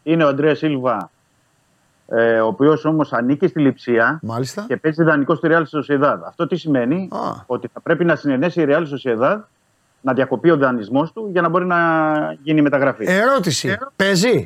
Είναι 0.04 0.24
ο 0.24 0.28
Αντρέας 0.28 0.58
Σίλβα, 0.58 1.12
ε, 2.16 2.40
ο 2.40 2.48
οποίος 2.48 2.86
όμως 2.86 3.14
ανήκει 3.14 3.48
στη 3.48 3.60
Λιψία 3.60 4.20
Μάλιστα. 4.24 4.66
και 4.68 4.78
παίζει 4.78 5.04
δανεικό 5.04 5.36
στη 5.36 5.48
Real 5.52 5.64
Sociedad. 5.64 6.18
Αυτό 6.28 6.48
τι 6.48 6.56
σημαίνει, 6.56 7.10
Α. 7.12 7.18
ότι 7.46 7.70
θα 7.74 7.80
πρέπει 7.82 8.06
να 8.06 8.16
συνενέσει 8.16 8.62
η 8.62 8.66
Real 8.70 8.82
Sociedad 8.82 9.40
να 10.02 10.14
διακοπεί 10.14 10.50
ο 10.50 10.58
δανεισμός 10.58 11.12
του 11.14 11.30
για 11.32 11.42
να 11.42 11.50
μπορεί 11.50 11.66
να 11.66 11.78
γίνει 12.44 12.60
η 12.60 12.62
μεταγραφή. 12.62 13.06
Ερώτηση. 13.08 13.78
Παίζει; 13.96 14.44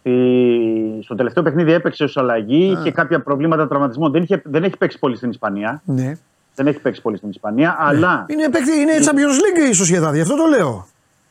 Στη- 0.00 0.98
Στο 1.02 1.14
τελευταίο 1.14 1.42
παιχνίδι 1.42 1.72
έπαιξε 1.72 2.04
ω 2.04 2.08
αλλαγή, 2.14 2.76
είχε 2.78 2.90
κάποια 2.90 3.20
προβλήματα 3.22 3.68
τραυματισμών. 3.68 4.12
Δεν, 4.12 4.22
είχε, 4.22 4.42
δεν 4.44 4.64
έχει 4.64 4.76
παίξει 4.76 4.98
πολύ 4.98 5.16
στην 5.16 5.30
Ισπανία. 5.30 5.82
Ναι. 5.84 6.16
Δεν 6.54 6.66
έχει 6.66 6.80
παίξει 6.80 7.02
πολύ 7.02 7.16
στην 7.16 7.28
Ισπανία, 7.30 7.76
αλλά 7.78 8.26
Είναι, 8.28 8.48
παίκτη, 8.50 8.72
είναι 8.80 8.92
Champions 8.98 9.64
League 9.66 9.70
η 9.70 9.72
Σοσιαδάδη, 9.72 10.20
αυτό 10.20 10.36
το 10.36 10.44
λέω. 10.44 10.86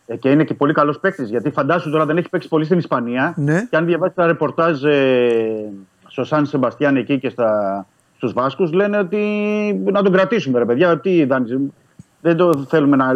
Ε, 0.06 0.16
και 0.16 0.30
είναι 0.30 0.44
και 0.44 0.54
πολύ 0.54 0.74
καλός 0.74 1.00
παίκτης. 1.00 1.30
Γιατί 1.30 1.50
φαντάσου 1.50 1.90
τώρα 1.92 2.06
δεν 2.06 2.18
έχει 2.18 2.30
παίξει 2.30 2.48
πολύ 2.48 2.66
στην 2.66 2.78
Ισπανία. 2.78 3.34
Ναι. 3.38 3.68
Και 3.70 3.76
αν 3.76 3.86
διαβάσεις 3.86 4.16
τα 4.16 4.26
ρεπορτάζ 4.26 4.84
ε, 4.84 5.70
στο 6.08 6.24
Σαν 6.24 6.46
Σεμπαστιάν 6.46 6.96
εκεί 6.96 7.20
και 7.20 7.30
στα, 7.30 7.86
στους 8.16 8.34
Βάσκους 8.34 8.72
λένε 8.72 8.98
ότι 8.98 9.18
να 9.92 10.02
τον 10.04 10.12
κρατήσουμε 10.14 10.60
ρε 10.60 10.66
παιδιά. 10.66 11.00
Τι 11.00 11.24
δανειζ- 11.26 11.72
δεν 12.22 12.36
το 12.38 12.66
θέλουμε 12.68 12.96
να. 12.96 13.14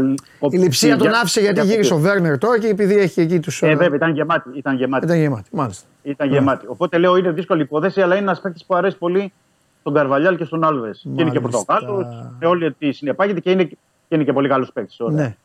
Η 0.49 0.57
λειψία 0.57 0.97
τον 0.97 1.13
άφησε 1.13 1.41
γιατί 1.41 1.61
γύρισε 1.61 1.93
ο 1.93 1.97
Βέρνερ 1.97 2.37
τώρα 2.37 2.59
και 2.59 2.67
επειδή 2.67 2.95
έχει 2.97 3.21
εκεί 3.21 3.39
τους. 3.39 3.61
Ε, 3.61 3.67
βέβαια, 3.75 3.95
ήταν 3.95 4.13
γεμάτη. 4.13 4.49
Ήταν 4.53 4.75
γεμάτη. 4.75 5.05
Ήταν 5.05 5.17
γεμάτη. 5.17 5.49
Μάλιστα. 5.51 5.87
Ήταν 6.03 6.29
γεμάτη. 6.29 6.65
Οπότε 6.67 6.97
λέω 6.97 7.17
είναι 7.17 7.31
δύσκολη 7.31 7.61
υπόθεση, 7.61 8.01
αλλά 8.01 8.15
είναι 8.15 8.23
ένας 8.23 8.41
παίκτης 8.41 8.65
που 8.65 8.75
αρέσει 8.75 8.97
πολύ 8.97 9.33
στον 9.79 9.93
Καρβαλιάλ 9.93 10.37
και 10.37 10.43
στον 10.43 10.63
Άλβες. 10.63 11.01
Και 11.15 11.21
είναι 11.21 11.31
και 11.31 11.39
Μάλιστα. 11.39 11.65
Πορτογάλο, 11.73 12.07
με 12.39 12.47
όλη 12.47 12.73
τη 12.73 12.91
συνεπάγεται 12.91 13.39
και 13.39 13.51
είναι, 13.51 13.63
και 13.63 13.77
είναι 14.07 14.23
και 14.23 14.33
πολύ 14.33 14.47
καλός 14.47 14.71
παίκτης. 14.73 14.97
Ναι. 15.11 15.35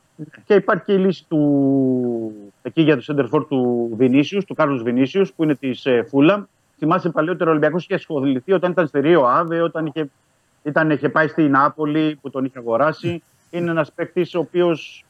Και 0.44 0.54
υπάρχει 0.54 0.84
και 0.84 0.92
η 0.92 0.98
λύση 0.98 1.24
του, 1.28 2.32
εκεί 2.62 2.82
για 2.82 2.96
το 2.96 3.04
center 3.06 3.28
for 3.30 3.46
του 3.48 3.92
Βινίσιου, 3.96 4.42
του 4.46 4.54
Κάρλου 4.54 4.82
Βινίσιου, 4.82 5.26
που 5.36 5.42
είναι 5.42 5.54
της 5.54 5.86
ε, 5.86 6.02
Φούλα. 6.08 6.48
Θυμάσαι 6.78 7.10
παλιότερο 7.10 7.48
ο 7.48 7.52
Ολυμπιακός 7.52 7.82
είχε 7.82 7.94
ασχοληθεί 7.94 8.52
όταν 8.52 8.70
ήταν 8.70 8.86
στη 8.86 9.00
Ρίο 9.00 9.24
Άβε, 9.24 9.60
όταν 9.60 9.86
είχε, 9.86 10.10
ήταν, 10.62 10.90
είχε 10.90 11.08
πάει 11.08 11.28
στη 11.28 11.42
Νάπολη 11.42 12.18
που 12.22 12.30
τον 12.30 12.44
είχε 12.44 12.58
αγοράσει. 12.58 13.22
Είναι 13.50 13.70
ένας 13.70 13.92
παίκτης 13.92 14.34
ο 14.34 14.38
οποίος 14.38 15.04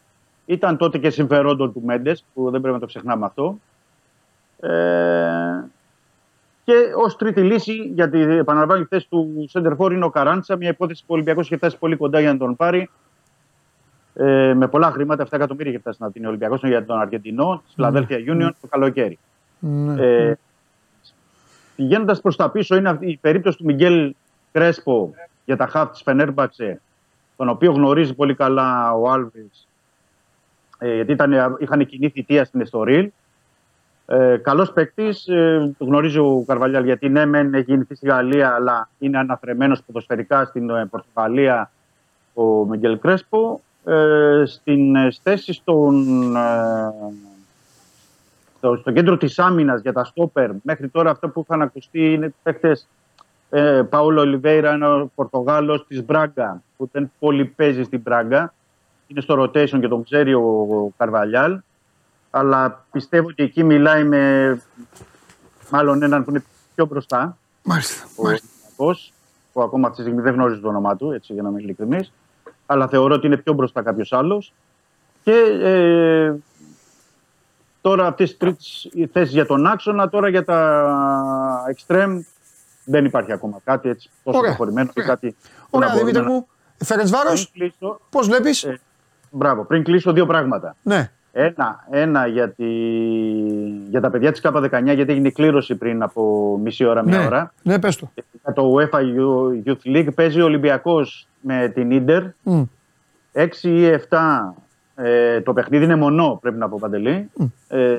ήταν 0.46 0.76
τότε 0.76 0.98
και 0.98 1.10
συμφερόντων 1.10 1.72
του 1.72 1.82
Μέντες, 1.84 2.24
που 2.34 2.50
δεν 2.50 2.60
πρέπει 2.60 2.74
να 2.74 2.80
το 2.80 2.86
ξεχνάμε 2.86 3.24
αυτό. 3.24 3.58
Ε, 4.60 5.64
και 6.64 6.74
ως 7.04 7.16
τρίτη 7.16 7.42
λύση, 7.42 7.92
γιατί 7.94 8.18
επαναλαμβάνω 8.20 8.80
η 8.80 8.84
θέση 8.84 9.08
του 9.08 9.48
center 9.52 9.76
for 9.76 9.92
είναι 9.92 10.04
ο 10.04 10.10
Καράντσα, 10.10 10.56
μια 10.56 10.68
υπόθεση 10.68 11.00
που 11.00 11.06
ο 11.10 11.14
Ολυμπιακός 11.14 11.46
είχε 11.46 11.56
φτάσει 11.56 11.78
πολύ 11.78 11.96
κοντά 11.96 12.20
για 12.20 12.32
να 12.32 12.38
τον 12.38 12.56
πάρει. 12.56 12.90
Ε, 14.14 14.54
με 14.54 14.68
πολλά 14.68 14.90
χρήματα, 14.90 15.24
7 15.24 15.26
εκατομμύρια 15.30 15.70
είχε 15.70 15.80
φτάσει 15.80 16.02
να 16.02 16.10
την 16.10 16.26
Ολυμπιακός 16.26 16.62
για 16.62 16.84
τον 16.84 17.00
Αργεντινό, 17.00 17.62
στη 17.68 17.82
Philadelphia 17.84 18.30
Union 18.30 18.50
το 18.60 18.66
καλοκαίρι. 18.68 19.18
Ναι. 19.58 20.06
Ε, 20.06 20.38
Πηγαίνοντας 21.76 22.20
προς 22.20 22.36
τα 22.36 22.50
πίσω, 22.50 22.76
είναι 22.76 22.88
αυτή 22.88 23.10
η 23.10 23.18
περίπτωση 23.20 23.56
του 23.58 23.64
Μιγγέλ 23.64 24.14
Κρέσπο 24.52 25.14
για 25.44 25.56
τα 25.56 25.66
χαφ 25.66 25.90
τη 25.90 26.02
Φενέρμπαξε, 26.02 26.80
τον 27.36 27.48
οποίο 27.48 27.72
γνωρίζει 27.72 28.14
πολύ 28.14 28.34
καλά 28.34 28.92
ο 28.92 29.10
Άλβε, 29.10 29.46
ε, 30.78 30.94
γιατί 30.94 31.12
ήταν, 31.12 31.56
είχαν 31.58 31.86
κοινή 31.86 32.08
θητεία 32.08 32.44
στην 32.44 32.60
Εστορίλ. 32.60 33.10
Ε, 34.06 34.36
Καλός 34.36 34.72
παίκτης, 34.72 35.28
ε, 35.28 35.74
το 35.78 35.84
γνωρίζει 35.84 36.18
ο 36.18 36.44
Καρβαλιάλ 36.46 36.84
γιατί 36.84 37.08
ναι, 37.08 37.26
μεν 37.26 37.54
έχει 37.54 37.64
γεννηθεί 37.70 37.94
στη 37.94 38.06
Γαλλία, 38.06 38.54
αλλά 38.54 38.88
είναι 38.98 39.18
αναθρεμένος 39.18 39.82
ποδοσφαιρικά 39.82 40.44
στην 40.44 40.70
ε, 40.70 40.86
Πορτογαλία 40.86 41.70
ο 42.34 42.42
Μιγγέλ 42.42 42.98
Κρέσπο. 42.98 43.60
Ε, 43.84 44.42
στην 44.46 44.96
ε, 44.96 45.08
θέση 45.22 45.52
στον, 45.52 46.36
ε, 46.36 46.92
στο, 48.56 48.76
στο 48.76 48.92
κέντρο 48.92 49.16
της 49.16 49.38
άμυνας 49.38 49.80
για 49.80 49.92
τα 49.92 50.04
στόπερ 50.04 50.50
μέχρι 50.62 50.88
τώρα 50.88 51.10
αυτό 51.10 51.28
που 51.28 51.40
είχαν 51.40 51.62
ακουστεί 51.62 52.12
είναι 52.12 52.34
παίχτες 52.42 52.88
ε, 53.50 53.82
Παόλο 53.90 54.20
Ολιβέηρα, 54.20 54.72
ένα 54.72 55.06
Πορτογάλος 55.14 55.86
της 55.86 56.04
Μπράγκα 56.04 56.62
που 56.76 56.88
δεν 56.92 57.12
πολύ 57.18 57.44
παίζει 57.44 57.82
στην 57.82 58.00
Μπράγκα 58.00 58.54
είναι 59.06 59.20
στο 59.20 59.42
rotation 59.42 59.80
και 59.80 59.88
τον 59.88 60.04
ξέρει 60.04 60.34
ο, 60.34 60.66
ο 60.70 60.92
Καρβαλιάλ 60.96 61.60
αλλά 62.30 62.84
πιστεύω 62.92 63.26
ότι 63.26 63.42
εκεί 63.42 63.64
μιλάει 63.64 64.04
με 64.04 64.62
μάλλον 65.70 66.02
έναν 66.02 66.24
που 66.24 66.30
είναι 66.30 66.44
πιο 66.74 66.86
μπροστά 66.86 67.36
Μάλιστα. 67.62 68.08
ο 68.16 68.26
Ολυμπιακός, 68.26 69.12
που 69.52 69.62
ακόμα 69.62 69.88
αυτή 69.88 70.02
τη 70.02 70.08
στιγμή 70.08 70.22
δεν 70.22 70.34
γνωρίζει 70.34 70.60
το 70.60 70.68
όνομά 70.68 70.96
του, 70.96 71.10
έτσι 71.10 71.32
για 71.32 71.42
να 71.42 71.48
είμαι 71.48 71.60
ειλικρινής. 71.60 72.12
Αλλά 72.72 72.88
θεωρώ 72.88 73.14
ότι 73.14 73.26
είναι 73.26 73.36
πιο 73.36 73.52
μπροστά 73.52 73.82
κάποιος 73.82 74.12
άλλος. 74.12 74.52
Και 75.24 75.32
ε, 75.62 76.34
τώρα 77.80 78.06
αυτέ 78.06 78.24
τι 78.24 78.34
τρίτε 78.36 78.58
θέσει 79.12 79.32
για 79.32 79.46
τον 79.46 79.66
άξονα, 79.66 80.08
τώρα 80.08 80.28
για 80.28 80.44
τα 80.44 81.64
extreme 81.76 82.18
δεν 82.84 83.04
υπάρχει 83.04 83.32
ακόμα 83.32 83.58
κάτι 83.64 83.88
έτσι 83.88 84.10
τόσο 84.24 84.38
Ωραία. 84.38 84.50
προχωρημένο 84.50 84.90
και 84.94 85.02
κάτι. 85.02 85.36
που 85.70 85.78
να 85.78 85.86
Ωραία, 85.86 85.88
μπορούμε 85.92 86.10
Δημήτρη 86.10 86.22
να- 86.32 86.38
μου. 86.38 86.46
Φερεντσβάρο, 86.84 87.30
Πριν 87.32 87.46
κλείσω, 87.52 88.00
πώς 88.10 88.26
βλέπεις; 88.26 88.64
ε, 88.64 88.80
μπράβο, 89.30 89.64
πριν 89.64 89.84
κλείσω 89.84 90.12
δύο 90.12 90.26
πράγματα. 90.26 90.76
Ναι. 90.82 91.10
Ένα, 91.34 91.86
ένα 91.90 92.26
για, 92.26 92.50
τη, 92.50 92.64
για 93.90 94.00
τα 94.00 94.10
παιδιά 94.10 94.32
της 94.32 94.40
ΚΑΠΑ19 94.44 94.82
γιατί 94.94 95.12
έγινε 95.12 95.30
κλήρωση 95.30 95.74
πριν 95.74 96.02
από 96.02 96.58
μισή 96.62 96.84
ώρα, 96.84 97.02
μία 97.04 97.18
Ναι, 97.18 97.26
ώρα. 97.26 97.52
ναι, 97.62 97.78
πες 97.78 97.96
το. 97.96 98.10
Για 98.42 98.52
το 98.52 98.74
UEFA 98.76 98.98
Youth 99.66 99.96
League 99.96 100.14
παίζει 100.14 100.40
ο 100.40 100.44
Ολυμπιακός 100.44 101.26
με 101.40 101.68
την 101.74 101.90
Ίντερ. 101.90 102.22
Μμ. 102.42 102.62
6 103.32 103.46
ή 103.62 103.90
7 104.08 104.54
ε, 104.94 105.40
το 105.40 105.52
παιχνίδι 105.52 105.84
είναι 105.84 105.96
μονό, 105.96 106.38
πρέπει 106.42 106.58
να 106.58 106.68
πω 106.68 106.76
παντελή. 106.80 107.30
Ε, 107.68 107.96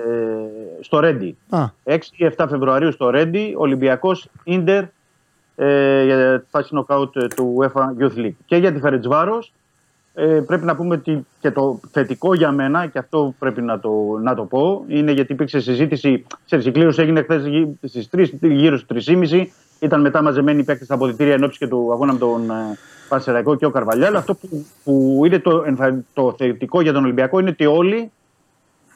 στο 0.82 1.00
Ρέντι. 1.00 1.38
Α, 1.50 1.66
6 1.84 1.98
ή 2.16 2.30
7 2.38 2.46
Φεβρουαρίου 2.50 2.92
στο 2.92 3.10
Ρέντι, 3.10 3.54
Ολυμπιακός 3.58 4.28
Ίντερ 4.44 4.84
ε, 5.56 6.04
για 6.04 6.40
τη 6.42 6.50
φάση 6.50 6.74
νοκάουτ 6.76 7.16
ε, 7.16 7.28
του 7.36 7.56
UEFA 7.60 7.82
Youth 8.04 8.18
League. 8.18 8.34
Και 8.46 8.56
για 8.56 8.72
τη 8.74 8.80
Φερετσβάρος 8.80 9.54
ε, 10.16 10.40
πρέπει 10.46 10.66
να 10.66 10.76
πούμε 10.76 10.96
ότι 10.96 11.26
και 11.40 11.52
το 11.52 11.80
θετικό 11.92 12.34
για 12.34 12.52
μένα, 12.52 12.88
και 12.88 13.00
αυτό 13.00 13.34
πρέπει 13.40 13.62
να 13.62 13.80
το, 13.80 13.92
να 14.22 14.36
το 14.36 14.44
πω, 14.46 14.84
είναι 14.88 15.12
γιατί 15.12 15.34
υπήρξε 15.34 15.60
συζήτηση. 15.60 16.26
Ξέρεις, 16.46 16.66
η 16.66 16.72
κλήρωση 16.72 17.02
έγινε 17.02 17.22
χθες 17.22 17.42
στις 17.84 18.10
3, 18.18 18.26
γύρω 18.42 18.78
στις 18.78 19.10
3.30. 19.10 19.46
Ήταν 19.80 20.02
μετά 20.02 20.22
μαζεμένοι 20.22 20.60
οι 20.60 20.64
παίκτες 20.64 20.86
στα 20.86 20.96
αποδητήρια 20.96 21.34
εν 21.34 21.44
ώψη 21.44 21.58
και 21.58 21.68
του 21.68 21.90
αγώνα 21.92 22.14
με 22.14 22.20
τον 22.20 22.50
ε, 22.50 22.78
Παρσεραϊκό 23.10 23.56
και 23.56 23.66
ο 23.66 23.70
Καρβαλιάλ. 23.70 24.16
Αυτό 24.16 24.36
που, 24.36 24.66
που 24.84 25.22
είναι 25.26 25.40
το, 25.40 25.64
ενθα- 25.66 26.04
το 26.14 26.36
θετικό 26.38 26.82
για 26.82 26.94
τον 26.94 27.04
Ολυμπιακό 27.04 27.40
είναι 27.40 27.50
ότι 27.50 27.66
όλοι 27.66 28.12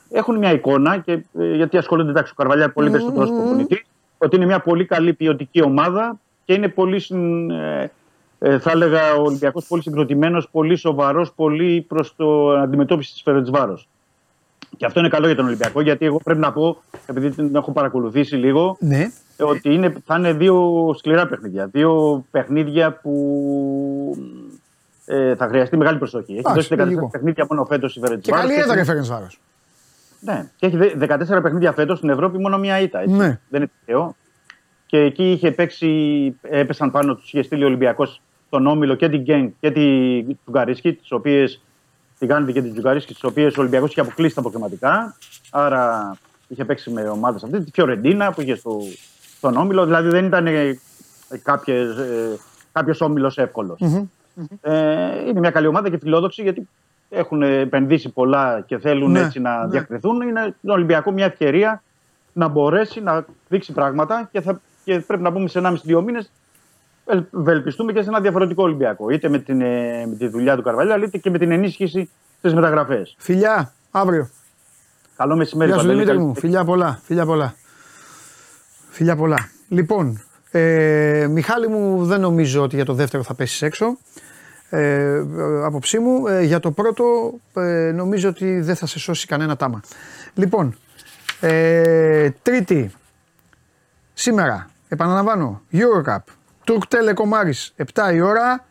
έχουν 0.10 0.38
μια 0.38 0.52
εικόνα, 0.52 0.98
και, 0.98 1.12
ε, 1.40 1.56
γιατί 1.56 1.78
ασχολούνται 1.78 2.10
εντάξει, 2.10 2.32
ο 2.32 2.36
Καρβαλιάλ 2.38 2.70
πολύ 2.72 2.90
περισσότερο 2.90 3.22
ως 3.24 3.30
προπονητής, 3.30 3.82
ότι 4.18 4.36
είναι 4.36 4.46
μια 4.46 4.60
πολύ 4.60 4.86
καλή 4.86 5.14
ποιοτική 5.14 5.62
ομάδα 5.62 6.20
και 6.46 6.54
είναι 6.54 6.68
πολύ, 6.68 7.00
συν- 7.00 7.52
ε, 7.52 7.92
ε, 8.40 8.60
θα 8.60 8.72
έλεγα, 8.72 9.14
ο 9.16 9.22
Ολυμπιακός 9.22 9.66
πολύ 9.68 9.82
συγκροτημένος, 9.82 10.50
πολύ 10.52 10.76
σοβαρός, 10.76 11.32
πολύ 11.34 11.86
προς 11.88 12.16
το 12.16 12.50
αντιμετώπιση 12.52 13.12
της 13.12 13.22
Φερετσβάρος. 13.22 13.88
Και 14.78 14.86
αυτό 14.86 15.00
είναι 15.00 15.10
καλό 15.10 15.26
για 15.26 15.36
τον 15.36 15.46
Ολυμπιακό, 15.46 15.82
γιατί 15.82 16.06
εγώ 16.06 16.20
πρέπει 16.24 16.40
να 16.40 16.52
πω, 16.54 16.82
επειδή 17.06 17.30
την 17.30 17.56
έχω 17.56 17.72
παρακολουθήσει 17.72 18.36
λίγο, 18.36 18.78
Ναι. 18.80 19.06
ότι 19.40 19.74
είναι, 19.74 19.94
θα 20.06 20.16
είναι 20.18 20.34
δύο 20.34 20.94
σκληρά 20.98 21.28
παιχνίδια. 21.28 21.68
Δύο 21.68 22.24
παιχνίδια 22.32 22.92
που 22.92 24.18
ε, 25.06 25.36
θα 25.36 25.48
χρειαστεί 25.48 25.78
μεγάλη 25.78 25.98
προσοχή. 25.98 26.32
Έχει 26.32 26.40
Εντάξει, 26.40 26.56
δώσει 26.56 26.76
14 26.76 26.78
λογικό. 26.84 27.10
παιχνίδια 27.10 27.46
μόνο 27.50 27.66
φέτος 27.66 27.96
η 27.96 28.00
Και 28.00 28.06
Φερετσβάρος 28.08 28.46
καλή 28.46 28.56
και 28.56 28.62
έδρα 28.62 28.74
έχει- 28.80 28.82
έφερε 28.90 29.02
βάρο. 29.02 29.28
Ναι, 30.20 30.50
και 30.56 30.66
έχει 30.66 30.78
δε- 30.78 30.94
14 30.96 31.42
παιχνίδια 31.42 31.72
φέτος 31.72 31.98
στην 31.98 32.10
Ευρώπη, 32.10 32.38
μόνο 32.38 32.58
μία 32.58 32.80
ήττα. 32.80 33.00
Έτσι. 33.02 33.14
Ναι. 33.16 33.40
Δεν 33.50 33.62
είναι 33.62 33.72
τυχαίο. 33.80 34.16
Και 34.86 34.98
εκεί 34.98 35.32
είχε 35.32 35.52
παίξει, 35.52 35.90
έπεσαν 36.42 36.92
πάνω 36.92 37.16
τους, 37.16 37.28
είχε 37.34 37.42
στείλει 37.42 37.64
ο 37.64 37.68
Ολυμπιακός 37.68 38.22
τον 38.50 38.68
Όμιλο 38.68 38.96
και 38.96 39.10
την 39.10 39.22
Γκένγκ 39.22 39.50
και 39.60 39.72
την 39.72 40.38
Τζουγκαρίσκη, 40.44 40.94
τις 40.94 41.12
οποίες. 41.12 41.62
Τη 42.20 42.26
Γάνδη 42.26 42.54
και 42.54 42.62
την 42.62 42.72
Τζουγκαρίσκη, 42.72 43.14
τις 43.14 43.24
οποίες 43.24 43.58
ο 43.58 43.62
Ολυμπιακός 43.62 43.90
είχε 43.90 44.00
αποκλείσει 44.00 44.36
τα 44.36 44.40
αποκλειματικά. 44.40 45.16
Άρα 45.52 46.18
είχε 46.48 46.66
παίξει 46.66 46.90
με 46.90 47.10
ομάδες 47.10 47.44
αυτή. 47.44 47.64
Τη 47.64 47.72
Φιωρεντίνα 47.72 48.32
που 48.32 48.42
είχε 48.42 48.56
στο, 48.56 48.80
στον 49.38 49.58
Όμιλο. 49.58 49.86
Δηλαδή 49.86 50.10
δεν 50.10 50.26
ήταν 50.26 50.48
ε, 50.48 50.80
κάποιες, 51.44 51.98
ε, 51.98 52.40
κάποιος 52.72 53.02
όμιλος 53.02 53.38
εύκολος. 53.38 53.80
Ε, 54.62 55.28
είναι 55.28 55.40
μια 55.40 55.52
καλή 55.52 55.68
ομάδα 55.68 55.90
και 55.90 55.98
φιλόδοξη 55.98 56.42
γιατί 56.42 56.68
έχουν 57.10 57.42
επενδύσει 57.42 58.10
πολλά 58.10 58.64
και 58.68 58.78
θέλουν 58.78 59.12
Ναι, 59.12 59.20
έτσι 59.20 59.40
να 59.40 59.62
ναι. 59.62 59.70
διακριθούν. 59.70 60.22
Είναι 60.22 60.56
τον 60.62 60.72
Ολυμπιακό 60.76 61.12
μια 61.12 61.26
ευκαιρία 61.26 61.84
να 62.34 62.48
μπορέσει 62.48 63.02
να 63.02 63.26
δείξει 63.50 63.74
πράγματα 63.74 64.30
και, 64.32 64.42
θα, 64.42 64.62
και 64.84 65.00
πρέπει 65.00 65.24
να 65.24 65.32
πούμε 65.32 65.48
σε 65.48 65.62
1,5-2 65.64 66.04
μήνες 66.04 66.32
ευελπιστούμε 67.38 67.94
και 67.94 68.02
σε 68.02 68.10
ένα 68.10 68.20
διαφορετικό 68.20 68.64
Ολυμπιακό. 68.64 69.10
Είτε 69.10 69.30
με, 69.30 69.40
την, 69.40 69.62
ε, 69.62 70.06
με 70.10 70.16
τη 70.16 70.28
δουλειά 70.28 70.56
του 70.56 70.62
Καρβαλιά, 70.62 70.98
είτε 70.98 71.18
και 71.18 71.30
με 71.30 71.38
την 71.38 71.52
ενίσχυση 71.52 72.10
στις 72.38 72.54
μεταγραφές. 72.54 73.16
Φιλιά, 73.18 73.74
αύριο. 73.92 74.30
Καλό 75.16 75.36
μεσημέρι, 75.36 75.70
Γεια 75.72 75.80
σου 75.80 75.86
Παντελή. 75.86 76.04
Δημήτρη 76.04 76.18
Καλή- 76.24 76.34
μου. 76.36 76.40
Φιλιά 76.40 76.66
πολλά. 76.66 77.00
Φιλιά 77.04 77.26
πολλά. 77.26 77.56
Φιλιά 78.90 79.16
πολλά. 79.16 79.50
Λοιπόν, 79.70 80.22
ε, 80.52 81.28
Μιχάλη 81.30 81.68
μου 81.68 82.06
δεν 82.06 82.20
νομίζω 82.22 82.62
ότι 82.64 82.76
για 82.76 82.86
το 82.86 82.94
δεύτερο 82.94 83.24
θα 83.24 83.34
πέσεις 83.34 83.62
έξω. 83.62 83.98
Ε, 84.70 84.80
ε, 84.82 85.24
άποψή 85.66 86.00
μου. 86.00 86.28
Ε, 86.28 86.42
για 86.44 86.60
το 86.60 86.72
πρώτο 86.72 87.34
ε, 87.54 87.92
νομίζω 87.92 88.30
ότι 88.30 88.60
δεν 88.62 88.76
θα 88.76 88.86
σε 88.86 89.00
σώσει 89.00 89.28
κανένα 89.28 89.56
τάμα. 89.56 89.82
Λοιπόν, 90.34 90.76
ε, 91.40 92.30
τρίτη. 92.42 92.92
Σήμερα, 94.14 94.70
επαναλαμβάνω, 94.88 95.62
Eurocup, 95.72 96.18
Turk 96.68 96.84
Telecom 96.90 97.32
Aris, 97.32 97.86
7 97.94 98.14
η 98.14 98.22
ώρα, 98.22 98.66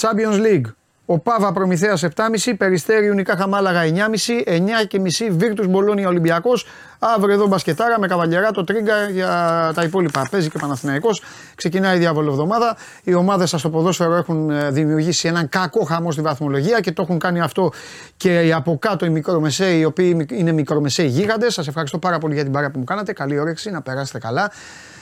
Champions 0.00 0.40
League. 0.40 0.72
Ο 1.08 1.18
Πάβα 1.18 1.52
Προμηθέας 1.52 2.04
7.30, 2.04 2.54
Περιστέρι 2.56 3.08
Ουνικά 3.08 3.36
Χαμάλαγα 3.36 3.80
9.30, 3.84 4.44
9.30 4.46 5.30
Βίρτους 5.30 5.66
Μπολόνια 5.66 6.08
Ολυμπιακός. 6.08 6.66
Αύριο 6.98 7.34
εδώ 7.34 7.46
μπασκετάρα 7.46 8.00
με 8.00 8.06
καβαλιαρά 8.06 8.50
το 8.50 8.64
τρίγκα 8.64 9.08
για 9.08 9.28
τα 9.74 9.82
υπόλοιπα. 9.82 10.28
Παίζει 10.30 10.50
και 10.50 10.58
Παναθηναϊκός. 10.58 11.22
Ξεκινάει 11.54 11.96
η 11.96 11.98
διάβολο 11.98 12.30
εβδομάδα. 12.30 12.76
Οι 13.02 13.14
ομάδες 13.14 13.48
σας 13.48 13.60
στο 13.60 13.70
ποδόσφαιρο 13.70 14.14
έχουν 14.14 14.50
ε, 14.50 14.70
δημιουργήσει 14.70 15.28
έναν 15.28 15.48
κακό 15.48 15.84
χαμό 15.84 16.12
στη 16.12 16.22
βαθμολογία 16.22 16.80
και 16.80 16.92
το 16.92 17.02
έχουν 17.02 17.18
κάνει 17.18 17.40
αυτό 17.40 17.72
και 18.16 18.40
οι 18.40 18.52
από 18.52 18.78
κάτω 18.78 19.06
οι 19.06 19.08
μικρομεσαίοι, 19.10 19.78
οι 19.78 19.84
οποίοι 19.84 20.26
είναι 20.30 20.52
μικρομεσαίοι 20.52 21.06
γίγαντες. 21.06 21.54
Σας 21.54 21.68
ευχαριστώ 21.68 21.98
πάρα 21.98 22.18
πολύ 22.18 22.34
για 22.34 22.42
την 22.42 22.52
παρά 22.52 22.70
που 22.70 22.78
μου 22.78 22.84
κάνατε. 22.84 23.12
Καλή 23.12 23.38
όρεξη, 23.38 23.70
να 23.70 23.82
περάσετε 23.82 24.18
καλά. 24.18 24.50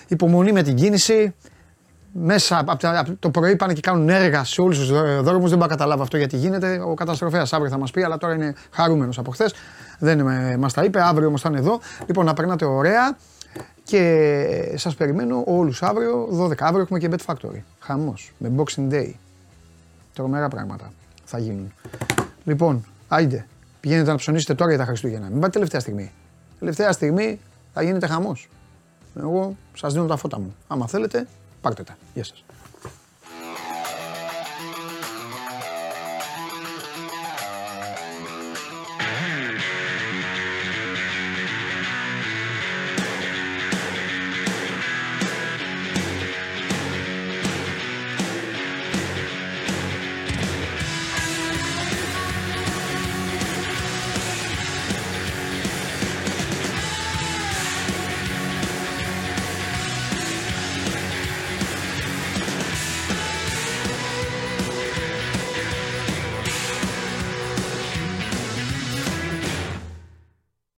Υπομονή 0.09 0.53
με 0.53 0.63
την 0.63 0.75
κίνηση 0.75 1.35
μέσα 2.17 2.59
από, 2.59 2.77
τα- 2.77 2.99
από 2.99 3.17
το 3.19 3.31
πρωί 3.31 3.57
πάνε 3.57 3.73
και 3.73 3.81
κάνουν 3.81 4.09
έργα 4.09 4.45
σε 4.45 4.61
όλους 4.61 4.79
τους 4.79 4.89
δρόμους. 5.23 5.25
Δεν 5.25 5.35
μπορώ 5.39 5.57
να 5.57 5.67
καταλάβω 5.67 6.03
αυτό 6.03 6.17
γιατί 6.17 6.37
γίνεται. 6.37 6.81
Ο 6.87 6.95
καταστροφέας 6.95 7.53
αύριο 7.53 7.71
θα 7.71 7.79
μας 7.79 7.91
πει, 7.91 8.03
αλλά 8.03 8.19
τώρα 8.19 8.35
είναι 8.35 8.55
χαρούμενος 8.71 9.19
από 9.19 9.31
χθες. 9.31 9.55
Δεν 9.99 10.27
μας 10.59 10.73
τα 10.73 10.85
είπε. 10.85 11.03
Αύριο 11.03 11.29
όμως 11.29 11.41
θα 11.41 11.49
είναι 11.49 11.59
εδώ. 11.59 11.81
Λοιπόν, 12.07 12.25
να 12.25 12.35
περνάτε 12.35 12.65
ωραία 12.65 13.17
και 13.85 14.73
σας 14.77 14.95
περιμένω 14.95 15.43
όλους 15.47 15.83
αύριο. 15.83 16.29
12 16.31 16.65
αύριο 16.65 16.81
έχουμε 16.83 16.99
και 16.99 17.09
Bet 17.11 17.33
Factory. 17.35 17.61
Χαμός 17.81 18.33
με 18.39 18.53
Boxing 18.57 18.93
Day. 18.93 19.11
Τρομερά 20.15 20.49
πράγματα 20.49 20.93
θα 21.25 21.39
γίνουν. 21.39 21.73
Λοιπόν, 22.45 22.85
άιντε. 23.09 23.47
Πηγαίνετε 23.81 24.11
να 24.11 24.17
ψωνίσετε 24.17 24.55
τώρα 24.55 24.71
για 24.71 24.79
τα 24.79 24.85
Χριστούγεννα. 24.85 25.29
Μην 25.31 25.41
πάτε 25.41 25.53
τελευταία 25.53 25.81
στιγμή. 25.81 26.13
Τελευταία 26.59 26.93
στιγμή 26.93 27.41
θα 27.75 27.83
γίνεται 27.83 28.07
χαμός. 28.07 28.49
Εγώ 29.21 29.57
σας 29.75 29.93
δίνω 29.93 30.07
τα 30.07 30.17
φώτα 30.17 30.39
μου. 30.39 30.55
Άμα 30.67 30.87
θέλετε, 30.87 31.27
πάρτε 31.65 31.83
τα. 31.83 31.97
Γεια 32.15 32.25
σας. 32.25 32.45